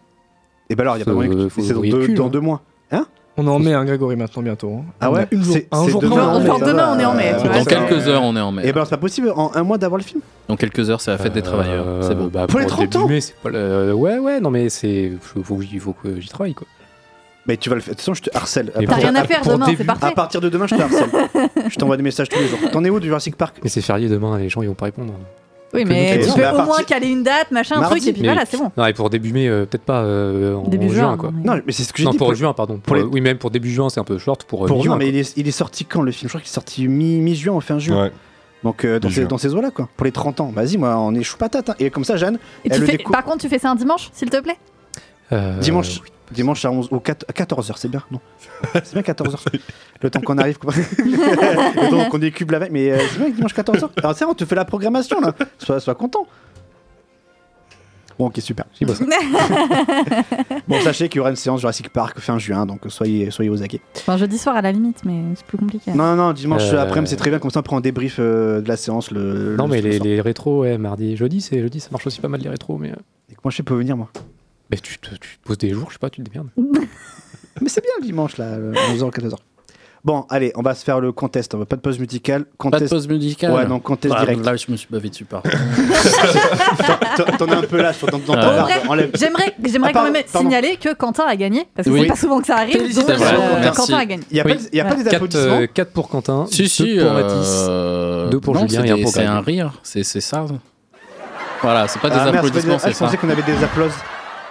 Et 0.68 0.74
bah 0.74 0.82
alors, 0.82 0.96
il 0.96 1.00
y 1.00 1.02
a 1.02 1.04
pas 1.04 1.12
moyen 1.12 1.30
que 1.32 1.48
faut 1.48 1.62
c'est 1.62 1.74
dans, 1.74 1.80
deux, 1.80 2.08
dans 2.14 2.26
hein. 2.26 2.30
deux 2.30 2.40
mois. 2.40 2.62
Hein? 2.92 3.06
On 3.36 3.46
en 3.46 3.58
met 3.58 3.72
un 3.72 3.84
Grégory 3.84 4.16
maintenant 4.16 4.42
bientôt. 4.42 4.72
hein. 4.80 4.84
Ah 5.00 5.10
On 5.10 5.14
ouais 5.14 5.20
a 5.22 5.26
une 5.30 5.42
jour, 5.42 5.54
C'est- 5.54 5.68
un 5.72 5.84
c'est 5.84 5.90
jour 5.92 6.02
demain, 6.02 6.16
on 6.16 6.18
hein, 6.18 6.34
en 6.34 6.38
mais 6.38 6.44
met. 6.44 6.50
Encore 6.50 6.58
ça 6.60 6.66
demain, 6.66 6.82
va. 6.86 6.92
on 6.92 6.98
est 6.98 7.04
en 7.04 7.14
mai, 7.14 7.28
tu 7.40 7.46
Euh, 7.46 7.50
vois, 7.50 7.58
Dans 7.58 7.64
quelques 7.64 8.08
heures, 8.08 8.22
on 8.22 8.36
est 8.36 8.40
en 8.40 8.52
mai. 8.52 8.66
Et 8.68 8.72
ben 8.72 8.84
c'est 8.84 8.90
pas 8.90 8.96
possible 8.98 9.32
en 9.34 9.50
un 9.54 9.62
mois 9.62 9.78
d'avoir 9.78 9.98
le 9.98 10.04
film. 10.04 10.20
Dans 10.48 10.56
quelques 10.56 10.90
heures, 10.90 11.00
c'est 11.00 11.10
la 11.10 11.18
fête 11.18 11.32
des 11.32 11.42
travailleurs. 11.42 11.84
Euh, 11.86 12.02
C'est 12.02 12.14
beau. 12.16 12.28
bah, 12.28 12.46
Pour 12.46 12.60
les 12.60 12.66
30 12.66 12.80
début 12.90 12.96
ans 13.04 13.08
mai, 13.08 13.20
c'est 13.20 13.34
pas 13.36 13.48
le- 13.48 13.92
Ouais, 13.94 14.18
ouais, 14.18 14.40
non, 14.40 14.50
mais 14.50 14.68
c'est. 14.68 15.12
Faut, 15.20 15.42
faut, 15.42 15.56
que 15.56 15.62
j'y- 15.64 15.78
faut 15.78 15.92
que 15.94 16.20
j'y 16.20 16.28
travaille, 16.28 16.54
quoi. 16.54 16.66
Mais 17.46 17.56
tu 17.56 17.70
vas 17.70 17.76
le 17.76 17.80
faire. 17.80 17.94
De 17.94 17.96
toute 17.96 18.00
façon, 18.00 18.14
je 18.14 18.22
te 18.22 18.36
harcèle. 18.36 18.70
Mais 18.78 18.84
T'as 18.86 18.96
rien 18.96 19.14
à 19.14 19.24
faire 19.24 19.40
pour 19.40 19.52
demain, 19.54 19.66
début- 19.66 19.78
c'est 19.78 19.84
parfait. 19.84 20.06
À 20.06 20.10
partir 20.12 20.40
de 20.42 20.48
demain, 20.50 20.66
je 20.66 20.74
te 20.76 20.82
harcèle. 20.82 21.08
je 21.70 21.76
t'envoie 21.76 21.96
des 21.96 22.02
messages 22.02 22.28
tous 22.28 22.38
les 22.38 22.46
jours. 22.48 22.58
T'en 22.72 22.84
es 22.84 22.90
où 22.90 23.00
du 23.00 23.06
Jurassic 23.06 23.36
Park? 23.36 23.56
Mais 23.62 23.70
c'est 23.70 23.80
férié 23.80 24.08
demain, 24.08 24.36
les 24.38 24.48
gens 24.50 24.60
ils 24.60 24.68
vont 24.68 24.74
pas 24.74 24.84
répondre. 24.86 25.14
Oui, 25.72 25.84
mais 25.84 26.18
tu 26.20 26.32
peux 26.32 26.48
au 26.48 26.64
moins 26.64 26.82
caler 26.82 27.08
une 27.08 27.22
date, 27.22 27.50
machin, 27.52 27.80
un 27.80 27.88
truc, 27.88 28.04
et 28.06 28.12
puis 28.12 28.22
voilà, 28.24 28.44
c'est 28.44 28.56
bon. 28.56 28.72
Non, 28.76 28.86
et 28.86 28.92
pour 28.92 29.08
début 29.08 29.32
mai, 29.32 29.46
euh, 29.48 29.66
peut-être 29.66 29.84
pas 29.84 30.00
euh, 30.02 30.54
en 30.56 30.66
Début 30.68 30.88
juin, 30.88 30.94
juin. 31.10 31.16
quoi. 31.16 31.30
Non, 31.44 31.60
mais 31.64 31.72
c'est 31.72 31.84
ce 31.84 31.92
que 31.92 31.98
j'ai 31.98 32.04
Non, 32.04 32.10
dit. 32.10 32.18
pour, 32.18 32.26
pour- 32.28 32.34
juin, 32.34 32.52
pardon. 32.52 32.80
Oui, 32.88 33.20
même 33.20 33.38
pour 33.38 33.50
début 33.50 33.70
juin, 33.70 33.88
c'est 33.88 34.00
un 34.00 34.04
peu 34.04 34.18
short. 34.18 34.42
Pour, 34.44 34.64
euh, 34.66 34.68
non, 34.84 34.96
mais 34.96 35.08
il 35.08 35.16
est, 35.16 35.50
sorti 35.52 35.84
quand 35.84 36.02
le 36.02 36.10
film? 36.12 36.28
Je 36.28 36.32
crois 36.32 36.40
qu'il 36.40 36.50
est 36.50 36.52
sorti 36.54 36.88
mi- 36.88 37.18
mi-juin 37.20 37.54
ou 37.54 37.60
fin 37.60 37.78
juin. 37.78 38.04
Ouais. 38.04 38.12
Donc 38.64 38.84
euh, 38.84 38.98
dans, 38.98 39.08
ces, 39.10 39.24
dans 39.26 39.38
ces 39.38 39.54
eaux-là, 39.54 39.70
quoi. 39.70 39.88
Pour 39.96 40.04
les 40.04 40.12
30 40.12 40.40
ans. 40.40 40.52
Vas-y, 40.54 40.76
moi, 40.76 40.96
on 40.98 41.14
est 41.14 41.22
chou 41.22 41.36
patate. 41.38 41.70
hein. 41.70 41.74
Et 41.78 41.88
comme 41.90 42.04
ça, 42.04 42.16
Jeanne, 42.16 42.38
Et 42.64 42.68
elle 42.68 42.72
tu 42.74 42.80
le 42.80 42.86
fais... 42.86 42.96
découvre. 42.98 43.12
Par 43.16 43.24
contre, 43.24 43.38
tu 43.38 43.48
fais 43.48 43.58
ça 43.58 43.70
un 43.70 43.74
dimanche, 43.76 44.10
s'il 44.12 44.28
te 44.28 44.40
plaît? 44.40 44.58
Euh, 45.32 45.58
Dimanche, 45.60 46.00
dimanche 46.30 46.64
à, 46.64 46.70
11, 46.70 46.88
au 46.90 47.00
4, 47.00 47.26
à 47.28 47.32
14h, 47.32 47.72
c'est 47.76 47.88
bien, 47.88 48.02
non 48.10 48.20
C'est 48.84 48.92
bien 48.94 49.02
14h. 49.02 49.38
Le 50.02 50.10
temps 50.10 50.20
qu'on 50.20 50.38
arrive, 50.38 50.58
quoi. 50.58 50.72
Le 50.98 51.90
temps 51.90 52.08
qu'on 52.10 52.18
décube 52.18 52.50
la 52.50 52.58
veille. 52.60 52.70
Mais 52.72 52.90
euh, 52.90 52.98
c'est 53.12 53.18
bien 53.18 53.30
dimanche 53.30 53.54
14h. 53.54 53.88
Alors, 53.98 54.14
c'est 54.16 54.24
on 54.24 54.34
te 54.34 54.44
fait 54.44 54.54
la 54.54 54.64
programmation, 54.64 55.20
là. 55.20 55.34
Sois, 55.58 55.80
sois 55.80 55.94
content. 55.94 56.26
Bon, 58.18 58.26
ok, 58.26 58.38
super. 58.40 58.66
J'y 58.78 58.84
bosse. 58.84 59.02
Bon, 60.68 60.78
sachez 60.82 61.08
qu'il 61.08 61.16
y 61.18 61.20
aura 61.20 61.30
une 61.30 61.36
séance 61.36 61.60
Jurassic 61.60 61.88
Park 61.88 62.20
fin 62.20 62.38
juin, 62.38 62.64
donc 62.66 62.80
soyez, 62.88 63.30
soyez 63.30 63.50
aux 63.50 63.62
aguets. 63.62 63.80
Enfin, 63.96 64.16
jeudi 64.18 64.38
soir 64.38 64.54
à 64.56 64.62
la 64.62 64.70
limite, 64.72 65.02
mais 65.04 65.22
c'est 65.34 65.44
plus 65.46 65.58
compliqué. 65.58 65.90
Non, 65.92 66.14
non, 66.14 66.16
non, 66.16 66.32
dimanche 66.32 66.62
Euh, 66.72 66.78
après, 66.82 67.04
c'est 67.06 67.16
très 67.16 67.30
bien, 67.30 67.38
comme 67.38 67.50
ça 67.50 67.60
on 67.60 67.62
prend 67.62 67.78
un 67.78 67.80
débrief 67.80 68.16
euh, 68.20 68.60
de 68.60 68.68
la 68.68 68.76
séance 68.76 69.10
le. 69.10 69.56
Non, 69.56 69.64
le- 69.64 69.70
mais 69.70 69.80
le 69.80 69.88
les, 69.88 69.96
soir. 69.96 70.06
les 70.06 70.20
rétros, 70.20 70.60
ouais, 70.60 70.76
mardi, 70.78 71.16
jeudi, 71.16 71.40
c'est 71.40 71.60
jeudi, 71.60 71.80
ça 71.80 71.88
marche 71.92 72.06
aussi 72.06 72.20
pas 72.20 72.28
mal 72.28 72.40
les 72.40 72.48
rétros, 72.50 72.76
mais. 72.78 72.90
euh, 72.90 72.96
Et 73.30 73.34
Comment 73.34 73.50
je 73.50 73.56
sais 73.56 73.62
pas 73.62 73.74
venir, 73.74 73.96
moi 73.96 74.08
Mais 74.70 74.78
tu 74.78 74.98
te, 74.98 75.10
tu 75.10 75.38
te 75.38 75.44
poses 75.44 75.58
des 75.58 75.70
jours, 75.70 75.86
je 75.88 75.94
sais 75.94 75.98
pas, 75.98 76.10
tu 76.10 76.22
te 76.22 76.28
démerdes. 76.30 76.48
Mais 77.60 77.68
c'est 77.68 77.82
bien 77.82 77.90
le 78.00 78.06
dimanche, 78.06 78.36
là, 78.38 78.56
11h, 78.58 79.10
14h. 79.10 79.34
Bon, 80.02 80.24
allez, 80.30 80.50
on 80.54 80.62
va 80.62 80.74
se 80.74 80.82
faire 80.82 80.98
le 80.98 81.12
contest. 81.12 81.54
On 81.54 81.58
va 81.58 81.66
pas 81.66 81.76
de 81.76 81.82
pause 81.82 81.98
musicale. 81.98 82.44
Pas 82.44 82.50
de 82.50 82.56
Contest... 82.56 82.88
pause 82.90 83.06
musicale. 83.06 83.52
Ouais, 83.52 83.66
non, 83.66 83.80
contest 83.80 84.14
Ah, 84.16 84.20
direct. 84.24 84.42
Là, 84.46 84.56
je 84.56 84.70
me 84.72 84.76
suis 84.78 84.88
bavé 84.90 85.10
dessus, 85.10 85.26
pardon. 85.26 85.50
T'en- 87.18 87.36
T'en 87.36 87.52
as 87.52 87.56
un 87.56 87.62
peu 87.62 87.76
là, 87.82 87.92
sur- 87.92 88.08
Ah. 88.10 88.62
Bref, 88.62 88.82
Enlève. 88.88 89.10
J'aimerais 89.14 89.54
j'aimerais 89.62 89.90
Ah, 89.94 89.98
quand 89.98 90.10
même 90.10 90.22
signaler 90.26 90.76
que 90.78 90.94
Quentin 90.94 91.24
a 91.26 91.36
gagné, 91.36 91.66
parce 91.74 91.86
que 91.86 91.92
Oui. 91.92 92.00
c'est 92.02 92.06
pas 92.08 92.16
souvent 92.16 92.40
que 92.40 92.46
ça 92.46 92.56
arrive. 92.56 92.76
Félicitations, 92.78 93.26
euh, 93.26 93.70
Quentin. 93.72 93.98
A 93.98 94.06
gagné. 94.06 94.22
Il 94.30 94.34
n'y 94.34 94.40
a, 94.40 94.44
Oui. 94.46 94.54
pas, 94.54 94.60
il 94.72 94.76
y 94.76 94.80
a 94.80 94.84
pas 94.86 94.94
des 94.94 95.04
4, 95.04 95.14
applaudissements 95.16 95.66
4 95.74 95.92
pour 95.92 96.08
Quentin, 96.08 96.46
Si, 96.50 96.62
2 96.62 96.68
si. 96.68 96.96
pour 96.98 97.06
euh, 97.10 98.22
Mathis. 98.22 98.30
deux 98.32 98.40
pour 98.40 98.54
non, 98.54 98.60
Julien 98.66 98.80
c'est 98.82 98.88
et 98.88 98.90
un 98.92 98.96
des- 98.96 99.02
pour 99.02 99.12
C'est 99.12 99.24
un 99.26 99.40
rire, 99.40 99.72
c'est 99.82 100.02
ça. 100.04 100.46
Voilà, 101.60 101.88
c'est 101.88 102.00
pas 102.00 102.08
des 102.08 102.16
Ah, 102.18 102.24
applaudissements, 102.28 102.76
ah, 102.76 102.78
c'est 102.78 102.92
je 102.92 102.96
pensais 102.98 103.16
ça. 103.16 103.16
qu'on 103.18 103.28
avait 103.28 103.42
des 103.42 103.62
applauses. 103.62 103.92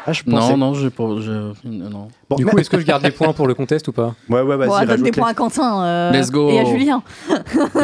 Ah, 0.10 0.14
je 0.14 0.24
pensais. 0.24 0.52
Non, 0.52 0.58
non, 0.58 0.74
j'ai 0.74 0.90
pas. 0.90 1.04
je- 1.22 1.54
Non. 1.66 2.08
Bon, 2.30 2.36
Du 2.36 2.46
mais- 2.46 2.52
coup, 2.52 2.58
est-ce 2.58 2.70
que 2.70 2.80
je 2.80 2.86
garde 2.86 3.04
les 3.04 3.12
points 3.12 3.32
pour 3.34 3.46
le 3.48 3.54
contest 3.54 3.88
ou 3.88 3.92
pas? 3.92 4.16
Ouais, 4.30 4.42
ouais, 4.42 4.58
vas-y, 4.58 4.68
Bon, 4.68 4.86
donne 4.86 5.04
des 5.04 5.12
points 5.12 5.30
à 5.30 5.34
Quentin 5.34 5.84
euh, 5.84 6.12
Let's 6.12 6.32
go. 6.32 6.50
et 6.50 6.60
à 6.60 6.66
Julien. 6.66 7.02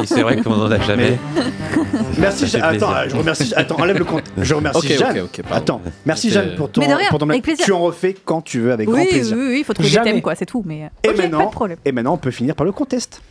Et 0.01 0.05
c'est 0.05 0.21
vrai 0.21 0.37
qu'on 0.41 0.53
en 0.53 0.71
a 0.71 0.79
jamais. 0.79 1.19
Merci, 2.17 2.47
Jeanne. 2.47 2.63
Attends, 2.63 2.91
je 3.07 3.15
remercie. 3.15 3.53
Attends, 3.55 3.75
enlève 3.79 3.97
le 3.99 4.05
compte. 4.05 4.23
Je 4.37 4.53
remercie 4.55 4.77
Ok, 4.93 4.97
Jeanne. 4.97 5.19
ok, 5.19 5.23
ok, 5.39 5.41
pardon. 5.43 5.55
Attends, 5.57 5.81
merci 6.05 6.29
Jeanne 6.31 6.55
pour 6.55 6.71
ton. 6.71 6.81
Mais 6.81 6.87
de 6.87 6.93
rien, 6.93 7.09
pour 7.09 7.19
ton 7.19 7.29
avec 7.29 7.43
plaisir. 7.43 7.65
Tu 7.65 7.71
en 7.71 7.79
refais 7.81 8.15
quand 8.25 8.41
tu 8.41 8.59
veux, 8.61 8.71
avec 8.71 8.87
grand 8.87 8.97
Oui, 8.97 9.03
oui, 9.05 9.09
plaisir. 9.15 9.37
oui, 9.37 9.57
il 9.59 9.63
faut 9.63 9.73
trouver 9.73 9.89
Jamais. 9.89 10.05
des 10.05 10.11
thèmes, 10.13 10.21
quoi, 10.21 10.35
c'est 10.35 10.45
tout. 10.45 10.63
Mais 10.65 10.89
Et 11.03 11.09
ok, 11.09 11.15
pas 11.15 11.21
maintenant, 11.23 11.45
de 11.45 11.51
problème. 11.51 11.77
et 11.85 11.91
maintenant, 11.91 12.13
on 12.13 12.17
peut 12.17 12.31
finir 12.31 12.55
par 12.55 12.65
le 12.65 12.71
contest. 12.71 13.21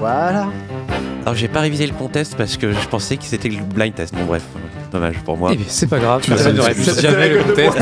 Voilà. 0.00 0.46
Alors 1.24 1.34
j'ai 1.34 1.48
pas 1.48 1.60
révisé 1.60 1.86
le 1.86 1.94
contest 1.94 2.36
parce 2.36 2.58
que 2.58 2.70
je 2.72 2.88
pensais 2.88 3.16
que 3.16 3.24
c'était 3.24 3.48
le 3.48 3.62
blind 3.62 3.94
test. 3.94 4.14
Bon 4.14 4.24
bref, 4.24 4.42
dommage 4.92 5.16
pour 5.24 5.38
moi. 5.38 5.50
Eh 5.54 5.56
bien, 5.56 5.64
c'est 5.68 5.86
pas 5.86 5.98
grave, 5.98 6.20
Tu 6.20 6.30
personne 6.30 6.60
répète 6.60 6.84
sais, 6.84 7.00
jamais 7.00 7.30
le 7.30 7.42
contest. 7.42 7.78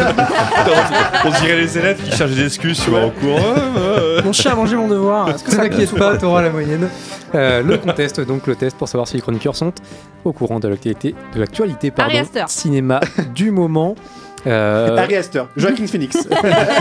On 1.25 1.31
dirait 1.31 1.57
les 1.57 1.77
élèves 1.77 2.01
qui 2.01 2.17
cherchent 2.17 2.31
des 2.31 2.45
excuses 2.45 2.79
sur 2.79 2.97
en 2.97 3.11
cours. 3.11 3.41
Mon 4.25 4.33
chien 4.33 4.53
a 4.53 4.55
mangé 4.55 4.77
mon 4.77 4.87
devoir. 4.87 5.29
Est-ce 5.29 5.43
que 5.43 5.51
Ne 5.51 5.57
ça 5.57 5.63
t'inquiète 5.63 5.93
pas, 5.93 6.17
t'auras 6.17 6.43
la 6.43 6.51
moyenne. 6.51 6.89
Euh, 7.35 7.63
le 7.63 7.79
contest, 7.79 8.21
donc 8.21 8.47
le 8.47 8.55
test 8.55 8.77
pour 8.77 8.89
savoir 8.89 9.09
si 9.09 9.17
les 9.17 9.23
chroniqueurs 9.23 9.57
sont 9.57 9.73
au 10.25 10.33
courant 10.33 10.61
de 10.61 10.69
l'actualité, 10.69 11.17
de 11.35 11.41
l'actualité 11.41 11.91
pardon, 11.91 12.23
cinéma 12.47 13.01
du 13.35 13.51
moment. 13.51 13.97
Euh, 14.47 14.97
Harry 14.97 15.17
Astor, 15.17 15.49
Joaquin 15.57 15.87
Phoenix. 15.87 16.17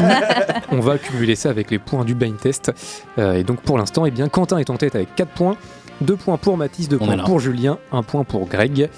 on 0.71 0.79
va 0.79 0.97
cumuler 0.97 1.35
ça 1.35 1.49
avec 1.49 1.69
les 1.69 1.79
points 1.79 2.03
du 2.03 2.15
blind 2.15 2.37
test. 2.37 2.71
Euh, 3.17 3.33
et 3.33 3.43
donc 3.43 3.61
pour 3.61 3.77
l'instant, 3.77 4.05
eh 4.05 4.11
bien, 4.11 4.29
Quentin 4.29 4.57
est 4.57 4.69
en 4.69 4.77
tête 4.77 4.95
avec 4.95 5.15
4 5.15 5.29
points. 5.29 5.57
2 6.01 6.15
points 6.15 6.37
pour 6.37 6.57
Mathis, 6.57 6.89
2 6.89 6.97
On 7.01 7.05
points 7.05 7.17
pour 7.17 7.39
Julien, 7.39 7.77
1 7.91 8.03
point 8.03 8.23
pour 8.23 8.47
Greg. 8.47 8.89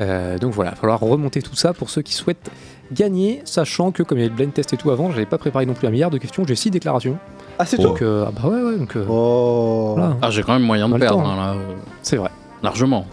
Euh, 0.00 0.38
donc 0.38 0.52
voilà, 0.52 0.70
il 0.70 0.74
va 0.74 0.80
falloir 0.80 1.00
remonter 1.00 1.42
tout 1.42 1.56
ça 1.56 1.72
pour 1.72 1.90
ceux 1.90 2.02
qui 2.02 2.12
souhaitent 2.14 2.50
gagner, 2.92 3.42
sachant 3.44 3.90
que 3.90 4.02
comme 4.02 4.18
il 4.18 4.22
y 4.22 4.24
avait 4.24 4.30
le 4.30 4.36
blind 4.36 4.52
test 4.52 4.72
et 4.72 4.76
tout 4.76 4.90
avant, 4.90 5.10
j'avais 5.10 5.26
pas 5.26 5.38
préparé 5.38 5.66
non 5.66 5.74
plus 5.74 5.86
un 5.86 5.90
milliard 5.90 6.10
de 6.10 6.18
questions, 6.18 6.44
j'ai 6.46 6.54
6 6.54 6.70
déclarations. 6.70 7.18
Ah, 7.58 7.66
c'est 7.66 7.76
tout 7.76 7.82
Donc 7.82 8.02
euh, 8.02 8.24
ah 8.28 8.30
bah 8.30 8.48
ouais, 8.48 8.62
ouais, 8.62 8.76
donc 8.76 8.94
euh, 8.96 9.04
Oh. 9.08 9.94
voilà, 9.96 10.16
Ah, 10.22 10.30
j'ai 10.30 10.42
quand 10.42 10.52
même 10.52 10.62
moyen 10.62 10.88
de 10.88 10.96
perdre, 10.96 11.22
temps, 11.22 11.28
hein, 11.28 11.36
là. 11.36 11.56
c'est 12.02 12.16
vrai. 12.16 12.30
Largement. 12.62 13.06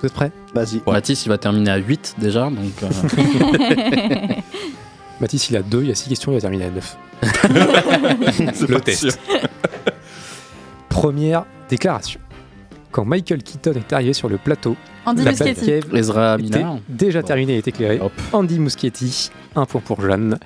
Vous 0.00 0.06
êtes 0.06 0.12
prêts? 0.12 0.30
Vas-y. 0.54 0.82
Mathis, 0.86 1.24
il 1.24 1.28
va 1.30 1.38
terminer 1.38 1.70
à 1.70 1.76
8 1.78 2.16
déjà, 2.18 2.50
donc. 2.50 2.82
euh, 2.82 2.88
Mathis 5.20 5.48
il 5.48 5.56
a 5.56 5.62
2, 5.62 5.82
il 5.82 5.88
y 5.88 5.92
a 5.92 5.94
6 5.94 6.08
questions, 6.10 6.32
il 6.32 6.34
va 6.34 6.40
terminer 6.42 6.66
à 6.66 6.70
9. 6.70 6.96
C'est 8.52 8.68
Le 8.68 8.80
test. 8.80 9.18
Première 10.90 11.44
déclaration. 11.74 12.20
Quand 12.92 13.04
Michael 13.04 13.42
Keaton 13.42 13.72
est 13.72 13.92
arrivé 13.92 14.12
sur 14.12 14.28
le 14.28 14.38
plateau, 14.38 14.76
Andy 15.04 15.24
la 15.24 15.32
Muschietti. 15.32 15.70
Batcave 15.72 15.96
Ezra 15.96 16.34
était 16.38 16.42
Miller. 16.58 16.76
déjà 16.88 17.20
Bon. 17.22 17.26
terminée 17.26 17.54
et 17.54 17.58
est 17.58 17.68
éclairée. 17.68 17.98
Hop. 18.00 18.12
Andy 18.32 18.60
Muschietti, 18.60 19.30
un 19.56 19.64
point 19.66 19.80
pour 19.84 20.00
Jeanne. 20.00 20.38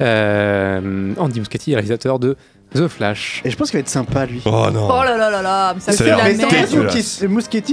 Euh, 0.00 1.12
Andy 1.18 1.40
Muschietti, 1.40 1.74
réalisateur 1.74 2.18
de 2.18 2.36
The 2.74 2.88
Flash. 2.88 3.42
Et 3.44 3.50
je 3.50 3.56
pense 3.56 3.70
qu'il 3.70 3.76
va 3.78 3.80
être 3.82 3.88
sympa, 3.88 4.24
lui. 4.26 4.40
Oh 4.46 4.66
non. 4.72 4.88
Oh 4.90 5.04
là 5.04 5.16
là 5.16 5.30
là 5.30 5.42
là, 5.42 5.74
mais 5.74 5.80
ça 5.80 5.92
a 5.92 6.06
la 6.06 6.16
l'air 6.16 6.36
merde. 6.38 6.50
dégueulasse. 6.50 6.70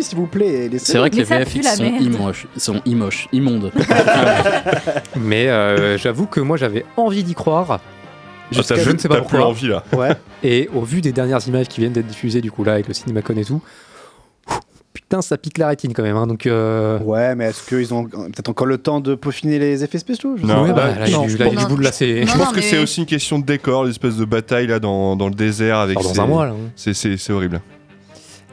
s'il 0.02 0.18
vous 0.18 0.28
plaît. 0.28 0.70
C'est 0.78 0.98
vrai 0.98 1.10
que 1.10 1.16
Mais 1.16 1.22
les 1.22 1.28
ça 1.28 1.40
VFX 1.40 1.64
la 1.64 1.76
sont 1.78 1.84
merde. 1.84 2.02
immoches, 2.04 2.48
ils 2.56 2.62
sont 2.62 2.82
immoches, 2.86 3.28
immondes. 3.32 3.72
Mais 5.16 5.48
euh, 5.50 5.98
j'avoue 5.98 6.26
que 6.28 6.40
moi 6.42 6.58
j'avais 6.58 6.86
envie 6.98 7.24
d'y 7.24 7.34
croire. 7.36 7.80
Jusqu'à 8.52 8.76
Ah, 8.76 8.78
t'as 8.78 8.84
je 8.84 8.91
ne 8.91 8.98
sais 8.98 9.07
pas 9.07 9.15
t'as 9.15 9.22
plus 9.22 9.30
pourquoi. 9.38 9.48
envie 9.48 9.68
là. 9.68 9.84
Ouais. 9.98 10.11
Et 10.44 10.70
au 10.74 10.82
vu 10.82 11.02
des 11.02 11.11
dernières 11.11 11.45
images 11.48 11.68
qui 11.68 11.80
viennent 11.80 11.94
d'être 11.94 12.07
diffusées 12.07 12.41
du 12.41 12.52
coup 12.52 12.64
là 12.64 12.74
avec 12.74 12.88
le 12.88 12.94
Cinémacon 12.94 13.36
et 13.38 13.45
tout, 13.45 13.61
putain, 14.94 15.22
ça 15.22 15.38
pique 15.38 15.57
la 15.57 15.68
rétine 15.70 15.94
quand 15.94 16.03
même. 16.03 16.15
hein, 16.18 16.28
donc, 16.28 16.45
euh, 16.45 16.99
Ouais, 16.99 17.36
mais 17.36 17.45
est-ce 17.45 17.68
qu'ils 17.68 17.94
ont 17.94 18.06
peut-être 18.06 18.49
encore 18.49 18.68
le 18.68 18.78
temps 18.78 18.99
de 18.99 19.15
peaufiner 19.15 19.57
les 19.60 19.84
effets 19.84 19.98
spéciaux 19.98 20.36
je 20.36 20.41
sais 20.41 20.48
Non, 20.48 20.68
pas. 20.68 20.74
bah, 20.74 20.88
là, 20.99 21.10
non, 21.10 21.28
je 21.28 21.38
là, 21.38 21.45
il 21.45 21.53
y 21.53 21.56
a 21.56 21.56
pense- 21.56 21.65
du 21.68 21.74
bout 21.74 21.78
de 21.80 21.84
là, 21.84 21.91
c'est. 21.91 22.22
Je 22.26 22.32
Non, 22.32 22.38
pense 22.38 22.48
non, 22.48 22.53
que 22.53 22.61
c'est 22.61 22.78
aussi 22.80 22.99
une 23.02 23.06
question 23.07 23.40
de 23.40 23.45
décor, 23.45 23.86
l'espèce 23.86 24.18
de 24.18 24.26
bataille 24.26 24.68
là 24.68 24.80
dans, 24.80 25.15
dans 25.15 25.30
le 25.30 25.36
désert 25.36 25.78
avec. 25.78 25.98
Alors, 25.98 26.14
dans 26.14 26.22
un 26.22 26.28
mois, 26.28 26.45
là. 26.45 26.52
hein. 26.53 26.72
C'est 26.76 27.30
horrible. 27.32 27.61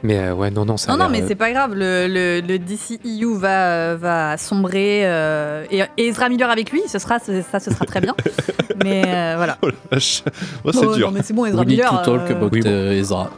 Mais 0.03 0.17
euh, 0.17 0.33
ouais, 0.33 0.49
non, 0.49 0.65
non, 0.65 0.77
ça. 0.77 0.91
Non, 0.91 0.97
non, 0.97 1.09
mais 1.09 1.21
euh, 1.21 1.25
c'est 1.27 1.35
pas 1.35 1.51
grave. 1.51 1.73
Le, 1.75 2.07
le, 2.07 2.41
le 2.41 2.57
DCEU 2.59 3.35
va, 3.37 3.67
euh, 3.67 3.97
va 3.99 4.37
sombrer 4.37 5.01
euh, 5.03 5.63
et, 5.69 5.81
et 5.97 6.07
Ezra 6.07 6.27
Miller 6.29 6.49
avec 6.49 6.71
lui. 6.71 6.81
Ce 6.87 6.97
sera, 6.99 7.19
ça, 7.19 7.59
ce 7.59 7.71
sera 7.71 7.85
très 7.85 8.01
bien. 8.01 8.15
mais 8.83 9.03
euh, 9.05 9.33
voilà. 9.37 9.57
Oh 9.61 9.67
la 9.67 9.73
vache. 9.91 10.23
Oh, 10.63 10.71
c'est 10.71 10.85
Oh, 10.85 10.95
dur. 10.95 11.07
Non, 11.07 11.13
mais 11.17 11.21
c'est 11.23 11.33
bon, 11.33 11.45
Ezra 11.45 11.59
We 11.61 11.67
need 11.67 11.77
Miller. 11.77 12.01
to 12.03 12.11
talk 12.17 12.29
euh, 12.31 12.35
about 12.35 12.49
oui, 12.51 12.61
bon. 12.61 12.91
Ezra. 12.91 13.29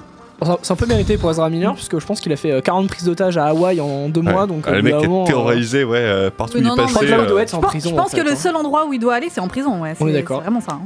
C'est 0.61 0.71
un 0.71 0.75
peu 0.75 0.85
mérité 0.85 1.17
pour 1.17 1.31
Ezra 1.31 1.49
Miller, 1.49 1.73
puisque 1.73 1.99
je 1.99 2.05
pense 2.05 2.19
qu'il 2.19 2.31
a 2.33 2.35
fait 2.35 2.51
euh, 2.51 2.61
40 2.61 2.87
prises 2.89 3.05
d'otages 3.05 3.37
à 3.37 3.45
Hawaï 3.47 3.79
en 3.79 4.09
deux 4.09 4.21
mois. 4.21 4.41
Ouais. 4.41 4.47
Donc, 4.47 4.63
Ah, 4.67 4.71
le 4.71 4.81
mec 4.81 4.93
est 4.95 5.07
euh, 5.07 5.23
terrorisé, 5.25 5.83
ouais, 5.85 5.99
euh, 5.99 6.29
partout 6.29 6.55
où 6.57 6.59
il 6.59 6.63
non, 6.63 6.75
non, 6.75 6.83
passait. 6.87 7.07
je 7.07 7.15
pense, 7.55 7.61
prison. 7.65 7.89
je 7.91 7.95
pense 7.95 8.13
en 8.13 8.17
que 8.17 8.21
le 8.23 8.31
hein. 8.31 8.35
seul 8.35 8.55
endroit 8.55 8.85
où 8.85 8.91
il 8.93 8.99
doit 8.99 9.15
aller, 9.15 9.29
c'est 9.29 9.39
en 9.41 9.47
prison. 9.47 9.81
Ouais, 9.81 9.93
On 10.01 10.07
est 10.07 10.13
d'accord. 10.13 10.41
Vraiment 10.41 10.59
ça. 10.61 10.73
hein. 10.73 10.81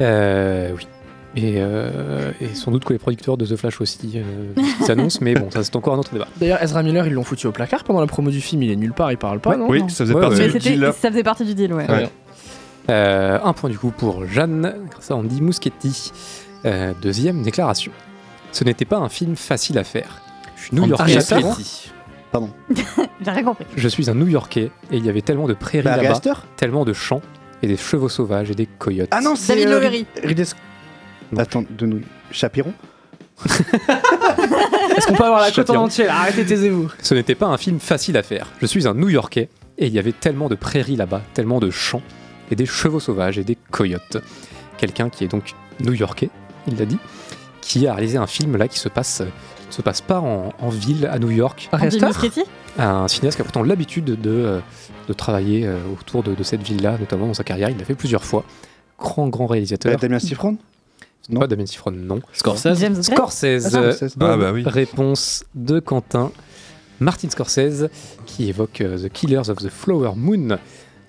euh, 0.00 0.70
oui. 0.76 0.86
Et, 1.36 1.54
euh, 1.58 2.30
et 2.40 2.54
sans 2.54 2.70
doute 2.70 2.84
que 2.84 2.92
les 2.92 2.98
producteurs 2.98 3.36
de 3.36 3.44
The 3.44 3.56
Flash 3.56 3.80
aussi 3.80 4.12
euh, 4.16 4.62
s'annoncent, 4.86 5.18
mais 5.20 5.34
bon, 5.34 5.50
ça 5.50 5.64
c'est 5.64 5.74
encore 5.74 5.94
un 5.94 5.98
autre 5.98 6.12
débat. 6.12 6.28
D'ailleurs, 6.36 6.62
Ezra 6.62 6.82
Miller, 6.84 7.06
ils 7.08 7.12
l'ont 7.12 7.24
foutu 7.24 7.46
au 7.48 7.52
placard 7.52 7.82
pendant 7.82 8.00
la 8.00 8.06
promo 8.06 8.30
du 8.30 8.40
film. 8.40 8.62
Il 8.62 8.70
est 8.70 8.76
nulle 8.76 8.92
part, 8.92 9.10
il 9.10 9.18
parle 9.18 9.40
pas, 9.40 9.50
Ouais, 9.50 9.56
non 9.56 9.66
Oui, 9.68 9.80
Non. 9.80 9.88
ça 9.88 10.04
faisait 10.04 10.14
Ouais, 10.14 10.20
partie 10.20 10.40
ouais. 10.40 10.48
Du 10.52 10.58
deal 10.58 10.80
là. 10.80 10.92
ça 10.92 11.10
faisait 11.10 11.24
partie 11.24 11.44
du 11.44 11.54
deal, 11.54 11.72
ouais. 11.74 11.90
Ouais. 11.90 12.08
Euh, 12.90 13.38
un 13.42 13.52
point 13.52 13.70
du 13.70 13.78
coup 13.78 13.90
pour 13.90 14.26
Jeanne, 14.26 14.74
grâce 14.90 15.10
à 15.10 15.16
Andy 15.16 15.40
Muschietti. 15.42 16.12
Euh, 16.66 16.92
deuxième 17.02 17.42
déclaration. 17.42 17.92
Ce 18.52 18.62
n'était 18.64 18.84
pas 18.84 18.98
un 18.98 19.08
film 19.08 19.34
facile 19.36 19.78
à 19.78 19.84
faire. 19.84 20.22
Je 20.56 20.62
suis 20.64 20.76
new-yorkais. 20.76 21.02
Ah, 21.04 21.34
Ariaster 21.34 21.40
Pardon. 22.30 22.50
J'ai 23.24 23.30
rien 23.30 23.44
compris. 23.44 23.64
Je 23.76 23.88
suis 23.88 24.10
un 24.10 24.14
New-Yorkais 24.14 24.70
et 24.90 24.96
il 24.96 25.04
y 25.06 25.08
avait 25.08 25.22
tellement 25.22 25.46
de 25.46 25.54
prairies 25.54 25.84
Bah, 25.84 25.96
là-bas, 25.96 26.20
tellement 26.56 26.84
de 26.84 26.92
champs 26.92 27.22
et 27.62 27.66
des 27.68 27.76
chevaux 27.76 28.08
sauvages 28.08 28.50
et 28.50 28.54
des 28.54 28.66
coyotes. 28.66 29.08
Ah 29.12 29.20
non, 29.20 29.36
c'est. 29.36 29.54
David 29.54 29.68
euh, 29.68 29.80
Lowery. 29.80 30.06
Ridley. 30.22 30.44
Attends, 31.38 31.64
de 31.68 31.86
nous. 31.86 32.00
Chapiron 32.30 32.72
Est-ce 33.44 35.06
qu'on 35.06 35.14
peut 35.14 35.24
avoir 35.24 35.40
la 35.40 35.50
côte 35.50 35.70
en 35.70 35.84
entier 35.84 36.08
Arrêtez, 36.08 36.44
taisez-vous. 36.44 36.90
Ce 37.02 37.14
n'était 37.14 37.34
pas 37.34 37.46
un 37.46 37.56
film 37.56 37.80
facile 37.80 38.16
à 38.16 38.22
faire. 38.22 38.48
Je 38.60 38.66
suis 38.66 38.86
un 38.86 38.94
New-Yorkais 38.94 39.48
et 39.78 39.86
il 39.86 39.92
y 39.92 39.98
avait 39.98 40.12
tellement 40.12 40.48
de 40.48 40.54
prairies 40.54 40.96
là-bas, 40.96 41.22
tellement 41.34 41.58
de 41.58 41.70
champs 41.70 42.02
et 42.50 42.56
des 42.56 42.66
chevaux 42.66 43.00
sauvages 43.00 43.38
et 43.38 43.44
des 43.44 43.56
coyotes. 43.70 44.18
Quelqu'un 44.78 45.08
qui 45.08 45.24
est 45.24 45.28
donc 45.28 45.54
New-Yorkais, 45.80 46.30
il 46.68 46.76
l'a 46.78 46.84
dit, 46.84 46.98
qui 47.60 47.86
a 47.86 47.94
réalisé 47.94 48.18
un 48.18 48.26
film 48.26 48.56
là 48.56 48.68
qui 48.68 48.78
se 48.78 48.88
passe, 48.88 49.22
qui 49.70 49.76
se 49.76 49.82
passe 49.82 50.00
pas 50.00 50.20
en, 50.20 50.52
en 50.58 50.68
ville 50.68 51.08
à 51.10 51.18
New 51.18 51.30
York. 51.30 51.68
Un 52.78 53.08
cinéaste 53.08 53.36
qui 53.36 53.42
a 53.42 53.44
pourtant 53.44 53.62
l'habitude 53.62 54.04
de, 54.04 54.30
euh, 54.30 54.60
de 55.08 55.12
travailler 55.12 55.66
euh, 55.66 55.78
autour 55.92 56.22
de, 56.22 56.34
de 56.34 56.42
cette 56.42 56.62
ville-là, 56.62 56.96
notamment 56.98 57.26
dans 57.26 57.34
sa 57.34 57.44
carrière. 57.44 57.70
Il 57.70 57.78
l'a 57.78 57.84
fait 57.84 57.94
plusieurs 57.94 58.24
fois. 58.24 58.44
Grand, 58.98 59.28
grand 59.28 59.46
réalisateur. 59.46 59.92
Euh, 59.92 59.96
Damien 59.96 60.18
Sifron 60.18 60.56
non. 61.28 61.40
Pas 61.40 61.46
Damien 61.46 61.66
Sifron, 61.66 61.92
non. 61.92 62.20
Scorsese 62.32 62.78
James 62.78 62.94
Gray 62.94 63.16
Scorsese. 63.16 63.66
Ah, 63.74 63.92
Scorsese. 63.92 64.16
Ah, 64.20 64.36
bah 64.36 64.52
oui. 64.52 64.62
Réponse 64.66 65.44
de 65.54 65.80
Quentin. 65.80 66.30
Martin 67.00 67.28
Scorsese, 67.30 67.88
qui 68.26 68.48
évoque 68.48 68.80
euh, 68.80 68.96
The 68.98 69.08
Killers 69.12 69.48
of 69.50 69.58
the 69.58 69.68
Flower 69.68 70.12
Moon 70.16 70.58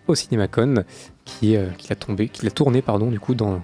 au 0.07 0.15
Cinémacon, 0.15 0.83
qui, 1.25 1.55
euh, 1.55 1.67
qui 1.77 1.89
l'a 1.89 1.95
tombé, 1.95 2.27
qui 2.29 2.43
l'a 2.45 2.51
tourné 2.51 2.81
pardon 2.81 3.07
du 3.11 3.19
coup 3.19 3.35
dans, 3.35 3.61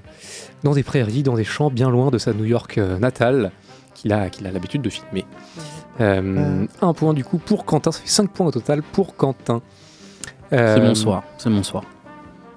dans 0.64 0.74
des 0.74 0.84
prairies, 0.84 1.24
dans 1.24 1.36
des 1.36 1.44
champs 1.44 1.70
bien 1.70 1.90
loin 1.90 2.10
de 2.12 2.18
sa 2.18 2.34
New 2.34 2.46
York 2.46 2.78
euh, 2.78 2.98
natale, 3.00 3.52
qu'il 3.96 4.12
a, 4.14 4.30
qu'il 4.30 4.46
a 4.48 4.52
l'habitude 4.52 4.82
de 4.82 4.90
filmer. 4.90 5.26
Euh, 6.00 6.66
Un 6.82 6.94
point 6.94 7.14
du 7.14 7.24
coup 7.24 7.38
pour 7.38 7.66
Quentin, 7.66 7.92
ça 7.92 8.00
fait 8.02 8.08
5 8.08 8.30
points 8.32 8.48
au 8.48 8.52
total 8.52 8.82
pour 8.82 9.16
Quentin. 9.16 9.62
C'est 10.50 10.80
mon 10.82 10.96
soir. 10.96 11.24
C'est 11.38 11.50
mon 11.50 11.64
soir. 11.64 11.84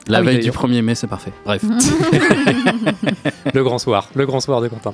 La 0.06 0.18
Ah 0.18 0.20
oui, 0.20 0.26
veille 0.26 0.34
du 0.40 0.50
d'ailleurs. 0.50 0.66
1er 0.68 0.82
mai, 0.82 0.94
c'est 0.94 1.06
parfait. 1.06 1.32
Bref. 1.44 1.62
Le 3.54 3.62
grand 3.62 3.78
soir, 3.78 4.08
le 4.14 4.26
grand 4.26 4.40
soir 4.40 4.60
de 4.60 4.68
Quentin. 4.68 4.92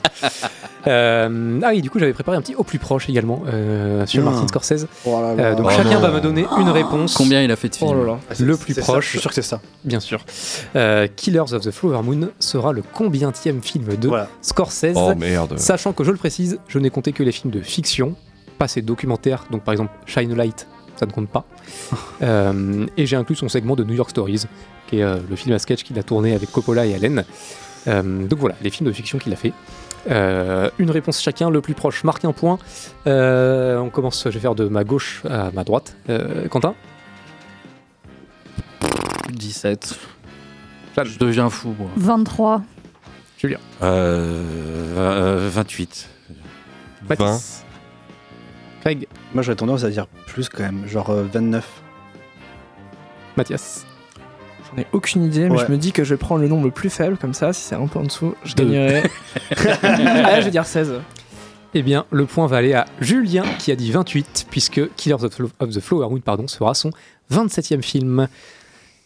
Euh, 0.87 1.61
ah 1.63 1.69
oui, 1.73 1.83
du 1.83 1.91
coup 1.91 1.99
j'avais 1.99 2.13
préparé 2.13 2.37
un 2.37 2.41
petit 2.43 2.55
au 2.55 2.63
plus 2.65 2.79
proche 2.79 3.09
également 3.09 3.43
euh, 3.47 4.07
sur. 4.07 4.23
Martin 4.25 4.47
Scorsese. 4.49 4.87
Oh 5.05 5.21
là 5.21 5.35
là. 5.35 5.43
Euh, 5.43 5.55
donc 5.55 5.67
Oh 5.69 5.71
chacun 5.75 5.95
non. 5.95 6.01
va 6.01 6.11
me 6.11 6.21
donner 6.21 6.47
une 6.59 6.69
réponse. 6.69 7.15
Combien 7.15 7.43
il 7.43 7.51
a 7.51 7.57
fait 7.57 7.69
de 7.69 7.77
films 7.77 7.91
Oh 7.91 7.95
là 7.95 8.05
là. 8.13 8.19
Ah, 8.31 8.35
le 8.39 8.57
plus 8.57 8.75
ça, 8.75 8.83
proche. 8.83 9.05
je 9.07 9.11
suis 9.11 9.19
sûr 9.21 9.31
que 9.31 9.35
c'est 9.35 9.43
ça. 9.43 9.61
Bien 9.85 10.01
sûr. 10.01 10.25
Euh, 10.77 11.07
Killers 11.15 11.53
of 11.53 11.63
the 11.63 11.71
Flower 11.71 12.03
Moon 12.03 12.31
sera 12.39 12.73
le 12.73 12.83
combientième 12.83 13.63
film 13.63 13.97
de 13.97 14.09
Voilà. 14.09 14.29
Scorsese 14.43 14.93
Oh 14.97 15.15
merde. 15.17 15.59
Sachant 15.59 15.93
que 15.93 16.05
je 16.05 16.11
le 16.11 16.17
précise, 16.19 16.59
je 16.69 16.79
n'ai 16.79 16.91
compté 16.91 17.13
que 17.13 17.23
les 17.23 17.33
films 17.33 17.53
de 17.53 17.61
fiction, 17.61 18.15
pas 18.59 18.69
ces 18.69 18.83
documentaires, 18.83 19.45
donc 19.51 19.63
par 19.63 19.73
exemple 19.73 19.93
Shine 20.07 20.33
a 20.33 20.35
Light, 20.37 20.67
ça 20.97 21.07
ne 21.07 21.13
compte 21.13 21.29
pas. 21.29 21.45
Euh, 22.23 22.85
et 22.99 23.07
j'ai 23.07 23.17
inclus 23.17 23.35
son 23.37 23.49
segment 23.49 23.77
de 23.77 23.83
New 23.83 23.95
York 23.95 24.11
Stories, 24.11 24.43
qui 24.91 24.99
est 24.99 25.03
euh, 25.03 25.19
le 25.29 25.37
film 25.37 25.55
à 25.55 25.59
sketch 25.59 25.85
qu'il 25.85 25.99
a 25.99 26.03
tourné 26.03 26.35
avec 26.35 26.51
Coppola 26.51 26.85
et 26.85 26.95
Allen. 26.95 27.25
Euh, 27.87 28.27
donc 28.27 28.39
voilà, 28.41 28.57
les 28.61 28.71
films 28.71 28.89
de 28.89 28.93
fiction 28.95 29.19
qu'il 29.19 29.33
a 29.33 29.37
fait. 29.37 29.53
Euh, 30.11 30.71
une 30.79 30.91
réponse 30.91 31.21
chacun, 31.23 31.51
le 31.51 31.61
plus 31.61 31.75
proche 31.75 32.05
marque 32.05 32.25
un 32.25 32.33
point. 32.33 32.59
Euh, 33.07 33.79
on 33.79 33.91
commence, 33.91 34.25
je 34.25 34.31
vais 34.31 34.41
faire 34.41 34.55
de 34.55 34.67
ma 34.69 34.85
gauche 34.85 35.23
à 35.29 35.51
ma 35.53 35.65
droite. 35.65 35.97
Euh, 36.09 36.49
Quentin? 36.49 36.75
17. 39.31 39.99
Jeanne. 40.97 41.07
Je 41.07 41.19
deviens 41.19 41.49
fou, 41.51 41.75
moi. 41.79 41.89
23. 41.97 42.63
Julien 43.39 43.59
Euh, 43.83 44.43
euh, 44.99 45.49
28. 45.53 46.09
20. 47.09 47.19
Mathis 47.19 47.65
Craig 48.81 49.07
Moi, 49.35 49.43
j'aurais 49.43 49.57
tendance 49.57 49.85
à 49.85 49.91
dire 49.91 50.07
plus 50.27 50.49
quand 50.49 50.63
même, 50.63 50.87
genre 50.87 51.11
euh, 51.11 51.25
29. 51.33 51.67
Mathias 53.37 53.87
J'en 54.77 54.83
ai 54.83 54.87
aucune 54.93 55.25
idée, 55.25 55.49
mais 55.49 55.57
Ouais. 55.59 55.65
je 55.67 55.73
me 55.73 55.77
dis 55.79 55.93
que 55.93 56.05
je 56.05 56.15
vais 56.15 56.19
prendre 56.19 56.41
le 56.43 56.49
nombre 56.49 56.65
le 56.67 56.71
plus 56.71 56.91
faible, 56.91 57.17
comme 57.17 57.35
ça, 57.35 57.53
si 57.53 57.63
c'est 57.63 57.75
un 57.75 57.87
peu 57.87 57.99
en 57.99 58.05
dessous, 58.05 58.35
je 58.45 58.55
Deux. 58.55 58.65
gagnerai. 58.65 59.03
Allez, 59.83 60.41
je 60.41 60.45
vais 60.47 60.51
dire 60.51 60.67
16. 60.67 60.95
Eh 61.75 61.83
bien, 61.83 62.05
le 62.11 62.27
point 62.27 62.47
va 62.49 62.57
aller 62.57 62.75
à 62.75 62.87
Julien 63.01 63.45
qui 63.59 63.71
a 63.71 63.77
dit 63.77 63.91
28, 63.93 64.47
puisque 64.51 64.81
Killers 64.97 65.23
of, 65.25 65.33
Flo- 65.35 65.51
of 65.61 65.71
the 65.71 65.81
Flower 65.81 66.09
Moon 66.11 66.21
pardon, 66.21 66.49
sera 66.49 66.75
son 66.75 66.91
27e 67.33 67.83
film. 67.83 68.27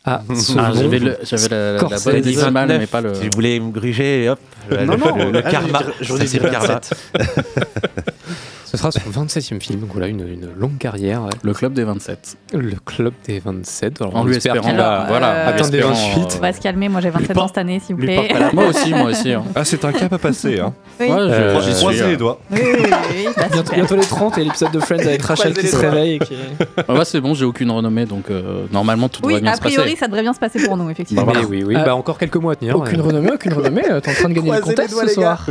Ah, 0.06 0.22
nom. 0.28 0.34
j'avais 0.74 0.98
le- 0.98 1.18
j'avais 1.22 1.48
la, 1.48 1.72
la 1.72 1.78
Scorsese. 1.78 2.04
bonne 2.04 2.14
Dit 2.20 2.34
décimale, 2.34 2.68
29. 2.68 2.78
mais 2.78 2.86
pas 2.86 3.00
le. 3.00 3.14
Si 3.14 3.22
vous 3.24 3.30
voulez 3.34 3.58
me 3.60 3.70
gruger, 3.70 4.28
hop. 4.28 4.38
le- 4.70 4.84
Non, 4.84 4.98
non, 4.98 5.16
le, 5.16 5.30
le 5.30 5.38
ah, 5.44 5.50
karma. 5.50 5.78
j'aurais 5.78 5.92
dit- 5.92 5.96
j'aurais 6.02 6.18
Ça, 6.20 6.24
dit 6.26 6.30
c'est 6.30 6.42
le 6.42 6.50
karma. 6.50 6.66
27. 6.68 6.96
Ce 8.74 8.78
sera 8.78 8.90
son 8.90 9.00
27e 9.24 9.60
film, 9.60 9.78
donc 9.80 9.90
voilà, 9.92 10.08
une, 10.08 10.20
une 10.26 10.48
longue 10.58 10.78
carrière. 10.78 11.28
Le 11.42 11.54
club 11.54 11.74
des 11.74 11.84
27. 11.84 12.36
Le 12.54 12.72
club 12.84 13.12
des 13.24 13.38
27. 13.38 14.00
Alors, 14.00 14.16
En 14.16 14.22
on 14.22 14.24
lui 14.24 14.36
espère 14.36 14.56
espérant. 14.56 14.76
va- 14.76 15.04
voilà. 15.06 15.28
euh, 15.32 15.48
Attendez, 15.50 15.78
espérant, 15.78 15.94
28. 16.16 16.34
On 16.38 16.40
va 16.42 16.52
se 16.52 16.60
calmer, 16.60 16.88
moi 16.88 17.00
j'ai 17.00 17.10
27 17.10 17.36
ans 17.38 17.46
cette 17.46 17.58
année, 17.58 17.78
s'il 17.78 17.94
vous 17.94 18.02
plaît. 18.02 18.28
Moi 18.52 18.66
aussi, 18.66 18.90
moi 18.92 19.10
aussi. 19.10 19.32
hein. 19.32 19.44
Ah, 19.54 19.64
c'est 19.64 19.84
un 19.84 19.92
cap 19.92 20.12
à 20.12 20.18
passer. 20.18 20.58
Hein. 20.58 20.74
Oui. 20.98 21.06
Ouais, 21.06 21.16
je- 21.18 21.22
Euh, 21.22 21.60
j'y 21.60 21.70
suis, 21.72 21.80
Croisez 21.82 22.02
hein. 22.02 22.08
les 22.08 22.16
doigts. 22.16 22.40
Oui, 22.50 22.58
oui, 22.64 22.70
oui, 22.82 22.90
oui, 23.16 23.26
bah, 23.36 23.42
Bientôt, 23.74 23.94
les 23.94 24.02
30 24.02 24.38
et 24.38 24.44
l'épisode 24.44 24.72
de 24.72 24.80
Friends 24.80 24.98
avec 24.98 25.22
Rachel 25.22 25.54
qui 25.54 25.68
se 25.68 25.76
réveille. 25.76 26.14
Et 26.14 26.18
qui... 26.18 26.34
Ouais, 26.88 27.04
c'est 27.04 27.20
bon, 27.20 27.34
j'ai 27.34 27.44
aucune 27.44 27.70
renommée, 27.70 28.06
donc 28.06 28.30
euh, 28.30 28.64
normalement 28.72 29.08
tout 29.08 29.22
devrait 29.22 29.40
bien 29.40 29.52
a 29.52 29.56
se 29.56 29.60
passer. 29.60 29.76
priori, 29.76 29.96
ça 29.96 30.06
devrait 30.08 30.22
bien 30.22 30.32
se 30.32 30.40
passer 30.40 30.64
pour 30.66 30.76
nous, 30.76 30.90
effectivement. 30.90 31.24
Bah, 31.24 31.32
oui, 31.48 31.62
oui, 31.64 31.74
Ah. 31.78 31.84
bah 31.84 31.94
encore 31.94 32.18
quelques 32.18 32.36
mois 32.36 32.54
à 32.54 32.56
tenir. 32.56 32.76
Aucune 32.76 32.98
euh. 33.00 33.04
renommée, 33.04 33.30
aucune 33.32 33.52
renommée. 33.52 33.82
T'es 34.02 34.10
en 34.10 34.14
train 34.14 34.28
de 34.28 34.34
gagner 34.34 34.50
le 34.52 34.60
contest 34.60 34.94
ce 35.00 35.08
soir. 35.14 35.46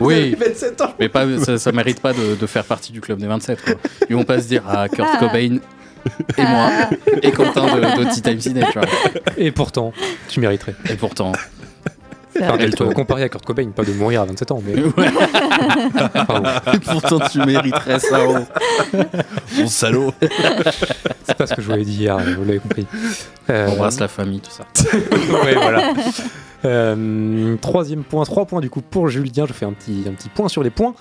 Oui, 0.00 0.34
27 0.40 0.80
ans. 0.80 0.92
mais 0.98 1.08
pas, 1.10 1.24
ça, 1.44 1.58
ça 1.58 1.72
mérite 1.72 2.00
pas 2.00 2.12
de, 2.12 2.21
de 2.40 2.46
faire 2.46 2.64
partie 2.64 2.92
du 2.92 3.00
club 3.00 3.18
des 3.18 3.26
27. 3.26 3.62
Quoi. 3.62 3.74
Ils 4.08 4.16
vont 4.16 4.24
pas 4.24 4.40
se 4.40 4.48
dire 4.48 4.62
ah 4.68 4.88
Kurt 4.88 5.08
Ah. 5.12 5.18
Cobain 5.18 5.58
et 6.36 6.42
moi 6.42 6.70
et 7.22 7.30
Quentin 7.30 7.76
de, 7.76 8.04
de 8.04 8.20
Time 8.20 8.40
Ciné, 8.40 8.62
tu 8.72 8.78
vois. 8.78 8.88
Et 9.36 9.52
pourtant, 9.52 9.92
tu 10.28 10.40
mériterais. 10.40 10.74
Et 10.90 10.94
pourtant, 10.94 11.32
Enfin, 12.40 12.56
d'être 12.56 12.86
comparé 12.94 13.24
à 13.24 13.28
Kurt 13.28 13.44
Cobain, 13.44 13.68
pas 13.76 13.84
de 13.84 13.92
mourir 13.92 14.22
à 14.22 14.24
27 14.24 14.52
ans, 14.52 14.62
mais. 14.66 14.74
Ouais. 14.82 15.08
Et 16.74 16.78
pourtant 16.78 17.18
tu 17.30 17.38
mériterais 17.44 17.98
ça. 18.00 18.20
oh. 18.26 18.36
Mon 19.58 19.66
salaud. 19.66 20.12
C'est 21.26 21.36
pas 21.36 21.46
ce 21.46 21.54
que 21.54 21.60
je 21.60 21.66
vous 21.66 21.72
avais 21.74 21.84
dit 21.84 21.92
hier, 21.92 22.16
vous 22.18 22.44
l'avez 22.44 22.58
compris. 22.58 22.86
Euh, 23.50 23.66
On 23.68 23.72
embrasse 23.72 24.00
la 24.00 24.08
famille, 24.08 24.40
tout 24.40 24.50
ça. 24.50 24.64
ouais, 25.44 25.54
voilà. 25.54 25.92
Euh, 26.64 27.56
troisième 27.56 28.04
point, 28.04 28.24
3 28.24 28.46
points 28.46 28.60
du 28.60 28.70
coup 28.70 28.82
pour 28.82 29.08
Julien. 29.08 29.46
Je 29.46 29.52
fais 29.52 29.66
un 29.66 29.72
petit, 29.72 30.04
un 30.06 30.12
petit 30.12 30.28
point 30.28 30.48
sur 30.48 30.62
les 30.62 30.70
points. 30.70 30.94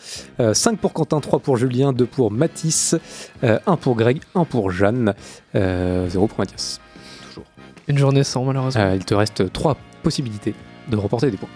5 0.53 0.77
pour 0.79 0.93
Quentin, 0.93 1.19
3 1.19 1.39
pour 1.39 1.57
Julien, 1.57 1.93
2 1.93 2.05
pour 2.05 2.31
Mathis, 2.31 2.95
1 3.43 3.59
pour 3.77 3.95
Greg, 3.95 4.21
1 4.35 4.45
pour 4.45 4.71
Jeanne, 4.71 5.13
0 5.53 6.27
pour 6.27 6.39
Mathias. 6.39 6.79
Toujours. 7.27 7.45
Une 7.87 7.97
journée 7.97 8.23
sans, 8.23 8.43
malheureusement. 8.43 8.81
Euh, 8.81 8.95
il 8.95 9.05
te 9.05 9.13
reste 9.13 9.51
3 9.51 9.77
possibilités 10.03 10.55
de 10.87 10.97
remporter 10.97 11.29
des 11.29 11.37
points. 11.37 11.49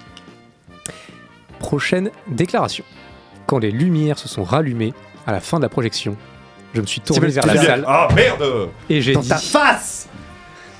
Prochaine 1.59 2.11
déclaration. 2.27 2.83
Quand 3.47 3.57
les 3.59 3.71
lumières 3.71 4.19
se 4.19 4.27
sont 4.27 4.43
rallumées 4.43 4.93
à 5.25 5.31
la 5.31 5.39
fin 5.39 5.57
de 5.57 5.63
la 5.63 5.69
projection, 5.69 6.15
je 6.73 6.81
me 6.81 6.85
suis 6.85 7.01
tourné 7.01 7.27
vers 7.27 7.45
la 7.45 7.55
salle 7.55 7.85
Ah 7.87 8.07
merde 8.15 8.69
et 8.89 9.01
j'ai 9.01 9.13
Dans 9.13 9.21
dit 9.21 9.29
ta 9.29 9.37
face 9.37 10.09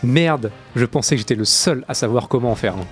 Merde, 0.03 0.52
je 0.76 0.85
pensais 0.85 1.15
que 1.15 1.19
j'étais 1.19 1.35
le 1.35 1.45
seul 1.45 1.84
à 1.88 1.93
savoir 1.93 2.27
comment 2.27 2.52
en 2.52 2.56
faire 2.56 2.76
un. 2.76 2.85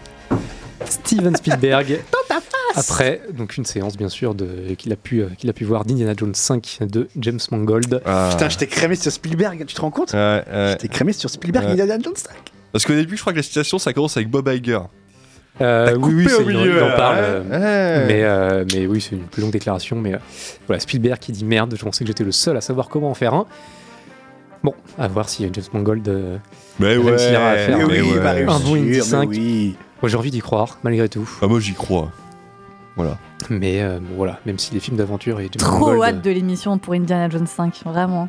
Steven 0.85 1.35
Spielberg 1.35 1.99
Après, 2.75 3.21
donc 3.31 3.55
une 3.57 3.65
séance 3.65 3.95
bien 3.97 4.09
sûr 4.09 4.33
de 4.33 4.73
qu'il 4.77 4.91
a 4.91 4.95
pu 4.95 5.21
euh, 5.21 5.27
qu'il 5.37 5.47
a 5.49 5.53
pu 5.53 5.63
voir 5.63 5.85
d'Indiana 5.85 6.13
Jones 6.17 6.33
5 6.33 6.79
de 6.81 7.07
James 7.17 7.39
Mangold. 7.51 8.01
Ah. 8.05 8.29
Putain, 8.31 8.49
je 8.49 8.57
t'ai 8.57 8.65
crémé 8.67 8.95
sur 8.95 9.11
Spielberg, 9.11 9.63
tu 9.67 9.75
te 9.75 9.81
rends 9.81 9.91
compte 9.91 10.13
Ouais, 10.13 10.19
ouais. 10.19 10.71
Je 10.71 10.77
t'ai 10.77 10.87
crémé 10.87 11.13
sur 11.13 11.29
Spielberg, 11.29 11.65
Ouais. 11.65 11.71
Indiana 11.73 11.97
Jones 12.03 12.15
5. 12.15 12.31
Parce 12.71 12.85
qu'au 12.85 12.93
début, 12.93 13.15
je 13.15 13.21
crois 13.21 13.31
que 13.33 13.37
la 13.37 13.43
situation, 13.43 13.77
ça 13.77 13.93
commence 13.93 14.17
avec 14.17 14.29
Bob 14.29 14.47
Iger. 14.47 14.79
Euh, 15.61 15.95
oui, 16.01 16.13
oui, 16.15 16.23
coupé 16.23 16.33
au 16.33 16.37
c'est- 16.39 16.45
milieu, 16.45 16.77
il 16.77 16.81
en 16.83 16.87
là, 16.87 16.95
parle. 16.95 17.15
ouais. 17.17 17.21
euh, 17.23 17.99
Ouais. 17.99 18.05
Mais, 18.07 18.23
euh, 18.23 18.65
mais 18.73 18.87
oui, 18.87 18.99
c'est 19.01 19.15
une 19.15 19.21
plus 19.21 19.43
longue 19.43 19.51
déclaration. 19.51 19.95
Mais 20.01 20.15
euh, 20.15 20.19
voilà, 20.65 20.79
Spielberg 20.79 21.19
qui 21.19 21.31
dit 21.31 21.45
merde, 21.45 21.75
je 21.77 21.83
pensais 21.83 22.03
que 22.03 22.07
j'étais 22.07 22.23
le 22.23 22.31
seul 22.31 22.57
à 22.57 22.61
savoir 22.61 22.89
comment 22.89 23.11
en 23.11 23.13
faire 23.13 23.35
un. 23.35 23.45
Bon, 24.63 24.73
à 24.97 25.07
voir 25.09 25.29
si 25.29 25.43
James 25.53 25.63
Mangold 25.73 26.07
euh, 26.07 26.37
Mais 26.79 26.95
réussira 26.95 27.49
à 27.49 27.53
ouais, 27.53 27.65
faire 27.67 27.77
mais 27.77 27.83
un, 27.99 28.03
ouais. 28.03 28.19
un 28.41 28.45
bah, 28.47 28.59
bon 28.65 28.75
Indy 28.77 28.95
sûr, 28.95 29.03
5. 29.05 29.29
mais 29.29 29.37
oui. 29.37 29.75
Moi, 30.03 30.09
j'ai 30.09 30.17
envie 30.17 30.31
d'y 30.31 30.41
croire, 30.41 30.79
malgré 30.83 31.07
tout. 31.07 31.29
Ah, 31.41 31.47
moi, 31.47 31.61
j'y 31.61 31.73
crois. 31.73 32.11
Voilà. 32.97 33.17
Mais 33.49 33.81
euh, 33.81 33.99
voilà, 34.17 34.37
même 34.45 34.59
si 34.59 34.73
les 34.73 34.81
films 34.81 34.97
d'aventure 34.97 35.39
et 35.39 35.47
Trop 35.47 36.03
hâte 36.03 36.21
de 36.21 36.29
l'émission 36.29 36.77
pour 36.77 36.93
Indiana 36.93 37.29
Jones 37.29 37.47
5, 37.47 37.83
vraiment. 37.85 38.27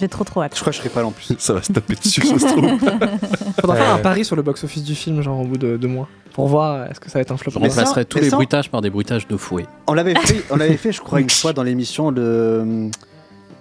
J'ai 0.00 0.08
trop 0.08 0.24
trop 0.24 0.42
hâte. 0.42 0.56
Je 0.56 0.60
crois 0.60 0.72
que 0.72 0.76
je 0.76 0.80
serai 0.80 0.88
pas 0.90 1.00
là 1.00 1.06
en 1.06 1.12
plus. 1.12 1.32
Ça 1.38 1.52
va 1.52 1.62
se 1.62 1.72
taper 1.72 1.94
dessus, 1.94 2.22
ça 2.26 2.38
se 2.40 2.46
trouve. 2.46 2.66
Faudra 3.60 3.76
faire 3.76 3.94
un 3.94 3.98
pari 3.98 4.24
sur 4.24 4.34
le 4.34 4.42
box-office 4.42 4.82
du 4.82 4.96
film, 4.96 5.22
genre 5.22 5.38
au 5.38 5.44
bout 5.44 5.58
de 5.58 5.76
deux 5.76 5.86
mois, 5.86 6.08
pour 6.32 6.48
voir 6.48 6.74
euh, 6.74 6.86
est-ce 6.86 6.98
que 6.98 7.08
ça 7.08 7.18
va 7.18 7.22
être 7.22 7.30
un 7.30 7.36
flop. 7.36 7.52
Je 7.52 7.58
Mais 7.60 7.68
ça- 7.70 7.82
remplacerai 7.82 8.04
tous 8.04 8.18
les 8.18 8.30
bruitages 8.30 8.68
par 8.68 8.80
des 8.80 8.90
bruitages 8.90 9.28
de 9.28 9.36
fouet. 9.36 9.66
On 9.86 9.92
l'avait 9.94 10.16
fait, 10.16 10.42
on 10.50 10.56
l'avait 10.56 10.76
fait, 10.76 10.90
je 10.90 11.00
crois, 11.02 11.20
une 11.20 11.30
fois 11.30 11.52
dans 11.52 11.62
l'émission 11.62 12.10
de, 12.10 12.88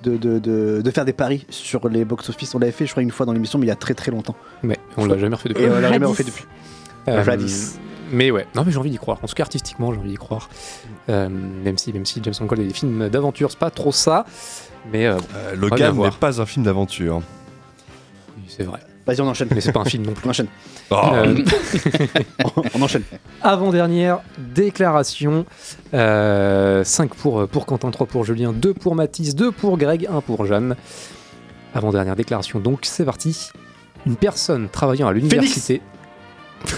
de, 0.03 0.17
de, 0.17 0.39
de, 0.39 0.81
de 0.83 0.91
faire 0.91 1.05
des 1.05 1.13
paris 1.13 1.45
sur 1.49 1.87
les 1.89 2.05
box-office. 2.05 2.55
On 2.55 2.59
l'avait 2.59 2.71
fait, 2.71 2.87
je 2.87 2.91
crois, 2.91 3.03
une 3.03 3.11
fois 3.11 3.27
dans 3.27 3.33
l'émission, 3.33 3.59
mais 3.59 3.65
il 3.67 3.69
y 3.69 3.73
a 3.73 3.75
très 3.75 3.93
très 3.93 4.09
longtemps. 4.09 4.35
Mais 4.63 4.79
on 4.97 5.05
l'a 5.05 5.17
jamais 5.19 5.35
refait 5.35 5.49
depuis. 5.49 5.63
Et 5.65 5.69
on 5.69 5.79
l'a 5.79 5.91
jamais 5.91 6.05
refait 6.07 6.23
depuis. 6.23 6.45
Euh, 7.07 7.23
Jadis. 7.23 7.79
Mais 8.11 8.29
ouais, 8.29 8.45
non 8.55 8.63
mais 8.65 8.71
j'ai 8.71 8.77
envie 8.77 8.89
d'y 8.89 8.97
croire. 8.97 9.19
En 9.23 9.27
tout 9.27 9.33
cas 9.33 9.43
artistiquement, 9.43 9.93
j'ai 9.93 9.99
envie 9.99 10.09
d'y 10.09 10.15
croire. 10.15 10.49
Euh, 11.09 11.29
même 11.29 11.77
si 11.77 11.93
même 11.93 12.05
si 12.05 12.19
James 12.23 12.33
Mangold 12.39 12.61
et 12.61 12.65
les 12.65 12.73
films 12.73 13.09
d'aventure, 13.09 13.49
c'est 13.51 13.59
pas 13.59 13.71
trop 13.71 13.91
ça. 13.91 14.25
Mais 14.91 15.05
euh, 15.07 15.17
Euh, 15.35 15.51
bien 15.55 15.61
Logan 15.69 15.97
n'est 15.97 16.11
pas 16.11 16.41
un 16.41 16.45
film 16.45 16.65
d'aventure. 16.65 17.21
Oui, 18.37 18.43
c'est 18.47 18.63
vrai. 18.63 18.79
Vas-y, 19.07 19.21
on 19.21 19.27
enchaîne. 19.27 19.47
Mais 19.53 19.61
c'est 19.61 19.71
pas 19.71 19.79
un 19.79 19.85
film 19.85 20.05
non 20.05 20.13
plus. 20.13 20.27
On 20.27 20.29
enchaîne. 20.29 20.47
Oh. 20.91 20.95
Euh, 21.13 21.35
On 22.75 22.81
enchaîne. 22.81 23.03
Avant-dernière 23.41 24.19
déclaration. 24.37 25.45
5 25.93 26.83
pour, 27.15 27.47
pour 27.47 27.65
Quentin, 27.65 27.89
3 27.91 28.07
pour 28.07 28.25
Julien, 28.25 28.53
2 28.53 28.73
pour 28.73 28.93
Mathis, 28.95 29.35
2 29.35 29.51
pour 29.51 29.77
Greg, 29.77 30.07
1 30.11 30.21
pour 30.21 30.45
Jeanne. 30.45 30.75
Avant-dernière 31.73 32.15
déclaration, 32.15 32.59
donc 32.59 32.79
c'est 32.83 33.05
parti. 33.05 33.49
Une 34.05 34.17
personne 34.17 34.67
travaillant 34.69 35.07
à 35.07 35.13
l'université. 35.13 35.81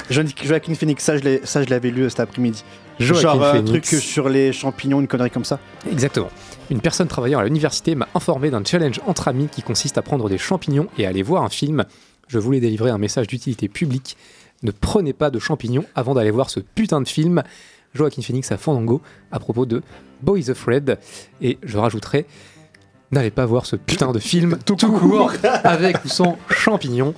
Jo- 0.09 0.21
Joaquin 0.43 0.73
Phoenix, 0.75 1.03
ça 1.03 1.17
je 1.17 1.69
l'avais 1.69 1.89
lu 1.91 2.03
euh, 2.03 2.09
cet 2.09 2.19
après-midi. 2.19 2.63
Joaquin 2.99 3.21
Genre 3.21 3.43
euh, 3.43 3.53
un 3.53 3.63
truc 3.63 3.85
sur 3.85 4.29
les 4.29 4.53
champignons, 4.53 4.99
une 5.01 5.07
connerie 5.07 5.31
comme 5.31 5.45
ça. 5.45 5.59
Exactement. 5.91 6.29
Une 6.69 6.79
personne 6.81 7.07
travaillant 7.07 7.39
à 7.39 7.43
l'université 7.43 7.95
m'a 7.95 8.07
informé 8.15 8.49
d'un 8.51 8.63
challenge 8.63 8.99
entre 9.07 9.27
amis 9.27 9.47
qui 9.51 9.61
consiste 9.63 9.97
à 9.97 10.01
prendre 10.01 10.29
des 10.29 10.37
champignons 10.37 10.87
et 10.97 11.05
à 11.05 11.09
aller 11.09 11.23
voir 11.23 11.43
un 11.43 11.49
film. 11.49 11.85
Je 12.27 12.39
voulais 12.39 12.59
délivrer 12.59 12.89
un 12.89 12.97
message 12.97 13.27
d'utilité 13.27 13.67
publique. 13.67 14.15
Ne 14.61 14.71
prenez 14.71 15.11
pas 15.13 15.29
de 15.29 15.39
champignons 15.39 15.85
avant 15.95 16.13
d'aller 16.13 16.31
voir 16.31 16.49
ce 16.49 16.59
putain 16.61 17.01
de 17.01 17.07
film. 17.07 17.43
Joaquin 17.93 18.21
Phoenix 18.21 18.51
à 18.51 18.57
Fandango 18.57 19.01
à 19.31 19.39
propos 19.39 19.65
de 19.65 19.83
Boys 20.21 20.49
Afraid. 20.49 20.97
Et 21.41 21.57
je 21.63 21.77
rajouterai, 21.77 22.25
n'allez 23.11 23.29
pas 23.31 23.45
voir 23.45 23.65
ce 23.65 23.75
putain 23.75 24.11
de 24.11 24.19
film 24.19 24.57
tout, 24.65 24.75
court 24.77 25.33
avec 25.63 26.03
ou 26.05 26.07
sans 26.07 26.37
champignons. 26.49 27.13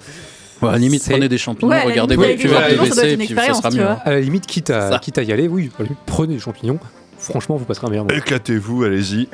À 0.61 0.72
la 0.72 0.77
limite, 0.77 1.03
prenez 1.07 1.27
des 1.30 1.38
champignons, 1.38 1.72
Ouais, 1.72 1.84
regardez 1.84 2.15
des 2.18 2.36
cuvette 2.38 2.72
de 2.72 2.86
WC 2.86 3.11
et 3.14 3.18
puis 3.18 3.36
ça 3.36 3.53
sera 3.53 3.69
mieux. 3.72 3.88
hein. 3.88 3.99
À 4.06 4.11
la 4.11 4.19
limite, 4.22 4.45
quitte 4.45 4.69
à, 4.69 4.91
Ça. 4.91 4.99
quitte 4.99 5.18
à 5.18 5.23
y 5.23 5.32
aller, 5.32 5.48
oui, 5.48 5.69
prenez 6.06 6.34
des 6.36 6.40
champignons. 6.40 6.80
Franchement, 7.18 7.56
vous 7.56 7.65
passerez 7.65 7.88
un 7.88 7.90
meilleur 7.90 8.06
moment. 8.06 8.18
Éclatez-vous, 8.18 8.84
allez-y. 8.84 9.27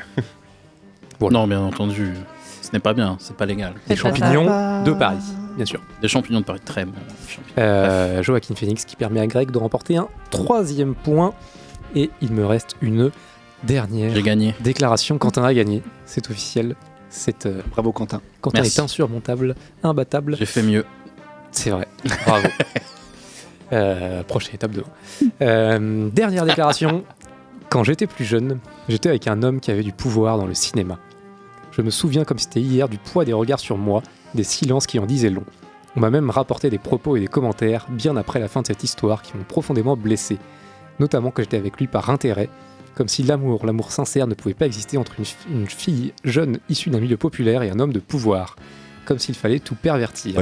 Non, 1.22 1.48
bien 1.48 1.62
entendu, 1.62 2.14
ce 2.62 2.70
n'est 2.74 2.80
pas 2.80 2.94
bien, 2.94 3.16
c'est 3.20 3.36
pas 3.36 3.46
légal. 3.46 3.74
Des 3.88 3.96
pas 3.96 4.02
champignons 4.02 4.84
de 4.84 4.92
Paris, 4.94 5.18
bien 5.56 5.66
sûr. 5.66 5.80
Des 6.02 6.08
champignons 6.08 6.40
de 6.40 6.46
Paris, 6.46 6.62
très 6.66 6.86
bons. 6.86 6.94
champignons. 7.28 7.54
Euh, 7.60 8.24
Joaquin 8.24 8.56
Phoenix 8.56 8.86
qui 8.86 8.96
permet 8.96 9.20
à 9.20 9.28
Greg 9.28 9.52
de 9.52 9.58
remporter 9.58 9.98
un 9.98 10.08
troisième 10.32 10.96
point. 10.96 11.34
Et 11.94 12.10
il 12.22 12.32
me 12.32 12.46
reste 12.46 12.76
une 12.82 13.12
dernière 13.64 14.14
gagné. 14.22 14.56
déclaration. 14.62 15.18
Quentin 15.18 15.44
a 15.44 15.54
gagné, 15.54 15.84
c'est 16.06 16.30
officiel. 16.32 16.76
C'est, 17.10 17.46
euh, 17.46 17.62
Bravo 17.72 17.92
Quentin. 17.92 18.22
Quentin 18.40 18.60
Merci. 18.62 18.80
est 18.80 18.84
insurmontable, 18.84 19.56
imbattable. 19.84 20.38
J'ai 20.40 20.46
fait 20.46 20.64
mieux. 20.64 20.86
C'est 21.52 21.70
vrai, 21.72 21.88
bravo. 22.26 22.48
Euh, 23.74 24.22
prochaine 24.24 24.56
étape 24.56 24.72
de 24.72 24.84
euh, 25.42 26.10
Dernière 26.10 26.46
déclaration. 26.46 27.06
Quand 27.70 27.86
j'étais 27.86 28.06
plus 28.06 28.26
jeune, 28.26 28.60
j'étais 28.90 29.08
avec 29.08 29.30
un 29.30 29.44
homme 29.44 29.62
qui 29.62 29.72
avait 29.72 29.82
du 29.84 29.94
pouvoir 29.94 30.38
dans 30.38 30.46
le 30.46 30.54
cinéma. 30.54 31.00
Je 31.72 31.82
me 31.82 31.90
souviens 31.90 32.26
comme 32.26 32.38
c'était 32.38 32.60
hier 32.60 32.90
du 32.90 32.98
poids 32.98 33.24
des 33.24 33.32
regards 33.32 33.62
sur 33.62 33.78
moi, 33.78 34.04
des 34.36 34.44
silences 34.44 34.88
qui 34.88 35.00
en 35.00 35.06
disaient 35.06 35.30
long. 35.30 35.46
On 35.96 36.02
m'a 36.02 36.10
même 36.10 36.30
rapporté 36.30 36.70
des 36.70 36.80
propos 36.80 37.16
et 37.16 37.22
des 37.22 37.28
commentaires 37.30 37.88
bien 37.90 38.18
après 38.18 38.42
la 38.42 38.50
fin 38.50 38.62
de 38.62 38.68
cette 38.68 38.84
histoire 38.84 39.22
qui 39.22 39.38
m'ont 39.38 39.44
profondément 39.46 39.96
blessé. 39.96 40.38
Notamment 41.00 41.32
que 41.32 41.42
j'étais 41.42 41.56
avec 41.56 41.78
lui 41.78 41.88
par 41.88 42.10
intérêt, 42.10 42.50
comme 42.96 43.08
si 43.08 43.24
l'amour, 43.24 43.66
l'amour 43.66 43.94
sincère 43.94 44.28
ne 44.28 44.34
pouvait 44.34 44.54
pas 44.54 44.66
exister 44.66 44.98
entre 44.98 45.14
une, 45.18 45.24
fi- 45.24 45.38
une 45.50 45.68
fille 45.68 46.12
jeune 46.26 46.60
issue 46.68 46.90
d'un 46.90 47.00
milieu 47.00 47.16
populaire 47.16 47.64
et 47.64 47.70
un 47.70 47.80
homme 47.80 47.94
de 47.94 48.00
pouvoir. 48.02 48.58
Comme 49.06 49.18
s'il 49.18 49.36
fallait 49.36 49.60
tout 49.60 49.76
pervertir. 49.76 50.36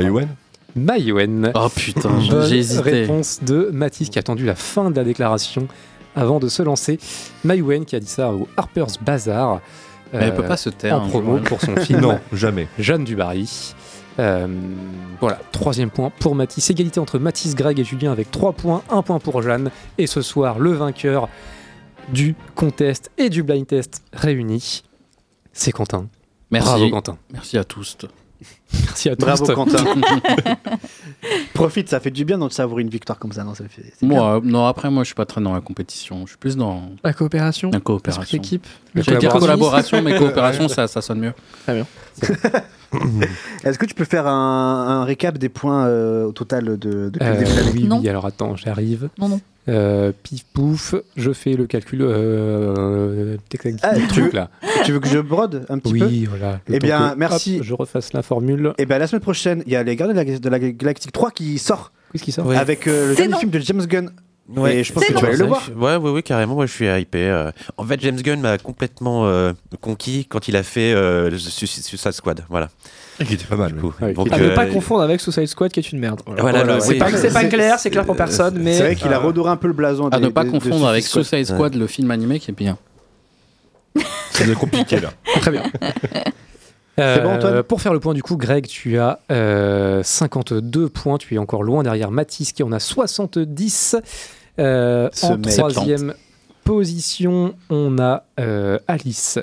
Maïwen. 0.75 1.51
Oh 1.55 1.67
putain, 1.75 2.19
j'ai 2.21 2.57
hésité. 2.57 2.81
réponse 3.01 3.39
de 3.43 3.69
Mathis 3.73 4.09
qui 4.09 4.19
a 4.19 4.21
attendu 4.21 4.45
la 4.45 4.55
fin 4.55 4.91
de 4.91 4.95
la 4.95 5.03
déclaration 5.03 5.67
avant 6.15 6.39
de 6.39 6.47
se 6.47 6.61
lancer. 6.63 6.99
Maïwen 7.43 7.85
qui 7.85 7.95
a 7.95 7.99
dit 7.99 8.07
ça 8.07 8.31
au 8.33 8.47
Harper's 8.57 8.97
Bazaar. 9.01 9.61
Mais 10.13 10.19
elle 10.23 10.35
peut 10.35 10.43
pas 10.45 10.57
se 10.57 10.69
taire, 10.69 10.95
En 11.01 11.05
hein, 11.05 11.09
promo 11.09 11.33
Joël. 11.37 11.43
pour 11.43 11.61
son 11.61 11.75
film 11.81 11.99
Non, 12.01 12.19
jamais. 12.33 12.67
Jeanne 12.79 13.03
du 13.03 13.15
Barry. 13.15 13.73
Euh, 14.17 14.47
voilà, 15.21 15.39
troisième 15.51 15.91
point 15.91 16.11
pour 16.19 16.33
Mathis. 16.35 16.69
Égalité 16.71 16.99
entre 16.99 17.19
Mathis, 17.19 17.55
Greg 17.55 17.79
et 17.79 17.83
Julien 17.83 18.11
avec 18.11 18.31
3 18.31 18.53
points, 18.53 18.81
1 18.89 19.01
point 19.03 19.19
pour 19.19 19.41
Jeanne. 19.41 19.69
Et 19.99 20.07
ce 20.07 20.21
soir, 20.21 20.57
le 20.59 20.71
vainqueur 20.71 21.29
du 22.11 22.35
contest 22.55 23.11
et 23.19 23.29
du 23.29 23.43
blind 23.43 23.67
test 23.67 24.01
réunis, 24.11 24.83
c'est 25.53 25.71
Quentin. 25.71 26.07
Merci. 26.49 26.67
Bravo 26.69 26.89
Quentin. 26.89 27.17
Merci 27.31 27.57
à 27.59 27.63
tous. 27.63 27.95
Merci 28.73 29.09
à 29.09 29.15
tous. 29.15 29.25
Bravo 29.25 29.45
Quentin. 29.53 29.83
Profite, 31.53 31.89
ça 31.89 31.99
fait 31.99 32.11
du 32.11 32.25
bien 32.25 32.37
de 32.37 32.49
savourer 32.49 32.83
une 32.83 32.89
victoire 32.89 33.17
comme 33.17 33.31
ça. 33.31 33.43
Non, 33.43 33.55
ça 33.55 33.63
fait, 33.67 33.83
c'est 33.97 34.05
bien. 34.05 34.17
Moi, 34.17 34.37
euh, 34.37 34.41
non, 34.43 34.65
après, 34.67 34.89
moi, 34.89 35.03
je 35.03 35.07
suis 35.07 35.15
pas 35.15 35.25
très 35.25 35.41
dans 35.41 35.53
la 35.53 35.61
compétition. 35.61 36.21
Je 36.25 36.29
suis 36.31 36.37
plus 36.37 36.55
dans 36.55 36.89
La 37.03 37.13
coopération, 37.13 37.71
la 37.71 37.79
coopération. 37.79 38.37
d'équipe. 38.37 38.65
La 38.93 39.01
J'allais 39.01 39.17
dire 39.19 39.31
collaboration. 39.33 40.01
mais 40.01 40.15
coopération, 40.19 40.67
ça, 40.67 40.87
ça 40.87 41.01
sonne 41.01 41.19
mieux. 41.19 41.33
Est-ce 43.63 43.77
que 43.79 43.85
tu 43.85 43.93
peux 43.93 44.05
faire 44.05 44.27
un, 44.27 44.85
un 44.87 45.03
récap 45.03 45.37
des 45.37 45.49
points 45.49 45.85
euh, 45.87 46.25
au 46.25 46.31
total 46.31 46.65
de, 46.77 47.09
depuis 47.09 47.19
Euh, 47.27 47.33
le 47.33 47.37
début 47.39 47.51
de 47.51 47.55
l'année 47.57 47.71
oui, 47.75 47.83
Non. 47.87 47.99
oui, 47.99 48.09
alors 48.09 48.25
attends, 48.25 48.55
j'arrive. 48.55 49.09
Non, 49.19 49.29
non. 49.29 49.41
Euh, 49.67 50.11
pif 50.23 50.45
pouf, 50.51 50.95
je 51.15 51.31
fais 51.31 51.53
le 51.53 51.67
calcul. 51.67 52.01
Euh, 52.01 53.37
tac, 53.49 53.67
Ah, 53.83 53.93
le 53.93 54.01
tu 54.01 54.07
truc 54.07 54.23
veux- 54.25 54.31
là. 54.33 54.49
Tu 54.83 54.91
veux 54.91 54.99
que 54.99 55.07
je 55.07 55.19
brode 55.19 55.65
un 55.69 55.77
petit 55.77 55.93
peu? 55.99 56.05
Oui, 56.05 56.25
voilà. 56.25 56.59
Le 56.67 56.75
Eh 56.75 56.79
temps 56.79 56.87
bien, 56.87 57.09
que, 57.11 57.17
merci. 57.19 57.57
hop, 57.59 57.63
je 57.63 57.73
refasse 57.75 58.13
la 58.13 58.21
formule. 58.23 58.73
Et 58.79 58.85
bien 58.85 58.97
la 58.97 59.07
semaine 59.07 59.21
prochaine, 59.21 59.61
il 59.67 59.71
y 59.73 59.75
a 59.75 59.83
les 59.83 59.95
Gardiens 59.95 60.15
de 60.23 60.31
la, 60.31 60.39
de 60.39 60.49
la 60.49 60.59
Galactique 60.59 61.11
3 61.11 61.31
qui 61.31 61.57
sort 61.59 61.91
Qu'est-ce 62.11 62.23
qui 62.23 62.31
sort? 62.31 62.47
Ouais. 62.47 62.55
avec 62.57 62.87
euh, 62.87 63.09
le 63.09 63.13
C'est 63.13 63.17
dernier 63.21 63.33
non. 63.33 63.39
film 63.39 63.51
de 63.51 63.59
James 63.59 63.85
Gunn. 63.85 64.09
Ouais. 64.55 64.77
Et 64.77 64.83
je 64.83 64.91
pense 64.93 65.03
C'est 65.03 65.13
que 65.13 65.17
tu 65.19 65.23
vas 65.23 65.29
aller 65.29 65.37
le 65.37 65.45
voir. 65.45 65.69
Ouais, 65.75 65.95
ouais, 65.97 66.11
ouais, 66.11 66.23
carrément. 66.23 66.55
Moi, 66.55 66.65
je 66.65 66.71
suis 66.73 66.87
hypé. 66.87 67.23
euh. 67.29 67.51
En 67.77 67.83
fait, 67.85 67.99
James 68.01 68.15
Gunn 68.19 68.41
m'a 68.41 68.57
complètement 68.57 69.25
euh, 69.27 69.53
conquis 69.81 70.25
quand 70.25 70.47
il 70.47 70.55
a 70.55 70.63
fait 70.63 70.93
euh, 70.93 71.29
Su- 71.37 71.67
Su- 71.67 71.81
Suicide 71.81 72.11
Squad. 72.13 72.43
Voilà. 72.49 72.69
Qui 73.25 73.33
était 73.33 73.45
pas 73.45 73.57
mal. 73.57 73.73
Du 73.73 73.79
coup. 73.81 73.93
Ouais, 74.01 74.13
Donc, 74.13 74.31
À 74.31 74.37
ne 74.39 74.45
euh, 74.45 74.55
pas 74.55 74.65
confondre 74.65 75.03
avec 75.03 75.19
Suicide 75.21 75.45
Squad 75.47 75.71
qui 75.71 75.79
est 75.79 75.91
une 75.91 75.99
merde. 75.99 76.21
Voilà. 76.25 76.41
Voilà, 76.41 76.57
Voilà, 76.59 76.73
le- 76.75 76.79
c'est 76.81 76.87
oui. 76.89 76.93
C'est 76.95 76.99
pas, 77.11 77.17
c'est 77.17 77.33
pas 77.33 77.41
C'est- 77.41 77.49
clair, 77.49 77.79
c'est 77.79 77.89
clair 77.89 78.05
pour 78.05 78.15
personne, 78.15 78.57
mais 78.59 78.73
C'est 78.77 78.83
vrai 78.83 78.95
qu'il 78.95 79.11
a 79.13 79.19
redoré 79.19 79.51
un 79.51 79.57
peu 79.57 79.67
le 79.67 79.73
blason. 79.73 80.07
À 80.07 80.17
des- 80.19 80.25
ne 80.25 80.29
pas 80.29 80.43
de 80.45 80.49
confondre 80.51 80.87
avec 80.87 81.03
Suicide 81.05 81.45
Squad. 81.45 81.75
Le 81.75 81.85
film 81.87 82.09
animé 82.11 82.39
qui 82.39 82.51
est 82.51 82.53
bien. 82.53 82.77
Ça 84.31 84.43
devient 84.45 84.55
compliqué 84.55 84.99
là. 84.99 85.11
Très 85.41 85.51
bien. 85.51 85.63
C'est 86.97 87.21
bon, 87.21 87.29
Antoine? 87.35 87.63
Pour 87.63 87.81
faire 87.81 87.93
le 87.93 88.01
point, 88.01 88.13
du 88.13 88.21
coup, 88.21 88.35
Greg, 88.35 88.67
tu 88.67 88.97
as 88.99 89.19
euh, 89.31 90.03
52 90.03 90.89
points. 90.89 91.17
Tu 91.17 91.35
es 91.35 91.37
encore 91.37 91.63
loin 91.63 91.81
derrière 91.81 92.11
Mathis 92.11 92.51
qui 92.51 92.61
en 92.61 92.73
a 92.73 92.79
70. 92.79 93.95
Euh, 94.59 95.09
en 95.23 95.37
troisième 95.41 96.13
position, 96.63 97.55
on 97.69 97.97
a 97.99 98.23
euh, 98.39 98.77
Alice 98.87 99.39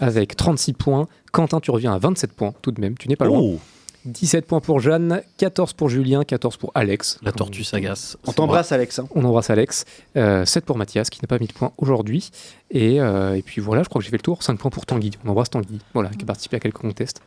avec 0.00 0.36
36 0.36 0.72
points. 0.72 1.08
Quentin, 1.32 1.60
tu 1.60 1.70
reviens 1.70 1.92
à 1.92 1.98
27 1.98 2.32
points 2.32 2.54
tout 2.62 2.72
de 2.72 2.80
même. 2.80 2.96
Tu 2.96 3.08
n'es 3.08 3.16
pas 3.16 3.26
loin. 3.26 3.38
Oh 3.40 3.58
17 4.06 4.46
points 4.46 4.60
pour 4.60 4.80
Jeanne, 4.80 5.20
14 5.36 5.74
pour 5.74 5.90
Julien, 5.90 6.24
14 6.24 6.56
pour 6.56 6.72
Alex. 6.74 7.18
La 7.22 7.32
tortue 7.32 7.64
sagace. 7.64 8.16
On 8.26 8.32
t'embrasse, 8.32 8.72
Alex. 8.72 8.98
hein. 8.98 9.06
On 9.14 9.22
embrasse 9.26 9.50
Alex. 9.50 9.84
Euh, 10.16 10.46
7 10.46 10.64
pour 10.64 10.78
Mathias, 10.78 11.10
qui 11.10 11.20
n'a 11.22 11.26
pas 11.26 11.38
mis 11.38 11.46
de 11.48 11.52
points 11.52 11.72
aujourd'hui. 11.76 12.30
Et, 12.70 12.98
euh, 12.98 13.34
et 13.36 13.42
puis 13.42 13.60
voilà, 13.60 13.82
je 13.82 13.90
crois 13.90 14.00
que 14.00 14.04
j'ai 14.06 14.10
fait 14.10 14.16
le 14.16 14.22
tour. 14.22 14.42
5 14.42 14.58
points 14.58 14.70
pour 14.70 14.86
Tanguy. 14.86 15.10
On 15.26 15.28
embrasse 15.28 15.50
Tanguy, 15.50 15.80
voilà, 15.92 16.08
qui 16.08 16.22
a 16.22 16.26
participé 16.26 16.56
à 16.56 16.60
quelques 16.60 16.78
contests. 16.78 17.20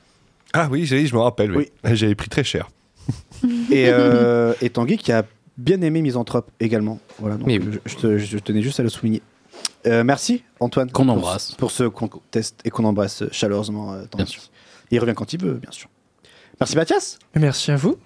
Ah 0.53 0.67
oui, 0.71 0.87
j'ai- 0.87 1.05
je 1.05 1.13
me 1.13 1.19
rappelle, 1.21 1.55
oui. 1.55 1.69
J'avais 1.91 2.15
pris 2.15 2.29
très 2.29 2.43
cher. 2.43 2.71
Et, 3.71 3.89
euh, 3.89 4.53
et 4.61 4.69
Tanguy 4.71 4.97
qui 4.97 5.11
a 5.11 5.25
bien 5.57 5.81
aimé 5.81 6.01
Misanthrope 6.01 6.49
également. 6.59 6.99
Voilà, 7.19 7.37
donc 7.37 7.47
Mais 7.47 7.59
je, 7.59 7.79
je 7.85 7.95
te- 7.97 8.17
je 8.17 8.37
tenais 8.39 8.61
juste 8.61 8.79
à 8.79 8.83
le 8.83 8.89
souligner. 8.89 9.21
Euh, 9.85 10.03
merci 10.03 10.43
Antoine. 10.59 10.89
Qu'on 10.91 11.05
pour- 11.05 11.13
embrasse. 11.15 11.53
Pour 11.57 11.71
ce 11.71 11.83
contest 11.83 12.59
et 12.65 12.69
qu'on 12.69 12.85
embrasse 12.85 13.23
chaleureusement. 13.31 13.93
euh, 13.93 14.03
Bien 14.15 14.25
sûr. 14.25 14.41
Il 14.91 14.99
revient 14.99 15.13
quand 15.15 15.33
il 15.33 15.41
veut, 15.41 15.53
bien 15.53 15.71
sûr. 15.71 15.89
Merci 16.59 16.75
Mathias. 16.75 17.19
Merci 17.35 17.71
à 17.71 17.75
vous. 17.75 17.97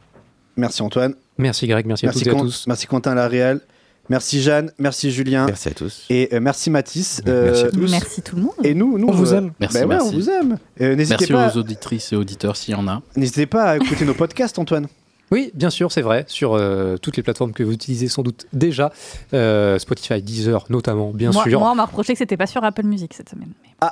Merci 0.56 0.82
Antoine. 0.82 1.14
Merci 1.38 1.68
Greg, 1.68 1.86
merci, 1.86 2.06
à 2.06 2.10
Merci, 2.10 2.20
toutes 2.24 2.28
et 2.28 2.32
à 2.32 2.34
Con- 2.40 2.46
tous. 2.46 2.66
merci 2.68 2.88
Quentin 2.88 3.14
Laréal. 3.14 3.62
Merci 4.10 4.42
Jeanne. 4.42 4.72
Merci 4.80 5.12
Julien. 5.12 5.46
Merci 5.46 5.68
à 5.68 5.72
tous. 5.74 6.06
Et 6.10 6.30
euh, 6.34 6.40
merci 6.40 6.70
Mathis. 6.70 7.22
Merci 7.26 7.64
à 7.66 7.70
tous. 7.72 7.92
Merci 7.92 8.22
tout 8.22 8.38
le 8.38 8.42
monde. 8.44 8.54
Et 8.64 8.74
nous, 8.74 8.98
nous 8.98 9.08
On 9.08 9.12
vous 9.12 9.34
aime. 9.34 9.52
Merci, 9.60 9.76
bah 9.76 9.82
ouais, 9.82 9.88
merci. 9.88 10.08
on 10.08 10.18
vous 10.18 10.30
aime. 10.30 10.58
Euh, 10.82 10.96
N'hésitez 10.96 11.18
Merci 11.20 11.34
pas, 11.34 11.54
aux 11.54 11.58
auditrices 11.60 12.14
et 12.14 12.16
auditeurs 12.16 12.56
s'il 12.56 12.72
y 12.74 12.76
en 12.76 12.88
a. 12.88 13.02
n'hésitez 13.18 13.46
pas 13.46 13.66
à 13.72 13.76
écouter 13.76 14.06
nos 14.06 14.14
podcasts, 14.14 14.58
Antoine. 14.60 14.88
Oui, 15.32 15.52
bien 15.54 15.70
sûr, 15.70 15.92
c'est 15.92 16.02
vrai, 16.02 16.24
sur 16.28 16.54
euh, 16.54 16.98
toutes 16.98 17.18
les 17.18 17.24
plateformes 17.24 17.52
que 17.52 17.64
vous 17.64 17.74
utilisez 17.74 18.08
sans 18.08 18.24
doute 18.24 18.46
déjà, 18.54 18.92
Euh, 19.34 19.78
Spotify, 19.78 20.22
Deezer 20.22 20.66
notamment, 20.70 21.12
bien 21.12 21.32
moi, 21.32 21.44
sûr. 21.44 21.60
moi, 21.60 21.72
on 21.72 21.76
m'a 21.76 21.86
reproché 21.86 22.14
que 22.14 22.20
c'était 22.20 22.38
pas 22.38 22.48
sur 22.48 22.64
Apple 22.64 22.84
Music 22.86 23.14
cette 23.14 23.30
semaine. 23.30 23.50
Mais- 23.64 23.88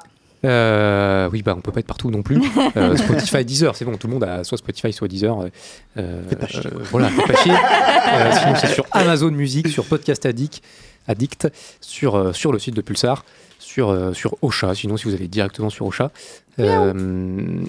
Euh, 0.45 1.27
oui, 1.31 1.41
bah 1.41 1.55
on 1.57 1.61
peut 1.61 1.71
pas 1.71 1.79
être 1.79 1.87
partout 1.87 2.11
non 2.11 2.21
plus. 2.21 2.39
Euh, 2.77 2.95
Spotify, 2.97 3.43
Deezer, 3.43 3.75
c'est 3.75 3.83
bon, 3.85 3.97
tout 3.97 4.07
le 4.07 4.13
monde 4.13 4.23
a 4.25 4.43
soit 4.43 4.57
Spotify, 4.59 4.93
soit 4.93 5.07
Deezer. 5.07 5.39
euh, 5.39 5.47
euh, 5.97 6.21
voilà, 6.91 7.09
faites 7.09 7.25
pas 7.27 7.35
chier. 7.35 7.51
Euh, 7.53 8.31
sinon, 8.31 8.53
c'est 8.59 8.67
sur 8.67 8.85
Amazon 8.91 9.31
Music, 9.31 9.67
sur 9.69 9.85
Podcast 9.85 10.25
Addict, 10.25 10.61
Addict 11.07 11.47
sur, 11.81 12.35
sur 12.35 12.51
le 12.51 12.59
site 12.59 12.75
de 12.75 12.81
Pulsar, 12.81 13.25
sur, 13.75 13.89
euh, 13.89 14.13
sur 14.13 14.37
Ocha, 14.41 14.73
sinon 14.73 14.95
si 14.95 15.03
vous 15.03 15.13
allez 15.13 15.27
directement 15.27 15.69
sur 15.69 15.85
Ocha. 15.85 16.09
Euh, 16.59 16.93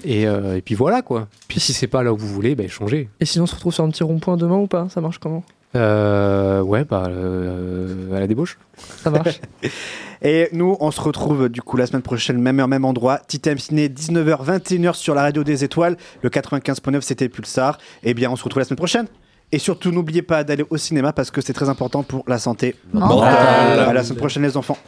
et, 0.05 0.25
euh, 0.25 0.55
et 0.55 0.61
puis 0.61 0.73
voilà 0.73 1.01
quoi. 1.01 1.27
Puis 1.49 1.59
si 1.59 1.73
c'est 1.73 1.87
pas 1.87 2.01
là 2.01 2.13
où 2.13 2.17
vous 2.17 2.29
voulez, 2.29 2.55
bah, 2.55 2.63
changez. 2.69 3.09
Et 3.19 3.25
sinon, 3.25 3.43
on 3.43 3.47
se 3.47 3.55
retrouve 3.55 3.73
sur 3.73 3.83
un 3.83 3.89
petit 3.89 4.03
rond-point 4.03 4.37
demain 4.37 4.55
ou 4.55 4.67
pas? 4.67 4.87
Ça 4.89 5.01
marche 5.01 5.17
comment? 5.17 5.43
Euh, 5.75 6.61
ouais, 6.61 6.85
bah 6.85 7.07
euh, 7.09 8.15
à 8.15 8.21
la 8.21 8.27
débauche. 8.27 8.57
Ça 8.77 9.09
marche. 9.09 9.41
Et 10.21 10.47
nous, 10.53 10.77
on 10.79 10.91
se 10.91 11.01
retrouve 11.01 11.49
du 11.49 11.61
coup 11.61 11.75
la 11.75 11.85
semaine 11.85 12.01
prochaine, 12.01 12.39
même 12.39 12.61
heure, 12.61 12.69
même 12.69 12.85
endroit. 12.85 13.19
Titem 13.27 13.57
Ciné, 13.57 13.89
19h, 13.89 14.45
21h 14.45 14.93
sur 14.93 15.13
la 15.13 15.23
radio 15.23 15.43
des 15.43 15.65
étoiles. 15.65 15.97
Le 16.21 16.29
95.9, 16.29 17.01
c'était 17.01 17.27
Pulsar. 17.27 17.79
Et 18.03 18.13
bien, 18.13 18.31
on 18.31 18.37
se 18.37 18.45
retrouve 18.45 18.61
la 18.61 18.65
semaine 18.65 18.77
prochaine. 18.77 19.07
Et 19.53 19.59
surtout, 19.59 19.91
n'oubliez 19.91 20.23
pas 20.23 20.43
d'aller 20.43 20.65
au 20.69 20.75
cinéma 20.75 21.13
parce 21.13 21.31
que 21.31 21.39
c'est 21.39 21.53
très 21.53 21.69
important 21.69 22.03
pour 22.03 22.25
la 22.27 22.37
santé. 22.37 22.75
Mentale. 22.91 23.79
À 23.79 23.93
la 23.93 24.03
semaine 24.03 24.17
prochaine, 24.17 24.43
les 24.43 24.57
enfants. 24.57 24.75